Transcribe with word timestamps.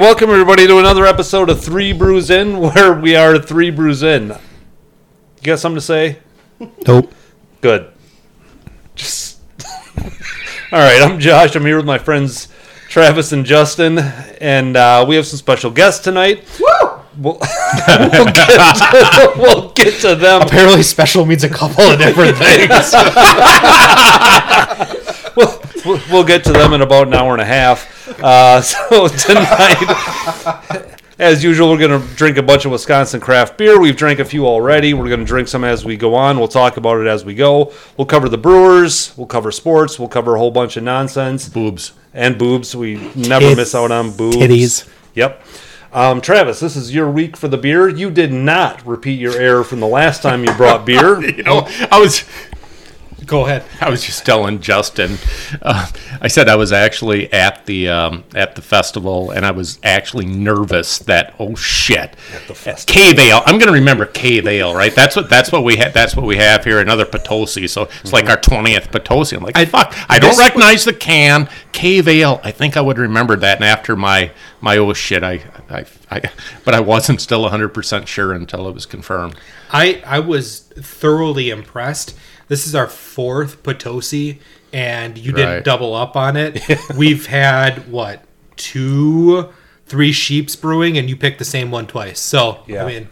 welcome 0.00 0.30
everybody 0.30 0.66
to 0.66 0.78
another 0.78 1.06
episode 1.06 1.50
of 1.50 1.60
Three 1.62 1.92
Brews 1.92 2.30
In, 2.30 2.58
where 2.60 2.92
we 2.94 3.16
are 3.16 3.38
three 3.38 3.70
brews 3.70 4.02
in. 4.02 4.28
You 4.28 4.36
got 5.42 5.58
something 5.58 5.76
to 5.76 5.80
say? 5.80 6.18
Nope. 6.86 7.12
Good. 7.60 7.90
Just 8.94 9.40
all 10.72 10.78
right. 10.78 11.02
I'm 11.02 11.18
Josh. 11.18 11.56
I'm 11.56 11.64
here 11.64 11.76
with 11.76 11.86
my 11.86 11.98
friends 11.98 12.48
Travis 12.88 13.32
and 13.32 13.44
Justin, 13.44 13.98
and 13.98 14.76
uh, 14.76 15.04
we 15.08 15.16
have 15.16 15.26
some 15.26 15.38
special 15.38 15.70
guests 15.70 16.02
tonight. 16.04 16.44
Woo! 16.60 16.66
We'll, 17.18 17.34
we'll, 17.88 18.24
get 18.26 18.46
to, 18.46 19.32
we'll 19.36 19.70
get 19.72 20.00
to 20.02 20.14
them. 20.14 20.42
Apparently, 20.42 20.84
special 20.84 21.26
means 21.26 21.42
a 21.42 21.48
couple 21.48 21.82
of 21.82 21.98
different 21.98 22.36
things. 22.38 22.94
we'll, 25.36 25.60
we'll- 25.84 26.02
we'll 26.12 26.24
get 26.24 26.44
to 26.44 26.52
them 26.52 26.72
in 26.74 26.82
about 26.82 27.08
an 27.08 27.14
hour 27.14 27.32
and 27.32 27.42
a 27.42 27.44
half. 27.44 27.97
Uh, 28.22 28.60
so 28.60 29.06
tonight, 30.58 30.96
as 31.20 31.44
usual, 31.44 31.70
we're 31.70 31.78
going 31.78 32.00
to 32.02 32.14
drink 32.16 32.36
a 32.36 32.42
bunch 32.42 32.64
of 32.64 32.72
Wisconsin 32.72 33.20
craft 33.20 33.56
beer. 33.56 33.78
We've 33.80 33.96
drank 33.96 34.18
a 34.18 34.24
few 34.24 34.44
already. 34.46 34.92
We're 34.92 35.06
going 35.06 35.20
to 35.20 35.26
drink 35.26 35.46
some 35.46 35.62
as 35.62 35.84
we 35.84 35.96
go 35.96 36.16
on. 36.16 36.36
We'll 36.38 36.48
talk 36.48 36.76
about 36.78 37.00
it 37.00 37.06
as 37.06 37.24
we 37.24 37.34
go. 37.36 37.72
We'll 37.96 38.06
cover 38.06 38.28
the 38.28 38.36
brewers. 38.38 39.16
We'll 39.16 39.28
cover 39.28 39.52
sports. 39.52 40.00
We'll 40.00 40.08
cover 40.08 40.34
a 40.34 40.38
whole 40.38 40.50
bunch 40.50 40.76
of 40.76 40.82
nonsense 40.82 41.48
boobs. 41.48 41.92
and 42.12 42.36
boobs. 42.36 42.74
We 42.74 42.96
never 43.14 43.46
Tits. 43.46 43.56
miss 43.56 43.74
out 43.76 43.92
on 43.92 44.10
boobs. 44.16 44.36
Titties. 44.36 44.88
Yep. 45.14 45.40
Um, 45.92 46.20
Travis, 46.20 46.58
this 46.58 46.74
is 46.74 46.92
your 46.92 47.08
week 47.10 47.36
for 47.36 47.46
the 47.46 47.56
beer. 47.56 47.88
You 47.88 48.10
did 48.10 48.32
not 48.32 48.84
repeat 48.84 49.20
your 49.20 49.36
error 49.38 49.62
from 49.62 49.78
the 49.80 49.86
last 49.86 50.22
time 50.22 50.44
you 50.44 50.52
brought 50.54 50.84
beer. 50.84 51.20
You 51.36 51.42
know, 51.44 51.68
I 51.90 52.00
was 52.00 52.24
Go 53.28 53.44
ahead. 53.44 53.62
I 53.80 53.90
was 53.90 54.02
just 54.02 54.24
telling 54.24 54.60
Justin. 54.60 55.18
Uh, 55.60 55.86
I 56.20 56.28
said 56.28 56.48
I 56.48 56.56
was 56.56 56.72
actually 56.72 57.30
at 57.30 57.66
the 57.66 57.88
um, 57.88 58.24
at 58.34 58.56
the 58.56 58.62
festival, 58.62 59.30
and 59.30 59.44
I 59.44 59.50
was 59.50 59.78
actually 59.84 60.24
nervous 60.24 60.98
that 61.00 61.34
oh 61.38 61.54
shit, 61.54 62.12
the 62.48 62.54
festival. 62.54 63.00
Cave 63.00 63.18
Ale. 63.18 63.42
I'm 63.44 63.58
going 63.58 63.68
to 63.68 63.78
remember 63.78 64.06
Cave 64.06 64.46
Ale, 64.46 64.74
right? 64.74 64.94
That's 64.94 65.14
what 65.14 65.28
that's 65.28 65.52
what 65.52 65.62
we 65.62 65.76
have. 65.76 65.92
That's 65.92 66.16
what 66.16 66.24
we 66.24 66.36
have 66.36 66.64
here. 66.64 66.80
Another 66.80 67.04
Potosi. 67.04 67.68
So 67.68 67.88
it's 68.00 68.14
like 68.14 68.30
our 68.30 68.40
twentieth 68.40 68.90
Potosi. 68.90 69.36
I'm 69.36 69.42
like, 69.42 69.58
I, 69.58 69.66
fuck. 69.66 69.94
I 70.08 70.18
don't 70.18 70.38
recognize 70.38 70.86
the 70.86 70.94
can. 70.94 71.50
Cave 71.72 72.08
Ale. 72.08 72.40
I 72.42 72.50
think 72.50 72.78
I 72.78 72.80
would 72.80 72.98
remember 72.98 73.36
that. 73.36 73.58
And 73.58 73.64
after 73.64 73.94
my 73.94 74.32
my 74.62 74.78
oh 74.78 74.94
shit, 74.94 75.22
I 75.22 75.42
I, 75.68 75.84
I 76.10 76.22
but 76.64 76.72
I 76.72 76.80
wasn't 76.80 77.20
still 77.20 77.42
100 77.42 77.68
percent 77.68 78.08
sure 78.08 78.32
until 78.32 78.66
it 78.68 78.74
was 78.74 78.86
confirmed. 78.86 79.36
I 79.70 80.02
I 80.06 80.20
was 80.20 80.60
thoroughly 80.60 81.50
impressed. 81.50 82.16
This 82.48 82.66
is 82.66 82.74
our 82.74 82.86
fourth 82.86 83.62
Potosi, 83.62 84.38
and 84.72 85.16
you 85.18 85.32
Right. 85.32 85.36
didn't 85.44 85.64
double 85.64 85.94
up 85.94 86.16
on 86.16 86.36
it. 86.36 86.60
We've 86.96 87.26
had 87.26 87.90
what 87.90 88.24
two, 88.56 89.48
three 89.86 90.12
sheeps 90.12 90.56
brewing, 90.56 90.98
and 90.98 91.08
you 91.08 91.16
picked 91.16 91.38
the 91.38 91.44
same 91.44 91.70
one 91.70 91.86
twice. 91.86 92.20
So 92.20 92.60
Yeah. 92.66 92.84
I 92.84 92.86
mean, 92.86 93.08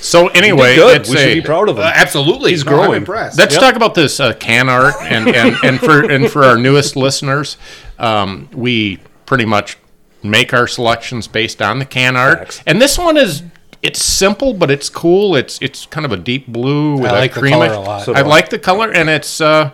So 0.00 0.28
anyway, 0.28 0.76
Good. 0.76 1.00
it's 1.00 1.10
We 1.10 1.16
should 1.16 1.34
be 1.34 1.40
proud 1.40 1.68
of 1.70 1.76
him. 1.78 1.84
uh, 1.84 1.92
absolutely, 1.94 2.50
He's 2.50 2.64
No, 2.64 2.72
I'm 2.72 2.78
growing. 2.78 2.96
impressed. 2.98 3.38
Let's 3.38 3.54
Yep. 3.54 3.62
talk 3.62 3.74
about 3.74 3.94
this 3.94 4.20
uh, 4.20 4.34
can 4.34 4.68
art, 4.68 4.94
and, 5.00 5.28
and, 5.34 5.56
and 5.64 5.80
for 5.80 6.02
and 6.02 6.30
for 6.30 6.44
our 6.44 6.58
newest 6.58 6.94
listeners, 6.94 7.56
um, 7.98 8.48
we 8.52 8.98
pretty 9.24 9.46
much 9.46 9.78
make 10.22 10.52
our 10.52 10.66
selections 10.66 11.26
based 11.26 11.60
on 11.62 11.78
the 11.78 11.84
can 11.86 12.16
art. 12.16 12.38
Facts. 12.40 12.60
And 12.66 12.80
this 12.82 12.98
one 12.98 13.16
is 13.16 13.42
it's 13.84 14.02
simple, 14.02 14.54
but 14.54 14.70
it's 14.70 14.88
cool. 14.88 15.36
It's 15.36 15.58
it's 15.62 15.86
kind 15.86 16.04
of 16.04 16.12
a 16.12 16.16
deep 16.16 16.46
blue 16.48 16.96
with 16.96 17.10
I 17.12 17.16
a 17.16 17.20
like 17.20 17.34
the 17.34 17.40
creamish. 17.40 17.50
color 17.68 17.72
a 17.72 17.80
lot. 17.80 18.02
So 18.04 18.14
I 18.14 18.22
like 18.22 18.50
the 18.50 18.58
color, 18.58 18.90
and 18.92 19.08
it's. 19.08 19.40
Uh, 19.40 19.70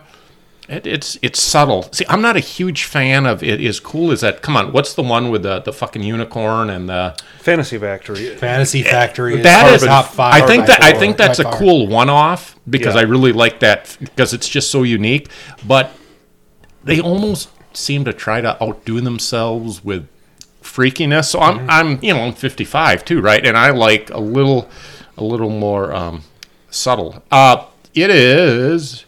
it, 0.69 0.87
it's 0.87 1.19
it's 1.21 1.43
subtle. 1.43 1.83
See, 1.93 2.05
I'm 2.09 2.23
not 2.23 2.37
a 2.37 2.41
huge 2.41 2.85
fan 2.85 3.27
of 3.27 3.43
it. 3.43 3.61
Is 3.61 3.81
cool 3.81 4.13
as 4.13 4.21
that? 4.21 4.41
Come 4.41 4.57
on, 4.57 4.73
what's 4.73 4.95
the 4.95 5.03
one 5.03 5.31
with 5.31 5.43
the, 5.43 5.59
the 5.59 5.73
fucking 5.73 6.05
unicorn 6.05 6.71
and 6.71 6.89
the 6.89 7.17
Fantasy 7.41 7.77
Factory. 7.77 8.37
Fantasy 8.37 8.83
Factory. 8.85 9.35
Is 9.39 9.43
that 9.43 9.73
our 9.73 9.79
top 9.85 10.07
five. 10.13 10.41
I 10.41 10.47
think 10.47 10.63
by 10.63 10.67
that 10.69 10.83
I 10.85 10.93
think 10.97 11.17
that's 11.17 11.41
a 11.41 11.43
far. 11.43 11.57
cool 11.59 11.89
one-off 11.89 12.57
because 12.69 12.95
Yeah. 12.95 13.01
I 13.01 13.05
really 13.05 13.33
like 13.33 13.59
that 13.61 13.97
because 13.99 14.33
it's 14.33 14.49
just 14.49 14.71
so 14.71 14.85
unique. 14.85 15.29
But 15.67 15.91
they 16.85 17.01
almost 17.01 17.49
seem 17.73 18.05
to 18.05 18.13
try 18.13 18.41
to 18.41 18.63
outdo 18.63 19.01
themselves 19.01 19.85
with 19.85 20.07
freakiness. 20.71 21.27
So 21.27 21.41
I'm 21.41 21.69
I'm 21.69 21.99
you 22.03 22.13
know 22.13 22.21
I'm 22.21 22.33
55 22.33 23.05
too, 23.05 23.21
right? 23.21 23.45
And 23.45 23.57
I 23.57 23.71
like 23.71 24.11
a 24.11 24.21
little 24.21 24.69
a 25.17 25.25
little 25.25 25.51
more 25.51 25.95
um, 25.95 26.23
subtle. 26.71 27.23
Uh, 27.31 27.67
it 27.95 28.11
is. 28.11 29.05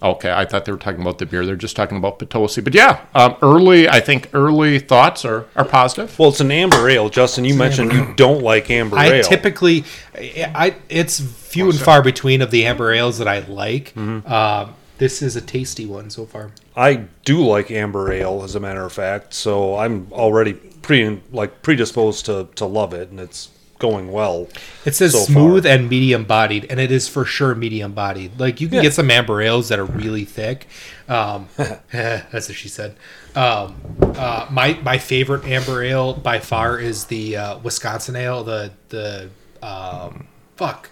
Okay, 0.00 0.30
I 0.30 0.44
thought 0.44 0.64
they 0.64 0.70
were 0.70 0.78
talking 0.78 1.00
about 1.00 1.18
the 1.18 1.26
beer. 1.26 1.44
They're 1.44 1.56
just 1.56 1.74
talking 1.74 1.98
about 1.98 2.20
Potosi. 2.20 2.60
But 2.60 2.72
yeah, 2.72 3.04
um, 3.16 3.34
early. 3.42 3.88
I 3.88 3.98
think 3.98 4.30
early 4.32 4.78
thoughts 4.78 5.24
are, 5.24 5.46
are 5.56 5.64
positive. 5.64 6.16
Well, 6.18 6.28
it's 6.28 6.40
an 6.40 6.52
amber 6.52 6.88
ale. 6.88 7.08
Justin, 7.08 7.44
you 7.44 7.54
mentioned 7.54 7.92
you 7.92 8.14
don't 8.14 8.42
like 8.42 8.70
amber 8.70 8.96
I 8.96 9.06
ale. 9.06 9.24
I 9.24 9.28
typically, 9.28 9.84
I 10.14 10.76
it's 10.88 11.18
few 11.18 11.68
and 11.68 11.78
far 11.78 12.00
between 12.00 12.42
of 12.42 12.52
the 12.52 12.64
amber 12.66 12.92
ales 12.92 13.18
that 13.18 13.26
I 13.26 13.40
like. 13.40 13.92
Mm-hmm. 13.94 14.32
Um, 14.32 14.74
this 14.98 15.22
is 15.22 15.36
a 15.36 15.40
tasty 15.40 15.86
one 15.86 16.10
so 16.10 16.26
far. 16.26 16.50
I 16.76 17.06
do 17.24 17.40
like 17.44 17.70
amber 17.70 18.12
ale, 18.12 18.42
as 18.44 18.54
a 18.54 18.60
matter 18.60 18.84
of 18.84 18.92
fact. 18.92 19.34
So 19.34 19.76
I'm 19.76 20.08
already 20.12 20.52
pre 20.54 21.20
like 21.32 21.62
predisposed 21.62 22.26
to, 22.26 22.48
to 22.56 22.66
love 22.66 22.92
it, 22.94 23.10
and 23.10 23.18
it's 23.20 23.50
going 23.78 24.10
well. 24.10 24.48
It 24.84 24.96
says 24.96 25.12
so 25.12 25.18
smooth 25.20 25.62
far. 25.62 25.72
and 25.72 25.88
medium 25.88 26.24
bodied, 26.24 26.66
and 26.68 26.80
it 26.80 26.90
is 26.90 27.06
for 27.08 27.24
sure 27.24 27.54
medium 27.54 27.92
bodied. 27.92 28.38
Like 28.40 28.60
you 28.60 28.66
can 28.68 28.76
Yeah. 28.76 28.82
get 28.82 28.94
some 28.94 29.10
amber 29.10 29.40
ales 29.40 29.68
that 29.68 29.78
are 29.78 29.84
really 29.84 30.24
thick. 30.24 30.66
Um, 31.08 31.48
that's 31.56 32.48
what 32.48 32.56
she 32.56 32.68
said. 32.68 32.96
Um, 33.36 33.76
uh, 34.00 34.46
my 34.50 34.78
my 34.82 34.98
favorite 34.98 35.44
amber 35.44 35.82
ale 35.82 36.14
by 36.14 36.40
far 36.40 36.78
is 36.78 37.04
the 37.04 37.36
uh, 37.36 37.58
Wisconsin 37.58 38.16
ale. 38.16 38.42
The 38.42 38.72
the 38.88 39.30
um, 39.62 40.26
fuck 40.56 40.90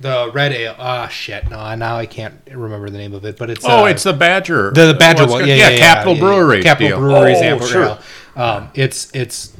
the 0.00 0.30
red 0.32 0.52
ale. 0.52 0.74
Ah 0.78 1.08
shit. 1.08 1.48
No, 1.50 1.74
now 1.74 1.96
I 1.96 2.06
can't 2.06 2.34
remember 2.50 2.90
the 2.90 2.98
name 2.98 3.14
of 3.14 3.24
it. 3.24 3.36
But 3.38 3.50
it's 3.50 3.64
Oh, 3.64 3.84
uh, 3.84 3.86
it's 3.86 4.02
the 4.02 4.12
Badger. 4.12 4.70
the, 4.72 4.86
the 4.88 4.94
Badger 4.94 5.22
What's 5.22 5.32
one, 5.32 5.40
good- 5.42 5.48
yeah, 5.48 5.54
yeah, 5.56 5.70
yeah, 5.70 5.78
Capital 5.78 6.14
yeah, 6.14 6.20
Brewery. 6.20 6.56
yeah. 6.58 6.62
Capital 6.64 6.88
deal. 6.88 6.98
Brewery's 7.00 7.38
Oh, 7.38 7.44
Amber 7.44 7.66
sure. 7.66 7.84
Ale. 7.84 7.98
Um, 8.36 8.70
it's 8.74 9.10
it's 9.14 9.52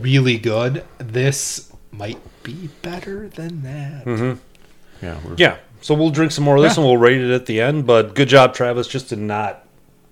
really 0.00 0.38
good. 0.38 0.84
This 0.98 1.72
might 1.92 2.18
be 2.44 2.68
better 2.82 3.28
than 3.28 3.62
that. 3.62 4.38
Yeah, 5.02 5.16
we're- 5.24 5.34
Yeah. 5.38 5.56
So 5.82 5.94
we'll 5.94 6.10
drink 6.10 6.30
some 6.30 6.44
more 6.44 6.56
of 6.56 6.62
this, 6.62 6.76
and 6.76 6.84
we'll 6.84 6.98
rate 6.98 7.20
it 7.22 7.30
at 7.32 7.46
the 7.46 7.60
end. 7.60 7.86
But 7.86 8.14
good 8.14 8.28
job, 8.28 8.52
Travis, 8.54 8.86
just 8.86 9.08
to 9.08 9.16
not 9.16 9.64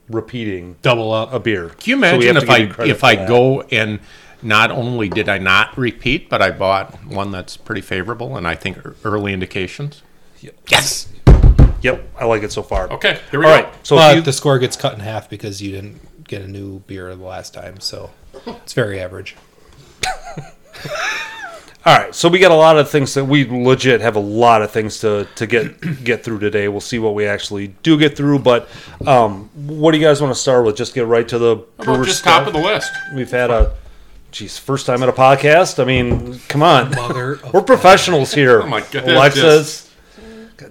repeating 0.09 0.77
Double 0.81 1.13
up. 1.13 1.33
a 1.33 1.39
beer. 1.39 1.69
Can 1.79 1.91
you 1.91 1.97
imagine 1.97 2.35
have 2.37 2.47
to 2.47 2.53
if 2.63 2.81
I 2.81 2.85
if 2.85 3.05
I 3.05 3.15
that. 3.17 3.29
go 3.29 3.61
and 3.71 4.01
not 4.43 4.71
only 4.71 5.09
did 5.09 5.29
I 5.29 5.39
not 5.39 5.77
repeat, 5.77 6.29
but 6.29 6.41
I 6.43 6.51
bought 6.51 7.05
one 7.07 7.31
that's 7.31 7.57
pretty 7.57 7.81
favorable, 7.81 8.37
and 8.37 8.47
I 8.47 8.55
think 8.55 8.79
early 9.05 9.33
indications. 9.33 10.03
Yes. 10.69 11.09
Yep, 11.81 12.09
I 12.19 12.25
like 12.25 12.43
it 12.43 12.53
so 12.53 12.63
far. 12.63 12.91
Okay. 12.91 13.21
Here 13.31 13.41
we 13.41 13.47
All 13.47 13.57
go. 13.57 13.63
right. 13.65 13.87
So 13.87 13.97
but 13.97 14.11
if 14.11 14.17
you, 14.17 14.23
the 14.23 14.33
score 14.33 14.59
gets 14.59 14.77
cut 14.77 14.95
in 14.95 15.01
half 15.01 15.31
because 15.31 15.63
you 15.63 15.71
didn't 15.71 16.25
get 16.25 16.43
a 16.43 16.49
new 16.49 16.81
beer 16.81 17.15
the 17.15 17.25
last 17.25 17.55
time, 17.55 17.81
so 17.81 18.11
it's 18.47 18.73
very 18.73 19.01
average. 19.01 19.37
All 21.87 21.97
right, 21.97 22.15
so 22.15 22.29
we 22.29 22.39
got 22.39 22.51
a 22.51 22.57
lot 22.57 22.77
of 22.77 22.91
things 22.91 23.15
that 23.15 23.25
we 23.25 23.47
legit 23.47 24.03
have 24.03 24.15
a 24.15 24.21
lot 24.21 24.61
of 24.61 24.71
things 24.71 24.99
to, 25.01 25.27
to 25.37 25.47
get 25.47 26.05
get 26.05 26.23
through 26.23 26.41
today. 26.41 26.69
We'll 26.69 26.81
see 26.83 26.99
what 26.99 27.15
we 27.15 27.25
actually 27.25 27.69
do 27.83 27.99
get 27.99 28.17
through, 28.17 28.41
but 28.41 28.69
um, 29.07 29.49
what 29.55 29.93
do 29.93 29.99
you 29.99 30.05
guys 30.05 30.21
want 30.21 30.35
to 30.35 30.39
start 30.39 30.67
with? 30.67 30.77
Just 30.77 30.95
get 30.95 31.07
right 31.07 31.27
to 31.29 31.39
the 31.39 31.57
brewer's 31.79 32.09
just 32.09 32.19
stuff? 32.21 32.41
top 32.41 32.47
of 32.49 32.53
the 32.53 32.61
list. 32.61 32.93
We've 33.15 33.31
had 33.31 33.51
a, 33.51 33.75
geez, 34.31 34.59
first 34.59 34.87
time 34.87 35.03
at 35.03 35.09
a 35.09 35.13
podcast. 35.13 35.79
I 35.83 35.85
mean, 35.85 36.39
come 36.49 36.63
on, 36.63 36.91
we're 37.53 37.63
professionals 37.63 38.33
here. 38.33 38.63
Oh 38.63 38.67
my 38.67 38.81
goodness. 38.81 39.15
Alexis, 39.15 39.95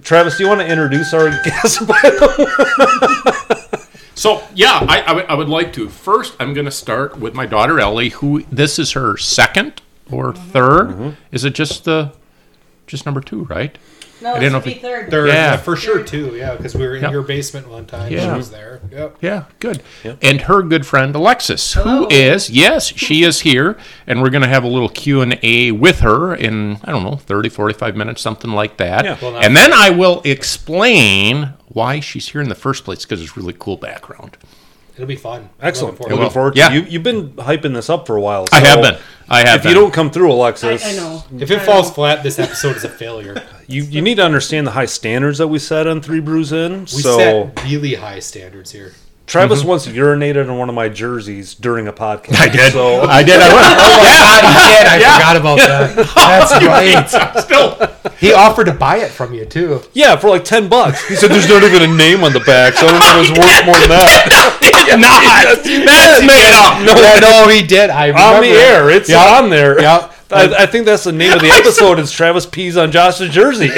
Travis, 0.02 0.36
do 0.36 0.44
you 0.44 0.48
want 0.48 0.60
to 0.60 0.66
introduce 0.66 1.12
our 1.14 1.30
guest? 1.42 1.82
So 4.18 4.42
yeah, 4.52 4.84
I, 4.88 5.00
I, 5.02 5.12
would, 5.12 5.38
would 5.38 5.48
like 5.48 5.72
to. 5.74 5.88
First, 5.88 6.34
I'm 6.40 6.52
going 6.52 6.64
to 6.64 6.72
start 6.72 7.20
with 7.20 7.34
my 7.34 7.46
daughter 7.46 7.78
Ellie, 7.78 8.08
who 8.08 8.42
this 8.50 8.76
is 8.76 8.92
her 8.92 9.16
second 9.16 9.80
or 10.10 10.32
3rd 10.32 10.88
Mm-hmm. 10.88 11.10
Is 11.30 11.44
it 11.44 11.54
just 11.54 11.84
the 11.84 12.12
just 12.88 13.06
number 13.06 13.20
two, 13.20 13.44
right? 13.44 13.78
No, 14.20 14.32
I 14.34 14.36
it 14.36 14.40
didn't 14.40 14.52
know 14.52 14.60
should 14.60 14.68
if 14.68 14.74
be 14.74 14.78
it- 14.80 14.82
third. 14.82 15.10
Third, 15.10 15.28
Yeah. 15.28 15.34
yeah, 15.52 15.56
for 15.56 15.76
sure 15.76 16.02
too. 16.02 16.34
Yeah, 16.36 16.54
because 16.56 16.74
we 16.74 16.86
were 16.86 16.96
in 16.96 17.02
Yep. 17.02 17.12
your 17.12 17.22
basement 17.22 17.68
one 17.68 17.86
time. 17.86 18.12
Yeah. 18.12 18.32
She 18.32 18.36
was 18.36 18.50
there. 18.50 18.80
Yep. 18.90 19.16
Yeah, 19.20 19.42
good. 19.60 19.82
Yep. 20.04 20.18
And 20.22 20.40
her 20.42 20.62
good 20.62 20.84
friend 20.86 21.14
Alexis, 21.14 21.74
Hello. 21.74 21.84
who 22.04 22.08
is 22.10 22.50
yes, 22.50 22.86
she 22.96 23.22
is 23.22 23.40
here, 23.40 23.76
and 24.06 24.20
we're 24.22 24.30
going 24.30 24.42
to 24.42 24.48
have 24.48 24.64
a 24.64 24.68
little 24.68 24.88
Q 24.88 25.20
and 25.20 25.38
A 25.42 25.70
with 25.72 26.00
her 26.00 26.34
in 26.34 26.78
I 26.84 26.90
don't 26.90 27.04
know 27.04 27.16
30, 27.16 27.48
45 27.48 27.94
minutes, 27.96 28.20
something 28.20 28.50
like 28.50 28.76
that. 28.78 29.04
Yeah. 29.04 29.16
Well, 29.22 29.36
and 29.38 29.56
then 29.56 29.72
I 29.72 29.90
will 29.90 30.20
explain 30.24 31.54
why 31.68 32.00
she's 32.00 32.28
here 32.28 32.40
in 32.40 32.48
the 32.48 32.54
first 32.54 32.84
place 32.84 33.04
because 33.04 33.22
it's 33.22 33.36
really 33.36 33.54
cool 33.58 33.76
background. 33.76 34.36
It'll 34.96 35.06
be 35.06 35.14
fun. 35.16 35.50
Excellent. 35.62 36.00
Looking 36.00 36.16
Looking 36.16 36.16
forward. 36.16 36.24
will. 36.24 36.30
forward 36.30 36.54
to 36.54 36.58
Yeah. 36.58 36.72
you. 36.72 36.86
You've 36.88 37.02
been 37.04 37.30
hyping 37.34 37.74
this 37.74 37.88
up 37.88 38.06
for 38.06 38.16
a 38.16 38.20
while. 38.20 38.46
I 38.50 38.60
have 38.60 38.82
been. 38.82 38.96
I 39.30 39.40
have 39.46 39.56
If 39.58 39.62
been. 39.64 39.70
you 39.74 39.80
don't 39.80 39.92
come 39.92 40.10
through, 40.10 40.30
I, 40.30 40.34
Alexis, 40.34 40.84
I 40.86 40.92
know. 40.96 41.24
If 41.38 41.50
it 41.50 41.60
I 41.60 41.64
falls 41.64 41.88
know. 41.88 41.94
flat, 41.94 42.22
this 42.22 42.38
episode 42.38 42.76
is 42.76 42.84
a 42.84 42.88
failure. 42.88 43.42
you 43.66 43.82
you 43.82 44.00
need 44.00 44.14
to 44.16 44.24
understand 44.24 44.66
the 44.66 44.70
high 44.72 44.86
standards 44.86 45.38
that 45.38 45.48
we 45.48 45.58
set 45.58 45.86
on 45.86 46.00
Three 46.00 46.20
Brews 46.20 46.52
In. 46.52 46.80
We 46.80 46.86
so 46.86 47.18
set 47.18 47.64
really 47.64 47.94
high 47.94 48.20
standards 48.20 48.72
here. 48.72 48.92
Travis 49.28 49.60
mm-hmm. 49.60 49.68
once 49.68 49.86
urinated 49.86 50.48
on 50.48 50.56
one 50.56 50.70
of 50.70 50.74
my 50.74 50.88
jerseys 50.88 51.54
during 51.54 51.86
a 51.86 51.92
podcast. 51.92 52.40
I 52.40 52.48
did. 52.48 52.72
So 52.72 53.02
I 53.02 53.22
did. 53.22 53.36
I 53.38 53.48
oh, 53.48 54.00
God, 54.00 54.40
he 54.40 54.72
did. 54.72 54.86
I 54.88 54.98
forgot 54.98 55.36
about 55.36 55.58
that. 55.58 55.94
That's 56.16 56.64
right. 56.64 57.42
Still. 57.44 57.76
He 58.18 58.32
offered 58.32 58.64
to 58.64 58.72
buy 58.72 58.96
it 58.96 59.10
from 59.10 59.34
you 59.34 59.44
too. 59.44 59.82
yeah, 59.92 60.16
for 60.16 60.30
like 60.30 60.44
ten 60.44 60.68
bucks. 60.68 61.06
He 61.06 61.14
said 61.14 61.30
there's 61.30 61.46
not 61.46 61.62
even 61.62 61.82
a 61.82 61.94
name 61.94 62.24
on 62.24 62.32
the 62.32 62.40
back, 62.40 62.72
so 62.72 62.86
I 62.86 62.90
don't 62.90 63.00
know 63.00 63.20
if 63.20 63.30
it's 63.30 63.38
worth 63.38 63.66
more 63.66 63.76
than 63.76 63.90
that. 63.90 64.48
Not. 64.96 65.44
That's 65.84 66.24
made 66.24 66.56
up. 66.56 66.80
No, 66.82 66.94
Yeah, 66.96 67.20
no, 67.20 67.48
he 67.48 67.66
did. 67.66 67.90
I 67.90 68.10
on 68.10 68.42
the 68.42 68.48
air. 68.48 68.88
It's 68.88 69.10
Yeah. 69.10 69.36
on 69.38 69.50
there. 69.50 69.80
Yeah. 69.80 70.10
I, 70.30 70.62
I 70.64 70.66
think 70.66 70.84
that's 70.84 71.04
the 71.04 71.12
name 71.12 71.32
of 71.32 71.40
the 71.40 71.48
episode. 71.52 71.98
Is 71.98 72.10
Travis 72.12 72.44
pees 72.46 72.76
on 72.76 72.92
Josh's 72.92 73.30
jersey? 73.30 73.66
you 73.68 73.72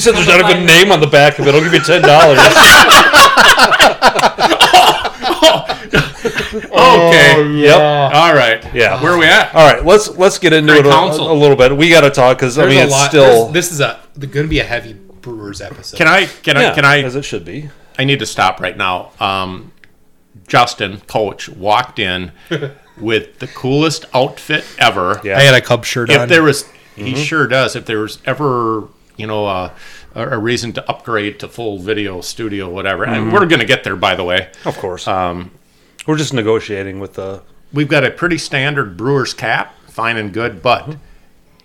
said 0.00 0.14
there's 0.14 0.28
not 0.28 0.40
a 0.40 0.44
good 0.46 0.64
name 0.66 0.92
on 0.92 1.00
the 1.00 1.08
back 1.10 1.38
of 1.38 1.46
it. 1.46 1.54
I'll 1.54 1.60
give 1.62 1.72
you 1.74 1.80
ten 1.80 2.02
dollars. 2.02 2.38
Okay. 6.54 7.48
Yep. 7.60 8.14
All 8.14 8.34
right. 8.34 8.74
Yeah. 8.74 9.02
Where 9.02 9.12
are 9.12 9.18
we 9.18 9.26
at? 9.26 9.54
All 9.54 9.72
right, 9.72 9.84
let's 9.84 10.08
let's 10.16 10.38
get 10.38 10.52
into 10.52 10.72
Great 10.72 10.80
it 10.86 10.88
a, 10.88 10.90
counsel. 10.90 11.30
a 11.30 11.34
little 11.34 11.56
bit. 11.56 11.76
We 11.76 11.88
got 11.90 12.02
to 12.02 12.10
talk 12.10 12.36
because 12.38 12.58
I 12.58 12.66
mean 12.66 12.78
a 12.80 12.82
it's 12.84 12.92
lot. 12.92 13.08
still 13.08 13.22
there's- 13.22 13.52
This 13.52 13.72
is 13.72 13.80
a 13.80 14.00
going 14.18 14.30
to 14.46 14.48
be 14.48 14.60
a 14.60 14.64
heavy 14.64 14.92
Brewers 14.92 15.60
episode. 15.60 15.96
Can 15.96 16.08
I? 16.08 16.26
Can 16.26 16.56
I? 16.56 16.74
Can 16.74 16.84
I? 16.84 17.02
as 17.02 17.16
it 17.16 17.24
should 17.24 17.44
be. 17.44 17.70
I 17.98 18.04
need 18.04 18.18
to 18.20 18.26
stop 18.26 18.60
right 18.60 18.76
now. 18.76 19.12
Um, 19.20 19.72
Justin, 20.48 21.00
coach, 21.06 21.48
walked 21.48 21.98
in 21.98 22.32
with 22.98 23.38
the 23.38 23.46
coolest 23.46 24.04
outfit 24.14 24.64
ever. 24.78 25.20
Yeah. 25.24 25.38
I 25.38 25.42
had 25.42 25.54
a 25.54 25.60
Cub 25.60 25.84
shirt 25.84 26.10
If 26.10 26.20
on. 26.20 26.28
there 26.28 26.42
was, 26.42 26.70
he 26.96 27.14
sure 27.14 27.46
does. 27.46 27.74
If 27.76 27.86
there 27.86 28.00
was 28.00 28.18
ever, 28.24 28.88
you 29.16 29.26
know, 29.26 29.46
uh, 29.46 29.72
a, 30.14 30.30
a 30.30 30.38
reason 30.38 30.72
to 30.74 30.88
upgrade 30.90 31.40
to 31.40 31.48
full 31.48 31.78
video 31.78 32.20
studio, 32.20 32.68
whatever, 32.68 33.04
and 33.04 33.32
we're 33.32 33.46
going 33.46 33.60
to 33.60 33.66
get 33.66 33.82
there, 33.84 33.96
by 33.96 34.14
the 34.14 34.24
way. 34.24 34.50
Of 34.64 34.76
course. 34.76 35.08
Um, 35.08 35.50
We're 36.06 36.18
just 36.18 36.34
negotiating 36.34 37.00
with 37.00 37.14
the. 37.14 37.42
We've 37.72 37.88
got 37.88 38.04
a 38.04 38.10
pretty 38.10 38.36
standard 38.38 38.96
Brewers 38.98 39.32
cap, 39.32 39.74
fine 39.88 40.18
and 40.18 40.32
good, 40.32 40.62
but 40.62 40.96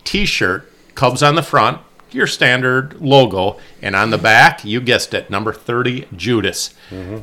T-shirt, 0.06 0.72
Cubs 0.96 1.22
on 1.22 1.36
the 1.36 1.44
front, 1.44 1.82
your 2.12 2.28
standard 2.28 3.02
logo, 3.02 3.60
and 3.82 3.94
on 3.96 4.12
the 4.12 4.18
back, 4.18 4.64
you 4.64 4.80
guessed 4.80 5.14
it, 5.14 5.30
number 5.30 5.52
thirty, 5.52 6.08
Judas. 6.16 6.74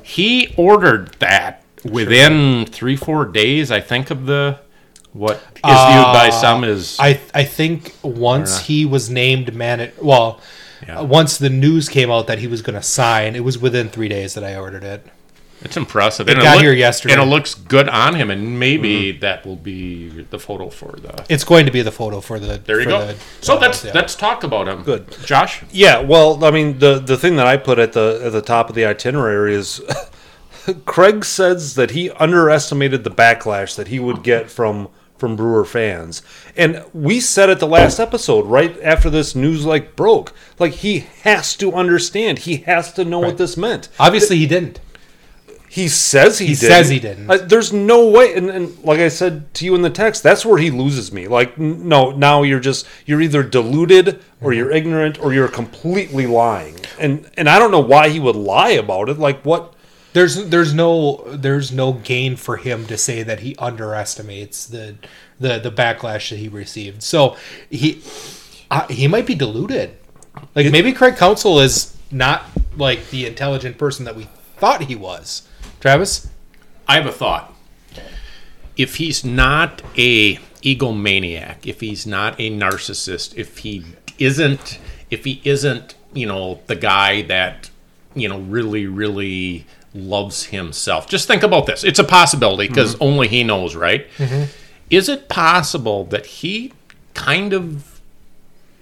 He 0.02 0.52
ordered 0.58 1.14
that 1.20 1.63
within 1.84 2.66
three, 2.66 2.96
four 2.96 3.24
days, 3.26 3.70
I 3.70 3.80
think, 3.80 4.10
of 4.10 4.26
the 4.26 4.58
what 5.12 5.36
is 5.36 5.40
viewed 5.62 6.12
by 6.12 6.30
some 6.30 6.64
as 6.64 6.96
I 6.98 7.20
I 7.32 7.44
think 7.44 7.94
once 8.02 8.60
he 8.60 8.84
was 8.84 9.08
named 9.10 9.54
man. 9.54 9.92
Well, 10.02 10.40
Yeah. 10.86 10.98
uh, 11.00 11.04
once 11.04 11.38
the 11.38 11.50
news 11.50 11.88
came 11.88 12.10
out 12.10 12.26
that 12.26 12.38
he 12.40 12.46
was 12.48 12.62
going 12.62 12.74
to 12.74 12.82
sign, 12.82 13.36
it 13.36 13.44
was 13.44 13.56
within 13.58 13.88
three 13.88 14.08
days 14.08 14.34
that 14.34 14.42
I 14.44 14.56
ordered 14.56 14.84
it. 14.84 15.06
it's 15.62 15.76
impressive. 15.78 16.28
It 16.28 16.32
And 16.32 16.42
got 16.42 16.54
look- 16.56 16.62
here 16.64 16.72
yesterday. 16.74 17.14
and 17.14 17.22
it 17.22 17.26
looks 17.26 17.54
good 17.54 17.88
on 17.88 18.16
him, 18.16 18.28
and 18.30 18.58
maybe 18.60 19.12
that 19.12 19.46
will 19.46 19.56
be 19.56 20.26
the 20.30 20.38
photo 20.38 20.68
for 20.68 20.92
the. 21.00 21.24
It's 21.30 21.44
going 21.44 21.64
to 21.66 21.72
be 21.72 21.80
the 21.80 21.92
photo 21.92 22.20
for 22.20 22.38
the. 22.40 22.58
There 22.58 22.80
you 22.80 22.86
go. 22.86 23.06
the- 23.06 23.14
so 23.40 23.56
uh, 23.56 23.60
let's 23.60 23.84
yeah. 23.84 23.92
let's 23.94 24.14
talk 24.16 24.42
about 24.44 24.66
him. 24.68 24.82
Good. 24.82 25.06
Josh. 25.24 25.62
Yeah, 25.70 26.00
well, 26.00 26.44
I 26.44 26.50
mean, 26.50 26.80
the 26.80 26.98
the 26.98 27.16
thing 27.16 27.36
that 27.36 27.46
I 27.46 27.56
put 27.56 27.78
at 27.78 27.92
the 27.92 28.20
at 28.24 28.32
the 28.32 28.42
top 28.42 28.68
of 28.68 28.74
the 28.74 28.84
itinerary 28.84 29.54
is 29.54 29.80
Craig 30.86 31.24
says 31.24 31.74
that 31.74 31.90
he 31.92 32.10
underestimated 32.10 33.04
the 33.04 33.10
backlash 33.10 33.76
that 33.76 33.88
he 33.88 33.98
would 33.98 34.22
get 34.22 34.50
from 34.50 34.88
from 35.16 35.36
Brewer 35.36 35.64
fans. 35.64 36.22
And 36.56 36.84
we 36.92 37.20
said 37.20 37.48
at 37.48 37.60
the 37.60 37.68
last 37.68 38.00
episode, 38.00 38.46
right 38.46 38.78
after 38.82 39.08
this 39.08 39.34
news 39.34 39.64
like 39.64 39.94
broke. 39.96 40.32
Like 40.58 40.72
he 40.72 41.06
has 41.22 41.54
to 41.56 41.72
understand. 41.72 42.40
He 42.40 42.58
has 42.58 42.92
to 42.94 43.04
know 43.04 43.20
what 43.20 43.38
this 43.38 43.56
meant. 43.56 43.88
Obviously, 43.98 44.36
he 44.36 44.46
didn't. 44.46 44.80
He 45.68 45.88
says 45.88 46.38
he, 46.38 46.46
He 46.46 46.54
says 46.54 46.88
he 46.88 47.00
didn't. 47.00 47.28
Uh, 47.28 47.38
there's 47.38 47.72
no 47.72 48.08
way, 48.08 48.32
and, 48.34 48.48
and 48.48 48.78
like 48.84 49.00
I 49.00 49.08
said 49.08 49.52
to 49.54 49.64
you 49.64 49.74
in 49.74 49.82
the 49.82 49.90
text, 49.90 50.22
that's 50.22 50.46
where 50.46 50.58
he 50.58 50.70
loses 50.70 51.10
me. 51.10 51.26
Like, 51.26 51.58
n- 51.58 51.88
no, 51.88 52.12
now 52.12 52.42
you're 52.42 52.60
just 52.60 52.86
you're 53.06 53.20
either 53.20 53.42
deluded 53.42 54.22
or 54.40 54.52
you're 54.52 54.70
ignorant 54.70 55.18
or 55.20 55.34
you're 55.34 55.48
completely 55.48 56.26
lying. 56.28 56.76
And 57.00 57.28
and 57.36 57.48
I 57.48 57.58
don't 57.58 57.72
know 57.72 57.80
why 57.80 58.10
he 58.10 58.20
would 58.20 58.36
lie 58.36 58.70
about 58.70 59.08
it. 59.08 59.18
Like, 59.18 59.42
what? 59.42 59.73
There's 60.14 60.46
there's 60.46 60.72
no 60.72 61.24
there's 61.26 61.72
no 61.72 61.92
gain 61.92 62.36
for 62.36 62.56
him 62.56 62.86
to 62.86 62.96
say 62.96 63.24
that 63.24 63.40
he 63.40 63.56
underestimates 63.56 64.64
the 64.64 64.94
the 65.40 65.58
the 65.58 65.72
backlash 65.72 66.30
that 66.30 66.38
he 66.38 66.48
received. 66.48 67.02
So 67.02 67.36
he 67.68 68.00
uh, 68.70 68.86
he 68.86 69.08
might 69.08 69.26
be 69.26 69.34
deluded. 69.34 69.98
Like 70.54 70.70
maybe 70.70 70.92
Craig 70.92 71.16
Counsell 71.16 71.58
is 71.58 71.96
not 72.12 72.44
like 72.76 73.10
the 73.10 73.26
intelligent 73.26 73.76
person 73.76 74.04
that 74.04 74.14
we 74.14 74.28
thought 74.56 74.82
he 74.82 74.94
was. 74.94 75.48
Travis, 75.80 76.28
I 76.86 76.94
have 76.94 77.06
a 77.06 77.12
thought. 77.12 77.52
If 78.76 78.96
he's 78.96 79.24
not 79.24 79.82
a 79.98 80.36
egomaniac, 80.62 81.66
if 81.66 81.80
he's 81.80 82.06
not 82.06 82.38
a 82.38 82.50
narcissist, 82.50 83.36
if 83.36 83.58
he 83.58 83.84
isn't 84.18 84.78
if 85.10 85.24
he 85.24 85.40
isn't, 85.44 85.96
you 86.12 86.26
know, 86.26 86.60
the 86.66 86.76
guy 86.76 87.22
that, 87.22 87.70
you 88.14 88.28
know, 88.28 88.38
really 88.38 88.86
really 88.86 89.66
loves 89.94 90.46
himself. 90.46 91.08
Just 91.08 91.28
think 91.28 91.42
about 91.42 91.66
this. 91.66 91.84
It's 91.84 91.98
a 91.98 92.04
possibility 92.04 92.68
because 92.68 92.94
mm-hmm. 92.94 93.04
only 93.04 93.28
he 93.28 93.44
knows, 93.44 93.76
right? 93.76 94.08
Mm-hmm. 94.18 94.50
Is 94.90 95.08
it 95.08 95.28
possible 95.28 96.04
that 96.06 96.26
he 96.26 96.72
kind 97.14 97.52
of 97.52 97.94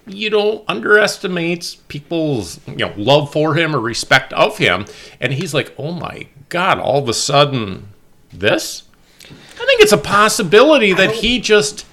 you 0.05 0.29
know, 0.29 0.63
underestimates 0.67 1.75
people's 1.75 2.59
you 2.67 2.75
know 2.75 2.93
love 2.97 3.31
for 3.31 3.55
him 3.55 3.75
or 3.75 3.79
respect 3.79 4.33
of 4.33 4.57
him, 4.57 4.85
and 5.19 5.33
he's 5.33 5.53
like, 5.53 5.73
"Oh 5.77 5.91
my 5.91 6.27
god!" 6.49 6.79
All 6.79 7.01
of 7.01 7.09
a 7.09 7.13
sudden, 7.13 7.87
this. 8.31 8.83
I 9.23 9.65
think 9.65 9.81
it's 9.81 9.93
a 9.93 9.97
possibility 9.97 10.93
that 10.93 11.11
he 11.11 11.39
just. 11.39 11.85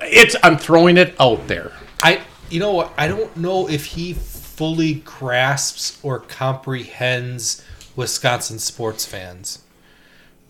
It's. 0.00 0.36
I'm 0.42 0.56
throwing 0.56 0.96
it 0.96 1.14
out 1.20 1.46
there. 1.46 1.72
I 2.02 2.22
you 2.48 2.60
know 2.60 2.72
what 2.72 2.92
I 2.96 3.08
don't 3.08 3.36
know 3.36 3.68
if 3.68 3.84
he 3.84 4.14
fully 4.14 4.94
grasps 4.94 5.98
or 6.02 6.20
comprehends 6.20 7.62
Wisconsin 7.98 8.60
sports 8.60 9.04
fans. 9.04 9.58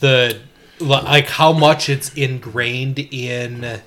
The 0.01 0.39
like 0.79 1.27
how 1.27 1.53
much 1.53 1.89
it's 1.89 2.13
ingrained 2.15 2.99
in 3.11 3.81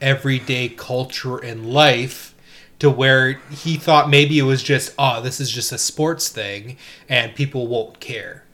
everyday 0.00 0.68
culture 0.68 1.36
and 1.36 1.66
life 1.70 2.32
to 2.78 2.88
where 2.88 3.32
he 3.50 3.76
thought 3.76 4.08
maybe 4.08 4.38
it 4.38 4.44
was 4.44 4.62
just 4.62 4.94
oh 4.96 5.20
this 5.20 5.40
is 5.40 5.50
just 5.50 5.72
a 5.72 5.78
sports 5.78 6.28
thing 6.28 6.76
and 7.08 7.34
people 7.34 7.66
won't 7.66 7.98
care. 7.98 8.44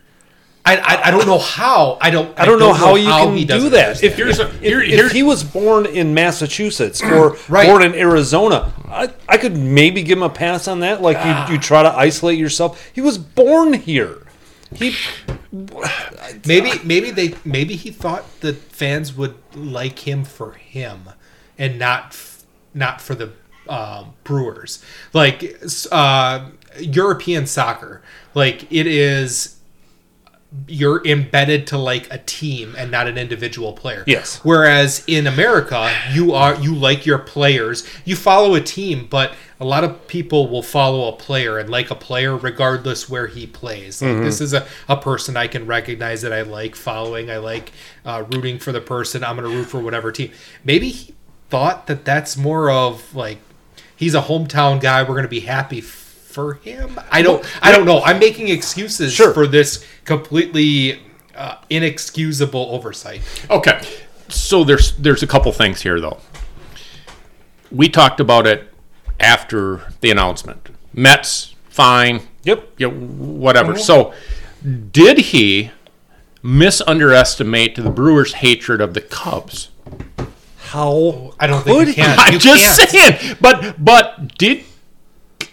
I, 0.67 0.79
I, 0.79 1.09
I 1.09 1.11
don't 1.11 1.27
know 1.27 1.39
how 1.39 1.99
I 2.01 2.09
don't 2.09 2.37
I 2.41 2.47
don't 2.47 2.59
know 2.59 2.73
how 2.73 2.95
you 2.95 3.07
how 3.07 3.27
can 3.27 3.37
he 3.37 3.45
do 3.45 3.69
that. 3.69 4.03
If, 4.03 4.13
understand. 4.13 4.17
Here's 4.17 4.39
a- 4.41 4.49
if, 4.49 4.61
here- 4.63 4.83
if 4.83 4.89
here's- 4.95 5.13
he 5.13 5.23
was 5.23 5.45
born 5.45 5.85
in 5.85 6.15
Massachusetts 6.15 7.03
or 7.03 7.37
Right. 7.51 7.69
born 7.69 7.83
in 7.83 7.95
Arizona, 7.95 8.73
I, 8.89 9.13
I 9.29 9.37
could 9.37 9.59
maybe 9.59 10.03
give 10.03 10.17
him 10.17 10.23
a 10.25 10.31
pass 10.31 10.67
on 10.67 10.81
that. 10.81 11.03
Like 11.03 11.19
you, 11.19 11.23
ah. 11.27 11.51
you 11.53 11.59
try 11.59 11.83
to 11.83 11.91
isolate 11.95 12.39
yourself. 12.39 12.91
He 12.95 13.03
was 13.03 13.19
born 13.19 13.75
here. 13.75 14.23
He 14.75 14.97
Maybe 16.47 16.73
maybe 16.83 17.11
they 17.13 17.35
maybe 17.45 17.77
he 17.77 17.91
thought 17.93 18.41
the 18.41 18.55
fans 18.55 19.17
would 19.17 19.37
like 19.55 20.01
him 20.01 20.25
for 20.25 20.53
him 20.53 21.11
and 21.57 21.79
not 21.79 22.19
not 22.75 23.01
for 23.01 23.15
the 23.15 23.31
um, 23.69 24.15
Brewers. 24.25 24.85
Like 25.13 25.61
uh, 25.93 26.51
European 26.81 27.47
soccer, 27.47 28.03
like 28.35 28.71
it 28.73 28.87
is 28.89 29.57
you're 30.69 31.05
embedded 31.07 31.67
to 31.69 31.79
like 31.79 32.13
a 32.13 32.19
team 32.19 32.75
and 32.79 32.91
not 32.91 33.07
an 33.09 33.19
individual 33.19 33.73
player. 33.73 34.05
Yes. 34.07 34.41
Whereas 34.45 35.03
in 35.07 35.27
America, 35.27 35.93
you 36.13 36.33
are 36.33 36.55
you 36.57 36.75
like 36.75 37.05
your 37.07 37.19
players. 37.19 37.87
You 38.05 38.17
follow 38.17 38.55
a 38.55 38.61
team, 38.61 39.07
but 39.11 39.35
a 39.61 39.65
lot 39.65 39.85
of 39.85 40.07
people 40.07 40.49
will 40.49 40.63
follow 40.63 41.09
a 41.09 41.17
player 41.17 41.59
and 41.59 41.69
like 41.71 41.91
a 41.91 41.95
player 41.95 42.37
regardless 42.37 43.09
where 43.09 43.27
he 43.27 43.47
plays. 43.47 44.01
Like 44.03 44.23
this 44.23 44.41
is 44.41 44.53
a, 44.55 44.67
a 44.89 44.97
person 44.97 45.37
I 45.37 45.47
can 45.49 45.67
recognize 45.67 46.23
that 46.23 46.33
I 46.33 46.43
like 46.43 46.75
following. 46.77 47.31
I 47.31 47.39
like 47.39 47.73
uh, 48.05 48.25
rooting 48.31 48.59
for 48.59 48.73
the 48.73 48.81
person. 48.81 49.25
I'm 49.25 49.37
going 49.37 49.51
to 49.51 49.57
root 49.57 49.67
for 49.67 49.81
whatever 49.81 50.13
team. 50.13 50.31
Maybe 50.65 50.91
he 50.91 51.15
thought 51.51 51.87
that 51.87 52.05
that's 52.05 52.37
more 52.37 52.71
of 52.71 53.15
like 53.15 53.39
he's 53.97 54.15
a 54.15 54.23
hometown 54.23 54.81
guy. 54.81 55.03
We're 55.03 55.15
gonna 55.17 55.29
be 55.29 55.41
happy 55.41 55.81
for 55.81 56.55
him. 56.55 56.99
I 57.13 57.23
don't. 57.23 57.45
I 57.63 57.71
don't 57.71 57.87
know. 57.87 58.03
I'm 58.03 58.19
making 58.19 58.49
excuses 58.49 59.13
Sure. 59.13 59.33
for 59.33 59.47
this 59.47 59.87
completely 60.05 61.01
uh, 61.35 61.57
inexcusable 61.71 62.69
oversight. 62.71 63.21
Okay, 63.51 63.81
so 64.29 64.65
there's 64.65 64.93
there's 64.97 65.23
a 65.23 65.27
couple 65.27 65.51
things 65.53 65.83
here 65.83 66.01
though. 66.01 66.19
We 67.71 67.89
talked 67.89 68.21
about 68.21 68.47
it 68.47 68.73
after 69.19 69.93
the 70.01 70.11
announcement. 70.11 70.69
Mets 70.93 71.55
fine, 71.69 72.21
Yep. 72.45 72.79
know, 72.79 72.91
whatever. 72.91 73.77
So, 73.77 74.15
did 74.93 75.19
he 75.19 75.71
misunderestimate 76.43 77.75
the 77.83 77.91
Brewers' 77.91 78.35
hatred 78.35 78.81
of 78.81 78.95
the 78.95 79.01
Cubs? 79.01 79.71
How 80.59 81.33
I 81.41 81.47
don't 81.47 81.63
think 81.63 81.79
you 81.81 81.87
he? 81.87 81.95
can. 81.95 82.19
I'm 82.19 82.33
You 82.35 82.39
just 82.39 82.91
can't. 82.91 83.19
saying, 83.21 83.37
but 83.41 83.83
but 83.85 84.37
did 84.39 84.65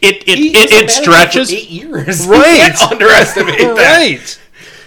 it 0.02 0.28
it 0.28 0.38
He 0.38 0.50
it, 0.50 0.72
it 0.72 0.90
stretches? 0.90 1.52
eight 1.52 1.70
years. 1.70 2.26
Right. 2.28 2.76
Underestimate 2.92 3.58
that. 3.60 3.98
Right. 3.98 4.41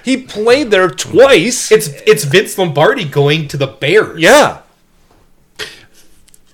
He 0.04 0.18
played 0.18 0.70
there 0.70 0.90
twice. 0.90 1.73
It's 1.73 1.88
it's 2.06 2.25
Vince 2.25 2.58
Lombardi 2.58 3.04
going 3.04 3.49
to 3.49 3.56
the 3.56 3.66
Bears. 3.66 4.20
yeah. 4.20 4.61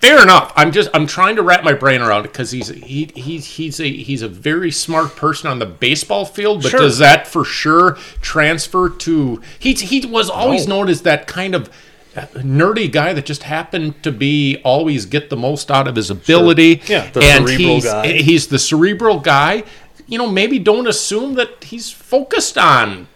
Fair 0.01 0.23
enough. 0.23 0.51
I'm 0.57 0.73
just 0.73 0.89
I'm 0.95 1.07
trying 1.07 1.37
to 1.37 1.43
wrap 1.43 1.63
my 1.63 1.75
brain 1.75 2.01
around 2.01 2.25
it 2.25 2.33
because 2.33 2.51
he's 2.53 2.69
he, 2.69 3.11
he's 3.15 3.45
he's 3.45 3.79
a 3.81 3.87
he's 3.91 4.23
a 4.23 4.29
very 4.29 4.71
smart 4.71 5.15
person 5.15 5.51
on 5.51 5.59
the 5.59 5.67
baseball 5.67 6.25
field, 6.25 6.63
but 6.63 6.71
Sure. 6.71 6.81
does 6.81 6.97
that 6.99 7.27
for 7.27 7.45
sure 7.45 7.97
transfer 8.23 8.89
to 8.89 9.43
he 9.59 9.75
he 9.75 10.07
was 10.07 10.31
always 10.31 10.67
No. 10.67 10.77
known 10.77 10.89
as 10.89 11.03
that 11.03 11.27
kind 11.27 11.55
of 11.55 11.69
uh, 12.17 12.23
nerdy 12.37 12.91
guy 12.91 13.13
that 13.13 13.27
just 13.27 13.43
happened 13.43 14.03
to 14.03 14.11
be 14.11 14.57
always 14.65 15.05
get 15.05 15.29
the 15.29 15.37
most 15.37 15.71
out 15.71 15.87
of 15.87 15.97
his 15.97 16.09
ability. 16.09 16.81
Yeah, 16.87 17.11
the 17.11 17.21
and 17.21 17.47
cerebral 17.47 17.75
he's 17.75 17.85
guy. 17.85 18.07
he's 18.13 18.47
the 18.47 18.59
cerebral 18.59 19.21
guy. 19.21 19.65
You 20.07 20.17
know, 20.17 20.27
maybe 20.27 20.59
don't 20.59 20.87
assume 20.87 21.35
that 21.35 21.63
he's 21.65 21.91
focused 21.91 22.57
on. 22.57 23.07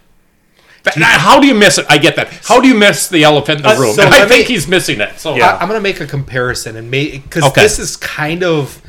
That- 0.85 0.97
How 0.97 1.41
do 1.41 1.47
you 1.47 1.55
miss 1.55 1.79
it? 1.79 1.87
I 1.89 1.99
get 1.99 2.17
that. 2.17 2.29
How 2.45 2.61
do 2.61 2.69
you 2.69 2.75
miss 2.75 3.09
the 3.09 3.25
elephant 3.25 3.59
in 3.59 3.63
the 3.65 3.71
Uh, 3.71 3.81
room? 3.81 3.95
so 3.95 4.03
and 4.05 4.15
I 4.15 4.23
me- 4.25 4.29
think 4.29 4.47
he's 4.49 4.67
missing 4.69 5.01
it. 5.01 5.19
So 5.19 5.35
Yeah. 5.37 5.57
I, 5.57 5.63
am 5.63 5.69
gonna 5.69 5.81
make 5.81 6.01
a 6.01 6.07
comparison 6.07 6.77
and 6.77 6.91
make 6.91 7.23
because 7.25 7.45
Okay. 7.45 7.63
this 7.63 7.79
is 7.79 7.97
kind 7.97 8.43
of 8.45 8.81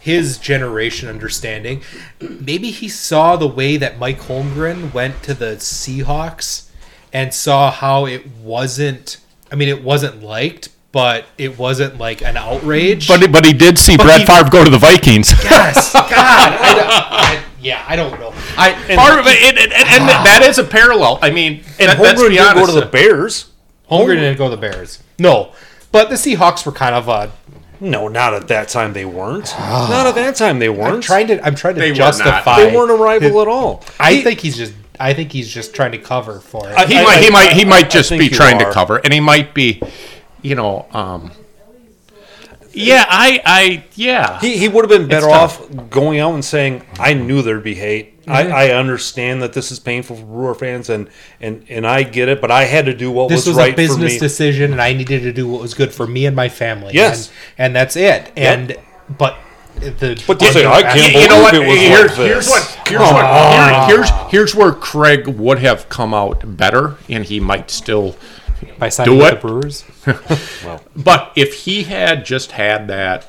his 0.00 0.38
generation 0.38 1.08
understanding. 1.08 1.82
Maybe 2.20 2.70
he 2.70 2.88
saw 2.88 3.36
the 3.36 3.48
way 3.48 3.76
that 3.76 3.98
Mike 3.98 4.20
Holmgren 4.22 4.92
went 4.94 5.22
to 5.24 5.34
the 5.34 5.56
Seahawks 5.56 6.62
and 7.12 7.32
saw 7.34 7.70
how 7.70 8.06
it 8.06 8.26
wasn't. 8.42 9.16
I 9.50 9.54
mean, 9.56 9.68
it 9.68 9.82
wasn't 9.82 10.22
liked, 10.22 10.68
but 10.92 11.26
it 11.38 11.58
wasn't 11.58 11.98
like 11.98 12.22
an 12.22 12.36
outrage. 12.36 13.08
But 13.08 13.30
but 13.32 13.44
he 13.44 13.52
did 13.52 13.78
see 13.78 13.96
Brett 13.96 14.20
he- 14.20 14.26
Favre 14.26 14.48
go 14.50 14.62
to 14.64 14.70
the 14.70 14.78
Vikings. 14.78 15.30
yes, 15.44 15.92
God, 15.92 16.06
I, 16.12 17.06
I, 17.10 17.42
yeah, 17.66 17.84
I 17.86 17.96
don't 17.96 18.18
know. 18.20 18.32
I 18.56 18.72
Part 18.96 19.18
of 19.18 19.26
it, 19.26 19.42
it, 19.42 19.58
it- 19.58 19.72
and, 19.72 19.88
and 19.88 20.08
that 20.08 20.42
is 20.44 20.58
a 20.58 20.64
parallel. 20.64 21.18
I 21.20 21.30
mean, 21.30 21.64
And 21.80 21.90
that, 21.90 21.98
let's 22.00 22.20
Holmgren 22.22 22.30
didn't 22.30 22.54
go 22.54 22.66
to 22.66 22.72
the 22.80 22.86
Bears. 22.86 23.50
Holmgren 23.90 24.16
didn't 24.16 24.38
go 24.38 24.48
to 24.48 24.56
the 24.56 24.60
Bears. 24.60 25.02
No, 25.18 25.52
but 25.92 26.08
the 26.08 26.14
Seahawks 26.14 26.64
were 26.64 26.72
kind 26.72 26.94
of 26.94 27.08
uh, 27.08 27.28
No, 27.80 28.08
not 28.08 28.34
at 28.34 28.48
that 28.48 28.68
time 28.68 28.92
they 28.92 29.04
weren't. 29.04 29.52
not 29.58 30.06
at 30.06 30.14
that 30.14 30.36
time 30.36 30.58
they 30.58 30.68
I'm 30.68 30.76
weren't. 30.76 31.02
trying 31.02 31.26
to. 31.28 31.44
I'm 31.44 31.54
trying 31.54 31.74
to 31.74 31.80
They 31.80 31.90
were 31.90 31.96
justify. 31.96 32.56
they 32.64 32.74
weren't 32.76 32.90
a 32.90 32.94
rival 32.94 33.40
at 33.42 33.48
all. 33.48 33.82
I 33.98 34.14
He- 34.14 34.22
think 34.22 34.40
he's 34.40 34.56
just. 34.56 34.72
I 34.98 35.12
think 35.12 35.30
he's 35.30 35.48
just 35.52 35.74
trying 35.74 35.92
to 35.92 35.98
cover 35.98 36.40
for 36.40 36.68
it. 36.70 36.74
I- 36.74 36.86
he 36.86 36.94
might 37.02 37.22
he 37.22 37.30
might 37.30 37.52
he 37.52 37.64
might 37.64 37.90
just 37.90 38.10
be 38.10 38.24
you 38.24 38.30
trying 38.30 38.58
to 38.60 38.70
cover, 38.72 38.96
and 38.96 39.12
he 39.12 39.20
might 39.20 39.52
be, 39.54 39.82
you 40.42 40.54
know, 40.54 40.86
um, 40.92 41.32
yeah, 42.76 43.04
I 43.08 43.40
I 43.44 43.84
yeah. 43.94 44.38
He, 44.40 44.56
he 44.58 44.68
would 44.68 44.88
have 44.88 44.90
been 45.00 45.08
better 45.08 45.28
off 45.30 45.60
going 45.90 46.20
out 46.20 46.34
and 46.34 46.44
saying, 46.44 46.82
"I 46.98 47.14
knew 47.14 47.42
there'd 47.42 47.62
be 47.64 47.74
hate. 47.74 48.20
Mm-hmm. 48.22 48.30
I, 48.32 48.66
I 48.66 48.70
understand 48.72 49.40
that 49.42 49.52
this 49.52 49.70
is 49.72 49.78
painful 49.78 50.16
for 50.16 50.24
Brewer 50.24 50.54
fans, 50.54 50.90
and 50.90 51.08
and 51.40 51.64
and 51.68 51.86
I 51.86 52.02
get 52.02 52.28
it. 52.28 52.40
But 52.40 52.50
I 52.50 52.64
had 52.64 52.86
to 52.86 52.94
do 52.94 53.10
what 53.10 53.28
this 53.28 53.46
was, 53.46 53.48
was 53.48 53.56
right 53.56 53.72
a 53.72 53.76
business 53.76 54.12
for 54.12 54.14
me." 54.16 54.18
decision, 54.18 54.72
and 54.72 54.80
I 54.82 54.92
needed 54.92 55.20
to 55.22 55.32
do 55.32 55.48
what 55.48 55.62
was 55.62 55.74
good 55.74 55.92
for 55.92 56.06
me 56.06 56.26
and 56.26 56.36
my 56.36 56.48
family. 56.48 56.92
Yes. 56.94 57.28
and, 57.56 57.66
and 57.66 57.76
that's 57.76 57.96
it. 57.96 58.32
And 58.36 58.76
but 59.18 59.36
the 59.80 60.22
But 60.26 60.40
to 60.40 60.52
say, 60.52 60.66
I 60.66 60.82
can't 60.82 61.12
you 61.14 61.28
know 61.28 61.42
what? 61.42 61.52
believe 61.52 61.68
it 61.68 61.70
was 61.70 61.80
Here- 61.80 61.98
like 61.98 62.16
here's 62.16 62.46
this. 62.46 62.48
what 62.50 62.88
here's 62.88 63.00
what 63.00 63.86
here- 63.86 63.96
here's 63.96 64.10
here's 64.30 64.54
where 64.54 64.72
Craig 64.72 65.28
would 65.28 65.58
have 65.60 65.88
come 65.88 66.12
out 66.12 66.56
better, 66.56 66.96
and 67.08 67.24
he 67.24 67.40
might 67.40 67.70
still. 67.70 68.16
By 68.78 68.88
signing 68.88 69.14
Do 69.14 69.18
with 69.18 69.32
it. 69.32 69.40
the 69.40 69.48
Brewers. 69.48 69.84
But 70.96 71.32
if 71.36 71.64
he 71.64 71.84
had 71.84 72.24
just 72.24 72.52
had 72.52 72.88
that, 72.88 73.26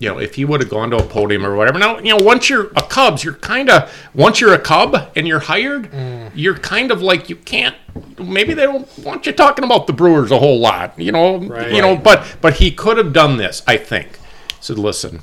you 0.00 0.08
know, 0.08 0.18
if 0.18 0.34
he 0.34 0.46
would 0.46 0.60
have 0.60 0.70
gone 0.70 0.90
to 0.90 0.96
a 0.96 1.02
podium 1.02 1.44
or 1.44 1.54
whatever. 1.54 1.78
Now, 1.78 1.98
you 1.98 2.16
know, 2.16 2.24
once 2.24 2.48
you're 2.48 2.68
a 2.74 2.82
Cubs, 2.82 3.22
you're 3.22 3.34
kind 3.34 3.68
of 3.68 3.92
once 4.14 4.40
you're 4.40 4.54
a 4.54 4.58
Cub 4.58 4.96
and 5.14 5.28
you're 5.28 5.40
hired, 5.40 5.92
mm. 5.92 6.30
you're 6.34 6.56
kind 6.56 6.90
of 6.90 7.02
like 7.02 7.28
you 7.28 7.36
can't. 7.36 7.76
Maybe 8.18 8.54
they 8.54 8.64
don't 8.64 8.88
want 9.00 9.26
you 9.26 9.32
talking 9.32 9.62
about 9.62 9.86
the 9.86 9.92
Brewers 9.92 10.30
a 10.30 10.38
whole 10.38 10.58
lot, 10.58 10.98
you 10.98 11.12
know. 11.12 11.40
You 11.68 11.82
know, 11.82 11.96
but 11.96 12.36
but 12.40 12.54
he 12.54 12.70
could 12.72 12.96
have 12.96 13.12
done 13.12 13.36
this. 13.36 13.62
I 13.66 13.76
think. 13.76 14.18
Said, 14.60 14.78
listen, 14.78 15.20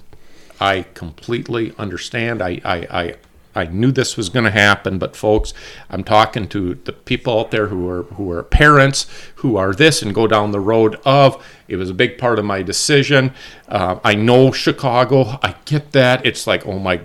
I 0.59 0.85
completely 0.93 1.73
understand. 1.79 2.43
I 2.43 2.61
I 2.63 2.87
I, 2.91 3.15
I 3.57 3.65
knew 3.65 3.91
this 3.91 4.15
was 4.15 4.29
going 4.29 4.45
to 4.45 4.51
happen, 4.51 4.97
but 4.99 5.15
folks, 5.15 5.53
I'm 5.89 6.03
talking 6.03 6.47
to 6.49 6.75
the 6.75 6.93
people 6.93 7.39
out 7.39 7.51
there 7.51 7.67
who 7.67 7.87
are 7.89 8.03
who 8.03 8.31
are 8.31 8.43
parents 8.43 9.07
who 9.37 9.57
are 9.57 9.73
this 9.73 10.01
and 10.01 10.13
go 10.13 10.27
down 10.27 10.51
the 10.51 10.59
road 10.59 10.99
of. 11.05 11.43
It 11.67 11.75
was 11.75 11.89
a 11.89 11.93
big 11.93 12.17
part 12.17 12.39
of 12.39 12.45
my 12.45 12.61
decision. 12.61 13.33
Uh, 13.67 13.99
I 14.03 14.15
know 14.15 14.51
Chicago. 14.51 15.39
I 15.43 15.55
get 15.65 15.91
that. 15.91 16.25
It's 16.25 16.47
like, 16.47 16.65
oh 16.65 16.79
my 16.79 17.01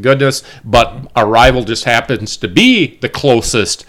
goodness, 0.00 0.42
but 0.64 1.10
our 1.16 1.26
rival 1.26 1.64
just 1.64 1.84
happens 1.84 2.36
to 2.38 2.48
be 2.48 2.96
the 3.00 3.08
closest 3.08 3.84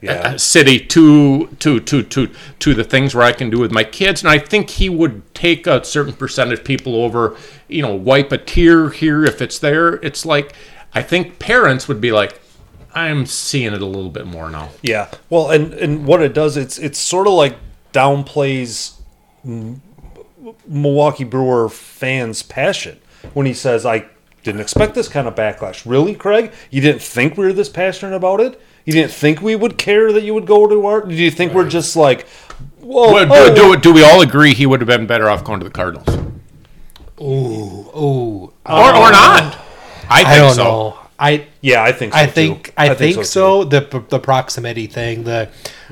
Yeah. 0.00 0.12
uh, 0.34 0.38
city 0.38 0.78
to 0.94 1.46
to 1.60 1.80
to 1.80 2.02
to 2.02 2.28
to 2.58 2.74
the 2.74 2.84
things 2.84 3.14
where 3.14 3.24
I 3.24 3.32
can 3.32 3.48
do 3.50 3.58
with 3.58 3.72
my 3.72 3.84
kids, 3.84 4.22
and 4.22 4.30
I 4.30 4.38
think 4.38 4.70
he 4.70 4.88
would 4.90 5.22
take 5.34 5.66
a 5.66 5.82
certain 5.84 6.12
percentage 6.12 6.58
of 6.60 6.64
people 6.64 6.94
over, 6.96 7.36
you 7.68 7.82
know, 7.82 7.94
wipe 7.94 8.30
a 8.32 8.38
tear 8.38 8.90
here 8.90 9.24
if 9.24 9.40
it's 9.40 9.58
there. 9.58 9.94
It's 10.02 10.24
like 10.26 10.54
I 10.94 11.02
think 11.02 11.38
parents 11.38 11.88
would 11.88 12.00
be 12.00 12.12
like, 12.12 12.40
I'm 12.94 13.26
seeing 13.26 13.72
it 13.72 13.82
a 13.82 13.86
little 13.86 14.10
bit 14.10 14.26
more 14.26 14.48
now. 14.50 14.70
Yeah. 14.82 15.10
Well, 15.28 15.50
and 15.50 15.74
and 15.74 16.06
what 16.06 16.22
it 16.22 16.32
does, 16.32 16.56
it's 16.56 16.78
it's 16.78 16.98
sort 16.98 17.26
of 17.26 17.32
like 17.32 17.56
downplays 17.92 18.94
Milwaukee 20.66 21.24
Brewer 21.24 21.68
fans' 21.68 22.42
passion 22.42 23.00
when 23.32 23.46
he 23.46 23.54
says, 23.54 23.84
"I 23.84 24.06
didn't 24.44 24.60
expect 24.60 24.94
this 24.94 25.08
kind 25.08 25.26
of 25.26 25.34
backlash." 25.34 25.84
Really, 25.84 26.14
Craig? 26.14 26.52
You 26.70 26.80
didn't 26.80 27.02
think 27.02 27.36
we 27.36 27.46
were 27.46 27.52
this 27.52 27.68
passionate 27.68 28.14
about 28.14 28.40
it? 28.40 28.60
You 28.84 28.92
didn't 28.92 29.12
think 29.12 29.40
we 29.40 29.56
would 29.56 29.76
care 29.76 30.12
that 30.12 30.22
you 30.22 30.34
would 30.34 30.46
go 30.46 30.66
to 30.68 30.86
our? 30.86 31.00
Do 31.00 31.14
you 31.14 31.30
think 31.30 31.52
we're 31.52 31.68
just 31.68 31.96
like, 31.96 32.28
whoa? 32.80 33.14
Well, 33.14 33.32
oh, 33.32 33.48
do, 33.48 33.54
do, 33.54 33.62
oh. 33.72 33.76
do 33.76 33.92
we 33.92 34.04
all 34.04 34.20
agree 34.20 34.54
he 34.54 34.66
would 34.66 34.80
have 34.80 34.88
been 34.88 35.06
better 35.06 35.28
off 35.28 35.42
going 35.42 35.58
to 35.58 35.64
the 35.64 35.70
Cardinals, 35.70 36.08
Ooh, 37.20 37.90
ooh. 37.96 38.44
or 38.44 38.52
or 38.66 39.06
uh, 39.06 39.10
not? 39.10 39.63
I 40.10 40.18
think 40.18 40.28
I 40.28 40.36
don't 40.38 40.54
so. 40.54 40.64
know. 40.64 40.98
I 41.18 41.46
yeah, 41.60 41.82
I 41.82 41.92
think. 41.92 42.12
So 42.12 42.18
I 42.18 42.26
think 42.26 42.66
too. 42.66 42.72
I, 42.76 42.94
think, 42.94 43.16
too. 43.16 43.24
so. 43.24 43.64
The 43.64 44.04
the 44.08 44.18
proximity 44.18 44.86
thing, 44.86 45.24
the 45.24 45.48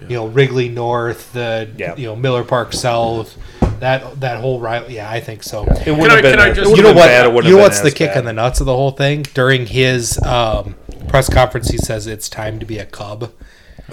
you 0.08 0.16
know 0.16 0.26
Wrigley 0.26 0.68
North, 0.68 1.32
the 1.32 1.70
Yeah. 1.76 1.94
you 1.96 2.06
know 2.06 2.16
Miller 2.16 2.42
Park 2.42 2.72
South, 2.72 3.36
that 3.80 4.20
that 4.20 4.40
whole 4.40 4.58
rival. 4.60 4.90
Yeah, 4.90 5.08
I 5.10 5.20
think 5.20 5.42
so. 5.44 5.62
It 5.64 5.92
wouldn't 5.92 6.10
have 6.10 6.22
been. 6.22 6.32
can 6.32 6.40
I 6.40 6.52
just- 6.52 6.76
you 6.76 6.82
know 6.82 6.92
what? 6.92 7.06
Bad, 7.06 7.26
you 7.44 7.56
know 7.56 7.62
have 7.62 7.82
the 7.82 7.90
kick 7.90 8.10
bad. 8.10 8.18
in 8.18 8.24
the 8.24 8.32
nuts 8.32 8.60
of 8.60 8.66
the 8.66 8.74
whole 8.74 8.90
thing? 8.90 9.22
During 9.34 9.66
his 9.66 10.20
um, 10.24 10.74
press 11.08 11.28
conference, 11.28 11.68
he 11.70 11.78
says 11.78 12.06
it's 12.06 12.28
time 12.28 12.58
to 12.58 12.66
be 12.66 12.78
a 12.78 12.84
Cub. 12.86 13.32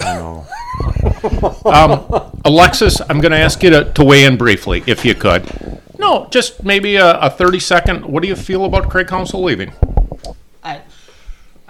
Alexis, 2.44 3.00
I'm 3.08 3.20
going 3.20 3.32
to 3.32 3.38
ask 3.38 3.62
you 3.62 3.70
to, 3.70 3.92
to 3.92 4.04
weigh 4.04 4.24
in 4.24 4.36
briefly, 4.36 4.82
if 4.86 5.04
you 5.04 5.14
could. 5.14 5.44
No, 5.98 6.26
just 6.30 6.64
maybe 6.64 6.96
a, 6.96 7.18
a 7.18 7.28
30 7.30 7.60
second. 7.60 8.06
What 8.06 8.22
do 8.22 8.28
you 8.28 8.36
feel 8.36 8.64
about 8.64 8.88
Craig 8.88 9.08
Counsell 9.08 9.42
leaving? 9.42 9.72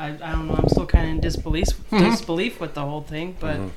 I, 0.01 0.09
I, 0.09 0.09
I 0.09 0.33
don't 0.33 0.49
know. 0.49 0.55
I'm 0.55 0.69
still 0.69 0.87
kind 0.87 1.05
of 1.07 1.11
in 1.17 1.21
disbelief, 1.21 1.67
mm-hmm. 1.69 2.11
disbelief 2.11 2.61
with 2.61 2.75
the 2.75 2.83
whole 2.83 3.03
thing, 3.03 3.37
but 3.39 3.57
mm-hmm. 3.57 3.69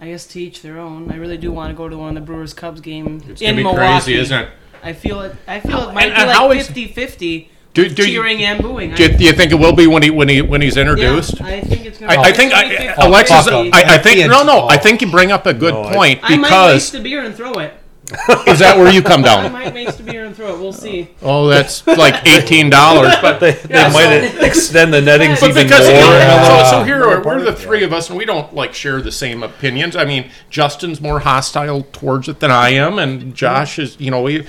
I 0.00 0.06
guess 0.06 0.26
to 0.28 0.40
each 0.40 0.62
their 0.62 0.78
own. 0.78 1.10
I 1.12 1.16
really 1.16 1.36
do 1.38 1.52
want 1.52 1.70
to 1.70 1.76
go 1.76 1.88
to 1.88 1.96
one 1.96 2.10
of 2.10 2.14
the 2.14 2.20
Brewers 2.26 2.54
Cubs 2.54 2.80
game 2.80 3.22
in 3.40 3.56
Milwaukee. 3.56 4.14
it? 4.14 4.48
I 4.82 4.92
feel 4.92 5.20
it. 5.22 5.36
I 5.46 5.60
feel 5.60 5.88
it 5.88 5.92
might 5.92 6.06
and- 6.06 6.14
be 6.14 6.22
and 6.22 6.30
how 6.30 6.48
like 6.48 6.60
is- 6.60 6.68
50-50 6.68 7.48
Do- 7.74 7.82
with 7.82 7.96
do 7.96 8.08
you- 8.08 8.14
cheering 8.14 8.42
and 8.42 8.62
booing. 8.62 8.94
Do, 8.94 9.08
do 9.08 9.24
you 9.24 9.32
think 9.32 9.52
it 9.52 9.56
will 9.56 9.74
be 9.74 9.86
when 9.86 10.02
he 10.02 10.10
when 10.10 10.28
he 10.28 10.40
when 10.40 10.62
he's 10.62 10.76
introduced? 10.76 11.38
Yeah, 11.40 11.46
I 11.46 11.60
think 11.60 11.84
it's 11.84 11.98
gonna. 11.98 12.12
I, 12.12 12.22
I 12.22 12.32
think 12.32 12.52
be 12.52 12.56
I, 12.56 12.94
Alexis. 13.06 13.46
I, 13.48 13.70
I 13.72 13.98
think 13.98 14.30
no, 14.30 14.42
no. 14.44 14.60
I 14.68 14.76
Oh. 14.76 14.78
think 14.78 15.02
you 15.02 15.10
bring 15.10 15.30
up 15.32 15.46
a 15.46 15.52
good 15.52 15.74
No, 15.74 15.84
I- 15.84 15.94
point 15.94 16.20
I 16.22 16.36
might 16.36 16.48
because 16.48 16.74
waste 16.74 16.92
the 16.92 17.00
beer 17.00 17.22
and 17.24 17.34
throw 17.34 17.52
it. 17.54 17.74
is 18.46 18.58
that 18.60 18.76
where 18.78 18.90
you 18.90 19.02
come 19.02 19.20
I 19.20 19.24
down? 19.24 19.52
might 19.52 19.74
waste 19.74 19.98
the 19.98 20.04
beer 20.04 20.24
and 20.24 20.34
throw 20.34 20.54
it. 20.54 20.58
We'll 20.58 20.72
see. 20.72 21.08
Oh, 21.20 21.46
that's 21.48 21.86
like 21.86 22.26
eighteen 22.26 22.70
dollars, 22.70 23.14
but 23.20 23.38
They, 23.38 23.52
they 23.52 23.90
might 23.90 24.22
extend 24.42 24.94
the 24.94 25.00
nettings 25.02 25.40
But 25.40 25.50
even 25.50 25.64
because 25.66 25.86
more. 25.86 25.94
you 25.96 26.00
so, 26.00 26.70
so 26.70 26.84
here 26.84 27.04
are, 27.04 27.22
we're 27.22 27.42
the 27.42 27.54
three 27.54 27.84
of 27.84 27.92
us, 27.92 28.08
and 28.08 28.16
we 28.18 28.24
don't 28.24 28.54
like 28.54 28.72
share 28.72 29.02
the 29.02 29.12
same 29.12 29.42
opinions. 29.42 29.94
I 29.94 30.04
mean, 30.06 30.30
Justin's 30.48 31.00
more 31.02 31.20
hostile 31.20 31.82
towards 31.92 32.28
it 32.28 32.40
than 32.40 32.50
I 32.50 32.70
am, 32.70 32.98
and 32.98 33.34
Josh 33.34 33.78
is, 33.78 34.00
you 34.00 34.10
know, 34.10 34.22
we. 34.22 34.46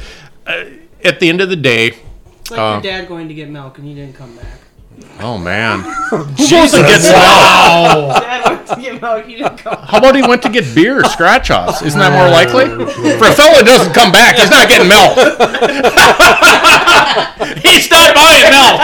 Uh, 0.48 0.64
at 1.04 1.20
the 1.20 1.30
end 1.30 1.42
of 1.42 1.50
the 1.50 1.56
day, 1.56 1.98
It's 2.42 2.52
like 2.52 2.60
Uh, 2.60 2.72
your 2.74 2.82
dad 2.82 3.08
going 3.08 3.28
to 3.30 3.34
get 3.34 3.50
milk 3.50 3.78
and 3.78 3.88
he 3.88 3.94
didn't 3.94 4.16
come 4.16 4.36
back. 4.36 4.59
Oh 5.20 5.38
man, 5.38 5.80
who 6.10 6.26
goes 6.26 6.74
and 6.74 6.86
gets 6.86 7.06
milk? 7.06 8.22
Dad 8.22 8.44
went 8.46 8.68
to 8.68 8.76
get 8.82 9.02
milk, 9.02 9.26
he 9.26 9.36
didn't 9.36 9.58
come. 9.58 9.78
How 9.84 9.98
about 9.98 10.16
he 10.16 10.22
went 10.22 10.42
to 10.44 10.50
get 10.50 10.74
beer, 10.76 11.04
scratch 11.06 11.52
offs? 11.52 11.82
Isn't 11.82 12.00
that 12.00 12.12
more 12.12 12.30
likely? 12.30 12.66
For 13.18 13.28
a 13.28 13.34
fellow 13.34 13.58
that 13.58 13.66
doesn't 13.66 13.94
come 13.94 14.12
back, 14.12 14.38
he's 14.38 14.50
not 14.50 14.70
getting 14.70 14.88
milk. 14.88 15.18
he's 17.66 17.90
not 17.90 18.14
buying 18.16 18.50
milk. 18.50 18.80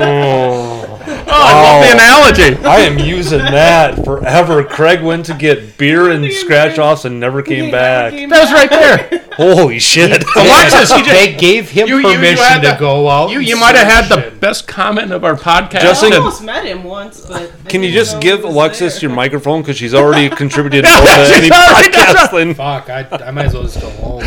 Oh, 0.00 0.93
Oh, 1.36 1.42
I 1.46 1.52
love 1.62 1.82
the 1.82 1.90
oh, 1.90 1.94
analogy. 1.94 2.64
I 2.68 2.80
am 2.80 2.98
using 3.16 3.38
that 3.38 4.04
forever. 4.04 4.62
Craig 4.64 5.02
went 5.02 5.26
to 5.26 5.34
get 5.34 5.76
beer 5.78 6.10
and 6.10 6.30
scratch 6.32 6.78
offs 6.78 7.04
and 7.04 7.18
never 7.18 7.42
came 7.42 7.70
back. 7.70 8.12
That 8.12 8.30
was 8.30 8.52
right 8.52 8.70
there. 8.70 9.20
Holy 9.34 9.80
shit! 9.80 10.22
Alexis, 10.36 10.90
you 10.90 10.98
just, 10.98 11.10
They 11.10 11.34
gave 11.34 11.68
him 11.68 11.88
You- 11.88 11.96
you- 11.98 12.08
you 12.10 12.14
permission 12.14 12.44
had 12.44 12.60
to 12.62 12.68
the- 12.68 12.76
go 12.78 13.08
out. 13.08 13.30
you, 13.30 13.38
and 13.38 13.48
you 13.48 13.56
might 13.56 13.74
have 13.74 13.88
had 13.88 14.04
search 14.04 14.22
the 14.22 14.28
and- 14.30 14.40
best 14.40 14.68
comment 14.68 15.10
of 15.10 15.24
our 15.24 15.34
podcast. 15.34 15.80
Justin- 15.80 16.12
I 16.12 16.16
almost 16.18 16.44
met 16.44 16.64
him 16.64 16.84
once, 16.84 17.20
but 17.26 17.42
I 17.42 17.68
Can 17.68 17.82
you 17.82 17.88
didn't 17.90 17.94
just 18.04 18.14
know 18.14 18.20
give 18.20 18.44
was 18.44 18.54
Alexis 18.54 18.94
there. 19.00 19.08
your 19.08 19.16
microphone 19.16 19.62
because 19.62 19.76
she's 19.76 19.92
already 19.92 20.30
contributed 20.30 20.84
more 20.84 20.92
to 21.00 21.26
she's 21.26 21.36
any 21.36 21.50
already 21.50 21.90
done 21.90 22.14
podcast 22.14 22.30
than 22.30 22.54
Fuck, 22.54 22.88
I, 22.88 23.08
I 23.26 23.30
might 23.32 23.46
as 23.46 23.54
well 23.54 23.64
just 23.64 23.80
go 23.80 23.90
home. 23.90 24.22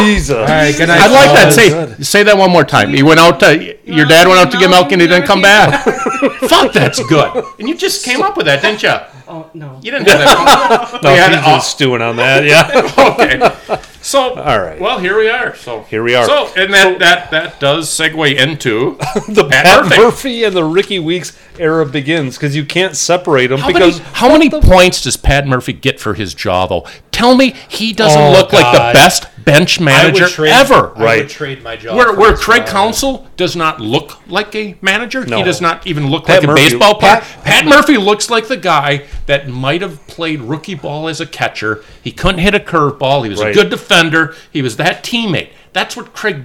Jesus. 0.00 0.30
All 0.36 0.44
right, 0.44 0.74
good 0.76 0.88
night. 0.88 1.00
I'd 1.00 1.10
like 1.12 1.30
that. 1.36 1.48
Oh, 1.48 1.50
say 1.96 2.02
say 2.02 2.22
that 2.24 2.36
one 2.36 2.50
more 2.50 2.64
time. 2.64 2.90
He 2.92 3.02
went 3.02 3.20
out 3.20 3.40
to 3.40 3.76
your 3.84 4.06
dad 4.06 4.26
went 4.28 4.40
out 4.40 4.50
to 4.52 4.58
get 4.58 4.70
milk 4.70 4.92
and 4.92 5.00
he 5.00 5.06
didn't 5.08 5.26
come 5.26 5.42
back. 5.42 5.84
Fuck, 6.48 6.72
that's 6.72 7.02
good. 7.06 7.44
And 7.58 7.68
you 7.68 7.74
just 7.76 8.04
came 8.04 8.22
up 8.22 8.36
with 8.36 8.46
that, 8.46 8.62
didn't 8.62 8.82
you? 8.82 8.94
Oh 9.28 9.48
no. 9.54 9.78
You 9.82 9.92
didn't 9.92 10.08
have 10.08 10.18
that. 10.18 11.00
No, 11.02 11.12
We 11.12 11.18
had 11.18 11.30
he's 11.30 11.38
it 11.38 11.42
been 11.44 11.52
all- 11.54 11.60
stewing 11.60 12.02
on 12.02 12.16
that. 12.16 12.44
Yeah. 12.44 12.92
okay. 13.70 13.82
So 14.02 14.34
All 14.34 14.60
right. 14.60 14.80
Well, 14.80 14.98
here 14.98 15.16
we 15.16 15.28
are. 15.28 15.54
So 15.54 15.82
Here 15.84 16.02
we 16.02 16.14
are. 16.14 16.24
So 16.26 16.50
and 16.56 16.72
that 16.74 16.98
that 16.98 17.30
that 17.30 17.60
does 17.60 17.88
segue 17.88 18.34
into 18.36 18.96
the 19.32 19.46
Pat 19.48 19.64
Pat 19.66 19.84
Murphy. 19.84 19.98
Murphy. 20.02 20.44
and 20.44 20.56
the 20.56 20.64
Rickie 20.64 20.98
Weeks 20.98 21.38
era 21.58 21.84
begins 21.86 22.36
because 22.36 22.56
you 22.56 22.64
can't 22.64 22.96
separate 22.96 23.48
them 23.48 23.60
How 23.60 23.66
because 23.68 23.98
many, 24.00 24.10
how 24.14 24.28
many 24.28 24.50
points 24.50 25.02
does 25.02 25.16
Pat 25.16 25.46
Murphy 25.46 25.74
get 25.74 26.00
for 26.00 26.14
his 26.14 26.34
jaw, 26.34 26.66
though? 26.66 26.86
Tell 27.12 27.36
me 27.36 27.54
he 27.68 27.92
doesn't 27.92 28.20
Oh, 28.20 28.32
look 28.32 28.52
like 28.52 28.72
the 28.72 28.78
God. 28.78 28.94
best 28.94 29.26
bench 29.52 29.78
I 29.78 29.82
would 29.82 29.84
manager 29.84 30.28
trade, 30.28 30.50
ever. 30.52 30.92
I 30.96 31.02
Right. 31.02 31.18
would 31.22 31.30
trade 31.30 31.62
my 31.62 31.76
job. 31.76 31.96
Where, 31.96 32.12
where 32.14 32.36
Craig 32.36 32.66
Counsell 32.66 33.26
does 33.36 33.56
not 33.56 33.80
look 33.80 34.18
like 34.28 34.54
a 34.54 34.76
manager. 34.80 35.24
He 35.24 35.42
does 35.42 35.60
not 35.60 35.86
even 35.86 36.08
look 36.10 36.26
Pat 36.26 36.40
like 36.40 36.46
Murphy- 36.48 36.62
a 36.66 36.70
baseball 36.70 36.94
player. 36.96 37.16
Pat- 37.16 37.44
Pat, 37.44 37.66
Murphy 37.66 37.96
looks 37.96 38.30
like 38.30 38.48
the 38.48 38.56
guy 38.56 39.04
that 39.26 39.48
might 39.48 39.82
have 39.82 40.06
played 40.06 40.40
rookie 40.40 40.74
ball 40.74 41.08
as 41.08 41.20
a 41.20 41.26
catcher. 41.26 41.82
He 42.02 42.12
couldn't 42.12 42.40
hit 42.40 42.54
a 42.54 42.60
curveball. 42.60 43.24
He 43.24 43.30
was 43.30 43.40
Right. 43.40 43.50
a 43.50 43.54
good 43.54 43.70
defender. 43.70 44.34
He 44.50 44.62
was 44.62 44.76
that 44.76 45.02
teammate. 45.04 45.48
That's 45.72 45.96
what 45.96 46.12
Craig. 46.14 46.42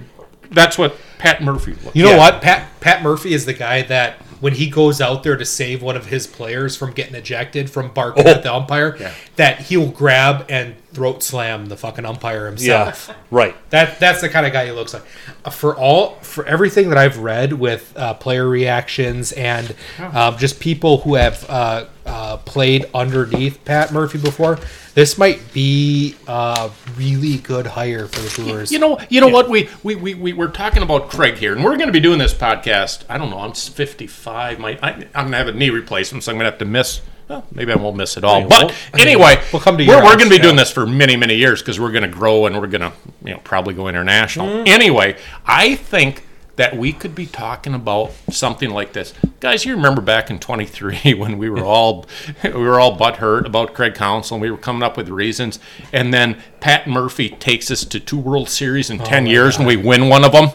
That's 0.50 0.78
what 0.78 0.96
Pat 1.18 1.42
Murphy 1.42 1.74
looked. 1.84 1.96
You 1.96 2.04
know 2.04 2.10
Yeah. 2.10 2.18
what? 2.18 2.40
Pat 2.40 2.68
Pat 2.80 3.02
Murphy 3.02 3.34
is 3.34 3.46
the 3.46 3.52
guy 3.52 3.82
that 3.82 4.16
when 4.40 4.52
he 4.54 4.68
goes 4.68 5.00
out 5.00 5.22
there 5.22 5.36
to 5.36 5.44
save 5.44 5.82
one 5.82 5.96
of 5.96 6.06
his 6.06 6.26
players 6.26 6.76
from 6.76 6.92
getting 6.92 7.14
ejected 7.14 7.70
from 7.70 7.88
barking 7.88 8.26
at 8.26 8.38
oh. 8.38 8.40
the 8.42 8.52
umpire, 8.54 8.96
that 9.36 9.60
he'll 9.62 9.88
grab 9.88 10.44
and 10.48 10.74
throat 10.96 11.22
slam 11.22 11.66
the 11.66 11.76
fucking 11.76 12.06
umpire 12.06 12.46
himself. 12.46 12.66
yeah, 12.66 12.84
himself. 12.86 13.18
right. 13.30 13.54
That 13.68 14.00
that's 14.00 14.22
the 14.22 14.30
kind 14.30 14.46
of 14.46 14.52
guy 14.54 14.64
he 14.64 14.72
looks 14.72 14.94
like. 14.94 15.02
Uh, 15.44 15.50
for 15.50 15.76
all 15.76 16.14
for 16.22 16.46
everything 16.46 16.88
that 16.88 16.96
I've 16.96 17.18
read 17.18 17.52
with 17.52 17.92
uh, 17.96 18.14
player 18.14 18.48
reactions 18.48 19.32
and 19.32 19.74
um, 19.98 20.38
just 20.38 20.58
people 20.58 20.98
who 21.02 21.16
have 21.16 21.44
uh, 21.50 21.84
uh, 22.06 22.38
played 22.38 22.86
underneath 22.94 23.62
Pat 23.66 23.92
Murphy 23.92 24.16
before, 24.18 24.58
this 24.94 25.18
might 25.18 25.52
be 25.52 26.16
a 26.26 26.70
really 26.96 27.36
good 27.36 27.66
hire 27.66 28.06
for 28.06 28.20
the 28.20 28.42
Brewers. 28.42 28.72
You 28.72 28.78
know, 28.78 28.98
you 29.10 29.20
know 29.20 29.28
what? 29.28 29.50
We, 29.50 29.68
we 29.82 29.96
we 29.96 30.14
we 30.14 30.32
we're 30.32 30.48
talking 30.48 30.82
about 30.82 31.10
Craig 31.10 31.34
here, 31.34 31.52
and 31.52 31.62
we're 31.62 31.76
going 31.76 31.88
to 31.88 31.92
be 31.92 32.00
doing 32.00 32.18
this 32.18 32.32
podcast. 32.32 33.04
I 33.06 33.18
don't 33.18 33.28
know. 33.28 33.40
I'm 33.40 33.52
55. 33.52 34.58
My 34.58 34.78
I, 34.82 34.92
I'm 34.92 35.04
going 35.12 35.32
to 35.32 35.36
have 35.36 35.48
a 35.48 35.52
knee 35.52 35.68
replacement, 35.68 36.24
so 36.24 36.32
I'm 36.32 36.38
going 36.38 36.46
to 36.46 36.50
have 36.52 36.58
to 36.60 36.64
miss. 36.64 37.02
Well, 37.28 37.44
maybe 37.52 37.72
I 37.72 37.76
won't 37.76 37.96
miss 37.96 38.16
it 38.16 38.24
all. 38.24 38.46
But 38.46 38.74
anyway, 38.94 39.42
We'll 39.52 39.60
come 39.60 39.76
to 39.78 39.86
we're, 39.86 39.96
we're 39.96 40.16
going 40.16 40.30
to 40.30 40.36
be 40.36 40.38
doing 40.38 40.56
this 40.56 40.70
for 40.70 40.86
many 40.86 41.16
many 41.16 41.34
years 41.34 41.60
because 41.60 41.80
we're 41.80 41.92
going 41.92 42.08
to 42.08 42.16
grow 42.16 42.46
and 42.46 42.60
we're 42.60 42.68
going 42.68 42.82
to 42.82 42.92
you 43.24 43.32
know 43.32 43.40
probably 43.42 43.74
go 43.74 43.88
international. 43.88 44.46
Mm-hmm. 44.46 44.68
Anyway, 44.68 45.16
I 45.44 45.74
think 45.74 46.24
that 46.56 46.76
we 46.76 46.92
could 46.92 47.14
be 47.14 47.26
talking 47.26 47.74
about 47.74 48.12
something 48.30 48.70
like 48.70 48.92
this, 48.92 49.12
guys. 49.40 49.64
You 49.64 49.74
remember 49.76 50.00
back 50.00 50.30
in 50.30 50.38
23 50.38 51.14
when 51.18 51.36
we 51.36 51.50
were 51.50 51.64
all 51.64 52.06
we 52.44 52.52
were 52.52 52.80
all 52.80 52.96
butthurt 52.96 53.44
about 53.44 53.74
Craig 53.74 53.94
Counsell 53.94 54.36
and 54.36 54.42
we 54.42 54.50
were 54.50 54.56
coming 54.56 54.82
up 54.82 54.96
with 54.96 55.08
reasons, 55.08 55.58
and 55.92 56.14
then 56.14 56.40
Pat 56.60 56.86
Murphy 56.86 57.30
takes 57.30 57.70
us 57.70 57.84
to 57.84 58.00
two 58.00 58.18
World 58.18 58.48
Series 58.48 58.88
in 58.88 58.98
10 58.98 59.26
years 59.26 59.56
and 59.58 59.66
we 59.66 59.76
win 59.76 60.08
one 60.08 60.24
of 60.24 60.32
them, 60.32 60.50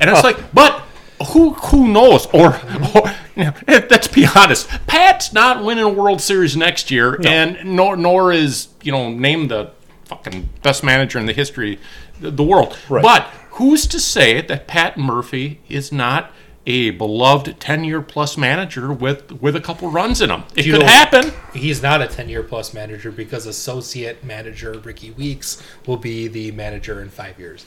and 0.00 0.08
it's 0.08 0.24
like, 0.24 0.54
but 0.54 0.82
who 1.28 1.52
who 1.54 1.88
knows? 1.88 2.26
Or, 2.26 2.54
or 2.94 3.14
you 3.36 3.52
let's 3.68 4.08
be 4.08 4.26
honest, 4.36 4.68
Pat's 4.86 5.32
not 5.32 5.64
winning 5.64 5.84
a 5.84 5.88
World 5.88 6.20
Series 6.20 6.56
next 6.56 6.90
year, 6.90 7.18
and 7.24 7.58
nor 7.64 7.96
nor 7.96 8.32
is 8.32 8.68
you 8.82 8.92
know 8.92 9.10
named 9.10 9.50
the 9.50 9.70
fucking 10.04 10.48
best 10.62 10.82
manager 10.84 11.18
in 11.18 11.26
the 11.26 11.32
history 11.32 11.78
of 12.22 12.36
the 12.36 12.42
world. 12.44 12.76
Right. 12.88 13.02
But 13.02 13.22
who's 13.52 13.86
to 13.88 13.98
say 14.00 14.40
that 14.42 14.66
Pat 14.66 14.98
Murphy 14.98 15.60
is 15.68 15.90
not 15.92 16.30
a 16.66 16.90
beloved 16.90 17.58
ten 17.58 17.82
year 17.82 18.00
plus 18.02 18.36
manager 18.36 18.92
with 18.92 19.32
with 19.40 19.56
a 19.56 19.60
couple 19.60 19.90
runs 19.90 20.20
in 20.20 20.30
him? 20.30 20.44
It 20.54 20.64
You 20.66 20.72
could 20.74 20.82
know- 20.82 20.86
happen. 20.86 21.32
He's 21.54 21.82
not 21.82 22.00
a 22.00 22.06
10 22.06 22.28
year 22.28 22.42
plus 22.42 22.72
manager 22.72 23.10
because 23.10 23.46
associate 23.46 24.22
manager 24.24 24.78
Rickie 24.78 25.10
Weeks 25.10 25.62
will 25.86 25.96
be 25.98 26.28
the 26.28 26.50
manager 26.52 27.00
in 27.02 27.08
five 27.10 27.38
years. 27.38 27.66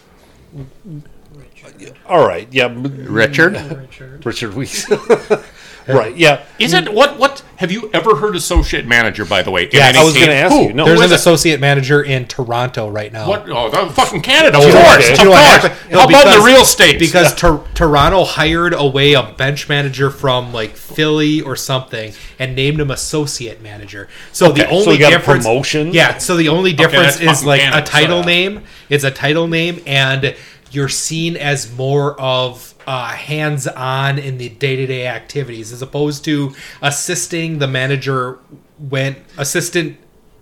All 2.07 2.25
right. 2.25 2.47
Yeah. 2.51 2.65
m- 2.65 2.83
Richard, 3.11 3.57
Richard 4.25 4.53
Weeks. 4.53 4.85
right. 5.87 6.15
Yeah. 6.15 6.43
is 6.59 6.73
it 6.73 6.91
what 6.93 7.17
what 7.19 7.43
have 7.57 7.71
you 7.71 7.89
ever 7.93 8.15
heard 8.15 8.35
associate 8.35 8.85
manager? 8.85 9.23
By 9.25 9.41
the 9.41 9.51
way, 9.51 9.63
in 9.65 9.69
Yes. 9.73 9.89
any 9.89 9.99
I 9.99 10.03
was 10.03 10.13
going 10.13 10.27
to 10.27 10.33
ask 10.33 10.53
Who? 10.53 10.63
you. 10.63 10.73
No. 10.73 10.85
There's 10.85 10.99
an 10.99 11.11
it? 11.11 11.15
associate 11.15 11.59
manager 11.59 12.01
in 12.03 12.25
Toronto 12.27 12.89
right 12.89 13.11
now. 13.13 13.27
What? 13.29 13.49
Oh, 13.49 13.69
the 13.69 13.93
fucking 13.93 14.21
Canada, 14.21 14.57
of 14.57 14.63
Do 14.63 14.67
you 14.69 14.73
know 14.73 14.83
course. 14.83 15.09
Of 15.09 15.17
you 15.19 15.23
know 15.25 15.31
what 15.31 15.61
course. 15.61 15.73
No, 15.91 15.99
How 15.99 16.05
about 16.07 16.23
the 16.25 16.29
because- 16.31 16.45
real 16.45 16.61
estate? 16.61 16.99
Because 16.99 17.33
Tor- 17.35 17.63
Toronto 17.75 18.23
hired 18.25 18.73
away 18.73 19.13
a 19.13 19.23
bench 19.23 19.69
manager 19.69 20.09
from 20.09 20.51
like 20.53 20.75
Philly 20.75 21.41
or 21.41 21.55
something 21.55 22.13
and 22.39 22.55
named 22.55 22.79
him 22.81 22.91
associate 22.91 23.61
manager. 23.61 24.07
So 24.31 24.51
the 24.51 24.63
Okay, 24.63 24.69
so 24.71 24.75
only 24.81 24.93
he 24.93 24.97
got 24.99 25.13
a 25.13 25.17
difference, 25.17 25.45
promotion? 25.45 25.93
Yeah. 25.93 26.17
So 26.17 26.35
the 26.35 26.49
only 26.49 26.73
difference 26.73 27.17
that's 27.17 27.39
is 27.39 27.45
like 27.45 27.61
Canada, 27.61 27.81
a 27.81 27.85
title 27.85 28.21
so- 28.23 28.27
name. 28.27 28.63
It's 28.89 29.03
a 29.03 29.11
title 29.11 29.47
name, 29.47 29.81
and 29.87 30.35
you're 30.71 30.89
seen 30.89 31.37
as 31.37 31.71
more 31.71 32.19
of 32.19 32.73
uh, 32.87 33.07
hands-on 33.09 34.17
in 34.19 34.37
the 34.37 34.49
day-to-day 34.49 35.07
activities 35.07 35.71
as 35.71 35.81
opposed 35.81 36.23
to 36.25 36.53
assisting 36.81 37.59
the 37.59 37.67
manager 37.67 38.39
when 38.77 39.15
assistant. 39.37 39.97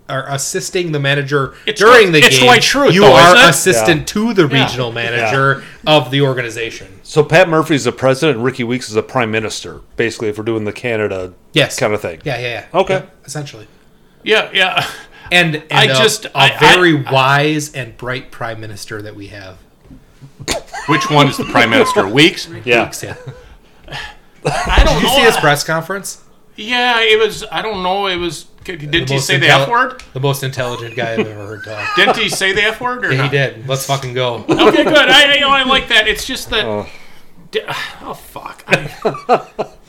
Or 0.06 0.26
assisting 0.28 0.92
the 0.92 1.00
manager 1.00 1.54
It's 1.64 1.80
during 1.80 2.10
Dwight- 2.10 2.12
the 2.12 2.18
it's 2.28 2.36
game. 2.38 2.44
Dwight 2.44 2.60
Schrute, 2.60 2.92
you 2.92 3.00
though, 3.00 3.14
are 3.14 3.34
isn't 3.36 3.38
it? 3.46 3.48
assistant 3.48 4.08
to 4.08 4.34
the 4.34 4.46
regional 4.46 4.92
manager 4.92 5.64
of 5.86 6.10
the 6.10 6.20
organization. 6.20 7.00
So 7.02 7.24
Pat 7.24 7.48
Murphy 7.48 7.74
is 7.76 7.84
the 7.84 7.92
president, 7.92 8.36
and 8.36 8.44
Rickie 8.44 8.64
Weeks 8.64 8.88
is 8.88 8.94
the 8.96 9.02
prime 9.02 9.30
minister, 9.30 9.80
basically, 9.96 10.28
if 10.28 10.36
we're 10.36 10.44
doing 10.44 10.64
the 10.66 10.74
Canada 10.74 11.32
Yes. 11.54 11.78
kind 11.78 11.94
of 11.94 12.02
thing. 12.02 12.20
Yeah, 12.22 12.38
yeah, 12.38 12.48
yeah. 12.74 12.78
Okay. 12.80 12.94
Yeah, 12.96 13.02
essentially. 13.24 13.66
yeah, 14.22 14.50
yeah. 14.52 14.86
And, 15.32 15.54
and 15.56 15.64
I 15.72 15.84
a- 15.84 15.94
just- 15.94 16.26
a 16.26 16.36
I- 16.36 16.54
I- 16.54 16.58
very 16.74 16.92
wise 16.92 17.72
and 17.72 17.96
bright 17.96 18.30
prime 18.30 18.60
minister 18.60 19.00
that 19.00 19.16
we 19.16 19.28
have. 19.28 19.56
Which 20.88 21.10
one 21.10 21.28
is 21.28 21.36
the 21.36 21.44
prime 21.44 21.70
minister? 21.70 22.06
Weeks? 22.20 22.48
Yeah. 22.64 22.84
Weeks, 22.84 23.02
yeah. 23.02 23.16
I 24.46 24.82
don't 24.84 24.94
Did 24.94 25.02
you 25.02 25.08
know. 25.08 25.14
see 25.16 25.22
his 25.22 25.36
press 25.38 25.64
conference? 25.64 26.22
Yeah, 26.56 27.00
it 27.00 27.18
was. 27.18 27.44
I 27.50 27.62
don't 27.62 27.82
know. 27.82 28.06
It 28.06 28.16
was. 28.16 28.44
Didn't 28.64 28.92
he 29.08 29.14
most 29.14 29.26
say 29.26 29.38
the 29.38 29.46
intelli- 29.46 29.62
F 29.62 29.68
word? 29.68 30.02
The 30.12 30.20
most 30.20 30.42
intelligent 30.42 30.94
guy 30.96 31.12
I've 31.14 31.20
ever 31.26 31.46
heard 31.46 31.64
talk. 31.64 31.96
Didn't 31.96 32.16
he 32.16 32.28
say 32.28 32.52
the 32.52 32.62
F 32.62 32.80
word? 32.80 33.04
Or 33.04 33.08
Yeah, 33.10 33.16
he 33.16 33.22
not? 33.22 33.30
did. 33.32 33.68
Let's 33.68 33.86
fucking 33.86 34.14
go. 34.14 34.36
Okay, 34.48 34.84
good. 34.84 34.96
I, 34.96 35.34
you 35.34 35.40
know, 35.40 35.50
I 35.50 35.64
like 35.64 35.88
that. 35.88 36.06
It's 36.06 36.24
just 36.26 36.50
that. 36.50 36.64
Oh. 36.64 36.86
Di- 37.50 37.60
Oh, 38.02 38.14
fuck. 38.14 38.62
I, 38.66 38.90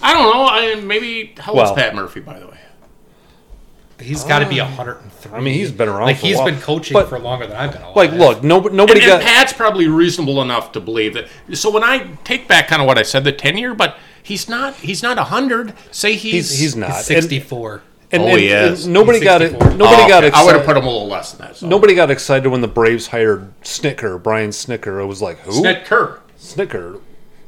I 0.02 0.14
don't 0.14 0.34
know. 0.34 0.46
I 0.48 0.76
maybe 0.82 1.36
how 1.38 1.52
old's 1.54 1.68
Well- 1.70 1.76
Pat 1.76 1.96
Murphy, 1.96 2.20
by 2.22 2.40
the 2.40 2.48
way? 2.48 2.58
He's 4.00 4.24
got 4.26 4.40
to 4.40 4.50
be 4.50 4.60
ah. 4.60 4.66
103. 4.66 5.32
I 5.34 5.40
mean, 5.42 5.54
he's 5.54 5.72
been 5.72 5.88
around 5.88 6.02
Like 6.08 6.18
for 6.18 6.26
a 6.26 6.28
he's 6.28 6.38
while. 6.38 6.46
been 6.46 6.60
coaching 6.60 6.94
But- 6.94 7.08
for 7.10 7.18
longer 7.18 7.48
than 7.48 7.56
I've 7.56 7.72
been 7.72 7.82
alive. 7.82 7.96
Like, 7.96 8.12
look, 8.12 8.44
nobody, 8.44 8.76
nobody 8.76 9.02
And, 9.02 9.14
and. 9.14 9.24
Pat's 9.24 9.54
probably 9.54 9.88
reasonable 9.88 10.42
enough 10.42 10.72
to 10.74 10.80
believe 10.82 11.14
that. 11.14 11.28
So 11.54 11.70
when 11.72 11.84
I 11.84 12.10
take 12.26 12.48
back 12.48 12.68
kind 12.68 12.82
of 12.82 12.88
what 12.88 12.98
I 12.98 13.04
said, 13.04 13.24
the 13.24 13.32
tenure, 13.32 13.74
but 13.74 13.98
he's 14.22 14.50
not. 14.50 14.76
He's 14.76 15.02
not 15.02 15.18
hundred. 15.18 15.74
Say 15.92 16.14
he's 16.16 16.50
He's 16.52 16.60
he's 16.60 16.76
not 16.76 16.92
He's 16.92 17.06
64. 17.06 17.82
And, 18.12 18.22
Oh, 18.24 18.28
and- 18.28 18.40
he 18.40 18.52
and 18.52 18.88
nobody 18.90 19.20
got 19.20 19.42
it. 19.42 19.54
Nobody 19.54 19.74
Oh, 19.82 20.08
got 20.08 20.24
okay. 20.26 20.36
I 20.36 20.44
would 20.44 20.56
excited. 20.56 20.58
have 20.58 20.66
put 20.66 20.78
him 20.78 20.84
a 20.84 20.90
little 20.92 21.08
less 21.08 21.32
than 21.32 21.48
that. 21.48 21.56
So. 21.58 21.68
Nobody 21.68 21.96
got 21.96 22.12
excited 22.12 22.50
when 22.50 22.62
the 22.62 22.68
Braves 22.68 23.08
hired 23.08 23.52
Snitker, 23.62 24.22
Brian 24.22 24.50
Snitker. 24.52 25.02
It 25.02 25.06
was 25.06 25.22
like 25.22 25.40
who? 25.40 25.52
Snitker. 25.64 26.20
Snitker. 26.40 27.00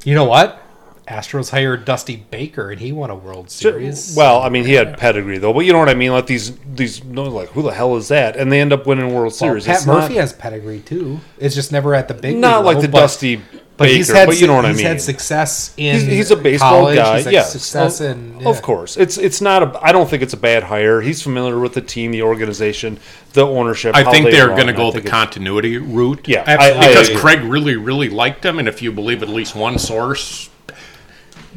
You 0.04 0.14
know 0.14 0.24
what? 0.24 0.62
Astros 1.08 1.50
hired 1.50 1.84
Dusty 1.84 2.16
Baker 2.16 2.70
and 2.70 2.80
he 2.80 2.92
won 2.92 3.10
a 3.10 3.14
World 3.14 3.50
Series. 3.50 4.14
Well, 4.14 4.42
I 4.42 4.48
mean, 4.50 4.64
he 4.64 4.74
had 4.74 4.98
pedigree 4.98 5.38
though, 5.38 5.52
but 5.52 5.60
you 5.60 5.72
know 5.72 5.78
what 5.78 5.88
I 5.88 5.94
mean. 5.94 6.12
Like 6.12 6.26
these, 6.26 6.56
these, 6.58 7.02
no, 7.02 7.24
like 7.24 7.48
who 7.50 7.62
the 7.62 7.72
hell 7.72 7.96
is 7.96 8.08
that? 8.08 8.36
And 8.36 8.52
they 8.52 8.60
end 8.60 8.72
up 8.72 8.86
winning 8.86 9.06
World 9.14 9.24
Well, 9.24 9.30
Series. 9.30 9.66
Pat 9.66 9.76
It's 9.76 9.86
Murphy 9.86 10.14
not, 10.14 10.20
has 10.20 10.32
pedigree 10.32 10.80
too. 10.80 11.20
It's 11.38 11.54
just 11.54 11.72
never 11.72 11.94
at 11.94 12.08
the 12.08 12.14
big. 12.14 12.36
not 12.36 12.58
league 12.58 12.66
like 12.66 12.74
level, 12.76 12.82
the 12.82 12.88
but 12.88 13.00
Dusty 13.00 13.40
but 13.78 13.88
he's 13.88 14.08
Baker, 14.08 14.18
had 14.18 14.26
but 14.26 14.40
you 14.40 14.48
know 14.48 14.56
what 14.56 14.64
I 14.64 14.68
mean. 14.68 14.78
He's 14.78 14.86
had 14.86 15.00
success 15.00 15.72
in 15.76 15.94
He's, 15.94 16.04
he's 16.04 16.30
a 16.32 16.36
baseball 16.36 16.80
college, 16.80 16.96
guy. 16.96 17.18
He's 17.18 17.32
yeah, 17.32 17.44
success 17.44 18.00
of, 18.00 18.10
in 18.10 18.44
of 18.46 18.60
course. 18.60 18.96
It's 18.96 19.16
it's 19.16 19.40
not 19.40 19.62
a. 19.62 19.80
I 19.80 19.92
don't 19.92 20.10
think 20.10 20.22
it's 20.24 20.32
a 20.32 20.38
bad 20.38 20.64
hire. 20.64 21.00
He's 21.00 21.22
familiar 21.22 21.60
with 21.60 21.74
the 21.74 21.80
team, 21.80 22.10
the 22.10 22.22
organization, 22.22 22.98
the 23.34 23.46
ownership. 23.46 23.94
I 23.94 24.02
think 24.10 24.26
they 24.26 24.32
they're 24.32 24.48
going 24.48 24.66
to 24.66 24.72
go 24.72 24.90
the 24.90 25.00
continuity 25.00 25.78
route. 25.78 26.26
Yeah, 26.26 26.42
Absolutely. 26.44 26.86
I- 26.86 26.90
I 26.90 27.04
because. 27.04 27.20
Craig 27.20 27.40
really, 27.44 27.76
really 27.76 28.08
liked 28.08 28.44
him, 28.44 28.58
and 28.58 28.66
if 28.66 28.82
you 28.82 28.90
believe 28.90 29.22
at 29.22 29.28
least 29.28 29.54
one 29.54 29.78
source, 29.78 30.50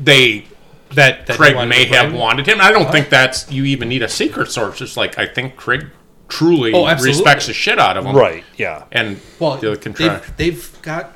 they 0.04 0.46
that, 0.96 1.26
that 1.28 1.38
Craig 1.38 1.56
may 1.70 1.86
have 1.86 2.10
bring. 2.10 2.20
wanted 2.20 2.48
him. 2.48 2.60
I 2.60 2.72
don't 2.72 2.92
think 2.92 3.10
that's 3.10 3.50
you 3.52 3.64
even 3.66 3.88
need 3.90 4.04
a 4.04 4.10
secret 4.10 4.52
source. 4.52 4.82
It's 4.82 4.98
like 4.98 5.18
I 5.18 5.26
think 5.26 5.56
Craig 5.56 5.88
truly 6.28 6.74
Oh, 6.74 6.86
respects 7.02 7.48
the 7.48 7.54
shit 7.54 7.80
out 7.80 7.98
of 7.98 8.06
him, 8.06 8.16
Right. 8.16 8.44
Yeah. 8.58 8.84
And 8.92 9.20
Well, 9.40 9.58
the 9.58 9.76
they've, 9.76 10.34
they've 10.38 10.82
got 10.82 11.12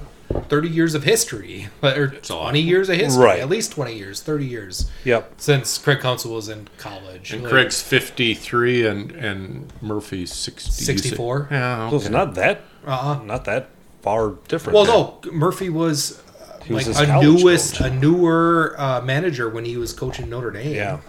30 0.49 0.67
years 0.69 0.93
of 0.95 1.03
history, 1.05 1.69
but- 1.79 1.97
or 1.97 2.05
a 2.29 2.33
lot. 2.33 2.41
20 2.49 2.59
years 2.61 2.89
of 2.89 2.97
history, 2.97 3.23
Right. 3.23 3.39
at 3.39 3.47
least 3.49 3.71
20 3.71 3.95
years, 3.97 4.19
30 4.21 4.45
years 4.45 4.89
Yep. 5.05 5.33
since 5.37 5.77
Craig 5.77 5.99
Counsell 6.01 6.33
was 6.33 6.49
in 6.49 6.67
college. 6.77 7.31
And 7.31 7.43
Like, 7.43 7.51
Craig's 7.51 7.81
fifty 7.81 8.33
three, 8.33 8.85
and 8.85 9.11
and 9.11 9.71
Murphy's 9.81 10.33
60, 10.33 10.71
64? 10.83 11.47
Yeah, 11.51 11.89
So 11.89 11.95
it's 11.97 12.09
not 12.09 12.35
that 12.35 12.61
uh-uh. 12.85 13.19
not 13.25 13.45
that 13.45 13.69
far 14.01 14.33
different. 14.49 14.75
Well, 14.75 14.85
no, 14.85 15.31
Murphy 15.31 15.69
was, 15.69 16.21
He 16.65 16.73
like 16.73 16.85
his 16.85 16.99
a 16.99 17.21
newest, 17.21 17.77
coach. 17.77 17.91
a 17.91 17.95
newer 17.95 18.75
uh, 18.77 19.01
manager 19.01 19.49
when 19.49 19.65
he 19.65 19.77
was 19.77 19.93
coaching 19.93 20.29
Notre 20.29 20.51
Dame. 20.51 20.73
Yeah. 20.73 20.99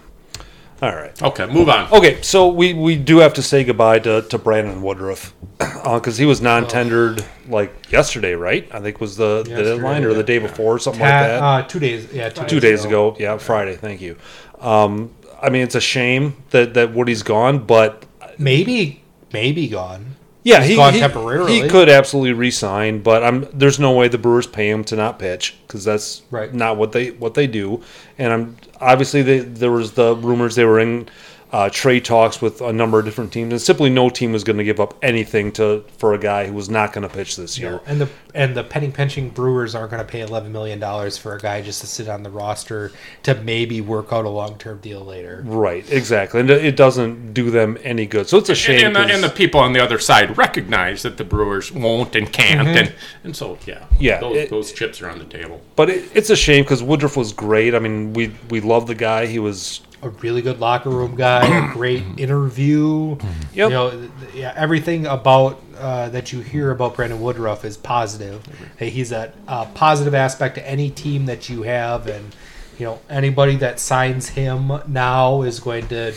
All 0.79 0.95
right. 0.95 1.19
Okay, 1.19 1.47
move 1.47 1.69
on. 1.69 1.91
Okay, 1.91 2.21
so 2.21 2.49
we, 2.49 2.75
we 2.75 2.95
do 2.95 3.17
have 3.17 3.33
to 3.33 3.41
say 3.41 3.63
goodbye 3.63 3.97
to, 3.99 4.21
to 4.21 4.37
Brandon 4.37 4.83
Woodruff 4.83 5.33
because 5.57 6.17
he 6.17 6.25
was 6.25 6.39
non-tendered 6.39 7.25
like 7.47 7.91
yesterday, 7.91 8.33
right? 8.35 8.67
I 8.71 8.79
think 8.79 9.01
was 9.01 9.17
the, 9.17 9.41
the 9.41 9.63
deadline 9.63 10.03
or 10.03 10.13
the 10.13 10.21
day 10.23 10.37
before, 10.37 10.77
something 10.77 11.01
like 11.01 11.09
that. 11.09 11.41
uh, 11.41 11.63
two 11.63 11.79
days, 11.79 12.13
yeah, 12.13 12.29
two, 12.29 12.45
Two 12.45 12.59
days 12.59 12.85
ago, 12.85 13.15
yeah, 13.17 13.37
Friday. 13.37 13.75
Thank 13.75 14.01
you. 14.01 14.17
Um, 14.59 15.15
I 15.41 15.49
mean, 15.49 15.63
it's 15.63 15.75
a 15.75 15.81
shame 15.81 16.35
that 16.51 16.75
that 16.75 16.93
Woody's 16.93 17.23
gone, 17.23 17.65
but 17.65 18.05
Maybe, 18.37 19.01
maybe 19.33 19.67
gone. 19.67 20.16
Yeah, 20.47 20.61
He's 20.61 20.69
he 20.69 20.75
gone 20.77 20.93
he, 20.93 20.99
temporarily. 21.01 21.61
he 21.61 21.67
could 21.67 21.89
absolutely 21.89 22.31
resign, 22.31 23.03
but 23.03 23.21
I'm 23.23 23.47
there's 23.53 23.79
no 23.79 23.91
way 23.91 24.07
the 24.07 24.17
Brewers 24.17 24.47
pay 24.47 24.69
him 24.69 24.83
to 24.85 24.95
not 24.95 25.19
pitch 25.19 25.55
because 25.67 25.83
that's 25.83 26.21
Right. 26.31 26.53
not 26.53 26.77
what 26.77 26.93
they 26.93 27.11
what 27.11 27.33
they 27.33 27.47
do. 27.47 27.83
And 28.17 28.31
I'm 28.31 28.55
obviously 28.79 29.21
they, 29.23 29.39
there 29.39 29.71
was 29.71 29.91
the 29.91 30.15
rumors 30.15 30.55
they 30.55 30.63
were 30.65 30.79
in 30.79 31.09
uh, 31.57 31.69
trade 31.71 32.05
talks 32.05 32.39
with 32.41 32.61
a 32.61 32.71
number 32.71 32.99
of 32.99 33.05
different 33.05 33.33
teams, 33.33 33.51
and 33.51 33.59
simply 33.59 33.89
no 33.89 34.09
team 34.09 34.31
was 34.31 34.43
going 34.43 34.57
to 34.57 34.63
give 34.63 34.79
up 34.79 34.93
anything 35.01 35.51
to 35.51 35.83
for 35.97 36.13
a 36.13 36.17
guy 36.19 36.45
who 36.45 36.53
was 36.53 36.69
not 36.69 36.93
going 36.93 37.07
to 37.07 37.11
pitch 37.13 37.35
this 37.35 37.57
year. 37.57 37.79
And 37.87 37.99
the 37.99 38.07
and 38.35 38.55
the 38.55 38.63
penny 38.63 38.91
pinching 38.91 39.29
Brewers 39.31 39.73
aren't 39.73 39.89
going 39.89 40.05
to 40.05 40.11
pay 40.11 40.21
eleven 40.21 40.51
million 40.51 40.79
dollars 40.79 41.17
for 41.17 41.35
a 41.35 41.39
guy 41.39 41.61
just 41.63 41.81
to 41.81 41.87
sit 41.87 42.07
on 42.07 42.21
the 42.21 42.29
roster 42.29 42.91
to 43.23 43.33
maybe 43.41 43.81
work 43.81 44.13
out 44.13 44.25
a 44.25 44.29
long 44.29 44.57
term 44.59 44.77
deal 44.81 45.03
later. 45.03 45.41
Right, 45.45 45.89
exactly, 45.91 46.41
and 46.41 46.49
it 46.51 46.75
doesn't 46.75 47.33
do 47.33 47.49
them 47.49 47.77
any 47.83 48.05
good. 48.05 48.27
So 48.29 48.37
it's 48.37 48.49
a 48.49 48.55
shame. 48.55 48.85
And, 48.87 48.95
the, 48.95 48.99
'cause- 49.01 49.11
and 49.11 49.23
the 49.23 49.29
people 49.29 49.59
on 49.59 49.73
the 49.73 49.79
other 49.83 49.97
side 49.97 50.37
recognize 50.37 51.01
that 51.01 51.17
the 51.17 51.23
Brewers 51.23 51.71
won't 51.71 52.15
and 52.15 52.31
can't, 52.31 52.67
and 52.67 52.93
and 53.23 53.35
so 53.35 53.57
yeah, 53.65 53.85
Yeah, 53.99 54.19
those, 54.19 54.35
it- 54.37 54.49
those 54.51 54.71
chips 54.73 55.01
are 55.01 55.09
on 55.09 55.17
the 55.17 55.25
table. 55.25 55.59
but 55.75 55.89
it, 55.89 56.09
it's 56.13 56.29
a 56.29 56.35
shame 56.35 56.63
because 56.65 56.83
Woodruff 56.83 57.17
was 57.17 57.33
great. 57.33 57.73
I 57.73 57.79
mean, 57.79 58.13
we 58.13 58.31
we 58.51 58.61
love 58.61 58.85
the 58.85 58.95
guy. 58.95 59.25
He 59.25 59.39
was 59.39 59.81
A 60.01 60.09
really 60.09 60.41
good 60.41 60.59
locker 60.59 60.89
room 60.89 61.15
guy, 61.15 61.69
a 61.69 61.73
great 61.73 62.03
interview. 62.17 63.17
Yep. 63.17 63.29
You 63.53 63.69
know, 63.69 64.09
yeah, 64.33 64.53
everything 64.55 65.07
about 65.07 65.61
uh, 65.77 66.09
that 66.09 66.31
you 66.31 66.41
hear 66.41 66.71
about 66.71 66.95
Brandon 66.95 67.19
Woodruff 67.19 67.65
is 67.65 67.77
positive. 67.77 68.43
Hey, 68.77 68.89
he's 68.89 69.11
a, 69.11 69.33
a 69.47 69.65
positive 69.65 70.13
aspect 70.13 70.55
to 70.55 70.67
any 70.67 70.89
team 70.91 71.25
that 71.25 71.49
you 71.49 71.63
have, 71.63 72.07
and 72.07 72.35
you 72.77 72.85
know 72.85 72.99
anybody 73.09 73.55
that 73.57 73.79
signs 73.79 74.29
him 74.29 74.71
now 74.87 75.41
is 75.41 75.59
going 75.59 75.87
to 75.87 76.13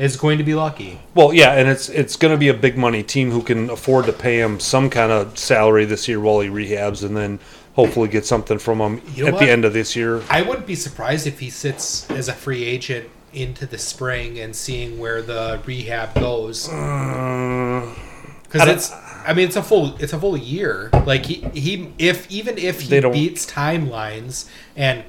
is 0.00 0.16
going 0.16 0.38
to 0.38 0.44
be 0.44 0.54
lucky. 0.54 0.98
Well, 1.14 1.34
yeah, 1.34 1.52
and 1.52 1.68
it's 1.68 1.88
it's 1.88 2.16
going 2.16 2.32
to 2.32 2.38
be 2.38 2.48
a 2.48 2.54
big 2.54 2.76
money 2.76 3.02
team 3.02 3.30
who 3.30 3.42
can 3.42 3.68
afford 3.68 4.06
to 4.06 4.12
pay 4.12 4.40
him 4.40 4.58
some 4.58 4.88
kind 4.88 5.12
of 5.12 5.38
salary 5.38 5.84
this 5.84 6.08
year 6.08 6.18
while 6.18 6.40
he 6.40 6.48
rehabs, 6.48 7.04
and 7.04 7.16
then 7.16 7.38
hopefully 7.74 8.08
get 8.08 8.26
something 8.26 8.58
from 8.58 8.80
him 8.80 9.02
You 9.14 9.26
at 9.28 9.38
the 9.38 9.48
end 9.50 9.64
of 9.64 9.72
this 9.72 9.94
year. 9.96 10.22
I 10.28 10.42
wouldn't 10.42 10.66
be 10.66 10.74
surprised 10.74 11.26
if 11.26 11.38
he 11.40 11.50
sits 11.50 12.10
as 12.10 12.28
a 12.28 12.32
free 12.32 12.64
agent 12.64 13.08
into 13.32 13.64
the 13.66 13.78
spring 13.78 14.38
and 14.40 14.54
seeing 14.56 14.98
where 14.98 15.22
the 15.22 15.60
rehab 15.64 16.14
goes. 16.14 16.68
Uh, 16.68 17.94
because 18.42 18.62
don't- 18.62 18.74
it's, 18.74 18.92
I 19.26 19.32
mean, 19.34 19.46
it's 19.46 19.56
a 19.56 19.62
full, 19.62 19.96
it's 19.98 20.12
a 20.12 20.18
full 20.18 20.36
year. 20.36 20.90
Like 21.06 21.26
he, 21.26 21.46
he, 21.54 21.92
if 21.98 22.28
even 22.30 22.58
if 22.58 22.80
he 22.80 23.00
beats 23.00 23.46
timelines 23.46 24.48
and 24.74 25.04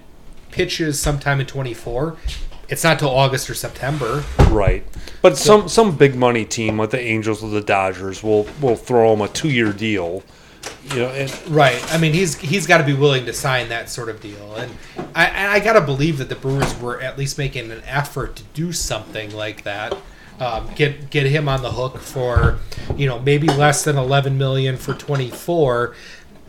pitches 0.52 1.02
sometime 1.02 1.40
in 1.40 1.48
twenty 1.48 1.74
four, 1.74 2.18
it's 2.70 2.84
not 2.84 3.00
till 3.00 3.10
August 3.10 3.50
or 3.50 3.56
September. 3.56 4.24
Right, 4.50 4.84
but 5.24 5.38
some 5.38 5.68
some 5.68 5.96
big 5.98 6.14
money 6.16 6.46
team 6.46 6.78
like 6.78 6.92
the 6.92 7.00
Angels 7.00 7.44
or 7.44 7.50
the 7.50 7.62
Dodgers 7.62 8.22
will 8.22 8.48
will 8.62 8.76
throw 8.76 9.14
him 9.14 9.22
a 9.22 9.28
two 9.28 9.50
year 9.50 9.74
deal. 9.74 10.22
You 10.94 11.00
know, 11.00 11.10
and 11.10 11.50
Right. 11.50 11.82
I 11.94 11.98
mean, 11.98 12.14
he's 12.14 12.36
he's 12.38 12.68
got 12.68 12.80
to 12.80 12.84
be 12.84 12.94
willing 12.94 13.26
to 13.26 13.34
sign 13.34 13.70
that 13.70 13.90
sort 13.90 14.10
of 14.10 14.20
deal, 14.22 14.56
and 14.56 14.72
I 15.16 15.26
and 15.26 15.52
I 15.52 15.60
got 15.60 15.74
to 15.74 15.82
believe 15.82 16.18
that 16.18 16.30
the 16.30 16.36
Brewers 16.36 16.78
were 16.80 17.00
at 17.00 17.18
least 17.18 17.38
making 17.38 17.72
an 17.72 17.82
effort 17.86 18.36
to 18.38 18.44
do 18.54 18.72
something 18.72 19.34
like 19.36 19.64
that. 19.64 19.96
Um, 20.40 20.70
get 20.76 21.10
get 21.12 21.28
him 21.28 21.48
on 21.48 21.62
the 21.62 21.72
hook 21.72 22.00
for, 22.00 22.58
you 22.98 23.06
know, 23.06 23.20
maybe 23.20 23.48
less 23.48 23.84
than 23.84 23.96
eleven 23.98 24.38
million 24.40 24.76
for 24.76 24.94
twenty 24.96 25.30
four, 25.30 25.96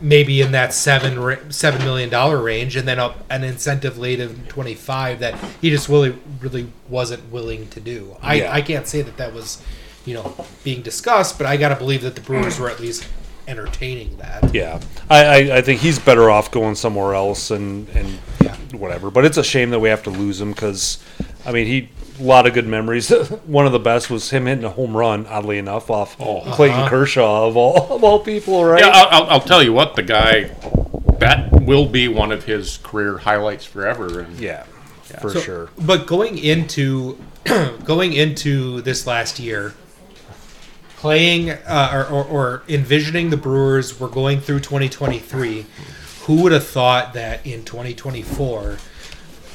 maybe 0.01 0.41
in 0.41 0.51
that 0.53 0.73
seven 0.73 1.51
seven 1.51 1.83
million 1.83 2.09
dollar 2.09 2.41
range, 2.41 2.75
and 2.75 2.87
then 2.87 2.97
a, 2.97 3.13
an 3.29 3.43
incentive 3.43 3.97
late 3.99 4.19
of 4.19 4.47
twenty 4.47 4.73
five 4.73 5.19
that 5.19 5.35
he 5.61 5.69
just 5.69 5.87
really 5.89 6.17
really 6.39 6.71
wasn't 6.89 7.31
willing 7.31 7.67
to 7.69 7.79
do. 7.79 8.17
I 8.21 8.35
Yeah. 8.35 8.51
I 8.51 8.61
can't 8.61 8.87
say 8.87 9.03
that 9.03 9.17
that 9.17 9.31
was, 9.31 9.61
you 10.05 10.15
know, 10.15 10.35
being 10.63 10.81
discussed, 10.81 11.37
but 11.37 11.45
I 11.45 11.55
got 11.55 11.69
to 11.69 11.75
believe 11.75 12.01
that 12.01 12.15
the 12.15 12.21
Brewers 12.21 12.59
were 12.59 12.71
at 12.71 12.79
least 12.79 13.07
entertaining 13.47 14.17
that. 14.17 14.53
yeah, 14.53 14.79
I, 15.09 15.25
I 15.25 15.57
I 15.57 15.61
think 15.61 15.81
he's 15.81 15.99
better 15.99 16.29
off 16.29 16.51
going 16.51 16.75
somewhere 16.75 17.13
else 17.13 17.51
and 17.51 17.87
and 17.89 18.19
Yeah. 18.41 18.55
whatever. 18.73 19.11
But 19.11 19.25
it's 19.25 19.37
a 19.37 19.43
shame 19.43 19.69
that 19.71 19.79
we 19.79 19.89
have 19.89 20.03
to 20.03 20.09
lose 20.09 20.39
him 20.41 20.51
because, 20.51 20.97
I 21.45 21.51
mean, 21.51 21.67
he 21.67 21.89
a 22.19 22.23
lot 22.23 22.45
of 22.45 22.53
good 22.53 22.67
memories. 22.67 23.09
One 23.45 23.65
of 23.65 23.71
the 23.71 23.79
best 23.79 24.09
was 24.09 24.29
him 24.29 24.45
hitting 24.45 24.63
a 24.63 24.69
home 24.69 24.95
run, 24.95 25.25
oddly 25.27 25.57
enough, 25.57 25.89
off 25.89 26.15
oh, 26.19 26.37
uh-huh. 26.39 26.55
Clayton 26.55 26.87
Kershaw 26.87 27.47
of 27.47 27.57
all 27.57 27.91
of 27.95 28.03
all 28.03 28.19
people, 28.19 28.63
right? 28.63 28.81
Yeah, 28.81 28.91
I'll, 28.93 29.23
I'll, 29.23 29.29
I'll 29.31 29.41
tell 29.41 29.63
you 29.63 29.73
what, 29.73 29.95
the 29.95 30.03
guy 30.03 30.51
that 31.19 31.51
will 31.61 31.85
be 31.87 32.07
one 32.07 32.31
of 32.31 32.43
his 32.45 32.77
career 32.83 33.17
highlights 33.19 33.65
forever. 33.65 34.19
And 34.21 34.39
yeah, 34.39 34.63
for 35.21 35.31
So- 35.31 35.39
sure. 35.39 35.69
But 35.77 36.05
going 36.07 36.37
into 36.37 37.17
going 37.83 38.13
into 38.13 38.81
this 38.81 39.05
last 39.07 39.39
year, 39.39 39.73
playing 41.07 41.49
uh, 41.49 42.07
or, 42.09 42.15
or, 42.15 42.23
or 42.23 42.63
envisioning 42.69 43.29
the 43.29 43.35
Brewers 43.35 43.99
were 43.99 44.07
going 44.07 44.39
through 44.39 44.61
2023, 44.61 45.65
who 46.21 46.41
would 46.41 46.53
have 46.53 46.65
thought 46.65 47.13
that 47.13 47.45
in 47.45 47.65
2024 47.65 48.77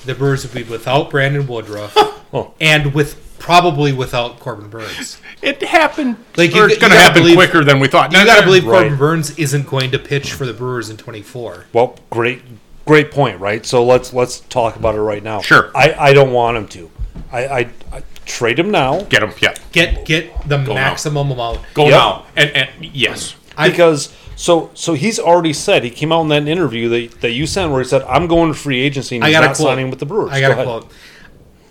the 0.05 0.15
Brewers 0.15 0.45
would 0.45 0.53
be 0.53 0.71
without 0.71 1.09
Brandon 1.09 1.47
Woodruff 1.47 1.95
Oh. 2.35 2.53
and 2.61 2.93
with 2.93 3.39
probably 3.39 3.95
without 3.95 4.39
Corbin 4.41 4.69
Burnes? 4.69 5.17
it 5.41 5.63
happened. 5.63 6.17
Like, 6.37 6.51
Like 6.53 6.55
you- 6.55 6.65
it's 6.67 6.77
going 6.79 6.93
to 6.93 6.99
happen 6.99 7.23
believe- 7.23 7.37
quicker 7.37 7.65
than 7.65 7.81
we 7.81 7.89
thought. 7.89 8.13
You 8.13 8.23
got 8.27 8.35
to 8.35 8.41
no, 8.43 8.47
believe 8.47 8.67
right. 8.67 8.81
Corbin 8.83 8.99
Burnes 8.99 9.39
isn't 9.39 9.67
going 9.67 9.91
to 9.93 9.99
pitch 9.99 10.35
for 10.35 10.45
the 10.45 10.53
Brewers 10.53 10.91
in 10.91 10.99
24. 10.99 11.65
Well, 11.73 11.97
great, 12.11 12.43
great 12.85 13.11
point, 13.11 13.41
right? 13.41 13.65
So 13.65 13.83
let's 13.83 14.13
let's 14.13 14.41
talk 14.51 14.77
about 14.77 14.95
it 14.97 15.01
right 15.01 15.23
now. 15.23 15.41
Sure. 15.41 15.71
I, 15.75 15.95
I 15.99 16.13
don't 16.13 16.33
want 16.33 16.59
him 16.59 16.69
to. 16.69 16.91
I, 17.33 17.47
I, 17.47 17.59
I 17.91 18.03
trade 18.29 18.59
him 18.59 18.71
now 18.71 19.01
Get 19.05 19.23
him. 19.23 19.33
Yeah, 19.41 19.55
Get 19.73 20.05
get 20.05 20.49
the 20.49 20.59
now. 20.59 20.75
maximum 20.75 21.31
amount. 21.31 21.61
go 21.75 21.85
Yep. 21.85 21.91
now. 21.93 22.27
And, 22.37 22.51
and 22.51 22.69
yes, 22.95 23.35
I- 23.57 23.69
because 23.71 24.15
so 24.37 24.71
so 24.75 24.95
he's 24.95 25.19
already 25.19 25.53
said 25.53 25.83
he 25.83 25.91
came 25.91 26.13
out 26.13 26.21
in 26.23 26.29
that 26.29 26.47
interview 26.47 26.89
that, 26.91 27.21
that 27.23 27.33
you 27.33 27.47
sent 27.47 27.73
where 27.73 27.83
he 27.83 27.89
said 27.89 28.03
I'm 28.03 28.27
going 28.29 28.53
to 28.53 28.59
free 28.59 28.81
agency 28.81 29.17
and 29.17 29.25
I 29.25 29.29
he's 29.29 29.37
got 29.37 29.45
a 29.45 29.47
not 29.49 29.57
quote. 29.57 29.67
signing 29.69 29.91
with 29.91 29.99
the 29.99 30.07
Brewers. 30.07 30.31
I 30.33 30.41
got 30.41 30.49
Go 30.49 30.53
a 30.53 30.55
ahead. 30.55 30.67
quote. 30.67 30.93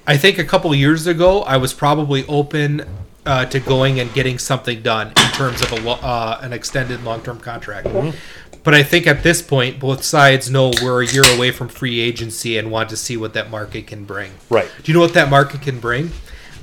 I 0.06 0.18
think 0.18 0.38
a 0.38 0.44
couple 0.46 0.74
years 0.74 1.06
ago, 1.08 1.42
I 1.44 1.58
was 1.58 1.74
probably 1.74 2.26
open 2.28 2.86
uh, 3.26 3.46
to 3.46 3.60
going 3.60 4.00
and 4.00 4.14
getting 4.14 4.38
something 4.40 4.82
done 4.82 5.08
in 5.10 5.32
terms 5.34 5.62
of 5.62 5.72
a 5.74 5.82
lo- 5.82 6.00
uh, 6.02 6.40
an 6.42 6.54
extended 6.54 7.04
long 7.04 7.22
term 7.22 7.40
contract. 7.42 7.88
Mm-hmm. 7.88 8.18
But 8.64 8.74
I 8.74 8.84
think 8.84 9.06
at 9.08 9.24
this 9.24 9.42
point, 9.42 9.80
both 9.80 10.04
sides 10.04 10.50
know 10.50 10.72
we're 10.82 11.02
a 11.04 11.06
year 11.08 11.24
away 11.36 11.52
from 11.52 11.68
free 11.70 12.00
agency 12.02 12.58
and 12.58 12.70
want 12.72 12.90
to 12.90 12.98
see 12.98 13.16
what 13.18 13.34
that 13.34 13.50
market 13.50 13.88
can 13.88 14.04
bring. 14.06 14.32
Right. 14.50 14.70
Do 14.84 14.92
you 14.92 14.94
know 14.98 15.02
what 15.04 15.14
that 15.14 15.30
market 15.30 15.62
can 15.62 15.80
bring? 15.80 16.12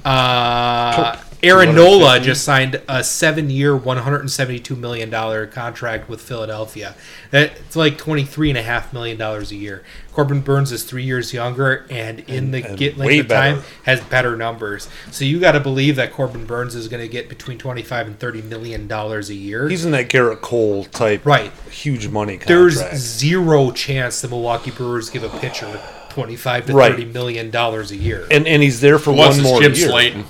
Uh, 0.05 1.17
Aaron 1.43 1.75
Nola 1.75 2.21
just 2.21 2.43
signed 2.43 2.81
a 2.89 3.05
seven-year, 3.05 3.77
one 3.77 3.99
hundred 3.99 4.21
and 4.21 4.31
seventy-two 4.31 4.77
million 4.77 5.11
dollar 5.11 5.47
contract 5.47 6.09
with 6.09 6.21
Philadelphia. 6.23 6.95
That's 7.31 7.77
like 7.77 7.99
twenty-three 7.99 8.49
and 8.49 8.59
a 8.59 8.63
half 8.63 8.93
million 8.95 9.19
dollars 9.19 9.53
a 9.53 9.57
year. 9.57 9.83
Corbin 10.13 10.41
Burnes 10.41 10.73
is 10.73 10.85
three 10.85 11.03
years 11.03 11.35
younger, 11.35 11.87
and 11.91 12.21
in 12.21 12.51
the 12.51 12.65
and 12.65 12.79
get 12.79 12.97
length 12.97 13.25
of 13.25 13.29
time 13.29 13.63
has 13.83 14.01
better 14.03 14.37
numbers. 14.37 14.89
So 15.11 15.25
you 15.25 15.39
got 15.39 15.53
to 15.53 15.61
believe 15.61 15.97
that 15.97 16.13
Corbin 16.13 16.47
Burnes 16.47 16.75
is 16.75 16.89
going 16.89 17.03
to 17.03 17.09
get 17.09 17.29
between 17.29 17.59
twenty-five 17.59 18.07
and 18.07 18.19
thirty 18.19 18.41
million 18.41 18.87
dollars 18.87 19.29
a 19.29 19.35
year. 19.35 19.69
He's 19.69 19.85
in 19.85 19.91
that 19.93 20.09
Gerrit 20.09 20.41
Cole 20.41 20.85
type, 20.85 21.27
Right. 21.27 21.53
Huge 21.71 22.09
money 22.09 22.39
contract. 22.39 22.49
There's 22.49 22.97
zero 22.99 23.71
chance 23.71 24.23
the 24.23 24.29
Milwaukee 24.29 24.71
Brewers 24.71 25.11
give 25.11 25.25
a 25.25 25.39
pitcher 25.41 25.81
twenty-five 26.15 26.67
to 26.67 26.73
Right. 26.73 26.93
thirty 26.93 27.05
million 27.07 27.51
dollars 27.51 27.91
a 27.91 27.97
year. 27.97 28.27
and 28.31 28.47
and 28.47 28.63
he's 28.63 28.81
there 28.81 28.99
for 28.99 29.13
Plus, 29.13 29.37
one 29.37 29.39
it's 29.41 29.45
more 29.45 29.61
Jim 29.61 29.75
year. 29.75 29.89
Slayton. 29.89 30.25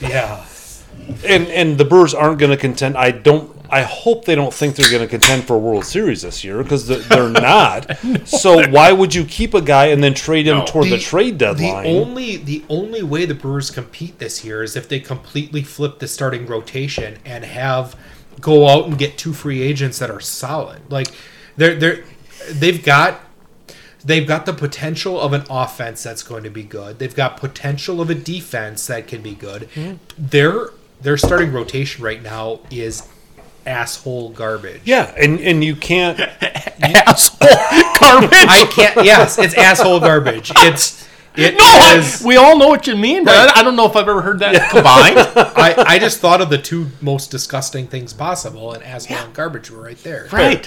yeah. 0.00 0.44
And 1.24 1.46
and 1.48 1.78
the 1.78 1.84
Brewers 1.84 2.14
aren't 2.14 2.38
going 2.38 2.50
to 2.50 2.56
contend. 2.56 2.96
I 2.96 3.10
don't. 3.10 3.54
I 3.68 3.82
hope 3.82 4.24
they 4.26 4.34
don't 4.36 4.54
think 4.54 4.76
they're 4.76 4.88
going 4.90 5.02
to 5.02 5.08
contend 5.08 5.42
for 5.44 5.54
a 5.54 5.58
World 5.58 5.84
Series 5.84 6.22
this 6.22 6.44
year 6.44 6.62
because 6.62 6.86
they're, 6.86 7.00
they're 7.00 7.28
not. 7.42 7.98
So 8.26 8.66
why 8.68 8.92
would 8.92 9.12
you 9.14 9.24
keep 9.24 9.54
a 9.54 9.60
guy 9.60 9.86
and 9.86 10.02
then 10.02 10.14
trade 10.14 10.46
him 10.46 10.58
No. 10.58 10.64
toward 10.66 10.88
the, 10.88 10.98
trade 10.98 11.36
deadline? 11.38 11.82
The 11.82 11.88
only 11.90 12.36
the 12.36 12.64
only 12.68 13.02
way 13.02 13.26
the 13.26 13.34
Brewers 13.34 13.70
compete 13.70 14.18
this 14.18 14.44
year 14.44 14.62
is 14.62 14.76
if 14.76 14.88
they 14.88 15.00
completely 15.00 15.62
flip 15.62 15.98
the 15.98 16.06
starting 16.08 16.46
rotation 16.46 17.18
and 17.24 17.44
have 17.44 17.96
go 18.40 18.68
out 18.68 18.86
and 18.86 18.96
get 18.98 19.18
two 19.18 19.32
free 19.32 19.62
agents 19.62 19.98
that 19.98 20.10
are 20.10 20.20
solid. 20.20 20.80
Like 20.90 21.08
they're 21.56 21.74
they're 21.74 22.04
they've 22.52 22.82
got 22.82 23.20
they've 24.06 24.26
got 24.26 24.46
the 24.46 24.52
potential 24.52 25.20
of 25.20 25.32
an 25.32 25.44
offense 25.50 26.02
that's 26.02 26.22
going 26.22 26.44
to 26.44 26.50
be 26.50 26.62
good. 26.62 26.98
They've 26.98 27.14
got 27.14 27.36
potential 27.36 28.00
of 28.00 28.08
a 28.08 28.14
defense 28.14 28.86
that 28.86 29.08
can 29.08 29.20
be 29.20 29.34
good. 29.34 29.68
Mm-hmm. 29.74 29.96
Their 30.16 30.70
their 31.00 31.16
starting 31.16 31.52
rotation 31.52 32.02
right 32.02 32.22
now 32.22 32.60
is 32.70 33.06
asshole 33.66 34.30
garbage. 34.30 34.82
yeah, 34.84 35.12
and 35.16 35.40
and 35.40 35.62
you 35.62 35.76
can't. 35.76 36.18
Asshole 36.78 37.48
garbage. 38.00 38.32
I 38.32 38.68
can't. 38.70 39.04
Yes, 39.04 39.38
it's 39.38 39.54
asshole 39.54 40.00
garbage. 40.00 40.52
It's 40.56 41.05
it 41.36 41.54
no, 41.58 41.98
is- 41.98 42.22
we 42.24 42.36
all 42.36 42.58
know 42.58 42.68
what 42.68 42.86
you 42.86 42.96
mean, 42.96 43.24
but 43.24 43.34
I 43.56 43.60
I 43.60 43.62
don't 43.62 43.76
know 43.76 43.86
if 43.86 43.94
I've 43.96 44.08
ever 44.08 44.22
heard 44.22 44.38
that 44.40 44.70
combined. 44.70 45.18
I, 45.56 45.94
I 45.94 45.98
just 45.98 46.20
thought 46.20 46.40
of 46.40 46.50
the 46.50 46.58
two 46.58 46.88
most 47.00 47.30
disgusting 47.30 47.86
things 47.86 48.12
possible, 48.12 48.72
and 48.72 48.82
asshole 48.82 49.16
and 49.18 49.34
garbage 49.34 49.70
were 49.70 49.82
right 49.82 49.98
there. 49.98 50.28
right. 50.32 50.66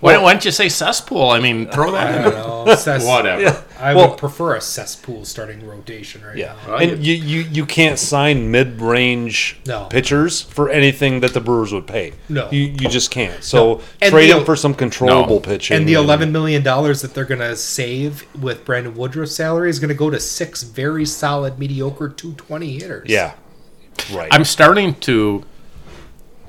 Why, 0.00 0.18
why 0.18 0.32
don't 0.32 0.44
you 0.44 0.50
say 0.50 0.68
cesspool? 0.68 1.30
I 1.30 1.40
mean, 1.40 1.68
throw 1.70 1.88
I 1.94 2.04
that 2.12 2.22
don't 2.24 2.32
in. 2.32 2.38
know. 2.66 2.74
Cess- 2.74 3.04
Whatever. 3.06 3.64
I 3.80 3.94
Well- 3.94 4.10
would 4.10 4.18
prefer 4.18 4.54
a 4.56 4.60
cesspool 4.60 5.24
starting 5.24 5.66
rotation 5.66 6.22
right 6.24 6.36
Yeah, 6.36 6.54
now. 6.66 6.76
and 6.76 7.04
you, 7.04 7.14
you 7.14 7.40
you 7.50 7.64
can't 7.66 7.98
sign 7.98 8.50
mid-range 8.50 9.58
No. 9.66 9.84
pitchers 9.84 10.42
for 10.42 10.68
anything 10.68 11.20
that 11.20 11.32
the 11.34 11.40
Brewers 11.40 11.72
would 11.72 11.86
pay. 11.86 12.12
No. 12.28 12.48
you 12.50 12.60
you 12.80 12.88
just 12.88 13.10
can't. 13.10 13.42
So 13.42 13.80
And 14.02 14.10
trade 14.12 14.30
the- 14.30 14.38
him 14.38 14.44
for 14.44 14.54
some 14.56 14.74
controllable 14.74 15.36
No. 15.36 15.40
pitching. 15.40 15.76
And 15.78 15.88
the 15.88 15.94
eleven 15.94 16.30
million 16.32 16.62
dollars 16.62 17.00
that 17.02 17.14
they're 17.14 17.24
gonna 17.24 17.56
save 17.56 18.24
with 18.38 18.64
Brandon 18.64 18.94
Woodruff's 18.94 19.34
salary 19.34 19.70
is 19.70 19.78
gonna 19.78 19.94
go 19.94 20.10
to 20.10 20.20
six 20.20 20.62
very 20.62 21.06
solid, 21.06 21.58
mediocre 21.58 22.08
two 22.08 22.32
twenty 22.34 22.78
hitters. 22.78 23.08
yeah, 23.08 23.32
right. 24.12 24.28
I'm 24.30 24.44
starting 24.44 24.94
to 25.00 25.44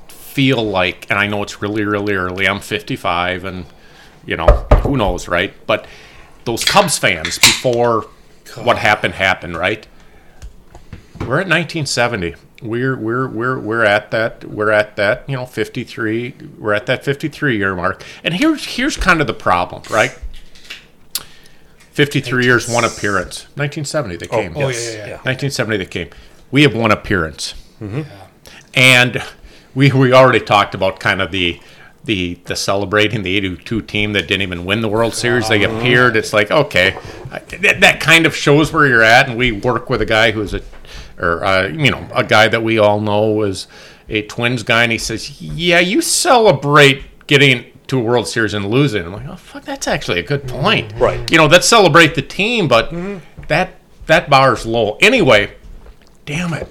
feel 0.08 0.63
like, 0.63 1.08
and 1.10 1.20
I 1.20 1.28
know 1.28 1.44
it's 1.44 1.62
really, 1.62 1.84
really 1.84 2.13
early. 2.13 2.48
I'm 2.48 2.60
55, 2.62 3.44
and 3.44 3.65
you 4.26 4.38
know 4.38 4.48
who 4.84 4.96
knows, 4.98 5.28
right? 5.28 5.54
But 5.67 5.86
those 6.45 6.63
Cubs 6.65 6.97
fans 6.97 7.38
before 7.38 8.08
what 8.63 8.77
happened 8.77 9.15
happened, 9.15 9.58
right? 9.58 9.88
We're 11.19 11.39
at 11.39 11.47
1970. 11.47 12.36
We're 12.62 12.95
we're 12.95 13.27
we're 13.27 13.60
we're 13.60 13.84
at 13.86 14.12
that 14.12 14.43
we're 14.45 14.71
at 14.71 14.95
that 14.95 15.23
you 15.27 15.36
know 15.36 15.45
53. 15.45 16.36
We're 16.60 16.73
at 16.73 16.86
that 16.86 17.04
53 17.04 17.58
year 17.58 17.75
mark, 17.75 18.04
and 18.23 18.34
here's 18.36 18.65
here's 18.65 18.97
kind 18.97 19.19
of 19.21 19.27
the 19.27 19.34
problem, 19.34 19.82
right? 19.89 20.17
53 21.91 22.45
years, 22.45 22.69
one 22.69 22.84
appearance. 22.86 23.43
1970 23.56 24.15
they 24.17 24.27
came. 24.27 24.54
Oh, 24.56 24.69
yeah, 24.69 24.80
yeah, 24.80 24.95
yeah. 24.95 25.13
1970 25.23 25.77
they 25.77 25.86
came. 25.86 26.10
We 26.51 26.62
have 26.63 26.75
one 26.75 26.91
appearance, 26.91 27.54
and 28.73 29.23
we 29.75 29.91
we 29.91 30.13
already 30.13 30.39
talked 30.39 30.75
about 30.75 30.99
kind 30.99 31.21
of 31.21 31.32
the 31.32 31.60
the 32.05 32.35
the 32.45 32.55
celebrating 32.55 33.23
the 33.23 33.35
82 33.37 33.81
team 33.83 34.13
that 34.13 34.27
didn't 34.27 34.41
even 34.41 34.65
win 34.65 34.81
the 34.81 34.89
World 34.89 35.13
Series. 35.13 35.49
They 35.49 35.63
appeared. 35.63 36.15
It's 36.15 36.33
like 36.33 36.51
okay, 36.51 36.97
that, 37.59 37.81
that 37.81 37.99
kind 37.99 38.25
of 38.25 38.35
shows 38.35 38.73
where 38.73 38.87
you're 38.87 39.03
at. 39.03 39.29
And 39.29 39.37
we 39.37 39.51
work 39.51 39.89
with 39.89 40.01
a 40.01 40.05
guy 40.05 40.31
who's 40.31 40.53
a 40.53 40.61
or 41.19 41.43
uh, 41.43 41.67
you 41.67 41.91
know 41.91 42.07
a 42.13 42.23
guy 42.23 42.47
that 42.47 42.63
we 42.63 42.79
all 42.79 42.99
know 42.99 43.43
is 43.43 43.67
a 44.09 44.23
Twins 44.23 44.63
guy, 44.63 44.83
and 44.83 44.91
he 44.91 44.97
says, 44.97 45.41
"Yeah, 45.41 45.79
you 45.79 46.01
celebrate 46.01 47.27
getting." 47.27 47.65
To 47.87 47.99
a 47.99 48.03
World 48.03 48.25
Series 48.25 48.53
and 48.53 48.67
losing, 48.67 49.03
I'm 49.03 49.11
like, 49.11 49.27
oh 49.27 49.35
fuck, 49.35 49.65
that's 49.65 49.85
actually 49.85 50.19
a 50.19 50.23
good 50.23 50.47
point. 50.47 50.93
Right. 50.95 51.29
You 51.29 51.37
know, 51.37 51.47
let's 51.47 51.67
celebrate 51.67 52.15
the 52.15 52.21
team, 52.21 52.69
but 52.69 52.89
that 53.49 53.73
that 54.05 54.29
bar's 54.29 54.65
low. 54.65 54.97
Anyway, 55.01 55.53
damn 56.25 56.53
it. 56.53 56.69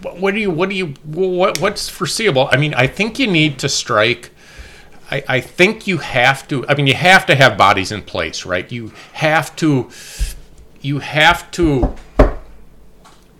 What, 0.00 0.16
what 0.18 0.34
do 0.34 0.40
you 0.40 0.50
what 0.50 0.70
do 0.70 0.74
you 0.74 0.94
what 1.04 1.60
what's 1.60 1.90
foreseeable? 1.90 2.48
I 2.50 2.56
mean, 2.56 2.72
I 2.72 2.86
think 2.86 3.18
you 3.18 3.26
need 3.26 3.58
to 3.58 3.68
strike 3.68 4.30
I, 5.10 5.24
I 5.28 5.40
think 5.40 5.86
you 5.86 5.98
have 5.98 6.46
to 6.48 6.66
I 6.68 6.74
mean 6.74 6.86
you 6.86 6.94
have 6.94 7.26
to 7.26 7.34
have 7.34 7.56
bodies 7.56 7.92
in 7.92 8.02
place, 8.02 8.44
right? 8.44 8.70
You 8.70 8.92
have 9.12 9.54
to 9.56 9.90
you 10.80 10.98
have 10.98 11.50
to 11.52 11.94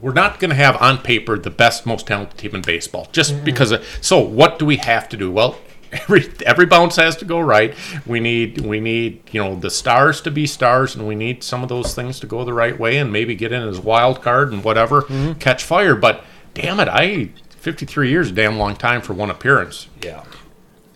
we're 0.00 0.12
not 0.12 0.38
going 0.38 0.50
to 0.50 0.56
have 0.56 0.76
on 0.82 0.98
paper 0.98 1.38
the 1.38 1.50
best 1.50 1.86
most 1.86 2.06
talented 2.06 2.36
team 2.36 2.54
in 2.54 2.60
baseball 2.60 3.08
just 3.12 3.42
because 3.42 3.72
of, 3.72 3.82
so 4.02 4.20
what 4.20 4.58
do 4.58 4.66
we 4.66 4.76
have 4.76 5.08
to 5.10 5.16
do? 5.16 5.30
Well 5.30 5.56
every 5.92 6.30
every 6.44 6.66
bounce 6.66 6.96
has 6.96 7.16
to 7.16 7.24
go 7.24 7.40
right. 7.40 7.74
We 8.06 8.20
need 8.20 8.60
we 8.60 8.80
need 8.80 9.22
you 9.30 9.42
know 9.42 9.54
the 9.54 9.70
stars 9.70 10.20
to 10.22 10.30
be 10.30 10.46
stars 10.46 10.94
and 10.94 11.06
we 11.06 11.14
need 11.14 11.42
some 11.42 11.62
of 11.62 11.68
those 11.68 11.94
things 11.94 12.20
to 12.20 12.26
go 12.26 12.44
the 12.44 12.52
right 12.52 12.78
way 12.78 12.98
and 12.98 13.12
maybe 13.12 13.34
get 13.34 13.52
in 13.52 13.62
as 13.62 13.78
wild 13.78 14.20
card 14.20 14.52
and 14.52 14.64
whatever 14.64 15.02
mm-hmm. 15.02 15.34
catch 15.34 15.62
fire. 15.62 15.94
But 15.94 16.24
damn 16.52 16.78
it 16.78 16.88
i 16.88 17.30
53 17.64 18.10
years 18.10 18.30
a 18.30 18.32
damn 18.32 18.58
long 18.58 18.76
time 18.76 19.00
for 19.00 19.14
one 19.14 19.30
appearance. 19.30 19.88
Yeah. 20.02 20.24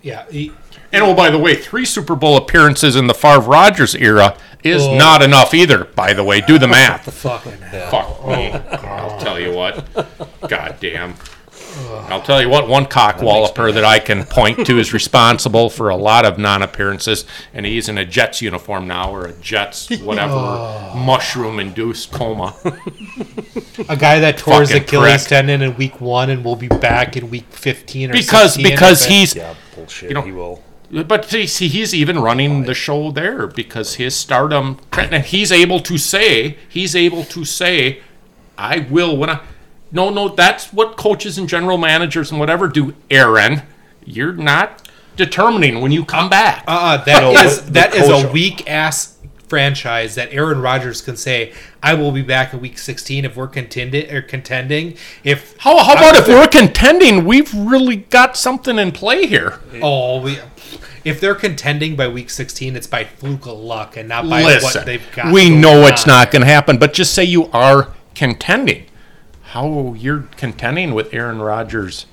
Yeah. 0.03 0.25
he- 0.31 0.53
and 0.93 1.03
oh 1.05 1.15
by 1.15 1.31
the 1.31 1.39
way 1.39 1.55
three 1.55 1.85
super 1.85 2.17
bowl 2.17 2.37
appearances 2.37 2.97
in 2.97 3.07
the 3.09 3.15
Favre 3.15 3.41
Rogers 3.41 3.95
era 3.95 4.37
is 4.65 4.83
Oh. 4.83 4.97
not 4.97 5.23
enough 5.23 5.53
either 5.55 5.85
by 5.85 6.13
the 6.15 6.25
way 6.25 6.41
do 6.41 6.59
the 6.59 6.67
math 6.69 7.05
the 7.05 7.13
fucking 7.13 7.53
hell. 7.61 7.91
Fuck 7.91 8.07
oh, 8.09 8.21
oh, 8.25 8.29
me. 8.37 8.53
I'll 8.53 9.19
tell 9.21 9.39
you 9.39 9.53
what. 9.55 9.85
God 10.49 10.77
damn. 10.81 11.15
I'll 12.09 12.23
tell 12.23 12.41
you 12.43 12.49
what, 12.49 12.67
one 12.67 12.87
cock 12.87 13.23
walloper 13.23 13.71
that 13.71 13.85
I 13.85 14.01
can 14.01 14.25
point 14.25 14.67
to 14.67 14.79
is 14.81 14.93
responsible 14.93 15.71
for 15.71 15.91
a 15.91 15.97
lot 15.97 16.25
of 16.25 16.37
non 16.39 16.63
appearances, 16.63 17.25
and 17.55 17.65
he's 17.67 17.89
in 17.89 17.99
a 17.99 18.05
Jets 18.05 18.43
uniform 18.43 18.89
now, 18.89 19.13
or 19.15 19.27
a 19.27 19.33
Jets, 19.35 19.89
whatever, 20.01 20.33
oh. 20.35 20.95
mushroom 20.97 21.61
induced 21.61 22.11
coma. 22.11 22.55
A 23.89 23.97
guy 23.97 24.19
that 24.21 24.39
tore 24.39 24.61
his 24.61 24.71
Fucking 24.71 24.83
Achilles 24.85 25.23
prick. 25.23 25.29
tendon 25.29 25.63
in 25.63 25.77
week 25.77 26.01
one 26.01 26.31
and 26.31 26.45
will 26.45 26.57
be 26.57 26.69
back 26.69 27.17
in 27.17 27.31
week 27.31 27.47
fifteen 27.51 28.11
or 28.11 28.15
Because 28.15 28.55
16 28.55 28.73
because 28.73 29.05
he's 29.05 29.37
Yeah, 29.37 29.55
bullshit. 29.79 30.11
You 30.11 30.15
know- 30.15 30.23
he 30.23 30.33
will. 30.33 30.63
But 30.91 31.27
see, 31.27 31.47
see, 31.47 31.69
he's 31.69 31.95
even 31.95 32.19
running 32.21 32.63
the 32.63 32.73
show 32.73 33.11
there 33.11 33.47
because 33.47 33.97
his 33.97 34.17
stardom, 34.17 34.79
and 34.93 35.23
he's 35.23 35.53
able 35.53 35.81
to 35.81 35.99
say, 35.99 36.57
he's 36.67 36.97
able 36.97 37.25
to 37.25 37.45
say, 37.45 38.01
I 38.57 38.87
will 38.91 39.15
when 39.15 39.29
I. 39.29 39.41
No, 39.93 40.09
no, 40.09 40.29
that's 40.31 40.73
what 40.73 40.97
coaches 40.97 41.37
and 41.37 41.47
general 41.47 41.77
managers 41.77 42.31
and 42.31 42.41
whatever 42.41 42.69
do, 42.69 42.95
Aaron. 43.11 43.63
You're 44.07 44.33
not 44.33 44.89
determining 45.17 45.83
when 45.83 45.93
you 45.93 46.07
come 46.07 46.31
back. 46.31 46.65
Uh, 46.67 46.97
that 47.05 47.23
No, 47.23 47.33
is 47.33 47.67
the 47.67 47.71
that 47.73 47.95
is 47.95 48.09
a 48.09 48.31
weak 48.33 48.67
ass 48.71 49.18
franchise 49.49 50.15
that 50.15 50.33
Aaron 50.33 50.61
Rodgers 50.61 51.01
can 51.01 51.17
say, 51.17 51.53
"I 51.83 51.95
will 51.95 52.13
be 52.13 52.23
back 52.23 52.53
in 52.53 52.61
Week 52.61 52.79
16 52.79 53.25
if 53.25 53.37
we're 53.37 53.47
contending 53.49 54.11
or 54.13 54.21
contending." 54.23 54.95
If 55.25 55.57
how, 55.59 55.79
how 55.79 55.95
about 55.95 56.17
if 56.17 56.29
we're 56.29 56.47
contending? 56.49 57.25
We've 57.25 57.53
really 57.55 57.97
got 57.97 58.37
something 58.37 58.79
in 58.79 58.93
play 58.93 59.27
here. 59.27 59.59
oh 59.83 60.21
we, 60.21 60.39
if 61.05 61.21
they're 61.21 61.35
contending 61.35 61.97
by 61.97 62.09
Week 62.09 62.29
16, 62.31 62.77
it's 62.77 62.87
by 62.87 63.05
fluke 63.05 63.47
of 63.47 63.59
luck 63.59 63.97
and 63.97 64.09
not 64.09 64.29
by 64.29 64.43
Listen, 64.43 64.81
what 64.81 64.87
they've 64.87 65.07
got. 65.15 65.33
we 65.33 65.49
going 65.49 65.61
know 65.61 65.87
it's 65.87 66.07
not 66.07 66.31
going 66.31 66.43
to 66.43 66.47
happen, 66.49 66.77
but 66.77 66.93
just 66.93 67.15
say 67.15 67.25
you 67.25 67.47
are 67.53 67.89
contending. 68.15 68.85
How 69.43 69.95
you're 69.97 70.29
contending 70.37 70.93
with 70.93 71.15
Aaron 71.15 71.39
Rodgers' 71.41 72.05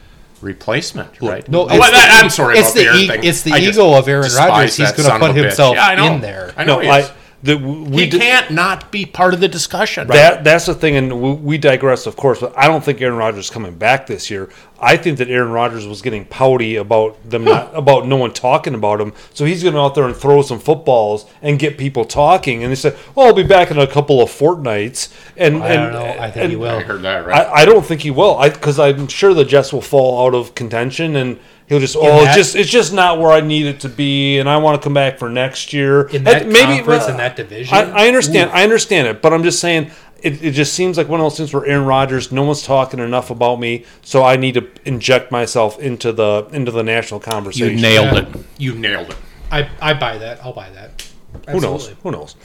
replacement, 0.42 1.20
right? 1.22 1.48
No, 1.50 1.64
Oh, 1.64 1.68
it's 1.68 1.80
well, 1.80 1.92
the- 1.92 1.98
that- 1.98 2.22
I'm 2.24 2.30
sorry 2.30 2.58
it's 2.58 2.70
about 2.72 2.76
the 2.76 2.80
the 2.84 2.88
Aaron 2.88 3.00
e- 3.02 3.08
thing. 3.08 3.24
it's 3.24 3.42
the 3.42 3.52
I 3.54 3.58
ego 3.60 3.94
of 3.96 4.08
Aaron 4.08 4.24
despise 4.24 4.50
Rodgers. 4.50 4.76
He's 4.78 4.92
gonna 4.94 5.20
put 5.20 5.30
of 5.32 5.36
a 5.36 5.40
bitch. 5.40 5.44
himself 5.44 5.76
Yeah, 5.76 6.14
in 6.14 6.22
there. 6.22 6.54
I 6.56 6.64
know. 6.64 6.76
No, 6.76 6.80
he 6.82 6.88
is. 7.00 7.10
I 7.10 7.14
that 7.46 7.62
we 7.62 8.04
he 8.04 8.10
di- 8.10 8.20
can't 8.20 8.52
not 8.52 8.92
be 8.92 9.06
part 9.06 9.34
of 9.36 9.40
the 9.40 9.48
discussion. 9.48 10.08
That 10.08 10.44
that's 10.44 10.66
the 10.66 10.74
thing, 10.74 10.96
and 10.96 11.22
we, 11.22 11.34
we 11.34 11.58
digress, 11.58 12.08
of 12.08 12.16
course. 12.16 12.40
But 12.40 12.58
I 12.58 12.68
don't 12.68 12.84
think 12.84 13.00
Aaron 13.02 13.18
Rodgers 13.18 13.46
is 13.46 13.50
coming 13.52 13.78
back 13.78 14.08
this 14.08 14.32
year. 14.32 14.50
I 14.80 14.98
think 14.98 15.20
that 15.20 15.30
Aaron 15.30 15.52
Rodgers 15.52 15.86
was 15.86 16.02
getting 16.02 16.26
pouty 16.26 16.76
about 16.76 17.18
them 17.30 17.46
not 17.46 17.74
about 17.76 18.08
no 18.08 18.18
one 18.18 18.34
talking 18.34 18.74
about 18.74 19.00
him, 19.00 19.14
so 19.34 19.46
he's 19.46 19.62
going 19.62 19.76
to 19.76 19.80
out 19.80 19.94
there 19.94 20.06
and 20.06 20.16
throw 20.16 20.42
some 20.42 20.60
footballs 20.60 21.26
and 21.42 21.60
get 21.60 21.78
people 21.78 22.04
talking. 22.04 22.64
And 22.64 22.72
they 22.72 22.76
said, 22.76 22.98
"Well, 23.14 23.28
I'll 23.28 23.34
be 23.34 23.44
back 23.44 23.70
in 23.70 23.78
a 23.78 23.88
couple 23.88 24.22
of 24.22 24.32
fortnights." 24.32 25.14
And 25.38 25.64
I 25.64 25.70
and, 25.70 25.94
don't 25.94 25.94
know. 25.94 26.22
I 26.22 26.32
think 26.32 26.44
and 26.44 26.52
he 26.52 26.58
will. 26.58 26.78
I 26.78 26.82
heard 26.82 27.04
that 27.04 27.28
right. 27.28 27.46
I, 27.46 27.62
I 27.62 27.66
don't 27.66 27.86
think 27.86 28.02
he 28.02 28.12
will. 28.12 28.38
I 28.38 28.50
because 28.50 28.80
I'm 28.80 29.08
sure 29.08 29.36
the 29.36 29.46
Jets 29.46 29.72
will 29.72 29.82
fall 29.82 30.26
out 30.26 30.34
of 30.34 30.56
contention 30.56 31.16
and. 31.16 31.40
He'll 31.68 31.80
just 31.80 31.96
oh 31.96 32.02
that- 32.26 32.36
just 32.36 32.56
it's 32.56 32.70
just 32.70 32.94
not 32.94 33.20
where 33.20 33.32
I 33.32 33.42
need 33.42 33.66
it 33.66 33.80
to 33.82 33.90
be 33.90 34.38
and 34.40 34.48
I 34.48 34.58
want 34.58 34.80
to 34.80 34.84
come 34.86 34.94
back 34.94 35.18
for 35.18 35.30
next 35.30 35.74
year. 35.74 36.04
In 36.10 36.24
that 36.26 36.44
And 36.44 36.56
conference, 36.56 37.08
in 37.08 37.18
that 37.18 37.36
division? 37.36 37.74
I, 37.76 38.04
I 38.04 38.08
understand. 38.08 38.52
I 38.52 38.64
understand 38.64 39.08
it, 39.08 39.22
but 39.22 39.34
I'm 39.34 39.44
just 39.44 39.60
saying 39.60 39.90
it, 40.22 40.44
it 40.44 40.52
just 40.52 40.74
seems 40.74 40.98
like 40.98 41.08
one 41.08 41.20
of 41.20 41.26
those 41.26 41.38
things 41.38 41.54
where 41.54 41.66
Aaron 41.66 41.86
Rodgers, 41.86 42.32
no 42.32 42.44
one's 42.44 42.64
talking 42.64 43.00
enough 43.00 43.30
about 43.32 43.60
me, 43.60 43.86
so 44.02 44.24
I 44.24 44.36
need 44.38 44.54
to 44.56 44.68
inject 44.86 45.32
myself 45.32 45.80
into 45.80 46.12
the 46.12 46.48
into 46.52 46.72
the 46.72 46.84
national 46.84 47.20
conversation. 47.20 47.76
you 47.78 47.82
nailed 47.82 48.14
Yeah. 48.14 48.20
it. 48.22 48.46
You 48.58 48.76
nailed 48.76 49.10
it. 49.10 49.18
I, 49.52 49.70
I 49.82 49.94
buy 49.96 50.18
that. 50.20 50.44
I'll 50.44 50.54
buy 50.54 50.70
that. 50.72 51.08
Who 51.50 51.60
knows? 51.60 51.90
Who 52.04 52.12
knows? 52.12 52.36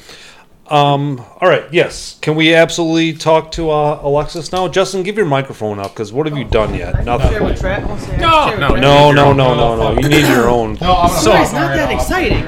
Um, 0.70 1.18
all 1.40 1.48
right. 1.48 1.64
Yes. 1.72 2.16
Can 2.20 2.36
we 2.36 2.54
absolutely 2.54 3.12
talk 3.14 3.50
to 3.52 3.70
uh, 3.70 3.98
Alexis 4.02 4.52
now? 4.52 4.68
Justin, 4.68 5.02
give 5.02 5.16
your 5.16 5.26
microphone 5.26 5.80
up 5.80 5.90
because 5.90 6.12
what 6.12 6.26
have 6.28 6.38
you 6.38 6.44
done 6.44 6.74
yet? 6.74 6.94
Share 6.94 7.02
Nothing. 7.04 7.44
with 7.44 7.58
Trent. 7.60 7.84
I'll 7.86 7.98
say 7.98 8.16
No, 8.18 8.30
share 8.30 8.50
with 8.52 8.60
no, 8.60 8.68
Trent. 8.68 8.80
No, 8.82 9.12
no, 9.12 9.32
no, 9.32 9.54
no, 9.56 9.76
no. 9.94 10.00
You 10.00 10.08
need 10.08 10.26
your 10.28 10.48
own. 10.48 10.74
No, 10.80 10.92
I'm 10.94 11.08
gonna 11.08 11.20
So- 11.20 11.34
It's 11.42 11.52
not 11.52 11.74
that 11.74 11.90
exciting. 11.92 12.46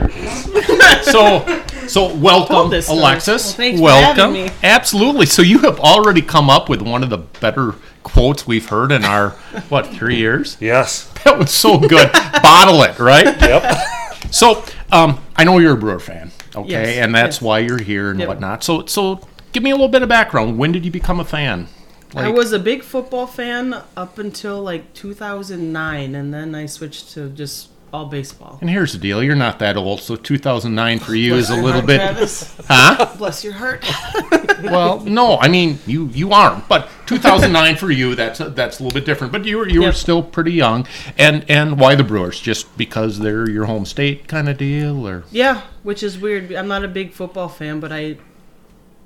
So, 1.03 1.89
so 1.89 2.15
welcome, 2.19 2.71
this. 2.71 2.89
Alexis. 2.89 3.43
Well, 3.45 3.53
thanks 3.57 3.79
for 3.81 3.85
welcome. 3.85 4.17
having 4.35 4.45
me. 4.47 4.51
Absolutely. 4.63 5.27
So 5.27 5.43
you 5.43 5.59
have 5.61 5.81
already 5.81 6.23
come 6.23 6.49
up 6.49 6.69
with 6.69 6.81
one 6.81 7.03
of 7.03 7.11
the 7.11 7.19
better 7.19 7.75
quotes 8.05 8.47
we've 8.47 8.69
heard 8.69 8.93
in 8.93 9.05
our 9.05 9.31
what 9.69 9.89
three 9.89 10.17
years? 10.17 10.57
Yes. 10.61 11.09
That 11.25 11.39
was 11.39 11.51
so 11.51 11.77
good. 11.79 12.13
Bottle 12.43 12.83
it, 12.85 12.99
right? 13.01 13.25
Yep. 13.41 14.33
So, 14.33 14.65
um, 14.93 15.19
I 15.35 15.43
know 15.45 15.59
you're 15.59 15.75
a 15.75 15.77
Brewer 15.77 15.99
fan, 15.99 16.31
okay, 16.55 16.69
Yes, 16.71 16.97
and 16.99 17.15
that's 17.15 17.37
yes. 17.37 17.43
why 17.43 17.59
you're 17.61 17.81
here 17.83 18.11
and 18.11 18.21
Yep. 18.21 18.29
whatnot. 18.29 18.65
So, 18.65 18.87
so 18.87 19.21
give 19.53 19.63
me 19.63 19.71
a 19.71 19.75
little 19.75 19.89
bit 19.89 20.03
of 20.03 20.09
background. 20.09 20.59
When 20.59 20.73
did 20.73 20.85
you 20.85 20.91
become 20.91 21.21
a 21.21 21.25
fan? 21.25 21.69
I 22.15 22.29
was 22.29 22.53
a 22.53 22.59
big 22.59 22.83
football 22.83 23.27
fan 23.27 23.75
up 23.97 24.19
until 24.19 24.61
like 24.63 24.93
2009, 24.93 26.15
and 26.15 26.33
then 26.35 26.55
I 26.55 26.67
switched 26.67 27.13
to 27.13 27.31
just 27.31 27.69
all 27.93 28.07
baseball. 28.07 28.59
And 28.61 28.71
here's 28.71 28.93
the 28.93 28.99
deal: 28.99 29.23
you're 29.23 29.35
not 29.37 29.59
that 29.59 29.77
old, 29.77 30.01
so 30.01 30.17
2009 30.17 30.99
for 31.01 31.15
you 31.15 31.35
is 31.35 31.51
a 31.51 31.55
little 31.57 31.81
your 31.81 31.87
bit, 31.87 32.01
heart, 32.01 32.13
Travis. 32.15 32.57
huh? 32.69 33.15
Bless 33.19 33.45
your 33.45 33.53
heart. 33.55 33.85
Well, 34.63 35.01
no, 35.01 35.39
I 35.39 35.49
mean 35.49 35.81
you 35.89 36.07
you 36.13 36.31
aren't, 36.31 36.69
but 36.69 36.89
2009 37.07 37.75
for 37.77 37.91
you 37.91 38.15
that's 38.15 38.39
a, 38.39 38.49
that's 38.51 38.79
a 38.79 38.85
little 38.85 38.95
bit 38.95 39.05
different. 39.05 39.33
But 39.33 39.45
you 39.45 39.59
were 39.59 39.69
you 39.69 39.81
were 39.81 39.87
Yep. 39.87 39.95
still 39.97 40.23
pretty 40.23 40.53
young, 40.53 40.87
and 41.19 41.45
and 41.51 41.81
why 41.81 41.97
the 41.97 42.05
Brewers? 42.05 42.39
Just 42.39 42.77
because 42.79 43.19
they're 43.19 43.51
your 43.51 43.65
home 43.65 43.85
state 43.85 44.29
kind 44.29 44.49
of 44.49 44.59
deal, 44.59 45.07
or 45.09 45.25
Yeah, 45.33 45.63
which 45.83 46.05
is 46.05 46.17
weird. 46.17 46.53
I'm 46.53 46.69
not 46.69 46.85
a 46.85 46.89
big 46.89 47.11
football 47.13 47.49
fan, 47.49 47.81
but 47.81 47.91
I 47.91 48.19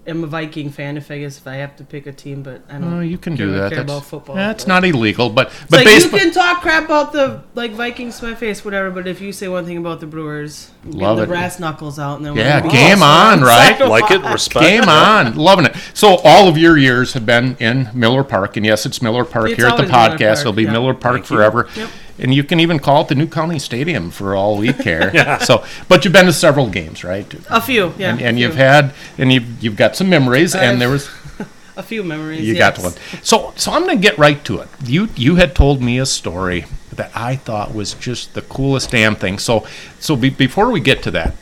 am 0.07 0.25
a 0.25 0.27
Viking 0.27 0.71
fan. 0.71 0.97
If 0.97 1.11
I 1.11 1.19
guess 1.19 1.39
if 1.39 1.47
I 1.47 1.55
have 1.57 1.77
to 1.77 1.85
pick 1.85 2.07
a 2.07 2.13
team, 2.13 2.43
but 2.43 2.63
I 2.69 2.75
don't. 2.79 2.95
Oh, 2.95 3.01
you 3.01 3.19
can 3.19 3.37
do 3.37 3.53
that. 3.53 3.71
Care 3.71 3.79
That's, 3.79 3.91
about 3.91 4.05
football. 4.05 4.37
That's 4.37 4.65
but- 4.65 4.69
not 4.69 4.85
illegal, 4.85 5.31
but 5.31 5.53
but 5.71 5.79
like 5.79 5.85
baseball. 5.87 6.19
you 6.19 6.27
can 6.27 6.35
talk 6.35 6.63
crap 6.63 6.85
about 6.85 7.13
the 7.13 7.43
like 7.55 7.73
Vikings 7.73 8.19
to 8.21 8.27
my 8.27 8.35
face, 8.35 8.65
whatever. 8.65 8.91
But 8.91 9.07
if 9.07 9.21
you 9.21 9.33
say 9.33 9.49
one 9.49 9.65
thing 9.67 9.77
about 9.77 10.01
the 10.01 10.07
Brewers, 10.07 10.71
get 10.85 10.95
Love 10.95 11.19
the 11.19 11.27
brass 11.27 11.59
knuckles 11.59 11.99
out, 11.99 12.17
and 12.17 12.27
then 12.27 12.37
Yeah, 12.37 12.63
we're 12.63 12.71
game 12.71 13.03
on, 13.03 13.41
right? 13.41 13.79
Like 13.81 14.11
it. 14.11 14.23
Respect. 14.23 14.65
Game 14.65 14.89
on, 14.89 15.37
loving 15.37 15.67
it. 15.67 15.77
So 15.95 16.17
all 16.25 16.49
of 16.49 16.57
your 16.59 16.77
years 16.77 17.13
have 17.15 17.27
been 17.27 17.57
in 17.59 17.91
Miller 17.95 18.25
Park, 18.25 18.57
and 18.57 18.67
yes, 18.67 18.87
it's 18.87 19.01
Miller 19.03 19.25
Park 19.25 19.51
It's 19.51 19.57
here 19.57 19.67
at 19.67 19.77
the 19.77 19.85
podcast. 19.85 20.19
Park, 20.19 20.41
It'll 20.41 20.53
be 20.53 20.65
yeah. 20.65 20.73
Miller 20.73 20.95
Park 20.95 21.25
forever. 21.25 21.69
Yep. 21.77 21.91
And 22.19 22.33
you 22.35 22.43
can 22.45 22.61
even 22.61 22.79
call 22.79 23.03
it 23.03 23.09
the 23.09 23.15
New 23.15 23.27
County 23.27 23.59
Stadium 23.59 24.11
for 24.11 24.35
all 24.35 24.57
we 24.57 24.73
care. 24.89 25.11
yeah. 25.15 25.39
So, 25.39 25.65
but 25.89 26.05
you've 26.05 26.13
been 26.15 26.27
to 26.27 26.33
several 26.33 26.69
games, 26.71 27.05
right? 27.05 27.27
A 27.51 27.61
few, 27.61 27.93
yeah. 27.99 28.11
And, 28.13 28.23
and 28.23 28.37
few. 28.37 28.47
you've 28.47 28.57
had, 28.57 28.95
and 29.19 29.33
you've 29.33 29.63
you've 29.63 29.77
got 29.77 29.97
some 29.97 30.09
memories, 30.09 30.55
and 30.55 30.65
I've- 30.65 30.79
there 30.79 30.91
was 30.91 31.09
a 31.77 31.83
few 31.83 32.03
memories. 32.03 32.41
you 32.47 32.55
yes. 32.55 32.77
got 32.79 32.83
one. 32.83 32.93
So, 33.23 33.53
so 33.57 33.71
I'm 33.73 33.83
going 33.85 33.97
to 33.99 34.03
get 34.03 34.17
right 34.19 34.43
to 34.47 34.61
it. 34.61 34.69
You 34.85 35.09
you 35.15 35.37
had 35.37 35.55
told 35.55 35.83
me 35.83 35.99
a 35.99 36.07
story 36.07 36.65
that 36.95 37.11
I 37.15 37.37
thought 37.37 37.75
was 37.75 37.93
just 37.93 38.33
the 38.33 38.41
coolest 38.43 38.91
damn 38.91 39.15
thing. 39.17 39.39
So, 39.39 39.67
so 40.01 40.17
be, 40.17 40.31
before 40.31 40.71
we 40.71 40.81
get 40.81 41.03
to 41.03 41.11
that, 41.11 41.35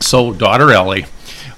so 0.00 0.32
daughter 0.32 0.72
Ellie, 0.72 1.06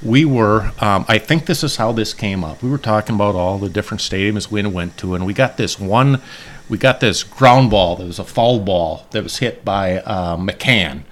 we 0.03 0.27
were. 0.27 0.73
Um, 0.81 1.07
I 1.09 1.17
think 1.19 1.47
this 1.47 1.65
is 1.65 1.77
how 1.77 1.93
this 1.93 2.13
came 2.13 2.45
up. 2.45 2.63
We 2.63 2.69
were 2.69 2.77
talking 2.79 3.15
about 3.15 3.35
all 3.35 3.57
the 3.59 3.71
different 3.71 4.03
stadiums 4.03 4.51
we 4.51 4.63
went 4.67 4.99
to, 4.99 5.15
and 5.15 5.25
we 5.25 5.33
got 5.33 5.57
this 5.57 5.81
one. 5.81 6.21
We 6.69 6.79
got 6.79 7.01
this 7.01 7.23
ground 7.23 7.71
ball 7.71 7.97
that 7.97 8.07
was 8.07 8.19
a 8.19 8.25
foul 8.25 8.61
ball 8.61 9.07
that 9.11 9.23
was 9.23 9.39
hit 9.39 9.65
by 9.65 9.99
uh, 9.99 10.37
McCann 10.37 11.03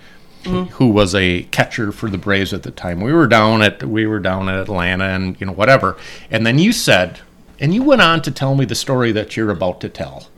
who 0.44 0.88
was 0.88 1.14
a 1.14 1.44
catcher 1.44 1.92
for 1.92 2.10
the 2.10 2.18
Braves 2.18 2.52
at 2.52 2.62
the 2.62 2.70
time. 2.70 3.00
We 3.00 3.12
were 3.12 3.26
down 3.26 3.62
at 3.62 3.84
we 3.84 4.06
were 4.06 4.18
down 4.18 4.48
at 4.48 4.58
Atlanta 4.58 5.04
and 5.04 5.40
you 5.40 5.46
know 5.46 5.52
whatever. 5.52 5.96
And 6.30 6.46
then 6.46 6.58
you 6.58 6.72
said 6.72 7.20
and 7.60 7.72
you 7.74 7.82
went 7.82 8.02
on 8.02 8.22
to 8.22 8.30
tell 8.30 8.54
me 8.54 8.64
the 8.64 8.74
story 8.74 9.12
that 9.12 9.36
you're 9.36 9.50
about 9.50 9.80
to 9.82 9.88
tell. 9.88 10.28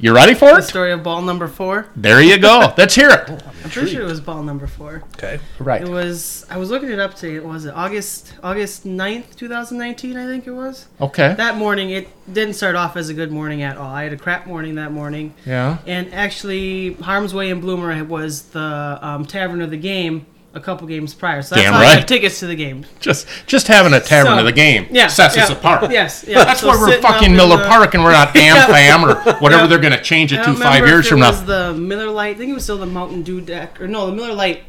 You 0.00 0.14
ready 0.14 0.34
for 0.34 0.50
it? 0.50 0.56
The 0.56 0.62
story 0.62 0.92
of 0.92 1.02
ball 1.02 1.22
number 1.22 1.48
four. 1.48 1.88
There 1.96 2.22
you 2.22 2.38
go. 2.38 2.72
Let's 2.78 2.94
hear 2.94 3.10
it. 3.10 3.28
I'm 3.64 3.70
pretty 3.70 3.90
sure 3.90 4.02
it 4.02 4.06
was 4.06 4.20
ball 4.20 4.44
number 4.44 4.68
four. 4.68 5.02
Okay. 5.16 5.40
Right. 5.58 5.82
It 5.82 5.88
was. 5.88 6.46
I 6.48 6.56
was 6.56 6.70
looking 6.70 6.90
it 6.90 7.00
up 7.00 7.14
today. 7.14 7.34
It 7.34 7.44
was 7.44 7.64
it 7.64 7.74
August 7.74 8.32
August 8.42 8.86
9th, 8.86 9.34
2019. 9.34 10.16
I 10.16 10.26
think 10.26 10.46
it 10.46 10.52
was. 10.52 10.86
Okay. 11.00 11.34
That 11.34 11.56
morning, 11.56 11.90
it 11.90 12.08
didn't 12.32 12.54
start 12.54 12.76
off 12.76 12.96
as 12.96 13.08
a 13.08 13.14
good 13.14 13.32
morning 13.32 13.62
at 13.62 13.76
all. 13.76 13.90
I 13.90 14.04
had 14.04 14.12
a 14.12 14.16
crap 14.16 14.46
morning 14.46 14.76
that 14.76 14.92
morning. 14.92 15.34
Yeah. 15.44 15.78
And 15.84 16.14
actually, 16.14 16.94
Harm's 16.94 17.34
Way 17.34 17.50
in 17.50 17.60
Bloomer 17.60 18.04
was 18.04 18.42
the 18.50 18.98
um, 19.02 19.24
tavern 19.26 19.60
of 19.60 19.70
the 19.70 19.76
game 19.76 20.26
a 20.58 20.62
couple 20.62 20.86
games 20.86 21.14
prior. 21.14 21.40
So 21.42 21.54
that's 21.54 21.64
Damn 21.64 21.72
how 21.74 21.80
I 21.80 21.82
right. 21.84 21.98
got 22.00 22.08
tickets 22.08 22.40
to 22.40 22.46
the 22.46 22.54
game. 22.56 22.84
Just 23.00 23.26
just 23.46 23.66
having 23.68 23.92
a 23.94 24.00
tavern 24.00 24.32
So, 24.34 24.38
of 24.40 24.44
the 24.44 24.52
game 24.52 24.86
Yeah, 24.90 25.06
sets 25.06 25.36
us 25.36 25.48
yeah, 25.50 25.56
apart. 25.56 25.90
Yes, 25.90 26.24
yeah. 26.28 26.44
That's 26.44 26.60
So 26.60 26.68
why 26.68 26.76
we're 26.76 26.88
sitting 26.90 27.04
up 27.04 27.12
fucking 27.12 27.30
in 27.30 27.36
Miller 27.36 27.56
the- 27.56 27.66
Park 27.68 27.94
and 27.94 28.04
we're 28.04 28.12
not 28.12 28.36
Am 28.36 28.56
Fam 28.70 29.04
or 29.04 29.14
whatever 29.40 29.66
they're 29.66 29.78
going 29.78 29.92
to 29.96 30.02
change 30.02 30.32
it 30.32 30.40
I 30.40 30.42
to 30.42 30.46
don't 30.48 30.56
five 30.56 30.74
remember 30.82 30.88
years 30.88 31.06
if 31.06 31.10
from 31.10 31.18
it 31.18 31.22
now. 31.22 31.30
was 31.30 31.44
the 31.46 31.74
Miller 31.74 32.10
Light. 32.10 32.34
I 32.36 32.38
think 32.38 32.50
it 32.50 32.54
was 32.54 32.64
still 32.64 32.78
the 32.78 32.86
Mountain 32.86 33.22
Dew 33.22 33.40
deck, 33.40 33.80
or 33.80 33.88
no, 33.88 34.06
the 34.06 34.12
Miller 34.16 34.34
Light 34.34 34.62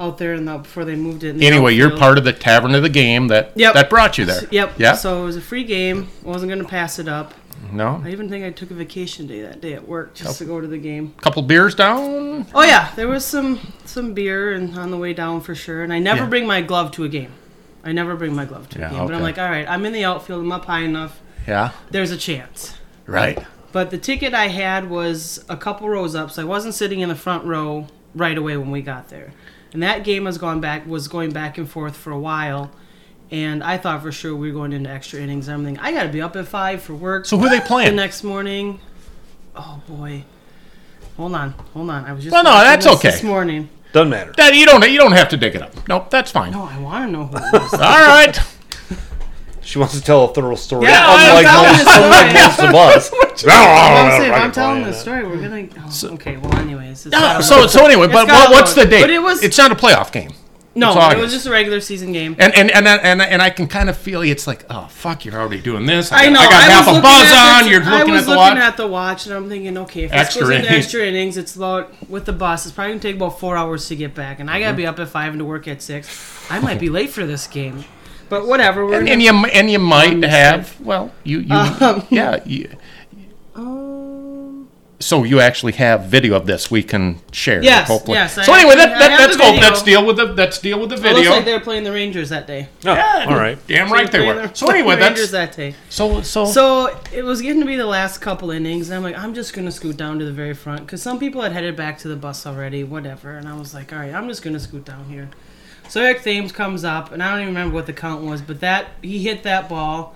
out 0.00 0.18
there 0.18 0.34
in 0.34 0.44
the, 0.46 0.58
before 0.58 0.84
they 0.84 0.96
moved 0.96 1.22
it. 1.22 1.30
in 1.30 1.36
the 1.38 1.46
Anyway, 1.46 1.74
you're 1.74 1.86
outfield. 1.88 2.00
part 2.00 2.18
of 2.18 2.24
the 2.24 2.32
tavern 2.32 2.74
of 2.74 2.82
the 2.82 2.88
game 2.88 3.28
that 3.28 3.52
Yep. 3.54 3.74
that 3.74 3.90
brought 3.90 4.18
you 4.18 4.24
there. 4.24 4.40
Yep. 4.50 4.72
Yeah. 4.78 4.94
So 4.94 5.22
it 5.22 5.26
was 5.26 5.36
a 5.36 5.40
free 5.40 5.64
game. 5.64 6.08
I 6.24 6.28
wasn't 6.28 6.50
going 6.50 6.62
to 6.62 6.68
pass 6.68 6.98
it 6.98 7.06
up. 7.08 7.34
No. 7.70 8.00
I 8.04 8.10
even 8.10 8.28
think 8.28 8.44
I 8.44 8.50
took 8.50 8.70
a 8.70 8.74
vacation 8.74 9.26
day 9.26 9.42
that 9.42 9.60
day 9.60 9.74
at 9.74 9.86
work 9.86 10.14
just 10.14 10.38
to 10.38 10.44
go 10.44 10.60
to 10.60 10.66
the 10.66 10.78
game. 10.78 11.14
Couple 11.20 11.42
beers 11.42 11.74
down. 11.74 12.46
Oh 12.54 12.62
yeah, 12.62 12.92
there 12.96 13.08
was 13.08 13.24
some 13.24 13.60
some 13.84 14.14
beer 14.14 14.52
and 14.52 14.76
on 14.78 14.90
the 14.90 14.96
way 14.98 15.12
down 15.12 15.40
for 15.40 15.54
sure. 15.54 15.82
And 15.82 15.92
I 15.92 15.98
never 15.98 16.22
Yeah. 16.22 16.28
bring 16.28 16.46
my 16.46 16.60
glove 16.62 16.90
to 16.92 17.04
a 17.04 17.08
game. 17.08 17.30
I 17.84 17.92
never 17.92 18.16
bring 18.16 18.34
my 18.34 18.44
glove 18.44 18.68
to 18.70 18.78
Yeah, 18.78 18.88
a 18.88 18.90
game. 18.90 18.98
But 19.06 19.10
I'm 19.14 19.16
okay. 19.16 19.22
like, 19.24 19.38
all 19.38 19.48
right, 19.50 19.68
I'm 19.68 19.84
in 19.86 19.92
the 19.92 20.04
outfield. 20.04 20.42
I'm 20.42 20.52
up 20.52 20.64
high 20.64 20.80
enough. 20.82 21.20
Yeah. 21.46 21.70
There's 21.90 22.10
a 22.10 22.16
chance. 22.16 22.74
Right. 23.06 23.38
But 23.72 23.90
the 23.90 23.98
ticket 23.98 24.34
I 24.34 24.48
had 24.48 24.88
was 24.90 25.44
a 25.48 25.56
couple 25.56 25.88
rows 25.88 26.14
up, 26.14 26.30
so 26.30 26.42
I 26.42 26.44
wasn't 26.44 26.74
sitting 26.74 27.00
in 27.00 27.08
the 27.08 27.14
front 27.16 27.44
row 27.44 27.86
right 28.14 28.36
away 28.38 28.56
when 28.56 28.70
we 28.70 28.82
got 28.82 29.08
there. 29.08 29.32
And 29.72 29.82
that 29.82 30.04
game 30.04 30.26
has 30.26 30.36
gone 30.38 30.60
back 30.60 30.86
was 30.86 31.08
going 31.08 31.30
back 31.32 31.56
and 31.58 31.68
forth 31.68 31.96
for 31.96 32.10
a 32.12 32.18
while. 32.18 32.70
And 33.32 33.64
I 33.64 33.78
thought 33.78 34.02
for 34.02 34.12
sure 34.12 34.36
we 34.36 34.52
were 34.52 34.54
going 34.58 34.72
into 34.74 34.90
extra 34.90 35.18
innings 35.18 35.48
and 35.48 35.54
everything. 35.66 35.78
I 35.84 35.90
got 35.92 36.02
to 36.04 36.10
be 36.10 36.20
up 36.22 36.36
at 36.36 36.46
five 36.46 36.82
for 36.82 36.94
work. 36.94 37.24
So 37.26 37.38
who 37.38 37.46
are 37.46 37.50
they 37.50 37.58
the 37.60 37.64
playing? 37.64 37.96
next 37.96 38.22
morning. 38.22 38.78
Oh 39.56 39.80
boy. 39.88 40.24
Hold 41.16 41.34
on, 41.34 41.50
hold 41.72 41.90
on. 41.90 42.04
I 42.04 42.12
was 42.12 42.24
just 42.24 42.32
Well, 42.32 42.44
no, 42.44 42.50
that's 42.52 42.84
this 42.84 42.94
okay. 42.96 43.10
This 43.10 43.22
morning. 43.22 43.68
Doesn't 43.92 44.10
matter. 44.10 44.32
Dad, 44.32 44.54
you 44.54 44.64
don't 44.66 44.88
you 44.90 44.98
don't 44.98 45.12
have 45.12 45.28
to 45.30 45.36
dig 45.36 45.54
it 45.54 45.62
up. 45.62 45.88
Nope, 45.88 46.10
that's 46.10 46.30
fine. 46.30 46.52
No, 46.52 46.62
I 46.64 46.78
want 46.78 47.06
to 47.08 47.12
know 47.12 47.24
who 47.26 47.36
it 47.38 47.52
was. 47.62 47.72
All 47.74 47.80
right. 47.80 48.38
She 49.64 49.78
wants 49.78 49.94
to 49.94 50.02
tell 50.02 50.24
a 50.24 50.34
thorough 50.34 50.56
story. 50.56 50.86
Yeah, 50.86 51.02
I'm 51.06 51.28
unlike 51.30 51.46
telling 51.46 51.72
most, 51.72 51.84
the 51.84 52.04
unlike 52.04 52.34
most 52.34 52.58
of 52.58 52.74
us. 52.74 53.44
I'm 53.46 54.10
saying, 54.20 54.32
I'm 54.32 54.52
telling 54.52 54.82
the 54.82 54.92
story, 54.92 55.24
we're 55.26 55.40
gonna. 55.40 55.68
Oh, 55.78 56.14
okay, 56.14 56.36
well, 56.36 56.54
anyways. 56.56 57.06
It's 57.06 57.14
Uh, 57.14 57.40
so 57.40 57.66
so 57.66 57.84
anyway, 57.86 58.08
but 58.08 58.26
what, 58.26 58.50
what's 58.50 58.74
the 58.74 58.84
date? 58.84 59.02
But 59.02 59.10
it 59.10 59.20
was- 59.22 59.42
It's 59.42 59.56
not 59.56 59.70
a 59.72 59.76
playoff 59.76 60.10
game. 60.12 60.32
No, 60.74 61.10
it 61.10 61.18
was 61.18 61.32
just 61.32 61.46
a 61.46 61.50
regular 61.50 61.80
season 61.80 62.12
game. 62.12 62.34
And 62.38 62.54
and 62.54 62.70
and 62.70 62.86
and, 62.88 63.20
and 63.20 63.42
I 63.42 63.50
can 63.50 63.66
kind 63.68 63.90
of 63.90 63.96
feel 63.96 64.22
it's 64.22 64.46
like, 64.46 64.64
oh 64.70 64.86
fuck, 64.90 65.24
you're 65.24 65.34
already 65.34 65.60
doing 65.60 65.86
this. 65.86 66.10
I 66.12 66.28
know. 66.30 66.40
I 66.40 66.44
got 66.44 66.52
I 66.52 66.62
half 66.72 66.88
a 66.88 67.00
buzz 67.02 67.32
on. 67.32 67.64
the- 67.64 67.70
You're 67.70 67.80
looking 67.84 68.14
at 68.14 68.24
the 68.24 68.30
looking 68.34 68.58
at 68.58 68.76
the 68.76 68.86
watch, 68.86 69.26
and 69.26 69.34
I'm 69.34 69.48
thinking, 69.48 69.76
okay, 69.78 70.04
if 70.04 70.12
Extra 70.12 70.40
this 70.40 70.48
goes 70.48 70.56
into 70.58 70.68
innings. 70.68 70.84
extra 70.84 71.00
innings, 71.06 71.36
it's 71.36 71.56
about 71.56 72.08
with 72.08 72.24
the 72.24 72.32
bus. 72.32 72.64
It's 72.66 72.74
probably 72.74 72.92
gonna 72.92 73.00
take 73.02 73.16
about 73.16 73.38
four 73.38 73.56
hours 73.56 73.86
to 73.88 73.96
get 73.96 74.14
back, 74.14 74.40
and 74.40 74.48
I 74.50 74.54
Mm-hmm. 74.54 74.62
gotta 74.64 74.76
be 74.76 74.86
up 74.86 74.98
at 74.98 75.08
five 75.08 75.32
and 75.32 75.38
to 75.40 75.44
work 75.44 75.66
at 75.68 75.82
six. 75.82 76.08
I 76.50 76.58
might 76.60 76.80
be 76.80 76.88
late 76.98 77.10
for 77.10 77.26
this 77.26 77.46
game, 77.46 77.84
but 78.28 78.46
whatever. 78.46 78.86
We're 78.86 79.00
and, 79.00 79.08
and 79.08 79.22
you 79.22 79.32
and 79.46 79.70
you 79.70 79.78
might 79.78 80.22
have 80.24 80.80
well 80.80 81.12
you 81.24 81.40
you 81.40 81.54
Um, 81.54 82.06
yeah 82.10 82.40
you, 82.46 82.70
so 85.04 85.24
you 85.24 85.40
actually 85.40 85.72
have 85.72 86.04
video 86.04 86.34
of 86.34 86.46
this 86.46 86.70
we 86.70 86.82
can 86.82 87.20
share. 87.32 87.62
Yes, 87.62 87.88
hopefully. 87.88 88.16
yes, 88.16 88.38
I 88.38 88.44
So 88.44 88.54
anyway, 88.54 88.76
have- 88.76 88.78
that, 88.90 88.96
I 88.96 88.98
that, 88.98 89.10
have 89.10 89.20
let's 89.20 89.32
the 89.36 89.38
go. 89.42 89.50
video. 89.52 89.60
Let's 89.68 89.82
deal 89.82 90.06
with 90.06 90.16
the 90.16 90.24
let's 90.24 90.58
deal 90.58 90.80
with 90.80 90.88
the 90.90 90.94
It 90.96 91.00
video. 91.00 91.16
looks 91.16 91.30
like 91.36 91.44
they 91.44 91.52
were 91.52 91.60
playing 91.60 91.84
the 91.84 91.92
Rangers 91.92 92.28
that 92.30 92.46
day. 92.46 92.68
Oh, 92.86 92.94
Yeah, 92.94 93.26
all 93.28 93.36
right. 93.36 93.58
Damn 93.66 93.90
right 93.92 94.10
they 94.10 94.18
Playing 94.18 94.36
were. 94.36 94.46
the- 94.48 94.54
So 94.54 94.70
anyway, 94.70 94.96
the 94.96 95.02
Rangers 95.02 95.30
that's 95.30 95.56
that 95.56 95.62
day. 95.62 95.74
so 95.88 96.22
so. 96.22 96.44
So 96.46 96.96
it 97.12 97.24
was 97.24 97.42
getting 97.42 97.60
to 97.60 97.66
be 97.66 97.76
the 97.76 97.86
last 97.86 98.18
couple 98.18 98.50
innings, 98.50 98.88
and 98.88 98.96
I'm 98.96 99.02
like, 99.02 99.18
I'm 99.18 99.34
just 99.34 99.52
gonna 99.54 99.72
scoot 99.72 99.96
down 99.96 100.18
to 100.18 100.24
the 100.24 100.32
very 100.32 100.54
front 100.54 100.80
because 100.86 101.02
some 101.02 101.18
people 101.18 101.42
had 101.42 101.52
headed 101.52 101.76
back 101.76 101.98
to 101.98 102.08
the 102.08 102.16
bus 102.16 102.46
already, 102.46 102.84
whatever. 102.84 103.36
And 103.36 103.48
I 103.48 103.54
was 103.54 103.74
like, 103.74 103.92
all 103.92 103.98
right, 103.98 104.14
I'm 104.14 104.28
just 104.28 104.42
gonna 104.42 104.60
scoot 104.60 104.84
down 104.84 105.04
here. 105.10 105.28
So 105.88 106.00
Eric 106.00 106.22
Thames 106.22 106.52
comes 106.52 106.84
up, 106.84 107.12
and 107.12 107.22
I 107.22 107.30
don't 107.32 107.40
even 107.42 107.54
remember 107.54 107.74
what 107.74 107.86
the 107.86 107.92
count 107.92 108.22
was, 108.22 108.40
but 108.40 108.60
that 108.60 108.86
he 109.02 109.18
hit 109.22 109.42
that 109.42 109.68
ball. 109.68 110.14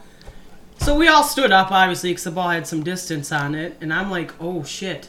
So 0.79 0.97
we 0.97 1.09
all 1.09 1.24
stood 1.24 1.51
up, 1.53 1.72
obviously, 1.72 2.11
because 2.11 2.24
the 2.24 2.31
ball 2.31 2.51
had 2.51 2.66
some 2.66 2.83
distance 2.85 3.33
on 3.33 3.55
it, 3.55 3.77
and 3.81 3.93
I'm 3.93 4.11
like, 4.11 4.33
oh 4.41 4.62
shit, 4.62 5.09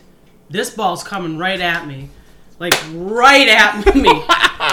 this 0.49 0.69
ball's 0.71 1.03
coming 1.03 1.37
right 1.37 1.59
at 1.61 1.85
me, 1.87 2.09
like 2.59 2.73
right 2.93 3.47
at 3.47 3.95
me. 3.95 4.09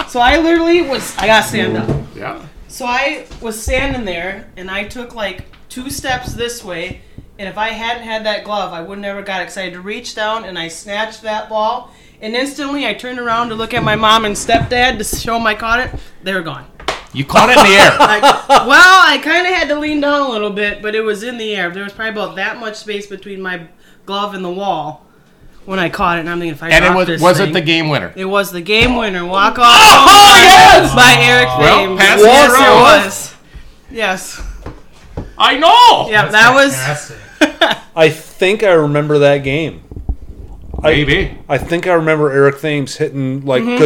so 0.07 0.19
I 0.19 0.39
literally 0.39 0.81
was, 0.81 1.15
I 1.17 1.27
gotta 1.27 1.47
stand 1.47 1.77
up. 1.77 2.07
yeah. 2.15 2.45
So 2.67 2.85
I 2.85 3.25
was 3.39 3.61
standing 3.61 4.03
there 4.03 4.49
and 4.57 4.69
I 4.69 4.85
took 4.85 5.15
like 5.15 5.45
two 5.69 5.89
steps 5.89 6.33
this 6.33 6.63
way. 6.63 7.01
And 7.37 7.47
if 7.47 7.57
I 7.57 7.69
hadn't 7.69 8.03
had 8.03 8.25
that 8.25 8.43
glove, 8.43 8.73
I 8.73 8.81
would 8.81 8.99
never 8.99 9.21
got 9.21 9.41
excited 9.41 9.73
to 9.75 9.81
reach 9.81 10.15
down 10.15 10.43
and 10.45 10.57
I 10.59 10.67
snatched 10.67 11.21
that 11.21 11.47
ball. 11.47 11.91
And 12.21 12.35
instantly 12.35 12.85
I 12.87 12.93
turned 12.93 13.19
around 13.19 13.49
to 13.49 13.55
look 13.55 13.73
at 13.73 13.83
my 13.83 13.95
mom 13.95 14.25
and 14.25 14.35
stepdad 14.35 14.97
to 14.97 15.03
show 15.05 15.35
them 15.35 15.45
I 15.47 15.55
caught 15.55 15.79
it. 15.81 15.91
They 16.23 16.33
were 16.33 16.41
gone. 16.41 16.65
You 17.15 17.25
caught 17.25 17.49
it 17.49 17.57
in 17.57 17.63
the 17.65 17.71
air. 17.71 17.91
Like, 17.99 18.21
well, 18.67 19.01
I 19.07 19.17
kind 19.23 19.47
of 19.47 19.53
had 19.53 19.67
to 19.69 19.79
lean 19.79 20.01
down 20.01 20.29
a 20.29 20.29
little 20.29 20.49
bit, 20.51 20.81
but 20.81 20.95
it 20.95 21.01
was 21.01 21.23
in 21.23 21.37
the 21.37 21.55
air. 21.55 21.69
There 21.71 21.83
was 21.83 21.93
probably 21.93 22.21
about 22.21 22.35
that 22.35 22.59
much 22.59 22.75
space 22.75 23.07
between 23.07 23.41
my 23.41 23.67
glove 24.05 24.33
and 24.33 24.43
the 24.43 24.51
wall 24.51 25.05
when 25.65 25.79
I 25.79 25.89
caught 25.89 26.17
it. 26.17 26.21
And 26.21 26.29
I'm 26.29 26.39
thinking, 26.39 26.53
if 26.53 26.63
I 26.63 26.69
And 26.69 26.85
it 26.85 26.93
was 26.93 27.07
this 27.07 27.21
was 27.21 27.37
thing, 27.37 27.49
it 27.49 27.53
the 27.53 27.61
game 27.61 27.89
winner? 27.89 28.13
It 28.15 28.25
was 28.25 28.51
the 28.51 28.61
game 28.61 28.95
winner. 28.95 29.25
Walk 29.25 29.57
off 29.57 29.65
oh, 29.65 30.35
yes! 30.37 30.93
by 30.93 31.15
Eric 31.23 31.47
Well, 31.57 31.85
Thames. 31.87 31.99
pass 31.99 32.19
yes, 32.21 32.51
it 32.53 33.05
was. 33.05 33.35
Yes. 33.91 34.41
I 35.37 35.57
know. 35.57 36.09
Yeah, 36.09 36.27
that 36.29 36.53
was. 36.53 37.13
I 37.95 38.09
think 38.09 38.63
I 38.63 38.73
remember 38.73 39.19
that 39.19 39.39
game. 39.39 39.81
I, 40.83 40.89
Maybe. 40.91 41.37
I 41.49 41.57
think 41.57 41.87
I 41.87 41.93
remember 41.93 42.31
Eric 42.31 42.59
Thames 42.59 42.97
hitting 42.97 43.45
like 43.45 43.63
Mm-hmm. 43.63 43.77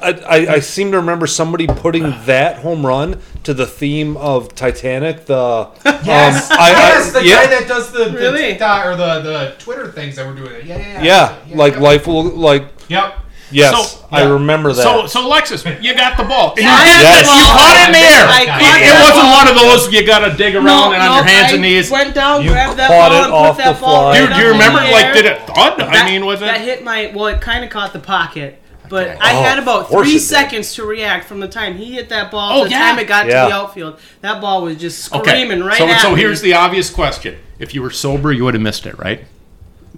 Because 0.00 0.22
I, 0.24 0.28
I, 0.28 0.52
I 0.54 0.60
seem 0.60 0.90
to 0.92 0.98
remember 0.98 1.26
somebody 1.26 1.66
putting 1.66 2.02
that 2.26 2.58
home 2.58 2.84
run 2.84 3.20
to 3.44 3.54
the 3.54 3.66
theme 3.66 4.16
of 4.16 4.54
Titanic. 4.54 5.26
The 5.26 5.70
Yes, 6.06 6.50
um, 6.50 6.58
I, 6.60 6.70
yes, 6.70 7.14
I, 7.14 7.20
the 7.20 7.26
yeah, 7.26 7.34
guy 7.44 7.46
that 7.58 7.68
does 7.68 7.90
the, 7.92 8.04
the 8.06 8.12
Really? 8.18 8.40
TikTok 8.42 8.86
or 8.86 8.96
the, 8.96 9.20
the 9.20 9.54
Twitter 9.58 9.90
things 9.90 10.16
that 10.16 10.26
we're 10.26 10.34
doing. 10.34 10.66
Yeah, 10.66 10.78
yeah, 10.78 11.02
yeah, 11.02 11.38
yeah. 11.46 11.56
like 11.56 11.72
yep. 11.74 11.82
life 11.82 12.06
will 12.06 12.24
like 12.24 12.64
Yep. 12.88 13.14
yes, 13.50 13.92
So- 13.92 14.06
I 14.12 14.22
yeah. 14.22 14.32
remember 14.34 14.72
that. 14.72 14.82
So 14.82 15.06
so 15.08 15.26
Alexis, 15.26 15.64
you 15.64 15.94
got 15.96 16.16
the 16.16 16.22
ball. 16.24 16.50
And 16.50 16.58
you, 16.62 16.64
had 16.64 16.86
Yes. 17.02 17.26
you 17.26 17.42
caught 17.50 17.74
it 17.74 17.86
in 17.88 17.92
the 17.92 18.06
air. 18.06 18.26
It, 18.62 18.86
it 18.86 19.02
wasn't 19.02 19.30
one 19.34 19.48
of 19.48 19.54
those 19.56 19.92
you 19.92 20.06
got 20.06 20.20
to 20.28 20.36
dig 20.36 20.54
around 20.54 20.94
and 20.94 21.02
on 21.02 21.16
your 21.16 21.24
hands 21.24 21.50
I 21.50 21.54
and 21.54 21.62
knees. 21.62 21.90
Went 21.90 22.14
down, 22.14 22.44
You 22.44 22.50
grabbed 22.50 22.78
that 22.78 22.88
caught 22.88 23.10
ball, 23.10 23.20
it 23.20 23.24
and 23.24 23.32
off 23.32 23.56
put 23.56 23.64
that 23.64 23.74
the 23.74 23.80
ball. 23.80 24.12
fly. 24.12 24.20
Right 24.20 24.28
Dude, 24.28 24.36
do 24.36 24.42
you 24.42 24.48
remember? 24.52 24.78
Like, 24.78 25.12
did 25.14 25.24
it 25.26 25.40
thud? 25.46 25.80
I 25.80 26.04
mean, 26.06 26.24
was 26.24 26.40
it 26.42 26.44
that 26.46 26.60
hit 26.60 26.84
my? 26.84 27.10
Well, 27.14 27.26
it 27.26 27.40
kind 27.40 27.64
of 27.64 27.70
caught 27.70 27.92
the 27.92 27.98
pocket, 27.98 28.62
but 28.88 29.08
Okay. 29.08 29.18
I 29.20 29.38
Oh, 29.38 29.42
had 29.42 29.58
about 29.58 29.88
three 29.90 30.10
it 30.10 30.12
did. 30.14 30.20
seconds 30.20 30.74
to 30.74 30.84
react 30.84 31.26
from 31.26 31.40
the 31.40 31.48
time 31.48 31.76
he 31.76 31.94
hit 31.94 32.08
that 32.10 32.30
ball 32.30 32.60
Oh, 32.60 32.62
to 32.64 32.68
the 32.68 32.74
yeah. 32.74 32.90
time 32.90 32.98
it 32.98 33.06
got 33.08 33.26
Yeah. 33.26 33.44
to 33.44 33.48
the 33.50 33.54
outfield. 33.54 33.98
That 34.20 34.40
ball 34.40 34.62
was 34.62 34.76
just 34.76 35.12
Okay. 35.14 35.30
screaming 35.30 35.62
right 35.64 35.78
so 35.78 35.86
at 35.88 36.00
so 36.02 36.12
me. 36.14 36.20
here's 36.20 36.40
the 36.40 36.54
obvious 36.54 36.90
question: 36.90 37.36
If 37.58 37.74
you 37.74 37.82
were 37.82 37.90
sober, 37.90 38.32
you 38.32 38.44
would 38.44 38.54
have 38.54 38.62
missed 38.62 38.86
it, 38.86 38.98
right? 38.98 39.24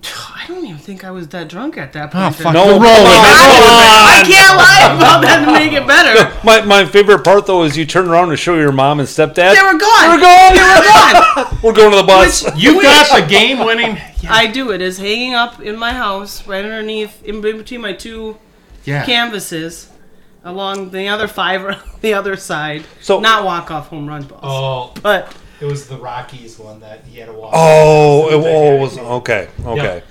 I 0.05 0.47
don't 0.47 0.65
even 0.65 0.79
think 0.79 1.05
I 1.05 1.11
was 1.11 1.29
that 1.29 1.49
drunk 1.49 1.77
at 1.77 1.93
that 1.95 2.11
ah, 2.15 2.19
point. 2.21 2.25
Oh 2.25 2.27
in 2.29 2.33
fuck! 2.33 2.45
time. 2.45 2.55
No, 2.55 2.65
the 2.67 2.73
come 2.75 2.83
rolling. 2.83 3.07
I, 3.07 4.23
I 4.23 4.25
can't 4.27 4.57
lie 4.57 4.97
about 4.97 5.21
that 5.23 5.45
to 5.45 5.53
make 5.53 5.73
it 5.73 5.87
better. 5.87 6.33
my, 6.45 6.61
my 6.63 6.85
favorite 6.87 7.25
part 7.25 7.47
though 7.47 7.65
is 7.65 7.77
you 7.77 7.85
turn 7.85 8.09
around 8.09 8.29
to 8.31 8.37
show 8.37 8.55
your 8.57 8.73
mom 8.73 9.01
and 9.01 9.09
stepdad. 9.09 9.55
They 9.55 9.63
were 9.63 9.79
gone. 9.79 10.03
They 10.03 10.09
were 10.17 10.21
gone. 10.23 10.55
They 10.55 10.61
were 10.61 11.45
gone. 11.45 11.59
We're 11.63 11.73
going 11.75 11.91
to 11.91 11.97
the 11.97 12.03
bus. 12.05 12.45
Which- 12.45 12.55
You 12.63 12.81
got 12.81 13.21
the 13.21 13.27
game-winning. 13.27 13.99
I 14.31 14.47
do. 14.47 14.71
It 14.71 14.81
is 14.81 14.99
hanging 14.99 15.35
up 15.35 15.61
in 15.61 15.77
my 15.79 15.93
house, 15.93 16.47
right 16.47 16.65
underneath, 16.65 17.23
in 17.25 17.41
between 17.41 17.81
my 17.81 17.93
two 17.93 18.37
Yeah. 18.89 19.05
canvases, 19.05 19.89
along 20.45 20.91
the 20.91 21.09
other 21.09 21.29
five 21.29 21.83
the 22.01 22.15
other 22.15 22.37
side. 22.37 22.85
So- 23.01 23.21
not 23.21 23.45
walk 23.45 23.71
off 23.71 23.89
home 23.89 24.07
run 24.09 24.23
balls, 24.25 24.41
Oh, 24.43 24.93
but 25.03 25.35
it 25.61 25.65
was 25.67 25.89
the 25.89 25.97
Rockies 25.97 26.59
one 26.59 26.81
that 26.81 27.05
he 27.05 27.19
had 27.19 27.27
to 27.27 27.33
walk. 27.33 27.53
Oh, 27.55 28.29
it, 28.29 28.35
oh, 28.35 28.77
it 28.77 28.81
was 28.81 28.99
okay. 28.99 29.49
Okay. 29.65 30.03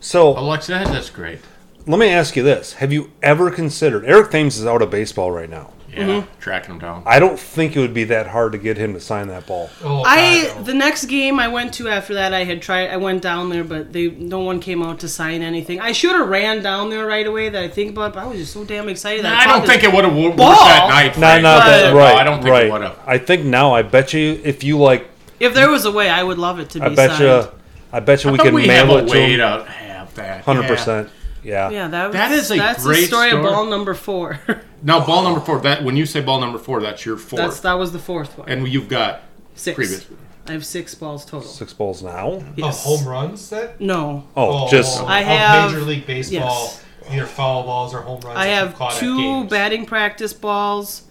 So 0.00 0.36
Alexa, 0.38 0.82
that's 0.86 1.10
great. 1.10 1.40
let 1.86 1.98
me 1.98 2.08
ask 2.08 2.34
you 2.36 2.42
this: 2.42 2.74
Have 2.74 2.92
you 2.92 3.10
ever 3.22 3.50
considered 3.50 4.04
Eric 4.04 4.30
Thames 4.30 4.58
is 4.58 4.66
out 4.66 4.82
of 4.82 4.90
baseball 4.90 5.30
right 5.30 5.50
now? 5.50 5.72
Yeah, 5.92 6.04
Mm-hmm. 6.06 6.40
tracking 6.40 6.74
him 6.74 6.78
down. 6.80 7.02
I 7.04 7.18
don't 7.18 7.38
think 7.38 7.76
it 7.76 7.80
would 7.80 7.92
be 7.94 8.04
that 8.04 8.28
hard 8.28 8.52
to 8.52 8.58
get 8.58 8.76
him 8.76 8.94
to 8.94 9.00
sign 9.00 9.26
that 9.28 9.46
ball. 9.46 9.70
Oh, 9.82 10.02
I 10.04 10.44
God, 10.46 10.56
no. 10.58 10.62
the 10.62 10.74
next 10.74 11.06
game 11.06 11.40
I 11.40 11.48
went 11.48 11.74
to 11.74 11.88
after 11.88 12.14
that 12.14 12.32
I 12.32 12.44
had 12.44 12.62
tried 12.62 12.90
I 12.90 12.96
went 12.96 13.22
down 13.22 13.48
there 13.50 13.64
but 13.64 13.92
they 13.92 14.08
no 14.10 14.38
one 14.40 14.60
came 14.60 14.82
out 14.82 15.00
to 15.00 15.08
sign 15.08 15.42
anything. 15.42 15.80
I 15.80 15.90
should 15.92 16.12
have 16.14 16.28
ran 16.28 16.62
down 16.62 16.90
there 16.90 17.06
right 17.06 17.26
away 17.26 17.48
that 17.48 17.60
I 17.62 17.68
think 17.68 17.90
about 17.90 18.14
but 18.14 18.22
I 18.22 18.26
was 18.26 18.38
just 18.38 18.52
so 18.52 18.64
damn 18.64 18.88
excited. 18.88 19.24
that 19.24 19.32
I 19.36 19.44
caught 19.46 19.58
don't 19.58 19.66
think 19.66 19.82
it 19.82 19.92
would 19.92 20.04
have 20.04 20.14
worked 20.16 20.36
ball. 20.36 20.50
that 20.54 20.88
night. 20.88 21.06
Not, 21.06 21.14
Frank. 21.16 21.42
not 21.42 21.64
that 21.64 21.92
But- 21.92 21.98
right. 21.98 22.14
I 22.16 22.22
don't 22.24 22.40
think 22.42 22.52
right. 22.52 22.66
it 22.66 22.72
would 22.72 22.82
have. 22.82 22.98
I 23.06 23.18
think 23.18 23.44
now. 23.44 23.74
I 23.74 23.82
bet 23.82 24.12
you 24.12 24.40
if 24.44 24.62
you 24.62 24.78
like, 24.78 25.08
If 25.40 25.54
there 25.54 25.70
was 25.70 25.86
a 25.86 25.90
way, 25.92 26.08
I 26.08 26.22
would 26.22 26.38
love 26.38 26.60
it 26.60 26.70
to 26.70 26.78
be 26.80 26.86
I 26.86 26.88
bet 26.94 27.10
signed. 27.18 27.22
you, 27.24 27.50
I 27.92 27.98
bet 28.00 28.22
you 28.22 28.30
we 28.30 28.36
But 28.36 28.44
can 28.44 28.54
we 28.54 28.68
have 28.68 28.86
mail 28.86 28.96
a 28.98 29.02
it 29.02 29.06
to 29.08 29.12
way 29.12 29.32
him. 29.32 29.38
to 29.40 29.64
have 29.64 30.14
that. 30.14 30.44
Hundred 30.44 30.62
yeah. 30.62 30.68
percent. 30.68 31.10
Yeah. 31.42 31.70
Yeah, 31.70 31.88
that, 31.88 32.06
was, 32.08 32.12
That 32.14 32.32
is 32.32 32.50
a 32.52 32.56
that's 32.58 32.84
great 32.84 33.00
the 33.00 33.06
story, 33.06 33.30
story. 33.30 33.44
of 33.44 33.50
ball 33.50 33.64
number 33.66 33.94
four. 33.94 34.38
Now, 34.82 35.04
ball 35.04 35.22
number 35.22 35.40
four. 35.40 35.58
That 35.60 35.84
when 35.84 35.96
you 35.96 36.06
say 36.06 36.20
ball 36.20 36.40
number 36.40 36.58
four, 36.58 36.80
that's 36.80 37.04
your 37.04 37.16
fourth, 37.16 37.40
that's 37.42 37.60
that 37.60 37.74
was 37.74 37.92
the 37.92 37.98
fourth 37.98 38.38
one. 38.38 38.48
and 38.48 38.66
you've 38.68 38.88
got 38.88 39.22
Six. 39.54 39.74
previous. 39.76 40.06
I 40.48 40.52
have 40.52 40.64
six 40.66 40.94
balls 40.94 41.24
total. 41.24 41.42
Six 41.48 41.72
balls 41.74 42.02
now. 42.02 42.32
Of 42.32 42.44
Yes. 42.58 42.82
home 42.84 43.06
runs 43.06 43.50
that. 43.50 43.80
No, 43.80 44.24
Oh, 44.36 44.68
just 44.68 45.00
I 45.02 45.20
have- 45.22 45.70
Major 45.70 45.84
League 45.84 46.06
Baseball, 46.06 46.40
yes. 46.40 46.82
either 47.10 47.26
foul 47.26 47.62
balls 47.64 47.94
or 47.94 48.00
home 48.00 48.20
runs. 48.20 48.36
I 48.38 48.46
have 48.46 48.68
you've 48.68 48.76
caught 48.76 48.92
at 48.94 48.98
two 49.00 49.44
batting 49.44 49.84
practice 49.86 50.32
balls, 50.32 51.02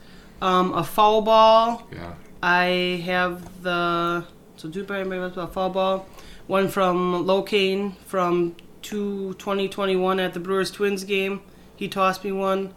um, 0.41 0.73
a 0.73 0.83
foul 0.83 1.21
ball. 1.21 1.83
Yeah. 1.93 2.13
I 2.41 3.01
have 3.05 3.63
the 3.63 4.23
so 4.57 4.67
two 4.69 4.83
batting 4.83 5.09
practice 5.09 5.35
ball, 5.35 5.47
foul 5.47 5.69
ball, 5.69 6.05
one 6.47 6.67
from 6.67 7.23
Locane 7.25 7.93
from 8.07 8.55
two, 8.81 9.35
2021 9.37 10.19
at 10.19 10.33
the 10.33 10.39
Brewers 10.39 10.71
Twins 10.71 11.03
game. 11.03 11.41
He 11.75 11.87
tossed 11.87 12.23
me 12.25 12.31
one. 12.31 12.73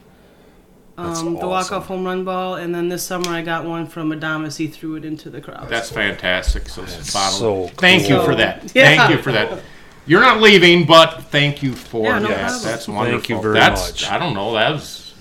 That's 0.97 1.21
Um, 1.21 1.33
the 1.35 1.39
awesome. 1.39 1.49
walk-off 1.49 1.87
home 1.87 2.05
run 2.05 2.23
ball, 2.25 2.57
and 2.57 2.75
then 2.75 2.89
this 2.91 3.03
summer 3.03 3.31
I 3.31 3.41
got 3.43 3.65
one 3.65 3.87
from 3.87 4.11
Adames. 4.13 4.59
He 4.59 4.67
threw 4.67 4.97
it 4.97 5.05
into 5.05 5.31
the 5.31 5.41
crowd. 5.41 5.67
That's 5.69 5.91
fantastic. 5.91 6.69
So, 6.69 6.83
bottom- 6.83 7.03
so 7.39 7.71
thank 7.79 8.09
you 8.11 8.23
for 8.23 8.35
that. 8.35 8.71
Yeah. 8.75 8.95
Thank 8.97 9.11
you 9.11 9.23
for 9.23 9.33
that. 9.33 9.61
You're 10.07 10.21
not 10.21 10.41
leaving, 10.41 10.85
but 10.85 11.23
thank 11.31 11.63
you 11.63 11.73
for 11.75 12.05
Yeah, 12.07 12.19
no 12.19 12.29
that. 12.29 12.39
problem. 12.41 12.63
That's 12.65 12.87
Thank 12.87 13.29
you 13.31 13.41
very 13.41 13.55
That's, 13.55 13.91
much. 13.93 14.11
I 14.11 14.19
don't 14.19 14.35
know. 14.35 14.53
That 14.55 14.73
was. 14.73 15.15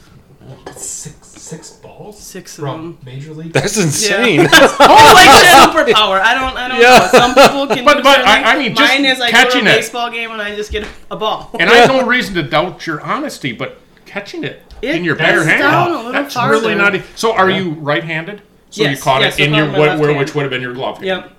six 0.75 1.15
six 1.27 1.71
balls 1.71 2.17
Six 2.19 2.57
of 2.57 2.61
from 2.63 2.81
them. 2.81 2.97
Major 3.05 3.33
League. 3.33 3.51
that's 3.53 3.77
insane. 3.77 4.39
Oh, 4.51 5.13
like 5.15 5.85
a 5.85 5.93
superpower. 5.93 6.19
I 6.21 6.33
don't. 6.33 6.57
I 6.57 6.67
don't 6.67 6.79
Yeah. 6.79 6.97
know. 6.97 7.07
Some 7.11 7.33
people 7.35 7.67
can. 7.67 7.85
But- 7.85 8.03
but 8.03 8.25
I- 8.25 8.53
I 8.53 8.57
mean, 8.57 8.75
just 8.75 8.91
mine 8.93 9.05
is 9.05 9.19
I 9.21 9.31
catching 9.31 9.65
go 9.65 9.71
to 9.71 9.73
a 9.73 9.77
baseball 9.77 10.09
game 10.09 10.31
and 10.31 10.41
I 10.41 10.55
just 10.55 10.71
get 10.71 10.85
a 11.11 11.15
ball. 11.15 11.49
And 11.59 11.69
I 11.69 11.75
have 11.77 11.89
no 11.89 12.05
reason 12.05 12.35
to 12.35 12.43
doubt 12.43 12.85
your 12.87 13.01
honesty, 13.01 13.51
but 13.51 13.79
catching 14.05 14.43
it, 14.43 14.61
It 14.81 14.95
in 14.95 15.03
your 15.03 15.15
bare 15.15 15.37
bends 15.37 15.45
hand, 15.47 15.61
down 15.61 16.05
a 16.07 16.11
that's 16.11 16.33
farther. 16.33 16.53
really 16.53 16.75
not. 16.75 16.95
e- 16.95 17.03
So, 17.15 17.33
are 17.33 17.49
you 17.49 17.71
right-handed? 17.71 18.41
So 18.71 18.83
you 18.83 18.97
caught 18.97 19.21
yes, 19.21 19.37
it 19.37 19.43
I 19.43 19.45
in 19.47 19.53
your 19.53 19.65
it 19.65 19.67
in 19.67 19.71
my 19.73 19.79
where, 19.79 20.07
hand. 20.07 20.17
which 20.19 20.33
would 20.33 20.41
have 20.43 20.49
been 20.51 20.61
your 20.61 20.73
glove. 20.73 20.95
hand. 20.97 21.05
Yep. 21.07 21.31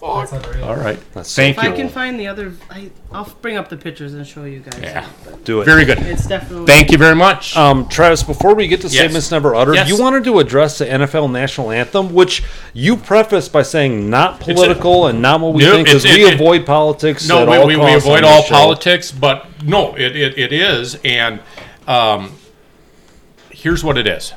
That's 0.00 0.30
unreal. 0.32 0.64
All 0.64 0.76
right. 0.76 0.98
That's 1.12 1.34
Thank 1.34 1.58
If 1.58 1.64
you. 1.64 1.70
I 1.70 1.72
can 1.76 1.88
find 1.88 2.20
the 2.20 2.28
other, 2.28 2.52
I, 2.70 2.90
I'll 3.10 3.28
bring 3.42 3.56
up 3.56 3.68
the 3.68 3.76
pictures 3.76 4.14
and 4.14 4.24
show 4.24 4.44
you 4.44 4.60
guys. 4.60 4.80
Yeah. 4.80 5.06
Do 5.42 5.60
it. 5.60 5.64
Very 5.64 5.84
good. 5.84 5.98
It's 5.98 6.24
definitely. 6.24 6.66
Thank 6.66 6.92
you 6.92 6.98
very 6.98 7.16
much. 7.16 7.56
Um, 7.56 7.88
Travis, 7.88 8.22
before 8.22 8.54
we 8.54 8.68
get 8.68 8.80
to 8.82 8.88
statements 8.88 9.32
never 9.32 9.56
uttered, 9.56 9.74
Yes. 9.74 9.88
you 9.88 9.98
wanted 10.00 10.22
to 10.24 10.38
address 10.38 10.78
the 10.78 10.84
NFL 10.86 11.28
national 11.32 11.72
anthem, 11.72 12.14
which 12.14 12.44
you 12.74 12.96
prefaced 12.96 13.52
by 13.52 13.62
saying 13.62 14.08
not 14.08 14.38
political 14.38 15.08
and 15.08 15.20
not 15.20 15.40
what 15.40 15.54
we 15.54 15.64
Nope, 15.64 15.74
think, 15.74 15.86
because 15.88 16.04
we 16.04 16.10
it- 16.10 16.28
it- 16.28 16.34
avoid 16.34 16.64
politics. 16.64 17.26
no, 17.26 17.42
at 17.42 17.48
we, 17.48 17.56
all 17.56 17.66
we, 17.66 17.76
we 17.76 17.94
avoid 17.94 18.22
all 18.22 18.42
show. 18.44 18.54
politics, 18.54 19.10
but 19.10 19.46
no, 19.64 19.96
it, 19.96 20.14
it, 20.14 20.38
it 20.38 20.52
is. 20.52 20.96
And 21.04 21.40
um, 21.88 22.34
here's 23.50 23.82
what 23.82 23.98
it 23.98 24.06
is. 24.06 24.34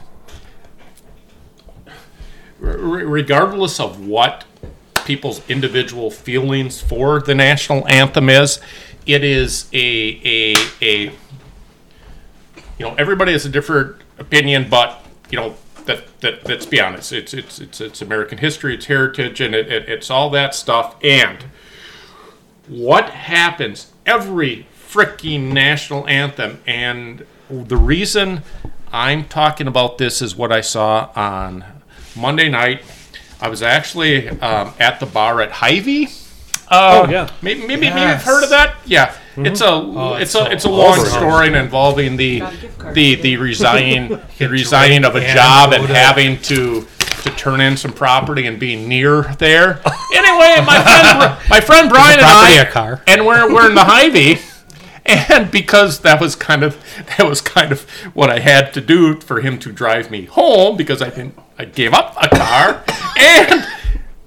R- 2.64 2.78
regardless 2.78 3.80
of 3.80 4.08
what 4.08 4.46
people's 5.06 5.48
individual 5.50 6.10
feelings 6.10 6.80
for 6.80 7.20
the 7.20 7.36
national 7.36 7.88
anthem 7.88 8.30
is, 8.30 8.60
it 9.06 9.24
is 9.24 9.68
a, 9.74 10.22
a, 10.24 10.56
a 10.82 11.04
you 12.78 12.88
know, 12.88 12.96
everybody 12.96 13.34
has 13.34 13.46
a 13.46 13.50
different 13.50 13.98
opinion, 14.18 14.68
but 14.70 15.06
you 15.30 15.38
know, 15.38 15.56
that, 15.86 16.22
that 16.22 16.48
let's 16.48 16.66
be 16.66 16.80
honest, 16.80 17.12
it's 17.12 17.34
it's 17.34 17.60
it's 17.60 17.82
it's 17.82 18.02
American 18.02 18.38
history, 18.38 18.76
it's 18.76 18.86
heritage, 18.86 19.42
and 19.42 19.54
it, 19.54 19.72
it, 19.72 19.90
it's 19.90 20.10
all 20.10 20.30
that 20.30 20.56
stuff. 20.56 20.96
And 21.04 21.46
what 22.68 23.10
happens 23.10 23.92
every 24.06 24.68
freaking 24.74 25.52
national 25.52 26.08
anthem 26.08 26.62
and 26.66 27.26
the 27.52 27.78
reason 27.78 28.42
i'm 28.92 29.26
talking 29.26 29.68
about 29.68 29.98
this 29.98 30.22
is 30.22 30.36
what 30.36 30.52
i 30.52 30.62
saw 30.62 31.10
on 31.16 31.64
monday 32.16 32.50
night 32.50 32.82
i 33.42 33.48
was 33.50 33.62
actually 33.62 34.30
um, 34.30 34.74
at 34.80 35.00
the 35.00 35.06
bar 35.06 35.42
at 35.42 35.52
Hy-Vee. 35.52 36.06
Uh, 36.06 36.10
Oh, 36.74 37.12
yeah. 37.12 37.30
maybe 37.42 37.62
maybe, 37.68 37.90
maybe 37.90 38.00
you've 38.00 38.24
heard 38.24 38.44
of 38.46 38.50
that 38.52 38.76
yeah 38.86 39.14
it's 39.36 39.62
a 39.62 40.18
it's, 40.22 40.34
it's 40.34 40.36
a 40.36 40.52
it's 40.52 40.64
a 40.66 40.70
long 40.70 41.00
awesome. 41.00 41.10
story 41.10 41.48
involving 41.54 42.16
the 42.18 42.40
Got 42.40 42.54
a 42.54 42.58
gift 42.58 42.78
card. 42.80 42.96
the 42.96 43.16
the 43.16 43.38
resigning 43.38 44.08
the 44.38 44.48
resigning 44.48 45.04
of 45.06 45.16
a 45.16 45.34
job 45.34 45.74
and 45.74 45.86
having 45.86 46.38
to 46.44 46.88
to 47.24 47.30
turn 47.32 47.60
in 47.62 47.76
some 47.78 47.92
property 47.94 48.48
and 48.48 48.60
being 48.60 48.88
near 48.88 49.24
there. 49.38 49.80
Anyway, 50.14 50.58
my 50.66 50.82
friend 50.84 51.50
my 51.50 51.60
friend 51.62 51.90
Brian 51.90 52.20
and 52.20 52.28
property 52.28 52.58
I 52.58 52.62
a 52.64 52.70
car? 52.72 53.02
and 53.08 53.26
we're 53.26 53.52
we're 53.54 53.68
in 53.70 53.76
the 53.76 53.84
Hy-Vee. 53.84 54.38
And 55.06 55.50
because 55.50 56.02
that 56.02 56.22
was 56.22 56.36
kind 56.36 56.64
of 56.64 56.78
that 57.18 57.28
was 57.28 57.42
kind 57.42 57.72
of 57.72 57.90
what 58.14 58.30
I 58.30 58.40
had 58.40 58.74
to 58.76 58.82
do 58.82 59.20
for 59.20 59.42
him 59.42 59.58
to 59.60 59.72
drive 59.72 60.12
me 60.12 60.26
home 60.26 60.78
because 60.78 61.02
I 61.02 61.10
didn't 61.10 61.38
I 61.58 61.66
gave 61.66 61.94
up 61.94 62.16
a 62.22 62.30
car 62.30 62.84
and 63.18 63.68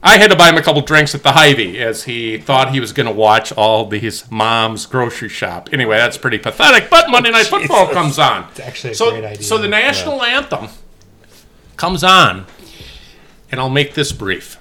I 0.06 0.18
had 0.18 0.30
to 0.30 0.36
buy 0.36 0.50
him 0.50 0.58
a 0.58 0.62
couple 0.62 0.82
drinks 0.82 1.14
at 1.14 1.22
the 1.22 1.32
Hy-Vee 1.32 1.78
as 1.78 2.04
he 2.04 2.36
thought 2.36 2.72
he 2.72 2.78
was 2.78 2.92
going 2.92 3.06
to 3.06 3.12
watch 3.12 3.52
all 3.52 3.86
these 3.86 4.30
mom's 4.30 4.84
grocery 4.84 5.30
shop. 5.30 5.70
Anyway, 5.72 5.96
that's 5.96 6.18
pretty 6.18 6.36
pathetic. 6.36 6.90
But 6.90 7.08
Monday 7.08 7.30
Night 7.30 7.46
Football 7.46 7.88
comes 7.88 8.18
on. 8.18 8.46
It's 8.50 8.60
actually 8.60 8.90
a 8.90 8.94
so, 8.96 9.12
great 9.12 9.24
idea. 9.24 9.42
So 9.42 9.56
the 9.56 9.66
national 9.66 10.22
anthem 10.22 10.68
comes 11.78 12.04
on, 12.04 12.44
and 13.50 13.58
I'll 13.58 13.70
make 13.70 13.94
this 13.94 14.12
brief. 14.12 14.60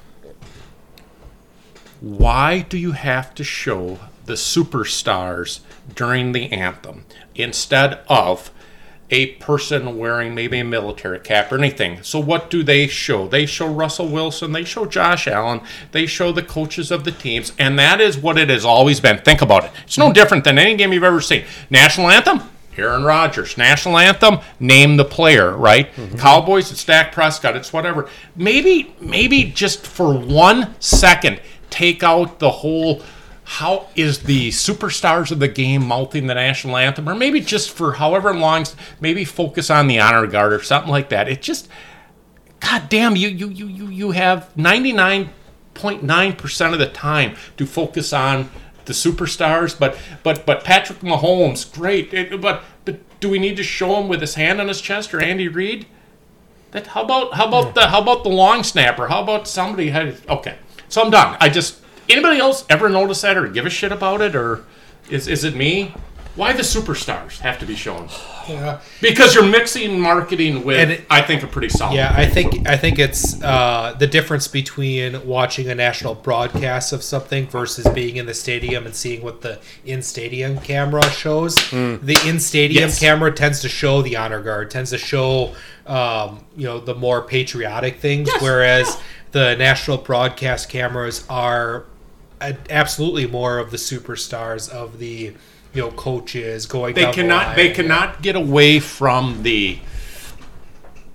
Why 2.00 2.62
do 2.62 2.78
you 2.78 2.94
have 2.94 3.36
to 3.36 3.44
show 3.44 4.00
the 4.24 4.34
superstars 4.34 5.60
during 5.96 6.32
the 6.32 6.52
anthem 6.52 7.06
instead 7.36 8.00
of 8.08 8.52
a 9.10 9.28
person 9.36 9.98
wearing 9.98 10.34
maybe 10.34 10.60
a 10.60 10.64
military 10.64 11.20
cap 11.20 11.52
or 11.52 11.58
anything? 11.58 12.02
So, 12.02 12.20
what 12.20 12.50
do 12.50 12.64
they 12.64 12.88
show? 12.88 13.28
They 13.28 13.46
show 13.46 13.68
Russell 13.68 14.08
Wilson, 14.08 14.52
they 14.52 14.64
show 14.64 14.86
Josh 14.86 15.28
Allen, 15.28 15.62
they 15.92 16.06
show 16.06 16.32
the 16.32 16.42
coaches 16.42 16.90
of 16.90 17.04
the 17.04 17.12
teams, 17.12 17.54
and 17.60 17.78
that 17.78 18.02
is 18.02 18.18
what 18.18 18.38
it 18.38 18.50
has 18.50 18.66
always 18.66 19.00
been. 19.00 19.20
Think 19.20 19.42
about 19.42 19.66
it. 19.66 19.72
It's 19.84 19.98
no 19.98 20.12
different 20.12 20.44
than 20.44 20.58
any 20.58 20.76
game 20.76 20.94
you've 20.94 21.04
ever 21.04 21.22
seen. 21.22 21.46
National 21.70 22.10
anthem, 22.10 22.42
Aaron 22.78 23.04
Rodgers. 23.04 23.58
National 23.58 23.98
anthem, 23.98 24.40
name 24.60 24.98
the 24.98 25.06
player, 25.06 25.56
right? 25.56 25.94
Mm-hmm. 25.94 26.18
Cowboys, 26.18 26.72
it's 26.72 26.84
Dak 26.84 27.12
Prescott, 27.12 27.56
it's 27.56 27.72
whatever. 27.72 28.10
Maybe, 28.36 28.96
maybe 29.00 29.44
just 29.44 29.86
for 29.86 30.18
one 30.18 30.74
second, 30.80 31.40
take 31.70 32.04
out 32.04 32.40
the 32.40 32.50
whole 32.50 33.02
how 33.46 33.88
is 33.96 34.20
the 34.20 34.50
superstars 34.50 35.32
of 35.32 35.40
the 35.40 35.48
game 35.48 35.86
mouthing 35.86 36.28
the 36.28 36.34
national 36.36 36.78
anthem, 36.78 37.10
or 37.10 37.16
maybe 37.16 37.42
just 37.42 37.72
for 37.72 37.94
however 37.94 38.34
long, 38.34 38.66
maybe 39.02 39.26
focus 39.26 39.70
on 39.70 39.88
the 39.88 40.00
honor 40.00 40.26
guard 40.28 40.54
or 40.54 40.62
something 40.64 40.92
like 40.92 41.10
that. 41.10 41.28
It 41.28 41.42
just, 41.42 41.68
God 42.60 42.88
damn, 42.90 43.16
you 43.16 43.28
you 43.28 43.50
you 43.50 43.68
you 43.68 43.88
you 43.88 44.12
have 44.12 44.56
ninety 44.58 44.94
nine 44.94 45.30
point 45.74 46.04
nine 46.04 46.34
percent 46.34 46.74
of 46.74 46.80
the 46.80 46.88
time 46.88 47.36
to 47.58 47.66
focus 47.66 48.14
on 48.14 48.50
the 48.86 48.94
superstars, 48.94 49.78
but 49.78 49.98
but 50.24 50.46
but 50.46 50.64
Patrick 50.64 51.00
Mahomes, 51.00 51.72
great, 51.74 52.14
It- 52.14 52.40
but 52.42 52.64
but 52.86 53.00
do 53.20 53.30
we 53.30 53.40
need 53.40 53.58
to 53.58 53.64
show 53.64 54.00
him 54.00 54.08
with 54.08 54.22
his 54.22 54.36
hand 54.36 54.60
on 54.62 54.68
his 54.68 54.80
chest 54.82 55.14
or 55.14 55.22
Andy 55.22 55.48
Reid? 55.48 55.86
That 56.72 56.88
how 56.88 57.04
about 57.04 57.34
how 57.34 57.48
about 57.48 57.76
the 57.76 57.88
how 57.88 58.02
about 58.02 58.24
the 58.24 58.30
long 58.30 58.64
snapper? 58.64 59.08
How 59.10 59.22
about 59.22 59.48
somebody 59.48 59.90
had 59.90 60.16
okay. 60.30 60.56
So 60.90 61.02
I'm 61.04 61.10
done. 61.12 61.36
I 61.40 61.50
just 61.50 61.80
anybody 62.10 62.40
else 62.40 62.66
ever 62.70 62.90
notice 62.90 63.22
that 63.22 63.38
or 63.38 63.48
give 63.48 63.66
a 63.66 63.70
shit 63.70 63.92
about 63.92 64.22
it 64.22 64.36
or 64.36 64.66
is 65.10 65.28
is 65.28 65.44
it 65.44 65.56
me? 65.56 65.94
Why 66.36 66.52
the 66.52 66.64
superstars 66.64 67.38
have 67.42 67.60
to 67.60 67.66
be 67.68 67.76
shown? 67.76 68.10
Yeah. 68.50 68.80
Because 69.02 69.36
you're 69.36 69.46
mixing 69.46 70.00
marketing 70.02 70.64
with 70.64 70.80
And 70.80 70.92
it- 70.94 71.06
I 71.08 71.22
think 71.22 71.44
a 71.44 71.48
pretty 71.48 71.70
solid. 71.70 71.96
Yeah, 71.96 72.12
I 72.16 72.26
think 72.26 72.68
I 72.68 72.76
think 72.76 72.98
it's 72.98 73.40
uh, 73.44 73.96
the 74.00 74.08
difference 74.08 74.48
between 74.48 75.28
watching 75.28 75.70
a 75.70 75.76
national 75.76 76.16
broadcast 76.16 76.92
of 76.92 77.04
something 77.04 77.46
versus 77.48 77.86
being 77.94 78.16
in 78.18 78.26
the 78.26 78.34
stadium 78.34 78.88
and 78.88 78.96
seeing 78.96 79.22
what 79.22 79.42
the 79.42 79.60
in 79.86 80.02
stadium 80.02 80.58
camera 80.58 81.08
shows. 81.12 81.54
The 81.70 82.20
in 82.26 82.40
stadium 82.40 82.86
Yes. 82.90 83.00
camera 83.00 83.32
tends 83.32 83.62
to 83.62 83.70
show 83.70 84.02
the 84.02 84.18
honor 84.18 84.42
guard, 84.42 84.72
tends 84.72 84.90
to 84.90 84.98
show 84.98 85.54
um, 85.86 86.44
you 86.58 86.66
know 86.66 86.80
the 86.80 86.96
more 86.96 87.22
patriotic 87.22 88.00
things, 88.00 88.28
whereas 88.40 88.98
the 89.34 89.56
national 89.58 89.98
broadcast 90.00 90.68
cameras 90.70 91.26
are 91.30 91.86
absolutely 92.70 93.28
more 93.28 93.58
of 93.58 93.72
the 93.72 93.78
superstars 93.78 94.70
of 94.70 95.00
the 95.00 95.34
you 95.74 95.82
know 95.82 95.92
coaches 95.92 96.66
going. 96.66 96.94
they 96.94 97.02
down 97.04 97.12
the 97.12 97.16
cannot 97.16 97.56
they 97.56 97.72
cannot 97.72 98.22
get 98.22 98.36
away 98.36 98.80
from 98.80 99.44
the 99.44 99.80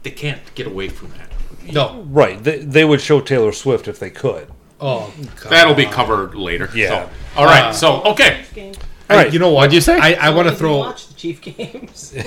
they 0.03 0.11
can't 0.11 0.41
get 0.55 0.67
away 0.67 0.89
from 0.89 1.11
that. 1.11 1.29
No. 1.73 2.03
Right. 2.09 2.43
They, 2.43 2.59
they 2.59 2.85
would 2.85 3.01
show 3.01 3.21
Taylor 3.21 3.53
Swift 3.53 3.89
if 3.89 3.99
they 3.99 4.11
could. 4.11 4.49
Oh, 4.81 5.13
God. 5.37 5.51
That'll 5.51 5.75
be 5.75 5.87
covered 5.87 6.35
later. 6.35 6.71
Yeah. 6.75 6.89
So, 6.89 7.11
all 7.37 7.47
right. 7.47 7.65
Uh, 7.65 7.73
so 7.73 8.03
okay. 8.05 8.45
All 9.11 9.17
right. 9.17 9.33
You 9.33 9.39
know 9.39 9.49
what? 9.49 9.57
What'd 9.57 9.75
you 9.75 9.81
say? 9.81 9.99
I, 9.99 10.29
I 10.29 10.31
want 10.31 10.49
to 10.49 10.55
throw. 10.55 10.79
watch 10.79 11.09
the 11.09 11.15
Chief 11.15 11.41
games. 11.41 12.15
I 12.17 12.25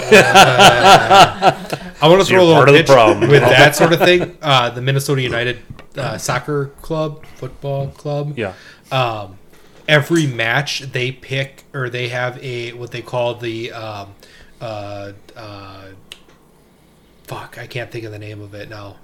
want 2.03 2.21
to 2.21 2.25
throw 2.25 2.43
a 2.43 2.45
little 2.45 2.55
part 2.55 2.67
the 2.67 2.73
pitch 2.73 2.87
problem. 2.87 3.29
with 3.29 3.41
that 3.41 3.75
sort 3.75 3.93
of 3.93 3.99
thing. 3.99 4.37
Uh, 4.41 4.69
the 4.69 4.81
Minnesota 4.81 5.21
United 5.21 5.59
uh, 5.95 6.17
soccer 6.17 6.67
club, 6.81 7.25
football 7.37 7.87
club. 7.87 8.37
Yeah. 8.37 8.53
Um, 8.91 9.37
every 9.87 10.27
match 10.27 10.79
they 10.91 11.11
pick 11.11 11.63
or 11.73 11.89
they 11.89 12.09
have 12.09 12.41
a 12.43 12.73
what 12.73 12.91
they 12.91 13.01
call 13.01 13.35
the 13.35 13.71
um, 13.71 14.13
uh, 14.59 15.13
uh, 15.35 15.85
fuck. 17.23 17.57
I 17.57 17.67
can't 17.67 17.89
think 17.91 18.05
of 18.05 18.11
the 18.11 18.19
name 18.19 18.41
of 18.41 18.53
it 18.53 18.69
now. 18.69 18.97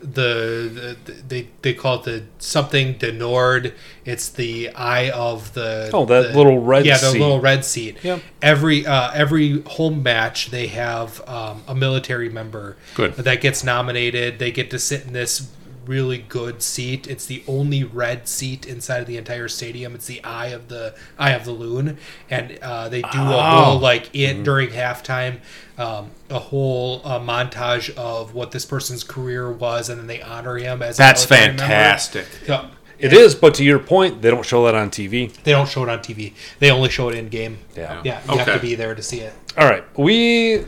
The, 0.00 0.96
the 1.04 1.12
they 1.12 1.48
they 1.60 1.74
call 1.74 1.96
it 1.96 2.04
the 2.04 2.24
something 2.38 2.94
de 2.94 3.12
Nord. 3.12 3.74
It's 4.06 4.28
the 4.30 4.70
eye 4.70 5.10
of 5.10 5.52
the 5.52 5.90
Oh, 5.92 6.06
that 6.06 6.32
the- 6.32 6.36
little 6.38 6.60
red 6.60 6.84
seat. 6.84 6.88
yeah 6.88 6.98
the 6.98 7.10
seat. 7.10 7.20
little 7.20 7.40
red 7.40 7.64
seat. 7.66 7.98
Yep. 8.02 8.22
Every 8.40 8.86
uh, 8.86 9.10
every 9.12 9.60
home 9.62 10.02
match 10.02 10.50
they 10.50 10.68
have 10.68 11.20
um, 11.28 11.64
a 11.68 11.74
military 11.74 12.30
member 12.30 12.76
Good. 12.94 13.14
that 13.16 13.42
gets 13.42 13.62
nominated. 13.62 14.38
They 14.38 14.52
get 14.52 14.70
to 14.70 14.78
sit 14.78 15.04
in 15.04 15.12
this 15.12 15.50
really 15.88 16.18
good 16.18 16.62
seat. 16.62 17.06
It's 17.08 17.26
the 17.26 17.42
only 17.48 17.82
red 17.82 18.28
seat 18.28 18.66
inside 18.66 18.98
of 19.00 19.06
the 19.06 19.16
entire 19.16 19.48
stadium. 19.48 19.94
It's 19.94 20.06
the 20.06 20.22
eye 20.22 20.48
of 20.48 20.68
the 20.68 20.94
eye 21.18 21.30
of 21.32 21.44
the 21.44 21.52
loon, 21.52 21.96
and 22.30 22.58
uh, 22.62 22.88
they 22.88 23.02
do 23.02 23.08
a 23.18 23.36
Oh. 23.36 23.64
whole 23.64 23.78
like 23.80 24.10
it 24.14 24.44
during 24.44 24.68
halftime, 24.70 25.38
um, 25.78 26.10
a 26.30 26.38
whole 26.38 27.00
uh, 27.04 27.18
montage 27.18 27.92
of 27.96 28.34
what 28.34 28.52
this 28.52 28.64
person's 28.66 29.02
career 29.02 29.50
was, 29.50 29.88
and 29.88 29.98
then 29.98 30.06
they 30.06 30.20
honor 30.22 30.56
him 30.58 30.82
as 30.82 30.96
That's 30.96 31.28
military 31.28 31.48
member. 31.56 31.62
fantastic. 31.62 32.26
Yeah. 32.46 32.66
It 32.98 33.12
is, 33.12 33.36
but 33.36 33.54
to 33.54 33.64
your 33.64 33.78
point, 33.78 34.22
they 34.22 34.30
don't 34.30 34.44
show 34.44 34.64
that 34.66 34.74
on 34.74 34.90
TV. 34.90 35.32
They 35.44 35.52
don't 35.52 35.68
show 35.68 35.84
it 35.84 35.88
on 35.88 36.00
TV. 36.00 36.34
They 36.58 36.70
only 36.72 36.88
show 36.90 37.08
it 37.08 37.14
in 37.14 37.28
game. 37.28 37.58
Yeah. 37.76 38.00
Yeah, 38.04 38.20
you 38.28 38.38
have 38.38 38.52
to 38.54 38.58
be 38.58 38.74
there 38.74 38.94
to 38.96 39.02
see 39.04 39.20
it. 39.20 39.32
All 39.56 39.68
right. 39.68 39.84
We 39.96 40.64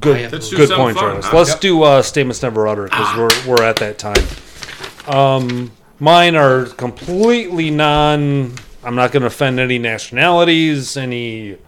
good 0.00 0.32
good 0.32 0.70
point, 0.70 0.96
fun, 0.96 1.04
Travis. 1.04 1.26
huh? 1.26 1.36
Let's 1.36 1.50
Yep. 1.50 1.56
Ah. 1.58 1.60
do 1.60 1.82
uh, 1.84 2.02
statements 2.02 2.42
never 2.42 2.66
uttered 2.66 2.90
because 2.90 3.16
we're 3.16 3.54
we're 3.54 3.62
at 3.62 3.76
that 3.76 3.98
time. 3.98 4.16
Um, 5.10 5.72
mine 5.98 6.36
are 6.36 6.66
completely 6.66 7.70
non. 7.70 8.54
I'm 8.84 8.94
not 8.94 9.12
going 9.12 9.22
to 9.22 9.26
offend 9.26 9.58
any 9.58 9.78
nationalities, 9.78 10.96
any 10.96 11.58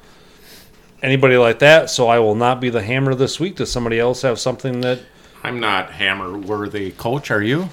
anybody 1.03 1.37
like 1.37 1.59
that. 1.59 1.91
So 1.91 2.09
I 2.09 2.21
will 2.21 2.37
not 2.37 2.61
be 2.61 2.71
the 2.71 2.83
hammer 2.83 3.15
this 3.15 3.41
week. 3.41 3.57
Does 3.57 3.71
somebody 3.71 3.99
else 3.99 4.23
have 4.23 4.39
something 4.39 4.81
that? 4.83 5.01
I'm 5.43 5.59
not 5.59 5.91
hammer 5.91 6.39
worthy 6.39 6.93
coach, 6.93 7.31
are 7.31 7.43
you? 7.43 7.69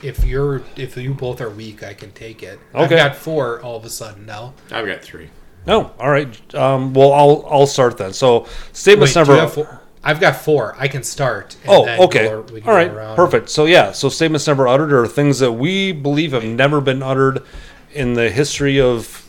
If 0.00 0.24
you're 0.24 0.62
if 0.76 0.96
you 0.96 1.12
both 1.12 1.40
are 1.40 1.50
weak, 1.50 1.82
I 1.82 1.94
can 1.94 2.12
take 2.12 2.42
it. 2.42 2.60
I've 2.72 2.90
got 2.90 3.16
four 3.16 3.60
all 3.62 3.76
of 3.76 3.84
a 3.84 3.90
sudden 3.90 4.26
now. 4.26 4.54
I've 4.70 4.86
got 4.86 5.02
three. 5.02 5.30
No. 5.66 5.92
All 5.98 6.10
right. 6.10 6.54
Um, 6.54 6.94
well, 6.94 7.12
I'll 7.12 7.46
I'll 7.50 7.66
start 7.66 7.98
then. 7.98 8.12
So 8.12 8.46
statements 8.72 9.16
Wait, 9.16 9.24
do 9.26 9.66
never. 10.04 10.20
you 10.20 10.26
have 10.26 10.40
four? 10.40 10.74
I've 10.74 10.74
got 10.74 10.76
four. 10.76 10.76
I 10.78 10.88
can 10.88 11.02
start. 11.02 11.56
and 11.64 11.72
Oh, 11.72 11.84
then 11.84 12.00
okay. 12.00 12.28
go- 12.28 12.40
we 12.52 12.60
can 12.60 12.70
All 12.70 12.76
around. 12.76 13.16
Perfect. 13.16 13.48
So 13.50 13.64
yeah, 13.64 13.92
so 13.92 14.08
statements 14.08 14.46
never 14.46 14.68
uttered 14.68 14.92
are 14.92 15.06
things 15.06 15.38
that 15.40 15.52
we 15.52 15.92
believe 15.92 16.32
have 16.32 16.44
never 16.44 16.80
been 16.80 17.02
uttered 17.02 17.42
in 17.92 18.14
the 18.14 18.30
history 18.30 18.80
of 18.80 19.20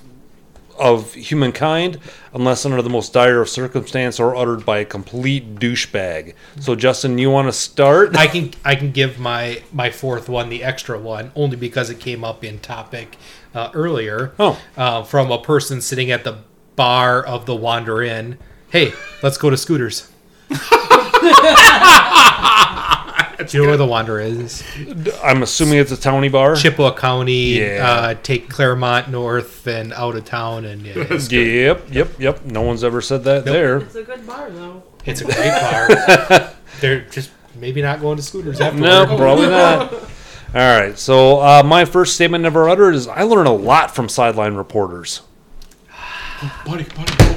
of 0.78 1.14
humankind, 1.14 1.98
unless 2.34 2.66
under 2.66 2.82
the 2.82 2.90
most 2.90 3.14
dire 3.14 3.40
of 3.42 3.48
circumstance 3.48 4.20
or 4.20 4.36
uttered 4.36 4.66
by 4.66 4.80
a 4.80 4.86
complete 4.86 5.56
douchebag. 5.56 6.34
So 6.60 6.76
Justin, 6.76 7.18
you 7.18 7.32
want 7.32 7.48
to 7.48 7.54
start? 7.54 8.14
I 8.18 8.28
can 8.28 8.52
I 8.66 8.76
can 8.76 8.92
give 8.92 9.18
my 9.18 9.64
my 9.72 9.90
fourth 9.90 10.28
one 10.28 10.50
the 10.50 10.64
extra 10.66 11.00
one 11.00 11.32
only 11.34 11.56
because 11.56 11.90
it 11.90 12.02
came 12.02 12.26
up 12.26 12.44
in 12.44 12.60
topic 12.60 13.16
uh, 13.54 13.72
earlier. 13.74 14.34
Oh. 14.38 14.60
uh, 14.76 15.04
from 15.04 15.32
a 15.32 15.42
person 15.42 15.80
sitting 15.80 16.12
at 16.12 16.26
the 16.26 16.40
bar 16.76 17.24
of 17.26 17.46
the 17.46 17.56
Wander 17.56 18.02
Inn. 18.02 18.38
Hey, 18.70 18.92
let's 19.24 19.38
go 19.38 19.50
to 19.50 19.56
Scooters. 19.56 20.12
Do 23.48 23.58
you 23.58 23.64
know 23.64 23.70
where 23.70 23.78
the 23.78 23.86
Wanderer 23.86 24.22
is? 24.22 24.64
I'm 25.24 25.44
assuming 25.44 25.80
it's 25.80 25.92
a 25.92 25.98
towny 25.98 26.30
bar. 26.30 26.56
Chippewa 26.56 26.96
County. 26.96 27.60
Yeah. 27.60 27.88
Uh, 27.88 28.14
take 28.16 28.50
Claremont 28.50 29.10
north 29.10 29.68
and 29.68 29.94
out 29.94 30.16
of 30.16 30.26
town, 30.26 30.66
and 30.66 30.82
yeah, 30.82 30.94
it's, 30.98 31.32
Yep, 31.32 31.88
yep, 31.92 32.20
yep. 32.20 32.46
No 32.46 32.62
one's 32.62 32.84
ever 32.84 33.02
said 33.02 33.24
that 33.26 33.46
there. 33.46 33.78
It's 33.78 33.96
a 33.96 34.04
good 34.04 34.26
bar 34.26 34.50
though. 34.52 34.84
it's 35.06 35.22
a 35.22 35.26
great 35.26 35.52
bar. 35.52 36.54
They're 36.82 37.02
just 37.10 37.32
maybe 37.56 37.82
not 37.82 38.02
going 38.02 38.18
to 38.18 38.24
scooters 38.24 38.62
after. 38.62 38.80
No, 38.80 39.06
probably 39.06 39.48
not. 39.48 39.94
All 40.56 40.80
right. 40.80 40.98
So 40.98 41.42
uh, 41.42 41.64
my 41.64 41.86
first 41.86 42.16
statement 42.16 42.44
never 42.44 42.70
uttered 42.70 42.96
is 42.96 43.08
I 43.08 43.24
learn 43.24 43.48
a 43.48 43.54
lot 43.54 43.94
from 43.94 44.08
sideline 44.08 44.54
reporters. 44.54 45.22
buddy, 46.66 46.84
buddy, 46.84 46.96
my 46.98 47.06
god. 47.18 47.35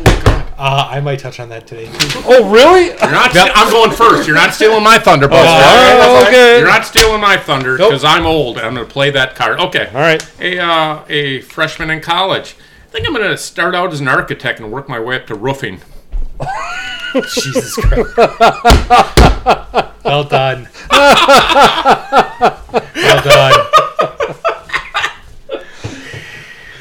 Uh, 0.59 0.89
I 0.91 0.99
might 1.01 1.21
touch 1.21 1.39
on 1.39 1.49
that 1.51 1.69
today. 1.69 1.87
too. 1.87 2.21
Oh, 2.27 2.51
really? 2.51 2.87
You're 2.87 3.13
not. 3.13 3.33
st- 3.33 3.53
I'm 3.55 3.71
going 3.71 3.93
first. 3.93 4.27
You're 4.27 4.35
not 4.37 4.53
stealing 4.53 4.83
my 4.83 4.99
thunder, 4.99 5.29
boys. 5.29 5.39
Oh, 5.41 6.25
okay. 6.27 6.59
You're 6.59 6.67
not 6.67 6.85
stealing 6.85 7.21
my 7.21 7.37
thunder 7.37 7.77
because 7.77 8.03
I'm 8.03 8.27
old. 8.27 8.57
and 8.59 8.67
I'm 8.67 8.75
going 8.75 8.85
to 8.85 8.93
play 8.93 9.11
that 9.11 9.37
card. 9.37 9.61
Okay. 9.61 9.87
All 9.87 10.01
right. 10.01 10.21
A 10.41 10.59
uh, 10.59 11.05
a 11.09 11.43
freshman 11.43 11.91
in 11.91 12.01
college. 12.01 12.57
I 12.89 12.91
think 12.91 13.07
I'm 13.07 13.15
going 13.15 13.31
to 13.31 13.37
start 13.37 13.77
out 13.77 13.93
as 13.93 14.01
an 14.01 14.09
architect 14.09 14.59
and 14.59 14.73
work 14.73 14.89
my 14.89 14.99
way 14.99 15.15
up 15.15 15.29
to 15.29 15.37
roofing. 15.37 15.81
Jesus 17.35 17.77
Christ. 17.77 18.17
well 20.05 20.25
done. 20.25 20.69
well 20.91 21.15
done. 23.23 23.67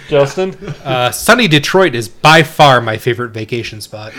Justin. 0.09 0.53
Uh, 0.83 1.11
sunny 1.11 1.47
Detroit 1.47 1.95
is 1.95 2.07
by 2.07 2.43
far 2.43 2.81
my 2.81 2.97
favorite 2.97 3.31
vacation 3.31 3.81
spot. 3.81 4.13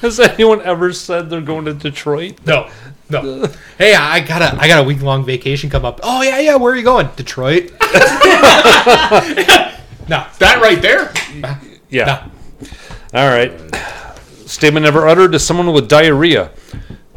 Has 0.00 0.20
anyone 0.20 0.62
ever 0.62 0.92
said 0.92 1.28
they're 1.28 1.40
going 1.40 1.64
to 1.66 1.74
Detroit? 1.74 2.38
No, 2.46 2.70
no. 3.10 3.46
Hey, 3.78 3.94
I 3.94 4.20
got 4.20 4.42
a 4.42 4.56
I 4.60 4.68
got 4.68 4.80
a 4.80 4.84
week 4.86 5.02
long 5.02 5.24
vacation 5.24 5.70
come 5.70 5.84
up. 5.84 6.00
Oh 6.02 6.22
yeah, 6.22 6.38
yeah. 6.38 6.56
Where 6.56 6.72
are 6.72 6.76
you 6.76 6.84
going? 6.84 7.08
Detroit. 7.16 7.72
no, 7.80 7.88
That 10.38 10.60
right 10.62 10.80
there. 10.80 11.12
Yeah. 11.90 12.28
All 13.12 13.28
right. 13.28 13.52
Statement 14.46 14.84
never 14.84 15.06
uttered 15.08 15.32
to 15.32 15.38
someone 15.38 15.72
with 15.72 15.88
diarrhea. 15.88 16.50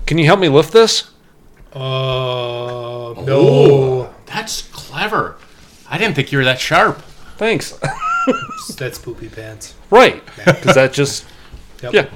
Can 0.05 0.17
you 0.17 0.25
help 0.25 0.39
me 0.39 0.49
lift 0.49 0.73
this? 0.73 1.09
uh, 1.73 3.13
no. 3.25 4.10
That's 4.33 4.63
clever. 4.71 5.35
I 5.89 5.97
didn't 5.97 6.15
think 6.15 6.31
you 6.31 6.37
were 6.37 6.43
that 6.45 6.59
sharp. 6.59 7.01
Thanks. 7.37 7.77
That's 8.77 8.97
poopy 8.99 9.29
pants. 9.29 9.73
right. 9.89 10.23
Because 10.37 10.75
that 10.75 10.93
just. 10.93 11.25
Yep. 11.83 11.93
Yeah. 11.93 12.09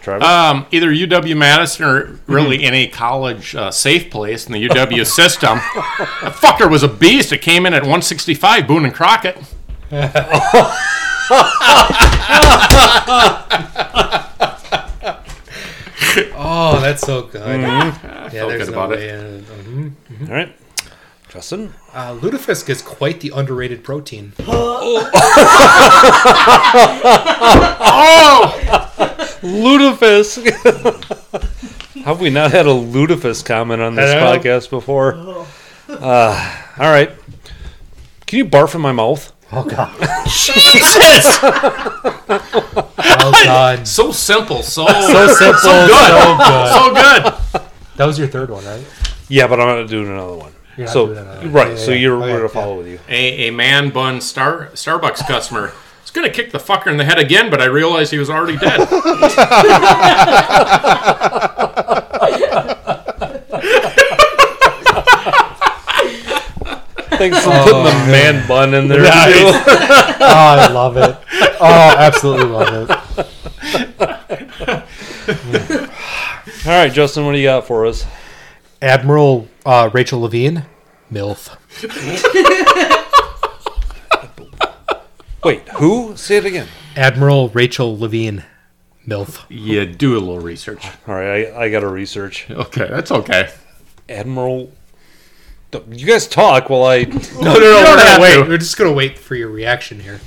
Travis? 0.00 0.26
Um, 0.26 0.66
either 0.70 0.90
UW 0.90 1.36
Madison 1.36 1.84
or 1.84 2.18
really 2.26 2.64
any 2.64 2.88
college 2.88 3.54
uh, 3.54 3.70
safe 3.70 4.10
place 4.10 4.46
in 4.46 4.52
the 4.52 4.68
UW 4.68 5.06
system. 5.14 5.58
that 5.58 6.34
fucker 6.40 6.70
was 6.70 6.82
a 6.82 6.88
beast. 6.88 7.32
It 7.32 7.42
came 7.42 7.66
in 7.66 7.74
at 7.74 7.82
165, 7.82 8.66
Boone 8.66 8.86
and 8.86 8.94
Crockett. 8.94 9.36
Oh, 16.34 16.78
that's 16.80 17.02
so 17.02 17.22
good. 17.22 17.60
Yeah, 17.60 17.90
felt 18.30 18.30
there's 18.50 18.66
good 18.68 18.72
no 18.74 18.84
about 18.84 18.90
way. 18.90 19.08
in- 19.10 19.44
mhm. 19.44 20.28
All 20.28 20.34
right. 20.34 20.56
Justin? 21.30 21.72
Uh, 21.94 22.14
lutefisk 22.16 22.68
is 22.68 22.82
quite 22.82 23.20
the 23.20 23.30
underrated 23.34 23.84
protein. 23.84 24.32
Oh 27.92 28.56
lutefisk. 29.42 30.44
Have 32.04 32.20
we 32.20 32.30
not 32.30 32.50
had 32.50 32.66
a 32.66 32.70
lutefisk 32.70 33.44
comment 33.44 33.82
on 33.82 33.94
this 33.94 34.12
podcast 34.14 34.70
before? 34.70 35.14
Uh, 35.88 36.62
all 36.78 36.90
right. 36.90 37.10
Can 38.26 38.38
you 38.38 38.44
barf 38.46 38.74
in 38.74 38.80
my 38.80 38.92
mouth? 38.92 39.32
Oh 39.52 39.64
God. 39.64 39.92
Jesus! 40.26 41.42
Well 41.42 43.32
done. 43.32 43.84
So 43.86 44.12
simple, 44.12 44.62
so, 44.62 44.86
So 44.86 45.26
simple, 45.28 45.58
so 45.60 45.86
good. 45.86 46.68
so 46.72 46.94
good. 46.94 47.62
That 47.96 48.06
was 48.06 48.18
your 48.18 48.28
third 48.28 48.50
one, 48.50 48.64
right? 48.64 48.84
Yeah, 49.28 49.46
but 49.46 49.60
I'm 49.60 49.80
not 49.80 49.88
doing 49.88 50.08
another 50.08 50.36
one. 50.36 50.52
You're 50.76 50.86
so 50.86 51.06
doing 51.14 51.52
right, 51.52 51.70
Yeah, 51.70 51.76
so 51.76 51.90
yeah, 51.90 51.96
you're 51.98 52.16
oh, 52.16 52.26
yeah. 52.26 52.32
we're 52.32 52.38
gonna 52.38 52.42
yeah. 52.42 52.48
follow 52.48 52.78
with 52.78 52.88
you. 52.88 53.00
A, 53.08 53.48
a 53.48 53.50
man 53.50 53.90
bun 53.90 54.20
star 54.20 54.66
Starbucks 54.72 55.26
customer. 55.26 55.72
was 56.02 56.10
gonna 56.10 56.30
kick 56.30 56.52
the 56.52 56.58
fucker 56.58 56.88
in 56.88 56.96
the 56.96 57.04
head 57.04 57.18
again, 57.18 57.50
but 57.50 57.60
I 57.60 57.66
realized 57.66 58.10
he 58.12 58.18
was 58.18 58.30
already 58.30 58.56
dead. 58.56 58.88
Thanks 67.20 67.44
for 67.44 67.50
putting 67.50 67.84
the 67.84 67.90
oh, 67.92 68.06
man 68.10 68.48
bun 68.48 68.72
in 68.72 68.88
there. 68.88 69.02
Nice. 69.02 69.34
too. 69.34 69.72
Oh, 70.22 70.26
I 70.26 70.68
love 70.70 70.96
it. 70.96 71.18
Oh, 71.60 71.94
absolutely 71.98 72.46
love 72.46 72.88
it. 72.88 72.90
All 76.66 76.72
right, 76.72 76.92
Justin, 76.92 77.26
what 77.26 77.32
do 77.32 77.38
you 77.38 77.44
got 77.44 77.66
for 77.66 77.84
us? 77.84 78.06
Admiral 78.82 79.48
uh, 79.66 79.90
Rachel 79.92 80.20
Levine, 80.20 80.64
MILF. 81.12 81.56
Wait, 85.44 85.68
who? 85.70 86.16
Say 86.16 86.36
it 86.38 86.44
again. 86.46 86.68
Admiral 86.96 87.48
Rachel 87.50 87.98
Levine, 87.98 88.44
MILF. 89.06 89.44
Yeah, 89.48 89.84
do 89.84 90.12
a 90.16 90.20
little 90.20 90.40
research. 90.40 90.86
All 91.06 91.14
right, 91.14 91.46
I, 91.48 91.64
I 91.64 91.70
got 91.70 91.80
to 91.80 91.88
research. 91.88 92.50
Okay, 92.50 92.86
that's 92.88 93.10
okay. 93.10 93.50
Admiral. 94.08 94.72
You 95.90 96.06
guys 96.06 96.26
talk 96.26 96.68
while 96.68 96.84
I. 96.84 97.04
No, 97.04 97.14
no, 97.40 97.52
no. 97.52 97.60
don't 97.60 97.84
we're, 97.84 97.96
gonna 97.96 98.22
wait. 98.22 98.48
we're 98.48 98.58
just 98.58 98.76
gonna 98.76 98.92
wait 98.92 99.18
for 99.18 99.34
your 99.34 99.48
reaction 99.48 100.00
here. 100.00 100.20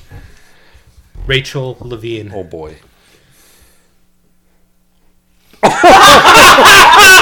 Rachel 1.26 1.78
Levine. 1.82 2.32
Oh 2.34 2.44
boy. 2.44 2.78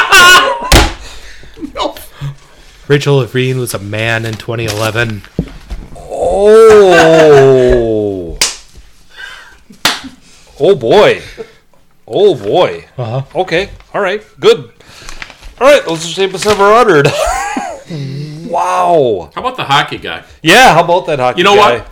Rachel 2.92 3.16
Levine 3.20 3.58
was 3.58 3.74
a 3.74 3.80
man 3.80 4.26
in 4.26 4.34
2011. 4.34 5.22
Oh. 5.96 7.08
oh 10.60 10.76
boy. 10.76 11.22
Oh 12.06 12.36
boy. 12.36 12.84
Uh 12.98 13.22
huh. 13.22 13.40
Okay. 13.44 13.70
All 13.94 14.02
right. 14.02 14.22
Good. 14.42 14.74
All 15.62 15.68
right. 15.68 15.86
Those 15.86 16.04
are 16.04 16.10
statements 16.10 16.46
ever 16.46 16.66
uttered. 16.66 17.06
wow. 18.52 19.32
How 19.34 19.40
about 19.40 19.56
the 19.56 19.64
hockey 19.64 19.98
guy? 19.98 20.26
Yeah. 20.44 20.74
How 20.74 20.84
about 20.84 21.06
that 21.06 21.20
hockey 21.20 21.36
guy? 21.36 21.38
You 21.38 21.44
know 21.46 21.56
guy? 21.56 21.78
what? 21.78 21.90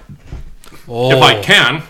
Oh. 0.90 1.16
If 1.16 1.24
I 1.24 1.42
can, 1.42 1.84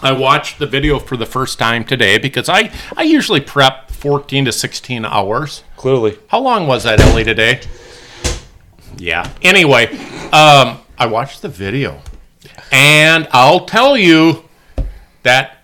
I 0.00 0.12
watched 0.12 0.58
the 0.58 0.66
video 0.66 0.98
for 0.98 1.18
the 1.18 1.26
first 1.26 1.58
time 1.58 1.84
today 1.84 2.16
because 2.16 2.48
I, 2.48 2.72
I 2.96 3.02
usually 3.02 3.42
prep 3.42 3.90
14 3.90 4.46
to 4.46 4.52
16 4.52 5.04
hours. 5.04 5.64
Clearly. 5.76 6.18
How 6.28 6.40
long 6.40 6.66
was 6.66 6.84
that, 6.84 6.98
Ellie, 6.98 7.24
today? 7.24 7.60
Yeah. 8.98 9.30
Anyway, 9.42 9.86
um, 10.32 10.78
I 10.98 11.06
watched 11.06 11.42
the 11.42 11.48
video, 11.48 12.00
and 12.72 13.28
I'll 13.32 13.64
tell 13.66 13.96
you 13.96 14.44
that 15.22 15.54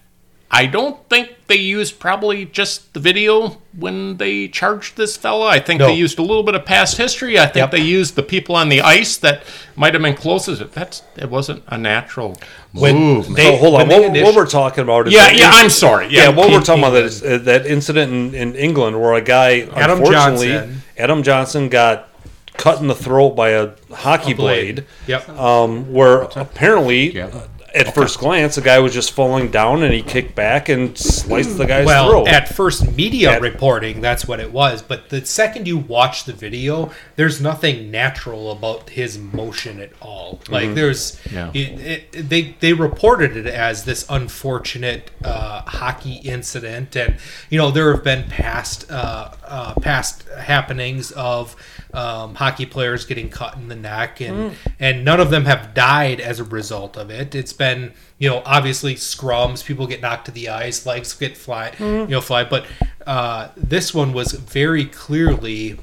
I 0.51 0.67
don't 0.67 0.97
think 1.09 1.31
they 1.49 1.57
used 1.57 1.99
probably 1.99 2.45
just 2.45 2.95
the 2.95 3.01
video 3.01 3.57
when 3.77 4.19
they 4.19 4.47
charged 4.47 4.97
this 4.97 5.17
fella. 5.17 5.47
I 5.49 5.59
think 5.59 5.81
No. 5.81 5.89
they 5.89 5.95
used 5.95 6.17
a 6.19 6.23
little 6.23 6.45
bit 6.45 6.55
of 6.55 6.65
past 6.65 6.97
history. 6.97 7.39
I 7.41 7.47
think 7.47 7.57
Yep. 7.65 7.71
they 7.73 7.81
used 7.81 8.15
the 8.15 8.23
people 8.23 8.55
on 8.55 8.69
the 8.69 8.81
ice 8.81 9.17
that 9.17 9.43
might 9.75 9.95
have 9.95 10.03
been 10.03 10.15
closest. 10.15 10.63
That's 10.73 11.03
it 11.17 11.29
wasn't 11.29 11.65
a 11.67 11.77
natural 11.77 12.37
When 12.73 12.95
move. 12.97 13.35
they- 13.35 13.47
So 13.47 13.57
hold 13.57 13.75
on. 13.81 13.89
when 13.89 14.03
What, 14.03 14.13
initi- 14.13 14.23
what 14.23 14.35
we're 14.37 14.47
talking 14.47 14.83
about 14.85 15.09
is 15.09 15.13
yeah, 15.15 15.31
yeah. 15.33 15.51
inc- 15.51 15.63
I'm 15.65 15.71
sorry. 15.71 16.07
yeah, 16.09 16.25
Yeah, 16.25 16.29
what 16.29 16.49
we're 16.51 16.59
in 16.59 16.63
talking 16.63 16.85
about 16.85 16.95
England. 16.95 17.07
is 17.07 17.23
uh, 17.25 17.39
that 17.43 17.67
incident 17.67 18.13
in, 18.13 18.35
in 18.35 18.55
England 18.55 19.01
where 19.01 19.15
a 19.15 19.21
guy, 19.21 19.67
Adam 19.75 19.99
unfortunately, 19.99 20.49
Johnson. 20.53 20.83
Adam 20.97 21.23
Johnson 21.25 21.69
got 21.69 22.09
cut 22.57 22.81
in 22.81 22.87
the 22.89 22.95
throat 22.95 23.31
by 23.31 23.51
a 23.51 23.71
hockey 23.93 24.33
blade. 24.35 24.85
Yep. 25.07 25.29
um, 25.31 25.93
where 25.93 26.23
apparently, 26.23 27.13
Yeah. 27.15 27.27
uh, 27.27 27.49
at 27.75 27.93
first 27.93 28.21
glance, 28.21 28.55
the 28.55 28.61
guy 28.61 28.79
was 28.79 28.95
just 28.95 29.11
falling 29.11 29.51
down 29.51 29.83
and 29.83 29.93
he 29.93 30.01
kicked 30.01 30.37
back 30.37 30.69
and 30.69 30.97
sliced 30.97 31.59
the 31.59 31.67
guy's 31.67 31.85
well, 31.85 32.09
throat. 32.09 32.29
at 32.29 32.49
first 32.49 32.93
media 32.97 33.33
At- 33.33 33.41
reporting, 33.43 34.01
that's 34.01 34.29
what 34.29 34.39
it 34.39 34.53
was. 34.53 34.81
But 34.81 35.09
the 35.09 35.27
second 35.27 35.67
you 35.67 35.79
watch 35.79 36.23
the 36.23 36.33
video, 36.33 36.93
there's 37.17 37.41
nothing 37.41 37.91
natural 37.91 38.53
about 38.53 38.91
his 38.91 39.19
motion 39.19 39.81
at 39.81 39.91
all. 40.01 40.41
Like 40.49 40.77
there's, 40.77 41.19
Yeah. 41.33 41.51
it, 41.53 41.81
it, 42.15 42.29
they 42.29 42.55
they 42.61 42.75
reported 42.75 43.37
it 43.37 43.47
as 43.49 43.85
this 43.87 44.07
unfortunate 44.09 45.11
uh, 45.25 45.63
hockey 45.63 46.21
incident, 46.23 46.95
and 46.95 47.17
you 47.51 47.59
know 47.59 47.73
there 47.73 47.93
have 47.93 48.05
been 48.05 48.23
past 48.29 48.89
uh, 48.89 49.31
uh, 49.45 49.75
past 49.81 50.23
happenings 50.39 51.11
of 51.11 51.57
um, 51.95 52.35
hockey 52.35 52.67
players 52.67 53.05
getting 53.05 53.29
cut 53.31 53.57
in 53.57 53.69
the 53.69 53.77
neck, 53.77 54.21
and 54.21 54.55
and 54.81 55.05
none 55.05 55.21
of 55.21 55.31
them 55.31 55.45
have 55.45 55.75
died 55.75 56.21
as 56.21 56.41
a 56.41 56.45
result 56.45 56.97
of 56.97 57.11
it. 57.11 57.35
It's 57.35 57.53
been 57.53 57.93
you 58.19 58.29
know 58.29 58.43
obviously 58.45 58.97
scrums, 58.97 59.65
people 59.65 59.87
get 59.87 60.01
knocked 60.01 60.27
to 60.27 60.33
the 60.33 60.49
ice, 60.49 60.85
legs 60.85 61.15
get 61.15 61.37
fly, 61.37 61.73
you 61.79 62.07
know 62.07 62.21
fly, 62.21 62.45
but 62.45 62.67
uh, 63.07 63.49
this 63.57 63.95
one 63.95 64.13
was 64.13 64.33
very 64.33 64.87
clearly 64.87 65.79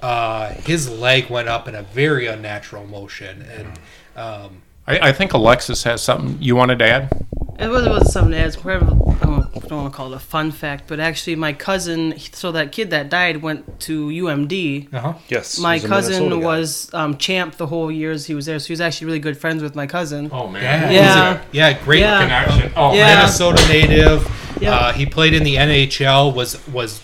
uh, 0.00 0.50
his 0.50 0.88
leg 0.88 1.28
went 1.28 1.48
up 1.48 1.66
in 1.68 1.74
a 1.74 1.82
very 1.82 2.26
unnatural 2.26 2.86
motion, 2.86 3.42
and 3.42 3.78
um, 4.16 4.62
I, 4.86 5.08
I 5.08 5.12
think 5.12 5.32
Alexis 5.32 5.82
has 5.84 6.02
something 6.02 6.38
you 6.40 6.54
wanted 6.56 6.78
to 6.78 6.88
add. 6.88 7.12
It 7.58 7.66
was, 7.68 7.86
it 7.86 7.90
was 7.90 8.12
something 8.12 8.30
that's 8.32 8.54
kind 8.56 8.82
of, 8.82 8.88
I 9.08 9.24
don't, 9.24 9.46
I 9.56 9.58
don't 9.66 9.82
want 9.82 9.92
to 9.92 9.96
call 9.96 10.12
it 10.12 10.16
a 10.16 10.20
fun 10.20 10.52
fact, 10.52 10.84
but 10.86 11.00
actually, 11.00 11.34
my 11.34 11.52
cousin, 11.52 12.14
so 12.32 12.52
that 12.52 12.70
kid 12.70 12.90
that 12.90 13.10
died 13.10 13.42
went 13.42 13.80
to 13.80 14.08
UMD. 14.08 14.94
uh-huh. 14.94 15.14
Yes. 15.28 15.58
My 15.58 15.74
he's 15.74 15.84
a 15.84 15.88
Minnesota 15.88 16.18
cousin 16.28 16.40
was 16.40 16.94
um, 16.94 17.16
champ 17.18 17.56
the 17.56 17.66
whole 17.66 17.90
years 17.90 18.26
he 18.26 18.34
was 18.36 18.46
there, 18.46 18.58
so 18.60 18.68
he 18.68 18.72
was 18.72 18.80
actually 18.80 19.06
really 19.06 19.18
good 19.18 19.36
friends 19.36 19.60
with 19.62 19.74
my 19.74 19.86
cousin. 19.88 20.30
Oh 20.32 20.46
man, 20.46 20.92
yeah, 20.92 21.00
Yeah. 21.00 21.42
yeah, 21.72 21.84
great 21.84 22.00
Yeah. 22.00 22.22
connection. 22.22 22.72
Oh 22.76 22.94
Yeah. 22.94 23.16
Minnesota 23.16 23.66
native. 23.68 24.56
Yeah. 24.60 24.74
Uh, 24.74 24.92
he 24.92 25.04
played 25.06 25.34
in 25.34 25.42
the 25.42 25.56
NHL. 25.56 26.32
Was 26.34 26.64
was 26.68 27.00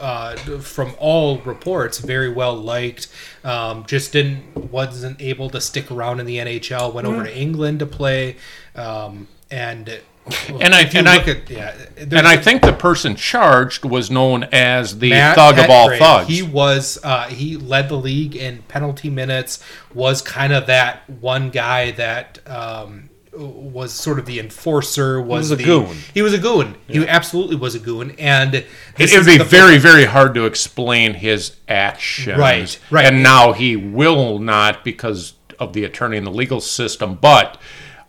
uh, 0.00 0.34
from 0.60 0.94
all 0.98 1.38
reports 1.38 1.98
very 1.98 2.30
well 2.30 2.54
liked. 2.54 3.08
Um, 3.44 3.84
just 3.86 4.12
didn't 4.12 4.70
wasn't 4.72 5.20
able 5.20 5.50
to 5.50 5.60
stick 5.60 5.90
around 5.90 6.20
in 6.20 6.26
the 6.26 6.38
NHL. 6.38 6.92
Went 6.92 7.06
over 7.06 7.24
to 7.24 7.34
England 7.38 7.78
to 7.80 7.86
play, 7.86 8.36
um, 8.74 9.28
and 9.54 10.00
And 10.48 10.74
I- 10.74 10.90
and 10.94 11.06
I- 11.06 11.18
at 11.18 11.50
yeah, 11.50 11.74
and 11.98 12.26
I 12.26 12.38
think 12.38 12.62
the 12.62 12.72
person 12.72 13.14
charged 13.14 13.84
was 13.84 14.10
known 14.10 14.44
as 14.52 14.98
the 14.98 15.10
Matt 15.10 15.36
thug 15.36 15.58
of 15.58 15.68
all 15.68 15.94
thugs. 15.96 16.28
He 16.28 16.42
was 16.42 16.98
uh, 17.04 17.26
he 17.28 17.56
led 17.58 17.90
the 17.90 17.96
league 17.96 18.34
in 18.34 18.62
penalty 18.62 19.10
minutes. 19.10 19.62
Was 19.92 20.22
kind 20.22 20.52
of 20.54 20.66
that 20.66 21.08
one 21.10 21.50
guy 21.50 21.90
that 21.92 22.38
um, 22.46 23.10
was 23.34 23.92
sort 23.92 24.18
of 24.18 24.24
the 24.24 24.40
enforcer. 24.40 25.20
Was, 25.20 25.50
was 25.50 25.50
a 25.50 25.56
the, 25.56 25.64
goon. 25.64 25.96
He 26.14 26.22
was 26.22 26.32
a 26.32 26.38
goon. 26.38 26.76
He 26.88 27.06
absolutely 27.06 27.56
was 27.56 27.74
a 27.74 27.80
goon. 27.80 28.14
And 28.18 28.54
It 28.54 28.66
this 28.96 29.14
would 29.14 29.26
be 29.26 29.38
very, 29.38 29.76
very 29.76 30.06
hard 30.06 30.34
to 30.34 30.46
explain 30.46 31.14
his 31.14 31.56
actions. 31.68 32.38
Right, 32.38 32.78
right. 32.90 33.04
And 33.06 33.22
now 33.22 33.52
he 33.52 33.76
will 33.76 34.38
not 34.38 34.84
because 34.84 35.34
of 35.58 35.74
the 35.74 35.84
attorney 35.84 36.16
and 36.16 36.26
the 36.26 36.30
legal 36.30 36.60
system. 36.60 37.16
But 37.20 37.60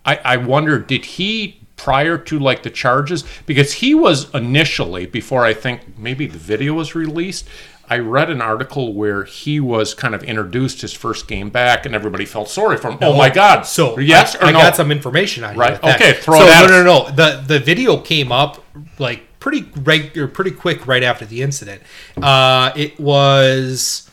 I, 0.05 0.17
I 0.23 0.37
wonder, 0.37 0.79
did 0.79 1.05
he 1.05 1.59
prior 1.77 2.17
to 2.17 2.39
like 2.39 2.63
the 2.63 2.69
charges? 2.69 3.23
Because 3.45 3.73
he 3.73 3.93
was 3.95 4.33
initially, 4.33 5.05
before 5.05 5.43
I 5.45 5.53
think 5.53 5.97
maybe 5.97 6.27
the 6.27 6.37
video 6.37 6.73
was 6.73 6.95
released, 6.95 7.47
I 7.89 7.99
read 7.99 8.29
an 8.31 8.41
article 8.41 8.93
where 8.93 9.25
he 9.25 9.59
was 9.59 9.93
kind 9.93 10.15
of 10.15 10.23
introduced 10.23 10.81
his 10.81 10.91
first 10.93 11.27
game 11.27 11.49
back 11.51 11.85
and 11.85 11.93
everybody 11.93 12.25
felt 12.25 12.49
sorry 12.49 12.77
for 12.77 12.91
him. 12.91 12.97
oh 13.01 13.15
my 13.15 13.29
God. 13.29 13.63
So 13.63 13.99
yes 13.99 14.35
I, 14.37 14.47
I 14.47 14.51
no? 14.51 14.59
got 14.59 14.75
some 14.75 14.91
information 14.91 15.43
on 15.43 15.55
Right, 15.55 15.79
that. 15.81 15.95
okay, 16.01 16.13
throw 16.13 16.39
so, 16.39 16.45
it 16.45 16.49
at 16.49 16.69
no, 16.69 16.83
no, 16.83 16.83
no. 16.83 17.11
The 17.11 17.43
the 17.45 17.59
video 17.59 17.97
came 17.99 18.31
up 18.31 18.63
like 18.97 19.39
pretty 19.39 19.69
reg- 19.75 20.17
or 20.17 20.27
pretty 20.27 20.49
quick 20.51 20.87
right 20.87 21.03
after 21.03 21.25
the 21.25 21.43
incident. 21.43 21.83
Uh, 22.19 22.71
it 22.75 22.99
was. 22.99 24.04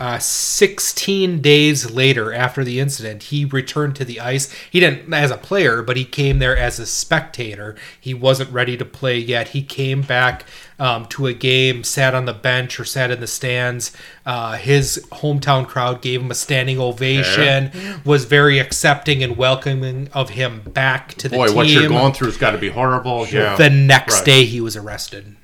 Uh, 0.00 0.18
16 0.18 1.42
days 1.42 1.90
later 1.90 2.32
after 2.32 2.64
the 2.64 2.80
incident 2.80 3.24
he 3.24 3.44
returned 3.44 3.94
to 3.94 4.02
the 4.02 4.18
ice 4.18 4.50
he 4.70 4.80
didn't 4.80 5.12
as 5.12 5.30
a 5.30 5.36
player 5.36 5.82
but 5.82 5.94
he 5.94 6.06
came 6.06 6.38
there 6.38 6.56
as 6.56 6.78
a 6.78 6.86
spectator 6.86 7.76
he 8.00 8.14
wasn't 8.14 8.50
ready 8.50 8.78
to 8.78 8.84
play 8.86 9.18
yet 9.18 9.48
he 9.48 9.62
came 9.62 10.00
back 10.00 10.46
um, 10.78 11.04
to 11.04 11.26
a 11.26 11.34
game 11.34 11.84
sat 11.84 12.14
on 12.14 12.24
the 12.24 12.32
bench 12.32 12.80
or 12.80 12.84
sat 12.86 13.10
in 13.10 13.20
the 13.20 13.26
stands 13.26 13.94
uh, 14.24 14.52
his 14.56 15.06
hometown 15.12 15.66
crowd 15.66 16.00
gave 16.00 16.22
him 16.22 16.30
a 16.30 16.34
standing 16.34 16.78
ovation 16.80 17.70
was 18.02 18.24
very 18.24 18.58
accepting 18.58 19.22
and 19.22 19.36
welcoming 19.36 20.08
of 20.14 20.30
him 20.30 20.62
back 20.62 21.12
to 21.14 21.28
the 21.28 21.36
Boy, 21.36 21.48
team 21.48 21.56
what 21.56 21.66
you're 21.68 21.88
going 21.90 22.14
through 22.14 22.28
has 22.28 22.38
got 22.38 22.52
to 22.52 22.58
be 22.58 22.70
horrible. 22.70 23.26
Yeah. 23.26 23.54
the 23.56 23.68
next 23.68 24.20
Right. 24.20 24.24
day 24.24 24.44
he 24.46 24.62
was 24.62 24.76
arrested 24.76 25.36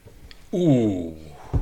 Ooh. 0.55 1.15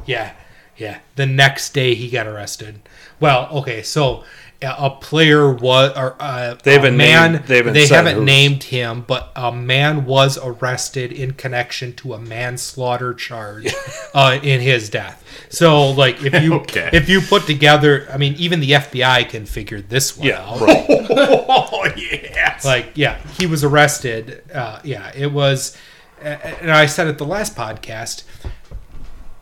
yeah, 0.07 0.33
yeah. 0.77 0.99
The 1.17 1.27
next 1.27 1.73
day 1.75 1.95
he 1.95 2.09
got 2.11 2.27
arrested. 2.27 2.81
Well, 3.21 3.49
okay, 3.53 3.83
so 3.83 4.25
uh, 4.63 4.75
a 4.79 4.91
player 4.91 5.53
was 5.53 5.97
or 5.97 6.17
uh, 6.21 6.55
They 6.63 6.73
a 6.73 6.79
haven't 6.79 6.97
man. 6.97 7.33
named- 7.33 7.45
they 7.47 7.57
haven't 7.59 7.73
they 7.75 7.87
haven't 7.87 8.17
who's. 8.17 8.25
named 8.25 8.63
him, 8.65 9.05
but 9.07 9.31
a 9.37 9.53
man 9.53 10.05
was 10.07 10.39
arrested 10.43 11.13
in 11.13 11.33
connection 11.35 11.93
to 11.97 12.15
a 12.15 12.19
manslaughter 12.19 13.15
charge 13.15 13.73
uh, 14.15 14.39
in 14.43 14.61
his 14.61 14.89
death. 14.91 15.23
So, 15.49 15.91
like, 15.91 16.23
if 16.25 16.43
you 16.43 16.55
Okay. 16.61 16.91
if 16.93 17.09
you 17.09 17.21
put 17.21 17.47
together, 17.47 18.07
I 18.13 18.17
mean, 18.17 18.35
even 18.35 18.61
the 18.61 18.73
FBI 18.73 19.29
can 19.29 19.47
figure 19.47 19.81
this 19.81 20.17
one 20.17 20.29
Yeah. 20.29 20.41
out. 20.45 20.61
Right. 20.61 20.87
oh, 20.91 21.93
yes. 21.97 22.65
Like, 22.65 22.93
yeah, 22.95 23.19
he 23.39 23.47
was 23.47 23.63
arrested. 23.65 24.43
Uh, 24.53 24.81
yeah, 24.83 25.13
it 25.15 25.31
was, 25.33 25.77
uh, 26.23 26.29
and 26.61 26.71
I 26.71 26.87
said 26.87 27.07
at 27.07 27.19
the 27.19 27.27
last 27.27 27.55
podcast, 27.55 28.25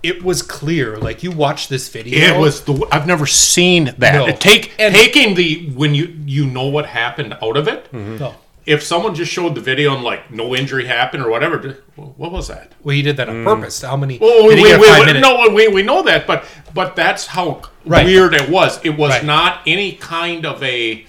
it 0.03 0.23
was 0.23 0.43
clear. 0.43 0.97
Like, 0.97 1.23
you 1.23 1.31
watch 1.31 1.69
this 1.69 1.89
video, 1.89 2.19
It 2.19 2.39
was 2.39 2.63
the 2.65 2.87
I've 2.91 3.07
never 3.07 3.27
seen 3.27 3.95
that. 3.99 4.15
No. 4.15 4.35
Take 4.37 4.75
And- 4.79 4.95
taking 4.95 5.35
the 5.35 5.71
when 5.75 5.95
you 5.95 6.17
you 6.27 6.47
know 6.47 6.67
what 6.67 6.87
happened 6.87 7.37
out 7.43 7.57
of 7.57 7.69
it. 7.69 7.85
Mm-hmm. 7.93 8.19
No. 8.19 8.35
If 8.65 8.85
someone 8.85 9.17
just 9.17 9.33
showed 9.33 9.57
the 9.57 9.61
video 9.61 9.93
and 9.93 10.05
like 10.05 10.31
no 10.31 10.55
injury 10.55 10.87
happened 10.87 11.25
or 11.25 11.31
whatever, 11.31 11.79
what 11.97 12.31
was 12.31 12.47
that? 12.47 12.73
Well, 12.85 12.95
he 12.95 13.03
did 13.03 13.17
that 13.17 13.29
on 13.29 13.37
mm. 13.37 13.45
purpose. 13.45 13.83
How 13.83 13.97
many? 13.97 14.19
Oh, 14.21 14.49
did 14.51 14.57
we, 14.57 14.63
he 14.63 14.69
get 14.69 14.77
a 14.79 15.05
we- 15.05 15.13
we- 15.15 15.21
no, 15.21 15.49
we, 15.53 15.69
we 15.69 15.83
know 15.83 16.03
that, 16.03 16.27
but 16.29 16.45
but 16.73 16.95
that's 16.95 17.27
how 17.27 17.63
Right. 17.85 18.07
weird 18.07 18.35
it 18.35 18.49
was. 18.49 18.79
It 18.85 18.97
was 18.97 19.11
Right. 19.11 19.25
not 19.25 19.63
any 19.67 19.93
kind 19.93 20.47
of 20.47 20.63
a. 20.63 21.05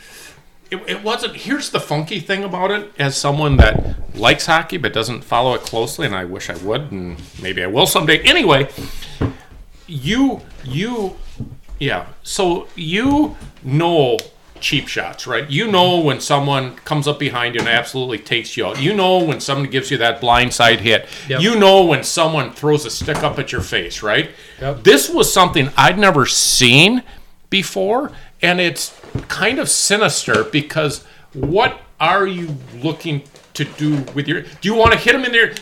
It, 0.74 0.89
it 0.89 1.03
wasn't. 1.03 1.36
Here's 1.36 1.69
the 1.69 1.80
funky 1.80 2.19
thing 2.19 2.43
about 2.43 2.71
it. 2.71 2.91
As 2.97 3.15
someone 3.15 3.57
that 3.57 4.15
likes 4.15 4.45
hockey 4.47 4.78
but 4.78 4.91
doesn't 4.93 5.24
follow 5.24 5.53
it 5.53 5.61
closely, 5.61 6.05
and 6.05 6.15
I 6.15 6.26
wish 6.26 6.49
I 6.49 6.57
would, 6.57 6.91
and 6.91 7.21
maybe 7.41 7.63
I 7.63 7.67
will 7.67 7.86
someday. 7.86 8.19
Anyway, 8.19 8.69
you 9.88 10.41
you 10.63 11.15
yeah 11.80 12.07
so 12.24 12.67
you 12.76 13.36
know 13.63 14.17
cheap 14.61 14.88
shots 14.88 15.28
right 15.28 15.49
you 15.49 15.69
know 15.69 15.99
when 15.99 16.21
someone 16.21 16.74
comes 16.78 17.05
up 17.05 17.19
behind 17.19 17.53
you 17.53 17.59
and 17.59 17.67
absolutely 17.67 18.17
takes 18.17 18.55
you 18.55 18.65
out 18.65 18.82
you 18.82 18.93
know 18.93 19.17
when 19.21 19.41
someone 19.41 19.69
gives 19.69 19.91
you 19.91 19.97
that 19.97 20.21
blindside 20.21 20.80
hit 20.80 21.05
Yep. 21.28 21.41
you 21.41 21.55
know 21.59 21.84
when 21.84 22.03
someone 22.03 22.53
throws 22.53 22.86
a 22.86 22.89
stick 22.89 23.17
up 23.17 23.38
at 23.39 23.51
your 23.51 23.59
face 23.61 24.01
right 24.01 24.32
Yep. 24.61 24.84
this 24.84 25.09
was 25.09 25.34
something 25.34 25.69
i'd 25.76 25.99
never 25.99 26.26
seen 26.26 27.03
before 27.49 28.11
and 28.41 28.61
it's 28.61 28.97
kind 29.28 29.59
of 29.59 29.70
sinister 29.70 30.43
because 30.45 31.03
what 31.34 31.80
are 31.99 32.26
you 32.28 32.55
looking 32.82 33.24
to 33.53 33.64
do 33.64 33.97
with 34.16 34.28
your 34.28 34.41
do 34.41 34.49
you 34.64 34.74
want 34.74 34.91
to 34.91 34.97
hit 34.97 35.14
him 35.14 35.24
in 35.24 35.32
there 35.32 35.53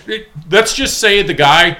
let's 0.49 0.73
just 0.73 0.97
say 0.99 1.21
the 1.21 1.33
guy 1.33 1.77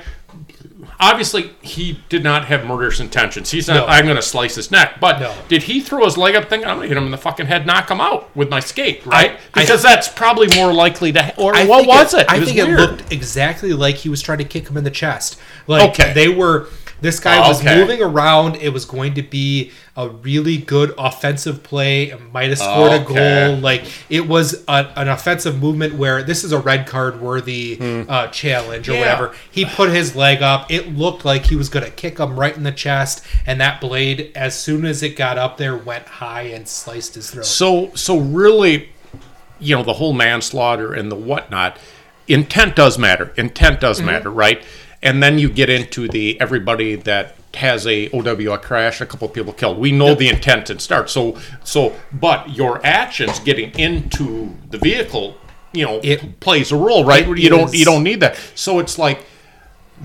obviously 1.00 1.52
he 1.62 2.00
did 2.10 2.24
not 2.24 2.46
have 2.46 2.66
murderous 2.66 3.00
intentions. 3.00 3.50
He's 3.50 3.68
not. 3.68 3.76
No. 3.76 3.86
I'm 3.88 4.04
going 4.06 4.18
to 4.18 4.22
slice 4.22 4.56
his 4.56 4.70
neck. 4.72 5.00
But 5.00 5.20
No. 5.20 5.34
did 5.48 5.64
he 5.64 5.82
throw 5.82 6.06
his 6.06 6.18
leg 6.18 6.36
up? 6.36 6.48
Thinking 6.48 6.68
I'm 6.70 6.78
going 6.78 6.90
to 6.90 6.94
hit 6.94 6.98
him 6.98 7.06
in 7.06 7.12
the 7.12 7.18
fucking 7.18 7.48
head, 7.48 7.66
knock 7.66 7.90
him 7.90 8.00
out 8.00 8.36
with 8.36 8.50
my 8.50 8.60
skate, 8.60 9.04
right? 9.06 9.32
I- 9.56 9.62
because 9.62 9.82
that's 9.82 10.08
probably 10.08 10.48
more 10.56 10.72
likely 10.74 11.12
to. 11.14 11.36
Or 11.38 11.56
I 11.56 11.66
what 11.66 11.88
was 11.88 12.14
it? 12.14 12.28
I 12.30 12.38
was 12.40 12.50
think 12.50 12.60
it 12.60 12.70
looked 12.70 13.12
exactly 13.12 13.74
like 13.74 13.96
he 13.96 14.10
was 14.10 14.22
trying 14.22 14.38
to 14.40 14.44
kick 14.44 14.68
him 14.70 14.78
in 14.78 14.84
the 14.84 14.92
chest. 14.92 15.40
Like 15.68 15.90
Okay. 15.90 16.14
they 16.14 16.30
were. 16.30 16.68
This 17.02 17.20
guy 17.20 17.40
was 17.48 17.62
Okay. 17.62 17.76
moving 17.78 18.02
around. 18.04 18.58
It 18.58 18.70
was 18.70 18.86
going 18.86 19.16
to 19.16 19.24
be 19.24 19.72
a 20.02 20.10
really 20.10 20.58
good 20.58 20.94
offensive 20.98 21.62
play. 21.64 22.10
It 22.12 22.20
might 22.34 22.50
have 22.50 22.58
scored 22.58 22.92
a 22.92 22.96
Okay. 23.04 23.14
goal. 23.52 23.58
Like 23.58 23.84
it 24.10 24.28
was 24.28 24.64
a, 24.68 24.92
an 24.96 25.08
offensive 25.10 25.62
movement 25.62 25.94
where 25.96 26.24
this 26.24 26.44
is 26.44 26.52
a 26.52 26.60
red 26.60 26.88
card 26.88 27.22
worthy 27.22 27.78
uh, 28.10 28.28
challenge 28.28 28.90
or 28.90 28.94
Yeah. 28.94 29.00
whatever. 29.00 29.36
He 29.52 29.66
put 29.66 29.92
his 29.92 30.16
leg 30.16 30.42
up. 30.42 30.72
It 30.72 30.96
looked 30.96 31.24
like 31.24 31.46
he 31.46 31.56
was 31.56 31.70
going 31.70 31.86
to 31.86 31.92
kick 31.92 32.18
him 32.18 32.40
right 32.40 32.56
in 32.58 32.64
the 32.64 32.72
chest, 32.72 33.24
and 33.46 33.62
that 33.62 33.80
blade, 33.80 34.32
as 34.36 34.58
soon 34.60 34.86
as 34.86 35.04
it 35.04 35.16
got 35.16 35.38
up 35.38 35.58
there, 35.58 35.78
went 35.78 36.08
high 36.08 36.44
and 36.44 36.68
sliced 36.68 37.16
his 37.16 37.30
throat. 37.32 37.46
So 37.46 37.92
so 37.96 38.18
really, 38.18 38.90
you 39.60 39.76
know, 39.76 39.84
the 39.84 39.94
whole 39.94 40.14
manslaughter 40.14 40.94
and 40.94 41.12
the 41.12 41.16
whatnot, 41.16 41.78
intent 42.28 42.76
does 42.76 42.98
matter. 42.98 43.32
Intent 43.38 43.80
does 43.82 43.98
Mm-hmm. 43.98 44.06
matter, 44.08 44.32
right? 44.32 44.64
And 45.04 45.22
then 45.22 45.38
you 45.40 45.50
get 45.50 45.70
into 45.70 46.08
the 46.08 46.40
everybody 46.40 46.96
that 46.96 47.36
has 47.56 47.86
a 47.86 48.10
oh, 48.12 48.22
OW 48.22 48.54
a 48.54 48.58
crash, 48.58 49.02
a 49.02 49.06
couple 49.06 49.28
of 49.28 49.34
people 49.34 49.54
killed. 49.54 49.78
We 49.78 49.92
know 49.92 50.16
the 50.16 50.30
intent 50.30 50.70
and 50.70 50.82
start. 50.82 51.10
So 51.10 51.38
so 51.64 51.96
but 52.12 52.50
your 52.52 52.86
actions 52.86 53.40
getting 53.40 53.78
into 53.78 54.56
the 54.70 54.78
vehicle, 54.78 55.36
you 55.74 55.86
know, 55.86 56.00
It- 56.04 56.40
plays 56.40 56.72
a 56.72 56.76
role, 56.78 57.04
right? 57.06 57.28
You 57.28 57.50
don't 57.50 57.74
you 57.74 57.86
don't 57.86 58.04
need 58.04 58.20
that. 58.22 58.38
So 58.56 58.80
it's 58.80 58.98
like 58.98 59.26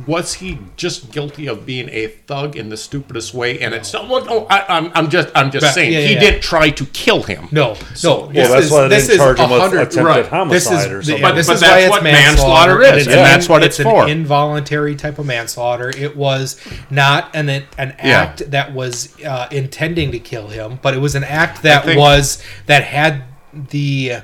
was 0.07 0.35
he 0.35 0.59
just 0.77 1.11
guilty 1.11 1.47
of 1.47 1.65
being 1.65 1.89
a 1.91 2.09
thug 2.09 2.55
in 2.57 2.69
the 2.69 2.77
stupidest 2.77 3.33
way? 3.33 3.59
And 3.61 3.73
it's 3.75 3.93
well, 3.95 4.25
no, 4.25 4.47
I, 4.51 4.77
I'm, 4.77 4.91
I'm 4.95 5.09
just, 5.09 5.29
I'm 5.35 5.51
just 5.51 5.65
But- 5.65 5.73
saying 5.75 5.93
yeah, 5.93 6.01
he 6.01 6.15
yeah. 6.15 6.21
didn't 6.21 6.43
try 6.43 6.71
to 6.71 6.85
kill 6.87 7.23
him. 7.23 7.49
No, 7.51 7.77
no. 8.05 8.27
Well, 8.27 8.29
that's 8.29 8.71
why 8.71 8.89
they 8.89 9.01
didn't 9.01 9.17
charge 9.17 9.39
him 9.39 9.51
with 9.51 9.63
attempted 9.73 10.03
right. 10.05 10.27
homicide 10.27 10.93
or 10.93 11.03
something. 11.03 11.23
Yeah, 11.23 11.29
But- 11.31 11.35
this 11.37 11.47
but 11.47 11.55
is 11.55 11.61
that's 11.61 11.73
why 11.73 11.79
it's 11.81 11.91
what 11.91 12.03
manslaughter, 12.03 12.79
manslaughter 12.79 12.97
is, 12.99 13.07
and 13.07 13.17
and 13.17 13.25
that's 13.25 13.49
what 13.49 13.63
it's 13.65 13.79
an 13.79 13.85
for. 13.85 14.09
involuntary 14.09 14.97
type 14.97 15.19
of 15.19 15.27
manslaughter. 15.27 15.89
It 15.89 16.17
was 16.17 16.61
not 16.91 17.35
an 17.35 17.49
an 17.49 17.65
Yeah. 17.79 17.95
act 18.05 18.51
that 18.51 18.75
was 18.75 19.19
uh, 19.25 19.49
intending 19.51 20.13
to 20.13 20.19
kill 20.19 20.49
him, 20.49 20.79
but 20.83 20.93
it 20.95 20.99
was 21.01 21.15
an 21.15 21.25
act 21.25 21.63
that 21.63 21.85
think- 21.85 21.99
was 21.99 22.43
that 22.67 22.85
had 22.85 23.23
the 23.71 24.19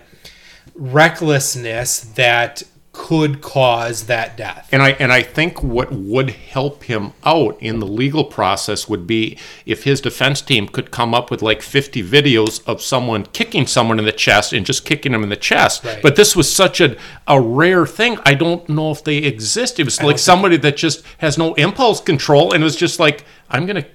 recklessness 0.75 2.01
that 2.01 2.63
could 2.93 3.41
cause 3.41 4.05
that 4.05 4.37
death. 4.37 4.69
And 4.71 4.83
I 4.83 4.91
and 4.93 5.11
I 5.13 5.23
think 5.23 5.63
what 5.63 5.91
would 5.91 6.31
help 6.31 6.85
him 6.85 7.13
out 7.25 7.57
in 7.61 7.79
the 7.79 7.87
legal 7.87 8.25
process 8.25 8.87
would 8.87 9.07
be 9.07 9.39
if 9.65 9.85
his 9.85 10.03
defense 10.03 10.43
team 10.43 10.69
could 10.69 10.91
come 10.91 11.15
up 11.15 11.31
with 11.31 11.41
like 11.41 11.63
50 11.63 12.03
videos 12.03 12.63
of 12.67 12.83
someone 12.83 13.25
kicking 13.27 13.67
someone 13.67 13.99
in 13.99 14.05
the 14.05 14.13
chest 14.13 14.53
and 14.53 14.67
just 14.67 14.85
kicking 14.85 15.13
them 15.13 15.23
in 15.23 15.31
the 15.31 15.37
chest. 15.37 15.85
Right. 15.85 16.03
But 16.03 16.17
this 16.17 16.37
was 16.37 16.55
such 16.55 16.83
a 16.83 16.97
a 17.27 17.41
rare 17.41 17.87
thing. 17.87 18.19
I 18.27 18.35
don't 18.35 18.69
know 18.69 18.91
if 18.91 19.03
they 19.03 19.19
exist. 19.19 19.81
It 19.81 19.85
was 19.85 20.03
like 20.03 20.19
somebody 20.19 20.59
that 20.59 20.77
just 20.77 21.03
has 21.19 21.39
no 21.39 21.55
impulse 21.55 22.01
control 22.01 22.53
and 22.53 22.63
it 22.63 22.65
was 22.65 22.77
just 22.77 23.01
like 23.01 23.25
I'm 23.49 23.65
going 23.65 23.83
to 23.83 23.89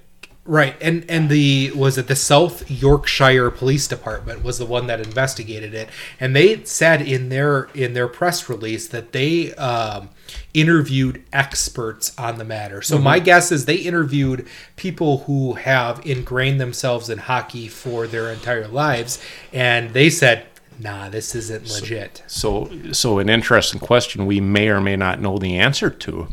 Right, 0.48 0.78
and 0.80 1.04
and 1.10 1.28
the 1.28 1.72
was 1.76 1.98
it 1.98 2.08
the 2.08 2.16
South 2.16 2.72
Yorkshire 2.72 3.52
Police 3.52 3.86
Department 3.86 4.46
was 4.46 4.58
the 4.60 4.66
one 4.66 4.88
that 4.88 5.02
investigated 5.02 5.74
it, 5.74 5.90
and 6.22 6.34
they 6.34 6.64
said 6.64 7.02
in 7.02 7.28
their 7.28 7.66
in 7.74 7.94
their 7.94 8.08
press 8.08 8.48
release 8.48 8.88
that 8.88 9.12
they 9.12 9.54
um, 9.56 10.08
interviewed 10.54 11.22
experts 11.34 12.18
on 12.18 12.38
the 12.38 12.46
matter. 12.46 12.82
So 12.82 12.98
my 12.98 13.20
guess 13.20 13.52
is 13.52 13.66
they 13.66 13.76
interviewed 13.76 14.48
people 14.78 15.20
who 15.20 15.56
have 15.56 16.06
ingrained 16.06 16.62
themselves 16.62 17.10
in 17.10 17.18
hockey 17.18 17.68
for 17.68 18.08
their 18.08 18.32
entire 18.32 18.70
lives, 18.70 19.22
and 19.52 19.92
they 19.92 20.10
said, 20.10 20.46
"Nah, 20.80 21.10
this 21.10 21.36
isn't 21.36 21.70
legit." 21.70 22.24
So, 22.28 22.72
so 22.94 23.20
an 23.20 23.28
interesting 23.28 23.82
question 23.82 24.26
we 24.26 24.40
may 24.40 24.70
or 24.70 24.80
may 24.80 24.96
not 24.96 25.20
know 25.20 25.38
the 25.38 25.58
answer 25.58 25.90
to. 25.90 26.30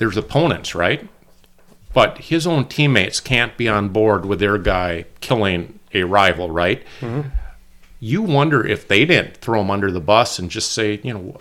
There's 0.00 0.16
opponents, 0.16 0.74
right? 0.74 1.06
But 1.92 2.16
his 2.16 2.46
own 2.46 2.68
teammates 2.68 3.20
can't 3.20 3.54
be 3.58 3.68
on 3.68 3.90
board 3.90 4.24
with 4.24 4.40
their 4.40 4.56
guy 4.56 5.04
killing 5.20 5.78
a 5.92 6.04
rival, 6.04 6.50
right? 6.50 6.82
Mm-hmm. 7.00 7.28
You 8.00 8.22
wonder 8.22 8.66
if 8.66 8.88
they 8.88 9.04
didn't 9.04 9.36
throw 9.36 9.60
him 9.60 9.70
under 9.70 9.90
the 9.90 10.00
bus 10.00 10.38
and 10.38 10.50
just 10.50 10.72
say, 10.72 11.00
you 11.04 11.12
know, 11.12 11.38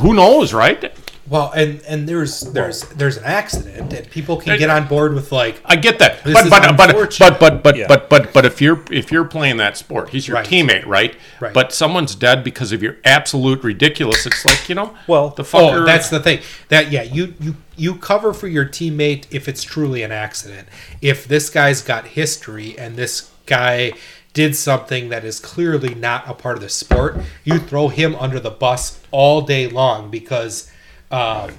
who 0.00 0.12
knows, 0.12 0.52
right? 0.52 0.94
Well, 1.28 1.50
and 1.56 1.80
and 1.88 2.08
there's 2.08 2.40
there's 2.40 2.82
there's 2.82 3.16
an 3.16 3.24
accident, 3.24 3.92
and 3.92 4.10
people 4.10 4.36
can 4.36 4.56
get 4.58 4.70
on 4.70 4.86
board 4.86 5.12
with 5.12 5.32
like, 5.32 5.60
I 5.64 5.74
get 5.74 5.98
that, 5.98 6.22
This 6.22 6.34
but 6.34 6.44
is 6.44 6.50
but, 6.50 6.76
but 6.76 6.94
but 7.18 7.40
but 7.40 7.62
but 7.64 7.76
Yeah. 7.76 7.86
but 7.88 8.08
but 8.08 8.32
but 8.32 8.46
if 8.46 8.60
you're 8.60 8.80
if 8.92 9.10
you're 9.10 9.24
playing 9.24 9.56
that 9.56 9.76
sport, 9.76 10.10
he's 10.10 10.28
your 10.28 10.36
Right. 10.36 10.46
teammate, 10.46 10.86
right? 10.86 11.16
Right. 11.40 11.52
But 11.52 11.72
someone's 11.72 12.14
dead 12.14 12.44
because 12.44 12.70
of 12.70 12.80
your 12.82 12.96
absolute 13.04 13.64
ridiculous. 13.64 14.24
It's 14.24 14.44
like 14.44 14.68
you 14.68 14.76
know, 14.76 14.94
Well- 15.08 15.30
the 15.30 15.42
oh, 15.42 15.46
fucker. 15.46 15.82
Oh, 15.82 15.84
that's 15.84 16.10
the 16.10 16.20
thing. 16.20 16.40
That 16.68 16.92
yeah, 16.92 17.02
you 17.02 17.34
you 17.40 17.56
you 17.76 17.96
cover 17.96 18.32
for 18.32 18.46
your 18.46 18.64
teammate 18.64 19.24
if 19.32 19.48
it's 19.48 19.64
truly 19.64 20.02
an 20.02 20.12
accident. 20.12 20.68
If 21.02 21.26
this 21.26 21.50
guy's 21.50 21.82
got 21.82 22.06
history 22.08 22.78
and 22.78 22.94
this 22.96 23.30
guy 23.46 23.92
did 24.32 24.54
something 24.54 25.08
that 25.08 25.24
is 25.24 25.40
clearly 25.40 25.94
not 25.94 26.28
a 26.28 26.34
part 26.34 26.56
of 26.56 26.62
the 26.62 26.68
sport, 26.68 27.16
you 27.42 27.58
throw 27.58 27.88
him 27.88 28.14
under 28.16 28.38
the 28.38 28.50
bus 28.50 29.00
all 29.10 29.40
day 29.40 29.66
long 29.66 30.10
because 30.10 30.70
um, 31.10 31.52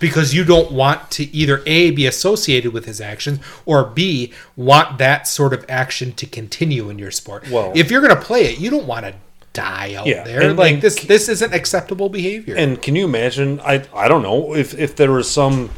because 0.00 0.32
you 0.34 0.44
don't 0.44 0.70
want 0.70 1.10
to 1.12 1.24
either 1.34 1.62
a 1.66 1.90
be 1.90 2.06
associated 2.06 2.72
with 2.72 2.84
his 2.84 3.00
actions 3.00 3.40
or 3.66 3.84
b 3.84 4.32
want 4.56 4.98
that 4.98 5.26
sort 5.26 5.52
of 5.52 5.64
action 5.68 6.12
to 6.12 6.26
continue 6.26 6.88
in 6.90 6.98
your 6.98 7.10
sport. 7.10 7.50
Well- 7.50 7.72
if 7.74 7.90
you're 7.90 8.00
going 8.00 8.14
to 8.14 8.20
play 8.22 8.52
it, 8.52 8.58
you 8.60 8.70
don't 8.70 8.86
want 8.86 9.06
to 9.06 9.14
die 9.54 9.94
out 9.94 10.06
Yeah, 10.06 10.22
there. 10.24 10.42
and- 10.42 10.58
like 10.58 10.74
and- 10.74 10.82
this 10.82 10.96
this 11.00 11.28
isn't 11.28 11.52
acceptable 11.52 12.08
behavior. 12.08 12.54
And 12.56 12.80
can 12.80 12.94
you 12.94 13.04
imagine? 13.06 13.60
I 13.60 13.82
I 13.94 14.06
don't 14.08 14.22
know 14.22 14.54
if 14.54 14.72
if 14.78 14.94
there 14.94 15.10
was 15.10 15.28
some 15.28 15.70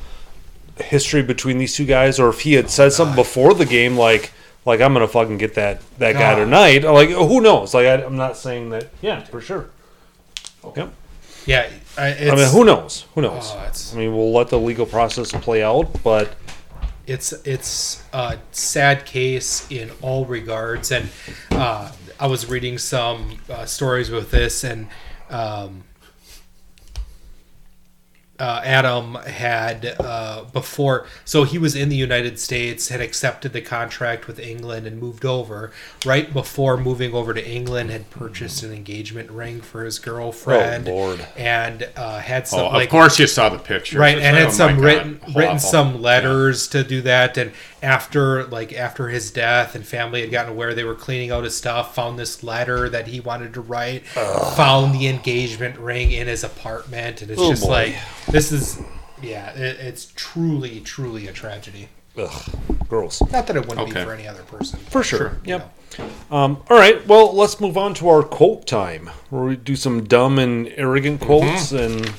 history 0.79 1.23
between 1.23 1.59
these 1.59 1.75
two 1.75 1.85
guys, 1.87 2.19
or 2.19 2.29
if 2.31 2.41
he 2.41 2.55
had 2.55 2.71
said 2.71 2.93
something 2.93 3.17
before 3.17 3.55
the 3.55 3.67
game, 3.67 3.97
like 3.97 4.33
like 4.67 4.81
I'm 4.83 4.93
gonna 4.93 5.09
fucking 5.09 5.39
get 5.39 5.55
that 5.55 5.81
that 5.99 6.13
guy 6.13 6.35
tonight. 6.35 6.83
Like 6.85 7.09
who 7.09 7.41
knows? 7.41 7.73
Like 7.73 7.87
I, 7.87 7.95
I'm 8.05 8.17
not 8.17 8.37
saying 8.37 8.69
that. 8.71 8.89
Yeah, 9.01 9.25
for 9.25 9.41
sure. 9.41 9.71
Okay. 10.63 10.87
Yeah, 11.47 11.69
I, 12.01 12.09
it's, 12.09 12.33
I 12.33 12.35
mean, 12.35 12.51
who 12.51 12.65
knows? 12.65 13.05
Who 13.15 13.21
knows? 13.21 13.53
Oh, 13.55 13.59
I 13.93 13.99
mean, 13.99 14.17
we'll 14.17 14.33
let 14.33 14.49
the 14.49 14.59
legal 14.59 14.87
process 14.87 15.33
play 15.33 15.63
out, 15.63 16.03
but 16.03 16.35
it's 17.07 17.33
it's 17.45 18.03
a 18.15 18.39
sad 18.53 19.05
case 19.05 19.71
in 19.71 19.91
all 20.01 20.25
regards, 20.25 20.93
and 20.93 21.11
uh, 21.51 21.93
I 22.19 22.27
was 22.27 22.49
reading 22.49 22.79
some 22.79 23.39
uh, 23.51 23.67
stories 23.67 24.11
with 24.11 24.31
this, 24.31 24.65
and 24.65 24.89
um, 25.29 25.85
uh, 28.41 28.61
Adam 28.65 29.15
had 29.17 29.95
uh, 30.01 30.45
before, 30.53 31.07
so 31.25 31.45
he 31.45 31.59
was 31.59 31.77
in 31.77 31.89
the 31.89 31.97
United 31.97 32.39
States, 32.41 32.89
had 32.89 33.01
accepted 33.01 33.53
the 33.53 33.61
contract 33.61 34.27
with 34.27 34.39
England 34.41 34.87
and 34.87 34.99
moved 34.99 35.25
over. 35.25 35.71
Right 36.07 36.33
before 36.33 36.77
moving 36.77 37.15
over 37.15 37.35
to 37.35 37.47
England, 37.49 37.91
had 37.91 38.11
purchased 38.11 38.63
an 38.63 38.73
engagement 38.73 39.31
ring 39.31 39.61
for 39.61 39.85
his 39.85 39.99
girlfriend, 39.99 40.89
Oh, 40.89 40.93
Lord. 40.93 41.27
and 41.37 41.89
uh, 41.97 42.21
had 42.21 42.49
some 42.49 42.61
oh, 42.61 42.69
like 42.69 42.89
of 42.89 42.91
course 42.91 43.19
you 43.19 43.27
saw 43.27 43.49
the 43.51 43.59
picture, 43.59 43.99
right 43.99 44.19
and 44.19 44.37
oh 44.37 44.41
had 44.41 44.53
some 44.53 44.79
written 44.81 45.19
God, 45.27 45.37
written 45.37 45.57
awful. 45.57 45.71
some 45.71 46.01
letters 46.03 46.67
to 46.69 46.83
do 46.83 47.03
that 47.03 47.37
and 47.37 47.53
after 47.83 48.45
like 48.47 48.73
after 48.73 49.09
his 49.09 49.31
death 49.31 49.75
and 49.75 49.87
family 49.87 50.21
had 50.21 50.31
gotten 50.31 50.53
aware 50.53 50.75
they 50.75 50.85
were 50.85 50.95
cleaning 50.95 51.31
out 51.31 51.45
his 51.45 51.57
stuff 51.57 51.95
found 51.95 52.19
this 52.19 52.43
letter 52.43 52.89
that 52.89 53.07
he 53.07 53.21
wanted 53.21 53.55
to 53.55 53.61
write 53.61 54.07
found 54.07 54.95
the 54.95 55.07
engagement 55.07 55.79
ring 55.79 56.11
in 56.13 56.27
his 56.27 56.45
apartment 56.45 57.23
and 57.23 57.31
it's 57.31 57.41
Oh, 57.41 57.51
just 57.51 57.63
boy. 57.65 57.69
like 57.71 57.97
this 58.29 58.53
is 58.53 58.79
yeah 59.23 59.51
it, 59.53 59.79
it's 59.81 60.13
truly 60.15 60.81
truly 60.81 61.27
a 61.29 61.33
tragedy 61.33 61.89
ugh, 62.19 62.43
gross. 62.89 63.21
not 63.33 63.47
that 63.47 63.57
it 63.57 63.67
wouldn't 63.67 63.87
be 63.89 63.93
for 64.01 64.13
any 64.13 64.27
other 64.29 64.43
person 64.43 64.79
For 64.91 65.03
sure. 65.03 65.39
you 65.45 65.53
Yep. 65.55 65.75
Um, 66.31 66.63
all 66.71 66.79
right. 66.79 67.05
Well, 67.09 67.35
let's 67.35 67.61
move 67.61 67.77
on 67.77 67.95
to 67.95 68.09
our 68.09 68.23
quote 68.23 68.65
time, 68.65 69.11
where 69.31 69.43
we 69.43 69.57
do 69.57 69.75
some 69.75 70.05
dumb 70.05 70.39
and 70.39 70.73
arrogant 70.77 71.21
quotes, 71.21 71.73
and 71.73 72.11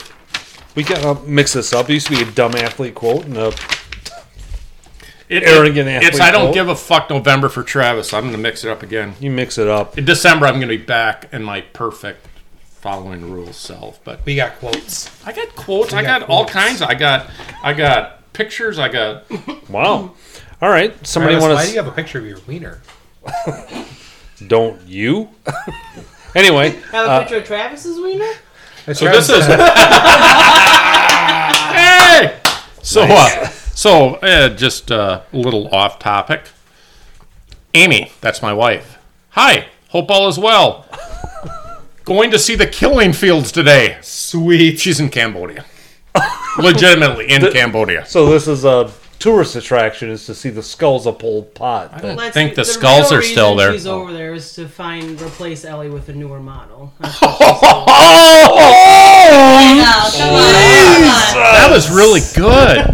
we 0.76 0.84
gotta 0.84 1.22
mix 1.26 1.54
this 1.54 1.72
up. 1.72 1.90
It 1.90 1.94
used 1.94 2.08
to 2.08 2.16
be 2.18 2.22
a 2.22 2.30
dumb 2.34 2.54
athlete 2.54 2.96
quote 2.96 3.24
and 3.24 3.38
a 3.38 3.54
It- 5.32 5.44
arrogant 5.44 5.88
it- 5.90 6.04
It's 6.04 6.20
I 6.20 6.30
don't 6.32 6.46
quote. 6.46 6.54
give 6.54 6.68
a 6.70 6.76
fuck 6.76 7.10
November 7.10 7.50
for 7.50 7.64
Travis. 7.64 8.14
I'm 8.14 8.22
going 8.24 8.34
to 8.34 8.38
mix 8.40 8.64
it 8.64 8.70
up 8.70 8.84
again. 8.84 9.16
you 9.20 9.32
mix 9.32 9.58
it 9.58 9.68
up. 9.68 9.98
In 9.98 10.06
December, 10.06 10.46
I'm 10.46 10.56
going 10.56 10.68
to 10.70 10.78
be 10.78 10.84
back 10.84 11.28
in 11.32 11.44
my 11.44 11.62
perfect 11.62 12.28
following 12.82 13.32
rules 13.32 13.56
self. 13.58 14.00
But 14.04 14.20
we 14.26 14.36
got 14.36 14.58
quotes 14.60 15.10
I 15.26 15.32
got 15.32 15.56
quotes. 15.56 15.94
I 15.94 16.02
got 16.02 16.22
got, 16.22 16.30
all 16.30 16.44
quotes. 16.46 16.52
kinds. 16.54 16.82
I 16.82 16.94
got 16.96 17.30
I 17.64 17.74
got 17.74 18.34
pictures. 18.34 18.78
I 18.80 18.90
got 18.90 19.24
Wow. 19.70 20.14
All 20.62 20.70
right. 20.70 20.94
Somebody 21.08 21.36
Travis, 21.36 21.42
want 21.48 21.56
why 21.56 21.66
do 21.66 21.72
you 21.72 21.78
have 21.78 21.88
a 21.88 21.92
picture 21.92 22.20
of 22.20 22.26
your 22.26 22.40
wiener 22.48 22.82
Don't 24.48 24.82
you? 24.88 25.30
anyway, 26.36 26.72
Have 26.92 27.06
a 27.08 27.10
uh, 27.10 27.20
picture 27.20 27.38
of 27.38 27.46
Travis's 27.46 28.00
wiener? 28.00 28.32
So 28.94 29.06
this 29.06 29.30
is 29.30 29.46
hey. 31.74 32.40
So 32.82 33.04
uh, 33.08 33.48
so 33.74 34.16
uh, 34.16 34.50
just 34.50 34.92
uh, 34.92 35.22
a 35.32 35.38
little 35.38 35.68
off 35.74 36.00
topic. 36.00 36.44
Amy, 37.74 38.12
that's 38.22 38.42
my 38.42 38.54
wife. 38.54 38.98
Hi, 39.32 39.68
hope 39.90 40.12
all 40.12 40.28
is 40.28 40.38
well. 40.38 40.86
Going 42.06 42.32
to 42.32 42.40
see 42.40 42.56
the 42.56 42.68
Killing 42.68 43.14
Fields 43.14 43.52
today. 43.52 43.98
sweet 44.02 44.80
She's 44.80 45.00
in 45.00 45.10
Cambodia. 45.10 45.66
Legitimately 46.58 47.30
in 47.30 47.42
Cambodia. 47.54 48.06
so 48.06 48.30
this 48.30 48.48
is 48.48 48.66
a 48.66 48.92
tourist 49.20 49.56
attraction 49.56 50.10
is 50.10 50.26
to 50.26 50.34
see 50.36 50.50
the 50.50 50.64
skulls 50.64 51.06
of 51.08 51.20
Pol 51.20 51.44
Pot. 51.44 52.02
don't 52.02 52.18
Let's- 52.18 52.34
think 52.34 52.56
the 52.56 52.64
real 52.64 52.74
skulls 52.74 53.12
are 53.14 53.22
still 53.22 53.52
reason 53.52 53.58
there. 53.58 53.72
She's 53.74 53.88
over 53.88 54.12
there 54.12 54.34
is 54.34 54.52
to 54.56 54.68
find 54.68 55.22
replace 55.22 55.64
Ellie 55.64 55.90
with 55.90 56.10
a 56.10 56.14
newer 56.14 56.40
model. 56.42 56.92
No, 57.02 57.08
come 57.18 57.30
on, 59.80 60.04
come 60.18 60.34
on. 60.34 61.54
That 61.54 61.70
was 61.72 61.90
really 61.90 62.20
good. 62.36 62.86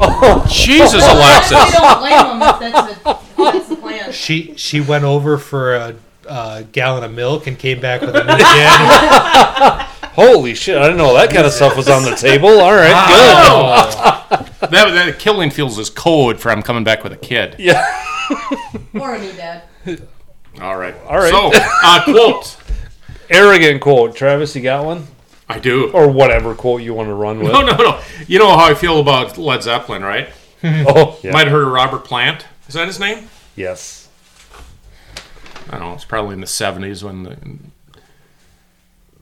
Ellie 0.00 0.10
with 0.12 0.20
a 0.20 0.24
new 0.24 0.26
model. 0.36 0.48
Jesus, 0.48 1.02
I 1.04 1.12
Alexis. 1.12 1.72
don't 1.72 1.98
blame 2.00 2.26
him 2.26 2.42
if 2.42 2.58
that's 2.60 3.02
the, 3.02 3.10
if 3.10 3.36
that's 3.36 3.68
the 3.68 3.76
plan. 3.76 4.12
she 4.12 4.54
she 4.56 4.80
went 4.80 5.04
over 5.04 5.38
for 5.38 5.74
a, 5.76 5.94
a 6.28 6.64
gallon 6.72 7.04
of 7.04 7.12
milk 7.12 7.46
and 7.46 7.58
came 7.58 7.80
back 7.80 8.00
with 8.00 8.14
a 8.14 8.24
new 8.24 8.36
kid 8.36 9.86
Holy 10.14 10.54
shit! 10.54 10.76
I 10.76 10.82
didn't 10.82 10.98
know 10.98 11.14
that 11.14 11.30
kind 11.30 11.46
of 11.46 11.52
stuff 11.52 11.76
was 11.76 11.88
on 11.88 12.02
the 12.02 12.14
table. 12.16 12.48
All 12.48 12.74
right, 12.74 12.90
That, 14.60 14.70
that 14.70 15.18
Killing 15.20 15.50
Fields 15.50 15.78
is 15.78 15.88
code 15.88 16.40
for 16.40 16.50
I'm 16.50 16.62
coming 16.62 16.82
back 16.84 17.04
with 17.04 17.12
a 17.12 17.16
kid. 17.16 17.56
Yeah. 17.58 17.86
Or 19.00 19.14
a 19.14 19.18
new 19.18 19.32
dad. 19.32 19.62
All 20.60 20.76
right. 20.76 20.94
All 21.08 21.18
right. 21.18 21.30
So, 21.32 21.50
uh, 21.54 22.04
quote. 22.04 22.56
Arrogant 23.28 23.80
quote. 23.80 24.14
Travis, 24.14 24.54
you 24.54 24.62
got 24.62 24.84
one? 24.84 25.06
I 25.50 25.58
do. 25.58 25.90
Or 25.92 26.08
whatever 26.10 26.54
quote 26.54 26.82
you 26.82 26.94
want 26.94 27.08
to 27.08 27.14
run 27.14 27.40
with. 27.40 27.52
No, 27.52 27.62
no, 27.62 27.76
no. 27.76 28.00
You 28.26 28.38
know 28.38 28.48
how 28.56 28.64
I 28.66 28.74
feel 28.74 29.00
about 29.00 29.36
Led 29.38 29.62
Zeppelin, 29.62 30.02
right? 30.02 30.28
Oh, 30.62 31.18
yeah. 31.22 31.32
Might 31.32 31.44
have 31.46 31.52
heard 31.52 31.66
of 31.66 31.72
Robert 31.72 32.04
Plant. 32.04 32.44
Is 32.68 32.74
that 32.74 32.86
his 32.86 33.00
name? 33.00 33.28
yes. 33.56 34.08
I 35.68 35.78
don't 35.78 35.80
know. 35.88 35.94
It's 35.94 36.04
probably 36.04 36.34
in 36.34 36.40
the 36.40 36.46
70s 36.46 37.02
when 37.02 37.22
the. 37.22 37.36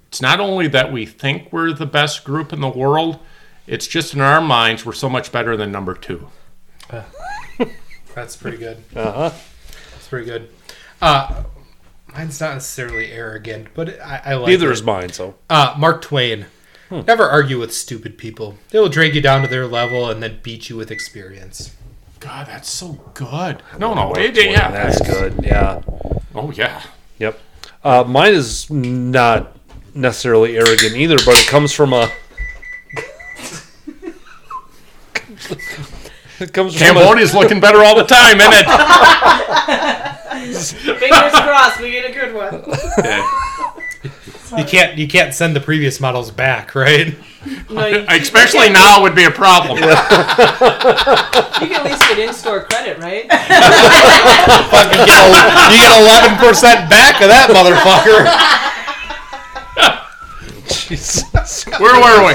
It's 0.09 0.20
not 0.20 0.41
only 0.41 0.66
that 0.68 0.91
we 0.91 1.07
think 1.07 1.53
we're 1.53 1.72
the 1.72 1.87
best 1.87 2.24
group 2.24 2.53
in 2.53 2.61
the 2.61 2.68
world, 2.68 3.18
it's 3.66 3.87
just 3.87 4.14
in 4.14 4.20
our 4.20 4.41
minds 4.41 4.85
we're 4.87 4.95
so 4.95 5.09
much 5.09 5.31
better 5.31 5.57
than 5.57 5.70
number 5.70 5.95
two. 5.95 6.29
That's 8.14 8.35
pretty 8.37 8.57
good. 8.57 8.83
Uh 8.97 9.12
huh. 9.12 9.31
That's 9.93 10.09
pretty 10.09 10.26
good. 10.26 10.49
Uh, 11.01 11.45
mine's 12.19 12.41
not 12.41 12.55
necessarily 12.55 13.12
arrogant, 13.12 13.69
but 13.75 14.01
I, 14.01 14.21
I 14.25 14.35
like 14.35 14.49
Neither 14.49 14.71
it. 14.71 14.73
is 14.73 14.83
mine. 14.83 15.12
So 15.12 15.37
Uh, 15.49 15.75
Mark 15.79 16.03
Twain. 16.03 16.47
Never 16.91 17.25
argue 17.25 17.59
with 17.61 17.75
stupid 17.75 18.16
people. 18.16 18.57
They 18.71 18.79
will 18.81 18.89
drag 18.89 19.14
you 19.14 19.21
down 19.21 19.43
to 19.43 19.49
their 19.49 19.66
level 19.66 20.09
and 20.11 20.23
then 20.23 20.41
beat 20.43 20.71
you 20.71 20.77
with 20.77 20.91
experience. 20.91 21.77
God, 22.19 22.47
that's 22.47 22.71
so 22.71 22.93
good. 23.12 23.62
No, 23.79 23.93
no, 23.93 24.14
it, 24.14 24.33
Twain, 24.35 24.53
yeah, 24.53 24.71
that's 24.71 24.99
good. 25.07 25.39
Yeah. 25.45 25.83
Oh 26.35 26.51
yeah. 26.51 26.83
Yep. 27.19 27.39
Uh, 27.85 28.05
mine 28.05 28.33
is 28.33 28.71
not 28.71 29.55
necessarily 29.95 30.57
arrogant 30.57 30.97
either, 30.97 31.16
but 31.27 31.39
it 31.39 31.47
comes 31.47 31.75
from 31.75 31.93
a. 31.93 32.11
it 36.41 36.55
comes 36.55 36.75
from 36.75 36.97
a, 36.97 37.01
Cambodia's 37.01 37.35
looking 37.35 37.61
better 37.61 37.85
all 37.85 37.97
the 37.97 38.05
time, 38.05 38.41
isn't 38.41 38.55
Fingers 40.41 41.32
crossed, 41.32 41.80
we 41.80 41.91
get 41.93 42.09
a 42.09 42.12
good 42.12 42.34
one. 42.34 42.62
it? 42.66 43.24
You 44.57 44.64
can't 44.64 44.97
you 44.97 45.07
can't 45.07 45.34
send 45.34 45.55
the 45.55 45.61
previous 45.61 46.01
models 46.01 46.30
back, 46.30 46.74
right? 46.74 47.14
No, 47.68 47.84
you, 47.86 48.07
Especially 48.09 48.70
now 48.70 49.03
would 49.03 49.14
be 49.14 49.24
a 49.24 49.30
problem. 49.30 49.76
you 49.76 49.84
can 49.84 49.93
at 49.93 51.84
least 51.84 52.01
get 52.09 52.18
in-store 52.18 52.64
credit, 52.64 52.97
right? 52.97 53.28
Fucking 53.28 55.05
get 55.05 55.20
a- 55.20 55.68
you 55.68 55.76
get 55.76 56.01
eleven 56.01 56.39
percent 56.39 56.89
back 56.89 57.20
of 57.20 57.28
that 57.28 57.51
motherfucker. 57.53 58.24
Jesus. 60.89 61.64
Where 61.78 61.95
were 62.01 62.26
we? 62.28 62.34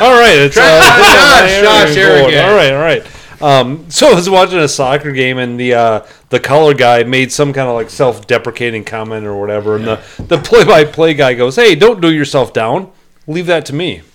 All 0.00 0.16
right, 0.18 0.38
it's 0.38 0.56
uh, 0.56 0.80
Josh, 0.80 1.60
Josh 1.60 1.96
Arrogant. 1.98 2.32
Arrogant. 2.32 2.46
All 2.46 2.54
right, 2.56 2.72
all 2.72 2.80
right. 2.80 3.04
Um, 3.42 3.90
so 3.90 4.10
I 4.10 4.14
was 4.14 4.30
watching 4.30 4.58
a 4.58 4.68
soccer 4.68 5.10
game, 5.12 5.38
and 5.38 5.58
the 5.58 5.74
uh, 5.74 6.06
the 6.30 6.38
color 6.40 6.74
guy 6.74 7.02
made 7.02 7.32
some 7.32 7.52
kind 7.52 7.68
of 7.68 7.74
like 7.74 7.90
self 7.90 8.26
deprecating 8.26 8.84
comment 8.84 9.26
or 9.26 9.38
whatever, 9.40 9.76
and 9.76 9.84
the 9.84 10.00
the 10.18 10.38
play 10.38 10.64
by 10.64 10.84
play 10.84 11.12
guy 11.14 11.34
goes, 11.34 11.56
"Hey, 11.56 11.74
don't 11.74 12.00
do 12.00 12.12
yourself 12.12 12.52
down. 12.52 12.90
Leave 13.26 13.46
that 13.46 13.66
to 13.66 13.74
me." 13.74 14.02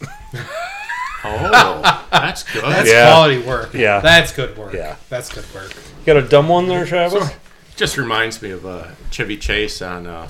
Oh, 1.30 2.06
that's 2.10 2.44
good. 2.44 2.64
That's 2.64 2.88
Yeah. 2.90 3.12
quality 3.12 3.40
work. 3.42 3.74
Yeah. 3.74 4.00
That's 4.00 4.32
good 4.32 4.56
work. 4.58 4.72
Yeah. 4.74 4.96
That's 5.10 5.34
good 5.34 5.44
work. 5.54 5.74
You 5.76 6.06
Got 6.06 6.18
a 6.18 6.22
dumb 6.22 6.48
one 6.48 6.68
there, 6.70 6.86
Travis? 6.86 7.32
Just 7.76 7.98
reminds 7.98 8.42
me 8.42 8.52
of 8.52 8.66
uh, 8.66 8.88
Chevy 9.12 9.36
Chase 9.36 9.82
on 9.82 10.08
uh, 10.08 10.30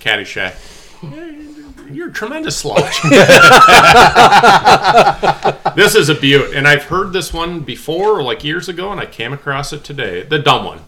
Caddyshack. 0.00 0.54
You're 1.90 2.08
a 2.08 2.12
tremendous 2.12 2.56
slouch. 2.58 3.02
this 5.76 5.94
is 5.94 6.08
a 6.08 6.14
beaut, 6.14 6.54
and 6.54 6.66
I've 6.66 6.84
heard 6.84 7.12
this 7.12 7.32
one 7.32 7.60
before, 7.60 8.22
like 8.22 8.44
years 8.44 8.68
ago, 8.68 8.90
and 8.90 9.00
I 9.00 9.06
came 9.06 9.32
across 9.32 9.72
it 9.72 9.84
today. 9.84 10.22
The 10.22 10.38
dumb 10.38 10.64
one. 10.64 10.80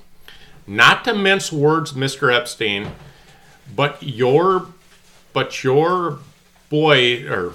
Not 0.67 1.05
to 1.05 1.15
mince 1.15 1.53
words, 1.53 1.93
Mr. 1.93 2.35
Epstein, 2.35 2.93
but 3.75 4.03
your, 4.03 4.67
but 5.33 5.63
your 5.63 6.19
boy 6.69 7.29
or 7.29 7.55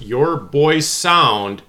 your 0.00 0.36
boy's 0.36 0.88
sound 0.88 1.62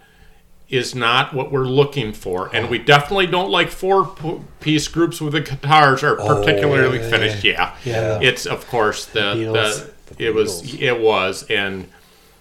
is 0.69 0.95
not 0.95 1.35
what 1.35 1.51
we're 1.51 1.67
looking 1.67 2.13
for, 2.13 2.49
and 2.55 2.67
we 2.67 2.79
definitely 2.79 3.27
don't 3.27 3.51
like 3.51 3.69
four-piece 3.69 4.87
groups 4.87 5.21
with 5.21 5.33
the 5.33 5.41
guitars 5.41 6.03
are 6.03 6.15
particularly 6.15 6.99
oh, 6.99 7.09
finished. 7.11 7.43
Yeah, 7.43 7.75
Yeah. 7.85 8.19
It's 8.21 8.47
of 8.47 8.67
course 8.67 9.05
the, 9.05 9.19
Beatles. 9.19 9.92
The 10.17 10.27
it 10.27 10.33
was 10.33 10.73
it 10.79 10.99
was, 10.99 11.43
and 11.49 11.89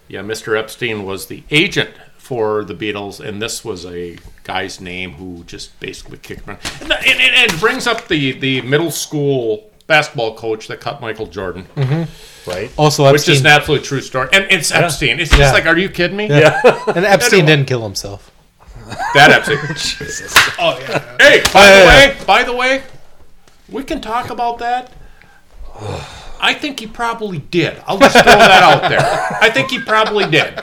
yeah, 0.07 0.21
Mr. 0.21 0.57
Epstein 0.57 1.05
was 1.05 1.27
the 1.27 1.43
agent 1.49 1.91
for 2.17 2.63
the 2.63 2.73
Beatles, 2.73 3.19
and 3.19 3.41
this 3.41 3.65
was 3.65 3.85
a 3.85 4.17
guy's 4.43 4.79
name 4.79 5.11
who 5.13 5.43
just 5.43 5.77
basically 5.79 6.17
kicked 6.17 6.47
around. 6.47 6.59
And, 6.81 6.91
and, 6.91 7.19
and 7.19 7.51
it 7.51 7.59
brings 7.59 7.87
up 7.87 8.07
the 8.07 8.31
the 8.33 8.61
middle 8.61 8.91
school 8.91 9.69
basketball 9.87 10.35
coach 10.35 10.67
that 10.67 10.79
cut 10.79 11.01
Michael 11.01 11.27
Jordan, 11.27 11.67
mm-hmm. 11.75 12.49
Right. 12.49 12.71
Also, 12.77 13.03
which 13.11 13.23
is 13.23 13.39
Epstein, 13.39 13.45
an 13.45 13.57
absolute 13.59 13.83
true 13.83 14.01
story. 14.01 14.29
And 14.33 14.47
it's 14.49 14.71
Epstein. 14.71 15.19
It's 15.19 15.29
just 15.29 15.39
Yeah. 15.39 15.51
like, 15.53 15.65
are 15.65 15.77
you 15.77 15.89
kidding 15.89 16.17
me? 16.17 16.27
Yeah. 16.27 16.61
And 16.95 17.05
Epstein 17.05 17.45
didn't 17.45 17.67
kill 17.67 17.83
himself. 17.83 18.31
That 19.13 19.31
Epstein. 19.31 19.57
Jesus. 19.75 20.33
Oh 20.59 20.77
yeah. 20.79 21.17
Hey, 21.19 21.41
by 21.53 21.71
the 21.71 21.85
way, 21.85 22.25
by 22.25 22.43
the 22.43 22.53
way, 22.55 22.83
we 23.69 23.83
can 23.83 24.01
talk 24.01 24.29
about 24.29 24.59
that. 24.59 24.91
I 26.39 26.53
think 26.53 26.79
he 26.79 26.87
probably 26.87 27.39
did. 27.39 27.81
I'll 27.87 27.97
just 27.99 28.13
throw 28.13 28.23
that 28.23 28.63
out 28.63 28.89
there. 28.89 28.99
I 29.41 29.49
think 29.49 29.69
he 29.69 29.79
probably 29.79 30.25
did. 30.29 30.61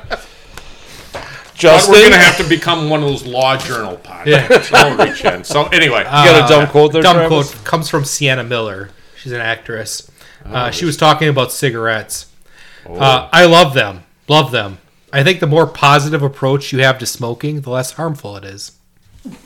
But 1.63 1.89
we're 1.89 2.11
gonna 2.11 2.23
have 2.23 2.37
to 2.39 2.49
become 2.49 2.89
one 2.89 3.03
of 3.03 3.09
those 3.09 3.27
law 3.27 3.57
journal 3.57 3.97
podcasts. 3.99 4.65
So 4.71 4.97
reach 5.05 5.25
in. 5.25 5.45
So 5.45 5.65
anyway, 5.69 5.99
you 6.01 6.05
got 6.05 6.51
a 6.51 6.53
dumb 6.53 6.69
quote 6.69 6.93
there, 6.93 7.03
Dumb 7.03 7.17
Travis? 7.17 7.53
quote 7.53 7.65
comes 7.65 7.89
from 7.91 8.05
Sienna 8.05 8.45
Miller. 8.45 8.91
She's 9.17 9.33
an 9.33 9.41
actress. 9.41 10.11
Uh, 10.45 10.71
she 10.71 10.85
was 10.87 10.97
talking 10.97 11.29
about 11.29 11.53
cigarettes. 11.53 12.27
Uh, 12.89 13.29
I 13.31 13.45
love 13.45 13.75
them. 13.75 14.05
Love 14.27 14.53
them. 14.53 14.79
I 15.13 15.23
think 15.23 15.41
the 15.41 15.47
more 15.47 15.67
positive 15.67 16.23
approach 16.23 16.73
you 16.73 16.79
have 16.83 16.99
to 16.99 17.07
smoking, 17.07 17.61
the 17.61 17.71
less 17.71 17.93
harmful 17.93 18.37
it 18.37 18.45
is. 18.45 18.73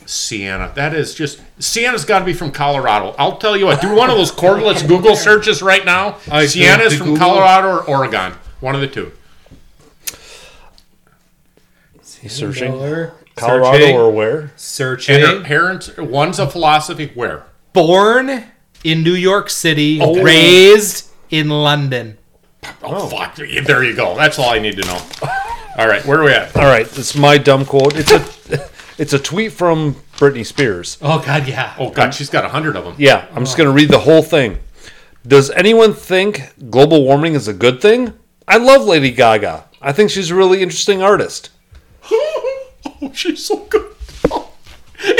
Sienna. 0.05 0.71
That 0.75 0.93
is 0.93 1.13
just 1.13 1.41
Sienna's 1.59 2.05
got 2.05 2.19
to 2.19 2.25
be 2.25 2.33
from 2.33 2.51
Colorado. 2.51 3.13
I'll 3.17 3.37
tell 3.37 3.57
you 3.57 3.65
what. 3.65 3.81
Do 3.81 3.93
one 3.93 4.09
of 4.09 4.17
those 4.17 4.31
cordless 4.31 4.87
Google 4.87 5.15
searches 5.15 5.61
right 5.61 5.83
now. 5.83 6.17
I 6.31 6.45
Sienna's 6.45 6.93
did 6.93 6.97
from 6.99 7.07
Google. 7.09 7.27
Colorado 7.27 7.67
or 7.69 7.83
Oregon. 7.89 8.33
One 8.61 8.75
of 8.75 8.81
the 8.81 8.87
two. 8.87 9.11
He's 12.21 12.33
searching. 12.33 12.71
Miller, 12.71 13.13
Colorado 13.35 13.77
searching, 13.77 13.95
or 13.97 14.11
where? 14.11 14.51
searching. 14.55 15.15
And 15.15 15.23
her 15.25 15.43
parents. 15.43 15.95
One's 15.97 16.39
a 16.39 16.49
philosophy. 16.49 17.11
Where? 17.13 17.43
Born 17.73 18.45
in 18.83 19.03
New 19.03 19.13
York 19.13 19.49
City, 19.49 19.99
Oh. 20.01 20.21
raised 20.23 21.09
in 21.29 21.49
London. 21.49 22.17
Oh, 22.63 22.73
oh, 22.83 23.07
fuck! 23.09 23.35
There 23.35 23.83
you 23.83 23.95
go. 23.95 24.15
That's 24.15 24.39
all 24.39 24.49
I 24.49 24.59
need 24.59 24.77
to 24.77 24.83
know. 24.87 24.99
All 25.77 25.87
right, 25.87 26.03
where 26.05 26.21
are 26.21 26.23
we 26.23 26.31
at? 26.31 26.55
All 26.55 26.63
right, 26.65 26.87
it's 26.97 27.15
my 27.15 27.37
dumb 27.37 27.65
quote. 27.65 27.93
It's 27.95 28.11
a 28.11 28.67
it's 28.97 29.13
a 29.13 29.19
tweet 29.19 29.51
from 29.51 29.95
Britney 30.17 30.45
Spears. 30.45 30.97
Oh 31.01 31.21
God, 31.25 31.47
yeah. 31.47 31.75
Oh 31.77 31.89
God, 31.89 32.13
she's 32.13 32.29
got 32.29 32.45
a 32.45 32.49
hundred 32.49 32.75
of 32.75 32.83
them. 32.85 32.95
Yeah, 32.97 33.27
I'm 33.33 33.43
just 33.45 33.57
going 33.57 33.67
to 33.67 33.73
read 33.73 33.89
the 33.89 33.99
whole 33.99 34.21
thing. 34.21 34.57
Does 35.27 35.49
anyone 35.51 35.93
think 35.93 36.41
global 36.69 37.03
warming 37.03 37.33
is 37.33 37.47
a 37.47 37.53
good 37.53 37.81
thing? 37.81 38.13
I 38.47 38.57
love 38.57 38.83
Lady 38.85 39.11
Gaga. 39.11 39.65
I 39.81 39.91
think 39.91 40.11
she's 40.11 40.29
a 40.31 40.35
really 40.35 40.61
interesting 40.61 41.01
artist. 41.01 41.49
Oh, 43.01 43.11
she's 43.13 43.43
so 43.45 43.57
good. 43.65 43.91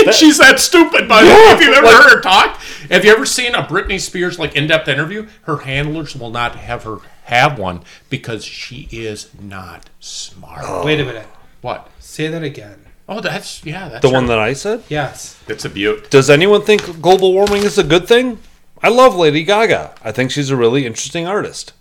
And 0.06 0.14
she's 0.14 0.38
that 0.38 0.60
stupid, 0.60 1.08
by 1.10 1.24
the 1.24 1.30
way. 1.30 1.36
If 1.36 1.60
you've 1.62 1.76
ever 1.76 1.86
like- 1.88 1.96
heard 2.04 2.16
her 2.16 2.22
talk, 2.22 2.58
have 2.90 3.04
you 3.04 3.12
ever 3.12 3.26
seen 3.26 3.54
a 3.54 3.64
Britney 3.64 4.00
Spears 4.00 4.40
like 4.40 4.56
in-depth 4.56 4.88
interview? 4.88 5.28
Her 5.44 5.58
handlers 5.58 6.16
will 6.16 6.30
not 6.32 6.56
have 6.56 6.84
her 6.84 6.98
have 7.26 7.60
one 7.60 7.82
because 8.10 8.46
she 8.46 8.88
is 8.92 9.30
not 9.40 9.90
smart. 10.00 10.86
Wait 10.86 11.00
a 11.00 11.06
minute. 11.06 11.28
What? 11.62 11.90
Say 12.00 12.28
that 12.28 12.44
again. 12.44 12.85
Oh, 13.08 13.20
that's 13.22 13.64
yeah, 13.66 13.90
that's 13.90 14.02
The 14.02 14.10
her. 14.10 14.14
one 14.14 14.26
that 14.28 14.40
I 14.40 14.54
said? 14.54 14.84
Yes. 14.90 15.40
It's 15.48 15.64
a 15.66 15.70
beaut. 15.70 16.10
Does 16.10 16.30
anyone 16.30 16.64
think 16.64 17.02
global 17.02 17.34
warming 17.34 17.64
is 17.64 17.78
a 17.78 17.84
good 17.84 18.08
thing? 18.08 18.40
I 18.82 18.90
love 18.90 19.16
Lady 19.16 19.44
Gaga. 19.44 19.94
I 20.04 20.12
think 20.12 20.32
she's 20.32 20.50
a 20.50 20.56
really 20.56 20.86
interesting 20.86 21.28
artist. 21.28 21.74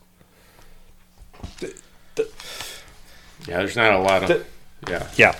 Yeah, 3.46 3.58
there's 3.58 3.76
not 3.76 3.92
a 3.92 3.98
lot 3.98 4.30
of. 4.30 4.46
Yeah. 4.88 5.06
Yeah. 5.16 5.38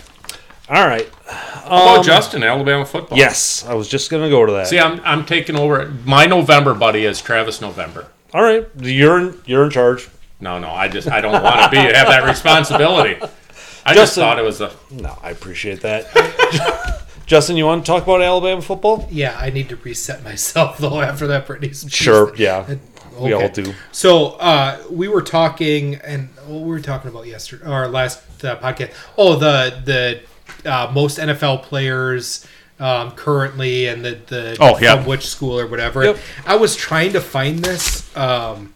All 0.68 0.86
right. 0.86 1.08
How 1.26 1.66
about 1.66 1.98
um, 1.98 2.04
Justin, 2.04 2.42
Alabama 2.42 2.84
football? 2.84 3.16
Yes, 3.16 3.64
I 3.66 3.74
was 3.74 3.88
just 3.88 4.10
going 4.10 4.22
to 4.22 4.30
go 4.30 4.44
to 4.46 4.52
that. 4.52 4.66
See, 4.66 4.78
I'm 4.78 5.00
I'm 5.04 5.24
taking 5.24 5.56
over. 5.56 5.86
My 6.04 6.26
November 6.26 6.74
buddy 6.74 7.04
is 7.04 7.20
Travis 7.20 7.60
November. 7.60 8.08
All 8.32 8.42
right, 8.42 8.66
you're 8.78 9.18
in, 9.20 9.40
you're 9.46 9.64
in 9.64 9.70
charge. 9.70 10.08
No, 10.40 10.58
no, 10.58 10.68
I 10.70 10.88
just 10.88 11.08
I 11.08 11.20
don't 11.20 11.42
want 11.42 11.62
to 11.64 11.70
be 11.70 11.76
have 11.76 12.08
that 12.08 12.24
responsibility. 12.24 13.20
I 13.86 13.94
just 13.94 14.14
thought 14.14 14.38
it 14.38 14.42
was 14.44 14.60
a. 14.60 14.72
No, 14.90 15.16
I 15.22 15.30
appreciate 15.30 15.80
that. 15.82 17.00
Justin, 17.26 17.56
you 17.56 17.64
want 17.64 17.84
to 17.84 17.90
talk 17.90 18.02
about 18.02 18.20
Alabama 18.20 18.60
football? 18.60 19.08
Yeah, 19.10 19.36
I 19.38 19.50
need 19.50 19.68
to 19.70 19.76
reset 19.76 20.22
myself 20.22 20.78
though 20.78 21.00
after 21.00 21.26
that 21.28 21.46
Britney 21.46 21.74
Spears. 21.74 21.92
Sure. 21.92 22.36
Yeah, 22.36 22.76
we 23.18 23.32
all 23.32 23.48
do. 23.48 23.74
So 23.92 24.32
uh, 24.32 24.78
we 24.90 25.08
were 25.08 25.22
talking, 25.22 25.96
and 25.96 26.28
what 26.46 26.60
we 26.62 26.68
were 26.68 26.80
talking 26.80 27.10
about 27.10 27.26
yesterday, 27.26 27.66
or 27.66 27.88
last 27.88 28.44
uh, 28.44 28.56
podcast. 28.58 28.92
Oh, 29.16 29.36
the 29.36 30.22
the 30.64 30.70
uh, 30.70 30.90
most 30.92 31.18
NFL 31.18 31.62
players 31.62 32.46
um, 32.78 33.12
currently, 33.12 33.86
and 33.86 34.04
the 34.04 34.18
the 34.26 34.56
Oh, 34.60 34.78
yeah. 34.78 34.96
from 34.96 35.06
which 35.06 35.26
school 35.26 35.58
or 35.58 35.66
whatever. 35.66 36.04
Yep. 36.04 36.18
I 36.46 36.56
was 36.56 36.76
trying 36.76 37.12
to 37.14 37.20
find 37.20 37.60
this 37.60 38.14
um, 38.16 38.74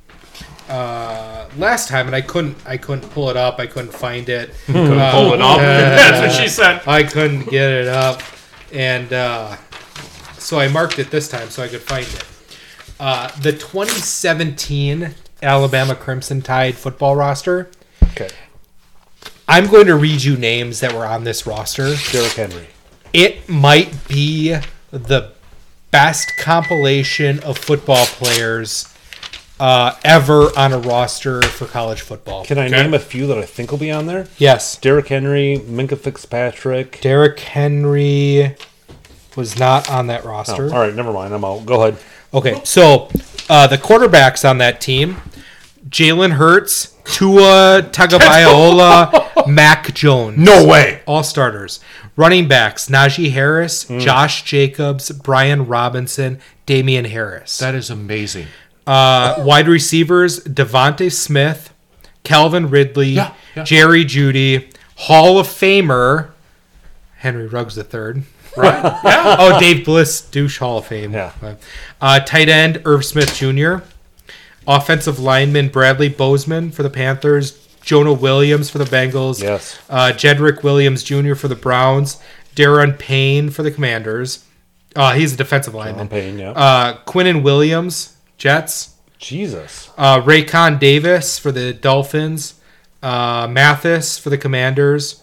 uh, 0.68 1.48
last 1.56 1.88
time, 1.88 2.06
and 2.06 2.14
I 2.14 2.20
couldn't. 2.20 2.56
I 2.66 2.76
couldn't 2.76 3.08
pull 3.10 3.30
it 3.30 3.36
up. 3.36 3.58
I 3.58 3.66
couldn't 3.66 3.92
find 3.92 4.28
it. 4.28 4.50
Uh, 4.68 5.12
Pull 5.12 5.34
it 5.34 5.40
up. 5.40 5.58
That's 5.58 6.20
what 6.20 6.42
she 6.42 6.48
said. 6.48 6.82
I 6.86 7.02
couldn't 7.02 7.48
get 7.50 7.70
it 7.70 7.88
up, 7.88 8.22
and 8.72 9.12
uh, 9.12 9.56
so 10.38 10.58
I 10.58 10.68
marked 10.68 10.98
it 10.98 11.10
this 11.10 11.28
time 11.28 11.50
so 11.50 11.62
I 11.62 11.68
could 11.68 11.82
find 11.82 12.06
it. 12.06 12.24
Uh, 13.00 13.28
the 13.40 13.52
2017 13.52 15.14
Alabama 15.42 15.94
Crimson 15.94 16.42
Tide 16.42 16.76
football 16.76 17.16
roster. 17.16 17.70
Okay. 18.12 18.28
I'm 19.46 19.66
going 19.68 19.86
to 19.86 19.96
read 19.96 20.22
you 20.22 20.36
names 20.36 20.80
that 20.80 20.92
were 20.92 21.06
on 21.06 21.24
this 21.24 21.46
roster. 21.46 21.94
Derrick 22.12 22.32
Henry. 22.32 22.66
It 23.12 23.48
might 23.48 24.08
be 24.08 24.56
the 24.90 25.32
best 25.90 26.36
compilation 26.38 27.40
of 27.40 27.56
football 27.56 28.04
players 28.06 28.92
uh, 29.60 29.94
ever 30.04 30.50
on 30.56 30.72
a 30.72 30.78
roster 30.78 31.42
for 31.42 31.66
college 31.66 32.00
football. 32.00 32.44
Can 32.44 32.58
I 32.58 32.68
name 32.68 32.94
a 32.94 32.98
few 32.98 33.26
that 33.26 33.38
I 33.38 33.44
think 33.44 33.70
will 33.70 33.78
be 33.78 33.90
on 33.90 34.06
there? 34.06 34.26
yes, 34.38 34.76
Derrick 34.76 35.08
Henry, 35.08 35.58
Minkah 35.64 35.98
Fitzpatrick. 35.98 37.00
Derrick 37.00 37.40
Henry 37.40 38.56
was 39.36 39.58
not 39.58 39.90
on 39.90 40.06
that 40.08 40.24
Oh, 40.24 40.28
roster. 40.28 40.64
all 40.72 40.80
right, 40.80 40.94
never 40.94 41.12
mind. 41.12 41.32
I'm 41.34 41.44
out. 41.44 41.64
Go 41.66 41.82
ahead. 41.82 42.02
Okay, 42.34 42.60
so 42.64 43.08
uh, 43.48 43.66
the 43.66 43.78
quarterbacks 43.78 44.48
on 44.48 44.58
that 44.58 44.80
team: 44.80 45.16
Jalen 45.88 46.32
Hurts, 46.32 46.94
Tua 47.04 47.82
Tagovailoa, 47.90 49.46
Mac 49.48 49.94
Jones. 49.94 50.38
No 50.38 50.66
way. 50.66 51.00
all 51.06 51.22
starters. 51.22 51.80
Running 52.16 52.48
backs: 52.48 52.88
Najee 52.88 53.30
Harris, 53.32 53.84
Josh 53.84 54.42
Jacobs, 54.42 55.10
Brian 55.10 55.66
Robinson, 55.66 56.40
Damien 56.66 57.04
Harris. 57.06 57.58
That 57.58 57.74
is 57.74 57.90
amazing. 57.90 58.46
Uh, 58.88 59.42
wide 59.44 59.68
receivers: 59.68 60.40
DeVonta 60.44 61.12
Smith, 61.12 61.72
Calvin 62.24 62.70
Ridley, 62.70 63.08
Yeah, 63.10 63.34
yeah. 63.54 63.64
Jerry 63.64 64.04
Jeudy, 64.04 64.72
Hall 64.96 65.38
of 65.38 65.46
Famer 65.46 66.30
Henry 67.18 67.46
Ruggs 67.46 67.76
III. 67.76 68.22
Right? 68.56 68.82
Yeah. 69.04 69.36
Oh, 69.38 69.60
Dave 69.60 69.84
Bliss, 69.84 70.20
douche 70.20 70.58
Hall 70.58 70.78
of 70.78 70.86
Fame. 70.86 71.12
Yeah. 71.12 71.32
Uh, 72.00 72.18
tight 72.18 72.48
end 72.48 72.82
Irv 72.84 73.04
Smith 73.04 73.32
Jr. 73.36 73.84
Offensive 74.66 75.20
lineman 75.20 75.68
Bradley 75.68 76.08
Bozeman 76.08 76.72
for 76.72 76.82
the 76.82 76.90
Panthers. 76.90 77.68
Jonah 77.82 78.12
Williams 78.12 78.68
for 78.68 78.78
the 78.78 78.84
Bengals. 78.84 79.40
Yes. 79.40 79.78
Uh, 79.88 80.12
Jedrick 80.12 80.64
Williams 80.64 81.04
Jr. 81.04 81.34
for 81.34 81.46
the 81.46 81.54
Browns. 81.54 82.20
Da'Ron 82.56 82.98
Payne 82.98 83.50
for 83.50 83.62
the 83.62 83.70
Commanders. 83.70 84.44
Uh, 84.96 85.14
he's 85.14 85.34
a 85.34 85.36
defensive 85.36 85.74
lineman. 85.74 86.08
I'm 86.12 86.38
yeah. 86.38 86.50
Uh, 86.50 86.98
Quinnen 87.06 87.42
Williams, 87.44 88.16
Jets. 88.38 88.94
Jesus. 89.18 89.90
Uh, 89.98 90.20
Raekwon 90.22 90.78
Davis 90.78 91.38
for 91.38 91.50
the 91.52 91.72
Dolphins. 91.72 92.54
Uh, 93.02 93.46
Mathis 93.50 94.18
for 94.18 94.30
the 94.30 94.38
Commanders. 94.38 95.22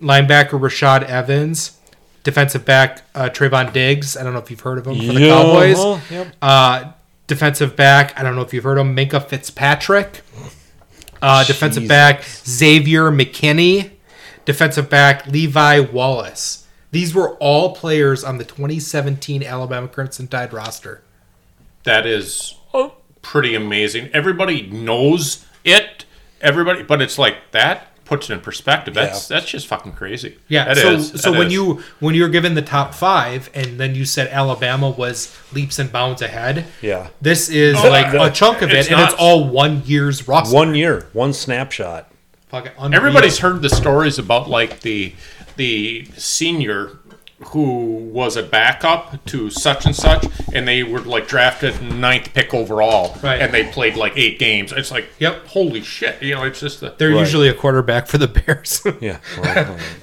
Linebacker 0.00 0.60
Rashad 0.60 1.02
Evans. 1.04 1.78
Defensive 2.22 2.66
back 2.66 3.02
uh, 3.14 3.30
Trevon 3.30 3.72
Diggs. 3.72 4.16
I 4.16 4.22
don't 4.22 4.34
know 4.34 4.40
if 4.40 4.50
you've 4.50 4.60
heard 4.60 4.78
of 4.78 4.86
him 4.86 4.94
for 4.96 5.12
the 5.14 5.20
Yeah, 5.20 5.28
Cowboys. 5.42 5.78
uh-huh, 5.78 6.14
yep. 6.14 6.36
Uh, 6.42 6.92
defensive 7.26 7.76
back. 7.76 8.18
I 8.18 8.22
don't 8.22 8.36
know 8.36 8.42
if 8.42 8.52
you've 8.52 8.64
heard 8.64 8.76
of 8.78 8.86
him. 8.86 8.94
Minkah 8.94 9.26
Fitzpatrick. 9.26 10.20
Uh, 11.22 11.44
defensive 11.44 11.88
back 11.88 12.24
Xavier 12.24 13.10
McKinney. 13.10 13.90
Defensive 14.44 14.90
back 14.90 15.26
Levi 15.26 15.80
Wallace. 15.80 16.66
These 16.92 17.14
were 17.14 17.36
all 17.36 17.74
players 17.74 18.22
on 18.24 18.36
the 18.38 18.44
2017 18.44 19.42
Alabama 19.42 19.88
Crimson 19.88 20.28
Tide 20.28 20.52
roster. 20.52 21.02
That 21.84 22.06
is 22.06 22.54
pretty 23.22 23.54
amazing. 23.54 24.10
Everybody 24.12 24.62
knows 24.62 25.44
it. 25.64 26.04
Everybody, 26.40 26.82
but 26.82 27.02
it's 27.02 27.18
like 27.18 27.36
that 27.52 27.86
puts 28.06 28.28
it 28.28 28.32
in 28.32 28.40
perspective. 28.40 28.94
That's 28.94 29.28
that's 29.28 29.46
just 29.46 29.66
fucking 29.66 29.92
crazy. 29.92 30.38
Yeah. 30.48 30.64
That 30.72 30.76
so 30.78 30.92
is. 30.92 31.20
so 31.22 31.30
That 31.32 31.38
when 31.38 31.46
is. 31.48 31.52
you 31.52 31.82
when 32.00 32.14
you're 32.14 32.28
given 32.30 32.54
the 32.54 32.62
top 32.62 32.94
five 32.94 33.50
and 33.54 33.78
then 33.78 33.94
you 33.94 34.04
said 34.04 34.28
Alabama 34.28 34.90
was 34.90 35.36
leaps 35.52 35.78
and 35.78 35.92
bounds 35.92 36.22
ahead. 36.22 36.66
Yeah. 36.82 37.08
This 37.20 37.48
is 37.50 37.76
Oh, 37.78 37.88
like 37.90 38.10
that- 38.12 38.26
a 38.26 38.30
chunk 38.32 38.62
of 38.62 38.70
it, 38.70 38.76
it's 38.76 38.88
and 38.88 38.96
not- 38.96 39.12
it's 39.12 39.20
all 39.20 39.48
one 39.48 39.82
year's 39.84 40.26
roster. 40.26 40.54
One 40.54 40.74
year, 40.74 41.08
one 41.12 41.32
snapshot. 41.32 42.10
Fucking. 42.48 42.72
Everybody's 42.94 43.38
heard 43.38 43.62
the 43.62 43.68
stories 43.70 44.18
about 44.18 44.48
like 44.50 44.80
the 44.80 45.12
the 45.56 46.06
senior 46.16 46.98
who 47.46 47.96
was 48.12 48.36
a 48.36 48.42
backup 48.42 49.24
to 49.26 49.48
such 49.50 49.86
and 49.86 49.96
such, 49.96 50.26
and 50.52 50.68
they 50.68 50.82
were 50.82 51.00
like 51.00 51.26
drafted 51.26 51.80
ninth 51.82 52.32
pick 52.34 52.52
overall, 52.52 53.16
Right. 53.22 53.40
and 53.40 53.52
they 53.52 53.64
played 53.64 53.96
like 53.96 54.12
eight 54.16 54.38
games. 54.38 54.72
It's 54.72 54.90
like, 54.90 55.08
Yep. 55.18 55.46
holy 55.48 55.80
shit! 55.82 56.22
You 56.22 56.34
know, 56.34 56.42
it's 56.44 56.60
just 56.60 56.80
the 56.80 56.94
They're 56.98 57.10
Right. 57.10 57.20
usually 57.20 57.48
a 57.48 57.54
quarterback 57.54 58.06
for 58.06 58.18
the 58.18 58.28
Bears. 58.28 58.82
Yeah. 59.00 59.18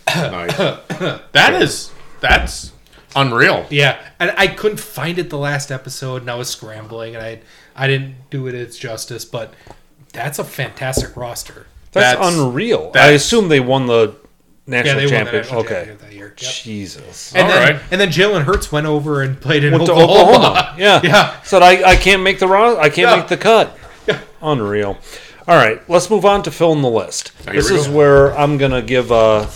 That 0.08 1.54
is 1.62 1.92
that's 2.20 2.72
unreal. 3.16 3.66
yeah, 3.70 3.98
and 4.20 4.34
I 4.38 4.48
couldn't 4.48 4.80
find 4.80 5.18
it 5.20 5.30
the 5.30 5.38
last 5.38 5.72
episode, 5.72 6.22
and 6.24 6.32
I 6.32 6.36
was 6.36 6.50
scrambling, 6.50 7.16
and 7.16 7.24
I 7.24 7.40
I 7.76 7.88
didn't 7.88 8.16
do 8.30 8.48
it 8.48 8.56
its 8.56 8.78
justice, 8.78 9.26
but 9.26 9.54
that's 10.14 10.40
a 10.40 10.44
fantastic 10.44 11.16
roster. 11.16 11.68
that's, 11.92 12.16
That's- 12.18 12.36
unreal. 12.36 12.92
I 12.96 13.10
assume 13.12 13.50
they 13.50 13.60
won 13.60 13.86
the 13.88 14.08
Yeah, 14.08 14.14
national 14.68 14.96
won 14.98 15.26
the 15.26 15.32
national 15.32 15.60
okay. 15.62 15.70
championship 15.70 16.00
that 16.02 16.14
year. 16.14 16.28
Yep. 16.28 16.54
Jesus. 16.54 17.34
And 17.36 17.44
All 17.48 17.54
then, 17.54 17.74
right. 17.74 17.82
and 17.92 18.00
then 18.02 18.10
Jalen 18.10 18.44
Hurts 18.44 18.72
went 18.72 18.86
over 18.86 19.22
and 19.22 19.40
played 19.40 19.64
in 19.64 19.74
Went 19.74 19.86
to 19.88 19.94
Oklahoma. 19.94 20.32
Oklahoma. 20.32 20.76
Yeah. 20.78 21.02
Yeah. 21.04 21.42
Said 21.42 21.64
I, 21.64 21.92
I 21.92 21.96
can't 21.96 22.22
make 22.22 22.40
the 22.40 22.48
ro- 22.48 22.78
I 22.78 22.90
can't 22.90 23.10
Yeah. 23.10 23.16
make 23.18 23.28
the 23.28 23.38
cut. 23.38 23.78
Yeah. 24.08 24.20
Unreal. 24.42 24.98
All 25.48 25.56
right, 25.56 25.82
let's 25.90 26.10
move 26.10 26.26
on 26.26 26.44
to 26.44 26.52
fill 26.52 26.74
in 26.74 26.82
the 26.82 26.90
list. 26.90 27.32
This 27.46 27.72
is 27.72 27.88
go. 27.88 27.94
where 27.96 28.38
I'm 28.38 28.58
gonna 28.58 28.82
give 28.82 29.12
a 29.12 29.50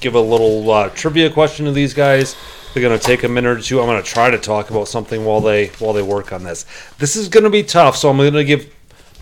give 0.00 0.16
a 0.16 0.20
little 0.20 0.68
uh, 0.70 0.88
trivia 0.90 1.30
question 1.30 1.66
to 1.66 1.72
these 1.72 1.94
guys. 1.94 2.34
They're 2.74 2.82
gonna 2.82 2.98
take 2.98 3.22
a 3.22 3.28
minute 3.28 3.58
or 3.58 3.60
two. 3.60 3.80
I'm 3.80 3.86
gonna 3.86 4.02
try 4.02 4.28
to 4.30 4.38
talk 4.38 4.70
about 4.70 4.88
something 4.88 5.24
while 5.24 5.40
they 5.40 5.68
while 5.78 5.92
they 5.92 6.02
work 6.02 6.32
on 6.32 6.42
this. 6.42 6.66
This 6.98 7.14
is 7.14 7.28
gonna 7.28 7.48
be 7.50 7.62
tough, 7.62 7.96
so 7.96 8.10
I'm 8.10 8.16
gonna 8.16 8.42
give 8.42 8.68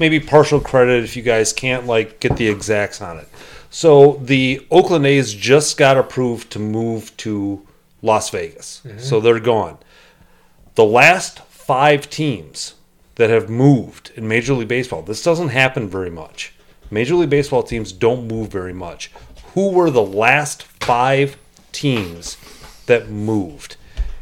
maybe 0.01 0.19
partial 0.19 0.61
credit 0.61 1.05
if 1.05 1.15
you 1.15 1.23
guys 1.23 1.53
can't 1.53 1.87
like 1.87 2.21
get 2.21 2.37
the 2.39 2.49
exacts 2.49 3.03
on 3.03 3.19
it. 3.19 3.29
So 3.75 4.21
the 4.23 4.65
Oakland 4.71 5.05
A's 5.05 5.35
just 5.35 5.77
got 5.77 5.97
approved 5.97 6.53
to 6.53 6.61
move 6.61 7.15
to 7.17 7.67
Las 8.03 8.31
Vegas, 8.31 8.83
mm-hmm. 8.87 9.01
so 9.01 9.19
they're 9.19 9.41
gone. 9.41 9.79
The 10.77 10.85
last 10.85 11.41
five 11.41 12.09
teams 12.09 12.75
that 13.17 13.31
have 13.31 13.51
moved 13.51 14.13
in 14.15 14.29
Major 14.29 14.55
League 14.55 14.69
Baseball, 14.69 15.03
this 15.03 15.25
doesn't 15.25 15.49
happen 15.49 15.89
very 15.89 16.09
much. 16.09 16.55
Major 16.89 17.17
League 17.17 17.31
Baseball 17.31 17.65
teams 17.65 17.91
don't 17.91 18.29
move 18.29 18.49
very 18.49 18.73
much. 18.73 19.11
Who 19.55 19.73
were 19.73 19.91
the 19.91 20.05
last 20.05 20.63
five 20.63 21.37
teams 21.73 22.37
that 22.87 23.11
moved? 23.11 23.75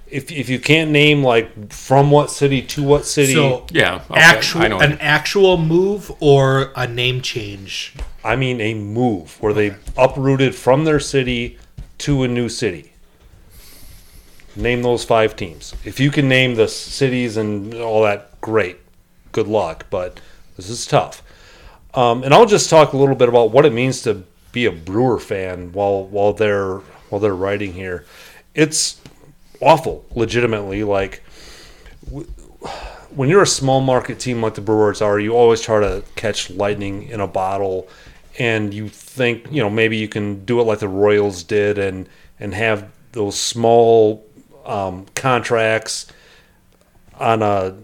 If, 0.06 0.32
if 0.32 0.48
you 0.48 0.60
can't 0.60 0.90
name 0.90 1.22
like 1.22 1.70
from 1.70 2.10
what 2.10 2.30
city 2.30 2.62
to 2.62 2.82
what 2.82 3.04
city, 3.04 3.34
So 3.34 3.66
Yeah, 3.70 3.96
okay, 4.10 4.18
actual 4.18 4.62
I 4.62 4.68
know. 4.68 4.80
an 4.80 4.96
actual 4.98 5.58
move 5.58 6.10
or 6.20 6.72
a 6.74 6.86
name 6.86 7.20
change. 7.20 7.94
I 8.24 8.36
mean 8.36 8.60
a 8.60 8.74
move 8.74 9.40
where 9.40 9.52
they 9.52 9.76
uprooted 9.96 10.54
from 10.54 10.84
their 10.84 11.00
city 11.00 11.58
to 11.98 12.22
a 12.22 12.28
new 12.28 12.48
city. 12.48 12.92
Name 14.54 14.82
those 14.82 15.04
five 15.04 15.34
teams. 15.34 15.74
If 15.84 15.98
you 15.98 16.10
can 16.10 16.28
name 16.28 16.54
the 16.54 16.68
cities 16.68 17.36
and 17.36 17.74
all 17.74 18.02
that, 18.02 18.40
great. 18.40 18.78
Good 19.32 19.48
luck, 19.48 19.86
but 19.88 20.20
this 20.56 20.68
is 20.68 20.86
tough. 20.86 21.22
Um, 21.94 22.22
and 22.22 22.32
I'll 22.34 22.46
just 22.46 22.70
talk 22.70 22.92
a 22.92 22.96
little 22.96 23.14
bit 23.14 23.28
about 23.28 23.50
what 23.50 23.64
it 23.64 23.72
means 23.72 24.02
to 24.02 24.24
be 24.52 24.66
a 24.66 24.72
Brewer 24.72 25.18
fan 25.18 25.72
while 25.72 26.04
while 26.04 26.32
they're 26.32 26.78
while 27.08 27.20
they're 27.20 27.34
writing 27.34 27.72
here. 27.72 28.04
It's 28.54 29.00
awful, 29.60 30.04
legitimately. 30.14 30.84
Like 30.84 31.22
w- 32.04 32.26
when 33.14 33.28
you're 33.28 33.42
a 33.42 33.46
small 33.46 33.80
market 33.80 34.18
team 34.18 34.42
like 34.42 34.54
the 34.54 34.60
Brewers 34.60 35.00
are, 35.02 35.18
you 35.18 35.34
always 35.34 35.60
try 35.60 35.80
to 35.80 36.02
catch 36.16 36.50
lightning 36.50 37.04
in 37.08 37.20
a 37.20 37.26
bottle, 37.26 37.88
and 38.38 38.72
you 38.72 38.88
think 38.88 39.46
you 39.50 39.62
know 39.62 39.70
maybe 39.70 39.96
you 39.96 40.08
can 40.08 40.44
do 40.44 40.60
it 40.60 40.64
like 40.64 40.78
the 40.78 40.88
Royals 40.88 41.42
did 41.42 41.78
and 41.78 42.08
and 42.40 42.54
have 42.54 42.90
those 43.12 43.38
small 43.38 44.26
um, 44.64 45.06
contracts 45.14 46.06
on 47.18 47.42
a 47.42 47.76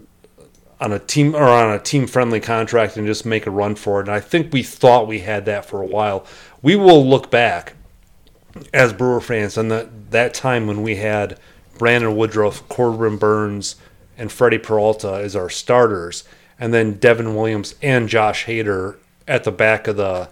on 0.81 0.91
a 0.93 0.99
team 0.99 1.35
or 1.35 1.43
on 1.43 1.73
a 1.73 1.79
team 1.79 2.07
friendly 2.07 2.39
contract 2.39 2.97
and 2.97 3.05
just 3.05 3.25
make 3.25 3.45
a 3.45 3.51
run 3.51 3.75
for 3.75 3.99
it. 3.99 4.07
And 4.07 4.15
I 4.15 4.19
think 4.19 4.53
we 4.53 4.63
thought 4.63 5.07
we 5.07 5.19
had 5.19 5.45
that 5.45 5.65
for 5.65 5.81
a 5.81 5.85
while. 5.85 6.25
We 6.61 6.75
will 6.75 7.05
look 7.05 7.29
back 7.29 7.73
as 8.73 8.93
Brewer 8.93 9.21
fans 9.21 9.57
on 9.57 9.67
that 9.69 10.11
that 10.11 10.33
time 10.33 10.67
when 10.67 10.81
we 10.81 10.95
had 10.95 11.39
Brandon 11.77 12.15
Woodruff, 12.15 12.67
Corbin 12.67 13.17
Burnes, 13.17 13.75
and 14.17 14.31
Freddy 14.31 14.57
Peralta 14.57 15.13
as 15.23 15.35
our 15.35 15.49
starters, 15.49 16.23
and 16.59 16.73
then 16.73 16.93
Devin 16.93 17.35
Williams 17.35 17.75
and 17.81 18.09
Josh 18.09 18.45
Hader 18.45 18.97
at 19.29 19.43
the 19.45 19.51
back 19.51 19.87
of 19.87 19.95
the 19.95 20.27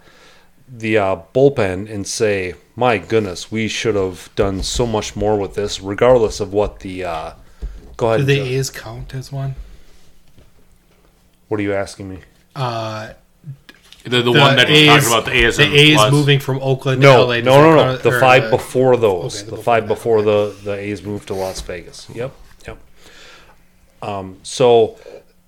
the 0.67 0.97
uh, 0.97 1.15
bullpen 1.33 1.89
and 1.89 2.05
say, 2.05 2.55
"My 2.75 2.97
goodness, 2.97 3.49
we 3.51 3.69
should 3.69 3.95
have 3.95 4.29
done 4.35 4.63
so 4.63 4.85
much 4.85 5.15
more 5.15 5.37
with 5.37 5.53
this, 5.53 5.79
regardless 5.79 6.41
of 6.41 6.51
what 6.51 6.81
the." 6.81 7.05
Uh, 7.05 7.31
go 7.95 8.07
ahead. 8.07 8.19
Do 8.21 8.25
the 8.25 8.35
Joe. 8.37 8.43
A's 8.43 8.69
count 8.69 9.15
as 9.15 9.31
one? 9.31 9.55
What 11.47 11.61
are 11.61 11.63
you 11.63 11.73
asking 11.73 12.09
me? 12.09 12.19
Uh, 12.55 13.13
the, 14.03 14.21
the, 14.21 14.31
one 14.31 14.55
that 14.55 14.67
he's 14.69 14.87
talking 14.87 15.07
about 15.07 15.25
the 15.25 15.45
A's. 15.45 15.57
the 15.57 15.63
A's 15.63 15.95
plus- 15.95 16.11
moving 16.11 16.39
from 16.39 16.59
Oakland 16.61 17.01
No, 17.01 17.17
to 17.17 17.23
LA. 17.23 17.35
no, 17.35 17.41
does 17.41 17.45
no, 17.45 17.75
no. 17.75 17.83
count- 17.83 18.03
The 18.03 18.09
or 18.09 18.19
five 18.19 18.49
before 18.49 18.97
those. 18.97 19.41
okay, 19.41 19.49
the, 19.49 19.55
the 19.57 19.63
five 19.63 19.87
before 19.87 20.19
before 20.23 20.53
the 20.53 20.55
the 20.63 20.73
A's 20.73 21.03
moved 21.03 21.27
to 21.27 21.33
Las 21.35 21.61
Vegas. 21.61 22.07
Yep, 22.13 22.33
yep. 22.67 22.77
Um, 24.01 24.37
so 24.43 24.97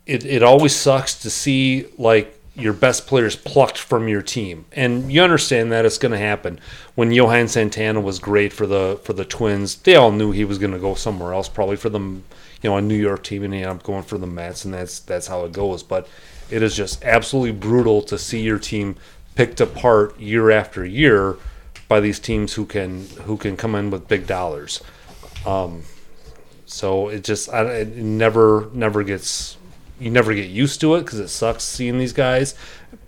it 0.05 0.25
it 0.25 0.43
always 0.43 0.75
sucks 0.75 1.15
to 1.21 1.29
see 1.29 1.85
like 1.97 2.38
your 2.59 2.73
best 2.73 3.07
players 3.07 3.35
plucked 3.35 3.77
from 3.77 4.07
your 4.07 4.21
team, 4.21 4.65
and 4.71 5.11
you 5.11 5.21
understand 5.21 5.71
that 5.71 5.85
it's 5.85 5.97
going 5.97 6.11
to 6.11 6.17
happen. 6.17 6.59
When 6.95 7.11
Johan 7.11 7.47
Santana 7.47 8.01
was 8.01 8.19
great 8.19 8.53
for 8.53 8.67
the 8.67 8.99
for 9.03 9.13
the 9.13 9.25
Twins, 9.25 9.75
they 9.75 9.95
all 9.95 10.11
knew 10.11 10.31
he 10.31 10.45
was 10.45 10.57
going 10.57 10.73
to 10.73 10.79
go 10.79 10.95
somewhere 10.95 11.33
else, 11.33 11.49
probably 11.49 11.75
for 11.75 11.89
them, 11.89 12.23
you 12.61 12.69
know, 12.69 12.77
a 12.77 12.81
New 12.81 12.95
York 12.95 13.23
team, 13.23 13.43
and 13.43 13.53
he 13.53 13.61
ended 13.61 13.77
up 13.77 13.83
going 13.83 14.03
for 14.03 14.17
the 14.17 14.27
Mets, 14.27 14.65
and 14.65 14.73
that's 14.73 14.99
that's 14.99 15.27
how 15.27 15.45
it 15.45 15.51
goes. 15.51 15.83
But 15.83 16.07
it 16.49 16.63
is 16.63 16.75
just 16.75 17.03
absolutely 17.03 17.53
brutal 17.53 18.01
to 18.03 18.17
see 18.17 18.41
your 18.41 18.59
team 18.59 18.95
picked 19.35 19.61
apart 19.61 20.19
year 20.19 20.51
after 20.51 20.85
year 20.85 21.37
by 21.87 21.99
these 21.99 22.19
teams 22.19 22.53
who 22.53 22.65
can 22.65 23.07
who 23.23 23.37
can 23.37 23.55
come 23.55 23.75
in 23.75 23.89
with 23.89 24.07
big 24.07 24.27
dollars. 24.27 24.81
Um, 25.45 25.83
so 26.65 27.09
it 27.09 27.23
just 27.23 27.49
I, 27.49 27.63
it 27.65 27.95
never 27.95 28.69
never 28.73 29.03
gets 29.03 29.57
you 29.99 30.09
never 30.09 30.33
get 30.33 30.49
used 30.49 30.79
to 30.81 30.95
it 30.95 31.01
because 31.01 31.19
it 31.19 31.27
sucks 31.29 31.63
seeing 31.63 31.97
these 31.97 32.13
guys, 32.13 32.55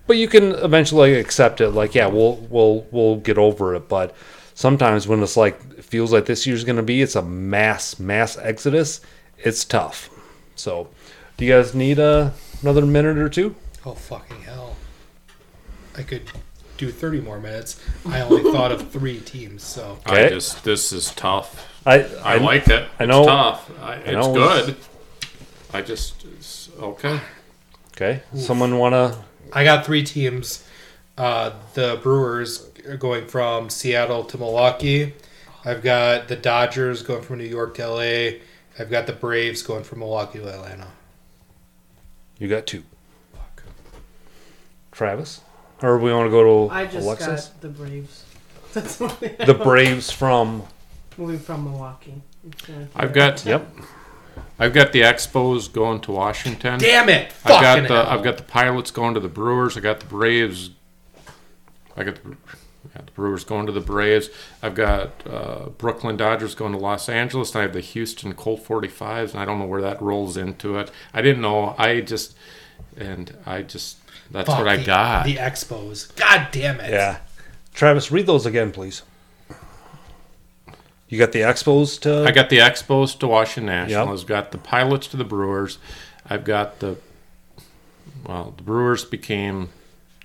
but 0.07 0.17
you 0.17 0.27
can 0.27 0.53
eventually 0.55 1.13
accept 1.15 1.61
it. 1.61 1.69
Like 1.71 1.95
yeah, 1.95 2.07
we'll 2.07 2.35
we'll 2.49 2.85
we'll 2.91 3.17
get 3.17 3.37
over 3.37 3.75
it. 3.75 3.87
But 3.87 4.15
sometimes 4.53 5.07
when 5.07 5.21
it's 5.23 5.37
like 5.37 5.59
it 5.77 5.83
feels 5.85 6.11
like 6.11 6.25
this 6.25 6.45
year's 6.45 6.63
going 6.63 6.75
to 6.77 6.83
be, 6.83 7.01
it's 7.01 7.15
a 7.15 7.21
mass 7.21 7.99
mass 7.99 8.37
exodus. 8.37 9.01
It's 9.37 9.65
tough. 9.65 10.09
So, 10.55 10.89
do 11.37 11.45
you 11.45 11.51
guys 11.53 11.73
need 11.73 11.97
a 11.99 12.33
another 12.61 12.85
minute 12.85 13.17
or 13.17 13.29
two? 13.29 13.55
Oh 13.85 13.93
fucking 13.93 14.41
hell! 14.41 14.75
I 15.97 16.03
could 16.03 16.23
do 16.77 16.91
thirty 16.91 17.19
more 17.21 17.39
minutes. 17.39 17.81
I 18.05 18.21
only 18.21 18.43
thought 18.51 18.71
of 18.71 18.91
three 18.91 19.19
teams, 19.19 19.63
so 19.63 19.97
Okay. 20.07 20.25
I 20.25 20.29
just 20.29 20.63
this 20.63 20.91
is 20.93 21.11
tough. 21.15 21.67
I 21.85 22.03
I, 22.23 22.37
like 22.37 22.67
it. 22.67 22.87
I 22.99 23.05
know 23.05 23.21
It's 23.21 23.27
tough. 23.27 23.71
I, 23.81 23.93
it's 23.95 24.11
know. 24.27 24.33
good. 24.33 24.75
I 25.73 25.81
just 25.81 26.25
it's, 26.25 26.69
okay. 26.79 27.19
Okay, 27.95 28.23
someone 28.35 28.77
want 28.77 28.93
to? 28.93 29.17
I 29.53 29.63
got 29.63 29.85
three 29.85 30.03
teams. 30.03 30.67
Uh, 31.17 31.51
the 31.73 31.99
Brewers 32.01 32.69
are 32.87 32.97
going 32.97 33.27
from 33.27 33.69
Seattle 33.69 34.23
to 34.25 34.37
Milwaukee. 34.37 35.13
I've 35.63 35.83
got 35.83 36.27
the 36.27 36.35
Dodgers 36.35 37.03
going 37.03 37.21
from 37.21 37.37
New 37.37 37.45
York 37.45 37.75
to 37.75 37.87
LA. 37.87 38.39
I've 38.79 38.89
got 38.89 39.05
the 39.07 39.13
Braves 39.13 39.61
going 39.61 39.83
from 39.83 39.99
Milwaukee 39.99 40.39
to 40.39 40.47
Atlanta. 40.47 40.87
You 42.39 42.47
got 42.47 42.65
two. 42.65 42.83
Travis, 44.91 45.41
or 45.81 45.97
we 45.97 46.13
want 46.13 46.27
to 46.27 46.31
go 46.31 46.67
to 46.67 46.73
I 46.73 46.85
just 46.85 47.05
Alexis? 47.05 47.47
got 47.47 47.61
the 47.61 47.69
Braves. 47.69 48.25
That's 48.73 48.99
what 48.99 49.19
The 49.19 49.53
Braves 49.53 50.11
from 50.11 50.63
moving 51.17 51.39
from 51.39 51.63
Milwaukee. 51.63 52.21
I've 52.95 53.13
got 53.13 53.45
yep. 53.45 53.67
I've 54.61 54.73
got 54.73 54.91
the 54.91 55.01
Expos 55.01 55.71
going 55.73 56.01
to 56.01 56.11
Washington. 56.11 56.79
Damn 56.79 57.09
it! 57.09 57.33
I've 57.43 57.61
got 57.61 57.81
the 57.81 57.87
hell. 57.87 58.05
I've 58.07 58.23
got 58.23 58.37
the 58.37 58.43
Pilots 58.43 58.91
going 58.91 59.15
to 59.15 59.19
the 59.19 59.27
Brewers. 59.27 59.75
I 59.75 59.79
got 59.79 59.99
the 59.99 60.05
Braves. 60.05 60.69
I 61.97 62.03
got 62.03 62.15
the, 62.23 62.29
yeah, 62.95 63.01
the 63.05 63.11
Brewers 63.11 63.43
going 63.43 63.65
to 63.65 63.71
the 63.71 63.81
Braves. 63.81 64.29
I've 64.61 64.75
got 64.75 65.11
uh, 65.27 65.69
Brooklyn 65.77 66.15
Dodgers 66.15 66.53
going 66.55 66.73
to 66.73 66.77
Los 66.77 67.09
Angeles. 67.09 67.51
And 67.55 67.59
I 67.59 67.61
have 67.63 67.73
the 67.73 67.81
Houston 67.81 68.33
Colt 68.33 68.63
45s, 68.65 69.31
and 69.31 69.39
I 69.41 69.45
don't 69.45 69.57
know 69.59 69.65
where 69.65 69.81
that 69.81 70.01
rolls 70.01 70.37
into 70.37 70.77
it. 70.77 70.91
I 71.13 71.21
didn't 71.23 71.41
know. 71.41 71.73
I 71.77 72.01
just 72.01 72.35
and 72.95 73.35
I 73.47 73.63
just 73.63 73.97
that's 74.29 74.47
Fuck, 74.47 74.59
what 74.59 74.67
I 74.67 74.77
the- 74.77 74.85
got. 74.85 75.25
The 75.25 75.35
Expos. 75.37 76.15
God 76.15 76.49
damn 76.51 76.79
it! 76.79 76.91
Yeah. 76.91 77.17
Travis, 77.73 78.11
read 78.11 78.27
those 78.27 78.45
again, 78.45 78.71
please. 78.71 79.01
You 81.11 81.17
got 81.17 81.33
the 81.33 81.41
Expos 81.41 81.99
to. 82.01 82.23
I 82.23 82.31
got 82.31 82.49
the 82.49 82.59
Expos 82.59 83.19
to 83.19 83.27
Washington 83.27 83.67
Yep. 83.67 83.89
Nationals. 83.89 84.21
I've 84.21 84.27
got 84.27 84.51
the 84.53 84.57
Pilots 84.57 85.07
to 85.07 85.17
the 85.17 85.25
Brewers. 85.25 85.77
I've 86.27 86.45
got 86.45 86.79
the 86.79 86.95
well, 88.25 88.53
the 88.55 88.63
Brewers 88.63 89.03
became 89.03 89.69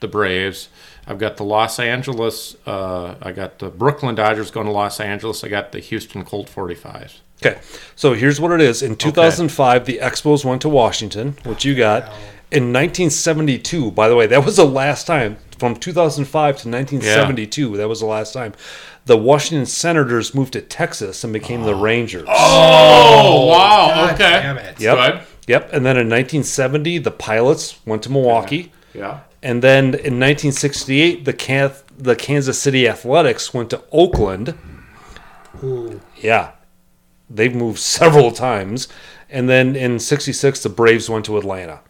the 0.01 0.07
Braves. 0.07 0.69
I've 1.09 1.19
got 1.19 1.39
the 1.39 1.45
Los 1.45 1.81
Angeles. 1.81 2.55
Uh, 2.67 3.17
I 3.21 3.33
got 3.33 3.59
the 3.59 3.69
Brooklyn 3.69 4.15
Dodgers 4.15 4.53
going 4.53 4.67
to 4.67 4.73
Los 4.73 5.01
Angeles. 5.01 5.43
I 5.43 5.49
got 5.49 5.73
the 5.73 5.81
Houston 5.81 6.25
Colt 6.25 6.49
45s. 6.49 7.19
Okay, 7.45 7.59
so 7.97 8.15
here's 8.15 8.41
what 8.41 8.53
it 8.53 8.61
is. 8.61 8.81
In 8.81 8.95
2005, 8.95 9.87
the 9.87 9.99
Expos 9.99 10.45
went 10.45 10.63
to 10.63 10.69
Washington, 10.69 11.37
which 11.45 11.65
you 11.65 11.75
got. 11.75 12.05
In 12.53 12.73
1972, 12.73 13.91
by 13.91 14.09
the 14.09 14.15
way, 14.15 14.29
that 14.29 14.45
was 14.45 14.57
the 14.57 14.65
last 14.65 15.05
time. 15.07 15.37
From 15.59 15.75
2005 15.75 16.31
to 16.59 16.69
1972, 16.69 17.77
that 17.77 17.89
was 17.89 18.01
the 18.01 18.07
last 18.07 18.33
time. 18.33 18.53
The 19.07 19.17
Washington 19.17 19.67
Senators 19.67 20.35
moved 20.35 20.53
to 20.55 20.61
Texas 20.61 21.23
and 21.25 21.33
became 21.33 21.63
the 21.63 21.75
Rangers. 21.75 22.27
Oh, 22.29 22.35
oh 22.35 23.47
wow! 23.47 23.87
God 23.95 24.15
okay. 24.15 24.43
damn 24.43 24.59
it. 24.59 24.81
Yep. 24.81 24.97
Good. 24.97 25.27
Yep. 25.47 25.73
And 25.73 25.87
then 25.87 25.97
in 25.97 26.09
1970, 26.09 26.99
the 26.99 27.13
Pilots 27.13 27.81
went 27.87 28.03
to 28.03 28.11
Milwaukee. 28.11 28.73
Yeah. 28.95 29.21
And 29.43 29.63
then 29.63 29.85
in 29.85 30.19
1968, 30.19 31.25
the 31.25 31.33
Kath- 31.33 31.85
the 31.97 32.17
Kansas 32.17 32.61
City 32.61 32.89
Athletics 32.89 33.55
went 33.55 33.71
to 33.71 33.83
Oakland. 33.93 34.59
Ooh. 35.63 36.01
Yeah, 36.17 36.53
they've 37.31 37.55
moved 37.55 37.79
several 37.99 38.33
times. 38.33 38.89
And 39.31 39.49
then 39.49 39.77
in 39.77 40.01
'66, 40.01 40.63
the 40.65 40.69
Braves 40.69 41.09
went 41.09 41.25
to 41.27 41.39
Atlanta. 41.39 41.81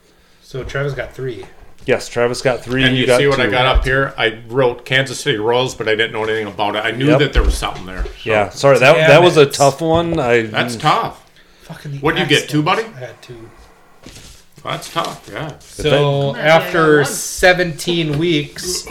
So 0.43 0.65
Travis 0.65 0.93
got 0.93 1.13
three. 1.13 1.47
Yes, 1.87 2.09
Travis 2.09 2.43
got 2.43 2.63
three. 2.65 2.83
And 2.85 2.97
you, 2.97 3.07
got 3.07 3.19
see 3.21 3.29
what 3.29 3.41
I 3.41 3.45
two. 3.47 3.53
got 3.53 3.65
up 3.67 3.85
here? 3.85 4.13
I 4.19 4.43
wrote 4.49 4.85
Kansas 4.85 5.21
City 5.21 5.39
Royals, 5.39 5.75
but 5.75 5.87
I 5.89 5.93
didn't 5.95 6.13
know 6.13 6.25
anything 6.25 6.49
about 6.49 6.75
it. 6.77 6.85
I 6.85 6.91
knew 6.91 7.07
Yep. 7.07 7.19
that 7.21 7.33
there 7.33 7.45
was 7.45 7.57
something 7.57 7.87
there. 7.87 8.05
So 8.05 8.11
Yeah, 8.25 8.49
sorry 8.51 8.79
that 8.81 8.93
Damn 8.95 9.09
that 9.09 9.23
was 9.23 9.37
a 9.37 9.47
tough 9.47 9.81
one. 9.81 10.19
I 10.19 10.43
That's 10.43 10.75
tough. 10.77 11.23
Fucking 11.63 12.01
What'd 12.01 12.21
you 12.21 12.27
get, 12.27 12.49
two, 12.49 12.63
buddy? 12.63 12.83
I 12.85 12.99
had 12.99 13.23
two. 13.23 13.49
That's 14.65 14.93
tough. 14.93 15.29
Yeah. 15.33 15.59
So 15.61 15.91
Come 15.91 16.03
on, 16.05 16.35
I 16.37 16.39
got 16.39 16.63
after 16.63 17.05
17 17.05 18.19
weeks, 18.19 18.87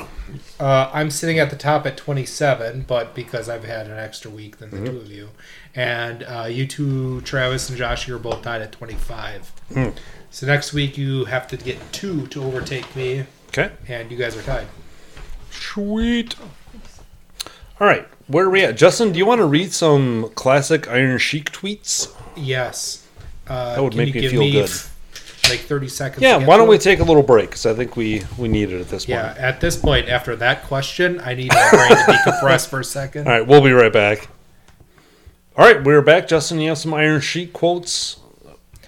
uh, 0.60 0.90
I'm 0.94 1.10
sitting 1.12 1.38
at 1.38 1.50
the 1.50 1.56
top 1.58 1.86
at 1.86 1.98
27, 1.98 2.86
but 2.88 3.14
because 3.14 3.50
I've 3.50 3.66
had 3.66 3.88
an 3.88 3.98
extra 3.98 4.32
week 4.32 4.58
than 4.58 4.70
the 4.72 4.78
Mm-hmm. 4.78 4.86
two 4.86 4.98
of 4.98 5.12
you, 5.12 5.30
and 5.76 6.24
uh, 6.24 6.48
you 6.50 6.66
two, 6.66 7.20
Travis 7.22 7.68
and 7.70 7.78
Josh, 7.78 8.08
you're 8.08 8.20
both 8.20 8.42
tied 8.42 8.62
at 8.62 8.72
25. 8.72 9.52
Hmm. 9.74 9.90
So 10.36 10.46
next 10.46 10.74
week 10.74 10.98
you 10.98 11.24
have 11.24 11.48
to 11.48 11.56
get 11.56 11.78
two 11.94 12.28
to 12.28 12.44
overtake 12.44 12.94
me, 12.94 13.24
Okay. 13.48 13.72
and 13.88 14.12
you 14.12 14.18
guys 14.18 14.36
are 14.36 14.42
tied. 14.42 14.68
Sweet. 15.50 16.36
All 17.80 17.88
right, 17.88 18.06
where 18.28 18.44
are 18.48 18.50
we 18.50 18.66
at? 18.66 18.76
Justin, 18.76 19.14
do 19.14 19.18
you 19.18 19.26
want 19.26 19.40
to 19.40 19.46
read 19.46 19.72
some 19.72 20.30
classic 20.36 20.90
Iron 20.90 21.20
Sheik 21.20 21.54
tweets? 21.54 22.14
Yes. 22.36 23.08
Uh, 23.48 23.76
That 23.76 23.84
would 23.84 23.92
can 23.94 23.98
make 24.00 24.08
you 24.10 24.14
me 24.16 24.22
give 24.24 24.32
feel 24.32 24.40
me 24.42 24.52
good. 24.52 24.70
Like 25.50 25.60
30 25.62 25.88
seconds. 25.88 26.22
Yeah, 26.22 26.40
get 26.40 26.48
why 26.50 26.58
don't 26.58 26.66
to 26.66 26.70
we 26.72 26.76
it? 26.76 26.82
take 26.82 27.00
a 27.00 27.06
little 27.06 27.24
break? 27.24 27.52
Because 27.52 27.66
I 27.66 27.74
think 27.74 27.96
we 27.96 28.24
we 28.38 28.50
need 28.50 28.74
it 28.74 28.82
at 28.82 28.90
this 28.90 29.06
point. 29.06 29.20
Yeah, 29.20 29.36
at 29.38 29.62
this 29.62 29.78
point, 29.78 30.10
after 30.10 30.36
that 30.36 30.64
question, 30.66 31.22
I 31.22 31.34
need 31.34 31.54
my 31.54 31.70
brain 31.72 31.88
to 31.92 31.96
decompress 32.12 32.68
for 32.68 32.82
a 32.82 32.84
second. 32.84 33.26
All 33.28 33.32
right, 33.32 33.48
we'll 33.48 33.62
be 33.64 33.72
right 33.72 33.94
back. 33.94 34.28
All 35.56 35.66
right, 35.66 35.82
we're 35.82 36.02
back. 36.02 36.28
Justin, 36.28 36.60
you 36.60 36.68
have 36.68 36.78
some 36.78 36.94
Iron 36.94 37.22
Sheik 37.22 37.54
quotes, 37.54 38.18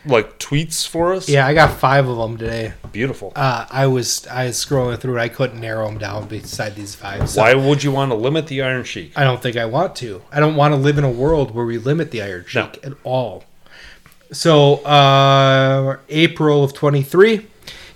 like 0.07 0.39
tweets 0.39 0.87
for 0.87 1.13
us? 1.13 1.29
Yeah, 1.29 1.45
I 1.45 1.53
got 1.53 1.77
five 1.77 2.07
of 2.07 2.17
them 2.17 2.37
today. 2.37 2.73
Beautiful. 2.91 3.33
Uh, 3.35 3.65
I 3.69 3.87
was 3.87 4.25
I 4.27 4.45
was 4.47 4.57
scrolling 4.57 4.99
through 4.99 5.17
it. 5.17 5.21
I 5.21 5.29
couldn't 5.29 5.59
narrow 5.59 5.85
them 5.87 5.97
down 5.97 6.27
beside 6.27 6.75
these 6.75 6.95
five. 6.95 7.29
So 7.29 7.41
Why 7.41 7.53
would 7.53 7.83
you 7.83 7.91
want 7.91 8.11
to 8.11 8.15
limit 8.15 8.47
the 8.47 8.61
Iron 8.61 8.83
Sheik? 8.83 9.13
I 9.15 9.23
don't 9.23 9.41
think 9.41 9.57
I 9.57 9.65
want 9.65 9.95
to. 9.97 10.21
I 10.31 10.39
don't 10.39 10.55
want 10.55 10.73
to 10.73 10.77
live 10.77 10.97
in 10.97 11.03
a 11.03 11.11
world 11.11 11.51
where 11.53 11.65
we 11.65 11.77
limit 11.77 12.11
the 12.11 12.21
Iron 12.21 12.45
No. 12.53 12.69
Sheik 12.71 12.79
at 12.85 12.93
all. 13.03 13.43
So, 14.31 14.83
uh, 14.83 15.97
April 16.09 16.63
of 16.63 16.73
23. 16.73 17.47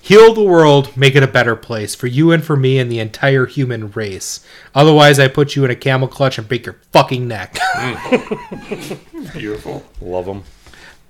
Heal 0.03 0.33
the 0.33 0.43
world, 0.43 0.97
make 0.97 1.15
it 1.15 1.21
a 1.21 1.27
better 1.27 1.55
place 1.55 1.93
for 1.93 2.07
you 2.07 2.31
and 2.31 2.43
for 2.43 2.57
me 2.57 2.79
and 2.79 2.91
the 2.91 2.97
entire 2.99 3.45
human 3.45 3.91
race. 3.91 4.43
Otherwise, 4.73 5.19
I 5.19 5.27
put 5.27 5.55
you 5.55 5.63
in 5.63 5.69
a 5.69 5.75
camel 5.75 6.07
clutch 6.07 6.39
and 6.39 6.47
break 6.47 6.65
your 6.65 6.77
fucking 6.91 7.27
neck. 7.27 7.59
Beautiful. 9.33 9.85
Love 10.01 10.25
them. 10.25 10.43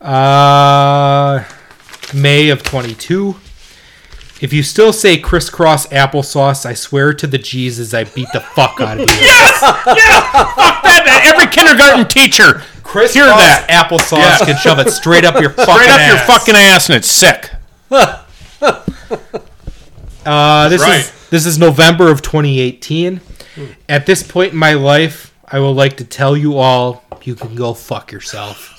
Uh, 0.01 1.43
May 2.13 2.49
of 2.49 2.63
22. 2.63 3.35
If 4.41 4.51
you 4.51 4.63
still 4.63 4.91
say 4.91 5.17
crisscross 5.19 5.85
applesauce, 5.87 6.65
I 6.65 6.73
swear 6.73 7.13
to 7.13 7.27
the 7.27 7.37
Jesus 7.37 7.93
I 7.93 8.05
beat 8.05 8.27
the 8.33 8.39
fuck 8.39 8.81
out 8.81 8.99
of 8.99 9.01
you. 9.01 9.05
Yes! 9.21 9.61
Yeah! 9.61 10.21
Fuck 10.31 10.83
that! 10.83 11.03
man. 11.05 11.33
Every 11.35 11.47
kindergarten 11.51 12.07
teacher 12.07 12.63
Crisscross 12.83 13.13
Hear 13.13 13.25
that. 13.25 13.67
applesauce 13.69 14.17
Yeah. 14.39 14.45
can 14.45 14.57
shove 14.57 14.79
it 14.79 14.89
straight 14.89 15.23
up 15.23 15.39
your 15.39 15.49
fucking 15.51 15.73
straight 15.75 15.89
up 15.91 15.99
your 16.07 16.17
ass. 16.17 16.25
fucking 16.27 16.55
ass 16.55 16.89
and 16.89 16.95
it's 16.97 17.07
sick. 17.11 17.51
Uh, 20.23 20.69
this 20.69 20.81
Right. 20.81 20.99
is 20.99 21.11
this 21.31 21.45
is 21.47 21.57
November 21.57 22.11
of 22.11 22.21
2018. 22.21 23.21
At 23.89 24.05
this 24.05 24.21
point 24.21 24.53
in 24.53 24.57
my 24.59 24.73
life, 24.73 25.33
I 25.47 25.59
would 25.59 25.71
like 25.71 25.97
to 25.97 26.03
tell 26.05 26.37
you 26.37 26.57
all, 26.57 27.03
you 27.23 27.33
can 27.33 27.55
go 27.55 27.73
fuck 27.73 28.11
yourself. 28.11 28.75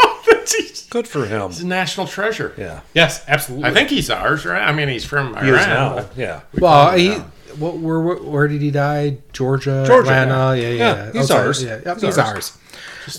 He's 0.51 0.87
Good 0.89 1.07
for 1.09 1.25
him. 1.27 1.51
He's 1.51 1.61
a 1.63 1.67
national 1.67 2.07
treasure. 2.07 2.55
Yeah. 2.59 2.81
yes, 2.95 3.25
absolutely. 3.29 3.69
I 3.71 3.73
think 3.75 3.89
he's 3.91 4.11
ours, 4.11 4.45
right? 4.45 4.61
I 4.63 4.73
mean, 4.73 4.89
he's 4.89 5.05
from 5.05 5.35
He 5.37 5.49
is 5.51 5.65
Iran. 5.65 5.69
now. 5.97 6.07
Yeah. 6.17 6.41
Well, 6.59 6.97
he. 6.97 7.15
What, 7.59 7.77
where, 7.79 8.01
where, 8.01 8.17
where 8.17 8.49
did 8.49 8.63
he 8.63 8.71
die? 8.71 9.19
Georgia, 9.35 9.85
Georgia, 9.87 10.11
Atlanta. 10.11 10.59
Yeah, 10.61 10.69
yeah. 10.69 10.71
Yeah, 10.71 10.77
yeah. 11.07 11.13
he's 11.13 11.31
Outside- 11.31 11.47
ours. 11.47 11.63
Yeah, 11.63 11.81
yep, 11.85 11.95
He's 11.97 12.03
he's, 12.03 12.19
ours. 12.19 12.59
ours. 13.07 13.19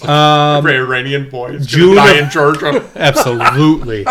Every 0.57 0.75
um, 0.77 0.83
Iranian 0.87 1.29
boy 1.29 1.49
is 1.51 1.67
June 1.67 1.95
die 1.97 2.13
of- 2.13 2.23
in 2.25 2.29
Georgia. 2.31 2.89
Absolutely. 2.95 4.05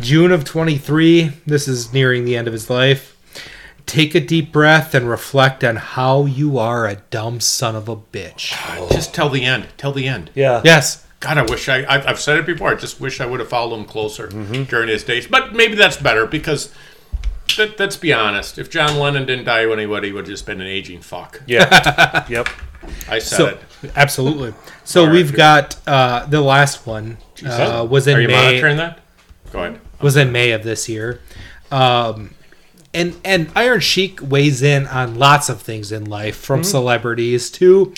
June 0.00 0.32
of 0.32 0.44
23. 0.44 1.32
This 1.46 1.68
is 1.68 1.92
nearing 1.92 2.24
the 2.24 2.36
end 2.36 2.46
of 2.48 2.52
his 2.52 2.68
life. 2.70 3.16
take 3.86 4.14
a 4.14 4.20
deep 4.20 4.52
breath 4.52 4.94
and 4.94 5.08
reflect 5.08 5.62
on 5.64 5.76
how 5.76 6.24
you 6.24 6.58
are 6.58 6.86
a 6.88 6.96
dumb 7.10 7.40
son 7.40 7.74
of 7.76 7.88
a 7.88 7.96
bitch. 7.96 8.50
Just 8.90 9.14
tell 9.14 9.28
the 9.28 9.44
end. 9.44 9.66
Tell 9.76 9.92
the 9.92 10.06
end. 10.08 10.30
Yeah. 10.34 10.62
Yes. 10.64 11.04
God, 11.20 11.38
I 11.38 11.42
wish 11.42 11.68
I. 11.68 11.84
I've, 11.88 12.06
I've 12.06 12.20
said 12.20 12.38
it 12.38 12.46
before. 12.46 12.70
I 12.70 12.74
just 12.76 13.00
wish 13.00 13.20
I 13.20 13.26
would 13.26 13.40
have 13.40 13.48
followed 13.48 13.76
him 13.76 13.84
closer 13.84 14.28
Mm-hmm. 14.28 14.64
during 14.64 14.88
his 14.88 15.02
days. 15.02 15.26
But 15.26 15.52
maybe 15.54 15.74
that's 15.74 15.96
better 15.96 16.26
because. 16.26 16.72
Let, 17.56 17.78
let's 17.80 17.96
be 17.96 18.12
honest. 18.12 18.58
If 18.58 18.68
John 18.70 18.98
Lennon 18.98 19.24
didn't 19.26 19.46
die 19.46 19.66
when 19.66 19.78
he 19.78 19.86
would, 19.86 20.04
he 20.04 20.12
would 20.12 20.24
have 20.26 20.28
just 20.28 20.44
been 20.46 20.60
an 20.60 20.66
aging 20.66 21.00
fuck. 21.00 21.42
Yeah. 21.46 22.26
yep. 22.28 22.46
I 23.08 23.18
said 23.18 23.36
So 23.36 23.46
it. 23.48 23.92
absolutely. 23.96 24.54
So 24.84 25.04
right, 25.04 25.12
we've 25.12 25.34
got 25.34 25.76
uh, 25.86 26.24
the 26.26 26.40
last 26.40 26.86
one 26.86 27.18
uh, 27.44 27.86
was 27.90 28.06
in 28.06 28.16
Are 28.16 28.20
you 28.22 28.28
May. 28.28 28.34
monitoring 28.34 28.76
that? 28.78 29.00
Go 29.52 29.62
ahead. 29.64 29.80
was 30.00 30.16
in 30.16 30.30
May 30.32 30.52
of 30.52 30.62
this 30.62 30.88
year. 30.88 31.20
Um, 31.70 32.34
and 32.94 33.16
and 33.24 33.50
Iron 33.54 33.80
Sheik 33.80 34.20
weighs 34.22 34.62
in 34.62 34.86
on 34.86 35.16
lots 35.16 35.48
of 35.50 35.60
things 35.60 35.92
in 35.92 36.04
life, 36.06 36.36
from 36.36 36.60
Mm-hmm. 36.60 36.70
celebrities 36.70 37.50
to 37.52 37.92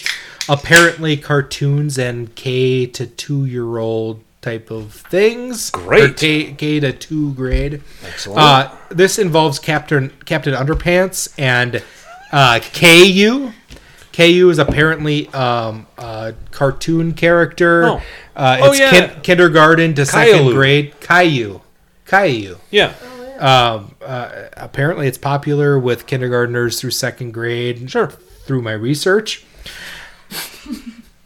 apparently 0.50 1.16
cartoons 1.16 1.96
and 1.98 2.34
K 2.34 2.84
to 2.86 3.06
two 3.06 3.46
year 3.46 3.78
old 3.78 4.22
type 4.42 4.70
of 4.70 4.92
things. 4.92 5.70
Great. 5.70 6.16
K, 6.16 6.52
K 6.52 6.80
to 6.80 6.92
two 6.92 7.32
grade. 7.34 7.82
Excellent. 8.06 8.38
Uh, 8.40 8.70
this 8.90 9.18
involves 9.18 9.58
Captain 9.58 10.10
Captain 10.26 10.52
Underpants 10.54 11.32
and 11.38 11.82
uh, 12.32 12.60
KU. 12.74 13.52
KU 14.12 14.50
is 14.50 14.58
apparently 14.58 15.28
um, 15.28 15.86
a 15.96 16.34
cartoon 16.50 17.12
character. 17.14 17.84
Oh. 17.84 18.02
Uh, 18.36 18.58
Oh, 18.62 18.70
it's 18.70 18.78
yeah. 18.80 18.90
kin- 18.90 19.20
kindergarten 19.22 19.94
to 19.94 20.04
second 20.06 20.52
grade. 20.52 20.94
Caillou. 21.00 21.60
Caillou. 22.06 22.56
yeah. 22.70 22.92
Um, 23.38 23.94
uh, 24.02 24.48
apparently, 24.56 25.06
it's 25.06 25.16
popular 25.18 25.78
with 25.78 26.06
kindergartners 26.06 26.80
through 26.80 26.90
second 26.90 27.32
grade. 27.32 27.90
Sure. 27.90 28.08
Through 28.08 28.62
my 28.62 28.72
research. 28.72 29.44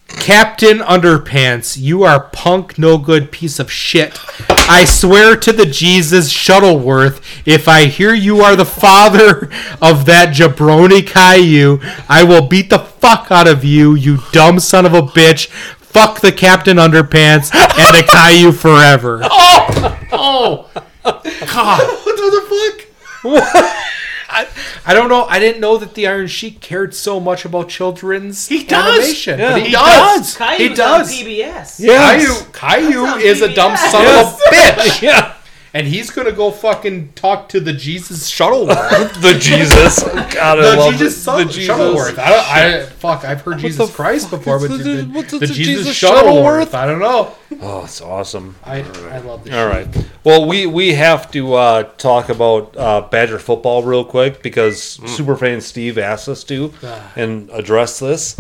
Captain 0.09 0.79
Underpants, 0.79 1.77
you 1.79 2.03
are 2.05 2.21
punk, 2.21 2.79
no 2.79 2.97
good 2.99 3.31
piece 3.33 3.59
of 3.59 3.71
shit. 3.71 4.19
I 4.49 4.85
swear 4.87 5.37
to 5.37 5.53
the 5.53 5.67
Jesus 5.67 6.31
Shuttleworth, 6.31 7.21
if 7.47 7.69
I 7.69 7.87
hear 7.87 8.15
you 8.15 8.41
are 8.41 8.57
the 8.57 8.65
father 8.65 9.51
of 9.83 10.07
that 10.07 10.35
jabroni 10.35 11.07
Caillou, 11.07 11.81
I 12.09 12.23
will 12.25 12.47
beat 12.47 12.71
the 12.71 12.79
fuck 12.79 13.31
out 13.31 13.47
of 13.49 13.65
you, 13.65 13.95
you 13.95 14.19
dumb 14.33 14.61
son 14.61 14.87
of 14.87 14.95
a 14.95 15.03
bitch. 15.03 15.49
Fuck 15.49 16.21
the 16.21 16.33
Captain 16.33 16.77
Underpants 16.79 17.55
and 17.55 17.97
the 17.97 18.07
Caillou 18.11 18.53
forever. 18.53 19.21
Oh, 19.31 19.99
Oh! 20.13 20.71
God. 21.05 21.81
What 22.05 22.17
the 22.17 22.85
fuck? 23.23 23.75
I, 24.35 24.47
I 24.87 24.95
don't 24.95 25.09
know. 25.09 25.25
I 25.25 25.39
didn't 25.39 25.61
know 25.61 25.77
that 25.79 25.95
the 25.95 26.07
Iron 26.07 26.27
Sheik 26.27 26.61
cared 26.61 26.95
so 26.95 27.21
much 27.21 27.45
about 27.45 27.69
children's 27.69 28.49
He 28.49 28.65
does. 28.65 28.99
animation. 28.99 29.39
Yeah, 29.39 29.57
he, 29.59 29.65
he 29.67 29.71
does. 29.73 30.37
Caillou's 30.37 30.59
He 30.59 30.69
does. 30.75 31.09
on 31.13 31.27
PBS. 31.27 31.81
Yes. 31.81 32.43
Caillou, 32.53 32.53
Caillou 32.53 33.03
That's 33.07 33.15
on 33.15 33.21
is 33.23 33.43
a 33.43 33.55
dumb 33.55 33.73
PBS. 33.73 33.91
son 33.91 34.07
of 34.27 34.33
a 34.35 34.55
bitch, 34.55 35.03
Yeah. 35.09 35.35
And 35.75 35.87
he's 35.89 36.09
gonna 36.11 36.33
go 36.33 36.51
fucking 36.51 37.13
talk 37.15 37.49
to 37.51 37.61
the 37.61 37.73
Jesus 37.73 38.29
Shuttleworth. 38.29 39.13
The 39.21 39.35
Jesus. 39.39 40.03
God, 40.05 40.59
I 40.59 40.71
the 40.71 40.77
love 40.77 40.93
Jesus, 40.93 41.17
the, 41.17 41.21
son- 41.21 41.39
the 41.39 41.45
Jesus. 41.53 41.67
Shuttleworth. 41.67 42.19
I 42.19 42.31
don't. 42.31 42.47
I 42.49 42.87
fuck. 42.87 43.25
I've 43.25 43.41
heard 43.43 43.59
Jesus 43.59 43.95
Christ 43.95 44.31
before, 44.31 44.59
but 44.61 44.69
the- 44.71 44.77
the, 44.79 45.03
the, 45.39 45.47
Jesus, 45.47 45.51
Jesus 45.57 45.97
Shuttleworth. 45.97 46.71
Shuttleworth? 46.71 46.75
I 46.75 46.87
don't 46.87 47.01
know. 47.01 47.35
Oh, 47.61 47.85
it's 47.85 48.01
awesome. 48.01 48.55
I 48.65 48.83
I 49.11 49.19
love 49.19 49.45
this. 49.45 49.53
All 49.55 49.67
right. 49.67 49.87
Well, 50.23 50.47
we 50.47 50.67
we 50.67 50.95
have 50.95 51.31
to 51.33 51.55
uh, 51.55 51.83
talk 51.99 52.29
about 52.29 52.77
uh, 52.77 53.03
Badger 53.11 53.39
football 53.39 53.83
real 53.83 54.05
quick 54.05 54.43
because 54.43 54.99
superfan 54.99 55.61
Steve 55.61 55.99
asked 55.99 56.29
us 56.29 56.45
to 56.45 56.73
and 57.17 57.51
address 57.51 57.99
this. 57.99 58.37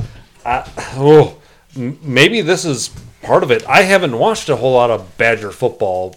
I, 0.46 0.70
oh, 0.96 1.38
maybe 1.76 2.40
this 2.42 2.64
is 2.64 2.90
part 3.22 3.42
of 3.42 3.50
it. 3.50 3.66
I 3.66 3.82
haven't 3.82 4.18
watched 4.18 4.48
a 4.50 4.56
whole 4.56 4.74
lot 4.74 4.90
of 4.90 5.16
Badger 5.16 5.50
football, 5.50 6.14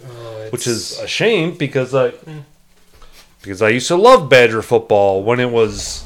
which 0.50 0.66
is 0.66 0.98
a 1.00 1.06
shame 1.06 1.56
because 1.56 1.94
I 1.94 2.12
because 3.42 3.62
I 3.62 3.68
used 3.70 3.88
to 3.88 3.96
love 3.96 4.28
Badger 4.28 4.62
football 4.62 5.22
when 5.22 5.40
it 5.40 5.50
was 5.50 6.04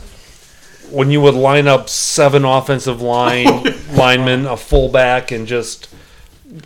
when 0.90 1.10
you 1.10 1.20
would 1.22 1.34
line 1.34 1.66
up 1.66 1.88
seven 1.88 2.44
offensive 2.44 3.00
line 3.00 3.46
linemen, 3.94 4.46
a 4.46 4.56
fullback, 4.56 5.30
and 5.30 5.46
just 5.46 5.88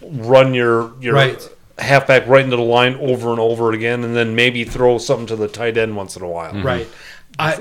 run 0.02 0.54
your 0.54 0.92
your 1.00 1.14
Right. 1.14 1.48
halfback 1.78 2.26
right 2.26 2.44
into 2.44 2.56
the 2.56 2.62
line 2.62 2.94
over 2.96 3.30
and 3.30 3.38
over 3.40 3.70
again, 3.72 4.02
and 4.04 4.16
then 4.16 4.34
maybe 4.34 4.64
throw 4.64 4.98
something 4.98 5.26
to 5.26 5.36
the 5.36 5.48
tight 5.48 5.76
end 5.76 5.96
once 5.96 6.16
in 6.16 6.22
a 6.22 6.28
while. 6.28 6.54
Right. 6.62 6.86
Mm-hmm. 6.86 7.40
I. 7.40 7.60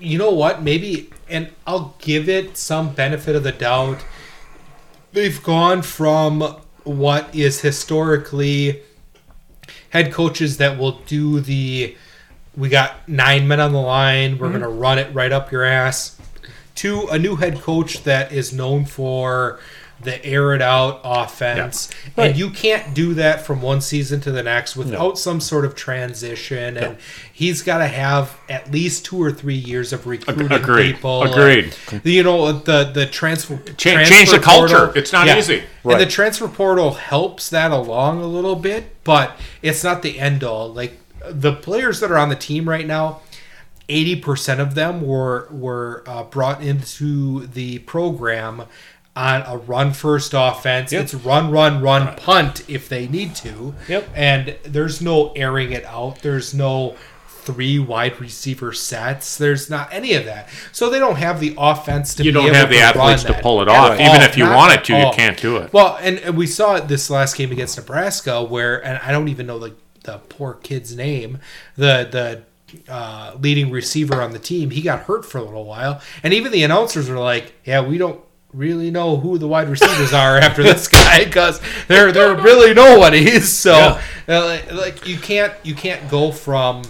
You 0.00 0.16
know 0.16 0.30
what? 0.30 0.62
Maybe, 0.62 1.10
and 1.28 1.48
I'll 1.66 1.96
give 1.98 2.28
it 2.28 2.56
some 2.56 2.94
benefit 2.94 3.34
of 3.34 3.42
the 3.42 3.50
doubt. 3.50 4.04
They've 5.12 5.42
gone 5.42 5.82
from 5.82 6.40
what 6.84 7.34
is 7.34 7.62
historically 7.62 8.80
head 9.90 10.12
coaches 10.12 10.58
that 10.58 10.78
will 10.78 11.00
do 11.06 11.40
the 11.40 11.96
we 12.56 12.68
got 12.68 13.08
nine 13.08 13.46
men 13.46 13.60
on 13.60 13.72
the 13.72 13.80
line, 13.80 14.38
we're 14.38 14.48
mm-hmm. 14.48 14.58
going 14.58 14.62
to 14.62 14.80
run 14.80 14.98
it 14.98 15.14
right 15.14 15.30
up 15.30 15.52
your 15.52 15.62
ass, 15.62 16.18
to 16.74 17.06
a 17.08 17.18
new 17.18 17.36
head 17.36 17.60
coach 17.60 18.02
that 18.02 18.32
is 18.32 18.52
known 18.52 18.84
for 18.84 19.60
the 20.00 20.24
air 20.24 20.54
it 20.54 20.62
out 20.62 21.00
offense. 21.02 21.90
Right. 22.16 22.28
And 22.30 22.38
you 22.38 22.50
can't 22.50 22.94
do 22.94 23.14
that 23.14 23.44
from 23.44 23.60
one 23.62 23.80
season 23.80 24.20
to 24.20 24.30
the 24.30 24.42
next 24.42 24.76
without 24.76 25.18
some 25.18 25.40
sort 25.40 25.64
of 25.64 25.74
transition. 25.74 26.76
And 26.76 26.98
he's 27.32 27.62
got 27.62 27.78
to 27.78 27.88
have 27.88 28.36
at 28.48 28.70
least 28.70 29.04
two 29.04 29.20
or 29.20 29.32
three 29.32 29.56
years 29.56 29.92
of 29.92 30.06
recruiting 30.06 30.52
agreed. 30.52 30.94
people. 30.94 31.24
Agreed. 31.24 31.74
And, 31.90 32.04
you 32.04 32.22
know, 32.22 32.52
the, 32.52 32.84
the 32.84 33.06
transfer, 33.06 33.56
Cha- 33.76 33.92
transfer 33.92 34.14
change 34.14 34.30
the 34.30 34.38
culture. 34.38 34.76
portal- 34.76 34.96
It's 34.96 35.12
not 35.12 35.26
easy. 35.26 35.64
Right. 35.82 35.94
And 35.94 36.00
the 36.00 36.06
transfer 36.10 36.48
portal 36.48 36.92
helps 36.92 37.50
that 37.50 37.72
along 37.72 38.20
a 38.20 38.26
little 38.26 38.56
bit, 38.56 39.02
but 39.02 39.36
it's 39.62 39.82
not 39.82 40.02
the 40.02 40.18
end 40.20 40.44
all. 40.44 40.72
Like 40.72 40.98
the 41.28 41.52
players 41.52 41.98
that 42.00 42.12
are 42.12 42.18
on 42.18 42.28
the 42.28 42.36
team 42.36 42.68
right 42.68 42.86
now, 42.86 43.20
eighty 43.88 44.14
percent 44.16 44.60
of 44.60 44.74
them 44.74 45.00
were 45.00 45.48
were 45.50 46.04
uh, 46.06 46.22
brought 46.24 46.62
into 46.62 47.46
the 47.46 47.78
program 47.80 48.64
on 49.18 49.42
a 49.46 49.56
run 49.56 49.92
first 49.92 50.32
offense. 50.32 50.92
Yep. 50.92 51.02
It's 51.02 51.14
run, 51.14 51.50
run, 51.50 51.82
run, 51.82 52.14
punt 52.16 52.68
if 52.68 52.88
they 52.88 53.08
need 53.08 53.34
to. 53.36 53.74
Yep. 53.88 54.08
And 54.14 54.56
there's 54.62 55.02
no 55.02 55.32
airing 55.32 55.72
it 55.72 55.84
out. 55.86 56.20
There's 56.22 56.54
no 56.54 56.94
three 57.26 57.80
wide 57.80 58.20
receiver 58.20 58.72
sets. 58.72 59.36
There's 59.36 59.68
not 59.68 59.92
any 59.92 60.14
of 60.14 60.24
that. 60.26 60.48
So 60.70 60.88
they 60.88 61.00
don't 61.00 61.16
have 61.16 61.40
the 61.40 61.54
offense 61.58 62.14
to 62.14 62.22
You 62.22 62.30
be 62.30 62.34
don't 62.34 62.46
able 62.46 62.56
have 62.56 62.70
the 62.70 62.78
athletes 62.78 63.24
to 63.24 63.34
pull 63.42 63.60
it 63.60 63.68
At 63.68 63.74
off. 63.74 64.00
Even 64.00 64.22
if 64.22 64.36
you 64.36 64.44
Not 64.44 64.56
wanted 64.56 64.78
at 64.78 64.84
to, 64.84 64.98
you 64.98 65.10
can't 65.12 65.40
do 65.40 65.56
it. 65.56 65.72
Well, 65.72 65.98
and, 66.00 66.18
and 66.18 66.36
we 66.36 66.46
saw 66.46 66.76
it 66.76 66.86
this 66.86 67.10
last 67.10 67.36
game 67.36 67.50
against 67.50 67.76
Nebraska, 67.76 68.44
where 68.44 68.84
and 68.84 68.98
I 68.98 69.10
don't 69.10 69.28
even 69.28 69.46
know 69.46 69.58
the 69.58 69.74
the 70.04 70.18
poor 70.28 70.54
kid's 70.54 70.94
name, 70.94 71.38
the 71.76 72.06
the 72.08 72.92
uh, 72.92 73.34
leading 73.40 73.70
receiver 73.70 74.22
on 74.22 74.30
the 74.30 74.38
team. 74.38 74.70
He 74.70 74.80
got 74.80 75.00
hurt 75.00 75.24
for 75.24 75.38
a 75.38 75.42
little 75.42 75.64
while, 75.64 76.00
and 76.22 76.32
even 76.32 76.52
the 76.52 76.62
announcers 76.62 77.08
were 77.10 77.18
like, 77.18 77.54
"Yeah, 77.64 77.80
we 77.80 77.98
don't." 77.98 78.20
Really 78.54 78.90
know 78.90 79.16
who 79.16 79.36
the 79.36 79.46
wide 79.46 79.68
receivers 79.68 80.12
are 80.14 80.38
after 80.38 80.62
this 80.62 80.88
guy 81.00 81.24
because 81.24 81.60
they're 81.86 82.12
they're 82.12 82.34
really 82.34 82.72
nobodies. 82.74 83.48
So 83.52 83.74
uh, 83.74 83.98
like, 84.28 84.72
like 84.72 85.06
you 85.06 85.18
can't 85.18 85.52
you 85.62 85.74
can't 85.74 86.08
go 86.10 86.32
from 86.32 86.82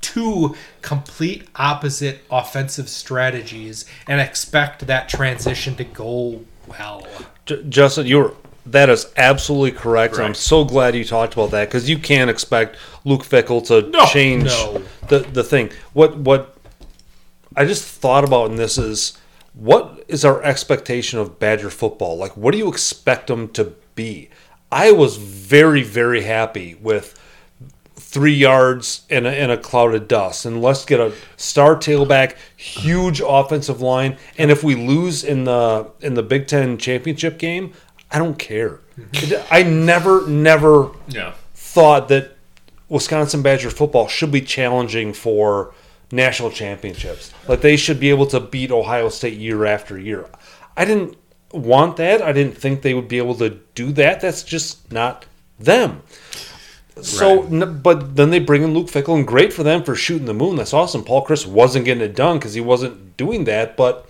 two 0.00 0.54
complete 0.82 1.48
opposite 1.56 2.22
offensive 2.30 2.88
strategies 2.88 3.84
and 4.06 4.20
expect 4.20 4.86
that 4.86 5.08
transition 5.08 5.74
to 5.76 5.84
go 5.84 6.42
well. 6.66 7.06
J- 7.46 7.62
Justin, 7.68 8.06
you're 8.06 8.34
that 8.66 8.88
is 8.88 9.12
absolutely 9.18 9.72
correct. 9.78 10.14
and 10.14 10.24
I'm 10.24 10.34
so 10.34 10.64
glad 10.64 10.94
you 10.94 11.04
talked 11.04 11.34
about 11.34 11.50
that 11.50 11.68
because 11.68 11.88
you 11.88 11.98
can't 11.98 12.30
expect 12.30 12.76
Luke 13.04 13.22
Fickell 13.24 13.64
to 13.66 13.82
No. 13.90 14.06
change 14.06 14.44
No. 14.46 14.82
the 15.08 15.18
the 15.20 15.44
thing. 15.44 15.70
What 15.92 16.16
what 16.16 16.56
I 17.56 17.66
just 17.66 17.84
thought 17.84 18.24
about 18.24 18.50
in 18.50 18.56
this 18.56 18.78
is 18.78 19.18
what 19.54 20.04
is 20.08 20.24
our 20.24 20.42
expectation 20.42 21.18
of 21.18 21.38
Badger 21.38 21.70
football? 21.70 22.16
Like, 22.16 22.36
what 22.36 22.52
do 22.52 22.58
you 22.58 22.68
expect 22.68 23.28
them 23.28 23.48
to 23.50 23.74
be? 23.94 24.30
I 24.72 24.92
was 24.92 25.16
very 25.16 25.82
very 25.82 26.22
happy 26.22 26.74
with 26.74 27.18
three 27.96 28.34
yards 28.34 29.02
in 29.08 29.26
a, 29.26 29.30
in 29.30 29.50
a 29.50 29.56
cloud 29.56 29.94
of 29.94 30.08
dust, 30.08 30.44
and 30.44 30.60
let's 30.62 30.84
get 30.84 30.98
a 31.00 31.12
star 31.36 31.76
tailback, 31.76 32.36
huge 32.56 33.20
offensive 33.24 33.80
line, 33.80 34.16
and 34.38 34.50
if 34.50 34.62
we 34.64 34.74
lose 34.74 35.22
in 35.24 35.44
the 35.44 35.90
in 36.00 36.14
the 36.14 36.22
Big 36.22 36.46
Ten 36.48 36.76
championship 36.78 37.38
game, 37.38 37.72
I 38.10 38.18
don't 38.18 38.38
care. 38.38 38.80
I 39.50 39.62
never 39.62 40.26
never 40.28 40.90
Yeah. 41.08 41.34
thought 41.54 42.08
that 42.08 42.36
Wisconsin 42.88 43.42
Badger 43.42 43.70
football 43.70 44.08
should 44.08 44.30
be 44.32 44.40
challenging 44.40 45.12
for 45.12 45.72
national 46.12 46.50
championships. 46.50 47.32
Like 47.48 47.60
they 47.60 47.76
should 47.76 47.98
be 48.00 48.10
able 48.10 48.26
to 48.26 48.40
beat 48.40 48.70
Ohio 48.70 49.08
State 49.08 49.38
year 49.38 49.64
after 49.64 49.98
year. 49.98 50.26
I 50.76 50.84
didn't 50.84 51.16
want 51.52 51.96
that. 51.98 52.20
I 52.22 52.32
didn't 52.32 52.56
think 52.58 52.82
they 52.82 52.94
would 52.94 53.08
be 53.08 53.18
able 53.18 53.34
to 53.36 53.58
do 53.74 53.92
that. 53.92 54.20
That's 54.20 54.42
just 54.42 54.90
not 54.92 55.26
them. 55.58 56.02
So, 57.00 57.42
Right. 57.42 57.82
but 57.82 58.14
then 58.14 58.30
they 58.30 58.38
bring 58.38 58.62
in 58.62 58.72
Luke 58.72 58.86
Fickell, 58.86 59.16
and 59.16 59.26
great 59.26 59.52
for 59.52 59.64
them 59.64 59.82
for 59.82 59.96
shooting 59.96 60.26
the 60.26 60.34
moon. 60.34 60.54
That's 60.56 60.72
awesome. 60.72 61.02
Paul 61.02 61.26
Chryst 61.26 61.46
wasn't 61.46 61.84
getting 61.86 62.02
it 62.04 62.14
done 62.14 62.38
because 62.38 62.54
he 62.54 62.60
wasn't 62.60 63.16
doing 63.16 63.44
that. 63.44 63.76
But 63.76 64.08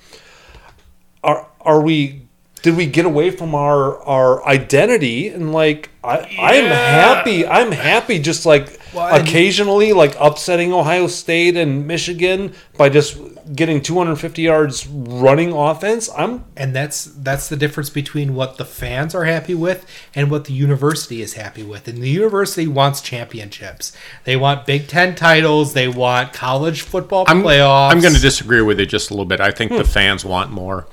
are 1.23 1.47
are 1.63 1.81
we? 1.81 2.23
Did 2.63 2.77
we 2.77 2.87
get 2.87 3.07
away 3.07 3.31
from 3.31 3.55
our 3.55 4.03
our 4.05 4.47
identity? 4.47 5.29
And 5.29 5.53
like, 5.53 5.91
I 6.03 6.19
I'm 6.39 6.65
happy. 6.67 7.47
I'm 7.47 7.73
happy. 7.73 8.19
Just 8.19 8.45
like 8.45 8.79
Well, 8.95 9.15
and- 9.15 9.27
occasionally, 9.27 9.93
like 9.93 10.17
upsetting 10.19 10.73
Ohio 10.73 11.07
State 11.07 11.57
and 11.57 11.87
Michigan 11.87 12.55
by 12.77 12.89
just 12.89 13.19
getting 13.55 13.83
250 13.83 14.43
yards 14.43 14.87
running 14.87 15.53
offense. 15.53 16.09
I'm 16.17 16.45
and 16.57 16.75
that's 16.75 17.05
that's 17.05 17.49
the 17.49 17.57
difference 17.57 17.91
between 17.91 18.35
what 18.35 18.57
the 18.57 18.65
fans 18.65 19.15
are 19.15 19.25
happy 19.25 19.55
with 19.55 19.87
and 20.15 20.31
what 20.31 20.47
the 20.47 20.53
university 20.53 21.21
is 21.21 21.35
happy 21.35 21.63
with. 21.63 21.89
And 21.89 22.03
the 22.03 22.09
university 22.09 22.67
wants 22.67 23.01
championships. 23.01 23.93
They 24.25 24.37
want 24.37 24.67
Big 24.67 24.89
Ten 24.89 25.15
titles. 25.15 25.75
They 25.75 25.89
want 25.89 26.33
college 26.33 26.83
football 26.83 27.25
I'm, 27.29 27.43
playoffs. 27.43 27.93
I'm 27.93 28.01
going 28.01 28.15
to 28.15 28.21
disagree 28.21 28.63
with 28.63 28.81
you 28.81 28.87
just 28.87 29.11
a 29.11 29.15
little 29.15 29.27
bit. 29.27 29.41
I 29.41 29.51
think 29.51 29.73
the 29.73 29.79
hmm. 29.79 29.85
fans 29.85 30.25
want 30.25 30.51
more, 30.51 30.87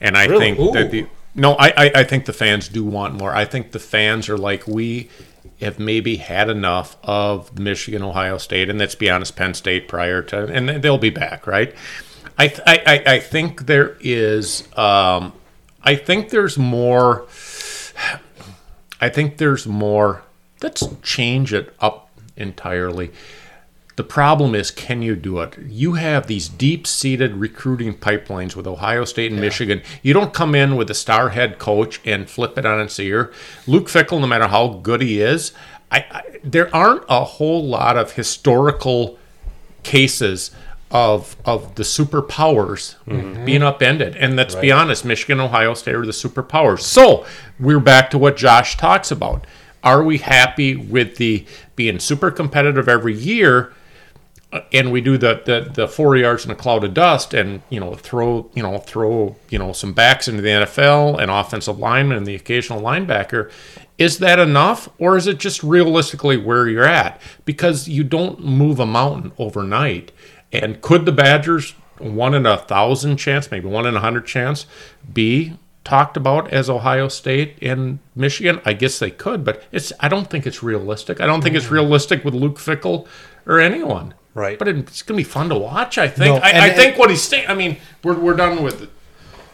and 0.00 0.16
I 0.16 0.26
Really? 0.26 0.54
think 0.54 0.72
that 0.74 0.90
the 0.90 1.06
no, 1.34 1.54
I, 1.54 1.68
I 1.76 1.92
I 1.96 2.04
think 2.04 2.26
the 2.26 2.32
fans 2.32 2.68
do 2.68 2.84
want 2.84 3.14
more. 3.14 3.34
I 3.34 3.44
think 3.44 3.72
the 3.72 3.80
fans 3.80 4.28
are 4.28 4.38
like 4.38 4.66
we 4.68 5.08
have 5.60 5.78
maybe 5.78 6.16
had 6.16 6.48
enough 6.50 6.96
of 7.02 7.58
Michigan, 7.58 8.02
Ohio 8.02 8.38
State, 8.38 8.68
and 8.68 8.78
let's 8.78 8.94
be 8.94 9.08
honest, 9.10 9.36
Penn 9.36 9.54
State 9.54 9.88
prior 9.88 10.22
to, 10.22 10.46
and 10.46 10.68
they'll 10.82 10.98
be 10.98 11.10
back, 11.10 11.46
right? 11.46 11.74
I 12.38 12.52
I, 12.66 13.02
I 13.14 13.18
think 13.20 13.66
there 13.66 13.96
is, 14.00 14.66
um, 14.76 15.32
I 15.82 15.96
think 15.96 16.30
there's 16.30 16.58
more. 16.58 17.26
I 19.00 19.08
think 19.08 19.36
there's 19.36 19.66
more. 19.66 20.22
Let's 20.62 20.88
change 21.02 21.52
it 21.52 21.74
up 21.78 22.10
entirely. 22.36 23.12
The 23.96 24.04
problem 24.04 24.56
is, 24.56 24.72
can 24.72 25.02
you 25.02 25.14
do 25.14 25.40
it? 25.40 25.56
You 25.68 25.92
have 25.92 26.26
these 26.26 26.48
deep 26.48 26.86
seated 26.86 27.34
recruiting 27.34 27.94
pipelines 27.94 28.56
with 28.56 28.66
Ohio 28.66 29.04
State 29.04 29.30
and 29.30 29.40
Michigan. 29.40 29.82
You 30.02 30.12
don't 30.12 30.34
come 30.34 30.54
in 30.54 30.74
with 30.74 30.90
a 30.90 30.94
star 30.94 31.28
head 31.28 31.60
coach 31.60 32.00
and 32.04 32.28
flip 32.28 32.58
it 32.58 32.66
on 32.66 32.80
its 32.80 32.98
ear. 32.98 33.32
Luke 33.68 33.86
Fickell, 33.86 34.20
no 34.20 34.26
matter 34.26 34.48
how 34.48 34.68
good 34.82 35.00
he 35.00 35.20
is, 35.20 35.52
I, 35.92 35.98
I, 36.10 36.22
there 36.42 36.74
aren't 36.74 37.04
a 37.08 37.24
whole 37.24 37.64
lot 37.64 37.96
of 37.96 38.12
historical 38.12 39.18
cases 39.84 40.50
of 40.90 41.36
of 41.44 41.74
the 41.74 41.82
superpowers 41.82 42.96
mm-hmm. 43.06 43.44
being 43.44 43.62
upended. 43.62 44.16
And 44.16 44.36
let's 44.36 44.54
be 44.54 44.72
honest, 44.72 45.04
Michigan, 45.04 45.40
Ohio 45.40 45.74
State 45.74 45.94
are 45.94 46.06
the 46.06 46.12
superpowers. 46.12 46.80
So 46.80 47.26
we're 47.60 47.80
back 47.80 48.10
to 48.10 48.18
what 48.18 48.36
Josh 48.36 48.76
talks 48.76 49.10
about. 49.10 49.46
Are 49.82 50.02
we 50.02 50.18
happy 50.18 50.74
with 50.74 51.16
the 51.16 51.46
being 51.76 51.98
super 51.98 52.30
competitive 52.30 52.88
every 52.88 53.14
year? 53.14 53.72
Uh, 54.54 54.60
And 54.72 54.92
we 54.92 55.00
do 55.00 55.18
the, 55.18 55.42
the 55.44 55.68
the 55.74 55.88
four 55.88 56.16
yards 56.16 56.44
in 56.44 56.50
a 56.52 56.54
cloud 56.54 56.84
of 56.84 56.94
dust, 56.94 57.34
and 57.34 57.60
you 57.70 57.80
know 57.80 57.94
throw 57.94 58.48
you 58.54 58.62
know 58.62 58.78
throw 58.78 59.36
you 59.50 59.58
know 59.58 59.72
some 59.72 59.92
backs 59.92 60.28
into 60.28 60.42
the 60.42 60.48
NFL 60.48 61.20
and 61.20 61.30
offensive 61.30 61.78
lineman 61.78 62.16
and 62.16 62.26
the 62.26 62.36
occasional 62.36 62.80
linebacker. 62.80 63.50
Is 63.98 64.18
that 64.18 64.38
enough, 64.38 64.88
or 64.98 65.16
is 65.16 65.26
it 65.26 65.38
just 65.38 65.62
realistically 65.62 66.36
where 66.36 66.68
you're 66.68 66.84
at? 66.84 67.20
Because 67.44 67.88
you 67.88 68.04
don't 68.04 68.44
move 68.44 68.80
a 68.80 68.86
mountain 68.86 69.32
overnight. 69.38 70.10
And 70.52 70.80
could 70.80 71.04
the 71.04 71.12
Badgers 71.12 71.74
one 71.98 72.34
in 72.34 72.46
a 72.46 72.56
thousand 72.58 73.16
chance, 73.16 73.50
maybe 73.50 73.68
one 73.68 73.86
in 73.86 73.96
a 73.96 74.00
hundred 74.00 74.26
chance, 74.26 74.66
be 75.12 75.56
talked 75.84 76.16
about 76.16 76.52
as 76.52 76.70
Ohio 76.70 77.08
State 77.08 77.56
and 77.60 77.98
Michigan? 78.14 78.60
I 78.64 78.72
guess 78.72 78.98
they 79.00 79.10
could, 79.10 79.44
but 79.44 79.64
it's 79.72 79.92
I 79.98 80.08
don't 80.08 80.30
think 80.30 80.46
it's 80.46 80.62
realistic. 80.62 81.20
I 81.20 81.26
don't 81.26 81.42
think 81.42 81.56
it's 81.56 81.70
realistic 81.70 82.24
with 82.24 82.34
Luke 82.34 82.58
Fickell 82.58 83.06
or 83.46 83.58
anyone. 83.60 84.14
Right. 84.34 84.58
But 84.58 84.68
it's 84.68 85.02
going 85.02 85.16
to 85.18 85.24
be 85.24 85.30
fun 85.30 85.48
to 85.50 85.54
watch. 85.54 85.96
I 85.96 86.08
think. 86.08 86.34
No, 86.34 86.40
I, 86.40 86.48
and- 86.50 86.58
I 86.58 86.70
think 86.70 86.98
what 86.98 87.08
he's 87.10 87.22
saying. 87.22 87.46
I 87.48 87.54
mean, 87.54 87.76
we're 88.02 88.18
we're 88.18 88.34
done 88.36 88.62
with. 88.62 88.82
it. 88.82 88.90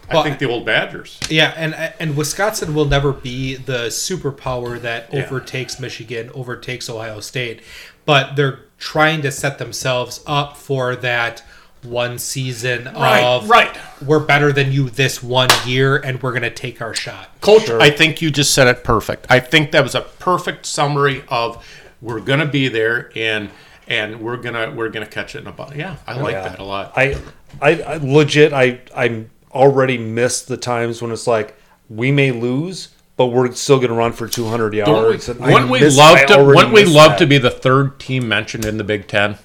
I 0.08 0.14
Well, 0.14 0.22
think 0.24 0.40
the 0.40 0.48
old 0.48 0.64
Badgers. 0.66 1.20
Yeah, 1.28 1.52
and 1.56 1.74
and 2.00 2.16
Wisconsin 2.16 2.74
will 2.74 2.86
never 2.86 3.12
be 3.12 3.54
the 3.56 3.86
superpower 3.90 4.80
that 4.80 5.12
Yeah. 5.12 5.24
overtakes 5.24 5.78
Michigan, 5.78 6.30
overtakes 6.34 6.90
Ohio 6.90 7.20
State, 7.20 7.60
but 8.06 8.34
they're 8.34 8.60
trying 8.78 9.22
to 9.22 9.30
set 9.30 9.58
themselves 9.58 10.20
up 10.26 10.56
for 10.56 10.96
that 10.96 11.44
one 11.82 12.18
season 12.18 12.86
Right, 12.94 13.22
of 13.22 13.48
right. 13.48 13.70
We're 14.04 14.18
better 14.18 14.52
than 14.52 14.72
you 14.72 14.90
this 14.90 15.22
one 15.22 15.48
year, 15.64 15.96
and 15.96 16.20
we're 16.22 16.32
gonna 16.32 16.50
take 16.50 16.82
our 16.82 16.92
shot. 16.94 17.40
Coach, 17.40 17.70
I 17.70 17.90
think 17.90 18.20
you 18.20 18.30
just 18.32 18.52
said 18.52 18.66
it 18.66 18.82
perfect. 18.82 19.26
I 19.30 19.38
think 19.40 19.70
that 19.72 19.82
was 19.84 19.94
a 19.94 20.00
perfect 20.00 20.66
summary 20.66 21.22
of 21.28 21.64
we're 22.02 22.20
gonna 22.20 22.46
be 22.46 22.66
there 22.68 23.10
and 23.14 23.48
and 23.90 24.20
we're 24.20 24.36
gonna 24.38 24.70
we're 24.70 24.88
gonna 24.88 25.04
catch 25.04 25.34
it 25.34 25.40
in 25.40 25.46
a 25.48 25.52
butt. 25.52 25.76
Yeah, 25.76 25.96
I 26.06 26.18
like 26.18 26.32
Yeah. 26.32 26.48
that 26.48 26.58
a 26.60 26.64
lot. 26.64 26.92
I, 26.96 27.20
I, 27.60 27.82
I 27.82 27.96
legit, 27.96 28.52
I, 28.52 28.80
I 28.96 29.26
already 29.52 29.98
missed 29.98 30.48
the 30.48 30.56
times 30.56 31.02
when 31.02 31.10
it's 31.10 31.26
like 31.26 31.56
we 31.90 32.12
may 32.12 32.30
lose, 32.30 32.90
but 33.16 33.26
we're 33.26 33.52
still 33.52 33.78
going 33.78 33.90
to 33.90 33.96
run 33.96 34.12
for 34.12 34.28
200 34.28 34.72
yards. 34.72 35.26
Don't 35.26 35.40
we, 35.40 35.52
wouldn't 35.52 35.70
we 35.70 35.80
miss- 35.80 35.98
love 35.98 36.24
to? 36.26 36.44
Wouldn't 36.44 36.72
we 36.72 36.84
love 36.84 37.10
that. 37.10 37.18
to 37.18 37.26
be 37.26 37.36
the 37.36 37.50
third 37.50 37.98
team 37.98 38.28
mentioned 38.28 38.64
in 38.64 38.78
the 38.78 38.84
Big 38.84 39.08
Ten, 39.08 39.38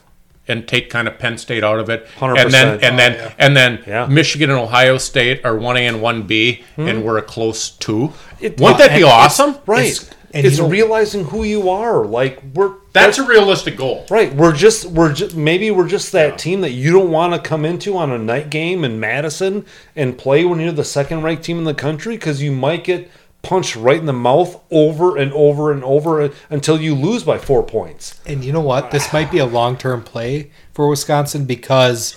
and 0.48 0.68
take 0.68 0.92
kind 0.92 1.08
of 1.08 1.18
Penn 1.18 1.40
State 1.40 1.64
out 1.64 1.80
of 1.80 1.90
it, 1.90 2.06
100%. 2.20 2.38
and 2.38 2.54
then 2.54 2.84
and 2.84 3.00
then 3.00 3.14
oh, 3.14 3.24
yeah. 3.24 3.34
and 3.40 3.58
then 3.58 3.84
Yeah. 3.88 4.06
Michigan 4.06 4.52
and 4.52 4.60
Ohio 4.60 5.00
State 5.00 5.44
are 5.44 5.58
one 5.58 5.76
A 5.76 5.88
and 5.88 6.04
one 6.04 6.22
B, 6.24 6.64
and 6.78 7.00
hmm. 7.00 7.04
we're 7.04 7.18
a 7.18 7.24
close 7.24 7.72
two. 7.72 8.14
It- 8.40 8.60
Wouldn't 8.60 8.78
that 8.78 8.96
be 8.96 9.02
awesome? 9.04 9.58
right? 9.66 9.88
It's, 9.88 10.12
and 10.36 10.46
you 10.46 10.58
know- 10.58 10.68
realizing 10.68 11.26
who 11.26 11.44
you 11.44 11.70
are. 11.70 12.06
Like 12.06 12.42
we're 12.54 12.74
That's 12.94 13.18
a 13.18 13.26
realistic 13.26 13.78
goal. 13.78 14.06
right. 14.10 14.34
We're 14.34 14.54
just 14.54 14.86
we're 14.86 15.14
just 15.14 15.36
maybe 15.36 15.72
we're 15.72 15.88
just 15.88 16.12
that 16.12 16.38
team 16.38 16.62
that 16.62 16.72
you 16.72 16.92
don't 16.92 17.12
want 17.12 17.34
to 17.34 17.40
come 17.40 17.66
into 17.66 17.98
on 17.98 18.12
a 18.12 18.18
night 18.18 18.50
game 18.50 18.84
in 18.84 19.00
Madison 19.00 19.66
and 19.96 20.18
play 20.18 20.44
when 20.46 20.60
you're 20.60 20.72
the 20.72 20.84
second 20.84 21.24
ranked 21.24 21.44
team 21.44 21.58
in 21.58 21.64
the 21.64 21.74
country 21.74 22.16
because 22.16 22.42
you 22.42 22.52
might 22.52 22.84
get 22.84 23.10
punched 23.42 23.76
right 23.76 24.00
in 24.00 24.08
the 24.08 24.14
mouth 24.14 24.60
over 24.72 25.18
and 25.18 25.32
over 25.34 25.72
and 25.72 25.84
over 25.84 26.32
until 26.50 26.82
you 26.82 26.96
lose 26.96 27.24
by 27.24 27.38
four 27.38 27.64
points. 27.64 28.20
And 28.26 28.44
you 28.44 28.52
know 28.52 28.62
what? 28.62 28.92
This 28.92 29.14
might 29.14 29.32
be 29.32 29.38
a 29.38 29.46
long 29.46 29.78
term 29.78 30.04
play 30.04 30.52
for 30.74 30.90
Wisconsin 30.90 31.46
because 31.46 32.16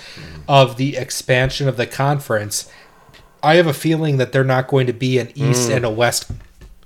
of 0.49 0.77
the 0.77 0.97
expansion 0.97 1.69
of 1.69 1.77
the 1.77 1.87
conference. 1.87 2.71
I 3.43 3.55
have 3.57 3.69
a 3.69 3.75
feeling 3.75 4.17
that 4.17 4.33
they're 4.33 4.43
not 4.43 4.67
going 4.67 4.89
to 4.89 4.93
be 4.93 5.19
an 5.19 5.31
East 5.37 5.69
mm. 5.69 5.77
and 5.77 5.85
a 5.85 5.91
West 5.91 6.31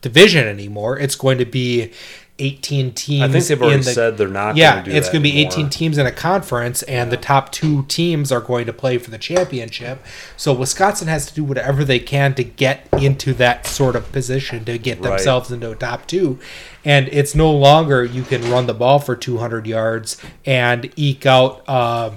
division 0.03 0.47
anymore. 0.47 0.99
It's 0.99 1.15
going 1.15 1.39
to 1.39 1.45
be 1.47 1.93
18 2.39 2.93
teams. 2.95 3.23
I 3.23 3.29
think 3.29 3.45
they've 3.45 3.63
already 3.63 3.83
the- 3.83 3.93
said 3.93 4.19
they're 4.19 4.27
not. 4.29 4.57
yeah, 4.57 4.83
do 4.83 4.91
it's 4.91 5.09
going 5.09 5.23
to 5.23 5.31
be 5.31 5.33
anymore. 5.33 5.53
18 5.53 5.71
teams 5.71 5.99
in 5.99 6.07
a 6.07 6.13
conference, 6.13 6.83
and 6.85 7.11
the 7.13 7.17
top 7.17 7.53
two 7.53 7.85
teams 7.85 8.33
are 8.33 8.41
going 8.41 8.67
to 8.67 8.73
play 8.73 8.99
for 8.99 9.11
the 9.11 9.19
championship. 9.19 10.03
So 10.37 10.53
Wisconsin 10.53 11.09
has 11.09 11.27
to 11.27 11.35
do 11.35 11.45
whatever 11.45 11.85
they 11.85 11.99
can 12.01 12.35
to 12.35 12.43
get 12.45 12.89
into 12.99 13.33
that 13.35 13.67
sort 13.67 13.95
of 13.97 14.11
position 14.13 14.65
to 14.65 14.77
get 14.79 15.01
Right. 15.01 15.11
themselves 15.11 15.53
into 15.53 15.71
a 15.71 15.77
top 15.77 16.07
two. 16.07 16.39
And 16.85 17.09
it's 17.13 17.35
no 17.35 17.53
longer 17.53 18.03
you 18.05 18.23
can 18.23 18.51
run 18.51 18.67
the 18.67 18.75
ball 18.75 18.99
for 18.99 19.15
200 19.15 19.67
yards 19.69 20.17
and 20.45 20.93
eke 20.97 21.27
out 21.27 21.63
uh, 21.69 22.11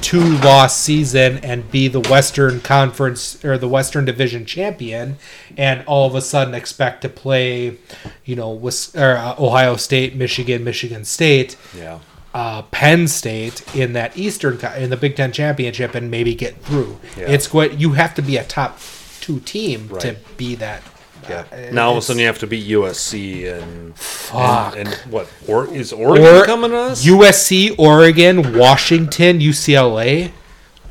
two 0.00 0.20
loss 0.38 0.76
season 0.78 1.38
and 1.38 1.70
be 1.70 1.88
the 1.88 2.00
Western 2.00 2.60
Conference 2.60 3.44
or 3.44 3.58
the 3.58 3.68
Western 3.68 4.06
Division 4.06 4.46
champion, 4.46 5.16
and 5.58 5.84
all 5.86 6.06
of 6.06 6.14
a 6.14 6.22
sudden 6.22 6.54
expect 6.54 7.02
to 7.02 7.08
play, 7.10 7.76
you 8.24 8.34
know, 8.34 8.50
or, 8.96 9.16
uh, 9.16 9.34
Ohio 9.38 9.76
State, 9.76 10.16
Michigan, 10.16 10.64
Michigan 10.64 11.04
State 11.04 11.56
Yeah. 11.76 11.98
uh, 12.32 12.62
Penn 12.62 13.08
State 13.08 13.62
in 13.76 13.92
that 13.92 14.16
Eastern 14.16 14.58
in 14.78 14.88
the 14.88 14.96
Big 14.96 15.16
Ten 15.16 15.32
championship 15.32 15.94
and 15.94 16.10
maybe 16.10 16.34
get 16.34 16.62
through. 16.64 16.98
Yeah. 17.16 17.26
It's 17.26 17.52
what 17.52 17.78
you 17.78 17.92
have 17.92 18.14
to 18.14 18.22
be 18.22 18.38
a 18.38 18.44
top 18.44 18.78
two 19.20 19.40
team 19.40 19.90
to 20.00 20.16
be 20.38 20.54
that. 20.54 20.82
Yeah. 21.28 21.44
uh, 21.52 21.72
now 21.72 21.86
all 21.88 21.92
of 21.92 21.98
a 21.98 22.02
sudden 22.02 22.20
you 22.20 22.26
have 22.26 22.38
to 22.40 22.46
beat 22.46 22.66
USC 22.68 23.52
and 23.52 23.96
Fuck. 23.96 24.76
and, 24.76 24.88
and 24.88 24.94
what? 25.12 25.28
Or 25.46 25.66
is 25.72 25.92
Oregon 25.92 26.26
Or 26.26 26.44
coming 26.44 26.70
to 26.70 26.76
us? 26.76 27.04
USC, 27.06 27.78
Oregon, 27.78 28.56
Washington, 28.58 29.40
UCLA. 29.40 30.32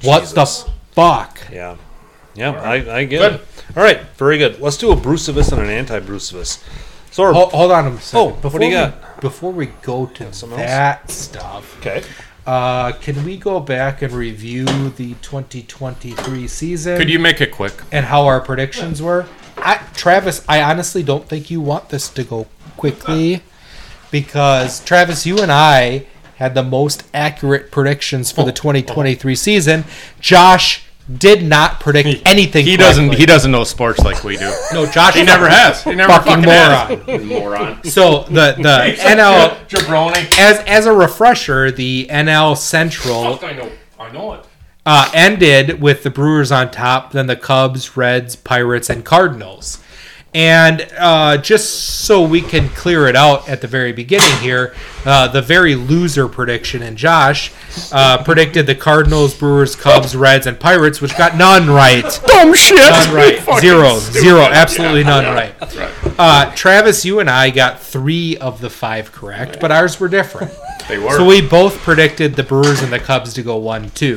What 0.04 0.22
Jesus. 0.22 0.64
the 0.64 0.72
fuck? 0.92 1.40
yeah. 1.52 1.78
Yeah, 2.36 2.52
I, 2.52 2.98
I 2.98 3.04
get 3.06 3.20
Good. 3.20 3.34
it. 3.34 3.42
All 3.76 3.82
right, 3.84 4.02
very 4.16 4.38
good. 4.38 4.60
Let's 4.62 4.78
do 4.78 4.92
a 4.92 4.96
Brucevist 4.96 5.52
and 5.52 5.60
an 5.62 5.70
anti-Brucevist. 5.70 6.64
So 7.10 7.24
our, 7.24 7.34
Hold, 7.34 7.52
hold 7.52 7.72
on 7.72 7.88
a 7.88 8.00
second. 8.00 8.20
Oh, 8.20 8.26
what 8.34 8.42
before 8.44 8.60
do 8.60 8.66
you 8.68 8.72
we, 8.72 8.76
got? 8.78 9.22
Before 9.22 9.52
we 9.52 9.66
go 9.82 10.06
to 10.06 10.32
something 10.34 10.60
else? 10.60 10.68
that 10.70 11.10
stuff, 11.10 11.78
okay. 11.80 12.04
uh, 12.46 12.92
can 12.92 13.24
we 13.26 13.38
go 13.38 13.60
back 13.60 14.04
and 14.04 14.14
review 14.14 14.66
the 14.66 15.16
2023 15.24 16.48
season? 16.48 16.98
Could 16.98 17.10
you 17.10 17.18
make 17.18 17.42
it 17.42 17.52
quick? 17.52 17.74
and 17.92 18.06
how 18.06 18.26
our 18.28 18.40
predictions 18.40 19.02
were. 19.02 19.26
I, 19.58 19.84
Travis, 19.96 20.44
I 20.48 20.62
honestly 20.62 21.04
don't 21.04 21.28
think 21.28 21.50
you 21.50 21.62
want 21.62 21.90
this 21.90 22.10
to 22.10 22.24
go 22.24 22.48
quickly 22.78 23.42
because 24.12 24.84
Travis, 24.84 25.26
you 25.26 25.40
and 25.40 25.52
I 25.52 26.06
had 26.38 26.54
the 26.54 26.64
most 26.64 27.04
accurate 27.14 27.72
predictions 27.72 28.32
for 28.32 28.44
the 28.46 28.52
2023 28.52 29.36
season. 29.36 29.84
Josh 30.20 30.84
did 31.18 31.42
not 31.42 31.80
predict 31.80 32.28
anything. 32.28 32.66
He 32.66 32.78
doesn't. 32.78 33.14
He 33.16 33.26
doesn't 33.26 33.50
know 33.52 33.64
sports 33.64 34.00
like 34.00 34.24
we 34.24 34.38
do. 34.38 34.54
No, 34.74 34.86
Josh. 34.86 35.16
He 35.16 35.24
never 35.24 35.50
has. 35.50 35.84
He 35.84 35.96
never 35.96 36.12
Fucking 36.12 36.44
fucking, 36.44 37.08
has. 37.08 37.24
Moron. 37.26 37.84
So 37.84 38.24
the 38.24 38.56
the 38.58 38.96
NL 39.00 39.68
Jabroni. 39.68 40.38
as 40.38 40.60
as 40.68 40.86
a 40.86 40.94
refresher, 40.94 41.72
the 41.72 42.08
NL 42.12 42.58
Central 42.58 43.38
Fuck, 43.38 43.44
I 43.44 43.54
know. 43.54 43.72
I 44.00 44.12
know 44.12 44.34
it. 44.34 44.46
Uh, 44.88 45.12
ended 45.14 45.82
with 45.82 46.04
the 46.04 46.10
Brewers 46.10 46.50
on 46.50 46.72
top, 46.72 47.12
then 47.12 47.28
the 47.28 47.36
Cubs, 47.36 47.98
Reds, 47.98 48.38
Pirates, 48.38 48.90
and 48.90 49.04
Cardinals. 49.04 49.84
And 50.34 50.88
uh, 50.98 51.38
just 51.40 52.06
so 52.06 52.22
we 52.22 52.40
can 52.42 52.70
clear 52.70 53.08
it 53.08 53.16
out 53.16 53.50
at 53.50 53.60
the 53.60 53.68
very 53.68 53.92
beginning 53.92 54.38
here, 54.40 54.74
uh, 55.06 55.28
the 55.28 55.42
very 55.42 55.76
loser 55.76 56.30
prediction 56.30 56.82
and 56.84 56.98
Josh 56.98 57.52
uh, 57.92 58.24
predicted 58.24 58.66
the 58.66 58.76
Cardinals, 58.76 59.34
Brewers, 59.34 59.76
Cubs, 59.76 60.16
Reds, 60.16 60.48
and 60.48 60.58
Pirates, 60.58 61.02
which 61.02 61.18
got 61.18 61.36
none 61.36 61.70
right. 61.70 62.04
Dumb 62.28 62.54
shit. 62.54 62.78
None 62.78 63.14
right. 63.14 63.40
Zero. 63.60 63.96
stupid. 63.96 64.22
Zero. 64.22 64.42
Absolutely 64.42 65.04
none 65.04 65.26
right. 65.26 65.60
That's 65.60 65.76
right. 65.76 65.92
Uh, 66.18 66.56
Travis, 66.56 67.04
you 67.04 67.20
and 67.20 67.30
I 67.30 67.50
got 67.50 67.82
three 67.82 68.38
of 68.38 68.62
the 68.62 68.70
five 68.70 69.12
correct, 69.12 69.60
but 69.60 69.70
ours 69.70 70.00
were 70.00 70.08
different. 70.08 70.54
They 70.88 70.98
were. 70.98 71.12
So 71.18 71.26
we 71.26 71.42
both 71.42 71.78
predicted 71.80 72.36
the 72.36 72.44
Brewers 72.44 72.82
and 72.82 72.94
the 72.94 73.00
Cubs 73.00 73.34
to 73.34 73.44
go 73.44 73.58
one 73.58 73.90
two. 73.90 74.16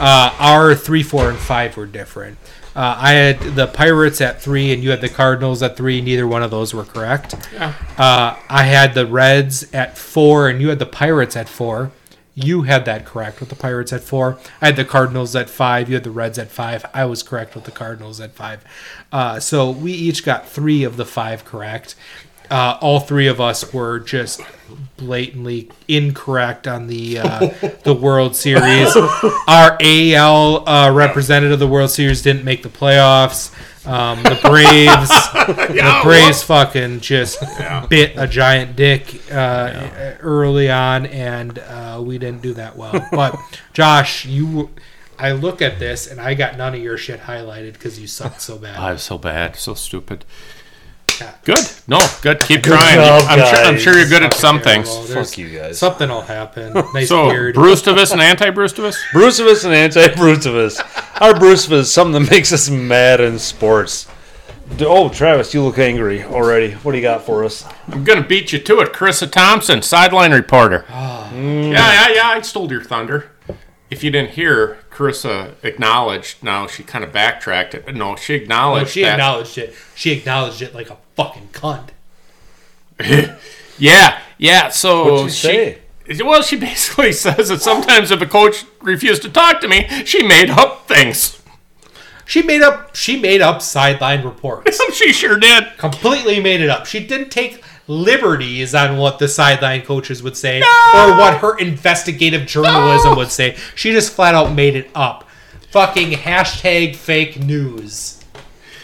Uh, 0.00 0.34
our 0.38 0.74
three, 0.74 1.02
four, 1.02 1.28
and 1.28 1.38
five 1.38 1.76
were 1.76 1.86
different. 1.86 2.38
Uh, 2.74 2.96
I 2.98 3.12
had 3.12 3.40
the 3.54 3.66
Pirates 3.66 4.20
at 4.20 4.40
three, 4.40 4.72
and 4.72 4.82
you 4.82 4.90
had 4.90 5.00
the 5.00 5.08
Cardinals 5.08 5.62
at 5.62 5.76
three. 5.76 6.00
Neither 6.00 6.26
one 6.26 6.42
of 6.42 6.50
those 6.50 6.72
were 6.72 6.84
correct. 6.84 7.34
Yeah. 7.52 7.74
Uh, 7.98 8.36
I 8.48 8.64
had 8.64 8.94
the 8.94 9.06
Reds 9.06 9.72
at 9.74 9.98
four, 9.98 10.48
and 10.48 10.60
you 10.60 10.68
had 10.68 10.78
the 10.78 10.86
Pirates 10.86 11.36
at 11.36 11.48
four. 11.48 11.90
You 12.34 12.62
had 12.62 12.84
that 12.86 13.04
correct 13.04 13.40
with 13.40 13.48
the 13.48 13.56
Pirates 13.56 13.92
at 13.92 14.02
four. 14.02 14.38
I 14.62 14.66
had 14.66 14.76
the 14.76 14.84
Cardinals 14.84 15.34
at 15.36 15.50
five. 15.50 15.88
You 15.88 15.96
had 15.96 16.04
the 16.04 16.10
Reds 16.12 16.38
at 16.38 16.48
five. 16.48 16.86
I 16.94 17.04
was 17.04 17.22
correct 17.22 17.54
with 17.54 17.64
the 17.64 17.70
Cardinals 17.72 18.20
at 18.20 18.32
five. 18.32 18.64
Uh, 19.12 19.40
so 19.40 19.70
we 19.70 19.92
each 19.92 20.24
got 20.24 20.48
three 20.48 20.84
of 20.84 20.96
the 20.96 21.04
five 21.04 21.44
correct. 21.44 21.96
Uh, 22.50 22.78
all 22.80 23.00
three 23.00 23.26
of 23.26 23.40
us 23.40 23.74
were 23.74 23.98
just 23.98 24.40
blatantly 25.00 25.70
incorrect 25.88 26.68
on 26.68 26.86
the 26.86 27.18
uh, 27.18 27.48
the 27.82 27.94
World 27.94 28.36
Series. 28.36 28.94
Our 29.48 29.76
AL 29.80 30.68
uh, 30.68 30.92
representative 30.92 31.54
of 31.54 31.58
the 31.58 31.66
World 31.66 31.90
Series 31.90 32.22
didn't 32.22 32.44
make 32.44 32.62
the 32.62 32.68
playoffs. 32.68 33.52
Um, 33.86 34.22
the 34.22 34.38
Braves, 34.42 35.08
the 35.78 36.00
Braves, 36.04 36.42
fucking 36.42 37.00
just 37.00 37.40
bit 37.88 38.12
a 38.16 38.26
giant 38.26 38.76
dick 38.76 39.22
uh, 39.32 40.16
early 40.20 40.70
on, 40.70 41.06
and 41.06 41.58
uh, 41.58 42.00
we 42.04 42.18
didn't 42.18 42.42
do 42.42 42.52
that 42.54 42.76
well. 42.76 43.08
But 43.10 43.36
Josh, 43.72 44.26
you, 44.26 44.70
I 45.18 45.32
look 45.32 45.62
at 45.62 45.78
this 45.78 46.06
and 46.06 46.20
I 46.20 46.34
got 46.34 46.58
none 46.58 46.74
of 46.74 46.80
your 46.80 46.98
shit 46.98 47.20
highlighted 47.20 47.72
because 47.72 47.98
you 47.98 48.06
sucked 48.06 48.42
so 48.42 48.58
bad. 48.58 48.76
I'm 48.76 48.98
so 48.98 49.16
bad, 49.16 49.56
so 49.56 49.72
stupid. 49.72 50.26
Yeah. 51.20 51.34
Good. 51.44 51.58
No, 51.86 51.98
good. 52.22 52.40
Keep 52.40 52.62
trying. 52.62 52.96
job, 52.96 53.22
I'm, 53.28 53.38
sure, 53.54 53.64
I'm 53.64 53.78
sure 53.78 53.98
you're 53.98 54.08
good 54.08 54.22
at 54.22 54.34
some 54.34 54.60
things. 54.60 54.88
Fuck 55.12 55.36
you 55.38 55.48
guys. 55.48 55.78
Something 55.78 56.08
will 56.08 56.22
happen. 56.22 56.72
Nice 56.94 57.08
So, 57.08 57.28
beard. 57.30 57.54
Brewstivus 57.54 58.12
and 58.12 58.20
anti-Brewstivus? 58.32 58.96
Brucevus 59.12 59.64
and 59.64 59.74
anti-Brucevus. 59.74 60.80
Our 61.20 61.38
Brucevus 61.38 61.80
is 61.86 61.92
something 61.92 62.22
that 62.22 62.30
makes 62.30 62.52
us 62.52 62.70
mad 62.70 63.20
in 63.20 63.38
sports. 63.38 64.06
Oh, 64.80 65.08
Travis, 65.08 65.52
you 65.52 65.62
look 65.64 65.78
angry 65.78 66.22
already. 66.22 66.72
What 66.74 66.92
do 66.92 66.98
you 66.98 67.02
got 67.02 67.26
for 67.26 67.44
us? 67.44 67.64
I'm 67.88 68.04
gonna 68.04 68.22
beat 68.26 68.52
you 68.52 68.60
to 68.60 68.78
it. 68.80 68.92
Charissa 68.92 69.30
Thompson, 69.30 69.82
sideline 69.82 70.32
reporter. 70.32 70.84
Ah. 70.88 71.30
Yeah, 71.34 71.70
yeah, 71.72 72.08
yeah. 72.14 72.28
I 72.28 72.40
stole 72.42 72.70
your 72.70 72.82
thunder. 72.84 73.30
If 73.90 74.04
you 74.04 74.10
didn't 74.10 74.30
hear, 74.30 74.78
Charissa 74.92 75.54
acknowledged. 75.64 76.42
Now 76.44 76.66
she 76.68 76.82
kind 76.84 77.02
of 77.04 77.12
backtracked 77.12 77.74
it, 77.74 77.84
but 77.84 77.96
no, 77.96 78.14
she 78.16 78.36
No, 78.38 78.42
acknowledged. 78.42 78.90
she 78.92 79.02
that, 79.02 79.14
acknowledged 79.14 79.58
it. 79.58 79.74
She 79.96 80.12
acknowledged 80.12 80.62
it 80.62 80.74
like 80.74 80.90
a 80.90 80.96
fucking 81.16 81.48
cunt. 81.52 81.88
Yeah, 83.78 84.20
yeah. 84.36 84.68
So 84.68 85.26
she. 85.28 85.30
say? 85.30 85.78
Well, 86.22 86.42
she 86.42 86.56
basically 86.58 87.12
says 87.12 87.48
that 87.48 87.62
sometimes 87.62 88.10
if 88.10 88.20
a 88.20 88.26
coach 88.26 88.64
refused 88.82 89.22
to 89.22 89.30
talk 89.30 89.62
to 89.62 89.68
me, 89.68 89.88
she 90.04 90.22
made 90.22 90.50
up 90.50 90.86
things. 90.86 91.40
She 92.26 92.42
made 92.42 92.60
up. 92.60 92.94
She 92.94 93.18
made 93.18 93.40
up 93.40 93.62
sideline 93.62 94.22
reports. 94.22 94.78
she 94.94 95.12
sure 95.14 95.38
did. 95.38 95.64
Completely 95.78 96.40
made 96.40 96.60
it 96.60 96.68
up. 96.68 96.84
She 96.84 97.04
didn't 97.04 97.30
take 97.30 97.64
liberties 97.90 98.74
on 98.74 98.96
what 98.96 99.18
the 99.18 99.26
sideline 99.28 99.82
coaches 99.82 100.22
would 100.22 100.36
say 100.36 100.58
or 100.60 101.10
what 101.18 101.38
her 101.38 101.58
investigative 101.58 102.46
journalism 102.46 103.16
would 103.16 103.30
say. 103.30 103.56
She 103.74 103.90
just 103.92 104.12
flat 104.12 104.34
out 104.34 104.54
made 104.54 104.76
it 104.76 104.88
up. 104.94 105.28
Fucking 105.72 106.12
hashtag 106.12 106.96
fake 106.96 107.38
news. 107.40 108.22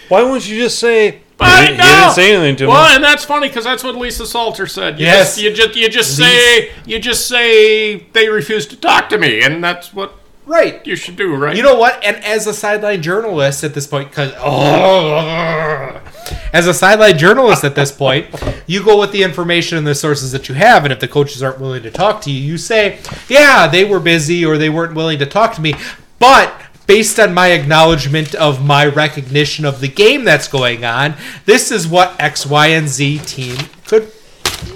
Why 0.09 0.23
wouldn't 0.23 0.49
you 0.49 0.59
just 0.63 0.79
say? 0.79 1.21
I 1.39 1.61
you, 1.63 1.67
didn't, 1.69 1.79
you 1.85 1.91
didn't 1.93 2.13
say 2.15 2.35
anything 2.35 2.57
to 2.57 2.67
Well, 2.69 2.89
me. 2.89 2.95
and 2.95 3.05
that's 3.05 3.25
funny 3.25 3.49
because 3.49 3.65
that's 3.65 3.85
what 3.85 3.95
Lisa 3.97 4.25
Salters 4.27 4.73
said. 4.73 4.99
You 4.99 5.05
Yes. 5.07 5.35
just, 5.37 5.43
you 5.43 5.53
just 5.53 5.77
you 5.77 5.89
just 5.89 6.17
say 6.17 6.71
you 6.87 6.99
just 6.99 7.29
say 7.29 7.97
they 8.13 8.29
refuse 8.29 8.67
to 8.69 8.77
talk 8.77 9.09
to 9.11 9.19
me, 9.19 9.43
and 9.43 9.63
that's 9.63 9.93
what 9.93 10.15
Right. 10.47 10.87
you 10.87 10.95
should 10.95 11.17
do, 11.17 11.35
right? 11.35 11.57
You 11.57 11.65
know 11.65 11.77
what? 11.77 12.03
And 12.05 12.17
as 12.25 12.47
a 12.47 12.55
sideline 12.55 13.03
journalist 13.03 13.65
at 13.65 13.75
this 13.75 13.87
point, 13.87 14.11
because 14.11 14.33
as 16.53 16.69
a 16.69 16.75
sideline 16.75 17.19
journalist 17.19 17.65
at 17.65 17.75
this 17.75 17.91
point, 17.91 18.29
you 18.67 18.85
go 18.85 19.01
with 19.01 19.11
the 19.11 19.25
information 19.25 19.77
and 19.77 19.87
the 19.87 19.95
sources 19.95 20.31
that 20.33 20.49
you 20.49 20.55
have. 20.55 20.85
And 20.85 20.93
if 20.93 21.01
the 21.01 21.09
coaches 21.09 21.43
aren't 21.43 21.61
willing 21.61 21.83
to 21.83 21.91
talk 21.91 22.21
to 22.23 22.31
you, 22.31 22.41
you 22.41 22.59
say, 22.59 23.01
"Yeah, 23.29 23.67
they 23.67 23.85
were 23.85 23.99
busy 23.99 24.47
or 24.47 24.57
they 24.57 24.71
weren't 24.71 24.95
willing 24.95 25.19
to 25.19 25.27
talk 25.27 25.53
to 25.55 25.61
me." 25.61 25.75
But 26.21 26.53
based 26.87 27.19
on 27.19 27.35
my 27.35 27.49
acknowledgement 27.49 28.35
of 28.37 28.65
my 28.65 28.87
recognition 28.87 29.65
of 29.65 29.81
the 29.81 29.89
game 29.89 30.25
that's 30.25 30.47
going 30.47 30.85
on, 30.85 31.17
this 31.45 31.73
is 31.73 31.89
what 31.89 32.15
X, 32.21 32.47
Y, 32.47 32.69
and 32.69 32.89
Z 32.89 33.19
team 33.27 33.57
could 33.87 34.13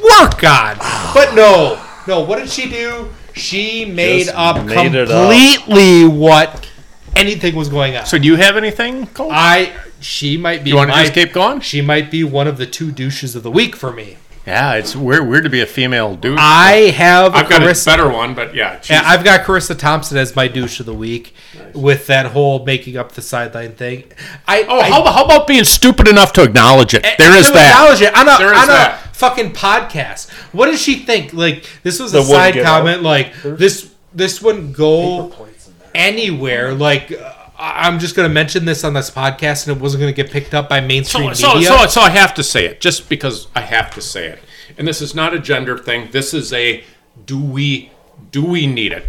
work 0.02 0.42
on. 0.42 0.76
But 1.14 1.34
no, 1.34 1.80
no. 2.08 2.22
What 2.22 2.40
did 2.40 2.50
she 2.50 2.68
do? 2.68 3.08
She 3.34 3.84
made 3.84 4.24
Just 4.26 4.36
up 4.36 4.64
made 4.64 4.94
it 4.94 5.10
up. 5.10 5.30
completely 5.30 6.06
what 6.06 6.68
anything 7.16 7.54
was 7.54 7.68
going 7.68 7.96
on. 7.96 8.06
so 8.06 8.18
do 8.18 8.26
you 8.26 8.36
have 8.36 8.56
anything, 8.56 9.06
Cole? 9.08 9.30
I 9.32 9.72
she 10.00 10.36
might 10.36 10.64
be 10.64 10.70
you 10.70 10.76
want 10.76 10.90
to 10.90 10.96
my- 10.96 11.02
just 11.02 11.14
keep 11.14 11.32
going? 11.32 11.60
she 11.60 11.80
might 11.82 12.10
be 12.10 12.24
one 12.24 12.46
of 12.46 12.56
the 12.58 12.66
two 12.66 12.90
douches 12.92 13.36
of 13.36 13.42
the 13.42 13.50
week 13.50 13.76
for 13.76 13.92
me. 13.92 14.16
Yeah, 14.46 14.74
it's 14.74 14.96
weird, 14.96 15.28
weird 15.28 15.44
to 15.44 15.50
be 15.50 15.60
a 15.60 15.66
female 15.66 16.16
dude. 16.16 16.38
I 16.40 16.90
have 16.92 17.34
I've 17.34 17.48
got 17.48 17.62
a 17.62 17.84
better 17.84 18.08
one, 18.08 18.34
but 18.34 18.54
yeah, 18.54 18.80
yeah, 18.88 19.02
I've 19.04 19.22
got 19.22 19.42
Charissa 19.42 19.78
Thompson 19.78 20.16
as 20.16 20.34
my 20.34 20.48
douche 20.48 20.80
of 20.80 20.86
the 20.86 20.94
week 20.94 21.34
with 21.74 22.06
that 22.06 22.26
whole 22.26 22.64
making 22.64 22.96
up 22.96 23.12
the 23.12 23.20
sideline 23.22 23.72
thing. 23.74 24.04
I 24.48 24.62
Oh, 24.66 24.80
I, 24.80 24.88
how, 24.88 25.02
about- 25.02 25.14
how 25.14 25.24
about 25.26 25.46
being 25.46 25.64
stupid 25.64 26.08
enough 26.08 26.32
to 26.32 26.42
acknowledge 26.42 26.94
it? 26.94 27.02
There 27.18 27.36
is 27.36 27.52
that. 27.52 27.72
Acknowledge 27.74 28.00
it 28.00 28.16
on 28.16 28.28
a, 28.28 28.38
There 28.38 28.54
is 28.54 28.60
on 28.62 28.68
that. 28.68 29.09
A 29.22 29.28
fucking 29.28 29.52
podcast. 29.52 30.30
What 30.52 30.66
does 30.66 30.80
she 30.80 30.96
think? 31.00 31.32
Like 31.32 31.66
this 31.82 31.98
was 32.00 32.14
a 32.14 32.22
side 32.22 32.54
get 32.54 32.64
comment. 32.64 33.02
Like 33.02 33.32
this 33.42 33.90
this 34.14 34.42
wouldn't 34.42 34.76
go 34.76 35.32
anywhere. 35.94 36.74
Like 36.74 37.12
uh, 37.12 37.34
I- 37.58 37.86
I'm 37.86 37.98
just 37.98 38.16
gonna 38.16 38.28
mention 38.28 38.64
this 38.64 38.84
on 38.84 38.94
this 38.94 39.10
podcast, 39.10 39.66
and 39.68 39.76
it 39.76 39.82
wasn't 39.82 40.00
gonna 40.00 40.12
get 40.12 40.30
picked 40.30 40.54
up 40.54 40.68
by 40.68 40.80
mainstream 40.80 41.34
So, 41.34 41.48
so, 41.48 41.54
media. 41.54 41.68
so, 41.68 41.86
so 41.86 42.00
I 42.00 42.10
have 42.10 42.34
to 42.34 42.42
say 42.42 42.66
it, 42.66 42.80
just 42.80 43.08
because 43.08 43.46
I 43.54 43.60
have 43.60 43.90
to 43.94 44.00
say 44.00 44.26
it. 44.28 44.38
And 44.78 44.86
this 44.88 45.02
is 45.02 45.14
not 45.14 45.34
a 45.34 45.38
gender 45.38 45.76
thing. 45.76 46.08
This 46.10 46.32
is 46.32 46.52
a 46.52 46.84
do 47.26 47.40
we 47.40 47.90
do 48.30 48.44
we 48.44 48.66
need 48.66 48.92
it? 48.92 49.06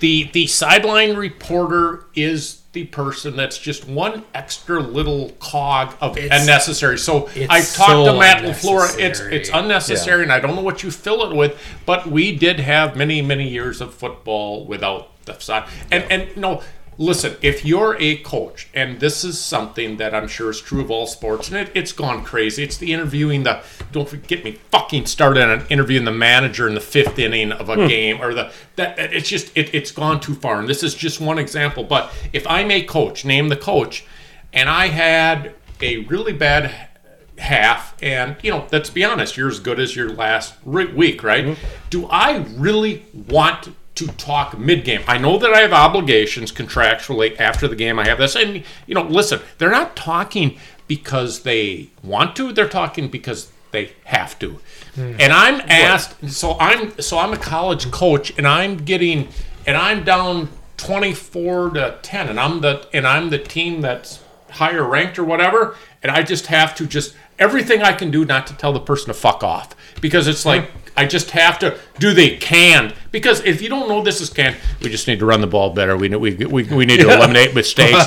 The 0.00 0.24
the 0.32 0.46
sideline 0.46 1.14
reporter 1.16 2.06
is 2.14 2.62
the 2.74 2.84
person 2.84 3.36
that's 3.36 3.56
just 3.56 3.88
one 3.88 4.24
extra 4.34 4.80
little 4.80 5.30
cog 5.38 5.94
of 6.00 6.18
It's- 6.18 6.42
unnecessary. 6.42 6.98
So 6.98 7.28
I've 7.48 7.72
talked 7.72 7.90
so 7.90 8.04
to 8.06 8.18
Matt 8.18 8.42
LaFleur. 8.42 8.84
It's 8.98 9.20
unnecessary. 9.20 9.36
it's 9.36 9.50
unnecessary, 9.52 10.22
and 10.24 10.32
I 10.32 10.40
don't 10.40 10.54
know 10.54 10.60
what 10.62 10.82
you 10.82 10.90
fill 10.90 11.30
it 11.30 11.34
with. 11.34 11.58
But 11.86 12.06
we 12.08 12.36
did 12.36 12.60
have 12.60 12.96
many 12.96 13.22
many 13.22 13.48
years 13.48 13.80
of 13.80 13.94
football 13.94 14.66
without 14.66 15.08
the 15.24 15.38
side. 15.38 15.64
And 15.90 16.04
and 16.10 16.36
no, 16.36 16.62
listen, 16.98 17.36
if 17.42 17.64
you're 17.64 17.96
a 17.98 18.16
coach, 18.18 18.68
and 18.74 19.00
this 19.00 19.24
is 19.24 19.40
something 19.40 19.96
that 19.96 20.14
I'm 20.14 20.28
sure 20.28 20.50
is 20.50 20.60
true 20.60 20.80
of 20.80 20.90
all 20.90 21.06
sports, 21.06 21.48
and 21.48 21.56
it, 21.56 21.70
it's 21.74 21.92
gone 21.92 22.24
crazy. 22.24 22.62
It's 22.62 22.76
the 22.76 22.92
interviewing 22.92 23.42
the. 23.42 23.62
Don't 23.92 24.26
get 24.26 24.44
me 24.44 24.52
fucking 24.70 25.06
started 25.06 25.42
on 25.42 25.66
interviewing 25.68 26.04
the 26.04 26.12
manager 26.12 26.68
in 26.68 26.74
the 26.74 26.80
fifth 26.80 27.18
inning 27.18 27.52
of 27.52 27.68
a 27.68 27.76
hmm. 27.76 27.86
game, 27.86 28.20
or 28.20 28.34
the 28.34 28.52
that. 28.76 28.98
It's 28.98 29.28
just 29.28 29.56
it, 29.56 29.74
it's 29.74 29.90
gone 29.90 30.20
too 30.20 30.34
far. 30.34 30.58
And 30.60 30.68
this 30.68 30.82
is 30.82 30.94
just 30.94 31.20
one 31.20 31.38
example. 31.38 31.84
But 31.84 32.12
if 32.32 32.46
I'm 32.46 32.70
a 32.70 32.82
coach, 32.82 33.24
name 33.24 33.48
the 33.48 33.56
coach, 33.56 34.04
and 34.52 34.68
I 34.68 34.88
had 34.88 35.54
a 35.80 35.98
really 35.98 36.32
bad 36.32 36.90
half 37.36 38.00
and 38.00 38.36
you 38.42 38.50
know 38.50 38.64
let's 38.70 38.90
be 38.90 39.02
honest 39.04 39.36
you're 39.36 39.48
as 39.48 39.58
good 39.58 39.80
as 39.80 39.96
your 39.96 40.08
last 40.08 40.54
week 40.64 41.24
right 41.24 41.44
hmm. 41.44 41.64
do 41.90 42.06
i 42.06 42.36
really 42.54 43.04
want 43.12 43.74
to 43.94 44.06
talk 44.08 44.58
mid-game. 44.58 45.02
I 45.06 45.18
know 45.18 45.38
that 45.38 45.52
i 45.52 45.60
have 45.60 45.72
obligations 45.72 46.52
contractually 46.52 47.38
after 47.38 47.68
the 47.68 47.76
game 47.76 47.98
i 47.98 48.08
have 48.08 48.18
this 48.18 48.34
and 48.36 48.64
you 48.86 48.94
know 48.94 49.02
listen 49.02 49.40
they're 49.58 49.70
not 49.70 49.96
talking 49.96 50.58
because 50.88 51.42
they 51.42 51.90
want 52.02 52.36
to 52.36 52.52
they're 52.52 52.68
talking 52.68 53.08
because 53.08 53.50
they 53.70 53.92
have 54.04 54.38
to. 54.38 54.60
Hmm. 54.94 55.16
And 55.18 55.32
i'm 55.32 55.60
asked 55.68 56.30
so 56.30 56.56
i'm 56.58 57.00
so 57.00 57.18
i'm 57.18 57.32
a 57.32 57.38
college 57.38 57.90
coach 57.90 58.36
and 58.36 58.46
i'm 58.46 58.76
getting 58.76 59.28
and 59.66 59.76
i'm 59.76 60.04
down 60.04 60.48
24 60.76 61.70
to 61.70 61.98
10 62.02 62.28
and 62.28 62.40
I'm 62.40 62.60
the 62.60 62.86
and 62.92 63.06
I'm 63.06 63.30
the 63.30 63.38
team 63.38 63.80
that's 63.80 64.22
higher 64.50 64.84
ranked 64.84 65.18
or 65.18 65.24
whatever 65.24 65.76
and 66.02 66.12
I 66.12 66.22
just 66.22 66.46
have 66.46 66.74
to 66.76 66.86
just 66.86 67.16
everything 67.38 67.82
I 67.82 67.92
can 67.92 68.10
do 68.10 68.24
not 68.24 68.46
to 68.48 68.54
tell 68.54 68.72
the 68.72 68.80
person 68.80 69.06
to 69.06 69.14
fuck 69.14 69.42
off 69.42 69.74
because 70.00 70.26
it's 70.26 70.44
like 70.44 70.70
hmm. 70.70 70.78
I 70.96 71.06
just 71.06 71.32
have 71.32 71.58
to 71.58 71.76
do 71.98 72.12
they 72.14 72.36
canned 72.36 72.94
because 73.10 73.40
if 73.44 73.60
you 73.60 73.68
don't 73.68 73.88
know 73.88 74.02
this 74.02 74.20
is 74.20 74.30
canned 74.30 74.56
we 74.80 74.90
just 74.90 75.08
need 75.08 75.18
to 75.18 75.26
run 75.26 75.40
the 75.40 75.46
ball 75.46 75.70
better. 75.70 75.96
We 75.96 76.08
we 76.08 76.34
we, 76.34 76.62
we 76.64 76.86
need 76.86 77.00
to 77.00 77.10
eliminate 77.16 77.54
mistakes. 77.54 78.04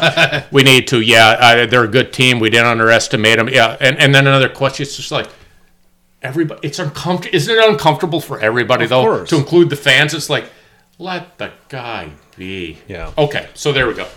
We 0.51 0.64
need 0.64 0.88
to 0.88 1.01
yeah 1.01 1.38
uh, 1.39 1.65
they're 1.65 1.84
a 1.84 1.88
good 1.88 2.14
team. 2.14 2.39
We 2.39 2.49
didn't 2.49 2.68
underestimate 2.68 3.38
them 3.38 3.49
yeah 3.49 3.77
and 3.80 3.97
and 3.97 4.15
then 4.15 4.27
another 4.27 4.49
question 4.49 4.84
it's 4.84 4.95
just 4.95 5.11
like 5.11 5.27
everybody 6.22 6.61
it's 6.68 6.80
uncomfortable 6.80 7.35
isn't 7.35 7.55
it 7.57 7.69
uncomfortable 7.69 8.22
for 8.22 8.39
everybody 8.39 8.85
though 8.88 9.03
course. 9.03 9.30
to 9.30 9.35
include 9.38 9.69
the 9.69 9.76
fans? 9.76 10.14
It's 10.14 10.30
like 10.30 10.45
let 10.97 11.38
the 11.38 11.51
guy 11.69 12.11
be. 12.38 12.77
Yeah. 12.88 13.11
okay 13.18 13.49
so 13.53 13.72
there 13.73 13.88
we 13.88 13.93
go. 13.93 14.07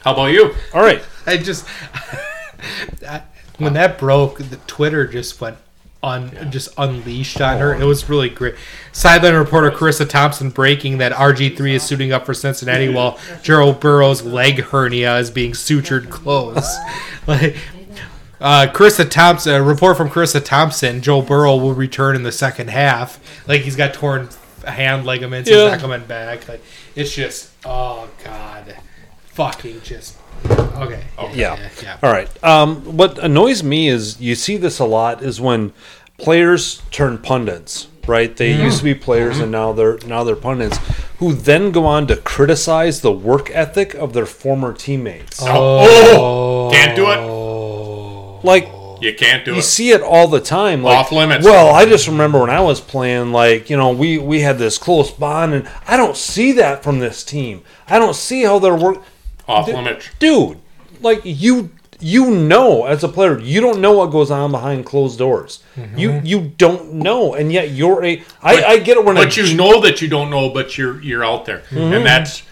How 0.00 0.12
about 0.12 0.26
you? 0.26 0.54
All 0.72 0.82
right. 0.82 1.02
I 1.26 1.36
just 1.38 1.66
I- 3.08 3.22
when 3.58 3.72
that 3.72 3.98
broke, 3.98 4.38
the 4.38 4.56
Twitter 4.66 5.06
just 5.06 5.40
went 5.40 5.56
un 6.02 6.50
just 6.50 6.68
unleashed 6.78 7.40
on 7.40 7.58
her. 7.58 7.74
It 7.74 7.84
was 7.84 8.08
really 8.08 8.28
great. 8.28 8.54
Sideline 8.92 9.34
reporter 9.34 9.70
Charissa 9.70 10.08
Thompson 10.08 10.50
breaking 10.50 10.98
that 10.98 11.12
RG 11.12 11.56
three 11.56 11.74
is 11.74 11.82
suiting 11.82 12.12
up 12.12 12.26
for 12.26 12.34
Cincinnati 12.34 12.88
while 12.88 13.18
Gerald 13.42 13.80
Burrow's 13.80 14.22
leg 14.22 14.60
hernia 14.60 15.16
is 15.18 15.30
being 15.30 15.52
sutured 15.52 16.10
close. 16.10 16.76
like. 17.26 17.56
Uh, 18.38 18.66
Charissa 18.66 19.08
Thompson, 19.10 19.54
a 19.54 19.62
report 19.62 19.96
from 19.96 20.10
Charissa 20.10 20.44
Thompson, 20.44 21.00
Joe 21.00 21.22
Burrow 21.22 21.56
will 21.56 21.72
return 21.72 22.14
in 22.14 22.22
the 22.22 22.30
second 22.30 22.68
half. 22.68 23.18
Like 23.48 23.62
he's 23.62 23.76
got 23.76 23.94
torn 23.94 24.28
hand 24.66 25.06
ligaments, 25.06 25.48
Yeah. 25.48 25.62
he's 25.62 25.72
not 25.72 25.80
coming 25.80 26.06
back. 26.06 26.46
Like 26.46 26.62
it's 26.94 27.14
just, 27.14 27.50
oh 27.64 28.10
god, 28.22 28.76
fucking 29.28 29.80
just 29.80 30.18
okay. 30.44 31.04
Yeah. 31.34 31.70
yeah. 31.82 31.98
All 32.02 32.12
right. 32.12 32.44
Um, 32.44 32.96
what 32.96 33.18
annoys 33.18 33.62
me 33.62 33.88
is 33.88 34.20
you 34.20 34.34
see 34.34 34.56
this 34.56 34.78
a 34.78 34.84
lot 34.84 35.22
is 35.22 35.40
when 35.40 35.72
players 36.18 36.82
turn 36.90 37.18
pundits. 37.18 37.88
Right? 38.06 38.36
They 38.36 38.52
used 38.54 38.78
to 38.78 38.84
be 38.84 38.94
players 38.94 39.40
and 39.40 39.50
now 39.50 39.72
they're 39.72 39.98
now 40.06 40.22
they're 40.22 40.36
pundits 40.36 40.78
who 41.18 41.32
then 41.32 41.72
go 41.72 41.86
on 41.86 42.06
to 42.06 42.16
criticize 42.16 43.00
the 43.00 43.10
work 43.10 43.50
ethic 43.50 43.94
of 43.94 44.12
their 44.12 44.26
former 44.26 44.72
teammates. 44.72 45.40
oh, 45.42 46.70
can't 46.72 46.94
do 46.94 47.10
it 47.10 48.44
Like 48.44 48.68
you 49.00 49.14
can't 49.14 49.44
do 49.44 49.50
you 49.50 49.56
it 49.56 49.58
You 49.58 49.62
see 49.62 49.90
it 49.90 50.02
all 50.02 50.28
the 50.28 50.40
time. 50.40 50.82
Like, 50.82 50.98
Off 50.98 51.12
limits. 51.12 51.44
Well, 51.44 51.74
I 51.74 51.84
just 51.84 52.06
remember 52.06 52.40
when 52.40 52.50
I 52.50 52.60
was 52.60 52.80
playing, 52.80 53.32
like 53.32 53.68
you 53.70 53.76
know, 53.76 53.90
we 53.90 54.18
we 54.18 54.40
had 54.40 54.58
this 54.58 54.78
close 54.78 55.10
bond, 55.10 55.54
and 55.54 55.68
I 55.86 55.96
don't 55.96 56.16
see 56.16 56.52
that 56.52 56.82
from 56.82 56.98
this 56.98 57.24
team. 57.24 57.62
I 57.88 57.98
don't 57.98 58.16
see 58.16 58.42
how 58.42 58.58
they're 58.58 58.76
work, 58.76 59.02
off 59.48 59.68
limits 59.68 60.08
dude. 60.18 60.58
Like 61.00 61.20
you, 61.24 61.70
you 62.00 62.30
know, 62.30 62.84
as 62.86 63.04
a 63.04 63.08
player, 63.08 63.38
you 63.38 63.60
don't 63.60 63.80
know 63.80 63.92
what 63.92 64.06
goes 64.10 64.30
on 64.30 64.50
behind 64.50 64.86
closed 64.86 65.18
doors. 65.18 65.62
You 65.94 66.20
you 66.24 66.52
don't 66.56 66.94
know, 66.94 67.34
and 67.34 67.52
yet 67.52 67.70
you're 67.70 68.04
a. 68.04 68.22
I, 68.42 68.64
I 68.64 68.78
get 68.78 68.96
it 68.96 69.04
when 69.04 69.16
but 69.16 69.36
a, 69.36 69.42
you 69.46 69.56
know 69.56 69.80
that 69.82 70.00
you 70.02 70.08
don't 70.08 70.30
know, 70.30 70.50
but 70.50 70.76
you're 70.78 71.00
you're 71.02 71.24
out 71.24 71.44
there, 71.44 71.60
Mm-hmm. 71.70 71.92
and 71.94 72.06
that's 72.06 72.42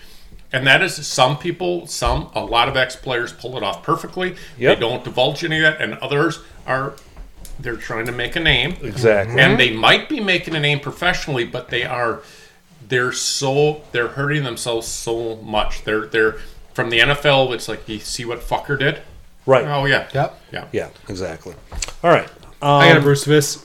and 0.53 0.67
that 0.67 0.83
is 0.83 0.95
some 1.07 1.37
people, 1.39 1.87
some 1.87 2.31
a 2.35 2.45
lot 2.45 2.69
of 2.69 2.77
ex 2.77 2.95
players 2.97 3.33
pull 3.33 3.57
it 3.57 3.63
off 3.63 3.83
perfectly. 3.83 4.37
Yep. 4.59 4.77
They 4.77 4.81
don't 4.81 5.03
divulge 5.03 5.43
any 5.43 5.57
of 5.57 5.63
that, 5.63 5.81
and 5.81 5.95
others 5.95 6.41
are 6.67 6.95
they're 7.59 7.77
trying 7.77 8.07
to 8.07 8.13
make 8.13 8.37
a 8.37 8.41
name, 8.41 8.77
exactly. 8.83 9.41
and 9.41 9.59
they 9.59 9.73
might 9.73 10.09
be 10.09 10.21
making 10.21 10.55
a 10.55 10.61
name 10.61 10.81
professionally, 10.81 11.45
but 11.45 11.71
they 11.71 11.85
are 11.85 12.21
they're 12.89 13.13
so 13.13 13.83
they're 13.93 14.09
hurting 14.09 14.45
themselves 14.45 14.87
so 14.87 15.37
much. 15.37 15.83
They're 15.85 16.07
they're 16.07 16.37
from 16.75 16.91
the 16.91 16.99
NFL. 17.01 17.55
It's 17.55 17.69
like 17.69 17.89
you 17.89 17.99
see 18.01 18.25
what 18.25 18.41
fucker 18.41 18.79
did. 18.79 19.01
Right. 19.47 19.65
Oh 19.67 19.85
yeah, 19.87 20.09
Yep. 20.13 20.41
yeah. 20.53 20.69
Yeah. 20.73 20.89
Exactly. 21.09 21.55
All 22.03 22.11
right. 22.11 22.29
Um, 22.63 22.71
I 22.81 22.89
got 22.89 22.99
a 22.99 23.01
Bruce 23.01 23.25
Vis. 23.25 23.65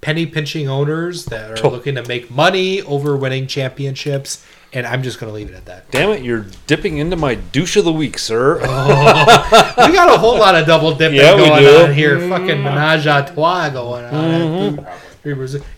Penny 0.00 0.24
pinching 0.24 0.66
owners 0.68 1.26
that 1.26 1.50
are 1.50 1.66
Oh. 1.66 1.70
looking 1.70 1.94
to 1.96 2.06
make 2.08 2.30
money 2.30 2.80
over 2.82 3.14
winning 3.18 3.46
championships, 3.46 4.42
and 4.72 4.86
I'm 4.86 5.02
just 5.02 5.20
going 5.20 5.30
to 5.30 5.34
leave 5.34 5.50
it 5.50 5.54
at 5.54 5.66
that. 5.66 5.90
Damn 5.90 6.08
it! 6.10 6.22
You're 6.22 6.46
dipping 6.66 6.96
into 6.96 7.16
my 7.16 7.34
douche 7.34 7.76
of 7.76 7.84
the 7.84 7.92
week, 7.92 8.18
sir. 8.18 8.58
We 8.60 9.92
got 9.94 10.14
a 10.14 10.18
whole 10.18 10.38
lot 10.38 10.54
of 10.54 10.66
double 10.66 10.94
dipping 10.94 11.18
Yeah, 11.18 11.36
going 11.36 11.52
on 11.52 11.92
here. 11.94 12.18
Fucking 12.18 12.62
menage 12.62 13.06
a 13.06 13.30
trois 13.34 13.68
going 13.70 14.04
on. 14.06 14.86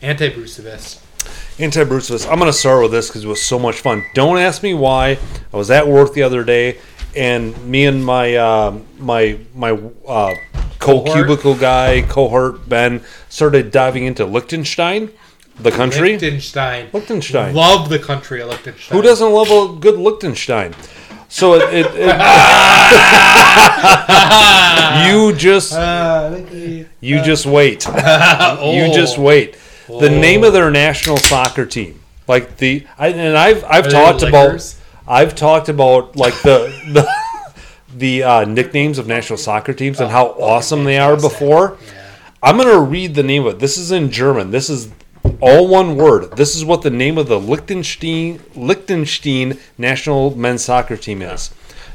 Anti 0.03 0.29
Bruce 0.29 0.57
Vis. 0.59 1.01
Anti 1.59 1.85
Bruce 1.85 2.11
I'm 2.27 2.39
going 2.39 2.51
to 2.51 2.57
start 2.57 2.83
with 2.83 2.93
this 2.93 3.09
because 3.09 3.25
it 3.25 3.29
was 3.29 3.43
so 3.43 3.59
much 3.59 3.81
fun. 3.81 4.05
Don't 4.15 4.39
ask 4.39 4.63
me 4.63 4.75
why. 4.75 5.19
I 5.53 5.57
was 5.57 5.71
at 5.71 5.87
work 5.87 6.15
the 6.15 6.23
other 6.23 6.45
day, 6.45 6.79
and 7.15 7.57
me 7.65 7.85
and 7.87 8.05
my 8.05 8.35
uh, 8.37 8.79
my 8.99 9.39
my 9.55 9.73
uh, 10.07 10.35
co-cubicle 10.79 11.57
guy 11.57 12.03
cohort 12.03 12.69
Ben 12.69 13.03
started 13.29 13.71
diving 13.71 14.05
into 14.05 14.25
Liechtenstein, 14.25 15.11
the 15.59 15.71
country. 15.71 16.13
Liechtenstein. 16.13 16.89
Liechtenstein. 16.93 17.55
Love 17.55 17.91
the 17.91 17.99
country 17.99 18.41
of 18.41 18.49
Liechtenstein. 18.49 18.97
Who 18.97 19.03
doesn't 19.03 19.31
love 19.31 19.51
a 19.51 19.79
good 19.79 19.99
Liechtenstein? 19.99 20.75
So 21.29 21.55
it, 21.55 21.63
it, 21.73 21.87
it 21.95 21.97
you 25.13 25.33
just 25.35 25.73
Uh, 25.73 26.41
you 27.01 27.23
just 27.23 27.47
wait. 27.47 27.87
You 28.63 28.93
just 28.93 29.19
wait. 29.19 29.57
The 30.01 30.11
name 30.11 30.45
of 30.45 30.53
their 30.53 30.71
national 30.71 31.17
soccer 31.17 31.67
team, 31.67 32.01
like 32.27 32.57
the, 32.57 32.87
I, 32.99 33.09
and 33.09 33.37
I've 33.37 33.65
I've 33.65 33.87
Are 33.87 33.91
talked 33.91 34.23
about, 34.23 34.75
I've 35.07 35.35
talked 35.35 35.69
about 35.69 36.17
like 36.17 36.35
the 36.43 36.73
the 36.93 37.09
the 37.95 38.23
uh, 38.23 38.45
nicknames 38.45 38.99
of 38.99 39.07
national 39.07 39.39
soccer 39.39 39.73
teams 39.73 40.01
and 40.01 40.11
how 40.11 40.29
awesome 40.39 40.85
they 40.85 40.99
are 40.99 41.17
before. 41.17 41.77
I'm 42.43 42.57
gonna 42.57 42.81
read 42.81 43.15
the 43.15 43.23
name 43.23 43.47
of 43.47 43.57
it. 43.57 43.59
This 43.61 43.77
is 43.77 43.93
in 43.93 44.11
German. 44.11 44.51
This 44.51 44.71
is 44.71 44.91
all 45.41 45.69
one 45.69 45.97
word. 45.97 46.37
This 46.37 46.57
is 46.57 46.65
what 46.65 46.83
the 46.83 46.91
name 46.91 47.19
of 47.19 47.29
the 47.29 47.39
Liechtenstein 47.39 48.41
Liechtenstein 48.55 49.59
national 49.79 50.37
men's 50.37 50.65
soccer 50.65 50.97
team 50.97 51.23
is. 51.23 51.51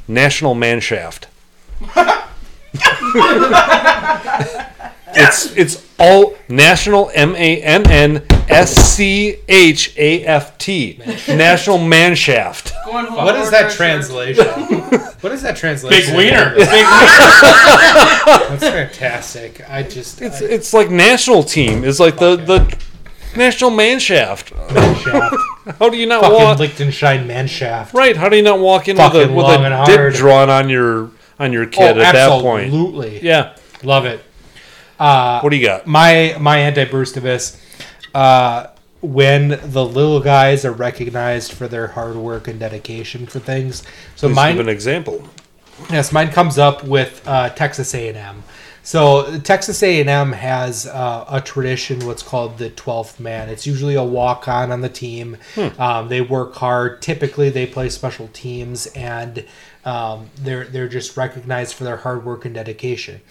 National 0.07 0.53
Mannschaft. 5.18 5.57
It's 5.57 5.76
it's 5.76 5.88
all 5.99 6.35
national 6.48 7.11
M 7.14 7.35
A 7.35 7.61
N 7.61 7.89
N 7.89 8.26
S 8.49 8.73
C 8.73 9.38
H 9.48 9.94
A 9.98 10.23
F 10.26 10.57
T 10.57 10.99
National 11.27 11.77
Mannschaft. 11.77 12.72
Going 12.85 13.06
home 13.06 13.26
What 13.26 13.35
is 13.38 13.52
that 13.52 13.72
translation? 13.72 14.45
what 15.22 15.31
is 15.31 15.41
that 15.41 15.57
translation? 15.57 16.14
Big 16.14 16.18
wiener. 16.18 16.56
That's 16.57 16.72
fantastic. 18.64 19.68
I 19.69 19.84
just 19.84 20.22
It's 20.22 20.41
I, 20.41 20.45
it's 20.45 20.73
like 20.73 20.89
national 20.89 21.44
team. 21.44 21.84
It's 21.84 21.99
like 21.99 22.18
the 22.18 22.35
the 22.38 22.77
National 23.35 23.72
Mannschaft. 23.72 24.49
shaft. 25.03 25.35
How 25.80 25.89
do 25.89 25.98
you 25.98 26.06
not 26.07 26.22
fucking 26.22 26.38
walk? 26.38 26.60
Liechtenstein 26.60 27.27
man 27.27 27.48
shaft. 27.48 27.94
Right? 27.94 28.15
How 28.15 28.30
do 28.30 28.38
you 28.38 28.41
not 28.41 28.60
walk 28.60 28.88
in 28.88 28.95
with 28.98 29.06
a 29.06 29.10
Fucking 29.10 29.35
with 29.35 29.45
a 29.45 29.84
dip 29.85 29.98
hard. 29.98 30.14
drawn 30.14 30.49
on 30.49 30.69
your 30.69 31.11
on 31.38 31.52
your 31.53 31.65
kid 31.65 31.98
oh, 31.98 32.02
at 32.02 32.14
that 32.14 32.41
point? 32.41 32.65
absolutely. 32.65 33.19
Yeah. 33.22 33.56
Love 33.84 34.06
it. 34.06 34.23
What 34.98 35.49
do 35.49 35.56
you 35.56 35.65
got? 35.65 35.88
My 35.88 36.36
my 36.40 36.57
anti 36.60 36.86
Bruce 36.86 37.15
uh 38.14 38.68
when 39.02 39.60
the 39.72 39.86
little 39.86 40.19
guys 40.19 40.65
are 40.65 40.72
recognized 40.72 41.53
for 41.53 41.68
their 41.68 41.88
hard 41.88 42.15
work 42.15 42.48
and 42.48 42.60
dedication 42.60 43.28
for 43.28 43.40
things. 43.40 43.84
So 44.15 44.28
Please 44.28 44.36
mine 44.36 44.56
give 44.56 44.68
an 44.68 44.74
example. 44.74 45.24
Yes, 45.91 46.11
mine 46.11 46.32
comes 46.32 46.57
up 46.57 46.84
with 46.84 47.22
uh, 47.28 47.49
Texas 47.49 47.94
A&M. 47.94 48.44
So 48.82 49.40
Texas 49.41 49.84
A&M 49.84 50.32
has 50.32 50.88
uh, 50.88 51.26
a 51.30 51.41
tradition, 51.41 52.06
what's 52.07 52.24
called 52.24 52.57
the 52.57 52.69
12th 52.69 53.19
man. 53.19 53.49
It's 53.49 53.68
usually 53.68 53.95
a 53.95 54.03
walk-on 54.03 54.72
on 54.72 54.80
the 54.82 54.90
team. 54.90 55.38
Um, 55.78 56.07
they 56.07 56.22
work 56.22 56.56
hard. 56.56 57.02
Typically, 57.02 57.49
they 57.49 57.68
play 57.68 57.90
special 57.90 58.30
teams, 58.30 58.88
and 58.88 59.45
um, 59.86 60.30
they're 60.38 60.64
they're 60.65 60.88
just 60.88 61.18
recognized 61.18 61.76
for 61.76 61.84
their 61.84 61.98
hard 61.98 62.26
work 62.26 62.45
and 62.45 62.56
dedication. 62.56 63.22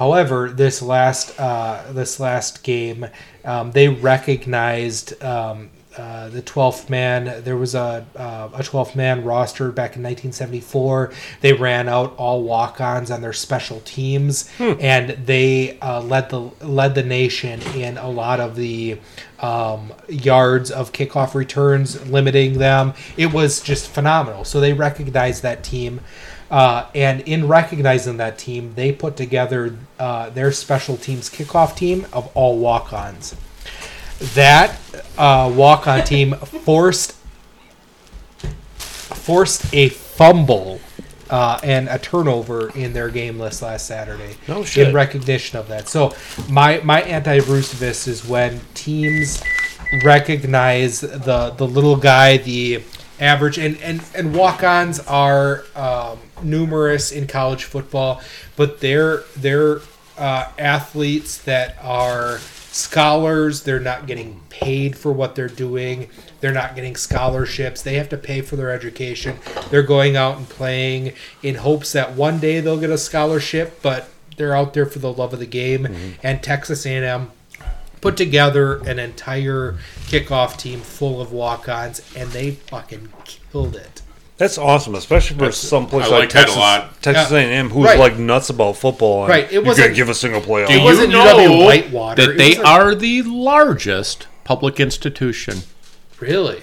However, 0.00 0.48
this 0.48 0.80
last 0.80 1.38
uh, 1.38 1.92
this 1.92 2.18
last 2.18 2.62
game, 2.62 3.06
um, 3.44 3.72
they 3.72 3.88
recognized 3.88 5.22
um, 5.22 5.68
uh, 5.94 6.30
the 6.30 6.40
12th 6.40 6.88
man. 6.88 7.44
There 7.44 7.58
was 7.58 7.74
a 7.74 8.06
uh, 8.16 8.48
a 8.54 8.62
12th 8.62 8.96
man 8.96 9.24
roster 9.24 9.70
back 9.70 9.96
in 9.96 10.02
1974. 10.02 11.12
They 11.42 11.52
ran 11.52 11.86
out 11.86 12.16
all 12.16 12.42
walk-ons 12.42 13.10
on 13.10 13.20
their 13.20 13.34
special 13.34 13.80
teams, 13.80 14.48
and 14.58 15.10
they 15.26 15.78
uh, 15.80 16.00
led 16.00 16.30
the 16.30 16.40
led 16.64 16.94
the 16.94 17.02
nation 17.02 17.60
in 17.74 17.98
a 17.98 18.08
lot 18.08 18.40
of 18.40 18.56
the 18.56 18.98
um, 19.40 19.92
yards 20.08 20.70
of 20.70 20.92
kickoff 20.92 21.34
returns, 21.34 22.08
limiting 22.08 22.56
them. 22.56 22.94
It 23.18 23.34
was 23.34 23.60
just 23.60 23.86
phenomenal. 23.90 24.44
So 24.44 24.60
they 24.60 24.72
recognized 24.72 25.42
that 25.42 25.62
team. 25.62 26.00
Uh, 26.50 26.86
and 26.94 27.20
in 27.22 27.46
recognizing 27.46 28.16
that 28.16 28.36
team, 28.36 28.74
they 28.74 28.90
put 28.90 29.16
together 29.16 29.76
uh, 29.98 30.30
their 30.30 30.50
special 30.50 30.96
teams 30.96 31.30
kickoff 31.30 31.76
team 31.76 32.06
of 32.12 32.28
all 32.34 32.58
walk-ons 32.58 33.36
that 34.34 34.78
uh, 35.18 35.52
walk-on 35.54 36.04
team 36.04 36.34
forced 36.34 37.16
forced 38.78 39.72
a 39.74 39.88
fumble 39.88 40.80
uh, 41.28 41.58
and 41.62 41.88
a 41.88 41.98
turnover 41.98 42.70
in 42.70 42.92
their 42.92 43.08
game 43.08 43.38
list 43.38 43.62
last 43.62 43.86
Saturday. 43.86 44.36
No 44.48 44.64
shit. 44.64 44.88
In 44.88 44.94
recognition 44.94 45.58
of 45.58 45.68
that. 45.68 45.88
So 45.88 46.14
my 46.48 46.80
my 46.84 47.02
anti-Brucevist 47.02 48.08
is 48.08 48.26
when 48.26 48.60
teams 48.74 49.42
recognize 50.04 51.00
the 51.00 51.54
the 51.56 51.66
little 51.66 51.96
guy, 51.96 52.36
the 52.38 52.82
average, 53.18 53.58
and 53.58 53.76
and 53.78 54.02
and 54.14 54.34
walk-ons 54.34 55.00
are 55.00 55.64
um, 55.74 56.18
numerous 56.44 57.12
in 57.12 57.26
college 57.26 57.64
football, 57.64 58.20
but 58.56 58.80
they're 58.80 59.22
they're 59.36 59.80
uh, 60.18 60.48
athletes 60.58 61.38
that 61.38 61.76
are 61.82 62.38
scholars. 62.72 63.62
They're 63.62 63.80
not 63.80 64.06
getting 64.06 64.40
paid 64.48 64.96
for 64.96 65.12
what 65.12 65.34
they're 65.34 65.48
doing. 65.48 66.08
They're 66.40 66.52
not 66.52 66.74
getting 66.74 66.96
scholarships. 66.96 67.82
They 67.82 67.94
have 67.94 68.08
to 68.10 68.16
pay 68.16 68.40
for 68.40 68.56
their 68.56 68.70
education. 68.70 69.38
They're 69.70 69.82
going 69.82 70.16
out 70.16 70.36
and 70.38 70.48
playing 70.48 71.14
in 71.42 71.56
hopes 71.56 71.92
that 71.92 72.14
one 72.14 72.38
day 72.38 72.60
they'll 72.60 72.80
get 72.80 72.90
a 72.90 72.98
scholarship, 72.98 73.80
but 73.82 74.08
they're 74.36 74.54
out 74.56 74.72
there 74.74 74.86
for 74.86 75.00
the 75.00 75.12
love 75.12 75.32
of 75.32 75.38
the 75.38 75.46
game. 75.46 76.16
And 76.22 76.42
Texas 76.42 76.86
A&M 76.86 77.30
put 78.00 78.16
together 78.16 78.78
an 78.86 78.98
entire 78.98 79.78
kickoff 80.06 80.56
team 80.56 80.80
full 80.80 81.20
of 81.20 81.32
walk-ons, 81.32 82.00
and 82.16 82.30
they 82.30 82.52
fucking 82.52 83.10
killed 83.24 83.76
it. 83.76 83.99
That's 84.40 84.56
awesome, 84.56 84.94
especially 84.94 85.36
for 85.36 85.52
some 85.52 85.86
place 85.86 86.08
like, 86.08 86.20
like 86.20 86.30
that 86.30 86.38
a 86.38 86.40
Texas, 86.46 86.56
lot. 86.56 87.02
Texas 87.02 87.30
Yeah. 87.30 87.38
A&M, 87.40 87.68
who's 87.68 87.84
Right. 87.84 87.98
like 87.98 88.16
nuts 88.18 88.48
about 88.48 88.74
football. 88.78 89.24
and 89.24 89.28
Right, 89.28 89.44
it 89.44 89.52
you 89.52 89.60
wasn't- 89.62 89.88
can't 89.88 89.96
give 89.96 90.08
a 90.08 90.14
single 90.14 90.40
playoff. 90.40 90.68
Do 90.68 90.72
It 90.72 90.82
wasn't 90.82 91.08
you 91.10 91.18
know 91.18 91.62
Whitewater. 91.66 92.24
that 92.26 92.38
they 92.38 92.48
wasn't- 92.48 92.66
are 92.66 92.94
the 92.94 93.20
largest 93.22 94.26
public 94.44 94.80
institution? 94.80 95.64
Really? 96.20 96.62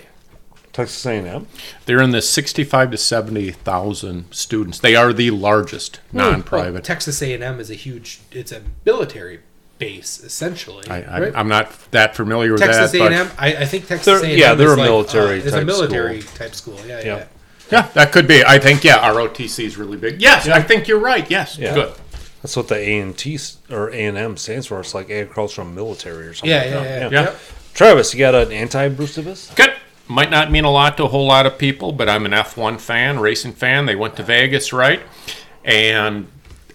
Texas 0.73 1.05
A&M. 1.05 1.45
They're 1.85 2.01
in 2.01 2.09
the 2.11 2.21
65 2.21 2.89
to 2.91 2.97
70,000 2.97 4.25
students. 4.31 4.79
They 4.79 4.95
are 4.95 5.13
the 5.13 5.29
largest 5.31 5.99
Well, 6.11 6.31
non-private. 6.31 6.83
Texas 6.83 7.21
A&M 7.21 7.59
is 7.59 7.69
a 7.69 7.75
huge. 7.75 8.19
It's 8.31 8.51
a 8.51 8.61
military 8.85 9.39
base 9.77 10.19
essentially. 10.25 10.83
I, 10.89 11.01
I, 11.03 11.19
right? 11.19 11.31
I'm 11.35 11.47
not 11.47 11.71
that 11.91 12.15
familiar 12.15 12.53
with 12.53 12.61
Texas 12.61 12.91
that. 12.91 13.01
A&M. 13.11 13.27
But 13.27 13.35
I, 13.43 13.47
I 13.61 13.65
think 13.65 13.87
Texas 13.87 14.23
A&M. 14.23 14.35
yeah, 14.35 14.55
they're 14.55 14.67
is 14.69 14.73
a 14.73 14.77
like, 14.77 14.85
military 14.89 15.35
Uh, 15.35 15.43
it's 15.43 15.47
a 15.47 15.51
type 15.51 15.65
military 15.67 16.21
school. 16.21 16.37
type 16.37 16.55
school. 16.55 16.79
Yeah, 16.87 16.99
Yeah. 16.99 17.05
yeah. 17.05 17.23
Yeah, 17.71 17.87
that 17.93 18.11
could 18.11 18.27
be. 18.27 18.43
I 18.43 18.59
think 18.59 18.83
yeah, 18.83 18.99
ROTC 19.11 19.65
is 19.65 19.77
really 19.77 19.97
big. 19.97 20.21
Yes, 20.21 20.47
I 20.47 20.61
think 20.61 20.87
you're 20.87 20.99
right. 20.99 21.29
Yes, 21.29 21.57
Yeah. 21.57 21.73
good. 21.73 21.93
That's 22.41 22.55
what 22.55 22.67
the 22.67 22.75
A 22.77 22.99
and 22.99 23.17
T 23.17 23.35
s- 23.35 23.57
or 23.69 23.89
A 23.89 24.05
and 24.05 24.17
M 24.17 24.37
stands 24.37 24.67
for. 24.67 24.79
It's 24.79 24.93
like 24.93 25.09
agricultural 25.09 25.67
military 25.67 26.27
or 26.27 26.33
something. 26.33 26.49
Yeah, 26.51 26.57
like 26.63 26.69
yeah, 26.69 26.81
that. 26.99 27.11
yeah. 27.11 27.21
Yeah. 27.23 27.35
Travis, 27.73 28.13
you 28.13 28.19
got 28.19 28.35
an 28.35 28.51
anti-Brucevis? 28.51 29.51
Good. 29.55 29.73
Might 30.07 30.29
not 30.31 30.49
mean 30.51 30.63
a 30.63 30.71
lot 30.71 30.97
to 30.97 31.03
a 31.03 31.07
whole 31.07 31.27
lot 31.27 31.45
of 31.45 31.57
people, 31.57 31.91
but 31.91 32.07
I'm 32.07 32.25
an 32.25 32.31
F1 32.31 32.79
fan, 32.79 33.19
racing 33.19 33.53
fan. 33.53 33.85
They 33.85 33.95
went 33.95 34.15
to 34.17 34.23
Vegas, 34.23 34.71
right? 34.71 35.01
And 35.65 36.27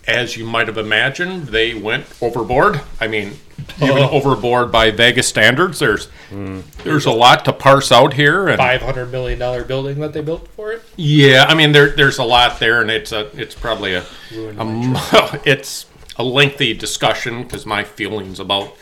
as 0.06 0.36
you 0.36 0.44
might 0.44 0.66
have 0.68 0.78
imagined, 0.78 1.48
they 1.48 1.74
went 1.74 2.06
overboard. 2.20 2.80
I 3.00 3.06
mean, 3.06 3.38
even 3.80 3.98
Oh. 3.98 4.10
overboard 4.10 4.72
by 4.72 4.90
Vegas 4.90 5.28
standards. 5.28 5.78
There's 5.78 6.08
Hmm. 6.30 6.60
there's 6.82 7.04
a 7.06 7.10
lot 7.12 7.44
to 7.44 7.52
parse 7.52 7.92
out 7.92 8.14
here, 8.14 8.48
and 8.48 8.56
Five 8.56 8.82
hundred 8.82 9.12
million 9.12 9.38
dollar 9.38 9.62
building 9.64 10.00
that 10.00 10.12
they 10.12 10.20
built 10.22 10.48
for 10.56 10.72
it. 10.72 10.82
yeah, 10.96 11.44
I 11.48 11.54
mean 11.54 11.72
there 11.72 11.90
there's 11.90 12.18
a 12.18 12.24
lot 12.24 12.58
there, 12.58 12.80
and 12.80 12.90
it's 12.90 13.12
a 13.12 13.28
it's 13.38 13.54
probably 13.54 13.94
a, 13.94 14.04
a 14.34 15.40
it's 15.44 15.86
a 16.16 16.24
lengthy 16.24 16.74
discussion 16.74 17.42
because 17.44 17.64
my 17.66 17.84
feelings 17.84 18.40
about 18.40 18.74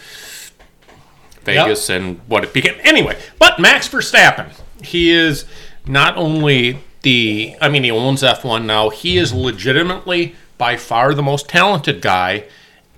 Vegas 1.45 1.89
and 1.89 2.21
what 2.27 2.45
it 2.45 2.53
became. 2.53 2.75
Anyway, 2.83 3.19
but 3.39 3.59
Max 3.59 3.89
Verstappen, 3.89 4.53
he 4.83 5.11
is 5.11 5.45
not 5.87 6.17
only 6.17 6.79
the 7.03 7.57
I 7.61 7.69
mean 7.69 7.83
he 7.85 7.91
owns 7.91 8.23
F1 8.23 8.65
now. 8.65 8.91
He 8.91 9.17
is 9.19 9.33
legitimately 9.33 10.35
by 10.61 10.77
far 10.77 11.15
the 11.15 11.23
most 11.23 11.49
talented 11.49 12.03
guy 12.03 12.45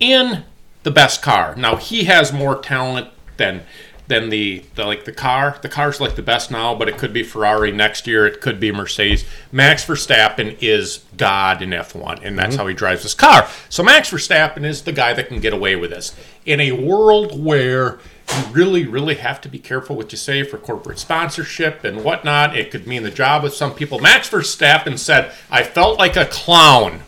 in 0.01 0.43
the 0.82 0.90
best 0.90 1.22
car. 1.22 1.55
Now 1.55 1.76
he 1.76 2.05
has 2.05 2.32
more 2.32 2.60
talent 2.60 3.09
than 3.36 3.62
than 4.09 4.30
the, 4.30 4.64
the 4.74 4.84
like 4.84 5.05
the 5.05 5.12
car. 5.12 5.56
The 5.62 5.68
car's 5.68 6.01
like 6.01 6.16
the 6.16 6.22
best 6.22 6.51
now, 6.51 6.74
but 6.74 6.89
it 6.89 6.98
could 6.98 7.12
be 7.12 7.22
Ferrari 7.22 7.70
next 7.70 8.09
year. 8.09 8.26
It 8.26 8.40
could 8.40 8.59
be 8.59 8.72
Mercedes. 8.72 9.24
Max 9.52 9.86
Verstappen 9.86 10.56
is 10.60 11.05
God 11.16 11.62
in 11.62 11.70
F1, 11.70 12.20
and 12.24 12.36
that's 12.36 12.55
mm-hmm. 12.55 12.60
how 12.60 12.66
he 12.66 12.74
drives 12.74 13.05
his 13.05 13.14
car. 13.14 13.48
So 13.68 13.84
Max 13.84 14.10
Verstappen 14.10 14.64
is 14.64 14.82
the 14.82 14.93
guy 14.93 15.12
that 15.14 15.28
can 15.28 15.40
get 15.40 15.52
away 15.52 15.76
with 15.76 15.90
this 15.90 16.16
in 16.44 16.60
a 16.60 16.72
world 16.72 17.43
where 17.43 18.01
you 18.36 18.44
really, 18.51 18.86
really 18.86 19.14
have 19.14 19.40
to 19.43 19.48
be 19.48 19.60
careful 19.60 19.94
what 19.94 20.10
you 20.10 20.18
say 20.18 20.43
for 20.43 20.59
corporate 20.59 20.98
sponsorship 20.98 21.84
and 21.84 22.02
whatnot. 22.02 22.56
It 22.56 22.72
could 22.72 22.89
mean 22.89 23.05
the 23.05 23.10
job 23.10 23.44
of 23.44 23.55
some 23.55 23.72
people. 23.72 24.01
Max 24.01 24.28
Verstappen 24.28 24.98
said, 24.98 25.32
"I 25.48 25.62
felt 25.62 25.98
like 25.98 26.16
a 26.16 26.26
clown." 26.26 27.02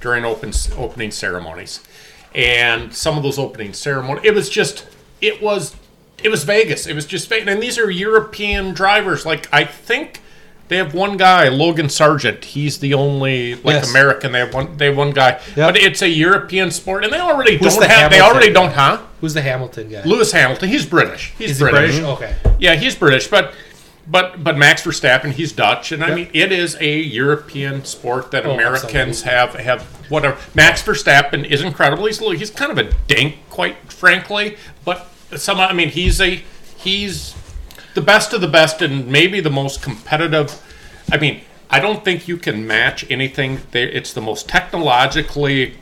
During 0.00 0.24
open 0.24 0.52
opening 0.78 1.10
ceremonies, 1.10 1.80
and 2.34 2.94
some 2.94 3.16
of 3.16 3.22
those 3.22 3.38
opening 3.38 3.72
ceremonies, 3.74 4.24
it 4.24 4.34
was 4.34 4.48
just, 4.48 4.86
it 5.20 5.42
was, 5.42 5.76
it 6.22 6.30
was 6.30 6.44
Vegas. 6.44 6.86
It 6.86 6.94
was 6.94 7.04
just 7.04 7.28
Vegas, 7.28 7.52
and 7.52 7.62
these 7.62 7.78
are 7.78 7.90
European 7.90 8.72
drivers. 8.72 9.26
Like 9.26 9.46
I 9.52 9.64
think 9.64 10.20
they 10.68 10.76
have 10.78 10.94
one 10.94 11.16
guy, 11.16 11.48
Logan 11.48 11.86
Sargeant. 11.88 12.44
He's 12.44 12.78
the 12.78 12.94
only 12.94 13.56
like 13.56 13.74
Yes. 13.74 13.90
American. 13.90 14.32
They 14.32 14.38
have 14.38 14.54
one. 14.54 14.76
They 14.78 14.86
have 14.86 14.96
one 14.96 15.10
guy, 15.10 15.40
but 15.56 15.76
it's 15.76 16.00
a 16.00 16.08
European 16.08 16.70
sport, 16.70 17.04
and 17.04 17.12
they 17.12 17.18
already 17.20 17.58
Who's 17.58 17.72
don't 17.74 17.80
the 17.82 17.88
have. 17.88 18.10
They 18.10 18.20
already 18.20 18.46
guy? 18.48 18.52
don't, 18.54 18.72
huh? 18.72 19.02
Who's 19.20 19.34
the 19.34 19.42
Hamilton 19.42 19.90
guy? 19.90 20.02
Lewis 20.04 20.32
Hamilton. 20.32 20.68
He's 20.70 20.86
British. 20.86 21.32
He's 21.36 21.50
Is 21.50 21.58
he 21.58 21.64
British. 21.64 21.98
British? 21.98 22.04
Okay. 22.08 22.36
Yeah, 22.58 22.76
he's 22.76 22.94
British, 22.94 23.26
but 23.26 23.52
but 24.06 24.42
but 24.42 24.56
Max 24.56 24.82
Verstappen, 24.82 25.32
he's 25.32 25.52
Dutch, 25.52 25.92
and 25.92 26.02
I 26.04 26.08
Yep. 26.08 26.16
mean 26.16 26.28
it 26.32 26.52
is 26.52 26.76
a 26.80 26.98
European 27.00 27.84
sport 27.84 28.30
that 28.30 28.46
Oh, 28.46 28.52
Americans 28.52 29.22
have 29.22 29.54
have 29.54 29.82
whatever. 30.08 30.36
Max 30.54 30.82
Verstappen 30.82 31.44
is 31.44 31.62
incredible. 31.62 32.06
He's 32.06 32.18
he's 32.18 32.50
kind 32.50 32.72
of 32.72 32.78
a 32.78 32.92
dink, 33.06 33.36
quite 33.50 33.76
frankly, 33.92 34.56
but 34.84 35.08
some 35.36 35.58
I 35.60 35.72
mean 35.72 35.88
he's 35.90 36.20
a 36.20 36.42
he's 36.76 37.34
the 37.94 38.00
best 38.00 38.32
of 38.32 38.40
the 38.40 38.48
best 38.48 38.82
and 38.82 39.06
maybe 39.06 39.40
the 39.40 39.50
most 39.50 39.82
competitive. 39.82 40.60
I 41.12 41.18
mean, 41.18 41.40
I 41.68 41.80
don't 41.80 42.04
think 42.04 42.28
you 42.28 42.36
can 42.36 42.66
match 42.66 43.04
anything. 43.10 43.60
There, 43.72 43.88
it's 43.88 44.12
the 44.12 44.20
most 44.20 44.48
technologically 44.48 45.74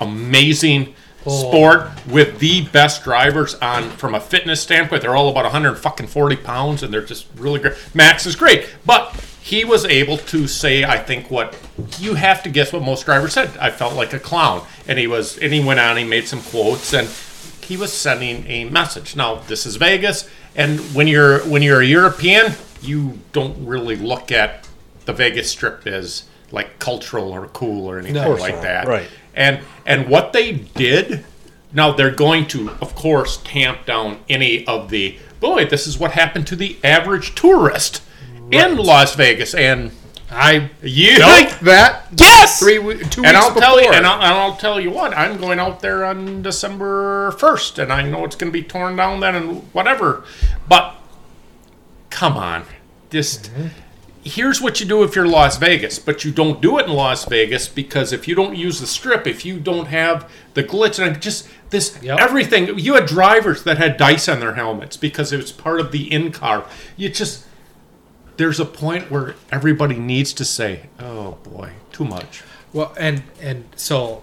amazing 0.00 0.94
sport 1.22 1.88
with 2.08 2.38
the 2.38 2.66
best 2.68 3.04
drivers 3.04 3.54
on 3.56 3.90
from 3.90 4.14
a 4.14 4.20
fitness 4.20 4.62
standpoint. 4.62 5.02
They're 5.02 5.16
all 5.16 5.28
about 5.28 5.44
140 5.44 6.36
pounds 6.36 6.82
and 6.82 6.92
they're 6.92 7.04
just 7.04 7.26
really 7.36 7.60
great. 7.60 7.74
Max 7.94 8.26
is 8.26 8.36
great, 8.36 8.68
but 8.86 9.12
he 9.42 9.64
was 9.64 9.84
able 9.84 10.16
to 10.18 10.46
say, 10.46 10.84
I 10.84 10.98
think, 10.98 11.30
what 11.30 11.56
you 11.98 12.14
have 12.14 12.42
to 12.44 12.48
guess 12.50 12.72
what 12.72 12.82
most 12.82 13.04
drivers 13.04 13.32
said. 13.32 13.50
I 13.58 13.70
felt 13.70 13.94
like 13.94 14.12
a 14.12 14.18
clown, 14.18 14.64
and 14.86 14.98
he 14.98 15.06
was, 15.06 15.38
and 15.38 15.52
he 15.52 15.64
went 15.64 15.80
on. 15.80 15.96
He 15.96 16.04
made 16.04 16.28
some 16.28 16.42
quotes, 16.42 16.92
and 16.92 17.08
he 17.64 17.76
was 17.76 17.92
sending 17.92 18.46
a 18.46 18.64
message. 18.64 19.16
Now, 19.16 19.36
this 19.36 19.64
is 19.64 19.76
Vegas, 19.76 20.28
and 20.54 20.78
when 20.94 21.08
you're 21.08 21.40
when 21.40 21.62
you're 21.62 21.80
a 21.80 21.86
European, 21.86 22.52
you 22.82 23.18
don't 23.32 23.66
really 23.66 23.96
look 23.96 24.30
at 24.30 24.68
the 25.06 25.12
Vegas 25.14 25.50
Strip 25.50 25.86
as 25.86 26.24
like 26.52 26.78
cultural 26.78 27.32
or 27.32 27.46
cool 27.48 27.86
or 27.90 27.98
anything 27.98 28.22
No. 28.22 28.32
like 28.32 28.60
that. 28.62 28.86
Right. 28.86 29.08
And 29.34 29.60
and 29.86 30.08
what 30.08 30.32
they 30.32 30.52
did, 30.52 31.24
now 31.72 31.92
they're 31.92 32.10
going 32.10 32.46
to, 32.48 32.70
of 32.80 32.94
course, 32.94 33.38
tamp 33.44 33.86
down 33.86 34.20
any 34.28 34.66
of 34.66 34.90
the 34.90 35.18
boy. 35.40 35.66
This 35.66 35.86
is 35.86 35.98
what 35.98 36.12
happened 36.12 36.46
to 36.48 36.56
the 36.56 36.76
average 36.84 37.34
tourist 37.34 38.02
in 38.50 38.76
Las 38.76 39.14
Vegas, 39.14 39.54
and 39.54 39.92
I 40.30 40.70
you 40.82 41.18
like 41.18 41.58
that? 41.60 42.06
Yes! 42.16 42.60
Three 42.60 42.78
two 42.78 42.84
and 42.84 42.96
weeks 43.00 43.16
I'll 43.24 43.54
tell 43.54 43.80
you, 43.80 43.90
and 43.90 44.06
I'll, 44.06 44.22
and 44.22 44.34
I'll 44.34 44.56
tell 44.56 44.80
you 44.80 44.90
what, 44.90 45.16
I'm 45.16 45.38
going 45.38 45.58
out 45.58 45.80
there 45.80 46.04
on 46.04 46.42
December 46.42 47.32
first, 47.32 47.78
and 47.78 47.92
I 47.92 48.02
know 48.02 48.24
it's 48.24 48.36
going 48.36 48.52
to 48.52 48.56
be 48.56 48.62
torn 48.62 48.96
down 48.96 49.20
then 49.20 49.34
and 49.34 49.62
whatever. 49.72 50.24
But 50.68 50.94
come 52.10 52.36
on, 52.36 52.64
just 53.10 53.50
mm-hmm. 53.50 53.68
Here's 54.24 54.60
what 54.60 54.80
you 54.80 54.86
do 54.86 55.02
if 55.02 55.14
you're 55.16 55.26
Las 55.26 55.56
Vegas, 55.58 55.98
but 55.98 56.24
you 56.24 56.30
don't 56.30 56.60
do 56.60 56.78
it 56.78 56.86
in 56.86 56.92
Las 56.92 57.24
Vegas 57.24 57.68
because 57.68 58.12
if 58.12 58.28
you 58.28 58.34
don't 58.34 58.56
use 58.56 58.80
the 58.80 58.86
strip, 58.86 59.26
if 59.26 59.44
you 59.44 59.58
don't 59.58 59.86
have 59.86 60.30
the 60.54 60.62
glitz 60.62 61.04
and 61.04 61.20
just 61.22 61.48
this 61.70 61.98
Yep. 62.02 62.18
everything, 62.18 62.78
you 62.78 62.94
had 62.94 63.06
drivers 63.06 63.62
that 63.64 63.78
had 63.78 63.96
dice 63.96 64.28
on 64.28 64.40
their 64.40 64.54
helmets 64.54 64.96
because 64.96 65.32
it 65.32 65.38
was 65.38 65.52
part 65.52 65.80
of 65.80 65.92
the 65.92 66.12
in 66.12 66.32
car. 66.32 66.64
You 66.96 67.08
just 67.08 67.44
there's 68.36 68.58
a 68.60 68.64
point 68.64 69.10
where 69.10 69.34
everybody 69.52 69.96
needs 69.96 70.32
to 70.34 70.44
say, 70.44 70.88
"Oh 70.98 71.38
boy, 71.42 71.72
too 71.92 72.04
much." 72.04 72.42
well, 72.72 72.94
and 72.98 73.22
and 73.40 73.64
so 73.76 74.22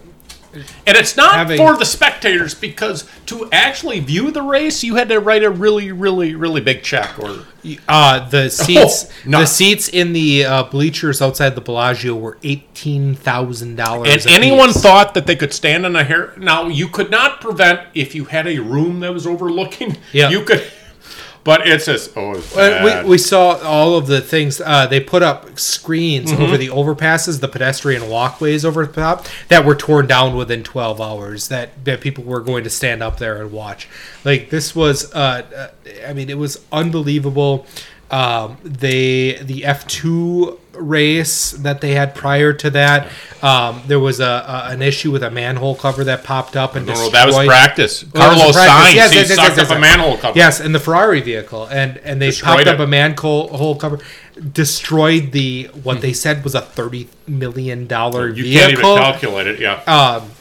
And 0.54 0.98
it's 0.98 1.16
not 1.16 1.36
Having- 1.36 1.58
for 1.58 1.78
the 1.78 1.86
spectators 1.86 2.56
because 2.56 3.08
to 3.28 3.48
actually 3.52 4.00
view 4.00 4.32
the 4.32 4.42
race, 4.42 4.84
you 4.84 4.96
had 4.96 5.10
to 5.10 5.20
write 5.20 5.44
a 5.44 5.50
really, 5.50 5.92
really, 5.92 6.34
really 6.36 6.62
big 6.62 6.84
check. 6.84 7.18
Or 7.20 7.40
uh, 7.88 8.28
the 8.30 8.50
seats 8.66 9.08
no. 9.26 9.42
the 9.42 9.46
seats 9.46 9.88
in 9.90 10.14
the 10.14 10.46
uh, 10.46 10.64
bleachers 10.64 11.22
outside 11.22 11.56
the 11.56 11.62
Bellagio 11.62 12.16
were 12.16 12.38
eighteen 12.44 13.14
thousand 13.14 13.76
dollars. 13.76 14.26
and 14.26 14.34
anyone 14.34 14.72
thought 14.72 15.14
that 15.14 15.28
they 15.28 15.36
could 15.36 15.54
stand 15.54 15.86
on 15.86 15.96
a 15.96 16.04
hair. 16.04 16.34
Now 16.38 16.68
you 16.68 16.88
could 16.88 17.12
not 17.12 17.42
prevent 17.42 17.82
if 17.94 18.16
you 18.16 18.26
had 18.26 18.48
a 18.48 18.60
room 18.60 19.02
that 19.02 19.14
was 19.14 19.28
overlooking. 19.28 19.98
Yeah. 20.14 20.30
you 20.30 20.44
could. 20.44 20.64
But 21.48 21.66
it's 21.66 21.86
just 21.86 22.12
oh, 22.18 22.34
we, 23.04 23.10
we 23.12 23.18
saw 23.18 23.58
all 23.64 23.96
of 23.96 24.08
the 24.08 24.20
things 24.20 24.60
uh, 24.60 24.86
they 24.86 25.00
put 25.00 25.24
up 25.24 25.58
screens 25.58 26.32
Mm-hmm. 26.34 26.44
over 26.44 26.58
the 26.58 26.68
overpasses, 26.68 27.40
the 27.40 27.48
pedestrian 27.48 28.10
walkways 28.10 28.66
over 28.66 28.86
the 28.86 28.92
top 28.92 29.26
that 29.48 29.64
were 29.64 29.74
torn 29.76 30.08
down 30.08 30.36
within 30.36 30.62
12 30.62 31.00
hours. 31.00 31.48
That 31.48 31.70
that 31.86 32.02
people 32.02 32.26
were 32.26 32.42
going 32.42 32.66
to 32.66 32.70
stand 32.70 33.02
up 33.02 33.18
there 33.18 33.42
and 33.42 33.54
watch. 33.54 33.88
Like 34.26 34.50
this 34.50 34.76
was, 34.76 35.10
uh, 35.14 35.44
uh, 35.56 35.68
I 36.06 36.12
mean, 36.12 36.30
it 36.30 36.38
was 36.38 36.64
unbelievable. 36.74 37.66
Um, 38.10 38.58
they 38.64 39.34
the 39.42 39.66
F 39.66 39.86
two 39.88 40.60
race 40.74 41.52
that 41.52 41.82
they 41.82 41.92
had 41.94 42.16
prior 42.16 42.54
to 42.54 42.70
that. 42.70 43.10
Um, 43.42 43.82
there 43.88 44.00
was 44.00 44.20
a, 44.20 44.26
a 44.26 44.68
an 44.72 44.82
issue 44.82 45.12
with 45.12 45.24
a 45.24 45.32
manhole 45.32 45.76
cover 45.76 46.04
that 46.06 46.24
popped 46.24 46.56
up 46.56 46.76
and 46.76 46.86
no, 46.86 46.94
no, 46.94 47.10
that 47.10 47.26
was 47.28 47.36
practice. 47.46 48.06
Well, 48.14 48.32
it 48.32 48.46
was 48.46 48.56
Carlos 48.56 48.56
practice. 48.56 48.92
Sainz, 48.92 48.96
Yes, 48.96 49.14
yes, 49.14 49.30
yes, 49.30 49.36
sucked 49.36 49.50
yes, 49.50 49.58
yes, 49.58 49.72
up 49.72 49.78
a 49.78 49.82
manhole 49.82 50.18
cover. 50.18 50.38
Yes, 50.38 50.60
in 50.62 50.72
the 50.72 50.80
Ferrari 50.80 51.20
vehicle, 51.22 51.66
and 51.68 51.98
and 51.98 52.22
they 52.22 52.28
Destroyed 52.28 52.66
popped 52.66 52.68
up 52.68 52.80
a 52.80 52.88
manhole 52.88 53.76
cover, 53.76 54.00
destroyed 54.54 55.32
the 55.32 55.66
what 55.84 56.02
they 56.02 56.14
said 56.14 56.44
was 56.44 56.56
a 56.56 56.62
thirty 56.62 57.10
million 57.28 57.88
dollar 57.88 58.32
vehicle. 58.32 58.52
you 58.52 58.58
can't 58.60 58.72
even 58.72 58.84
calculate 58.84 59.48
it. 59.48 59.60
Yeah. 59.60 59.82
Um, 59.86 60.32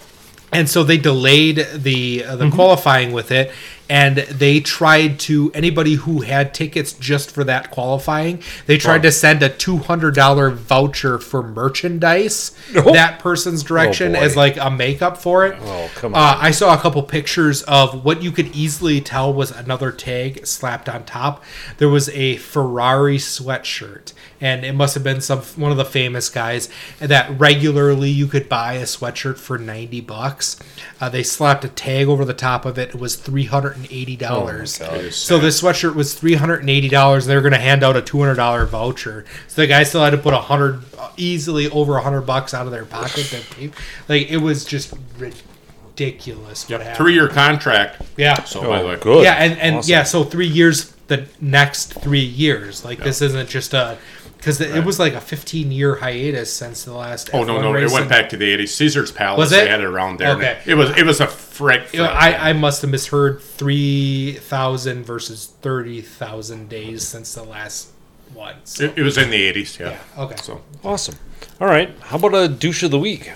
and 0.53 0.69
so 0.71 0.85
they 0.85 0.97
delayed 0.99 1.67
the 1.75 2.25
uh, 2.25 2.37
the 2.37 2.45
Mm-hmm. 2.45 2.55
qualifying 2.55 3.13
with 3.13 3.33
it, 3.33 3.51
and 3.89 4.17
they 4.17 4.61
tried 4.61 5.19
to 5.21 5.51
anybody 5.55 5.95
who 5.95 6.23
had 6.23 6.53
tickets 6.55 6.93
just 6.93 7.31
for 7.31 7.45
that 7.45 7.71
qualifying. 7.71 8.43
They 8.67 8.79
tried 8.79 9.03
to 9.03 9.13
send 9.13 9.43
a 9.43 9.49
two 9.49 9.77
hundred 9.79 10.15
dollar 10.15 10.51
voucher 10.51 11.19
for 11.19 11.43
merchandise 11.43 12.51
that 12.73 13.19
person's 13.19 13.63
direction 13.63 14.13
boy. 14.13 14.19
as 14.19 14.37
like 14.37 14.57
a 14.57 14.71
makeup 14.71 15.17
for 15.19 15.47
it. 15.47 15.57
Oh, 15.63 15.91
come 15.95 16.15
Uh, 16.15 16.19
on. 16.19 16.37
I 16.41 16.51
saw 16.51 16.75
a 16.75 16.79
couple 16.79 17.03
pictures 17.03 17.63
of 17.63 18.05
what 18.05 18.23
you 18.23 18.33
could 18.33 18.55
easily 18.57 19.01
tell 19.01 19.33
was 19.33 19.51
another 19.51 19.93
tag 19.93 20.47
slapped 20.47 20.89
on 20.89 21.05
top. 21.05 21.45
There 21.79 21.89
was 21.89 22.09
a 22.11 22.37
Ferrari 22.37 23.19
sweatshirt, 23.19 24.13
and 24.41 24.65
it 24.65 24.75
must 24.75 24.95
have 24.95 25.03
been 25.05 25.21
some 25.21 25.41
one 25.57 25.71
of 25.71 25.77
the 25.77 25.85
famous 25.85 26.29
guys 26.29 26.69
that 26.99 27.39
regularly 27.39 28.11
you 28.11 28.27
could 28.27 28.49
buy 28.49 28.75
a 28.75 28.83
sweatshirt 28.83 29.39
for 29.39 29.59
ninety 29.59 30.01
bucks. 30.01 30.59
Uh, 31.01 31.09
they 31.09 31.23
slapped 31.23 31.65
a 31.65 31.69
tag 31.69 32.07
over 32.09 32.25
the 32.25 32.35
top 32.35 32.65
of 32.65 32.79
it. 32.79 32.91
It 32.91 32.95
was 33.01 33.17
three 33.17 33.45
hundred 33.45 33.77
and 33.77 33.87
eighty 33.91 34.17
dollars. 34.17 34.81
Oh, 34.83 35.09
so 35.11 35.39
this 35.39 35.61
sweatshirt 35.63 35.95
was 35.95 36.15
three 36.15 36.35
hundred 36.35 36.61
and 36.61 36.71
eighty 36.71 36.89
dollars, 36.89 37.25
and 37.27 37.31
they 37.31 37.35
were 37.37 37.43
going 37.43 37.53
to 37.53 37.59
hand 37.59 37.83
out 37.83 37.97
a 37.97 38.03
two 38.03 38.19
hundred 38.19 38.35
dollar 38.37 38.67
voucher. 38.67 39.25
So 39.49 39.63
the 39.63 39.67
guy 39.67 39.83
still 39.85 40.03
had 40.05 40.11
to 40.11 40.19
put 40.19 40.35
a 40.35 40.39
hundred, 40.41 40.83
easily 41.17 41.69
over 41.71 41.97
a 41.97 42.03
hundred 42.03 42.23
bucks 42.23 42.53
out 42.55 42.67
of 42.67 42.73
their 42.73 42.85
pocket. 42.85 43.25
To 43.27 43.55
pay. 43.55 43.71
Like 44.09 44.31
it 44.31 44.39
was 44.39 44.65
just 44.65 44.93
ridiculous. 45.19 46.65
what 46.65 46.71
Yep. 46.71 46.81
happened. 46.81 46.97
Three 46.97 47.15
year 47.15 47.29
contract. 47.29 48.03
Yeah. 48.17 48.43
So 48.45 48.61
by 48.63 48.79
the 48.81 48.85
Oh, 48.85 48.89
way, 48.91 48.97
good. 48.97 49.25
Yeah, 49.25 49.35
and, 49.35 49.59
and 49.59 49.77
Awesome. 49.77 49.91
yeah, 49.91 50.03
so 50.03 50.25
three 50.25 50.47
years, 50.47 50.93
the 51.09 51.27
next 51.41 51.95
three 51.95 52.21
years. 52.25 52.85
Like 52.85 52.99
this 52.99 53.23
isn't 53.23 53.49
just 53.49 53.73
a 53.75 53.97
because 54.37 54.61
it 54.61 54.85
was 54.85 54.99
like 54.99 55.15
a 55.15 55.21
15 55.21 55.73
year 55.73 55.97
hiatus 55.97 56.53
since 56.53 56.85
the 56.85 56.93
last. 56.93 57.31
Oh 57.33 57.45
no, 57.45 57.59
F1 57.59 57.63
no, 57.63 57.75
it 57.77 57.91
went 57.91 58.09
back 58.09 58.29
to 58.31 58.37
the 58.37 58.57
'80s. 58.57 58.69
Caesar's 58.69 59.11
Palace. 59.13 59.39
Was 59.39 59.51
They 59.51 59.63
it? 59.65 59.71
had 59.71 59.81
it 59.81 59.87
around 59.87 60.19
there. 60.19 60.37
Okay. 60.37 60.59
It 60.67 60.75
was 60.75 60.91
it 60.97 61.05
was 61.05 61.21
a 61.21 61.27
frick. 61.27 61.93
You 61.93 62.01
know, 62.01 62.07
I, 62.07 62.51
I 62.51 62.53
must 62.53 62.83
have 62.83 62.91
misheard 62.91 63.41
3,000 63.43 65.05
versus 65.05 65.47
30,000 65.63 66.69
days 66.69 67.07
since 67.07 67.35
the 67.35 67.43
last 67.43 67.89
one. 68.35 68.57
So, 68.65 68.85
it, 68.85 68.99
it 68.99 69.03
was 69.03 69.19
in 69.19 69.31
the 69.31 69.53
'80s. 69.53 69.79
Yeah. 69.79 69.91
yeah, 70.17 70.23
okay. 70.25 70.37
So 70.37 70.63
Awesome. 70.85 71.17
All 71.61 71.69
right. 71.69 71.91
How 72.01 72.17
about 72.17 72.35
a 72.35 72.49
douche 72.49 72.83
of 72.83 72.91
the 72.91 72.99
week? 72.99 73.31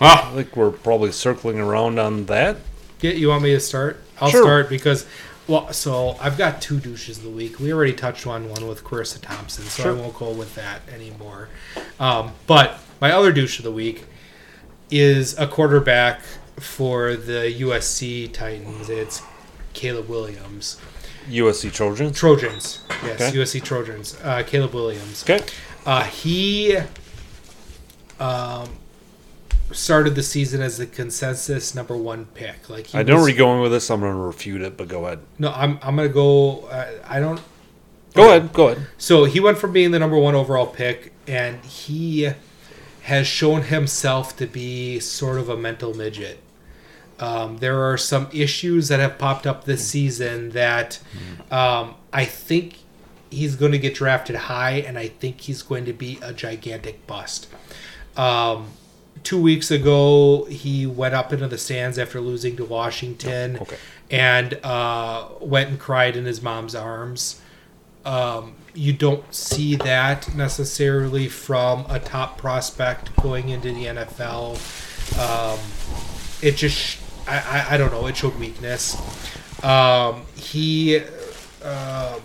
I 0.00 0.04
well, 0.04 0.34
think 0.34 0.56
we're 0.56 0.70
probably 0.70 1.12
circling 1.12 1.58
around 1.60 1.98
on 1.98 2.26
that. 2.26 2.56
Yeah, 3.00 3.12
you 3.12 3.28
want 3.28 3.42
me 3.42 3.52
to 3.52 3.60
start? 3.60 4.02
I'll 4.20 4.30
Sure. 4.30 4.42
start 4.42 4.68
because, 4.68 5.06
well, 5.50 5.72
so 5.72 6.16
I've 6.20 6.38
got 6.38 6.62
two 6.62 6.78
douches 6.78 7.18
of 7.18 7.24
the 7.24 7.30
week. 7.30 7.58
We 7.58 7.72
already 7.72 7.92
touched 7.92 8.24
on 8.26 8.48
one 8.48 8.68
with 8.68 8.84
Charissa 8.84 9.20
Thompson, 9.20 9.64
so 9.64 9.82
Sure. 9.82 9.92
I 9.92 10.00
won't 10.00 10.14
go 10.14 10.30
with 10.30 10.54
that 10.54 10.82
anymore. 10.88 11.48
Um, 11.98 12.32
but 12.46 12.78
my 13.00 13.10
other 13.10 13.32
douche 13.32 13.58
of 13.58 13.64
the 13.64 13.72
week 13.72 14.04
is 14.92 15.36
a 15.38 15.48
quarterback 15.48 16.20
for 16.58 17.16
the 17.16 17.52
USC 17.60 18.32
Titans. 18.32 18.88
It's 18.88 19.22
Caleb 19.72 20.08
Williams. 20.08 20.80
USC 21.28 21.72
Trojans. 21.72 22.16
Trojans. 22.16 22.80
Yes, 23.04 23.20
Okay. 23.20 23.36
USC 23.36 23.62
Trojans. 23.62 24.16
Uh, 24.22 24.42
Caleb 24.46 24.72
Williams. 24.72 25.24
Okay. 25.28 25.44
Uh, 25.84 26.04
he 26.04 26.76
um, 28.20 28.68
started 29.72 30.14
the 30.14 30.22
season 30.22 30.60
as 30.62 30.78
the 30.78 30.86
consensus 30.86 31.74
number 31.74 31.96
one 31.96 32.26
pick. 32.26 32.68
Like 32.68 32.88
he 32.88 32.98
I 32.98 33.02
know 33.02 33.14
was- 33.14 33.22
where 33.22 33.28
you're 33.30 33.38
going 33.38 33.60
with 33.60 33.72
this. 33.72 33.90
I'm 33.90 34.00
going 34.00 34.12
to 34.12 34.18
refute 34.18 34.62
it, 34.62 34.76
but 34.76 34.88
go 34.88 35.06
ahead. 35.06 35.20
No, 35.38 35.52
I'm 35.52 35.78
I'm 35.82 35.96
gonna 35.96 36.08
go. 36.08 36.60
Uh, 36.66 36.86
I 37.08 37.20
don't. 37.20 37.40
Go 38.14 38.24
Okay. 38.24 38.36
ahead. 38.38 38.52
Go 38.52 38.68
ahead. 38.68 38.86
So 38.98 39.24
he 39.24 39.38
went 39.40 39.58
from 39.58 39.72
being 39.72 39.90
the 39.92 39.98
number 39.98 40.18
one 40.18 40.34
overall 40.34 40.66
pick, 40.66 41.12
and 41.28 41.64
he 41.64 42.30
has 43.02 43.26
shown 43.26 43.62
himself 43.62 44.36
to 44.36 44.46
be 44.46 44.98
sort 45.00 45.38
of 45.38 45.48
a 45.48 45.56
mental 45.56 45.94
midget. 45.94 46.40
Um, 47.18 47.58
there 47.58 47.82
are 47.90 47.96
some 47.98 48.28
issues 48.32 48.88
that 48.88 48.98
have 48.98 49.18
popped 49.18 49.46
up 49.46 49.64
this 49.64 49.86
season 49.86 50.50
that 50.50 50.98
um, 51.50 51.94
I 52.12 52.24
think 52.24 52.78
he's 53.30 53.56
going 53.56 53.72
to 53.72 53.78
get 53.78 53.94
drafted 53.94 54.36
high, 54.36 54.72
and 54.86 54.98
I 54.98 55.08
think 55.08 55.42
he's 55.42 55.62
going 55.62 55.84
to 55.84 55.92
be 55.92 56.18
a 56.22 56.32
gigantic 56.32 57.06
bust. 57.06 57.46
Um, 58.16 58.68
two 59.22 59.40
weeks 59.40 59.70
ago, 59.70 60.44
he 60.44 60.86
went 60.86 61.14
up 61.14 61.32
into 61.32 61.46
the 61.48 61.58
stands 61.58 61.98
after 61.98 62.20
losing 62.20 62.56
to 62.56 62.64
Washington, 62.64 63.58
Okay. 63.60 63.76
and 64.10 64.54
uh, 64.64 65.28
went 65.40 65.70
and 65.70 65.78
cried 65.78 66.16
in 66.16 66.24
his 66.24 66.42
mom's 66.42 66.74
arms. 66.74 67.40
Um, 68.04 68.54
you 68.74 68.92
don't 68.92 69.32
see 69.34 69.76
that 69.76 70.34
necessarily 70.34 71.28
from 71.28 71.84
a 71.88 71.98
top 71.98 72.38
prospect 72.38 73.14
going 73.16 73.48
into 73.50 73.72
the 73.72 73.86
NFL. 73.86 74.56
Um, 75.18 75.58
it 76.42 76.56
just, 76.56 76.98
I, 77.28 77.38
I, 77.68 77.74
I 77.74 77.76
don't 77.76 77.92
know, 77.92 78.06
it 78.06 78.16
showed 78.16 78.36
weakness. 78.36 78.96
Um, 79.62 80.22
he 80.36 80.98
um, 81.62 82.20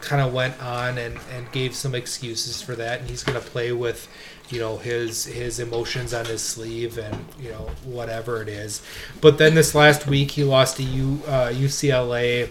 kind 0.00 0.22
of 0.22 0.32
went 0.32 0.62
on 0.62 0.98
and, 0.98 1.18
and 1.34 1.50
gave 1.52 1.74
some 1.74 1.94
excuses 1.94 2.62
for 2.62 2.76
that, 2.76 3.00
and 3.00 3.10
he's 3.10 3.24
going 3.24 3.40
to 3.40 3.44
play 3.44 3.72
with, 3.72 4.08
you 4.52 4.60
know, 4.60 4.76
his 4.76 5.24
his 5.24 5.58
emotions 5.58 6.12
on 6.12 6.26
his 6.26 6.42
sleeve 6.42 6.98
and 6.98 7.24
you 7.40 7.50
know 7.50 7.70
whatever 7.84 8.42
it 8.42 8.48
is. 8.48 8.82
But 9.20 9.38
then 9.38 9.54
this 9.54 9.74
last 9.74 10.06
week 10.06 10.32
he 10.32 10.44
lost 10.44 10.76
to 10.76 10.82
U, 10.82 11.22
uh, 11.26 11.48
UCLA. 11.48 12.50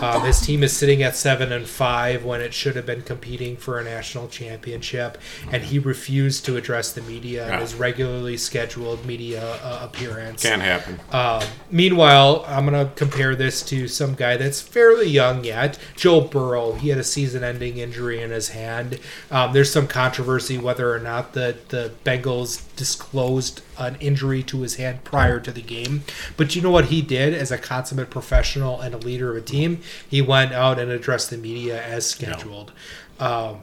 Um, 0.00 0.22
his 0.24 0.40
team 0.40 0.62
is 0.62 0.74
sitting 0.76 1.02
at 1.02 1.14
seven 1.16 1.52
and 1.52 1.66
five 1.66 2.24
when 2.24 2.40
it 2.40 2.54
should 2.54 2.76
have 2.76 2.86
been 2.86 3.02
competing 3.02 3.56
for 3.56 3.78
a 3.78 3.84
national 3.84 4.28
championship, 4.28 5.18
and 5.50 5.62
he 5.64 5.78
refused 5.78 6.44
to 6.46 6.56
address 6.56 6.92
the 6.92 7.02
media 7.02 7.44
in 7.46 7.52
Yeah. 7.52 7.60
his 7.60 7.74
regularly 7.74 8.36
scheduled 8.36 9.04
media 9.04 9.44
uh, 9.62 9.80
appearance. 9.82 10.42
can't 10.42 10.62
happen. 10.62 10.98
Um, 11.12 11.42
meanwhile, 11.70 12.44
I'm 12.48 12.66
going 12.66 12.86
to 12.86 12.92
compare 12.94 13.34
this 13.36 13.62
to 13.64 13.88
some 13.88 14.14
guy 14.14 14.36
that's 14.36 14.60
fairly 14.60 15.08
young 15.08 15.44
yet, 15.44 15.78
Joe 15.96 16.20
Burrow. 16.22 16.72
He 16.72 16.88
had 16.88 16.98
a 16.98 17.04
season-ending 17.04 17.76
injury 17.78 18.20
in 18.22 18.30
his 18.30 18.48
hand. 18.50 18.98
Um, 19.30 19.52
there's 19.52 19.70
some 19.72 19.86
controversy 19.86 20.58
whether 20.58 20.92
or 20.92 20.98
not 20.98 21.32
the 21.32 21.56
the 21.68 21.92
Bengals 22.04 22.62
disclosed 22.76 23.60
an 23.78 23.96
injury 24.00 24.42
to 24.44 24.60
his 24.62 24.76
hand 24.76 25.04
prior 25.04 25.38
to 25.40 25.50
the 25.52 25.62
game. 25.62 26.04
But 26.36 26.54
you 26.56 26.62
know 26.62 26.70
what 26.70 26.86
he 26.86 27.02
did 27.02 27.34
as 27.34 27.50
a 27.50 27.58
consummate 27.58 28.10
professional 28.10 28.80
and 28.80 28.94
a 28.94 28.98
leader 28.98 29.30
of 29.30 29.36
a 29.36 29.46
team? 29.46 29.80
He 30.08 30.22
went 30.22 30.52
out 30.52 30.78
and 30.78 30.90
addressed 30.90 31.30
the 31.30 31.36
media 31.36 31.82
as 31.82 32.08
scheduled. 32.08 32.72
Um, 33.20 33.62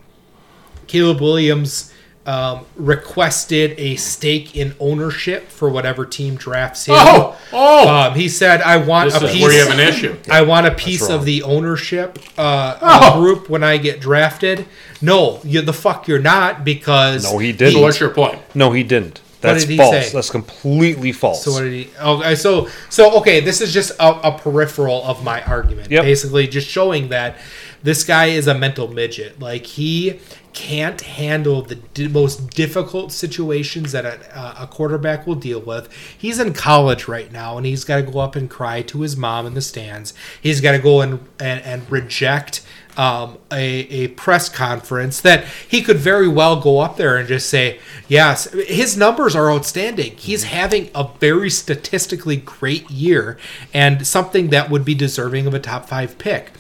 Caleb 0.88 1.22
Williams 1.22 1.94
um, 2.26 2.65
requested 2.76 3.73
a 3.80 3.95
stake 3.95 4.56
in 4.56 4.76
ownership 4.80 5.48
for 5.49 5.69
whatever 5.69 6.06
team 6.06 6.36
drafts 6.36 6.86
him. 6.86 6.95
Oh, 6.98 7.38
oh, 7.53 7.88
Um, 7.88 8.15
he 8.15 8.30
said, 8.30 8.61
"I 8.61 8.77
want 8.77 9.11
this 9.11 9.22
a 9.22 9.27
piece. 9.27 9.41
where 9.41 9.52
you 9.53 9.60
have 9.60 9.72
an 9.73 9.80
issue. 9.80 10.15
I 10.30 10.41
want 10.44 10.68
a 10.68 10.72
piece 10.76 11.10
of 11.10 11.26
the 11.26 11.41
ownership 11.44 12.19
uh, 12.38 12.77
Oh. 12.81 13.19
group 13.19 13.49
when 13.49 13.64
I 13.64 13.77
get 13.77 13.99
drafted." 13.99 14.65
No, 15.01 15.39
you 15.43 15.61
the 15.61 15.73
fuck 15.73 16.07
you're 16.07 16.19
not 16.19 16.63
because 16.63 17.23
No, 17.23 17.38
he 17.38 17.51
didn't. 17.51 17.73
So 17.73 17.81
what's 17.81 17.99
your 17.99 18.09
point? 18.09 18.39
No, 18.55 18.71
he 18.71 18.84
didn't. 18.84 19.21
That's 19.41 19.63
did 19.63 19.71
he 19.71 19.77
false. 19.77 20.07
say? 20.07 20.13
That's 20.13 20.30
completely 20.30 21.13
false. 21.13 21.43
So 21.43 21.51
what 21.51 21.61
did 21.61 21.71
he? 21.71 21.89
Okay, 21.97 22.35
so 22.35 22.67
so 22.89 23.17
okay, 23.19 23.39
this 23.39 23.61
is 23.61 23.73
just 23.73 23.91
a, 23.91 24.27
a 24.27 24.38
peripheral 24.38 25.03
of 25.05 25.23
my 25.23 25.41
argument. 25.43 25.89
Yep. 25.89 26.03
Basically, 26.03 26.47
just 26.47 26.67
showing 26.67 27.09
that 27.09 27.38
This 27.81 28.03
guy 28.03 28.26
is 28.26 28.47
a 28.47 28.53
mental 28.53 28.88
midget. 28.88 29.39
Like 29.39 29.65
he 29.65 30.19
can't 30.53 30.99
handle 31.01 31.61
the 31.61 31.76
di- 31.76 32.07
most 32.07 32.49
difficult 32.49 33.11
situations 33.11 33.91
that 33.91 34.06
a, 34.06 34.64
a 34.64 34.68
quarterback 34.68 35.26
will 35.26 35.35
deal 35.35 35.61
with. 35.61 35.91
He's 36.18 36.39
in 36.39 36.53
college 36.53 37.07
right 37.07 37.31
now, 37.31 37.57
and 37.57 37.65
he's 37.65 37.84
got 37.84 37.97
to 37.97 38.11
go 38.11 38.19
up 38.19 38.35
and 38.35 38.49
cry 38.49 38.81
to 38.84 39.01
his 39.01 39.15
mom 39.15 39.45
in 39.45 39.53
the 39.53 39.61
stands. 39.61 40.14
He's 40.41 40.61
got 40.61 40.73
to 40.73 40.80
go 40.80 41.01
and 41.01 41.27
and, 41.39 41.61
and 41.64 41.91
reject 41.91 42.61
um, 42.97 43.38
a, 43.49 43.64
a 43.64 44.07
press 44.10 44.49
conference 44.49 45.22
that 45.22 45.45
he 45.68 45.81
could 45.81 45.97
very 45.97 46.27
well 46.27 46.60
go 46.60 46.80
up 46.80 46.97
there 46.97 47.15
and 47.15 47.30
just 47.30 47.49
say, 47.49 47.80
yes, 48.10 48.51
his 48.51 48.97
numbers 48.97 49.38
are 49.38 49.49
outstanding. 49.49 50.18
He's 50.18 50.43
having 50.43 50.89
a 50.93 51.07
very 51.19 51.49
statistically 51.49 52.35
great 52.35 52.91
year 52.91 53.38
and 53.73 54.06
something 54.06 54.49
that 54.49 54.69
would 54.69 54.84
be 54.84 54.95
deserving 54.95 55.47
of 55.47 55.53
a 55.53 55.60
top 55.60 55.88
five 55.88 56.18
pick. 56.18 56.51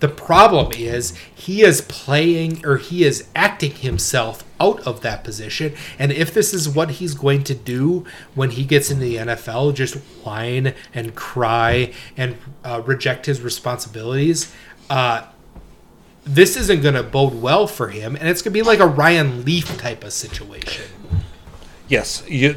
The 0.00 0.08
problem 0.08 0.72
is 0.76 1.14
he 1.34 1.62
is 1.62 1.80
playing 1.82 2.64
or 2.64 2.76
he 2.76 3.04
is 3.04 3.26
acting 3.34 3.72
himself 3.72 4.44
out 4.60 4.80
of 4.86 5.00
that 5.02 5.24
position. 5.24 5.74
And 5.98 6.12
if 6.12 6.32
this 6.34 6.52
is 6.52 6.68
what 6.68 6.92
he's 6.92 7.14
going 7.14 7.44
to 7.44 7.54
do 7.54 8.04
when 8.34 8.50
he 8.50 8.64
gets 8.64 8.90
into 8.90 9.04
the 9.04 9.16
NFL, 9.16 9.74
just 9.74 9.96
whine 10.24 10.74
and 10.94 11.14
cry 11.14 11.92
and 12.16 12.36
uh, 12.64 12.82
reject 12.84 13.26
his 13.26 13.40
responsibilities, 13.40 14.52
uh, 14.90 15.26
this 16.24 16.56
isn't 16.56 16.82
going 16.82 16.94
to 16.94 17.02
bode 17.02 17.34
well 17.34 17.66
for 17.66 17.88
him, 17.88 18.14
and 18.14 18.28
it's 18.28 18.42
going 18.42 18.52
to 18.52 18.58
be 18.58 18.62
like 18.62 18.80
a 18.80 18.86
Ryan 18.86 19.44
Leaf 19.44 19.78
type 19.78 20.04
of 20.04 20.12
situation. 20.12 20.84
Yes, 21.88 22.22
you, 22.28 22.54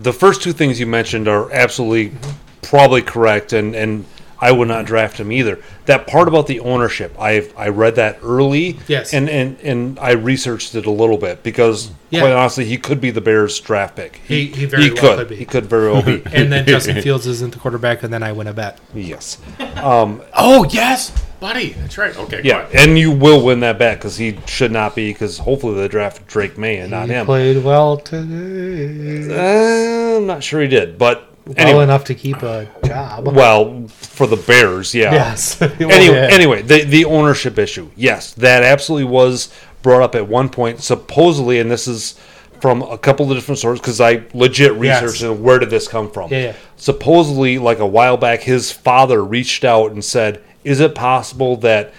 the 0.00 0.12
first 0.12 0.40
two 0.40 0.52
things 0.52 0.78
you 0.78 0.86
mentioned 0.86 1.26
are 1.26 1.50
absolutely 1.52 2.16
probably 2.62 3.02
correct, 3.02 3.52
and 3.52 3.74
and 3.74 4.04
I 4.40 4.52
would 4.52 4.68
not 4.68 4.84
draft 4.84 5.18
him 5.18 5.32
either. 5.32 5.58
That 5.86 6.06
part 6.06 6.28
about 6.28 6.46
the 6.46 6.60
ownership, 6.60 7.16
I 7.18 7.48
I 7.56 7.68
read 7.68 7.96
that 7.96 8.18
early, 8.22 8.78
Yes. 8.86 9.12
and 9.12 9.28
and 9.28 9.56
and 9.62 9.98
I 9.98 10.12
researched 10.12 10.74
it 10.76 10.86
a 10.86 10.90
little 10.90 11.18
bit 11.18 11.42
because 11.42 11.90
Yeah. 12.10 12.20
quite 12.20 12.32
honestly, 12.32 12.64
he 12.64 12.76
could 12.76 13.00
be 13.00 13.10
the 13.10 13.20
Bears' 13.20 13.58
draft 13.58 13.96
pick. 13.96 14.20
He- 14.26 14.46
he 14.46 14.64
very 14.64 14.90
well 14.90 14.96
could. 14.96 15.18
could 15.18 15.28
be. 15.28 15.36
He 15.36 15.44
could 15.44 15.66
very 15.66 15.90
well 15.90 16.02
be. 16.02 16.22
And 16.32 16.52
then 16.52 16.64
Justin 16.66 17.02
Fields 17.02 17.26
isn't 17.26 17.52
the 17.52 17.58
quarterback, 17.58 18.02
and 18.04 18.12
then 18.12 18.22
I 18.22 18.30
win 18.32 18.46
a 18.46 18.52
bet. 18.52 18.78
yes, 18.94 19.38
Um, 19.76 20.22
Oh 20.34 20.64
yes, 20.70 21.10
buddy. 21.40 21.70
That's 21.72 21.98
right. 21.98 22.16
Okay. 22.16 22.40
yeah, 22.44 22.66
and 22.72 22.96
you 22.98 23.10
will 23.10 23.44
win 23.44 23.60
that 23.60 23.78
bet 23.78 23.98
because 23.98 24.16
he 24.18 24.38
should 24.46 24.70
not 24.72 24.94
be 24.94 25.12
because 25.12 25.38
hopefully 25.38 25.74
they 25.80 25.88
drafted 25.88 26.26
Drake 26.28 26.56
Maye 26.56 26.76
and 26.78 26.90
not 26.92 27.08
him. 27.08 27.26
Played 27.26 27.64
well 27.64 27.96
today. 27.96 30.14
Uh, 30.14 30.18
I'm 30.18 30.26
not 30.26 30.44
sure 30.44 30.60
he 30.62 30.68
did, 30.68 30.96
but 30.98 31.24
Well 31.48 31.66
anyway, 31.66 31.84
enough 31.84 32.04
to 32.04 32.14
keep 32.14 32.42
a 32.42 32.68
job. 32.84 33.26
well 33.34 33.88
for 33.88 34.26
the 34.26 34.36
Bears, 34.36 34.94
yeah. 34.94 35.12
yes. 35.12 35.60
anyway, 35.62 36.28
anyway, 36.30 36.62
the 36.62 36.84
the 36.84 37.04
ownership 37.06 37.58
issue. 37.58 37.90
Yes, 37.96 38.34
that 38.34 38.62
absolutely 38.62 39.10
was 39.10 39.48
brought 39.82 40.02
up 40.02 40.14
at 40.14 40.28
one 40.28 40.48
point. 40.50 40.82
Supposedly, 40.82 41.58
and 41.58 41.70
this 41.70 41.88
is 41.88 42.18
from 42.60 42.82
a 42.82 42.98
couple 42.98 43.30
of 43.30 43.36
different 43.36 43.58
sources 43.58 43.80
because 43.80 44.00
I 44.00 44.24
legit 44.34 44.72
researched 44.74 45.20
Yes. 45.20 45.22
and 45.22 45.42
where 45.42 45.58
did 45.58 45.70
this 45.70 45.86
come 45.88 46.10
from? 46.10 46.30
Yeah, 46.32 46.38
yeah. 46.42 46.52
Supposedly, 46.76 47.58
like 47.58 47.78
a 47.78 47.86
while 47.86 48.16
back, 48.16 48.40
his 48.42 48.72
father 48.72 49.24
reached 49.24 49.64
out 49.64 49.92
and 49.92 50.04
said, 50.04 50.42
"Is 50.64 50.80
it 50.80 50.94
possible 50.94 51.56
that 51.58 51.92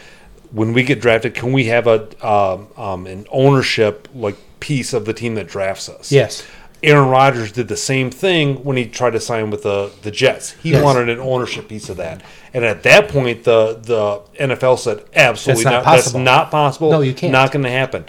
when 0.51 0.73
we 0.73 0.83
get 0.83 0.99
drafted, 0.99 1.33
can 1.33 1.53
we 1.53 1.65
have 1.65 1.87
a 1.87 2.07
um, 2.27 2.67
um, 2.77 3.07
an 3.07 3.25
ownership 3.31 4.07
like 4.13 4.35
piece 4.59 4.93
of 4.93 5.05
the 5.05 5.13
team 5.13 5.35
that 5.35 5.47
drafts 5.47 5.87
us?" 5.89 6.11
Yes. 6.11 6.43
Aaron 6.81 7.09
Rodgers 7.09 7.51
did 7.51 7.67
the 7.67 7.75
same 7.77 8.09
thing 8.09 8.63
when 8.63 8.77
he 8.77 8.85
tried 8.85 9.11
to 9.11 9.19
sign 9.19 9.49
with 9.49 9.63
the 9.63 9.91
the 10.01 10.11
Jets. 10.11 10.51
He 10.63 10.71
Yes. 10.71 10.83
wanted 10.83 11.09
an 11.09 11.19
ownership 11.19 11.67
piece 11.67 11.89
of 11.89 11.97
that, 11.97 12.21
and 12.53 12.63
at 12.63 12.83
that 12.83 13.09
point, 13.09 13.43
the 13.43 13.77
the 13.81 14.21
NFL 14.39 14.77
said 14.77 15.01
absolutely 15.15 15.63
That's 15.65 15.73
not 15.73 15.85
not. 15.85 15.95
That's 15.95 16.13
not 16.13 16.51
possible. 16.51 16.91
No, 16.91 17.01
you 17.01 17.13
can't. 17.13 17.31
Not 17.33 17.51
going 17.51 17.63
to 17.63 17.69
happen. 17.69 18.05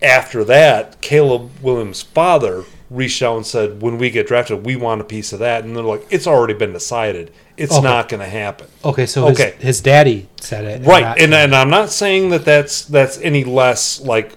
After 0.00 0.44
that, 0.44 1.00
Caleb 1.00 1.50
Williams' 1.60 2.02
father 2.02 2.64
reached 2.88 3.20
out 3.22 3.36
and 3.36 3.44
said, 3.44 3.82
"When 3.82 3.98
we 3.98 4.10
get 4.10 4.28
drafted, 4.28 4.64
we 4.64 4.76
want 4.76 5.00
a 5.00 5.04
piece 5.04 5.32
of 5.32 5.40
that." 5.40 5.64
And 5.64 5.74
they're 5.76 5.82
like, 5.82 6.06
"It's 6.10 6.26
already 6.28 6.54
been 6.54 6.72
decided. 6.72 7.32
It's 7.56 7.72
Okay. 7.72 7.82
not 7.82 8.08
going 8.08 8.20
to 8.20 8.28
happen." 8.28 8.68
Okay, 8.84 9.06
so 9.06 9.26
Okay. 9.28 9.54
His, 9.58 9.64
his 9.64 9.80
daddy 9.80 10.28
said 10.40 10.64
it. 10.64 10.86
right 10.86 11.02
not- 11.02 11.20
and, 11.20 11.34
and 11.34 11.54
i'm 11.56 11.68
not 11.70 11.90
saying 11.90 12.30
that 12.30 12.44
that's 12.44 12.82
that's 12.82 13.18
any 13.20 13.42
less 13.42 14.00
like 14.00 14.34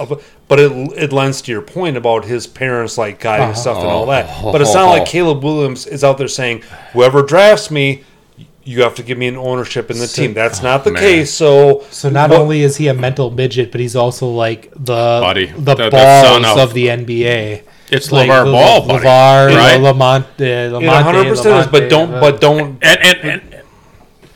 of 0.00 0.10
a- 0.10 0.18
but 0.54 0.60
it, 0.60 0.72
it 1.04 1.12
lends 1.12 1.42
to 1.42 1.50
your 1.50 1.62
point 1.62 1.96
about 1.96 2.24
his 2.24 2.46
parents 2.46 2.96
like 2.96 3.18
guiding 3.18 3.46
Uh-huh. 3.46 3.54
stuff 3.54 3.78
and 3.78 3.88
all 3.88 4.06
that 4.06 4.26
but 4.52 4.60
it's 4.60 4.72
not 4.74 4.88
like 4.88 5.04
caleb 5.14 5.42
williams 5.42 5.86
is 5.86 6.04
out 6.04 6.16
there 6.18 6.28
saying 6.28 6.62
whoever 6.92 7.22
drafts 7.22 7.70
me 7.72 8.04
you 8.62 8.82
have 8.82 8.94
to 8.94 9.02
give 9.02 9.18
me 9.18 9.26
an 9.26 9.36
ownership 9.36 9.90
in 9.90 9.98
the 9.98 10.06
So- 10.06 10.22
team 10.22 10.32
that's 10.32 10.62
not 10.62 10.84
the 10.84 10.92
man. 10.92 11.02
case 11.02 11.32
so 11.32 11.84
So 11.90 12.08
not 12.08 12.30
what- 12.30 12.40
only 12.40 12.62
is 12.62 12.76
he 12.76 12.86
a 12.88 12.94
mental 12.94 13.30
midget, 13.30 13.70
but 13.72 13.80
he's 13.80 13.94
also 13.96 14.26
like 14.28 14.70
the 14.72 15.20
Buddy, 15.26 15.46
the, 15.46 15.74
the- 15.74 15.74
the 15.74 15.90
balls 15.90 16.26
son 16.26 16.44
of, 16.46 16.58
of- 16.58 16.72
the 16.74 16.86
NBA. 16.88 17.62
It's 17.90 18.10
Like 18.10 18.30
LaVar 18.30 18.44
the- 18.46 18.52
Ball, 18.52 18.80
the- 18.80 18.88
buddy. 18.94 19.04
LaVar, 19.04 19.56
right? 19.56 19.76
the 19.76 19.82
Lamont, 19.82 20.24
uh, 20.24 20.42
Lamonte, 20.42 20.80
you 20.80 20.86
know, 20.86 21.02
100% 21.34 21.60
is, 21.60 21.66
but 21.66 21.90
don't 21.90 22.14
uh, 22.14 22.20
but 22.20 22.40
don't 22.40 22.78
And 22.82 22.98
and, 23.08 23.18
and 23.32 23.53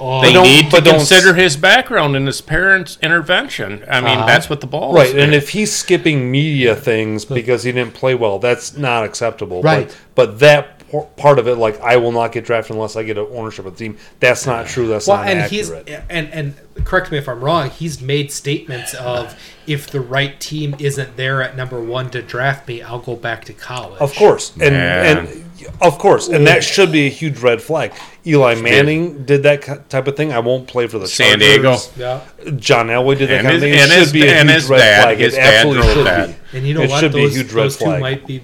oh, 0.01 0.21
they 0.23 0.33
don't- 0.33 0.45
need 0.45 0.71
to 0.71 0.81
consider 0.83 1.35
his 1.35 1.57
background 1.57 2.17
and 2.17 2.27
his 2.27 2.41
parents' 2.41 2.99
intervention. 3.03 3.83
I 3.91 4.01
mean, 4.01 4.19
Uh-huh. 4.19 4.27
that's 4.27 4.49
what 4.51 4.61
the 4.61 4.67
ball 4.67 4.93
right 4.95 5.07
is. 5.09 5.15
and 5.15 5.35
if 5.35 5.51
he's 5.51 5.73
skipping 5.75 6.31
media 6.31 6.75
things 6.75 7.25
because 7.25 7.63
he 7.65 7.73
didn't 7.73 7.95
play 7.95 8.15
well 8.15 8.39
that's 8.39 8.77
not 8.77 9.05
acceptable 9.05 9.63
Right. 9.63 9.89
but, 10.15 10.27
but 10.31 10.39
that 10.41 10.78
p- 10.78 10.78
part 11.17 11.39
of 11.39 11.47
it 11.47 11.57
like 11.57 11.79
i 11.81 11.97
will 11.97 12.13
not 12.13 12.33
get 12.33 12.45
drafted 12.45 12.75
unless 12.75 12.97
i 12.97 13.03
get 13.03 13.19
an 13.19 13.27
ownership 13.33 13.67
of 13.67 13.77
the 13.77 13.85
team 13.85 13.97
that's 14.21 14.47
not 14.47 14.67
true 14.67 14.87
that's 14.87 15.07
well, 15.07 15.19
not 15.19 15.29
and 15.29 15.41
accurate 15.41 15.87
he's 15.89 15.99
and 16.09 16.29
and 16.33 16.55
correct 16.85 17.11
me 17.11 17.19
if 17.19 17.29
I'm 17.29 17.41
wrong. 17.43 17.71
He's 17.71 18.01
made 18.01 18.31
statements 18.31 18.95
of 18.95 19.37
if 19.67 19.91
the 19.91 20.01
right 20.01 20.39
team 20.41 20.77
isn't 20.79 21.17
there 21.17 21.43
at 21.43 21.57
number 21.57 21.81
one 21.83 22.09
to 22.11 22.23
draft 22.23 22.69
me, 22.69 22.83
I'll 22.83 23.01
go 23.01 23.17
back 23.17 23.45
to 23.47 23.53
college. 23.53 24.01
Of 24.01 24.15
course, 24.15 24.53
and 24.53 24.75
Man. 24.75 25.27
and 25.27 25.45
of 25.83 25.99
course, 25.99 26.29
and 26.29 26.47
that 26.47 26.63
should 26.63 26.93
be 26.93 27.07
a 27.07 27.11
huge 27.11 27.41
red 27.41 27.61
flag. 27.61 27.93
Eli 28.25 28.55
Manning 28.61 29.25
did 29.25 29.43
that 29.43 29.91
type 29.91 30.07
of 30.07 30.17
thing. 30.17 30.33
I 30.33 30.39
won't 30.39 30.69
play 30.69 30.87
for 30.87 31.01
the 31.01 31.09
San 31.09 31.41
Chargers. 31.41 31.89
Diego. 31.89 32.23
Yeah. 32.45 32.51
John 32.57 32.87
Elway 32.87 33.19
did 33.19 33.29
that 33.29 33.39
And 33.45 33.49
kind 33.49 33.55
his- 33.55 33.63
of 33.65 33.69
thing. 33.69 33.75
It 33.75 33.81
and 33.83 33.91
should 33.91 33.99
his- 33.99 34.13
be 34.13 34.23
a 34.23 34.31
and 34.33 34.49
huge 34.49 34.61
his 34.63 34.71
red 34.71 34.79
dad- 34.79 35.03
flag. 35.03 35.19
his 35.19 35.35
it 35.35 35.41
absolutely 35.41 35.93
should 35.95 36.07
that. 36.07 36.29
be. 36.53 36.59
And 36.59 36.67
you 36.69 36.75
know 36.75 36.83
It 36.83 36.91
what? 36.91 37.01
should 37.01 37.13
be 37.13 37.19
a 37.19 37.23
those, 37.27 37.35
huge 37.37 37.53
red 37.53 37.65
those 37.65 37.77
two 37.77 37.85
flag. 37.87 38.01
might 38.01 38.25
be 38.27 38.41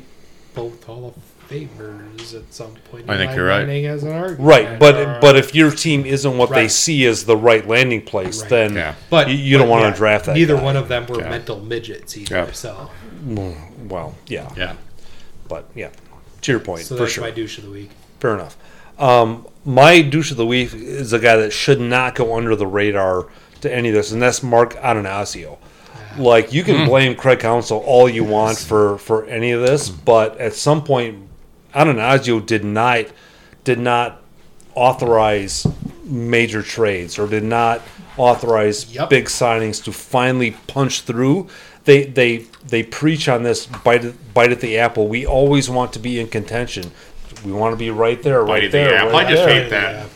both 0.55 0.83
Hall 0.85 1.15
of 1.17 1.49
Famers 1.51 2.04
at 2.35 2.53
some 2.53 2.75
point. 2.91 3.09
I 3.09 3.17
think 3.17 3.35
you're 3.35 3.47
right. 3.47 3.67
Manning 3.67 3.85
has 3.85 4.03
an 4.03 4.13
argument. 4.13 4.41
Right, 4.41 4.79
but 4.79 4.95
Uh, 4.95 5.19
but 5.21 5.37
if 5.37 5.55
your 5.55 5.71
team 5.71 6.05
isn't 6.05 6.37
what 6.39 6.51
they 6.51 6.63
Right. 6.63 6.71
see 6.71 7.05
as 7.07 7.25
the 7.25 7.37
right 7.37 7.67
landing 7.67 8.03
place, 8.03 8.41
Right. 8.43 8.51
then 8.51 8.75
Yeah. 8.75 8.95
but 9.11 9.29
you, 9.29 9.35
you 9.37 9.59
don't 9.59 9.67
but 9.69 9.71
want 9.73 9.83
to 9.83 9.89
yeah, 9.89 9.97
draft 9.97 10.27
that. 10.27 10.35
Neither 10.35 10.57
guy. 10.57 10.63
one 10.63 10.77
of 10.77 10.89
them 10.89 11.07
were 11.07 11.21
Yeah. 11.21 11.31
mental 11.31 11.61
midgets 11.61 12.17
either. 12.17 12.35
Yeah. 12.37 12.53
So, 12.53 12.91
Well, 13.89 14.15
yeah, 14.27 14.49
yeah. 14.57 14.73
but 15.49 15.69
yeah, 15.75 15.89
to 16.43 16.53
your 16.53 16.61
point, 16.61 16.83
so 16.87 16.97
for 16.97 17.03
that's 17.05 17.13
sure. 17.15 17.25
my 17.25 17.31
douche 17.31 17.59
of 17.59 17.65
the 17.65 17.71
week. 17.71 17.91
Fair 18.21 18.35
enough. 18.35 18.57
Um, 18.99 19.47
my 19.65 20.03
douche 20.03 20.31
of 20.31 20.37
the 20.37 20.47
week 20.47 20.71
is 20.75 21.13
a 21.13 21.19
guy 21.19 21.37
that 21.37 21.53
should 21.53 21.81
not 21.81 22.15
go 22.15 22.37
under 22.37 22.55
the 22.55 22.67
radar 22.67 23.27
to 23.61 23.73
any 23.75 23.89
of 23.89 23.95
this, 23.95 24.13
and 24.13 24.23
that's 24.23 24.43
Mark 24.43 24.75
Attanasio. 24.81 25.57
Like 26.17 26.53
you 26.53 26.63
can 26.63 26.87
blame 26.87 27.17
Craig 27.17 27.41
Counsell 27.41 27.79
all 27.79 28.09
you 28.09 28.23
want 28.23 28.57
for 28.59 28.99
for 28.99 29.25
any 29.27 29.51
of 29.51 29.63
this, 29.63 29.89
but 29.89 30.39
at 30.39 30.55
some 30.55 30.85
point, 30.85 31.17
Attanasio 31.75 32.45
did 32.45 32.65
not 32.65 33.07
did 33.65 33.79
not 33.79 34.21
authorize 34.75 35.67
major 36.05 36.63
trades 36.63 37.19
or 37.19 37.27
did 37.27 37.45
not 37.45 37.81
authorize 38.17 38.93
Yep. 38.95 39.11
big 39.11 39.25
signings 39.27 39.83
to 39.85 39.93
finally 39.93 40.53
punch 40.67 41.03
through. 41.03 41.49
They 41.85 42.05
they 42.05 42.47
they 42.67 42.83
preach 42.83 43.29
on 43.29 43.43
this 43.43 43.67
bite 43.67 44.05
at, 44.05 44.35
bite 44.35 44.53
at 44.53 44.61
the 44.61 44.79
apple. 44.79 45.09
We 45.09 45.27
always 45.27 45.69
want 45.71 45.93
to 45.95 45.99
be 45.99 46.19
in 46.21 46.29
contention. 46.29 46.91
We 47.45 47.53
want 47.53 47.73
to 47.73 47.77
be 47.77 47.91
right 47.91 48.23
there, 48.23 48.43
Bite 48.45 48.53
right 48.53 48.63
the 48.63 48.69
there. 48.79 48.95
apple. 48.95 49.11
right 49.13 49.27
I 49.27 49.31
just 49.31 49.45
there. 49.45 49.63
hate 49.63 49.71
that. 49.71 50.07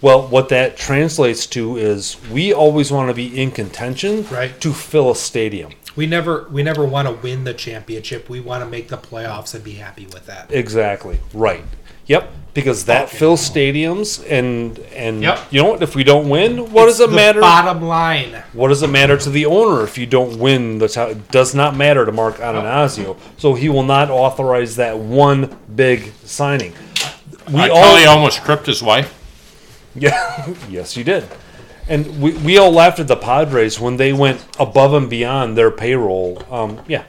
Well, 0.00 0.26
what 0.26 0.48
that 0.48 0.76
translates 0.76 1.46
to 1.48 1.76
is 1.76 2.16
we 2.32 2.52
always 2.52 2.90
want 2.90 3.08
to 3.10 3.14
be 3.14 3.40
in 3.40 3.52
contention 3.52 4.26
Right. 4.32 4.60
to 4.60 4.72
fill 4.72 5.12
a 5.12 5.14
stadium. 5.16 5.70
We 5.96 6.06
never 6.06 6.48
we 6.50 6.62
never 6.62 6.84
want 6.84 7.08
to 7.08 7.14
win 7.14 7.44
the 7.44 7.54
championship. 7.54 8.28
We 8.28 8.40
want 8.40 8.64
to 8.64 8.68
make 8.70 8.88
the 8.88 8.96
playoffs 8.98 9.54
and 9.54 9.62
be 9.62 9.72
happy 9.74 10.06
with 10.06 10.26
that. 10.26 10.50
Exactly. 10.52 11.20
Right. 11.34 11.64
Yep. 12.06 12.30
Because 12.54 12.84
that 12.84 13.08
fills 13.08 13.40
stadiums, 13.48 14.22
and 14.30 14.78
and 14.94 15.22
Yep. 15.22 15.38
you 15.50 15.62
know 15.62 15.70
what? 15.70 15.82
If 15.82 15.94
we 15.94 16.04
don't 16.04 16.28
win, 16.28 16.70
what 16.70 16.86
It's 16.88 16.98
does 16.98 17.08
it 17.08 17.10
the 17.10 17.16
matter? 17.16 17.40
Bottom 17.40 17.82
line. 17.82 18.42
What 18.52 18.68
does 18.68 18.82
it 18.82 18.88
matter 18.90 19.16
to 19.16 19.30
the 19.30 19.46
owner 19.46 19.82
if 19.84 19.96
you 19.96 20.04
don't 20.04 20.38
win 20.38 20.76
the 20.78 20.88
time? 20.88 21.10
It 21.12 21.30
does 21.30 21.54
not 21.54 21.74
matter 21.76 22.04
to 22.04 22.12
Mark 22.12 22.36
Attanasio. 22.36 23.16
So 23.38 23.54
he 23.54 23.70
will 23.70 23.84
not 23.84 24.10
authorize 24.10 24.76
that 24.76 24.98
one 24.98 25.56
big 25.74 26.12
signing. 26.24 26.74
We 27.50 27.60
I 27.60 27.68
all, 27.70 27.96
tell 27.96 28.10
almost 28.10 28.44
tripped 28.44 28.66
his 28.66 28.82
wife. 28.82 29.14
yeah, 29.94 30.52
yes, 30.68 30.94
you 30.96 31.04
did. 31.04 31.24
And 31.88 32.22
we, 32.22 32.32
we 32.32 32.58
all 32.58 32.70
laughed 32.70 33.00
at 33.00 33.08
the 33.08 33.16
Padres 33.16 33.80
when 33.80 33.96
they 33.96 34.12
went 34.12 34.44
above 34.58 34.94
and 34.94 35.10
beyond 35.10 35.56
their 35.58 35.70
payroll. 35.70 36.42
Um, 36.50 36.80
yeah, 36.86 37.04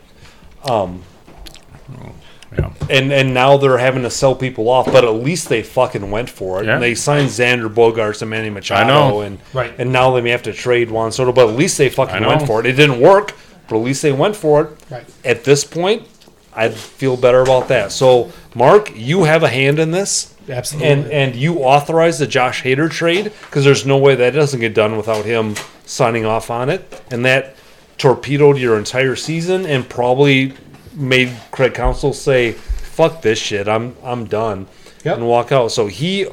Yeah. 2.56 2.70
and 2.90 3.12
and 3.12 3.34
now 3.34 3.58
they're 3.58 3.80
having 3.80 4.04
to 4.04 4.10
sell 4.12 4.36
people 4.36 4.70
off. 4.70 4.86
But 4.86 5.04
at 5.04 5.10
least 5.14 5.50
they 5.50 5.64
fucking 5.64 6.12
went 6.12 6.30
for 6.30 6.62
it. 6.62 6.68
Yeah. 6.68 6.74
And 6.76 6.84
they 6.84 6.94
signed 6.96 7.30
Xander 7.30 7.74
Bogaerts 7.74 8.22
and 8.22 8.30
Manny 8.30 8.50
Machado, 8.50 8.88
know. 9.10 9.22
and 9.22 9.40
Right. 9.54 9.74
And 9.78 9.92
now 9.92 10.12
they 10.14 10.22
may 10.22 10.30
have 10.32 10.44
to 10.44 10.54
trade 10.54 10.92
Juan 10.92 11.12
Soto, 11.12 11.32
but 11.32 11.50
at 11.50 11.56
least 11.56 11.78
they 11.78 11.90
fucking 11.90 12.24
went 12.26 12.46
for 12.46 12.60
it. 12.60 12.66
It 12.66 12.74
didn't 12.74 13.00
work, 13.00 13.34
but 13.68 13.78
at 13.78 13.84
least 13.84 14.02
they 14.04 14.12
went 14.12 14.36
for 14.36 14.62
it. 14.62 14.70
Right. 14.92 15.06
At 15.26 15.44
this 15.44 15.64
point, 15.64 16.08
I 16.56 16.70
feel 16.70 17.18
better 17.18 17.42
about 17.42 17.68
that. 17.70 17.92
So, 17.92 18.32
Mark, 18.54 18.92
you 18.96 19.24
have 19.24 19.42
a 19.42 19.50
hand 19.50 19.80
in 19.80 19.90
this. 19.92 20.33
Absolutely. 20.50 20.90
And 20.92 21.08
and 21.12 21.36
you 21.36 21.60
authorized 21.60 22.20
the 22.20 22.28
Josh 22.28 22.64
Hader 22.64 22.90
trade 22.92 23.26
because 23.46 23.64
there's 23.64 23.86
no 23.86 23.98
way 23.98 24.16
that 24.16 24.32
doesn't 24.32 24.60
get 24.60 24.74
done 24.74 24.98
without 24.98 25.26
him 25.26 25.56
signing 25.86 26.26
off 26.26 26.50
on 26.50 26.70
it, 26.70 27.02
and 27.12 27.24
that 27.26 27.56
torpedoed 27.98 28.58
your 28.58 28.78
entire 28.78 29.16
season 29.16 29.66
and 29.66 29.88
probably 29.88 30.54
made 30.94 31.32
Craig 31.52 31.74
Counsell 31.74 32.14
say, 32.14 32.52
"Fuck 32.54 33.22
this 33.22 33.40
shit, 33.40 33.68
I'm 33.68 33.96
I'm 34.04 34.26
done," 34.26 34.68
Yep. 35.06 35.18
and 35.18 35.28
walk 35.28 35.52
out. 35.52 35.72
So 35.72 35.88
he 35.88 36.28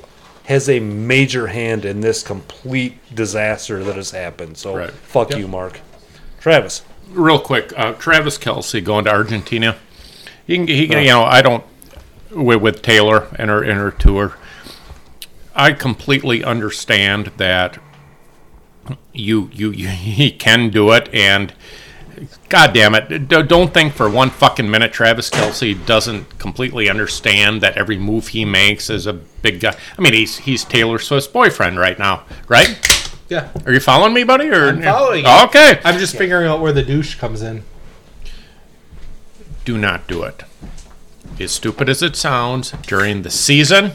has 0.45 0.69
a 0.69 0.81
major 0.81 1.47
hand 1.47 1.85
in 1.85 2.01
this 2.01 2.23
complete 2.24 2.99
disaster 3.15 3.85
that 3.85 3.95
has 3.95 4.11
happened. 4.11 4.57
So 4.59 4.74
Right. 4.74 4.91
fuck 4.91 5.37
you, 5.37 5.47
Mark. 5.47 5.81
Travis. 6.41 6.82
real 7.12 7.39
quick, 7.39 7.73
uh, 7.77 7.93
Travis 7.93 8.39
Kelce 8.39 8.82
going 8.82 9.05
to 9.05 9.11
Argentina. 9.12 9.77
He 10.47 10.57
can, 10.57 10.66
he 10.69 10.87
can, 10.89 11.03
you 11.03 11.09
know, 11.11 11.23
I 11.24 11.43
don't 11.43 11.62
with, 12.32 12.61
with 12.61 12.82
Taylor 12.82 13.28
and 13.39 13.51
her 13.51 13.62
in 13.62 13.77
her 13.77 13.90
tour. 13.90 14.36
I 15.55 15.73
completely 15.73 16.44
understand 16.44 17.32
that 17.36 17.78
you 19.12 19.51
you, 19.52 19.70
you 19.70 19.89
he 19.89 20.31
can 20.31 20.70
do 20.70 20.93
it, 20.93 21.12
and 21.12 21.52
God 22.48 22.74
damn 22.74 22.94
it, 22.94 23.28
don't 23.28 23.73
think 23.73 23.94
for 23.94 24.11
one 24.11 24.31
fucking 24.31 24.70
minute 24.70 24.93
Travis 24.93 25.31
Kelce 25.31 25.86
doesn't 25.86 26.39
completely 26.39 26.90
understand 26.90 27.62
that 27.62 27.77
every 27.77 27.97
move 27.97 28.28
he 28.28 28.44
makes 28.44 28.90
is 28.90 29.07
a 29.07 29.12
big 29.12 29.61
guy. 29.61 29.77
I 29.97 30.01
mean, 30.02 30.12
he's 30.12 30.39
he's 30.39 30.65
Taylor 30.65 30.98
Swift's 30.98 31.28
boyfriend 31.28 31.78
right 31.78 31.98
now, 31.98 32.24
right? 32.48 32.78
yeah. 33.31 33.51
Are 33.65 33.73
you 33.73 33.81
following 33.81 34.12
me, 34.12 34.24
buddy? 34.24 34.48
Or 34.48 34.69
I'm 34.69 34.82
following 34.82 35.24
you. 35.24 35.31
Okay. 35.44 35.81
I'm 35.85 35.98
just 35.98 36.16
figuring 36.16 36.48
out 36.48 36.61
where 36.61 36.73
the 36.73 36.82
douche 36.82 37.15
comes 37.15 37.43
in. 37.43 37.62
do 39.65 39.78
not 39.78 40.07
do 40.07 40.24
it. 40.24 40.43
As 41.41 41.53
stupid 41.53 41.89
as 41.89 42.03
it 42.03 42.17
sounds, 42.17 42.73
during 42.83 43.23
the 43.23 43.31
season, 43.31 43.93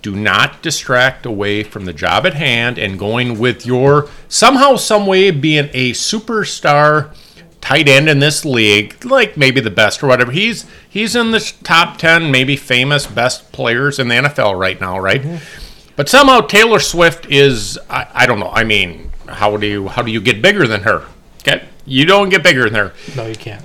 do 0.00 0.16
not 0.16 0.62
distract 0.62 1.26
away 1.26 1.62
from 1.62 1.84
the 1.84 1.92
job 1.92 2.24
at 2.24 2.32
hand 2.32 2.78
and 2.78 2.98
going 2.98 3.38
with 3.38 3.66
your 3.66 4.08
somehow, 4.26 4.76
some 4.76 5.06
way 5.06 5.30
being 5.30 5.68
a 5.74 5.92
superstar 5.92 7.14
tight 7.60 7.90
end 7.90 8.08
in 8.08 8.20
this 8.20 8.46
league, 8.46 9.04
like 9.04 9.36
maybe 9.36 9.60
the 9.60 9.70
best 9.70 10.02
or 10.02 10.06
whatever. 10.06 10.32
He's 10.32 10.64
he's 10.88 11.14
in 11.14 11.30
the 11.32 11.40
top 11.62 11.98
ten, 11.98 12.30
maybe 12.30 12.56
famous 12.56 13.06
best 13.06 13.52
players 13.52 13.98
in 13.98 14.08
the 14.08 14.14
NFL 14.14 14.58
right 14.58 14.80
now, 14.80 14.98
right? 14.98 15.20
Mm-hmm. 15.20 15.92
But 15.94 16.08
somehow 16.08 16.40
Taylor 16.40 16.80
Swift 16.80 17.26
is 17.26 17.78
I, 17.90 18.06
I 18.14 18.26
don't 18.26 18.40
know. 18.40 18.50
I 18.50 18.64
mean, 18.64 19.12
how 19.28 19.58
do 19.58 19.66
you 19.66 19.88
how 19.88 20.00
do 20.00 20.10
you 20.10 20.22
get 20.22 20.40
bigger 20.40 20.66
than 20.66 20.84
her? 20.84 21.04
Okay, 21.40 21.68
you 21.84 22.06
don't 22.06 22.30
get 22.30 22.42
bigger 22.42 22.64
than 22.64 22.74
her 22.74 22.94
No, 23.14 23.26
you 23.26 23.36
can't. 23.36 23.62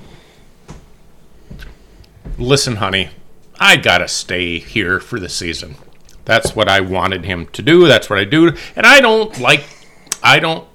Listen, 2.42 2.78
honey, 2.78 3.10
I 3.60 3.78
gotta 3.78 4.08
stay 4.08 4.60
here 4.60 5.00
for 5.00 5.20
the 5.20 5.30
season. 5.30 5.76
That's 6.26 6.56
what 6.56 6.68
I 6.68 6.82
wanted 6.82 7.26
him 7.26 7.48
to 7.48 7.62
do. 7.62 7.88
That's 7.88 8.10
what 8.10 8.20
I 8.20 8.24
do. 8.26 8.56
And 8.76 8.86
I 8.86 9.02
don't 9.02 9.40
like, 9.40 9.64
I 10.24 10.40
don't, 10.40 10.68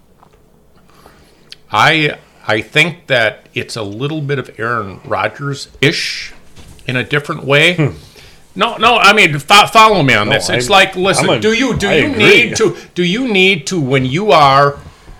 I, 1.70 2.18
I 2.46 2.60
think 2.60 3.06
that 3.08 3.48
it's 3.54 3.76
a 3.76 3.82
little 3.82 4.20
bit 4.20 4.38
of 4.38 4.58
Aaron 4.58 5.00
Rodgers 5.04 5.68
ish 5.80 6.32
in 6.86 6.96
a 6.96 7.04
different 7.04 7.44
way. 7.44 7.74
Hmm. 7.74 7.96
No, 8.54 8.76
no. 8.76 8.96
I 8.96 9.12
mean, 9.12 9.38
fo- 9.38 9.66
follow 9.66 10.02
me 10.02 10.14
on 10.14 10.28
this. 10.28 10.48
It's 10.48 10.68
I- 10.70 10.72
like, 10.72 10.96
listen. 10.96 11.28
A- 11.28 11.40
do 11.40 11.52
you 11.52 11.76
do 11.76 11.88
I 11.88 11.96
you 11.96 12.06
agree. 12.10 12.24
need 12.24 12.56
to 12.56 12.76
do 12.94 13.04
you 13.04 13.30
need 13.30 13.66
to 13.68 13.80
when 13.80 14.06
you 14.06 14.32
are 14.32 14.78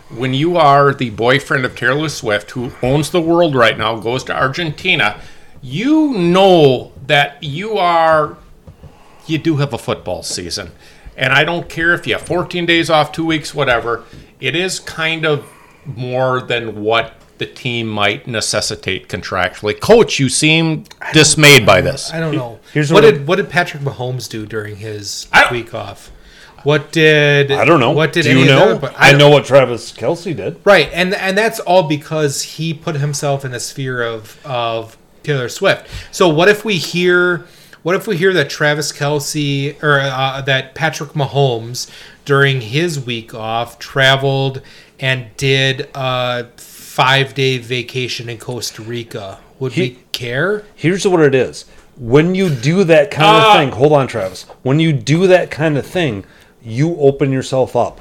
when 0.09 0.33
you 0.33 0.57
are 0.57 0.95
the 0.95 1.11
boyfriend 1.11 1.65
of 1.65 1.75
Taylor 1.77 2.09
Swift, 2.09 2.53
who 2.53 2.73
owns 2.83 3.11
the 3.11 3.21
world 3.21 3.55
right 3.55 3.77
now, 3.77 3.99
goes 3.99 4.25
to 4.25 4.35
Argentina, 4.35 5.21
you 5.63 6.13
know 6.15 6.93
that 7.07 7.43
you 7.43 7.79
are 7.79 8.37
you 9.27 9.39
do 9.39 9.57
have 9.57 9.73
a 9.73 9.79
football 9.79 10.23
season. 10.23 10.71
And 11.17 11.33
I 11.33 11.45
don't 11.45 11.69
care 11.69 11.93
if 11.95 12.07
you 12.07 12.15
have 12.15 12.23
14 12.23 12.67
days 12.67 12.91
off, 12.91 13.11
two 13.11 13.25
weeks, 13.25 13.55
whatever. 13.55 14.05
It 14.39 14.55
is 14.55 14.79
kind 14.79 15.25
of 15.25 15.51
more 15.85 16.43
than 16.43 16.83
what 16.83 17.15
the 17.39 17.47
team 17.47 17.89
might 17.89 18.27
necessitate 18.27 19.09
contractually. 19.09 19.79
Coach, 19.79 20.19
you 20.19 20.29
seem 20.29 20.85
dismayed 21.13 21.67
by 21.67 21.81
this. 21.81 22.13
I 22.13 22.21
don't 22.21 22.35
know. 22.35 22.61
Here's 22.73 22.93
what 22.93 23.03
what 23.03 23.11
did 23.11 23.27
what 23.27 23.37
did 23.37 23.51
Patrick 23.51 23.83
Mahomes 23.83 24.29
do 24.29 24.47
during 24.47 24.77
his 24.77 25.27
week 25.51 25.75
off? 25.75 26.11
What 26.65 26.93
did 26.93 27.53
I 27.53 27.65
don't 27.65 27.79
know. 27.79 27.93
What 27.93 28.13
did 28.13 28.25
Do 28.25 28.39
you 28.39 28.47
know? 28.47 28.71
other- 28.71 28.81
but 28.81 28.95
I, 28.97 29.13
know 29.13 29.29
what 29.29 29.45
Travis 29.45 29.93
Kelce 29.93 30.35
did. 30.35 30.59
Right, 30.65 30.91
and 30.93 31.15
and 31.15 31.37
that's 31.37 31.61
all 31.61 31.85
because 31.85 32.43
he 32.43 32.75
put 32.75 32.97
himself 32.97 33.45
in 33.45 33.55
a 33.55 33.61
sphere 33.61 34.03
of 34.03 34.45
of 34.45 34.97
Taylor 35.27 35.49
Swift. 35.49 35.89
So 36.13 36.29
what 36.29 36.49
if 36.49 36.65
we 36.65 36.77
hear 36.77 37.47
what 37.83 37.95
if 37.95 38.07
we 38.09 38.17
hear 38.17 38.33
that 38.33 38.49
Travis 38.51 38.91
Kelce 38.93 39.81
or 39.83 40.01
uh, 40.01 40.41
that 40.43 40.75
Patrick 40.75 41.11
Mahomes 41.11 41.89
during 42.25 42.61
his 42.61 42.99
week 42.99 43.33
off 43.35 43.79
traveled 43.79 44.61
and 44.99 45.27
did 45.37 45.89
a 45.95 46.47
five 46.57 47.35
day 47.35 47.59
vacation 47.59 48.29
in 48.29 48.39
Costa 48.39 48.83
Rica? 48.83 49.39
Would 49.61 49.73
He- 49.73 49.81
we 49.83 49.99
care? 50.13 50.65
Here's 50.75 51.07
what 51.07 51.21
it 51.21 51.35
is. 51.35 51.65
When 51.99 52.35
you 52.35 52.51
do 52.51 52.85
that 52.85 53.11
kind 53.11 53.27
Ah. 53.29 53.53
of 53.53 53.59
thing, 53.61 53.71
hold 53.71 53.93
on, 53.93 54.07
Travis. 54.07 54.45
When 54.63 54.81
you 54.81 54.93
do 54.93 55.27
that 55.29 55.51
kind 55.51 55.79
of 55.79 55.87
thing, 55.87 56.25
you 56.63 56.97
open 56.99 57.33
yourself 57.33 57.75
up. 57.77 58.01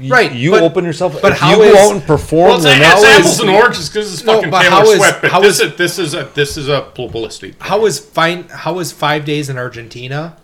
Y- 0.00 0.08
Right, 0.08 0.32
You 0.32 0.50
but- 0.52 0.62
open 0.62 0.84
yourself 0.84 1.16
up. 1.16 1.22
but 1.22 1.32
if 1.32 1.38
how 1.38 1.56
you 1.56 1.62
is- 1.62 1.72
go 1.72 1.78
out 1.86 1.92
and 1.92 2.06
perform, 2.06 2.48
Well, 2.48 2.54
it's, 2.56 2.64
then 2.64 2.82
it's 2.82 3.04
apples 3.04 3.26
is- 3.34 3.40
and 3.40 3.50
oranges 3.50 3.88
because 3.88 4.12
it's 4.12 4.24
No, 4.24 4.34
fucking 4.36 4.50
but 4.50 4.62
Taylor 4.62 4.70
how 4.76 4.82
is- 4.90 4.96
Swift. 4.98 5.22
But 5.22 5.30
how 5.30 5.40
this 5.40 5.60
is- 5.60 5.70
is 5.72 5.76
this 5.76 5.98
is 5.98 6.14
a 6.14 6.28
this 6.34 6.56
is 6.56 6.68
a 6.68 6.82
publicity. 6.94 7.54
How 7.60 7.86
is 7.86 7.98
fine? 7.98 8.44
How 8.50 8.78
is 8.78 8.92
five 8.92 9.24
days 9.24 9.48
in 9.48 9.56
Argentina 9.58 10.36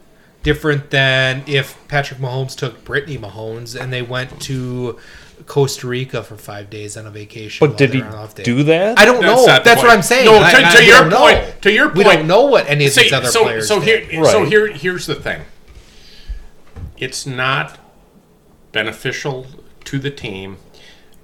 different 0.42 0.90
than 0.90 1.42
if 1.46 1.76
Patrick 1.88 2.18
Mahomes 2.20 2.56
took 2.56 2.84
Brittany 2.84 3.18
Mahomes 3.18 3.78
and 3.80 3.92
they 3.92 4.02
went 4.02 4.40
to 4.42 4.98
Costa 5.46 5.86
Rica 5.86 6.22
for 6.22 6.36
five 6.36 6.70
days 6.70 6.96
on 6.96 7.06
a 7.06 7.10
vacation? 7.10 7.66
But 7.66 7.76
did 7.76 7.92
they're 7.92 8.04
he 8.04 8.34
day? 8.34 8.42
do 8.42 8.62
that? 8.64 8.98
I 8.98 9.04
don't 9.04 9.20
That's 9.20 9.26
know. 9.40 9.46
not 9.46 9.64
the 9.64 9.70
That's 9.70 9.82
what. 9.82 9.90
I'm 9.92 10.02
saying. 10.02 10.24
No, 10.24 10.38
to- 10.38 10.44
I- 10.46 10.72
to 10.72 10.78
we 10.80 10.86
your 10.86 10.98
don't 11.00 11.08
know. 11.10 11.18
point- 11.18 11.62
to 11.62 11.70
your 11.72 11.84
point, 11.88 11.98
we 11.98 12.04
don't 12.04 12.26
know 12.26 12.42
what 12.46 12.68
any 12.68 12.86
of 12.86 12.92
See, 12.92 13.02
these 13.02 13.12
other 13.12 13.28
so 13.28 13.42
players. 13.42 13.68
so 13.68 13.80
did. 13.80 14.04
here 14.10 14.24
so 14.24 14.44
here 14.44 14.66
here's 14.68 15.06
the 15.06 15.14
thing. 15.16 15.42
It's 16.98 17.26
not 17.26 17.78
beneficial 18.72 19.46
to 19.84 19.98
the 19.98 20.10
team, 20.10 20.56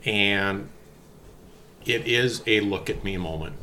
and 0.04 0.68
it 1.84 2.06
is 2.06 2.42
a 2.46 2.60
look 2.60 2.88
at 2.90 3.02
me 3.02 3.16
moment. 3.16 3.56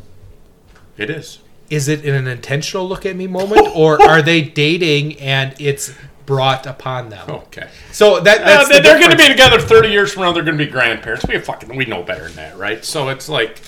It 0.97 1.09
is. 1.09 1.39
Is 1.69 1.87
it 1.87 2.05
an 2.05 2.27
intentional 2.27 2.87
look 2.87 3.05
at 3.05 3.15
me 3.15 3.27
moment, 3.27 3.67
or 3.75 4.01
are 4.01 4.21
they 4.21 4.41
dating 4.41 5.19
and 5.19 5.55
it's 5.59 5.93
brought 6.25 6.65
upon 6.65 7.09
them? 7.09 7.29
Okay. 7.29 7.67
So 7.91 8.19
that 8.21 8.41
Uh, 8.41 8.45
that's 8.45 8.69
they- 8.69 8.75
the 8.77 8.81
they're 8.81 8.99
going 8.99 9.11
to 9.11 9.17
be 9.17 9.27
together 9.27 9.59
30 9.59 9.89
years 9.89 10.13
from 10.13 10.23
now. 10.23 10.31
They're 10.31 10.43
going 10.43 10.57
to 10.57 10.65
be 10.65 10.71
grandparents. 10.71 11.25
We 11.27 11.37
fucking 11.39 11.75
we 11.75 11.85
know 11.85 12.03
better 12.03 12.23
than 12.25 12.35
that, 12.37 12.57
right? 12.57 12.83
So 12.83 13.09
it's 13.09 13.29
like, 13.29 13.61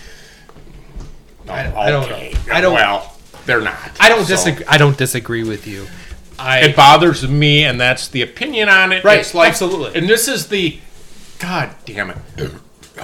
oh, 1.47 1.53
I- 1.53 1.87
I 1.87 1.91
don't 1.91 2.09
know. 2.09 2.29
I 2.51 2.61
don't- 2.61 2.73
Well, 2.73 3.13
they're 3.45 3.61
not. 3.61 3.77
I 3.99 4.09
don't 4.09 4.23
So 4.25 4.29
disagree. 4.35 4.65
I 4.67 4.77
don't 4.77 4.97
disagree 4.97 5.43
with 5.43 5.67
you. 5.67 5.87
I 6.39 6.59
It 6.59 6.75
bothers 6.75 7.27
me, 7.27 7.63
and 7.63 7.79
that's 7.79 8.07
the 8.07 8.21
opinion 8.21 8.69
on 8.69 8.91
it. 8.91 9.03
Right, 9.03 9.19
It's 9.19 9.33
like, 9.33 9.49
absolutely. 9.49 9.99
And 9.99 10.07
this 10.09 10.27
is 10.27 10.47
the, 10.47 10.79
God 11.39 11.71
damn 11.85 12.09
it. 12.11 12.17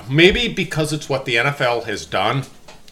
Maybe 0.09 0.47
because 0.47 0.93
it's 0.93 1.07
what 1.09 1.25
the 1.25 1.35
NFL 1.35 1.83
has 1.85 2.05
done. 2.05 2.43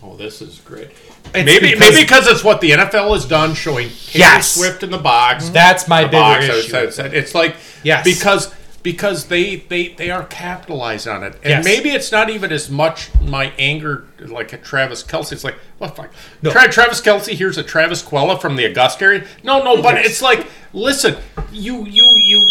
Oh, 0.03 0.15
this 0.15 0.41
is 0.41 0.59
great. 0.65 0.89
It's 1.33 1.45
maybe 1.45 1.71
because- 1.73 1.79
maybe 1.79 2.01
because 2.03 2.27
it's 2.27 2.43
what 2.43 2.61
the 2.61 2.71
NFL 2.71 3.13
has 3.13 3.25
done, 3.25 3.53
showing 3.53 3.87
Taylor 3.89 4.25
Yes. 4.25 4.51
Swift 4.55 4.83
in 4.83 4.89
the 4.91 4.97
box. 4.97 5.49
That's 5.49 5.87
my 5.87 6.03
bigger 6.05 6.17
box. 6.17 6.45
issue. 6.45 6.75
It's, 6.77 6.97
it's- 6.99 7.13
it's 7.13 7.35
like 7.35 7.55
Yes. 7.83 8.03
because 8.03 8.53
because 8.83 9.25
they 9.27 9.57
they 9.57 9.89
they 9.89 10.09
are 10.09 10.23
capitalized 10.23 11.07
on 11.07 11.23
it, 11.23 11.33
and 11.43 11.49
Yes. 11.51 11.65
maybe 11.65 11.89
it's 11.89 12.11
not 12.11 12.29
even 12.29 12.51
as 12.51 12.69
much 12.69 13.09
my 13.21 13.51
anger 13.59 14.05
like 14.19 14.53
at 14.53 14.63
Travis 14.63 15.03
Kelce. 15.03 15.31
It's 15.33 15.43
like 15.43 15.55
what 15.77 15.95
the 15.95 16.01
fuck, 16.03 16.13
No. 16.41 16.51
Tra- 16.51 16.71
Travis 16.71 17.01
Kelce. 17.01 17.33
Here's 17.33 17.57
a 17.57 17.63
Travis 17.63 18.01
Quella 18.01 18.39
from 18.39 18.55
the 18.55 18.65
Augusta 18.65 19.05
area. 19.05 19.25
No, 19.43 19.63
no, 19.63 19.81
but 19.81 19.97
it's 19.97 20.21
like 20.21 20.47
listen, 20.73 21.17
you 21.51 21.85
you 21.85 22.05
you. 22.15 22.47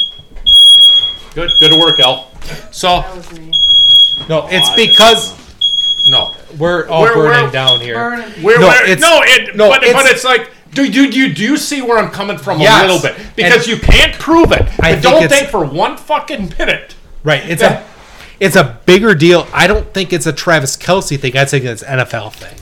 Good, 1.35 1.51
good 1.61 1.78
work, 1.78 2.01
El. 2.01 2.28
So 2.73 3.01
That 3.02 3.16
was 3.16 3.32
me. 3.39 3.52
no. 4.28 4.48
It's 4.51 4.69
oh, 4.69 4.77
because 4.77 5.39
no, 6.09 6.35
we're 6.59 6.89
all 6.89 7.02
We're- 7.02 7.15
burning 7.15 7.40
we're- 7.43 7.52
down 7.52 7.81
here. 7.81 7.94
Burning. 7.94 8.43
We're, 8.43 8.59
No, 8.59 8.69
we're- 8.69 8.90
it's- 8.90 9.01
no, 9.01 9.20
it, 9.23 9.55
no, 9.57 9.69
but, 9.69 9.81
but 9.81 9.89
it's- 9.89 10.11
it's 10.11 10.24
like, 10.24 10.51
do 10.73 10.85
you 10.85 11.11
do 11.11 11.19
you 11.19 11.35
do 11.35 11.43
you 11.43 11.57
see 11.57 11.83
where 11.83 11.99
I'm 11.99 12.11
coming 12.11 12.39
from 12.39 12.61
Yes. 12.61 12.83
a 12.85 12.87
little 12.87 13.03
bit? 13.03 13.35
Because 13.37 13.59
And- 13.59 13.67
you 13.69 13.77
can't 13.79 14.15
prove 14.15 14.53
it. 14.53 14.63
I 14.81 14.95
but 14.95 15.03
think 15.03 15.03
don't 15.03 15.29
think 15.29 15.49
for 15.49 15.65
one 15.65 15.97
fucking 15.97 16.55
minute. 16.59 16.95
Right. 17.25 17.43
It's 17.49 17.63
a 17.63 17.85
it's 18.39 18.57
a 18.57 18.79
bigger 18.87 19.15
deal. 19.15 19.47
I 19.53 19.67
don't 19.67 19.93
think 19.93 20.13
it's 20.13 20.27
a 20.27 20.33
Travis 20.33 20.77
Kelce 20.77 21.19
thing. 21.21 21.37
I 21.37 21.45
think 21.45 21.65
it's 21.65 21.83
an 21.83 21.99
NFL 21.99 22.33
thing. 22.33 22.57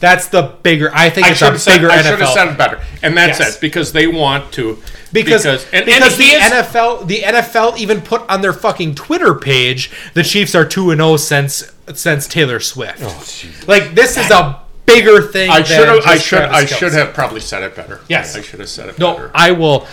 That's 0.00 0.28
the 0.28 0.54
bigger. 0.62 0.90
I 0.94 1.10
think 1.10 1.26
I 1.26 1.30
it's 1.32 1.42
a 1.42 1.46
have 1.46 1.60
said, 1.60 1.74
bigger 1.74 1.90
I 1.90 1.96
should 2.02 2.20
have 2.20 2.28
NFL 2.36 2.52
it 2.52 2.56
better, 2.58 2.80
and 3.02 3.16
that's 3.16 3.40
Yes. 3.40 3.56
it 3.56 3.60
because 3.60 3.90
they 3.92 4.06
want 4.06 4.52
to 4.52 4.78
because 5.12 5.44
and, 5.44 5.58
and 5.72 5.86
because 5.86 6.16
he 6.16 6.30
the 6.30 6.36
is- 6.36 6.52
NFL 6.52 7.06
the 7.08 7.22
NFL 7.22 7.76
even 7.78 8.00
put 8.00 8.22
on 8.28 8.40
their 8.40 8.52
fucking 8.52 8.94
Twitter 8.94 9.34
page 9.34 9.90
the 10.14 10.22
Chiefs 10.22 10.54
are 10.54 10.64
two 10.64 10.92
and 10.92 11.00
zero 11.00 11.16
since 11.16 11.72
since 11.94 12.28
Taylor 12.28 12.60
Swift. 12.60 13.00
Oh, 13.02 13.24
like 13.66 13.96
this 13.96 14.16
is 14.16 14.30
a 14.30 14.60
bigger 14.88 15.22
thing. 15.22 15.50
I 15.50 15.62
should 15.62 15.88
have. 15.88 16.04
I 16.06 16.16
should. 16.18 16.38
I 16.42 16.64
should 16.64 16.92
have 16.94 17.14
probably 17.14 17.40
said 17.40 17.62
it 17.62 17.76
better. 17.76 18.00
Yes. 18.08 18.34
I 18.36 18.40
should 18.42 18.60
have 18.60 18.68
said 18.68 18.88
it 18.88 18.98
No, 18.98 19.14
better. 19.14 19.30
I 19.34 19.52
will. 19.52 19.86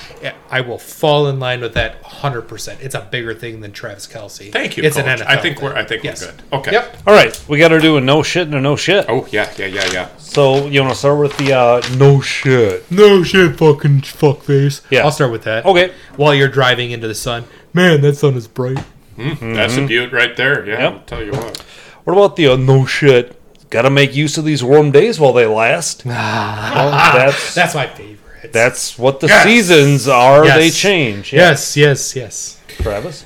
I 0.49 0.61
will 0.61 0.77
fall 0.79 1.27
in 1.27 1.39
line 1.39 1.61
with 1.61 1.73
that 1.75 2.01
100. 2.01 2.43
percent 2.43 2.79
It's 2.81 2.95
a 2.95 3.01
bigger 3.01 3.33
thing 3.33 3.61
than 3.61 3.71
Travis 3.71 4.07
Kelce. 4.07 4.51
Thank 4.51 4.77
you. 4.77 4.83
It's 4.83 4.95
Coach. 4.95 5.05
an 5.05 5.19
NFL. 5.19 5.25
I 5.27 5.37
think 5.41 5.57
thing. 5.57 5.65
we're. 5.65 5.75
I 5.75 5.83
think 5.85 6.03
Yes. 6.03 6.21
we're 6.25 6.31
good. 6.31 6.41
Okay. 6.53 6.71
Yep. 6.71 6.97
All 7.07 7.13
right, 7.13 7.45
we 7.47 7.59
got 7.59 7.67
to 7.69 7.79
do 7.79 7.97
a 7.97 8.01
no 8.01 8.23
shit 8.23 8.47
and 8.47 8.55
a 8.55 8.61
no 8.61 8.75
shit. 8.75 9.05
Oh 9.09 9.27
yeah, 9.31 9.51
yeah, 9.57 9.65
yeah, 9.67 9.85
yeah. 9.91 10.09
So 10.17 10.67
you 10.67 10.81
want 10.81 10.93
to 10.93 10.97
start 10.99 11.19
with 11.19 11.37
the 11.37 11.53
uh, 11.53 11.81
no 11.97 12.21
shit? 12.21 12.89
No 12.91 13.23
shit, 13.23 13.57
fucking 13.57 14.01
fuckface. 14.01 14.81
Yeah. 14.89 15.03
I'll 15.03 15.11
start 15.11 15.31
with 15.31 15.43
that. 15.43 15.65
Okay. 15.65 15.93
While 16.15 16.33
you're 16.33 16.47
driving 16.49 16.91
into 16.91 17.07
the 17.07 17.15
sun, 17.15 17.45
man, 17.73 18.01
that 18.01 18.15
sun 18.17 18.35
is 18.35 18.47
bright. 18.47 18.79
That's 19.17 19.77
a 19.77 19.85
beaut 19.85 20.11
right 20.11 20.35
there. 20.35 20.65
Yeah. 20.65 20.79
Yep. 20.79 20.93
I'll 20.93 20.99
tell 21.01 21.23
you 21.23 21.31
what. 21.31 21.57
What 22.03 22.13
about 22.13 22.35
the 22.35 22.47
uh, 22.47 22.55
no 22.57 22.85
shit? 22.85 23.39
Got 23.75 23.81
to 23.81 23.89
make 23.89 24.15
use 24.15 24.37
of 24.37 24.45
these 24.45 24.63
warm 24.63 24.91
days 24.91 25.19
while 25.19 25.33
they 25.33 25.45
last. 25.45 26.05
Well, 26.05 26.91
that's 26.91 27.53
That's 27.59 27.75
my 27.75 27.87
favorite. 27.87 28.53
that's 28.53 28.97
what 28.97 29.19
the 29.19 29.27
Yes. 29.27 29.43
seasons 29.43 30.07
are. 30.07 30.45
Yes. 30.45 30.55
They 30.57 30.69
change. 30.69 31.33
Yeah. 31.33 31.49
yes, 31.49 31.75
yes, 31.75 32.15
yes. 32.15 32.61
Travis. 32.79 33.25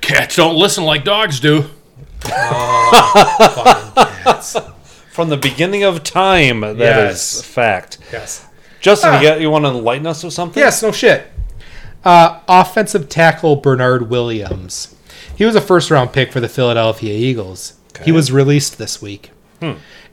Cats 0.00 0.36
don't 0.36 0.56
listen 0.56 0.84
like 0.84 1.04
dogs 1.04 1.40
do. 1.40 1.64
From 5.10 5.28
the 5.28 5.36
beginning 5.36 5.82
of 5.84 6.02
time, 6.02 6.60
that 6.62 6.72
is 6.78 6.78
Yes. 6.80 7.40
a 7.40 7.44
fact. 7.44 7.98
Yes. 8.10 8.46
Justin, 8.80 9.10
Ah. 9.12 9.20
you 9.20 9.28
got 9.28 9.40
you 9.42 9.50
want 9.50 9.66
to 9.66 9.72
enlighten 9.72 10.06
us 10.06 10.24
with 10.24 10.32
something? 10.32 10.58
Yes, 10.62 10.82
no 10.82 10.90
shit. 10.90 11.26
Uh, 12.02 12.38
offensive 12.48 13.10
tackle 13.10 13.56
Bernard 13.56 14.08
Williams. 14.08 14.94
He 15.36 15.44
was 15.44 15.54
a 15.54 15.60
first 15.60 15.90
round 15.90 16.14
pick 16.14 16.32
for 16.32 16.40
the 16.40 16.48
Philadelphia 16.48 17.12
Eagles. 17.12 17.74
He 18.04 18.10
was 18.10 18.32
released 18.32 18.78
this 18.78 19.02
week. 19.02 19.30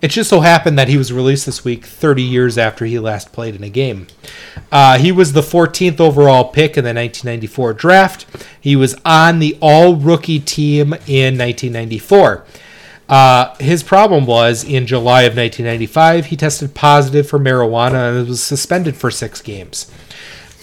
It 0.02 0.10
just 0.10 0.32
so 0.32 0.40
happened 0.40 0.80
that 0.80 0.88
he 0.88 0.98
was 0.98 1.14
released 1.14 1.46
this 1.46 1.64
week 1.64 1.86
30 1.86 2.24
years 2.24 2.58
after 2.58 2.86
he 2.86 2.98
last 2.98 3.32
played 3.32 3.56
in 3.56 3.64
a 3.64 3.70
game. 3.70 4.08
Uh, 4.72 4.98
he 4.98 5.12
was 5.12 5.34
the 5.34 5.42
14th 5.42 6.00
overall 6.00 6.46
pick 6.46 6.76
in 6.76 6.84
the 6.84 6.90
1994 6.90 7.74
draft. 7.74 8.26
He 8.60 8.76
was 8.76 8.96
on 9.06 9.38
the 9.38 9.58
all 9.62 9.96
rookie 9.96 10.40
team 10.40 10.94
in 11.06 11.38
1994. 11.38 12.46
Uh, 13.08 13.54
his 13.60 13.84
problem 13.84 14.26
was 14.26 14.64
in 14.64 14.88
July 14.88 15.24
of 15.24 15.36
1995, 15.36 16.28
he 16.28 16.38
tested 16.38 16.74
positive 16.74 17.28
for 17.28 17.38
marijuana 17.38 18.18
and 18.18 18.28
was 18.28 18.42
suspended 18.42 18.96
for 18.96 19.12
six 19.12 19.42
games. 19.42 19.92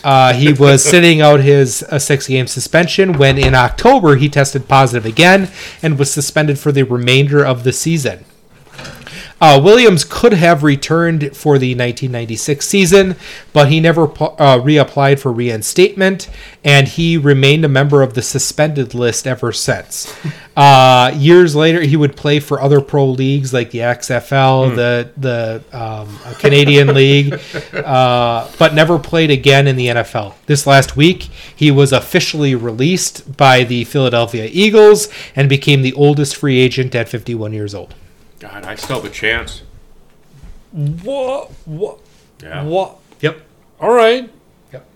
Uh, 0.03 0.33
he 0.33 0.53
was 0.59 0.83
sitting 0.83 1.21
out 1.21 1.41
his 1.41 1.83
uh, 1.85 1.99
six 1.99 2.27
game 2.27 2.47
suspension 2.47 3.19
when 3.19 3.37
in 3.37 3.55
October 3.55 4.17
he 4.17 4.29
tested 4.29 4.67
positive 4.67 5.05
again 5.05 5.51
and 5.83 5.99
was 5.99 6.11
suspended 6.11 6.59
for 6.59 6.73
the 6.73 6.85
remainder 6.85 7.45
of 7.45 7.65
the 7.65 7.73
season. 7.73 8.25
Uh, 9.41 9.61
Williams 9.63 10.05
could 10.05 10.33
have 10.33 10.63
returned 10.63 11.37
for 11.37 11.59
the 11.59 11.71
1996 11.71 12.67
season, 12.67 13.17
but 13.53 13.71
he 13.71 13.79
never 13.81 14.05
uh, 14.05 14.59
reapplied 14.59 15.21
for 15.21 15.33
reinstatement, 15.33 16.29
and 16.65 16.89
he 16.89 17.17
remained 17.17 17.65
a 17.65 17.69
member 17.69 18.03
of 18.03 18.15
the 18.15 18.23
suspended 18.23 18.95
list 18.95 19.27
ever 19.27 19.53
since. 19.53 20.15
Uh, 20.59 21.13
years 21.15 21.55
later, 21.55 21.83
he 21.83 21.97
would 21.97 22.17
play 22.17 22.41
for 22.41 22.61
other 22.61 22.81
pro 22.81 23.07
leagues 23.07 23.55
like 23.55 23.71
the 23.71 23.79
XFL, 23.79 24.75
the 24.75 25.09
the 25.17 25.63
um, 25.73 26.19
Canadian 26.41 26.95
League, 26.95 27.33
uh, 27.73 28.51
but 28.59 28.75
never 28.75 28.99
played 28.99 29.31
again 29.31 29.69
in 29.69 29.77
the 29.77 29.87
NFL. 29.87 30.35
This 30.47 30.67
last 30.67 30.97
week, 30.97 31.29
he 31.55 31.71
was 31.71 31.93
officially 31.93 32.57
released 32.57 33.37
by 33.37 33.63
the 33.63 33.85
Philadelphia 33.85 34.49
Eagles 34.51 35.09
and 35.37 35.49
became 35.49 35.83
the 35.83 35.93
oldest 35.93 36.35
free 36.35 36.59
agent 36.59 36.93
at 36.93 37.09
51 37.09 37.53
years 37.53 37.73
old. 37.73 37.95
God, 38.39 38.65
I 38.65 38.77
still 38.77 38.97
have 38.97 39.05
a 39.05 39.15
chance. 39.15 39.63
What? 40.73 41.51
What? 41.65 41.99
Yeah. 42.43 42.63
What? 42.65 42.99
Yep. 43.21 43.41
All 43.81 43.93
right. 43.93 44.31
Yep. 44.73 44.87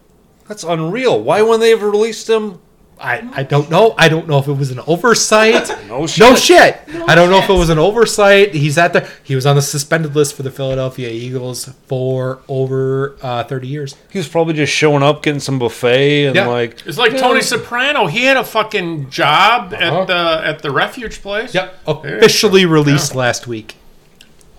That's 0.48 0.64
unreal. 0.64 1.20
Why, 1.23 1.43
when 1.43 1.60
they've 1.60 1.82
released 1.82 2.28
him? 2.28 2.60
I, 3.01 3.28
I 3.35 3.43
don't 3.43 3.69
know. 3.69 3.94
I 3.98 4.09
don't 4.09 4.28
know 4.28 4.39
if 4.39 4.47
it 4.47 4.52
was 4.52 4.70
an 4.70 4.78
oversight. 4.86 5.70
No 5.93 6.06
shit. 6.06 6.20
No 6.20 6.35
shit. 6.36 6.81
I 7.06 7.14
don't 7.14 7.28
know 7.31 7.39
if 7.39 7.51
it 7.51 7.52
was 7.52 7.69
an 7.69 7.78
oversight. 7.78 8.55
He's 8.55 8.78
at 8.78 8.93
the 8.94 9.06
he 9.23 9.35
was 9.35 9.44
on 9.44 9.56
the 9.56 9.62
suspended 9.62 10.14
list 10.14 10.35
for 10.36 10.43
the 10.43 10.51
Philadelphia 10.51 11.10
Eagles 11.10 11.66
for 11.86 12.40
over 12.48 13.16
uh, 13.20 13.44
30 13.44 13.66
years. 13.69 13.97
He 14.10 14.19
was 14.19 14.27
probably 14.28 14.55
just 14.55 14.73
showing 14.73 15.02
up, 15.02 15.23
getting 15.23 15.40
some 15.40 15.59
buffet, 15.59 16.27
and 16.27 16.36
Yeah. 16.36 16.47
like 16.47 16.86
It's 16.86 16.97
like 16.97 17.19
Tony 17.19 17.43
Soprano. 17.43 18.06
He 18.06 18.24
had 18.24 18.36
a 18.39 18.44
fucking 18.44 19.10
job 19.10 19.74
Uh-huh. 19.74 20.01
at 20.02 20.06
the 20.06 20.40
at 20.48 20.62
the 20.62 20.70
refuge 20.70 21.20
place. 21.20 21.52
Yep. 21.55 21.74
Officially 21.86 22.64
released 22.64 23.14
last 23.14 23.47
week. 23.47 23.74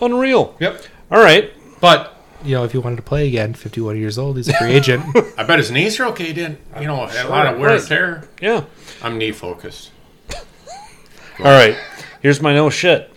unreal. 0.01 0.55
Yep. 0.59 0.83
All 1.11 1.19
right. 1.23 1.51
But 1.79 2.15
you 2.43 2.55
know, 2.55 2.63
if 2.63 2.73
you 2.73 2.81
wanted 2.81 2.95
to 2.97 3.01
play 3.03 3.27
again, 3.27 3.53
51 3.53 3.97
years 3.97 4.17
old, 4.17 4.37
he's 4.37 4.47
a 4.49 4.53
free 4.53 4.71
agent. 4.71 5.03
I 5.37 5.43
bet 5.43 5.59
his 5.59 5.69
knees 5.71 5.99
are 5.99 6.05
okay. 6.07 6.25
He 6.27 6.33
didn't 6.33 6.59
you 6.79 6.87
know 6.87 7.05
had 7.05 7.25
a 7.25 7.29
lot 7.29 7.47
of 7.53 7.59
wear 7.59 7.75
and 7.75 7.85
tear. 7.85 8.27
Yeah. 8.41 8.63
I'm 9.01 9.17
knee 9.17 9.31
focused. 9.31 9.91
All 11.39 11.45
right. 11.45 11.75
Here's 12.21 12.41
my 12.41 12.53
no 12.53 12.69
shit. 12.69 13.09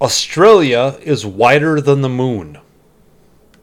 Australia 0.00 0.98
is 1.02 1.26
wider 1.26 1.80
than 1.80 2.02
the 2.02 2.08
moon. 2.08 2.58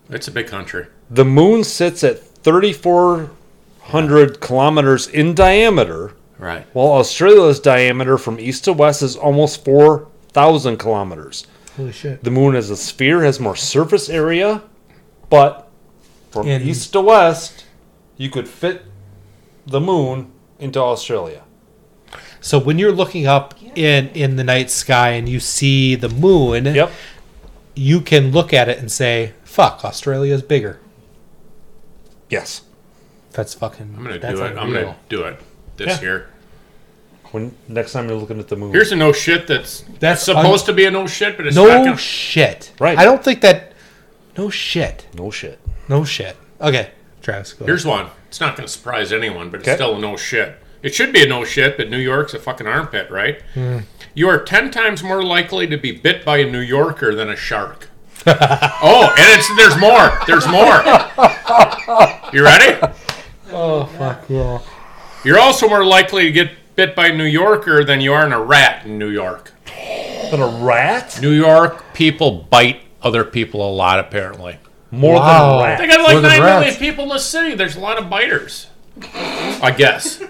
It's 0.10 0.28
a 0.28 0.32
big 0.32 0.48
country. 0.48 0.88
The 1.10 1.24
moon 1.26 1.64
sits 1.64 2.04
at 2.04 2.20
3,400 2.20 4.40
kilometers 4.42 5.08
in 5.08 5.34
diameter, 5.36 6.14
Right. 6.40 6.66
while 6.74 6.88
Australia's 6.94 7.60
diameter 7.60 8.18
from 8.18 8.40
east 8.40 8.64
to 8.66 8.74
west 8.74 9.02
is 9.04 9.16
almost 9.16 9.64
4,000 9.64 10.78
kilometers. 10.78 11.46
Holy 11.78 11.92
shit. 11.92 12.24
The 12.24 12.32
moon 12.32 12.56
as 12.56 12.70
a 12.70 12.78
sphere 12.78 13.24
has 13.24 13.40
more 13.40 13.56
surface 13.56 14.10
area, 14.10 14.62
but 15.30 15.70
from 16.32 16.48
In- 16.48 16.62
east 16.62 16.94
to 16.94 17.02
west, 17.02 17.66
you 18.18 18.30
could 18.30 18.48
fit 18.48 18.84
the 19.66 19.80
moon 19.82 20.32
into 20.60 20.80
Australia. 20.80 21.42
So 22.42 22.60
when 22.60 22.78
you're 22.78 22.92
looking 22.92 23.26
up 23.26 23.56
in 23.76 24.10
in 24.10 24.36
the 24.36 24.44
night 24.44 24.70
sky 24.70 25.12
and 25.12 25.28
you 25.28 25.40
see 25.40 25.96
the 25.96 26.10
moon, 26.10 26.66
Yep. 26.66 26.92
you 27.76 28.02
can 28.02 28.32
look 28.32 28.54
at 28.54 28.70
it 28.70 28.78
and 28.78 28.92
say, 28.92 29.32
"Fuck, 29.44 29.84
Australia's 29.84 30.42
bigger." 30.44 30.80
Yes. 32.30 32.62
That's 33.32 33.54
fucking. 33.56 33.96
I'm 33.98 34.04
gonna 34.04 34.20
do 34.20 34.44
it. 34.44 34.58
I'm 34.58 34.72
gonna 34.74 34.96
do 35.10 35.24
it 35.24 35.40
this 35.78 35.88
Yeah. 35.88 36.02
year. 36.02 36.28
When 37.34 37.56
next 37.68 37.94
time 37.94 38.08
you're 38.08 38.18
looking 38.18 38.40
at 38.40 38.48
the 38.48 38.56
moon. 38.56 38.72
Here's 38.72 38.92
a 38.92 38.96
no 38.96 39.12
shit 39.12 39.48
that's 39.48 39.82
That's 40.00 40.22
supposed 40.22 40.68
to 40.68 40.74
be 40.74 40.86
a 40.86 40.92
no 40.92 41.08
shit, 41.08 41.36
but 41.36 41.48
it's 41.48 41.56
not 41.56 41.68
No 41.68 41.84
gonna. 41.86 41.98
shit. 41.98 42.72
Right. 42.80 42.96
I 42.98 43.04
don't 43.06 43.24
think 43.24 43.42
that. 43.42 43.74
No 44.38 44.50
shit. 44.52 45.08
no 45.18 45.32
shit. 45.32 45.60
No 45.90 46.04
shit. 46.06 46.38
Okay, 46.62 46.92
Travis. 47.24 47.54
Go 47.54 47.66
Here's 47.66 47.86
one. 47.88 48.08
It's 48.28 48.40
not 48.40 48.56
going 48.56 48.68
to 48.68 48.72
surprise 48.72 49.12
anyone, 49.12 49.50
but 49.50 49.62
it's 49.62 49.68
Okay. 49.70 49.76
still 49.78 49.96
a 49.96 50.00
no 50.00 50.16
shit. 50.16 50.56
It 50.84 50.94
should 50.94 51.12
be 51.12 51.24
a 51.24 51.28
no 51.28 51.44
shit, 51.44 51.76
but 51.76 51.90
New 51.90 51.98
York's 51.98 52.34
a 52.36 52.40
fucking 52.40 52.68
armpit, 52.68 53.10
right? 53.10 53.42
Hmm. 53.56 53.80
You 54.14 54.30
are 54.30 54.38
10 54.38 54.70
times 54.70 55.02
more 55.04 55.24
likely 55.24 55.66
to 55.68 55.78
be 55.78 55.92
bit 55.92 56.24
by 56.24 56.38
a 56.38 56.46
New 56.50 56.60
Yorker 56.60 57.16
than 57.16 57.30
a 57.30 57.36
shark. 57.36 57.90
oh, 58.28 59.14
and 59.18 59.40
it's 59.40 59.56
there's 59.58 59.78
more. 59.78 60.20
There's 60.28 60.48
more. 60.48 60.82
You 62.32 62.44
ready? 62.44 62.80
Oh 63.52 63.86
fuck 63.98 64.24
yeah. 64.30 64.60
You're 65.26 65.40
also 65.40 65.68
more 65.68 65.84
likely 65.86 66.24
to 66.26 66.32
get 66.32 66.52
bit 66.76 66.96
by 66.96 67.10
New 67.12 67.24
Yorker 67.26 67.84
than 67.84 68.02
you 68.02 68.14
are 68.14 68.26
in 68.26 68.34
a 68.34 68.42
rat 68.42 68.86
in 68.86 68.98
New 68.98 69.10
York. 69.10 69.52
Than 70.32 70.42
a 70.42 70.48
rat? 70.66 71.20
New 71.22 71.32
York 71.32 71.94
people 71.94 72.48
bite 72.50 72.82
other 73.02 73.24
people 73.24 73.68
a 73.68 73.72
lot, 73.72 74.00
apparently. 74.00 74.58
More 74.92 75.16
Wow. 75.16 75.58
than 75.58 75.60
a 75.60 75.64
rat. 75.64 75.78
They 75.80 75.88
got 75.88 76.02
like 76.02 76.14
More 76.14 76.22
9 76.22 76.42
million 76.42 76.76
people 76.76 77.04
in 77.04 77.10
the 77.10 77.20
city. 77.20 77.56
There's 77.56 77.76
a 77.76 77.80
lot 77.80 77.98
of 77.98 78.10
biters. 78.10 78.68
I 79.02 79.74
guess. 79.76 80.22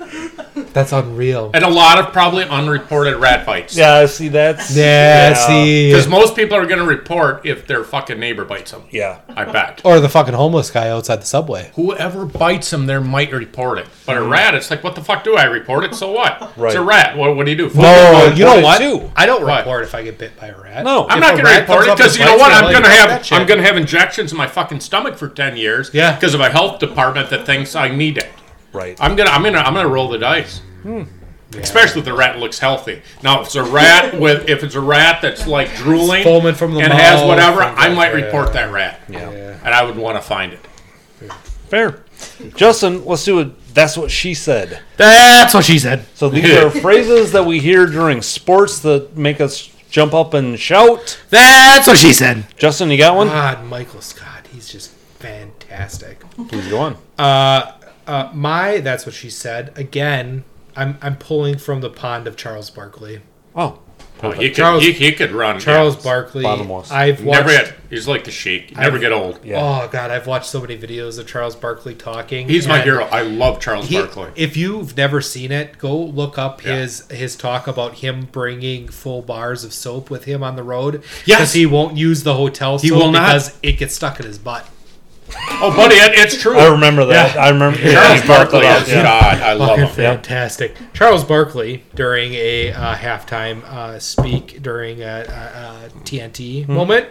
That's 0.74 0.92
unreal. 0.92 1.52
And 1.54 1.64
a 1.64 1.70
lot 1.70 2.00
of 2.00 2.14
probably 2.14 2.46
unreported 2.46 3.18
rat 3.18 3.46
bites. 3.46 3.76
Yeah, 3.76 4.06
see 4.06 4.30
that's 4.30 4.76
Yeah, 4.76 5.34
see. 5.34 5.92
Because 5.92 6.08
most 6.08 6.36
people 6.36 6.56
are 6.58 6.66
going 6.66 6.80
to 6.80 6.86
report 6.86 7.46
if 7.46 7.68
their 7.68 7.84
fucking 7.84 8.20
neighbor 8.20 8.46
bites 8.46 8.72
them. 8.72 8.84
Yeah. 8.92 9.20
I 9.30 9.46
bet. 9.46 9.82
Or 9.84 10.00
the 10.00 10.10
fucking 10.10 10.34
homeless 10.34 10.72
guy 10.72 10.90
outside 10.90 11.18
the 11.22 11.26
subway. 11.26 11.72
Whoever 11.76 12.26
bites 12.26 12.70
them, 12.70 12.86
there 12.86 13.02
might 13.02 13.32
report 13.32 13.80
it. 13.80 13.88
But 14.06 14.18
a 14.18 14.22
mm-hmm. 14.22 14.32
rat, 14.32 14.56
it's 14.56 14.70
like, 14.72 14.84
what 14.84 14.96
the 14.96 15.04
fuck 15.04 15.24
do 15.24 15.36
I 15.36 15.44
report 15.46 15.84
it? 15.84 15.96
So 15.96 16.12
what? 16.12 16.42
It's 16.54 16.58
Right. 16.58 16.76
a 16.76 16.82
rat. 16.82 17.18
What, 17.18 17.36
what 17.36 17.46
do 17.46 17.52
you 17.52 17.58
do? 17.58 17.70
No, 17.74 18.32
you 18.36 18.46
know 18.46 18.60
it 18.60 18.64
what? 18.64 18.78
too. 18.78 19.12
I 19.16 19.26
don't 19.26 19.44
What? 19.44 19.60
report 19.60 19.84
if 19.84 19.96
I 19.96 20.04
get 20.04 20.18
bit 20.18 20.40
by 20.40 20.48
a 20.48 20.60
rat. 20.62 20.84
No. 20.84 21.08
I'm 21.10 21.18
If 21.18 21.22
not 21.22 21.34
a 21.34 21.38
going 21.42 21.46
to 21.46 21.52
rat 21.52 21.62
report 21.62 21.86
comes 21.86 21.88
it 21.88 21.92
up 21.92 21.98
because 21.98 22.16
and 22.16 22.20
you 22.20 22.26
know 22.26 22.38
bites 22.38 22.42
what? 22.42 22.50
me, 22.50 22.56
I'm 22.56 22.64
like, 22.64 22.72
going 22.74 22.84
to 22.84 22.90
fuck 22.90 23.10
have 23.10 23.26
shit. 23.26 23.38
I'm 23.40 23.48
going 23.48 23.60
to 23.60 23.66
have 23.66 23.78
injections 23.78 24.32
in 24.32 24.38
my 24.38 24.48
fucking 24.48 24.80
stomach 24.82 25.18
for 25.18 25.28
ten 25.28 25.58
years. 25.58 25.90
Yeah. 25.94 26.16
Because 26.16 26.34
of 26.34 26.42
a 26.42 26.50
health 26.50 26.80
department 26.80 27.30
that 27.32 27.46
thinks 27.46 27.76
I 27.76 27.90
need 27.90 28.18
it. 28.18 28.30
Right. 28.74 28.98
I'm 29.00 29.16
gonna 29.16 29.30
I'm 29.30 29.44
gonna 29.44 29.60
I'm 29.60 29.74
gonna 29.74 29.88
roll 29.88 30.10
the 30.10 30.18
dice. 30.18 30.62
Especially 31.56 32.00
if 32.00 32.06
the 32.06 32.14
rat 32.14 32.40
looks 32.40 32.58
healthy. 32.58 33.02
Now, 33.22 33.42
if 33.42 33.48
it's 33.48 33.56
a 33.56 33.64
rat 33.64 34.20
with, 34.20 34.50
if 34.50 34.64
it's 34.64 34.76
a 34.76 34.82
rat 34.82 35.22
that's 35.22 35.46
like 35.46 35.74
drooling 35.76 36.24
Foaming 36.24 36.56
from 36.56 36.74
the 36.74 36.82
and 36.82 36.92
has 36.92 37.26
whatever, 37.26 37.62
I 37.62 37.94
might 37.94 38.10
yeah. 38.16 38.26
report 38.26 38.54
that 38.54 38.72
rat. 38.72 39.02
Yeah. 39.08 39.30
And 39.64 39.74
I 39.74 39.84
would 39.84 39.96
want 39.96 40.18
to 40.18 40.22
find 40.22 40.54
it. 40.54 40.60
Fair. 41.68 42.04
Justin, 42.56 43.06
let's 43.06 43.24
do 43.24 43.40
it. 43.40 43.74
That's 43.74 43.98
what 43.98 44.12
she 44.12 44.34
said. 44.34 44.82
That's 44.98 45.54
what 45.54 45.66
she 45.66 45.80
said. 45.80 46.06
So 46.14 46.30
these 46.30 46.52
are 46.52 46.70
phrases 46.82 47.32
that 47.32 47.46
we 47.46 47.60
hear 47.60 47.88
during 47.88 48.22
sports 48.22 48.80
that 48.80 49.18
make 49.18 49.42
us 49.42 49.74
jump 49.90 50.14
up 50.14 50.34
and 50.34 50.60
shout. 50.60 51.20
That's 51.30 51.88
what 51.88 51.98
she 51.98 52.14
said. 52.14 52.46
Justin, 52.58 52.92
you 52.92 52.98
got 52.98 53.16
one? 53.16 53.28
God, 53.28 53.66
Michael 53.66 54.02
Scott, 54.02 54.48
he's 54.48 54.68
just 54.68 54.92
fantastic. 54.92 56.20
Please 56.48 56.68
go 56.68 56.80
on. 56.80 56.98
Uh, 57.18 57.72
uh, 58.08 58.30
my 58.34 58.80
that's 58.80 59.06
what 59.06 59.16
she 59.16 59.30
said. 59.30 59.72
Again, 59.78 60.44
I'm 60.76 60.98
I'm 61.02 61.18
pulling 61.18 61.58
from 61.58 61.82
the 61.82 61.90
pond 61.90 62.28
of 62.28 62.36
Charles 62.36 62.70
Barkley. 62.70 63.22
Oh, 63.56 63.80
Oh, 64.22 64.32
he, 64.32 64.48
could, 64.48 64.56
Charles- 64.56 64.84
he, 64.84 64.94
he 64.94 65.12
could 65.12 65.32
run. 65.32 65.60
Charles 65.60 65.98
yeah. 65.98 66.04
Barkley. 66.04 66.44
Bottomless. 66.44 66.92
I've 66.92 67.26
watched. 67.26 67.46
Never 67.48 67.50
get. 67.66 67.74
He's 67.90 68.08
like 68.08 68.24
the 68.24 68.32
sheik. 68.32 68.72
You 68.72 68.78
never 68.78 68.96
I've- 68.96 69.00
get 69.02 69.12
old. 69.12 69.44
yeah. 69.44 69.60
Oh 69.60 69.90
God, 69.92 70.12
I've 70.12 70.28
watched 70.28 70.46
so 70.46 70.62
many 70.62 70.78
videos 70.78 71.20
of 71.20 71.28
Charles 71.28 71.58
Barkley 71.58 71.94
talking. 71.94 72.48
He's 72.48 72.66
my 72.66 72.80
hero. 72.82 73.04
I 73.06 73.24
love 73.24 73.60
Charles 73.60 73.88
he- 73.88 73.98
Barkley. 73.98 74.30
if 74.38 74.56
you've 74.56 74.96
never 74.96 75.20
seen 75.20 75.52
it, 75.52 75.78
go 75.78 75.98
look 75.98 76.38
up 76.38 76.64
Yeah. 76.64 76.78
his 76.78 77.06
his 77.12 77.36
talk 77.36 77.68
about 77.68 77.96
him 77.96 78.30
bringing 78.32 78.88
full 78.88 79.22
bars 79.24 79.66
of 79.66 79.74
soap 79.74 80.10
with 80.10 80.24
him 80.24 80.42
on 80.42 80.56
the 80.56 80.64
road. 80.64 81.04
Yes. 81.26 81.40
because 81.40 81.54
he 81.54 81.66
won't 81.66 81.98
use 81.98 82.24
the 82.24 82.36
hotel 82.36 82.80
soap 82.80 82.92
will 82.92 83.12
not. 83.12 83.28
because 83.34 83.60
it 83.62 83.74
gets 83.74 83.94
stuck 83.96 84.22
in 84.22 84.26
his 84.26 84.38
butt. 84.38 84.66
Oh, 85.62 85.74
buddy, 85.76 85.96
it, 85.96 86.12
it's 86.16 86.42
true. 86.42 86.58
I 86.58 86.72
remember 86.72 87.06
that. 87.06 87.38
I 87.38 87.50
remember. 87.50 87.78
Charles 87.80 88.22
you 88.22 88.28
Barkley 88.28 88.60
is 88.60 88.90
yeah. 88.90 89.04
God. 89.04 89.42
I 89.42 89.54
love 89.54 89.80
him. 89.80 89.88
fantastic. 89.88 90.76
Charles 90.94 91.24
Barkley 91.24 91.84
during 91.96 92.34
a 92.34 92.72
uh, 92.74 92.96
halftime 92.96 93.64
uh, 93.64 93.98
speak 94.00 94.62
during 94.62 95.02
a, 95.02 95.06
a, 95.06 95.86
a 95.86 95.90
TNT 96.02 96.66
Hmm. 96.66 96.74
moment. 96.74 97.08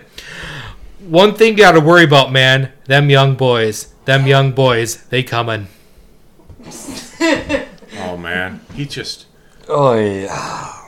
One 1.00 1.34
thing 1.34 1.52
you 1.52 1.58
got 1.58 1.72
to 1.72 1.80
worry 1.80 2.04
about, 2.04 2.30
man. 2.32 2.70
Them 2.86 3.10
young 3.10 3.34
boys. 3.34 3.92
Them 4.04 4.26
young 4.26 4.52
boys. 4.52 5.02
They 5.06 5.22
coming. 5.22 5.68
Oh 8.04 8.16
man, 8.16 8.60
he 8.74 8.84
just. 8.86 9.26
Oh 9.68 9.94
yeah. 9.94 10.28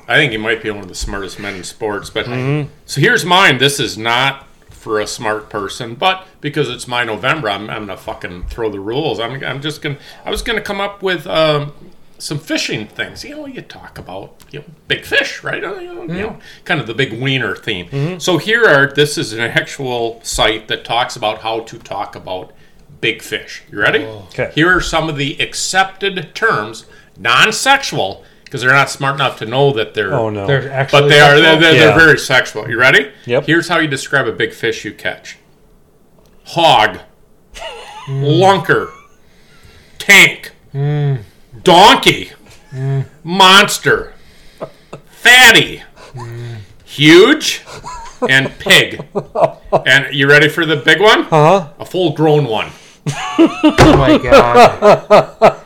I 0.08 0.16
think 0.16 0.32
he 0.32 0.38
might 0.38 0.62
be 0.62 0.70
one 0.70 0.80
of 0.80 0.88
the 0.88 0.94
smartest 0.94 1.38
men 1.38 1.54
in 1.54 1.62
sports. 1.64 2.10
But 2.10 2.24
so 2.86 3.00
here's 3.00 3.24
mine. 3.24 3.58
This 3.58 3.78
is 3.78 3.96
not 3.96 4.46
for 4.84 5.00
a 5.00 5.06
smart 5.06 5.48
person, 5.48 5.94
but 5.94 6.26
because 6.42 6.68
it's 6.68 6.86
my 6.86 7.04
November, 7.04 7.48
I'm, 7.48 7.70
I'm 7.70 7.86
gonna 7.86 7.96
fucking 7.96 8.48
throw 8.48 8.70
the 8.70 8.78
rules. 8.80 9.18
I'm, 9.18 9.42
I'm 9.42 9.62
just 9.62 9.80
gonna. 9.80 9.96
I 10.26 10.30
was 10.30 10.42
gonna 10.42 10.60
come 10.60 10.78
up 10.78 11.02
with 11.02 11.26
um, 11.26 11.72
some 12.18 12.38
fishing 12.38 12.86
things. 12.86 13.24
You 13.24 13.30
know, 13.36 13.46
you 13.46 13.62
talk 13.62 13.98
about 13.98 14.34
you 14.50 14.58
know, 14.58 14.66
big 14.86 15.04
fish, 15.06 15.42
right? 15.42 15.64
Uh, 15.64 15.76
You 15.76 15.94
know, 15.94 16.02
you 16.02 16.22
know, 16.22 16.38
kind 16.66 16.80
of 16.82 16.86
the 16.86 16.92
big 16.94 17.14
wiener 17.20 17.56
theme. 17.56 18.20
So 18.20 18.36
here 18.36 18.64
are. 18.66 18.86
This 18.92 19.16
is 19.16 19.32
an 19.32 19.40
actual 19.40 20.20
site 20.22 20.68
that 20.68 20.84
talks 20.84 21.16
about 21.16 21.38
how 21.38 21.60
to 21.60 21.78
talk 21.78 22.14
about 22.14 22.52
big 23.00 23.22
fish. 23.22 23.62
You 23.72 23.80
ready? 23.80 24.04
Okay. 24.04 24.52
Here 24.54 24.68
are 24.76 24.82
some 24.82 25.08
of 25.08 25.16
the 25.16 25.38
accepted 25.40 26.34
terms, 26.34 26.84
non-sexual, 27.18 28.22
because 28.54 28.62
they're 28.62 28.72
not 28.72 28.88
smart 28.88 29.16
enough 29.16 29.36
to 29.40 29.46
know 29.46 29.72
that 29.72 29.94
they're. 29.94 30.14
Oh 30.14 30.30
no. 30.30 30.46
They're 30.46 30.70
actually. 30.70 31.00
But 31.00 31.08
they 31.08 31.18
are 31.18 31.40
they're, 31.40 31.58
they're, 31.58 31.74
Yeah. 31.74 31.86
they're 31.86 31.98
very 31.98 32.16
sexual. 32.16 32.70
You 32.70 32.78
ready? 32.78 33.10
Yep. 33.26 33.46
Here's 33.46 33.66
how 33.66 33.80
you 33.80 33.88
describe 33.88 34.28
a 34.28 34.32
big 34.32 34.52
fish 34.52 34.84
you 34.84 34.92
catch: 34.92 35.38
hog, 36.44 37.00
mm. 38.06 38.22
lunker, 38.22 38.92
tank, 39.98 40.52
donkey, 41.64 42.30
monster, 43.24 44.14
fatty, 45.06 45.82
huge, 46.84 47.64
and 48.28 48.56
pig. 48.60 49.04
And 49.86 50.14
you 50.14 50.28
ready 50.28 50.48
for 50.48 50.64
the 50.64 50.76
big 50.76 51.00
one? 51.00 51.24
Huh? 51.24 51.70
A 51.80 51.84
full-grown 51.84 52.46
one. 52.46 52.70
Oh 53.76 53.96
my 53.98 54.18
god. 54.18 55.60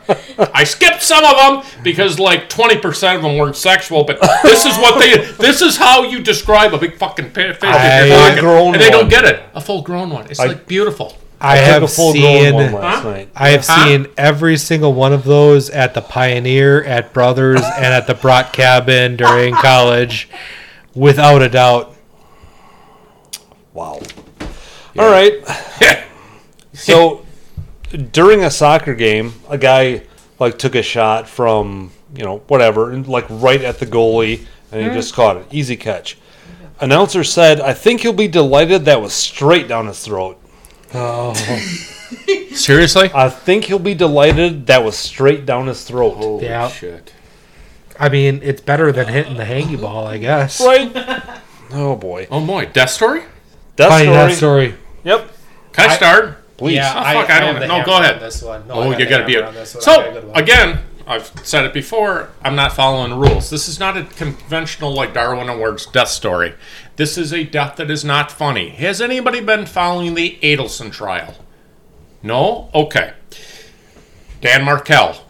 I 0.53 0.63
skipped 0.63 1.01
some 1.03 1.23
of 1.23 1.63
them 1.63 1.83
because 1.83 2.17
like 2.19 2.49
20% 2.49 3.15
of 3.15 3.21
them 3.21 3.37
weren't 3.37 3.55
sexual, 3.55 4.03
but 4.03 4.19
this 4.43 4.65
is 4.65 4.75
what 4.77 4.99
they 4.99 5.17
this 5.43 5.61
is 5.61 5.77
how 5.77 6.03
you 6.03 6.21
describe 6.21 6.73
a 6.73 6.77
big 6.77 6.97
fucking 6.97 7.29
fi- 7.31 7.53
fish. 7.53 7.63
I- 7.63 8.01
if 8.03 8.07
you're. 8.09 8.17
Full-grown 8.33 8.73
and 8.75 8.81
they 8.83 8.89
don't 8.89 9.09
get 9.09 9.25
it. 9.25 9.41
A 9.53 9.61
full 9.61 9.81
grown 9.81 10.09
one. 10.09 10.25
It's 10.29 10.39
I- 10.39 10.47
like 10.47 10.67
beautiful. 10.67 11.15
I, 11.41 11.53
I 11.53 11.57
have 11.57 11.83
a 11.83 11.87
full 11.87 12.11
seen. 12.11 12.51
grown 12.53 12.73
one 12.73 12.81
last 12.81 13.03
Huh? 13.03 13.11
night. 13.11 13.29
I 13.35 13.49
have 13.51 13.65
Huh? 13.65 13.85
seen 13.85 14.07
every 14.17 14.57
single 14.57 14.93
one 14.93 15.13
of 15.13 15.23
those 15.23 15.69
at 15.69 15.93
the 15.93 16.01
Pioneer, 16.01 16.83
at 16.83 17.13
Brothers, 17.13 17.61
and 17.77 17.85
at 17.85 18.07
the 18.07 18.15
Brock 18.15 18.51
Cabin 18.51 19.15
during 19.15 19.53
college, 19.53 20.27
without 20.95 21.41
a 21.41 21.47
doubt. 21.49 21.95
Wow. 23.73 23.99
All 24.97 25.09
right. 25.09 25.33
So 26.73 27.25
during 27.89 28.43
a 28.43 28.51
soccer 28.51 28.93
game, 28.93 29.33
a 29.49 29.57
guy 29.57 30.03
like 30.39 30.57
took 30.57 30.75
a 30.75 30.83
shot 30.83 31.27
from 31.27 31.91
you 32.15 32.23
know 32.23 32.39
whatever, 32.47 32.91
and 32.91 33.07
like 33.07 33.25
right 33.29 33.61
at 33.61 33.79
the 33.79 33.85
goalie, 33.85 34.45
and 34.71 34.81
he 34.81 34.87
mm-hmm. 34.87 34.95
just 34.95 35.13
caught 35.13 35.37
it. 35.37 35.47
Easy 35.51 35.75
catch. 35.75 36.17
Announcer 36.79 37.23
said, 37.23 37.59
"I 37.59 37.73
think 37.73 38.01
he'll 38.01 38.13
be 38.13 38.27
delighted 38.27 38.85
that 38.85 39.01
was 39.01 39.13
straight 39.13 39.67
down 39.67 39.87
his 39.87 40.03
throat." 40.03 40.39
Oh, 40.93 41.33
Seriously? 42.53 43.11
I 43.13 43.29
think 43.29 43.65
he'll 43.65 43.77
be 43.77 43.93
delighted 43.93 44.65
that 44.67 44.83
was 44.83 44.97
straight 44.97 45.45
down 45.45 45.67
his 45.67 45.83
throat. 45.83 46.15
Holy 46.17 46.45
Yeah. 46.45 46.67
shit. 46.69 47.13
I 47.99 48.09
mean, 48.09 48.39
it's 48.43 48.61
better 48.61 48.91
than 48.91 49.07
hitting 49.07 49.35
the 49.35 49.43
hangy 49.43 49.79
ball, 49.79 50.07
I 50.07 50.17
guess. 50.17 50.61
Right. 50.61 50.91
Oh 51.71 51.95
boy. 51.95 52.27
Oh 52.31 52.43
boy, 52.43 52.65
death 52.65 52.89
story? 52.89 53.21
Death 53.75 53.89
Funny 53.89 54.05
story. 54.05 54.15
that 54.17 54.35
story. 54.35 54.75
Yep. 55.03 55.31
Can 55.71 55.87
I, 55.87 55.93
I- 55.93 55.95
start? 55.97 56.38
Please. 56.59 56.75
Yeah, 56.75 56.89
Oh, 56.95 57.21
fuck, 57.21 57.29
I 57.29 57.33
have 57.33 57.41
don't 57.55 57.59
the 57.61 57.67
know. 57.67 57.85
Go 57.85 57.99
ahead. 57.99 58.19
This 58.19 58.41
one. 58.41 58.67
No, 58.67 58.75
I 58.75 58.77
Oh, 58.87 58.91
got 58.91 58.99
you 58.99 59.09
got 59.09 59.17
to 59.19 59.25
be 59.25 59.33
hammer 59.35 59.47
a 59.47 59.51
this 59.53 59.75
one. 59.75 59.83
I 59.83 59.85
got 59.85 60.07
a 60.07 60.11
good 60.11 60.21
So 60.23 60.27
one. 60.29 60.37
again, 60.43 60.79
I've 61.07 61.31
said 61.43 61.65
it 61.65 61.73
before. 61.73 62.29
I'm 62.43 62.55
not 62.55 62.73
following 62.73 63.11
the 63.11 63.15
rules. 63.17 63.49
This 63.49 63.67
is 63.69 63.79
not 63.79 63.97
a 63.97 64.03
conventional 64.03 64.93
like 64.93 65.13
Darwin 65.13 65.47
Awards 65.49 65.85
death 65.87 66.09
story. 66.09 66.53
This 66.97 67.17
is 67.17 67.33
a 67.33 67.43
death 67.45 67.77
that 67.77 67.89
is 67.89 68.03
not 68.05 68.31
funny. 68.31 68.69
Has 68.71 69.01
anybody 69.01 69.39
been 69.41 69.65
following 69.65 70.13
the 70.15 70.37
Adelson 70.43 70.91
trial? 70.91 71.33
No. 72.21 72.69
Okay. 72.75 73.13
Dan 74.41 74.65
Markel. 74.65 75.25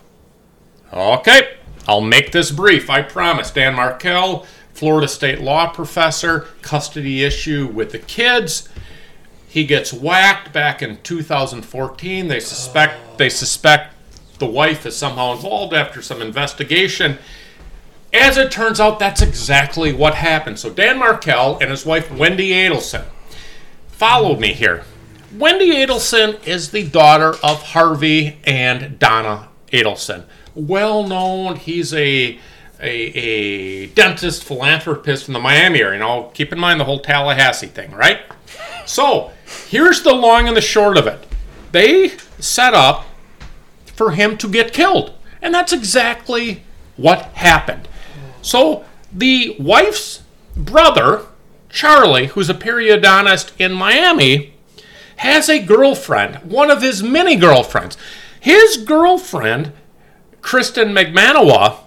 Okay, 0.91 1.57
I'll 1.87 2.01
make 2.01 2.31
this 2.31 2.49
brief. 2.51 2.89
I 2.89 3.03
promise. 3.03 3.51
Dan 3.51 3.75
Markel, 3.75 4.45
Florida 4.73 5.07
State 5.07 5.39
law 5.41 5.67
professor, 5.71 6.47
custody 6.63 7.23
issue 7.23 7.67
with 7.67 7.91
the 7.91 7.99
kids. 7.99 8.67
He 9.49 9.65
gets 9.65 9.91
whacked 9.91 10.53
back 10.53 10.83
in 10.83 10.97
2014. 11.01 12.27
They 12.27 12.39
suspect 12.39 13.17
they 13.17 13.29
suspect 13.29 13.95
the 14.37 14.45
wife 14.45 14.85
is 14.85 14.95
somehow 14.95 15.33
involved 15.33 15.73
after 15.73 16.03
some 16.03 16.21
investigation. 16.21 17.17
As 18.13 18.37
it 18.37 18.51
turns 18.51 18.79
out, 18.79 18.99
that's 18.99 19.23
exactly 19.23 19.91
what 19.91 20.13
happened. 20.13 20.59
So 20.59 20.69
Dan 20.69 20.99
Markel 20.99 21.57
and 21.59 21.71
his 21.71 21.83
wife 21.83 22.11
Wendy 22.11 22.51
Adelson 22.51 23.05
follow 23.87 24.35
me 24.35 24.53
here. 24.53 24.83
Wendy 25.35 25.71
Adelson 25.71 26.45
is 26.47 26.69
the 26.69 26.87
daughter 26.87 27.33
of 27.43 27.63
Harvey 27.63 28.37
and 28.43 28.99
Donna 28.99 29.49
Adelson. 29.73 30.25
Well 30.53 31.07
known, 31.07 31.55
he's 31.55 31.91
a 31.91 32.39
a, 32.79 32.87
a 32.87 33.87
dentist 33.87 34.43
philanthropist 34.43 35.27
in 35.27 35.33
the 35.33 35.39
Miami 35.39 35.81
area. 35.81 35.93
You 35.93 35.99
know, 35.99 36.31
keep 36.35 36.53
in 36.53 36.59
mind 36.59 36.79
the 36.79 36.85
whole 36.85 36.99
Tallahassee 36.99 37.67
thing, 37.67 37.91
right? 37.91 38.19
So, 38.85 39.31
here's 39.67 40.01
the 40.01 40.13
long 40.13 40.47
and 40.47 40.55
the 40.55 40.61
short 40.61 40.97
of 40.97 41.07
it. 41.07 41.25
They 41.71 42.13
set 42.39 42.73
up 42.73 43.05
for 43.85 44.11
him 44.11 44.37
to 44.37 44.47
get 44.47 44.73
killed. 44.73 45.13
And 45.41 45.53
that's 45.53 45.73
exactly 45.73 46.63
what 46.97 47.23
happened. 47.33 47.87
So, 48.41 48.85
the 49.11 49.55
wife's 49.59 50.23
brother, 50.55 51.25
Charlie, 51.69 52.27
who's 52.27 52.49
a 52.49 52.53
periodontist 52.53 53.51
in 53.59 53.73
Miami, 53.73 54.53
has 55.17 55.49
a 55.49 55.59
girlfriend, 55.59 56.37
one 56.49 56.71
of 56.71 56.81
his 56.81 57.03
many 57.03 57.35
girlfriends. 57.35 57.97
His 58.39 58.77
girlfriend, 58.77 59.73
Kristen 60.41 60.89
Magbanua, 60.89 61.79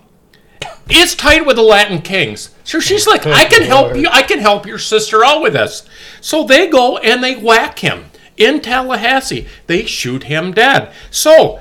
is 0.90 1.14
tight 1.14 1.46
with 1.46 1.56
the 1.56 1.62
Latin 1.62 2.02
Kings. 2.02 2.51
So 2.64 2.80
she's 2.80 3.06
like, 3.06 3.26
I 3.26 3.44
can 3.44 3.62
help 3.62 3.96
you. 3.96 4.08
I 4.10 4.22
can 4.22 4.38
help 4.38 4.66
your 4.66 4.78
sister 4.78 5.24
out 5.24 5.42
with 5.42 5.54
this. 5.54 5.84
So 6.20 6.44
they 6.44 6.68
go 6.68 6.98
and 6.98 7.22
they 7.22 7.36
whack 7.36 7.80
him 7.80 8.06
in 8.36 8.60
Tallahassee. 8.60 9.46
They 9.66 9.84
shoot 9.84 10.24
him 10.24 10.52
dead. 10.52 10.92
So 11.10 11.60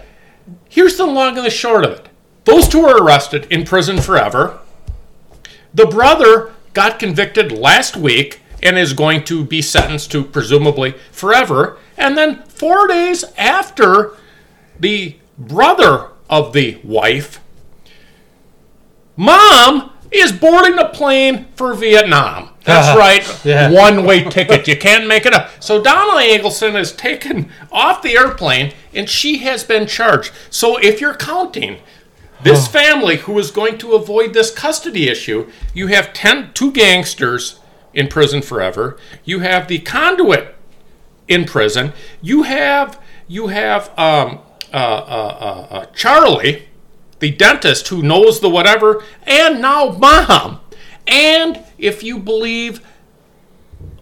here's 0.70 0.98
the 0.98 1.06
long 1.06 1.38
and 1.38 1.46
the 1.46 1.52
short 1.52 1.86
of 1.86 1.92
it. 1.92 2.10
Those 2.46 2.68
two 2.68 2.82
are 2.82 3.02
arrested 3.02 3.48
in 3.52 3.66
prison 3.66 4.00
forever. 4.00 4.60
The 5.74 5.86
brother 5.86 6.54
got 6.74 7.00
convicted 7.00 7.52
last 7.52 7.96
week 7.96 8.42
and 8.64 8.78
is 8.78 8.94
going 8.94 9.24
to 9.26 9.44
be 9.44 9.62
sentenced 9.62 10.12
to 10.12 10.24
presumably 10.24 10.92
forever. 11.12 11.78
And 11.98 12.18
then 12.18 12.44
four 12.44 12.88
days 12.88 13.24
after 13.38 14.16
the 14.80 15.18
brother 15.38 16.10
of 16.30 16.54
the 16.54 16.80
wife 16.84 17.42
Mom 19.22 19.92
is 20.12 20.32
boarding 20.32 20.78
a 20.78 20.90
plane 20.90 21.48
for 21.56 21.74
Vietnam. 21.74 22.50
That's 22.64 22.98
right. 22.98 23.46
Yeah. 23.46 23.72
One 23.72 24.06
way 24.06 24.24
ticket. 24.24 24.68
You 24.68 24.78
can't 24.78 25.08
make 25.08 25.26
it 25.26 25.34
up. 25.34 25.50
So 25.60 25.82
Donna 25.82 26.22
Eggleston 26.22 26.76
is 26.76 26.92
taken 26.92 27.50
off 27.72 28.02
the 28.02 28.18
airplane 28.18 28.74
and 28.94 29.10
she 29.10 29.40
has 29.40 29.64
been 29.64 29.88
charged. 29.88 30.32
So 30.50 30.78
if 30.78 31.02
you're 31.02 31.16
counting 31.16 31.80
this 32.44 32.68
family 32.68 33.18
who 33.18 33.38
is 33.40 33.52
going 33.52 33.78
to 33.80 33.94
avoid 33.94 34.34
this 34.34 34.52
custody 34.54 35.08
issue, 35.08 35.50
you 35.74 35.88
have 35.88 36.14
ten, 36.14 36.52
two 36.54 36.72
gangsters 36.72 37.60
in 37.94 38.08
prison 38.08 38.42
forever. 38.42 38.98
You 39.24 39.40
have 39.40 39.68
the 39.68 39.80
conduit 39.80 40.56
in 41.28 41.46
prison. 41.46 41.94
You 42.22 42.44
have 42.44 43.00
you 43.28 43.48
have 43.48 43.88
um, 43.98 44.40
uh, 44.74 44.76
uh, 44.76 45.38
uh, 45.40 45.68
uh, 45.74 45.86
Charlie, 45.96 46.68
the 47.22 47.32
dentist 47.32 47.88
who 47.88 48.04
knows 48.04 48.42
the 48.42 48.50
whatever, 48.50 49.04
and 49.24 49.62
now 49.62 49.92
mom. 49.92 50.60
And 51.08 51.64
if 51.78 52.04
you 52.04 52.20
believe 52.20 52.82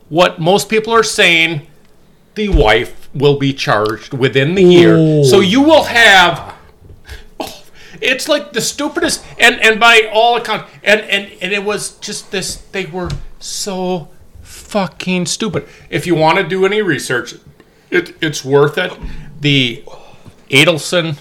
what 0.10 0.40
most 0.40 0.70
people 0.70 0.92
are 0.94 1.04
saying, 1.04 1.68
the 2.36 2.50
wife 2.50 3.10
will 3.14 3.38
be 3.38 3.54
charged 3.54 4.14
within 4.14 4.56
the 4.56 4.64
year. 4.64 5.24
So 5.24 5.40
you 5.40 5.62
will 5.62 5.84
have. 5.84 6.56
oh, 7.40 7.64
It's 8.02 8.28
like 8.28 8.54
the 8.54 8.62
stupidest, 8.62 9.24
and 9.38 9.60
and 9.62 9.80
by 9.80 10.10
all 10.12 10.36
accounts, 10.38 10.72
and 10.84 11.02
and 11.02 11.32
and 11.42 11.52
it 11.52 11.64
was 11.64 11.98
just 12.00 12.32
this. 12.32 12.56
They 12.56 12.86
were 12.86 13.10
so 13.40 14.10
fucking 14.42 15.26
stupid. 15.26 15.68
If 15.90 16.08
you 16.08 16.16
want 16.16 16.38
to 16.38 16.48
do 16.48 16.66
any 16.66 16.82
research, 16.82 17.36
it 17.92 18.16
it's 18.22 18.44
worth 18.46 18.78
it. 18.78 18.94
The 19.42 19.84
Adelson 20.50 21.18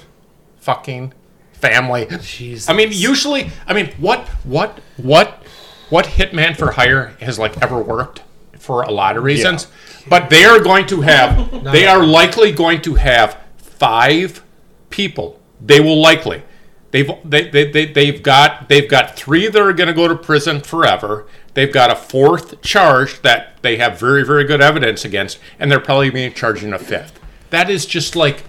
fucking 0.60 1.12
family. 1.60 2.06
Jesus. 2.20 2.68
I 2.68 2.72
mean, 2.72 2.90
usually, 2.92 3.50
I 3.66 3.74
mean, 3.74 3.92
what, 3.98 4.26
what, 4.44 4.80
what, 4.96 5.42
what 5.90 6.06
Hitman 6.06 6.56
for 6.56 6.72
Hire 6.72 7.16
has 7.20 7.38
like 7.38 7.60
ever 7.62 7.80
worked 7.80 8.22
for 8.58 8.82
a 8.82 8.90
lot 8.90 9.16
of 9.16 9.24
reasons, 9.24 9.68
but 10.08 10.30
they 10.30 10.44
are 10.44 10.60
going 10.60 10.86
to 10.86 11.00
have, 11.02 11.64
they 11.72 11.86
are 11.86 12.04
likely 12.04 12.52
going 12.52 12.82
to 12.82 12.94
have 12.94 13.38
five 13.56 14.42
people. 14.90 15.40
They 15.60 15.80
will 15.80 16.00
likely. 16.00 16.42
They've 16.90 17.10
they, 17.24 17.50
they, 17.50 17.70
they, 17.70 17.86
they've 17.86 18.22
got 18.22 18.68
they've 18.68 18.88
got 18.88 19.14
three 19.14 19.46
that 19.48 19.60
are 19.60 19.72
going 19.74 19.88
to 19.88 19.94
go 19.94 20.08
to 20.08 20.16
prison 20.16 20.60
forever. 20.60 21.26
They've 21.52 21.72
got 21.72 21.90
a 21.90 21.96
fourth 21.96 22.62
charge 22.62 23.20
that 23.22 23.60
they 23.62 23.76
have 23.76 24.00
very 24.00 24.24
very 24.24 24.44
good 24.44 24.62
evidence 24.62 25.04
against, 25.04 25.38
and 25.58 25.70
they're 25.70 25.80
probably 25.80 26.10
being 26.10 26.32
charged 26.32 26.64
in 26.64 26.72
a 26.72 26.78
fifth. 26.78 27.20
That 27.50 27.68
is 27.68 27.84
just 27.84 28.16
like 28.16 28.44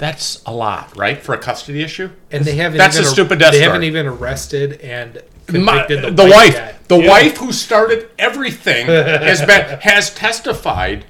that's 0.00 0.42
a 0.46 0.52
lot, 0.52 0.96
right, 0.96 1.22
for 1.22 1.34
a 1.34 1.38
custody 1.38 1.82
issue. 1.82 2.08
and 2.30 2.42
they 2.42 2.54
haven't. 2.56 2.78
That's 2.78 2.96
even 2.96 3.06
a 3.06 3.10
stupid 3.10 3.38
Death 3.38 3.52
They 3.52 3.58
Star. 3.58 3.68
haven't 3.72 3.84
even 3.84 4.06
arrested 4.06 4.80
and 4.80 5.22
My- 5.52 5.84
convicted 5.84 6.16
the, 6.16 6.24
the, 6.24 6.30
wife, 6.30 6.54
yet. 6.54 6.88
the 6.88 6.98
wife 7.06 7.36
who 7.36 7.52
started 7.52 8.08
everything 8.18 8.86
has 8.88 9.40
been 9.42 9.78
has 9.80 10.08
testified 10.14 11.04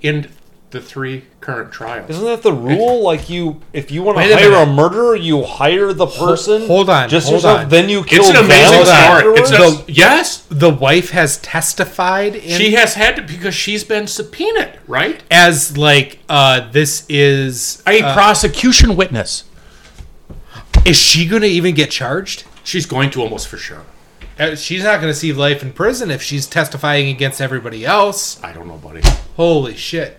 in 0.00 0.30
the 0.72 0.80
three 0.80 1.24
current 1.40 1.70
trials. 1.70 2.10
Isn't 2.10 2.24
that 2.24 2.42
the 2.42 2.52
rule? 2.52 3.02
Like 3.02 3.30
you, 3.30 3.60
if 3.72 3.90
you 3.90 4.02
want 4.02 4.16
to 4.18 4.22
Wait 4.24 4.32
a 4.32 4.36
hire 4.36 4.48
a, 4.48 4.66
minute. 4.66 4.74
murderer, 4.74 5.14
you 5.14 5.44
hire 5.44 5.92
the 5.92 6.06
person. 6.06 6.66
hold 6.66 6.90
on, 6.90 7.08
just 7.08 7.26
hold 7.28 7.36
yourself. 7.36 7.60
on. 7.60 7.68
Then 7.68 7.88
you 7.88 8.02
kill 8.04 8.20
It's 8.24 8.30
an 8.30 8.44
amazing 8.44 8.84
story. 8.84 9.38
It's 9.40 9.52
afterwards? 9.52 9.88
a, 9.88 9.92
yes, 9.92 10.38
The 10.50 10.70
wife 10.70 11.10
has 11.10 11.36
testified 11.38 12.34
in, 12.34 12.58
she 12.58 12.72
has 12.72 12.94
had 12.94 13.16
to 13.16 13.22
because 13.22 13.54
she's 13.54 13.84
been 13.84 14.06
subpoenaed, 14.08 14.80
right? 14.88 15.22
as 15.30 15.76
like 15.78 16.18
uh 16.28 16.68
this 16.72 17.06
is 17.08 17.82
A 17.86 18.02
uh, 18.02 18.14
prosecution 18.14 18.96
witness. 18.96 19.44
is 20.84 20.96
she 20.96 21.26
going 21.26 21.42
to 21.42 21.48
even 21.48 21.74
get 21.74 21.90
charged? 21.90 22.44
She's 22.64 22.86
going 22.86 23.10
to 23.10 23.20
almost 23.22 23.48
for 23.48 23.56
sure. 23.56 23.82
Uh, 24.38 24.54
She's 24.56 24.82
not 24.82 25.00
going 25.00 25.12
to 25.12 25.18
see 25.18 25.32
life 25.32 25.62
in 25.62 25.72
prison 25.72 26.10
if 26.10 26.22
she's 26.22 26.46
testifying 26.46 27.08
against 27.08 27.40
everybody 27.40 27.84
else. 27.84 28.42
I 28.42 28.52
don't 28.52 28.66
know, 28.66 28.78
buddy. 28.78 29.02
Holy 29.36 29.76
shit, 29.76 30.18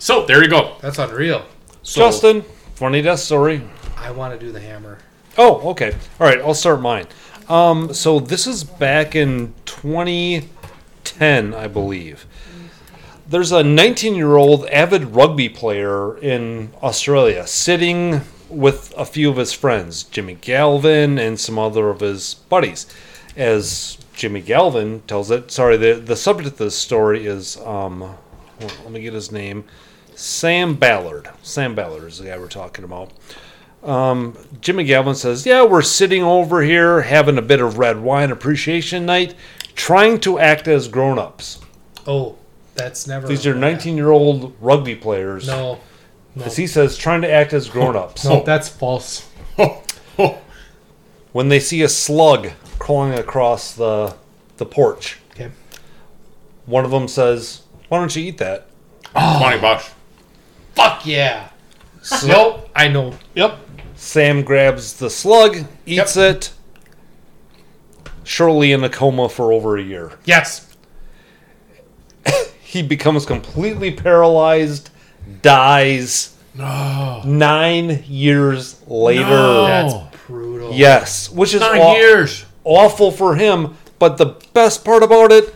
So 0.00 0.24
there 0.24 0.42
you 0.42 0.48
go. 0.48 0.76
that's 0.80 0.98
unreal. 0.98 1.44
So, 1.82 2.00
Justin, 2.00 2.42
funny 2.74 3.02
death 3.02 3.18
story. 3.18 3.62
I 3.98 4.10
want 4.10 4.32
to 4.32 4.44
do 4.44 4.50
the 4.50 4.58
hammer. 4.58 4.96
Oh, 5.36 5.70
okay. 5.72 5.92
All 6.18 6.26
right, 6.26 6.38
I'll 6.38 6.54
start 6.54 6.80
mine. 6.80 7.06
Um, 7.50 7.92
so 7.92 8.18
this 8.18 8.46
is 8.46 8.64
back 8.64 9.14
in 9.14 9.52
2010, 9.66 11.52
I 11.52 11.66
believe. 11.66 12.24
There's 13.28 13.52
a 13.52 13.62
19 13.62 14.14
year 14.14 14.36
old 14.36 14.64
avid 14.68 15.14
rugby 15.14 15.50
player 15.50 16.16
in 16.16 16.72
Australia 16.82 17.46
sitting 17.46 18.22
with 18.48 18.94
a 18.96 19.04
few 19.04 19.28
of 19.28 19.36
his 19.36 19.52
friends, 19.52 20.04
Jimmy 20.04 20.34
Galvin 20.34 21.18
and 21.18 21.38
some 21.38 21.58
other 21.58 21.90
of 21.90 22.00
his 22.00 22.34
buddies. 22.48 22.86
As 23.36 23.98
Jimmy 24.14 24.40
Galvin 24.40 25.02
tells 25.06 25.30
it, 25.30 25.50
sorry, 25.50 25.76
the, 25.76 25.92
the 25.92 26.16
subject 26.16 26.52
of 26.52 26.56
this 26.56 26.76
story 26.78 27.26
is, 27.26 27.58
um, 27.58 28.00
hold 28.00 28.72
on, 28.72 28.84
let 28.84 28.92
me 28.92 29.02
get 29.02 29.12
his 29.12 29.30
name, 29.30 29.64
Sam 30.20 30.74
Ballard. 30.74 31.30
Sam 31.42 31.74
Ballard 31.74 32.04
is 32.04 32.18
the 32.18 32.26
guy 32.26 32.38
we're 32.38 32.48
talking 32.48 32.84
about. 32.84 33.10
Um, 33.82 34.36
Jimmy 34.60 34.84
Galvin 34.84 35.14
says, 35.14 35.46
Yeah, 35.46 35.64
we're 35.64 35.80
sitting 35.82 36.22
over 36.22 36.60
here 36.62 37.00
having 37.02 37.38
a 37.38 37.42
bit 37.42 37.60
of 37.60 37.78
red 37.78 38.00
wine 38.00 38.30
appreciation 38.30 39.06
night, 39.06 39.34
trying 39.74 40.20
to 40.20 40.38
act 40.38 40.68
as 40.68 40.88
grown 40.88 41.18
ups. 41.18 41.60
Oh, 42.06 42.36
that's 42.74 43.06
never. 43.06 43.26
These 43.26 43.46
are 43.46 43.54
19 43.54 43.96
year 43.96 44.10
old 44.10 44.54
rugby 44.60 44.94
players. 44.94 45.46
No, 45.46 45.80
As 46.44 46.56
he 46.56 46.66
says, 46.66 46.98
trying 46.98 47.22
to 47.22 47.30
act 47.30 47.54
as 47.54 47.68
grown 47.70 47.96
ups. 47.96 48.24
no, 48.24 48.42
that's 48.42 48.68
false. 48.68 49.26
When 51.32 51.48
they 51.48 51.60
see 51.60 51.82
a 51.82 51.88
slug 51.88 52.50
crawling 52.80 53.16
across 53.16 53.72
the, 53.72 54.16
the 54.56 54.66
porch, 54.66 55.18
Okay. 55.30 55.52
one 56.66 56.84
of 56.84 56.90
them 56.90 57.06
says, 57.06 57.62
Why 57.88 57.98
don't 58.00 58.14
you 58.16 58.24
eat 58.24 58.38
that? 58.38 58.66
twenty 59.12 59.60
bucks. 59.60 59.90
Fuck 60.74 61.06
yeah. 61.06 61.48
nope. 62.26 62.68
I 62.74 62.88
know. 62.88 63.14
Yep. 63.34 63.58
Sam 63.96 64.42
grabs 64.42 64.94
the 64.94 65.10
slug, 65.10 65.58
eats 65.84 66.16
it, 66.16 66.52
Surely 68.24 68.72
in 68.72 68.84
a 68.84 68.88
coma 68.88 69.28
for 69.28 69.52
over 69.52 69.76
a 69.76 69.82
year. 69.82 70.12
Yes. 70.24 70.74
he 72.62 72.82
becomes 72.82 73.26
completely 73.26 73.90
paralyzed, 73.90 74.90
dies. 75.42 76.36
Nine 76.54 78.04
years 78.06 78.80
later. 78.86 79.22
No. 79.22 79.66
That's 79.66 80.16
brutal. 80.26 80.72
Yes, 80.72 81.30
which 81.30 81.54
is 81.54 81.60
Nine 81.60 81.80
aw- 81.80 81.94
years. 81.94 82.44
awful 82.64 83.10
for 83.10 83.34
him. 83.34 83.76
But 83.98 84.16
the 84.16 84.36
best 84.52 84.84
part 84.84 85.02
about 85.02 85.32
it, 85.32 85.54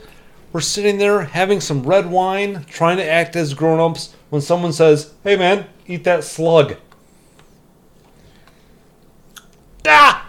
we're 0.53 0.61
sitting 0.61 0.99
there 0.99 1.23
having 1.23 1.61
some 1.61 1.83
red 1.83 2.11
wine, 2.11 2.65
trying 2.69 2.97
to 2.99 3.09
act 3.09 3.37
as 3.37 3.55
grown-ups. 3.55 4.15
When 4.35 4.41
someone 4.43 4.73
says, 4.73 5.13
"Hey, 5.23 5.37
man, 5.37 5.67
eat 5.87 6.03
that 6.03 6.25
slug," 6.25 6.75
ah, 9.87 10.27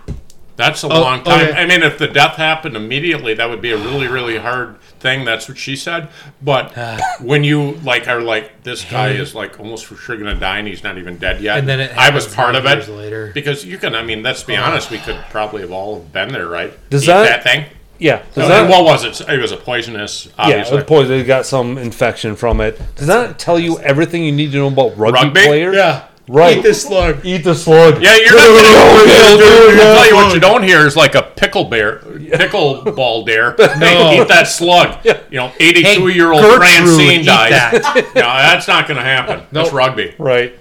That's 0.57 0.84
a 0.84 0.88
Oh, 0.88 1.02
long 1.02 1.23
time. 1.23 1.49
okay. 1.49 1.60
I 1.60 1.65
mean, 1.65 1.82
if 1.82 1.98
the 1.98 2.07
death 2.07 2.36
happened 2.36 2.76
immediately, 2.77 3.34
that 3.34 3.49
would 3.49 3.61
be 3.64 3.72
a 3.72 3.77
really, 3.77 4.07
really 4.07 4.38
hard 4.38 4.80
thing. 4.99 5.26
That's 5.26 5.49
what 5.49 5.57
she 5.57 5.76
said. 5.76 6.07
But 6.40 6.72
when 7.19 7.44
you 7.44 7.80
like 7.84 8.07
are 8.07 8.22
like, 8.22 8.61
this 8.61 8.86
guy 8.86 9.10
is 9.10 9.34
like 9.34 9.60
almost 9.60 9.86
for 9.86 9.95
sure 9.95 10.15
gonna 10.18 10.36
die, 10.36 10.60
and 10.60 10.68
he's 10.68 10.84
not 10.84 10.99
even 10.99 11.18
dead 11.18 11.41
yet. 11.41 11.57
And 11.57 11.68
then 11.68 11.80
it 11.80 11.98
I 11.98 12.11
was 12.11 12.27
part 12.27 12.53
of 12.53 12.64
it 12.68 12.88
later. 12.88 13.32
because 13.34 13.65
you 13.65 13.80
can. 13.80 13.95
I 13.95 14.03
mean, 14.03 14.22
let's 14.22 14.44
be 14.44 14.56
honest. 14.56 14.91
We 14.91 14.99
could 14.99 15.18
probably 15.32 15.61
have 15.61 15.72
all 15.72 15.99
been 16.02 16.30
there, 16.32 16.48
right? 16.48 16.72
Does 16.91 17.06
Eat 17.06 17.07
that- 17.07 17.44
thing? 17.44 17.65
Yeah. 17.99 18.23
Does 18.34 18.43
And 18.43 18.51
that, 18.51 18.69
what 18.69 18.84
was 18.84 19.03
it? 19.22 19.30
It 19.30 19.39
was 19.41 19.51
a 19.51 19.57
poisonous. 19.57 20.26
yeah, 20.27 20.31
Obviously. 20.38 20.77
of 20.77 20.85
course, 20.85 21.07
they 21.07 21.23
got 21.23 21.45
some 21.45 21.77
infection 21.77 22.35
from 22.35 22.61
it. 22.61 22.80
Does 22.95 23.07
that 23.07 23.39
tell 23.39 23.57
you 23.59 23.80
everything 23.80 24.23
you 24.23 24.31
need 24.31 24.51
to 24.51 24.57
know 24.57 24.67
about 24.67 24.97
rugby, 24.97 25.19
Rugby? 25.27 25.45
players? 25.45 25.76
Yeah. 25.76 26.07
right. 26.27 26.57
Eat 26.57 26.61
the 26.63 26.73
slug. 26.73 27.26
Eat 27.26 27.43
the 27.43 27.53
slug. 27.55 28.01
Yeah, 28.01 28.15
you're 28.15 28.35
not 28.35 28.47
gonna 28.47 28.67
I'll 29.85 29.95
tell 29.95 30.07
you 30.09 30.15
what 30.15 30.34
you 30.34 30.39
don't 30.39 30.63
hear 30.63 30.85
is 30.88 30.95
like 30.95 31.15
a 31.15 31.22
pickle 31.23 31.65
bear, 31.65 31.99
pickle 31.99 32.81
ball 32.84 33.23
dare. 33.26 33.55
Hey, 33.76 34.22
eat 34.22 34.27
that 34.30 34.47
slug. 34.47 35.03
You 35.05 35.13
know, 35.39 35.51
82 35.59 36.07
year 36.09 36.31
old 36.31 36.41
Gertrude, 36.41 36.59
Francine 36.67 37.22
eat 37.22 37.26
died. 37.26 37.51
that. 37.53 38.11
no, 38.15 38.22
that's 38.22 38.67
not 38.67 38.88
going 38.88 38.97
to 38.97 39.03
happen. 39.03 39.43
That's 39.51 39.72
rugby. 39.72 40.15
Right. 40.17 40.57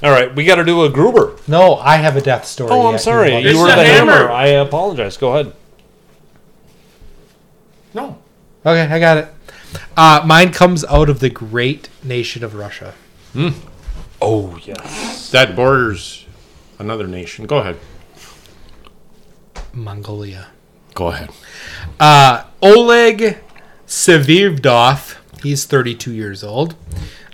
All 0.00 0.12
right, 0.12 0.32
we 0.34 0.44
got 0.44 0.54
to 0.56 0.64
do 0.64 0.84
a 0.84 0.88
Gruber. 0.88 1.36
No, 1.48 1.74
I 1.74 1.96
have 1.96 2.16
a 2.16 2.20
death 2.20 2.44
story. 2.46 2.70
Oh, 2.70 2.86
I'm 2.86 2.92
yet, 2.92 3.00
sorry. 3.00 3.36
you 3.38 3.50
You 3.50 3.58
were 3.58 3.64
a 3.66 3.74
the 3.74 3.84
hammer. 3.84 4.12
hammer. 4.12 4.30
I 4.30 4.46
apologize. 4.48 5.16
Go 5.16 5.34
ahead. 5.36 5.52
No. 7.94 8.18
Okay, 8.66 8.82
I 8.92 8.98
got 8.98 9.18
it. 9.18 9.28
Uh, 9.96 10.22
mine 10.26 10.52
comes 10.52 10.84
out 10.86 11.08
of 11.08 11.20
the 11.20 11.30
great 11.30 11.88
nation 12.02 12.42
of 12.44 12.54
Russia. 12.54 12.94
Oh 14.20 14.58
yes. 14.64 15.30
That 15.30 15.54
borders 15.54 16.26
another 16.78 17.06
nation. 17.06 17.46
Go 17.46 17.58
ahead. 17.58 17.78
Mongolia. 19.72 20.48
Go 20.94 21.08
ahead. 21.08 21.30
Uh, 22.00 22.44
Oleg 22.62 23.38
Sevirdov, 23.86 25.16
he's 25.42 25.64
32 25.64 26.12
years 26.12 26.42
old. 26.42 26.74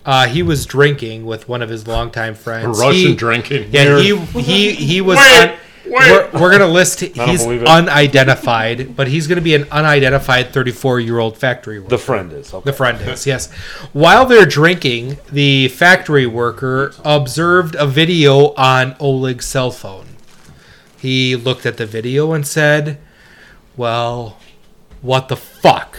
Uh, 0.04 0.26
he 0.26 0.42
was 0.42 0.66
drinking 0.66 1.24
with 1.24 1.48
one 1.48 1.62
of 1.62 1.70
his 1.70 1.86
longtime 1.86 2.34
friends. 2.34 2.78
Russian 2.78 2.92
He- 3.10 3.14
drinking. 3.14 3.70
Yeah, 3.72 3.98
he 3.98 4.16
he 4.42 4.72
he 4.74 5.00
was 5.00 5.16
Wait. 5.16 5.56
On, 5.86 5.92
we're, 6.32 6.40
we're 6.40 6.50
gonna 6.50 6.66
list. 6.66 7.00
He's 7.00 7.46
unidentified, 7.46 8.96
but 8.96 9.08
he's 9.08 9.26
gonna 9.26 9.40
be 9.40 9.54
an 9.54 9.66
unidentified 9.70 10.52
34 10.52 11.00
year 11.00 11.18
old 11.18 11.36
factory 11.36 11.78
worker. 11.78 11.90
The 11.90 11.98
friend 11.98 12.32
is. 12.32 12.52
Okay. 12.52 12.64
The 12.64 12.72
friend 12.72 13.00
is, 13.02 13.26
yes. 13.26 13.52
While 13.92 14.26
they're 14.26 14.46
drinking, 14.46 15.18
the 15.30 15.68
factory 15.68 16.26
worker 16.26 16.94
observed 17.04 17.74
a 17.76 17.86
video 17.86 18.54
on 18.54 18.96
Oleg's 19.00 19.46
cell 19.46 19.70
phone. 19.70 20.06
He 20.98 21.36
looked 21.36 21.66
at 21.66 21.76
the 21.76 21.86
video 21.86 22.32
and 22.32 22.46
said, 22.46 22.98
Well, 23.76 24.38
what 25.02 25.28
the 25.28 25.36
fuck? 25.36 25.98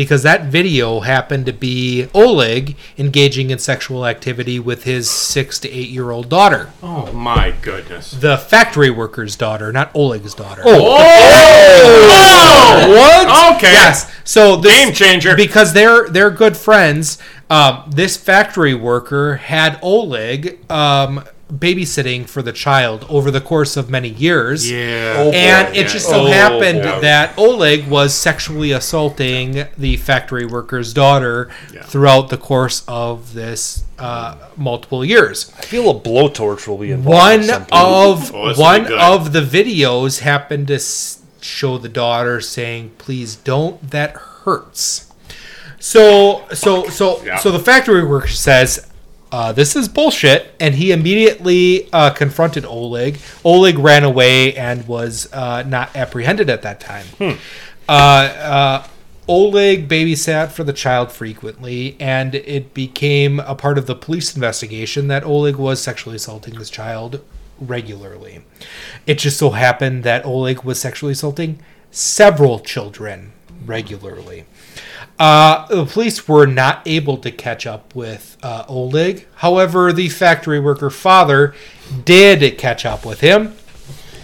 Because 0.00 0.22
that 0.22 0.44
video 0.44 1.00
happened 1.00 1.44
to 1.44 1.52
be 1.52 2.08
Oleg 2.14 2.74
engaging 2.96 3.50
in 3.50 3.58
sexual 3.58 4.06
activity 4.06 4.58
with 4.58 4.84
his 4.84 5.10
six 5.10 5.58
to 5.58 5.70
eight 5.70 5.90
year 5.90 6.10
old 6.10 6.30
daughter. 6.30 6.70
Oh 6.82 7.12
my 7.12 7.50
goodness. 7.60 8.12
The 8.12 8.38
factory 8.38 8.88
worker's 8.88 9.36
daughter, 9.36 9.70
not 9.74 9.94
Oleg's 9.94 10.32
daughter. 10.32 10.62
Oh! 10.64 10.80
What? 12.88 13.56
Okay. 13.56 13.72
Yes. 13.72 14.10
So 14.24 14.56
this, 14.56 14.72
Game 14.72 14.94
changer. 14.94 15.36
because 15.36 15.74
they're 15.74 16.08
they're 16.08 16.30
good 16.30 16.56
friends. 16.56 17.18
Um, 17.50 17.90
this 17.94 18.16
factory 18.16 18.72
worker 18.72 19.36
had 19.36 19.78
Oleg 19.82 20.58
um, 20.72 21.24
babysitting 21.50 22.28
for 22.28 22.42
the 22.42 22.52
child 22.52 23.04
over 23.08 23.30
the 23.30 23.40
course 23.40 23.76
of 23.76 23.90
many 23.90 24.08
years. 24.08 24.70
Yeah. 24.70 25.30
And 25.34 25.76
it 25.76 25.88
just 25.88 26.08
so 26.08 26.22
Oh, 26.22 26.26
happened 26.26 26.82
boy. 26.82 27.00
that 27.00 27.36
Oleg 27.36 27.88
was 27.88 28.14
sexually 28.14 28.72
assaulting 28.72 29.66
the 29.76 29.96
factory 29.96 30.46
worker's 30.46 30.92
daughter 30.94 31.50
Yeah. 31.74 31.82
throughout 31.82 32.28
the 32.28 32.36
course 32.36 32.82
of 32.86 33.34
this 33.34 33.82
uh, 33.98 34.36
multiple 34.56 35.04
years. 35.04 35.52
I 35.58 35.62
feel 35.62 35.90
a 35.90 35.94
blowtorch 36.00 36.66
will 36.66 36.78
be 36.78 36.90
involved. 36.92 37.18
One 37.18 37.40
at 37.40 37.46
some 37.46 37.60
point. 37.66 37.72
of 37.72 38.34
Oh, 38.34 38.48
this 38.48 38.56
will 38.56 38.64
one 38.64 38.82
be 38.82 38.88
good. 38.88 38.98
of 38.98 39.32
the 39.32 39.42
videos 39.42 40.20
happened 40.20 40.68
to 40.68 40.80
show 41.42 41.76
the 41.78 41.88
daughter 41.88 42.40
saying, 42.40 42.92
"Please 42.98 43.34
don't. 43.36 43.90
That 43.90 44.12
hurts." 44.44 45.06
So 45.78 46.42
so 46.52 46.88
so 46.88 47.22
Yeah. 47.24 47.38
so 47.38 47.50
the 47.50 47.58
factory 47.58 48.04
worker 48.04 48.28
says. 48.28 48.86
Uh, 49.32 49.52
this 49.52 49.76
is 49.76 49.88
bullshit, 49.88 50.52
and 50.58 50.74
he 50.74 50.90
immediately 50.90 51.88
uh, 51.92 52.10
confronted 52.10 52.64
Oleg. 52.64 53.18
Oleg 53.44 53.78
ran 53.78 54.02
away 54.02 54.54
and 54.56 54.86
was 54.88 55.32
uh, 55.32 55.62
not 55.62 55.94
apprehended 55.94 56.50
at 56.50 56.62
that 56.62 56.80
time. 56.80 57.06
Uh, 57.88 57.92
uh, 57.92 58.86
Oleg 59.28 59.88
babysat 59.88 60.50
for 60.50 60.64
the 60.64 60.72
child 60.72 61.12
frequently, 61.12 61.96
and 62.00 62.34
it 62.34 62.74
became 62.74 63.38
a 63.40 63.54
part 63.54 63.78
of 63.78 63.86
the 63.86 63.94
police 63.94 64.34
investigation 64.34 65.06
that 65.06 65.22
Oleg 65.24 65.56
was 65.56 65.80
sexually 65.80 66.16
assaulting 66.16 66.54
this 66.54 66.70
child 66.70 67.22
regularly. 67.60 68.42
It 69.06 69.18
just 69.18 69.38
so 69.38 69.50
happened 69.50 70.02
that 70.02 70.24
Oleg 70.24 70.64
was 70.64 70.80
sexually 70.80 71.12
assaulting 71.12 71.60
several 71.92 72.58
children 72.58 73.32
regularly. 73.64 74.46
Uh, 75.20 75.66
the 75.66 75.84
police 75.84 76.26
were 76.26 76.46
not 76.46 76.80
able 76.86 77.18
to 77.18 77.30
catch 77.30 77.66
up 77.66 77.94
with 77.94 78.38
uh, 78.42 78.64
Oleg. 78.68 79.26
However, 79.34 79.92
the 79.92 80.08
factory 80.08 80.58
worker 80.58 80.88
father 80.88 81.54
did 82.06 82.56
catch 82.56 82.86
up 82.86 83.04
with 83.04 83.20
him, 83.20 83.54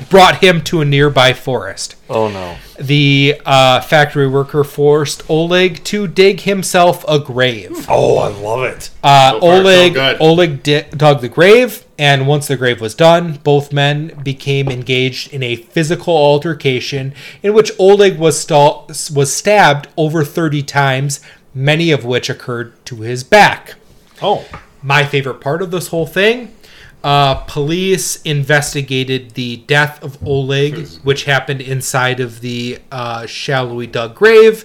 brought 0.09 0.37
him 0.43 0.61
to 0.63 0.81
a 0.81 0.85
nearby 0.85 1.33
forest 1.33 1.97
Oh 2.09 2.29
no. 2.29 2.57
the 2.79 3.41
uh, 3.45 3.81
factory 3.81 4.29
worker 4.29 4.63
forced 4.65 5.23
Oleg 5.29 5.83
to 5.85 6.07
dig 6.07 6.41
himself 6.43 7.05
a 7.09 7.19
grave. 7.19 7.87
Oh, 7.89 8.19
I 8.19 8.29
love 8.29 8.63
it. 8.65 8.91
Uh, 9.03 9.33
So 9.33 9.41
far, 9.41 9.51
Oleg 9.55 9.95
good. 9.95 10.17
Oleg 10.21 10.63
di- 10.63 10.83
dug 10.97 11.21
the 11.21 11.29
grave, 11.29 11.85
and 11.99 12.27
once 12.29 12.47
the 12.47 12.57
grave 12.57 12.81
was 12.81 12.95
done, 12.95 13.41
both 13.43 13.73
men 13.73 14.19
became 14.23 14.69
engaged 14.69 15.33
in 15.33 15.43
a 15.43 15.57
physical 15.57 16.15
altercation 16.17 17.13
in 17.43 17.55
which 17.55 17.73
Oleg 17.79 18.19
was 18.19 18.39
sta- 18.39 18.85
was 19.15 19.35
stabbed 19.35 19.89
over 19.97 20.23
thirty 20.25 20.63
times, 20.63 21.21
many 21.55 21.91
of 21.91 22.05
which 22.05 22.31
occurred 22.31 22.73
to 22.87 22.97
his 22.97 23.25
back 23.25 23.75
Oh. 24.23 24.45
my 24.83 25.05
favorite 25.05 25.41
part 25.41 25.61
of 25.63 25.71
this 25.71 25.89
whole 25.89 26.07
thing. 26.07 26.53
Uh, 27.05 27.35
police 27.47 28.21
investigated 28.23 29.33
the 29.33 29.59
death 29.59 30.03
of 30.03 30.19
Oleg, 30.27 30.89
which 31.05 31.25
happened 31.25 31.61
inside 31.61 32.19
of 32.19 32.41
the 32.41 32.79
uh, 32.91 33.27
shallowly 33.27 33.87
dug 33.87 34.15
grave, 34.17 34.65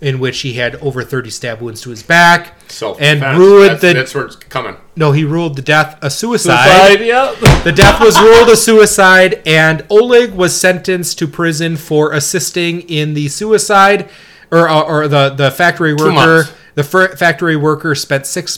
in 0.00 0.20
which 0.20 0.40
he 0.40 0.52
had 0.54 0.76
over 0.76 1.02
30 1.02 1.30
stab 1.30 1.60
wounds 1.60 1.80
to 1.80 1.90
his 1.90 2.02
back. 2.04 2.54
Self 2.70 3.00
and 3.02 3.20
ruled 3.36 3.80
the 3.80 3.92
that's 3.94 4.14
where 4.14 4.26
it's 4.26 4.36
coming. 4.36 4.76
no, 4.94 5.10
he 5.12 5.24
ruled 5.24 5.56
the 5.56 5.62
death 5.62 5.98
a 6.02 6.08
Suicide, 6.10 6.98
suicide. 6.98 7.04
yeah. 7.04 7.34
The 7.64 7.72
death 7.72 8.00
was 8.00 8.20
ruled 8.20 8.48
a 8.48 8.56
suicide, 8.56 9.42
and 9.44 9.84
Oleg 9.90 10.32
was 10.34 10.58
sentenced 10.58 11.18
to 11.18 11.26
prison 11.26 11.76
for 11.76 12.12
assisting 12.12 12.82
in 12.82 13.14
the 13.14 13.28
suicide, 13.28 14.08
or 14.52 14.68
or, 14.70 14.84
or 15.04 15.08
the 15.08 15.30
the 15.30 15.50
factory 15.50 15.94
worker. 15.94 16.48
The 16.74 16.84
factory 16.84 17.56
worker 17.56 17.94
spent 17.94 18.24
six 18.26 18.56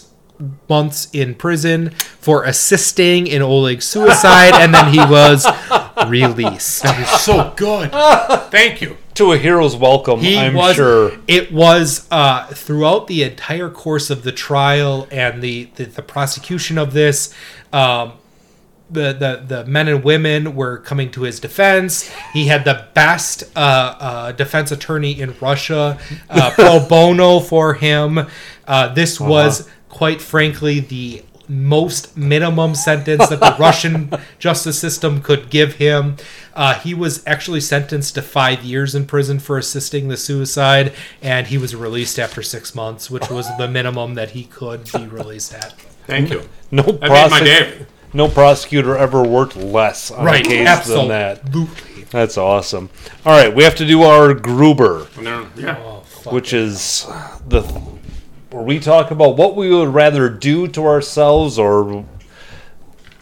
months 0.68 1.08
in 1.12 1.34
prison 1.34 1.90
for 1.90 2.44
assisting 2.44 3.26
in 3.26 3.40
Oleg's 3.42 3.84
suicide, 3.84 4.52
and 4.54 4.74
then 4.74 4.92
he 4.92 4.98
was 4.98 5.46
released. 6.08 6.82
That 6.82 7.00
is 7.00 7.08
so 7.22 7.52
good. 7.56 7.90
Thank 8.50 8.80
you. 8.82 8.96
To 9.14 9.30
a 9.32 9.38
hero's 9.38 9.76
welcome, 9.76 10.18
He 10.20 10.36
I'm 10.36 10.54
was. 10.54 10.74
sure. 10.74 11.12
It 11.28 11.52
was 11.52 12.08
uh, 12.10 12.46
throughout 12.48 13.06
the 13.06 13.22
entire 13.22 13.70
course 13.70 14.10
of 14.10 14.24
the 14.24 14.32
trial 14.32 15.06
and 15.10 15.40
the 15.40 15.68
the, 15.76 15.84
the 15.84 16.02
prosecution 16.02 16.78
of 16.78 16.92
this. 16.92 17.32
Um, 17.72 18.14
the, 18.90 19.12
the 19.12 19.42
the 19.46 19.64
men 19.64 19.88
and 19.88 20.04
women 20.04 20.54
were 20.54 20.78
coming 20.78 21.10
to 21.12 21.22
his 21.22 21.40
defense. 21.40 22.10
He 22.32 22.46
had 22.48 22.64
the 22.64 22.86
best 22.94 23.44
uh, 23.56 23.58
uh, 23.58 24.32
defense 24.32 24.70
attorney 24.72 25.18
in 25.18 25.34
Russia, 25.40 25.98
uh, 26.28 26.50
pro 26.54 26.86
bono 26.86 27.40
for 27.40 27.74
him. 27.74 28.26
Uh, 28.66 28.88
this 28.94 29.18
was 29.20 29.68
quite 29.94 30.20
frankly 30.20 30.80
the 30.80 31.22
most 31.46 32.16
minimum 32.16 32.74
sentence 32.74 33.28
that 33.28 33.38
the 33.38 33.54
Russian 33.60 34.10
justice 34.38 34.78
system 34.78 35.22
could 35.22 35.50
give 35.50 35.74
him. 35.74 36.16
Uh, 36.54 36.74
he 36.80 36.94
was 36.94 37.22
actually 37.26 37.60
sentenced 37.60 38.14
to 38.14 38.22
five 38.22 38.64
years 38.64 38.94
in 38.94 39.06
prison 39.06 39.38
for 39.38 39.56
assisting 39.58 40.08
the 40.08 40.16
suicide, 40.16 40.92
and 41.22 41.46
he 41.46 41.58
was 41.58 41.76
released 41.76 42.18
after 42.18 42.42
six 42.42 42.74
months, 42.74 43.10
which 43.10 43.30
was 43.30 43.46
the 43.56 43.68
minimum 43.68 44.14
that 44.14 44.30
he 44.30 44.44
could 44.44 44.90
be 44.92 45.06
released 45.06 45.52
at. 45.54 45.74
Thank 46.06 46.30
you. 46.30 46.42
No 46.70 46.82
That 46.82 47.10
my 47.10 47.40
prosec- 47.40 47.86
No 48.12 48.28
prosecutor 48.28 48.96
ever 48.96 49.22
worked 49.22 49.54
less 49.56 50.10
on 50.10 50.26
a 50.26 50.42
case 50.42 50.86
than 50.86 51.08
that. 51.08 51.42
That's 52.10 52.38
awesome. 52.38 52.88
All 53.26 53.32
right, 53.32 53.54
we 53.54 53.64
have 53.64 53.74
to 53.76 53.86
do 53.86 54.02
our 54.02 54.32
Gruber, 54.34 55.08
And 55.18 55.46
Yeah. 55.56 55.76
Oh, 55.78 56.00
fuck. 56.06 56.32
which 56.32 56.52
is 56.52 57.06
the 57.46 57.62
where 58.54 58.62
we 58.62 58.78
talk 58.78 59.10
about 59.10 59.36
what 59.36 59.56
we 59.56 59.68
would 59.74 59.88
rather 59.88 60.28
do 60.28 60.68
to 60.68 60.86
ourselves 60.86 61.58
or 61.58 62.04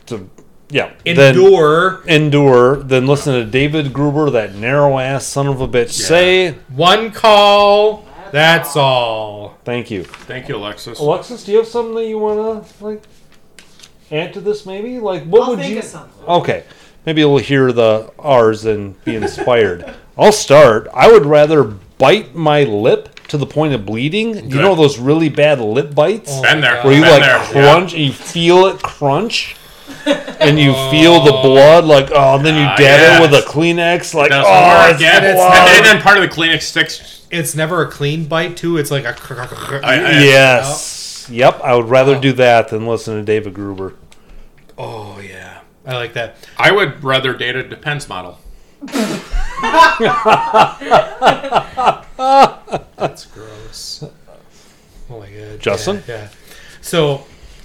to 0.07 0.29
yeah 0.69 0.93
then- 1.05 1.35
endure 1.35 2.03
endure 2.07 2.77
than 2.77 3.07
listen 3.07 3.33
to 3.35 3.45
David 3.45 3.93
Gruber, 3.93 4.31
that 4.31 4.55
narrow 4.55 4.99
ass 4.99 5.25
son 5.27 5.47
of 5.47 5.61
a 5.61 5.69
bitch, 5.69 5.91
say 5.91 6.53
one 6.69 7.11
call. 7.11 8.05
That's 8.31 8.77
all. 8.77 9.59
thank 9.65 9.91
you. 9.91 10.05
Thank 10.05 10.49
you, 10.49 10.57
Alexis. 10.57 10.99
Alexis, 10.99 11.45
do 11.45 11.53
you 11.53 11.59
have 11.59 11.67
something 11.67 11.95
that 11.97 12.07
you 12.07 12.19
want 12.19 12.67
to 12.67 12.85
like 12.85 13.03
add 14.11 14.33
to 14.35 14.41
this? 14.41 14.65
Maybe 14.67 14.99
like 14.99 15.25
what 15.25 15.43
I'll 15.43 15.51
would 15.51 15.59
think 15.59 15.73
you? 15.75 15.79
of 15.81 15.85
something. 15.85 16.25
Okay, 16.27 16.65
maybe 17.07 17.23
we'll 17.25 17.39
hear 17.39 17.73
the 17.73 18.11
ours 18.19 18.65
and 18.65 19.03
be 19.05 19.17
inspired. 19.17 19.95
I'll 20.17 20.33
start. 20.33 20.89
I 20.95 21.11
would 21.13 21.27
rather 21.27 21.63
bite 21.65 22.35
my 22.35 22.65
lip 22.65 23.19
to 23.33 23.39
the 23.39 23.47
point 23.47 23.75
of 23.75 23.85
bleeding. 23.85 24.49
You 24.51 24.61
know 24.61 24.75
those 24.75 24.99
really 24.99 25.29
bad 25.29 25.61
lip 25.61 25.95
bites 25.95 26.41
Been 26.41 26.61
there. 26.61 26.81
where 26.83 26.95
you 26.95 27.01
Been 27.03 27.11
like 27.11 27.23
there. 27.23 27.39
crunch 27.41 27.93
and 27.95 28.03
you 28.03 28.13
feel 28.13 28.67
it 28.67 28.81
crunch. 28.83 29.57
And 30.07 30.59
you 30.59 30.73
feel 30.91 31.23
the 31.25 31.33
blood, 31.43 31.85
like 31.85 32.11
oh, 32.13 32.37
and 32.37 32.45
then 32.47 32.55
you 32.57 32.63
Ah, 32.65 32.77
dab 32.77 33.01
it 33.01 33.03
yes. 33.03 33.21
with 33.21 33.35
a 33.35 33.43
Kleenex, 33.47 34.15
like 34.15 34.31
Doesn't 34.31 34.45
oh, 34.47 34.69
work. 34.87 34.93
it's 34.93 35.03
Yeah, 35.03 35.17
it's- 35.19 35.35
blood. 35.35 35.77
and 35.77 35.85
then 35.87 36.03
part 36.03 36.17
of 36.19 36.23
the 36.23 36.29
Kleenex 36.29 36.63
sticks. 36.63 37.27
It's 37.31 37.55
never 37.55 37.83
a 37.83 37.91
clean 37.91 38.25
bite 38.27 38.57
too. 38.57 38.77
It's 38.79 38.91
like 38.91 39.05
a. 39.05 39.15
I- 39.85 39.95
I- 39.95 40.11
Yes. 40.23 41.27
Yep, 41.31 41.61
I 41.63 41.75
would 41.75 41.89
rather 41.89 42.19
do 42.19 42.33
that 42.35 42.69
than 42.69 42.87
listen 42.87 43.15
to 43.17 43.23
David 43.23 43.55
Gruber. 43.55 43.95
Oh 44.77 45.19
yeah, 45.21 45.61
I 45.87 45.95
like 45.95 46.13
that. 46.15 46.37
I 46.59 46.71
would 46.73 47.03
rather 47.05 47.33
date 47.35 47.57
a 47.57 47.63
Depends 47.63 48.09
model. 48.09 48.39
That's 52.97 53.27
gross. 53.27 54.05
Oh 55.11 55.21
my 55.21 55.31
god. 55.31 55.61
Justin? 55.61 56.03
Yeah. 56.07 56.15
yeah. 56.15 56.29
So, 56.81 57.25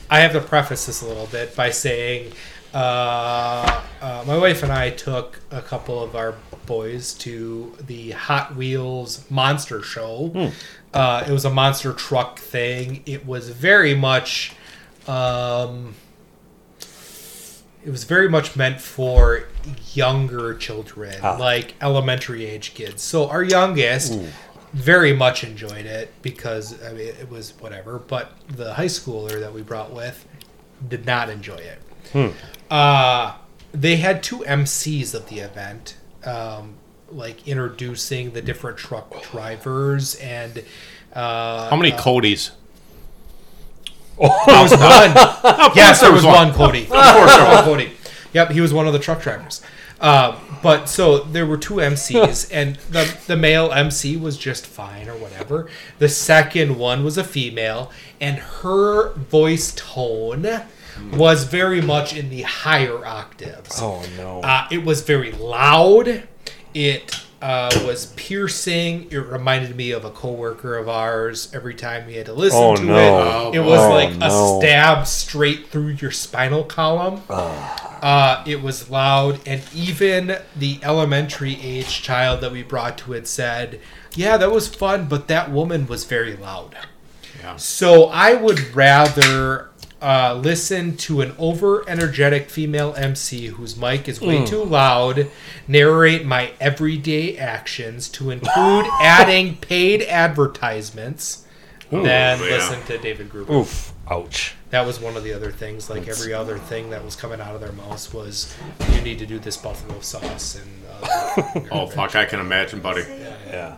I 0.10 0.20
have 0.20 0.32
to 0.34 0.42
preface 0.42 0.86
this 0.86 1.02
a 1.02 1.08
little 1.08 1.28
bit 1.28 1.56
by 1.56 1.70
saying, 1.72 2.32
uh, 2.74 3.82
uh, 4.02 4.24
my 4.28 4.38
wife 4.38 4.64
and 4.64 4.72
I 4.72 4.92
took 4.92 5.40
a 5.52 5.62
couple 5.62 6.02
of 6.02 6.16
our 6.16 6.36
boys 6.66 7.14
to 7.16 7.74
the 7.88 8.12
Hot 8.12 8.56
Wheels 8.56 9.26
Monster 9.30 9.82
Show. 9.82 10.52
Uh, 10.94 11.24
it 11.28 11.32
was 11.32 11.46
a 11.46 11.50
monster 11.50 11.94
truck 11.94 12.40
thing. 12.40 13.04
It 13.06 13.26
was 13.26 13.50
very 13.50 13.96
much. 13.96 14.54
Um, 15.08 15.96
it 17.88 17.90
was 17.92 18.04
very 18.04 18.28
much 18.28 18.58
meant 18.58 18.82
for 18.82 19.46
younger 19.94 20.54
children, 20.54 21.16
Ah. 21.24 21.38
like 21.40 21.74
elementary 21.82 22.46
age 22.46 22.74
kids. 22.74 23.02
So 23.02 23.30
our 23.30 23.42
youngest 23.42 24.20
very 24.74 25.14
much 25.14 25.46
enjoyed 25.46 25.86
it 25.86 26.12
because 26.22 26.76
I 26.84 26.92
mean 26.92 27.08
it 27.08 27.32
was 27.32 27.54
whatever, 27.62 27.98
but 27.98 28.34
the 28.50 28.74
high 28.74 28.88
schooler 28.88 29.40
that 29.40 29.54
we 29.54 29.62
brought 29.62 29.94
with 29.94 30.26
did 30.86 31.06
not 31.06 31.30
enjoy 31.30 31.56
it. 31.56 31.82
Hmm. 32.12 32.28
Uh, 32.70 33.36
they 33.74 33.96
had 33.96 34.22
two 34.22 34.40
MCs 34.44 35.14
of 35.14 35.30
the 35.30 35.40
event, 35.40 35.96
um, 36.26 36.74
like 37.10 37.48
introducing 37.48 38.32
the 38.32 38.42
different 38.42 38.78
truck 38.78 39.24
drivers 39.32 40.16
and. 40.16 40.62
Uh, 41.14 41.70
How 41.70 41.78
many 41.78 41.94
Codys? 41.94 42.52
There 44.20 44.64
was 44.64 44.72
one. 44.72 45.14
yes, 45.76 46.02
there 46.02 46.12
was 46.12 46.26
was 46.26 46.36
one, 46.36 46.54
Cody. 46.54 46.84
Of 46.84 46.90
course, 46.90 47.36
there 47.36 47.50
was 47.50 47.64
Cody. 47.64 47.92
Yep, 48.34 48.52
he 48.52 48.62
was 48.62 48.74
one 48.74 48.86
of 48.86 48.94
the 48.94 49.00
truck 49.00 49.22
drivers. 49.22 49.62
Um, 50.02 50.36
but 50.62 50.90
so 50.90 51.20
there 51.20 51.46
were 51.46 51.58
two 51.58 51.76
MCs, 51.76 52.50
and 52.54 52.76
the 52.92 53.18
the 53.26 53.38
male 53.38 53.72
MC 53.72 54.18
was 54.18 54.38
just 54.38 54.68
fine 54.68 55.08
or 55.08 55.16
whatever. 55.16 55.70
The 55.98 56.10
second 56.10 56.78
one 56.78 57.04
was 57.04 57.18
a 57.18 57.24
female, 57.24 57.90
and 58.20 58.38
her 58.38 59.14
voice 59.14 59.74
tone 59.76 60.46
was 61.14 61.46
very 61.46 61.82
much 61.82 62.16
in 62.16 62.30
the 62.30 62.42
higher 62.42 63.06
octaves. 63.06 63.80
Oh 63.82 64.04
no. 64.18 64.42
Uh, 64.42 64.68
it 64.70 64.84
was 64.84 65.02
very 65.02 65.32
loud. 65.32 66.28
It 66.74 67.24
uh, 67.42 67.70
was 67.86 68.08
piercing. 68.16 69.08
It 69.12 69.18
reminded 69.18 69.76
me 69.76 69.92
of 69.92 70.06
a 70.06 70.10
coworker 70.10 70.76
of 70.78 70.90
ours. 70.90 71.52
Every 71.54 71.76
time 71.76 72.08
we 72.08 72.16
had 72.16 72.26
to 72.28 72.34
listen 72.34 72.60
Oh, 72.62 72.76
to 72.76 72.84
no. 72.84 73.52
it, 73.52 73.58
it 73.58 73.60
was 73.60 73.80
Oh, 73.80 73.90
like 73.94 74.16
no. 74.16 74.26
a 74.26 74.60
stab 74.62 75.06
straight 75.08 75.68
through 75.68 75.90
your 76.02 76.12
spinal 76.12 76.64
column. 76.64 77.22
Uh, 77.30 78.44
it 78.48 78.62
was 78.62 78.90
loud, 78.90 79.40
and 79.48 79.62
even 79.74 80.38
the 80.56 80.80
elementary 80.84 81.60
age 81.62 82.02
child 82.02 82.42
that 82.42 82.52
we 82.52 82.64
brought 82.64 82.98
to 83.00 83.14
it 83.14 83.28
said, 83.28 83.80
"Yeah, 84.16 84.38
that 84.38 84.52
was 84.52 84.68
fun, 84.68 85.06
but 85.06 85.28
that 85.28 85.52
woman 85.52 85.88
was 85.88 86.04
very 86.06 86.36
loud." 86.36 86.76
So 87.58 88.06
I 88.10 88.34
would 88.34 88.76
rather 88.76 89.70
uh, 90.02 90.40
listen 90.42 90.96
to 90.98 91.22
an 91.22 91.34
over 91.38 91.88
energetic 91.90 92.50
female 92.50 92.94
MC 92.96 93.48
whose 93.48 93.76
mic 93.76 94.08
is 94.08 94.22
way 94.22 94.46
too 94.46 94.64
loud 94.64 95.30
narrate 95.68 96.26
my 96.26 96.52
everyday 96.60 97.38
actions 97.38 98.08
to 98.10 98.30
include 98.30 98.86
adding 99.02 99.58
paid 99.58 100.04
advertisements 100.04 101.46
than 101.90 102.04
yeah. 102.40 102.46
listen 102.46 102.84
to 102.86 102.98
David 102.98 103.30
Gruber. 103.30 103.54
Oof. 103.54 103.94
Ouch. 104.10 104.56
That 104.70 104.86
was 104.86 105.00
one 105.00 105.18
of 105.18 105.24
the 105.24 105.34
other 105.34 105.52
things. 105.52 105.90
Like 105.90 106.08
every 106.08 106.34
other 106.34 106.58
thing 106.58 106.90
that 106.92 107.04
was 107.04 107.16
coming 107.16 107.42
out 107.42 107.56
of 107.56 107.62
their 107.62 107.72
mouths 107.74 108.14
was, 108.14 108.56
"You 108.94 109.02
need 109.02 109.20
to 109.20 109.26
do 109.26 109.40
this 109.40 109.58
buffalo 109.58 110.00
sauce." 110.00 110.56
And 110.56 110.72
uh, 111.02 111.68
Oh 111.72 111.88
fuck, 111.88 112.16
I 112.16 112.26
can 112.26 112.40
imagine, 112.40 112.80
buddy. 112.80 113.02
Yeah. 113.48 113.78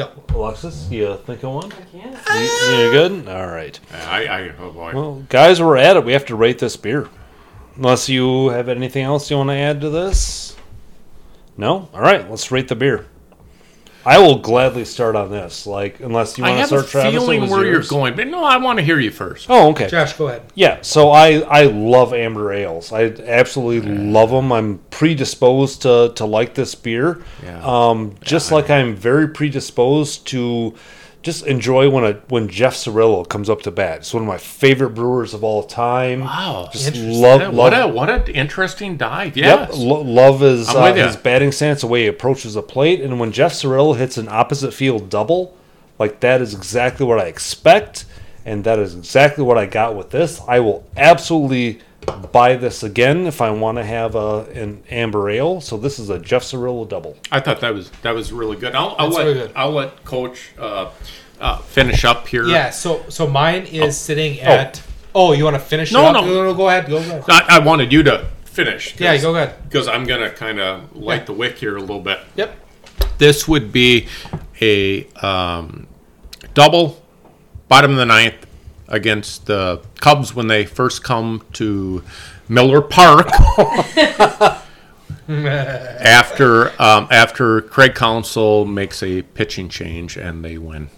No. 0.00 0.36
Alexis, 0.36 0.88
you 0.90 1.16
think 1.26 1.42
of 1.42 1.52
one? 1.52 1.72
I 1.72 1.82
can't. 1.92 2.70
You, 2.70 2.84
you 2.84 2.90
good? 2.90 3.28
All 3.28 3.46
right. 3.46 3.78
I, 3.92 4.26
I 4.26 4.52
oh 4.58 4.72
boy. 4.72 4.92
Well, 4.94 5.24
guys, 5.28 5.60
we're 5.60 5.76
at 5.76 5.96
it. 5.96 6.04
We 6.04 6.12
have 6.12 6.26
to 6.26 6.36
rate 6.36 6.58
this 6.58 6.76
beer. 6.76 7.08
Unless 7.76 8.08
you 8.08 8.48
have 8.48 8.68
anything 8.68 9.04
else 9.04 9.30
you 9.30 9.36
want 9.36 9.50
to 9.50 9.54
add 9.54 9.80
to 9.80 9.90
this? 9.90 10.56
No? 11.56 11.88
All 11.92 12.00
right, 12.00 12.28
let's 12.28 12.50
rate 12.50 12.68
the 12.68 12.76
beer. 12.76 13.06
I 14.04 14.18
will 14.18 14.38
gladly 14.38 14.84
start 14.84 15.14
on 15.16 15.30
this. 15.30 15.66
Like, 15.66 16.00
unless 16.00 16.38
you 16.38 16.44
I 16.44 16.48
want 16.48 16.56
to 16.56 16.60
have 16.60 16.68
start, 16.68 16.84
a 16.86 16.88
Travis. 16.88 17.08
it 17.14 17.18
feeling 17.18 17.40
was 17.42 17.50
where 17.50 17.66
you're 17.66 17.82
going, 17.82 18.16
but 18.16 18.28
no, 18.28 18.42
I 18.42 18.56
want 18.56 18.78
to 18.78 18.84
hear 18.84 18.98
you 18.98 19.10
first. 19.10 19.46
Oh, 19.50 19.70
okay. 19.70 19.88
Josh, 19.88 20.14
go 20.14 20.28
ahead. 20.28 20.42
Yeah, 20.54 20.78
so 20.82 21.10
I 21.10 21.40
I 21.40 21.64
love 21.64 22.14
amber 22.14 22.52
ales. 22.52 22.92
I 22.92 23.04
absolutely 23.04 23.94
love 23.94 24.30
them. 24.30 24.52
I'm 24.52 24.78
predisposed 24.90 25.82
to 25.82 26.12
to 26.16 26.24
like 26.24 26.54
this 26.54 26.74
beer. 26.74 27.22
Yeah. 27.42 27.62
Um, 27.62 28.14
just 28.22 28.52
like 28.52 28.70
I'm 28.70 28.94
very 28.96 29.28
predisposed 29.28 30.26
to 30.28 30.74
just 31.22 31.46
enjoy 31.46 31.90
when 31.90 32.04
a 32.04 32.12
when 32.28 32.48
Jeff 32.48 32.74
Cirillo 32.74 33.28
comes 33.28 33.50
up 33.50 33.62
to 33.62 33.70
bat. 33.70 33.98
It's 33.98 34.14
one 34.14 34.22
of 34.22 34.26
my 34.28 34.38
favorite 34.38 34.90
brewers 34.90 35.34
of 35.34 35.44
all 35.44 35.62
time. 35.62 36.20
Wow, 36.20 36.70
Just 36.72 36.94
love 36.96 37.40
love. 37.42 37.54
what 37.54 37.72
a 37.74 37.86
what 37.86 38.08
an 38.08 38.26
interesting 38.34 38.96
dive. 38.96 39.36
Yep, 39.36 39.70
lo- 39.74 40.00
love 40.02 40.40
his 40.40 40.68
uh, 40.68 40.94
his 40.94 41.16
batting 41.16 41.52
stance, 41.52 41.82
the 41.82 41.86
way 41.88 42.02
he 42.02 42.06
approaches 42.06 42.54
the 42.54 42.62
plate, 42.62 43.00
and 43.00 43.20
when 43.20 43.32
Jeff 43.32 43.52
Cirillo 43.52 43.96
hits 43.96 44.16
an 44.16 44.28
opposite 44.28 44.72
field 44.72 45.10
double, 45.10 45.54
like 45.98 46.20
that 46.20 46.40
is 46.40 46.54
exactly 46.54 47.04
what 47.04 47.18
I 47.20 47.24
expect, 47.24 48.06
and 48.46 48.64
that 48.64 48.78
is 48.78 48.94
exactly 48.94 49.44
what 49.44 49.58
I 49.58 49.66
got 49.66 49.94
with 49.94 50.10
this. 50.10 50.40
I 50.48 50.60
will 50.60 50.84
absolutely 50.96 51.80
buy 52.10 52.56
this 52.56 52.82
again 52.82 53.26
if 53.26 53.40
I 53.40 53.50
want 53.50 53.78
to 53.78 53.84
have 53.84 54.14
a 54.14 54.40
an 54.54 54.82
amber 54.90 55.30
ale. 55.30 55.60
So 55.60 55.76
this 55.76 55.98
is 55.98 56.10
a 56.10 56.18
Jeff 56.18 56.42
Cirillo 56.42 56.88
double. 56.88 57.16
I 57.30 57.40
thought 57.40 57.60
that 57.60 57.74
was 57.74 57.90
that 58.02 58.14
was 58.14 58.32
really 58.32 58.56
good. 58.56 58.74
I'll, 58.74 58.94
I'll 58.98 59.08
That's 59.08 59.16
let 59.16 59.24
really 59.24 59.38
good. 59.38 59.52
I'll 59.54 59.72
let 59.72 60.04
Coach 60.04 60.50
uh, 60.58 60.90
uh, 61.40 61.58
finish 61.58 62.04
up 62.04 62.28
here. 62.28 62.46
Yeah. 62.46 62.70
So 62.70 63.04
so 63.08 63.26
mine 63.26 63.66
is 63.66 63.96
sitting 63.96 64.40
at. 64.40 64.82
Oh, 65.12 65.32
you 65.32 65.42
want 65.42 65.56
to 65.56 65.60
finish? 65.60 65.92
No, 65.92 66.08
it 66.08 66.16
up? 66.16 66.24
no. 66.24 66.54
Go 66.54 66.68
ahead. 66.68 66.86
Go 66.86 66.98
ahead. 66.98 67.24
I, 67.28 67.56
I 67.56 67.58
wanted 67.58 67.92
you 67.92 68.04
to 68.04 68.26
finish. 68.44 68.98
Yeah, 69.00 69.16
go 69.18 69.34
ahead. 69.34 69.56
Because 69.64 69.88
I'm 69.88 70.04
gonna 70.04 70.30
kind 70.30 70.60
of 70.60 70.94
light 70.94 71.26
the 71.26 71.32
wick 71.32 71.58
here 71.58 71.76
a 71.76 71.80
little 71.80 72.00
bit. 72.00 72.20
Yep. 72.36 72.56
This 73.18 73.48
would 73.48 73.72
be 73.72 74.08
a 74.60 75.06
um, 75.16 75.86
double, 76.54 77.02
bottom 77.68 77.92
of 77.92 77.96
the 77.96 78.06
ninth 78.06 78.46
against 78.90 79.46
the 79.46 79.82
Cubs 80.00 80.34
when 80.34 80.48
they 80.48 80.66
first 80.66 81.02
come 81.02 81.44
to 81.54 82.02
Miller 82.48 82.82
Park. 82.82 83.28
after 85.28 86.70
um, 86.82 87.06
after 87.10 87.60
Craig 87.62 87.94
Counsell 87.94 88.64
makes 88.64 89.02
a 89.02 89.22
pitching 89.22 89.68
change 89.68 90.16
and 90.16 90.44
they 90.44 90.58
win. 90.58 90.90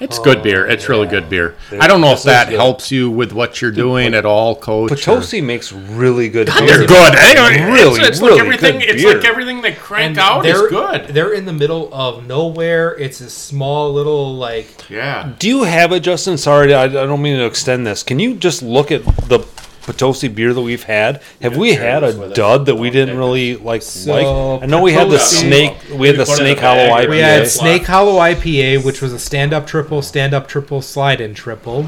It's 0.00 0.18
good 0.18 0.38
oh, 0.38 0.42
beer. 0.42 0.66
It's 0.66 0.88
really 0.88 1.06
good 1.06 1.28
beer. 1.28 1.56
I 1.78 1.86
don't 1.86 2.00
know 2.00 2.12
if 2.12 2.22
that 2.22 2.48
good. 2.48 2.58
helps 2.58 2.90
you 2.90 3.10
with 3.10 3.32
what 3.32 3.60
you're 3.60 3.70
doing 3.70 4.14
at 4.14 4.24
all, 4.24 4.56
Coach. 4.56 4.92
or- 4.92 4.96
Potosi 4.96 5.42
makes 5.42 5.72
really 5.72 6.28
good 6.30 6.46
beer. 6.46 6.66
They're 6.66 6.86
good. 6.86 7.14
Anyway, 7.18 7.70
Really, 7.70 8.00
it's, 8.00 8.08
it's 8.08 8.20
really 8.20 8.32
like 8.32 8.40
everything. 8.40 8.80
good 8.80 8.88
It's 8.88 9.02
beer. 9.02 9.14
like 9.16 9.24
everything 9.26 9.60
they 9.60 9.72
crank 9.74 10.10
And 10.10 10.18
out 10.18 10.46
is 10.46 10.58
they're 10.58 10.70
good. 10.70 11.08
They're 11.08 11.32
in 11.34 11.44
the 11.44 11.52
middle 11.52 11.92
of 11.92 12.26
nowhere. 12.26 12.96
It's 12.98 13.20
a 13.20 13.28
small 13.28 13.92
little 13.92 14.34
like. 14.36 14.88
Yeah. 14.88 15.34
Do 15.38 15.46
you 15.48 15.64
have 15.64 15.92
it, 15.92 16.00
Justin? 16.00 16.38
Sorry, 16.38 16.72
I, 16.72 16.84
I 16.84 16.88
don't 16.88 17.20
mean 17.22 17.36
to 17.36 17.44
extend 17.44 17.86
this. 17.86 18.02
Can 18.02 18.18
you 18.18 18.34
just 18.36 18.62
look 18.62 18.90
at 18.90 19.04
the 19.28 19.40
Potosi 19.82 20.28
beer 20.28 20.52
that 20.54 20.60
we've 20.60 20.82
had? 20.84 21.22
Have 21.42 21.56
we 21.56 21.74
had 21.74 22.02
a 22.04 22.32
dud 22.34 22.66
that 22.66 22.76
we 22.76 22.90
didn't 22.90 23.16
really 23.18 23.56
like? 23.56 23.82
like? 24.06 24.26
I 24.26 24.66
know 24.66 24.82
we 24.82 24.92
had 24.92 25.08
the 25.08 25.16
Potosi- 25.16 25.46
snake. 25.48 25.76
We 25.94 26.08
had 26.08 26.16
the 26.16 26.24
put 26.24 26.38
it 26.38 26.42
in 26.42 26.46
Snake 26.46 26.56
the 26.56 26.62
Hollow 26.62 26.88
bag. 26.88 27.06
IPA. 27.06 27.10
We 27.10 27.18
had 27.18 27.48
Snake 27.48 27.86
Hollow 27.86 28.18
IPA, 28.20 28.84
which 28.84 29.00
was 29.02 29.12
a 29.12 29.18
stand-up 29.18 29.66
triple, 29.66 30.02
stand-up 30.02 30.48
triple, 30.48 30.82
slide-in 30.82 31.34
triple. 31.34 31.86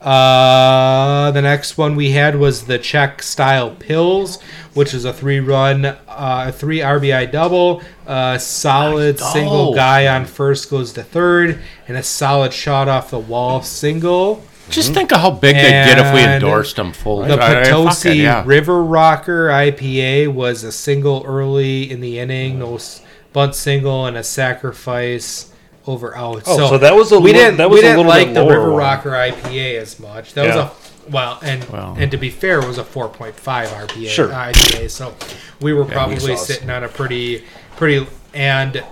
Uh, 0.00 1.30
the 1.32 1.42
next 1.42 1.76
one 1.76 1.96
we 1.96 2.12
had 2.12 2.36
was 2.36 2.66
the 2.66 2.78
Czech 2.78 3.20
style 3.20 3.72
pills, 3.72 4.40
which 4.74 4.94
is 4.94 5.04
a 5.04 5.12
three-run, 5.12 5.84
uh, 6.08 6.52
three 6.52 6.78
RBI 6.78 7.26
double, 7.32 7.82
a 8.06 8.38
solid 8.38 9.18
Nice 9.18 9.32
single 9.32 9.58
double. 9.66 9.74
guy 9.74 10.06
on 10.06 10.24
first 10.24 10.70
goes 10.70 10.92
to 10.92 11.02
third, 11.02 11.58
and 11.88 11.96
a 11.96 12.02
solid 12.04 12.52
shot 12.52 12.86
off 12.88 13.10
the 13.10 13.18
wall 13.18 13.60
single. 13.62 14.44
Just 14.70 14.92
think 14.94 15.12
of 15.12 15.20
how 15.20 15.30
big 15.30 15.56
they'd 15.56 15.62
get 15.62 15.98
if 15.98 16.12
we 16.14 16.20
And 16.20 16.32
endorsed 16.42 16.76
them 16.76 16.92
full. 16.92 17.22
The 17.24 17.34
I- 17.34 17.60
I- 17.60 17.64
fuck 17.64 17.72
Potosi 17.72 18.10
it, 18.10 18.16
yeah. 18.16 18.42
River 18.46 18.82
Rocker 18.84 19.48
IPA 19.48 20.28
was 20.28 20.62
a 20.64 20.72
single 20.72 21.22
early 21.26 21.90
in 21.90 22.00
the 22.00 22.18
inning, 22.18 22.58
no 22.58 22.74
s- 22.76 23.00
bunt 23.32 23.54
single, 23.54 24.06
and 24.06 24.16
a 24.16 24.22
sacrifice 24.24 25.46
over 25.86 26.16
out. 26.16 26.42
Oh, 26.46 26.62
oh 26.64 26.68
so 26.70 26.78
that 26.78 26.94
was 26.94 27.12
a 27.12 27.18
we 27.18 27.32
li- 27.32 27.38
didn't 27.38 27.56
that 27.58 27.70
we 27.70 27.76
was 27.76 27.80
a 27.80 27.82
didn't 27.84 27.96
little 27.98 28.10
like 28.10 28.26
bit 28.28 28.34
the 28.34 28.42
lower 28.44 28.58
River 28.58 28.70
one. 28.72 28.78
Rocker 28.78 29.10
IPA 29.12 29.78
as 29.80 29.98
much. 29.98 30.34
That 30.34 30.46
Yeah. 30.48 30.56
was 30.56 30.64
a 30.66 30.70
well, 31.10 31.38
and 31.42 31.64
Well. 31.70 31.96
and 31.98 32.10
to 32.10 32.18
be 32.18 32.28
fair, 32.28 32.58
it 32.60 32.66
was 32.66 32.76
a 32.76 32.84
4.5 32.84 33.72
RPA 33.72 34.08
Sure. 34.10 34.28
IPA. 34.28 34.90
So 34.90 35.14
we 35.60 35.72
were 35.72 35.86
probably 35.86 36.18
saw 36.18 36.32
it. 36.32 36.38
sitting 36.38 36.68
on 36.70 36.84
a 36.84 36.88
pretty 36.88 37.44
pretty 37.76 38.06
and. 38.34 38.82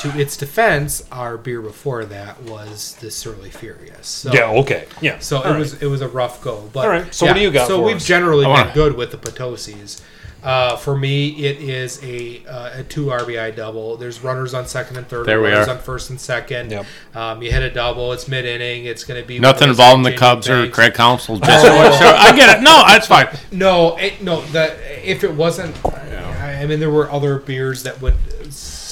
To 0.00 0.18
its 0.18 0.36
defense, 0.36 1.04
our 1.12 1.36
beer 1.38 1.62
before 1.62 2.04
that 2.06 2.42
was 2.42 2.96
the 3.00 3.10
Surly 3.10 3.50
Furious. 3.50 4.06
So, 4.06 4.32
Yeah. 4.32 4.50
Okay. 4.50 4.86
Yeah. 5.00 5.18
so 5.20 5.38
All 5.38 5.44
it 5.44 5.50
right. 5.50 5.58
was 5.58 5.82
it 5.82 5.86
was 5.86 6.00
a 6.00 6.08
rough 6.08 6.42
go. 6.42 6.68
But 6.72 6.84
All 6.84 6.90
right, 6.90 7.14
so 7.14 7.26
what 7.26 7.34
do 7.34 7.40
you 7.40 7.50
got 7.50 7.68
So 7.68 7.78
for 7.78 7.84
we've 7.84 7.96
us? 7.96 8.04
generally 8.04 8.44
been 8.44 8.50
wanna- 8.50 8.72
good 8.74 8.96
with 8.96 9.12
the 9.12 9.16
Potosi's. 9.18 10.02
Uh, 10.42 10.76
for 10.76 10.94
me, 10.94 11.28
it 11.46 11.58
is 11.62 11.98
a, 12.04 12.42
uh, 12.46 12.80
a 12.80 12.82
two 12.82 13.06
RBI 13.06 13.50
double. 13.56 13.96
There's 13.96 14.20
runners 14.22 14.52
on 14.52 14.66
second 14.66 14.98
and 14.98 15.08
third. 15.08 15.24
There 15.24 15.40
we 15.40 15.48
runners 15.48 15.68
are. 15.68 15.70
on 15.70 15.78
first 15.78 16.10
and 16.10 16.20
second. 16.20 16.70
Yep. 16.70 16.86
Um, 17.14 17.40
you 17.42 17.50
hit 17.50 17.62
a 17.62 17.70
double. 17.70 18.12
It's 18.12 18.28
mid 18.28 18.44
inning. 18.44 18.84
It's 18.84 19.04
going 19.04 19.18
to 19.22 19.26
be 19.26 19.38
Nothing 19.38 19.70
involving 19.70 20.02
the 20.02 20.10
those 20.10 20.18
Cubs 20.18 20.48
or. 20.50 20.68
Craig 20.68 20.92
Counsell. 20.92 21.38
Just 21.38 21.64
I 21.66 22.36
get 22.36 22.58
it. 22.58 22.62
No, 22.62 22.82
that's 22.86 23.06
fine. 23.06 23.28
No, 23.52 23.96
it, 23.96 24.20
no. 24.22 24.42
That 24.48 24.76
if 25.02 25.24
it 25.24 25.32
wasn't, 25.32 25.74
I, 25.86 26.58
I 26.62 26.66
mean, 26.66 26.78
there 26.78 26.90
were 26.90 27.10
other 27.10 27.38
beers 27.38 27.82
that 27.84 28.02
would 28.02 28.14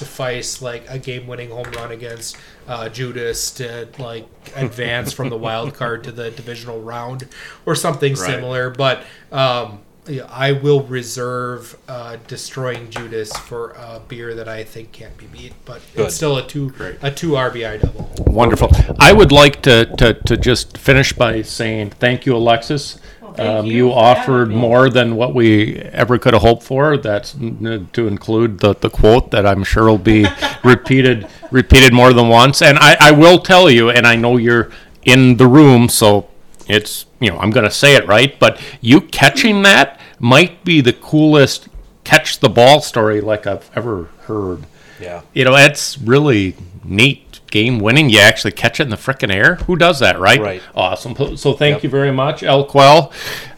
suffice, 0.02 0.60
like 0.60 0.84
a 0.88 0.98
game-winning 0.98 1.50
home 1.50 1.70
run 1.76 1.92
against 1.92 2.36
uh, 2.66 2.88
Judas 2.88 3.50
to 3.52 3.88
like 3.98 4.26
advance 4.56 5.12
from 5.12 5.28
the 5.28 5.36
wild 5.48 5.74
card 5.74 6.04
to 6.04 6.12
the 6.12 6.30
divisional 6.30 6.80
round, 6.80 7.28
or 7.66 7.74
something 7.74 8.16
similar. 8.16 8.70
But 8.70 9.04
um, 9.30 9.80
yeah, 10.06 10.26
I 10.28 10.52
will 10.52 10.82
reserve 10.82 11.78
uh, 11.86 12.16
destroying 12.26 12.90
Judas 12.90 13.32
for 13.36 13.70
a 13.70 14.00
beer 14.06 14.34
that 14.34 14.48
I 14.48 14.64
think 14.64 14.90
can't 14.90 15.16
be 15.16 15.26
beat, 15.26 15.52
but 15.64 15.80
Good. 15.94 16.06
it's 16.06 16.16
still 16.16 16.38
a 16.38 16.46
two 16.46 16.72
a 17.02 17.10
two 17.10 17.30
RBI 17.30 17.80
double. 17.80 18.10
Wonderful. 18.26 18.70
I 18.98 19.12
would 19.12 19.30
like 19.30 19.62
to, 19.62 19.86
to, 19.98 20.14
to 20.14 20.36
just 20.36 20.76
finish 20.76 21.12
by 21.12 21.42
saying 21.42 21.90
thank 21.90 22.26
you, 22.26 22.34
Alexis. 22.34 22.98
Thank 23.36 23.60
um, 23.60 23.66
you 23.66 23.72
you 23.88 23.92
offered 23.92 24.50
more 24.50 24.88
than 24.90 25.16
what 25.16 25.34
we 25.34 25.76
ever 25.76 26.18
could 26.18 26.32
have 26.34 26.42
hoped 26.42 26.62
for. 26.62 26.96
That's 26.96 27.34
n- 27.34 27.88
to 27.92 28.06
include 28.08 28.60
the, 28.60 28.74
the 28.74 28.90
quote 28.90 29.30
that 29.30 29.46
I'm 29.46 29.64
sure 29.64 29.84
will 29.86 29.98
be 29.98 30.26
repeated 30.64 31.26
repeated 31.50 31.92
more 31.92 32.12
than 32.12 32.28
once. 32.28 32.62
And 32.62 32.78
I, 32.78 32.96
I 33.00 33.10
will 33.12 33.38
tell 33.38 33.70
you, 33.70 33.90
and 33.90 34.06
I 34.06 34.16
know 34.16 34.36
you're 34.36 34.70
in 35.02 35.36
the 35.36 35.46
room, 35.46 35.88
so 35.88 36.28
it's 36.68 37.06
you 37.20 37.30
know 37.30 37.38
I'm 37.38 37.50
going 37.50 37.64
to 37.64 37.70
say 37.70 37.94
it 37.96 38.06
right, 38.06 38.38
but 38.38 38.60
you 38.80 39.00
catching 39.00 39.62
that 39.62 39.98
might 40.18 40.64
be 40.64 40.80
the 40.80 40.92
coolest 40.92 41.68
catch 42.04 42.38
the 42.40 42.48
ball 42.48 42.80
story 42.80 43.20
like 43.20 43.46
I've 43.46 43.70
ever 43.76 44.04
heard 44.22 44.64
Yeah. 45.00 45.22
you 45.32 45.44
know, 45.44 45.54
it's 45.56 45.98
really 45.98 46.56
neat 46.84 47.31
game 47.52 47.78
winning. 47.78 48.10
You 48.10 48.18
actually 48.18 48.50
catch 48.52 48.80
it 48.80 48.84
in 48.84 48.88
the 48.90 48.96
frickin' 48.96 49.32
air. 49.32 49.54
Who 49.66 49.76
does 49.76 50.00
that, 50.00 50.18
right? 50.18 50.40
Right. 50.40 50.62
Awesome. 50.74 51.36
So 51.36 51.52
thank 51.52 51.76
Yep. 51.76 51.82
you 51.84 51.90
very 51.90 52.10
much, 52.10 52.40
Elkwell, 52.42 53.12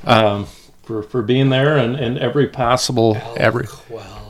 um, 0.06 0.46
for, 0.82 1.02
for 1.02 1.22
being 1.22 1.48
there 1.48 1.78
and, 1.78 1.96
and 1.96 2.18
every 2.18 2.48
possible 2.48 3.16
every 3.38 3.66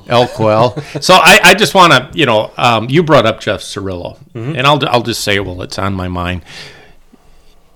El 0.07 0.29
Quell. 0.29 0.79
so 1.01 1.15
I, 1.15 1.41
I 1.43 1.55
just 1.55 1.75
want 1.75 1.93
to, 1.93 2.11
you 2.17 2.27
know, 2.27 2.53
um, 2.57 2.89
you 2.91 3.03
brought 3.03 3.27
up 3.27 3.41
Jeff 3.41 3.61
Cirillo, 3.63 4.19
Mm-hmm. 4.35 4.57
and 4.57 4.67
I'll 4.67 4.87
I'll 4.89 5.03
just 5.03 5.25
say, 5.25 5.41
well, 5.41 5.63
it's 5.63 5.79
on 5.79 5.95
my 5.95 6.09
mind. 6.09 6.43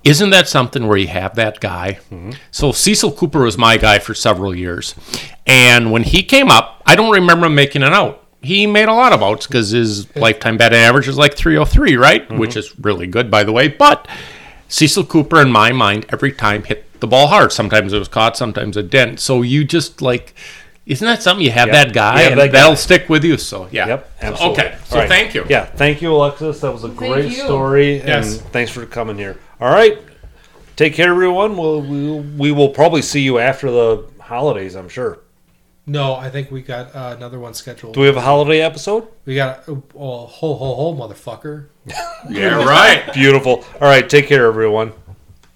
Isn't 0.04 0.30
that 0.30 0.48
something 0.48 0.86
where 0.86 0.96
you 0.96 1.08
have 1.08 1.34
that 1.36 1.60
guy? 1.60 1.98
Mm-hmm. 2.10 2.30
So 2.50 2.72
Cecil 2.72 3.12
Cooper 3.12 3.40
was 3.40 3.58
my 3.58 3.76
guy 3.76 3.98
for 3.98 4.14
several 4.14 4.54
years, 4.54 4.94
and 5.46 5.90
when 5.92 6.02
he 6.04 6.22
came 6.22 6.50
up, 6.50 6.82
I 6.86 6.94
don't 6.96 7.12
remember 7.12 7.46
him 7.46 7.54
making 7.54 7.82
an 7.82 7.92
out. 7.92 8.24
He 8.40 8.66
made 8.66 8.88
a 8.88 8.94
lot 8.94 9.12
of 9.12 9.22
outs 9.22 9.46
because 9.46 9.70
his 9.70 10.14
lifetime 10.16 10.56
batting 10.56 10.78
average 10.78 11.08
is 11.08 11.18
like 11.18 11.34
303, 11.34 11.96
right? 11.96 12.22
Mm-hmm. 12.28 12.38
Which 12.38 12.56
is 12.56 12.78
really 12.78 13.06
good, 13.06 13.30
by 13.30 13.42
the 13.44 13.52
way. 13.52 13.66
But 13.68 14.06
Cecil 14.68 15.06
Cooper, 15.06 15.40
in 15.42 15.50
my 15.50 15.72
mind, 15.72 16.06
every 16.10 16.32
time 16.32 16.62
hit 16.62 16.84
the 17.00 17.06
ball 17.06 17.26
hard. 17.28 17.52
Sometimes 17.52 17.92
it 17.92 17.98
was 17.98 18.08
caught, 18.08 18.36
sometimes 18.36 18.76
it 18.76 18.90
didn't. 18.90 19.18
So 19.18 19.42
you 19.42 19.64
just 19.64 20.00
like, 20.02 20.34
isn't 20.86 21.04
that 21.06 21.22
something 21.22 21.44
you 21.44 21.50
have 21.52 21.68
Yeah. 21.68 21.84
that 21.84 21.92
guy 21.92 22.20
have 22.22 22.32
and 22.32 22.40
that 22.40 22.46
guy. 22.46 22.60
that'll 22.60 22.76
stick 22.76 23.08
with 23.08 23.24
you? 23.24 23.36
So 23.38 23.68
yeah. 23.72 23.86
Yep. 23.88 24.10
Absolutely. 24.22 24.64
Okay. 24.64 24.76
So 24.84 24.94
All 24.96 25.00
right. 25.02 25.08
thank 25.08 25.34
you. 25.34 25.44
Yeah. 25.48 25.64
Thank 25.64 26.00
you, 26.00 26.12
Alexis. 26.14 26.60
That 26.60 26.72
was 26.72 26.84
a 26.84 26.88
great 26.88 27.26
you. 27.32 27.42
story, 27.44 27.96
Yes. 27.98 28.38
and 28.40 28.46
thanks 28.52 28.70
for 28.70 28.86
coming 28.86 29.18
here. 29.18 29.36
All 29.60 29.70
right. 29.70 29.98
Take 30.76 30.94
care, 30.94 31.10
everyone. 31.10 31.56
We'll, 31.56 31.82
we'll 31.82 32.20
we 32.20 32.52
will 32.52 32.68
probably 32.68 33.02
see 33.02 33.20
you 33.20 33.38
after 33.38 33.68
the 33.70 34.04
holidays. 34.20 34.76
I'm 34.76 34.88
sure. 34.88 35.18
No, 35.88 36.14
I 36.14 36.28
think 36.28 36.50
we 36.50 36.60
got 36.60 36.94
uh, 36.94 37.14
another 37.16 37.40
one 37.40 37.54
scheduled. 37.54 37.94
Do 37.94 38.00
we 38.00 38.06
have 38.06 38.16
a 38.16 38.20
holiday 38.20 38.60
episode? 38.60 39.08
We 39.24 39.34
got 39.34 39.66
a 39.66 39.72
oh, 39.96 40.26
ho 40.26 40.54
ho 40.54 40.74
ho 40.74 40.94
motherfucker. 40.94 41.68
Yeah. 42.28 42.64
Right. 42.64 43.12
Beautiful. 43.14 43.64
All 43.80 43.88
right. 43.88 44.08
Take 44.08 44.26
care, 44.26 44.46
everyone. 44.46 44.92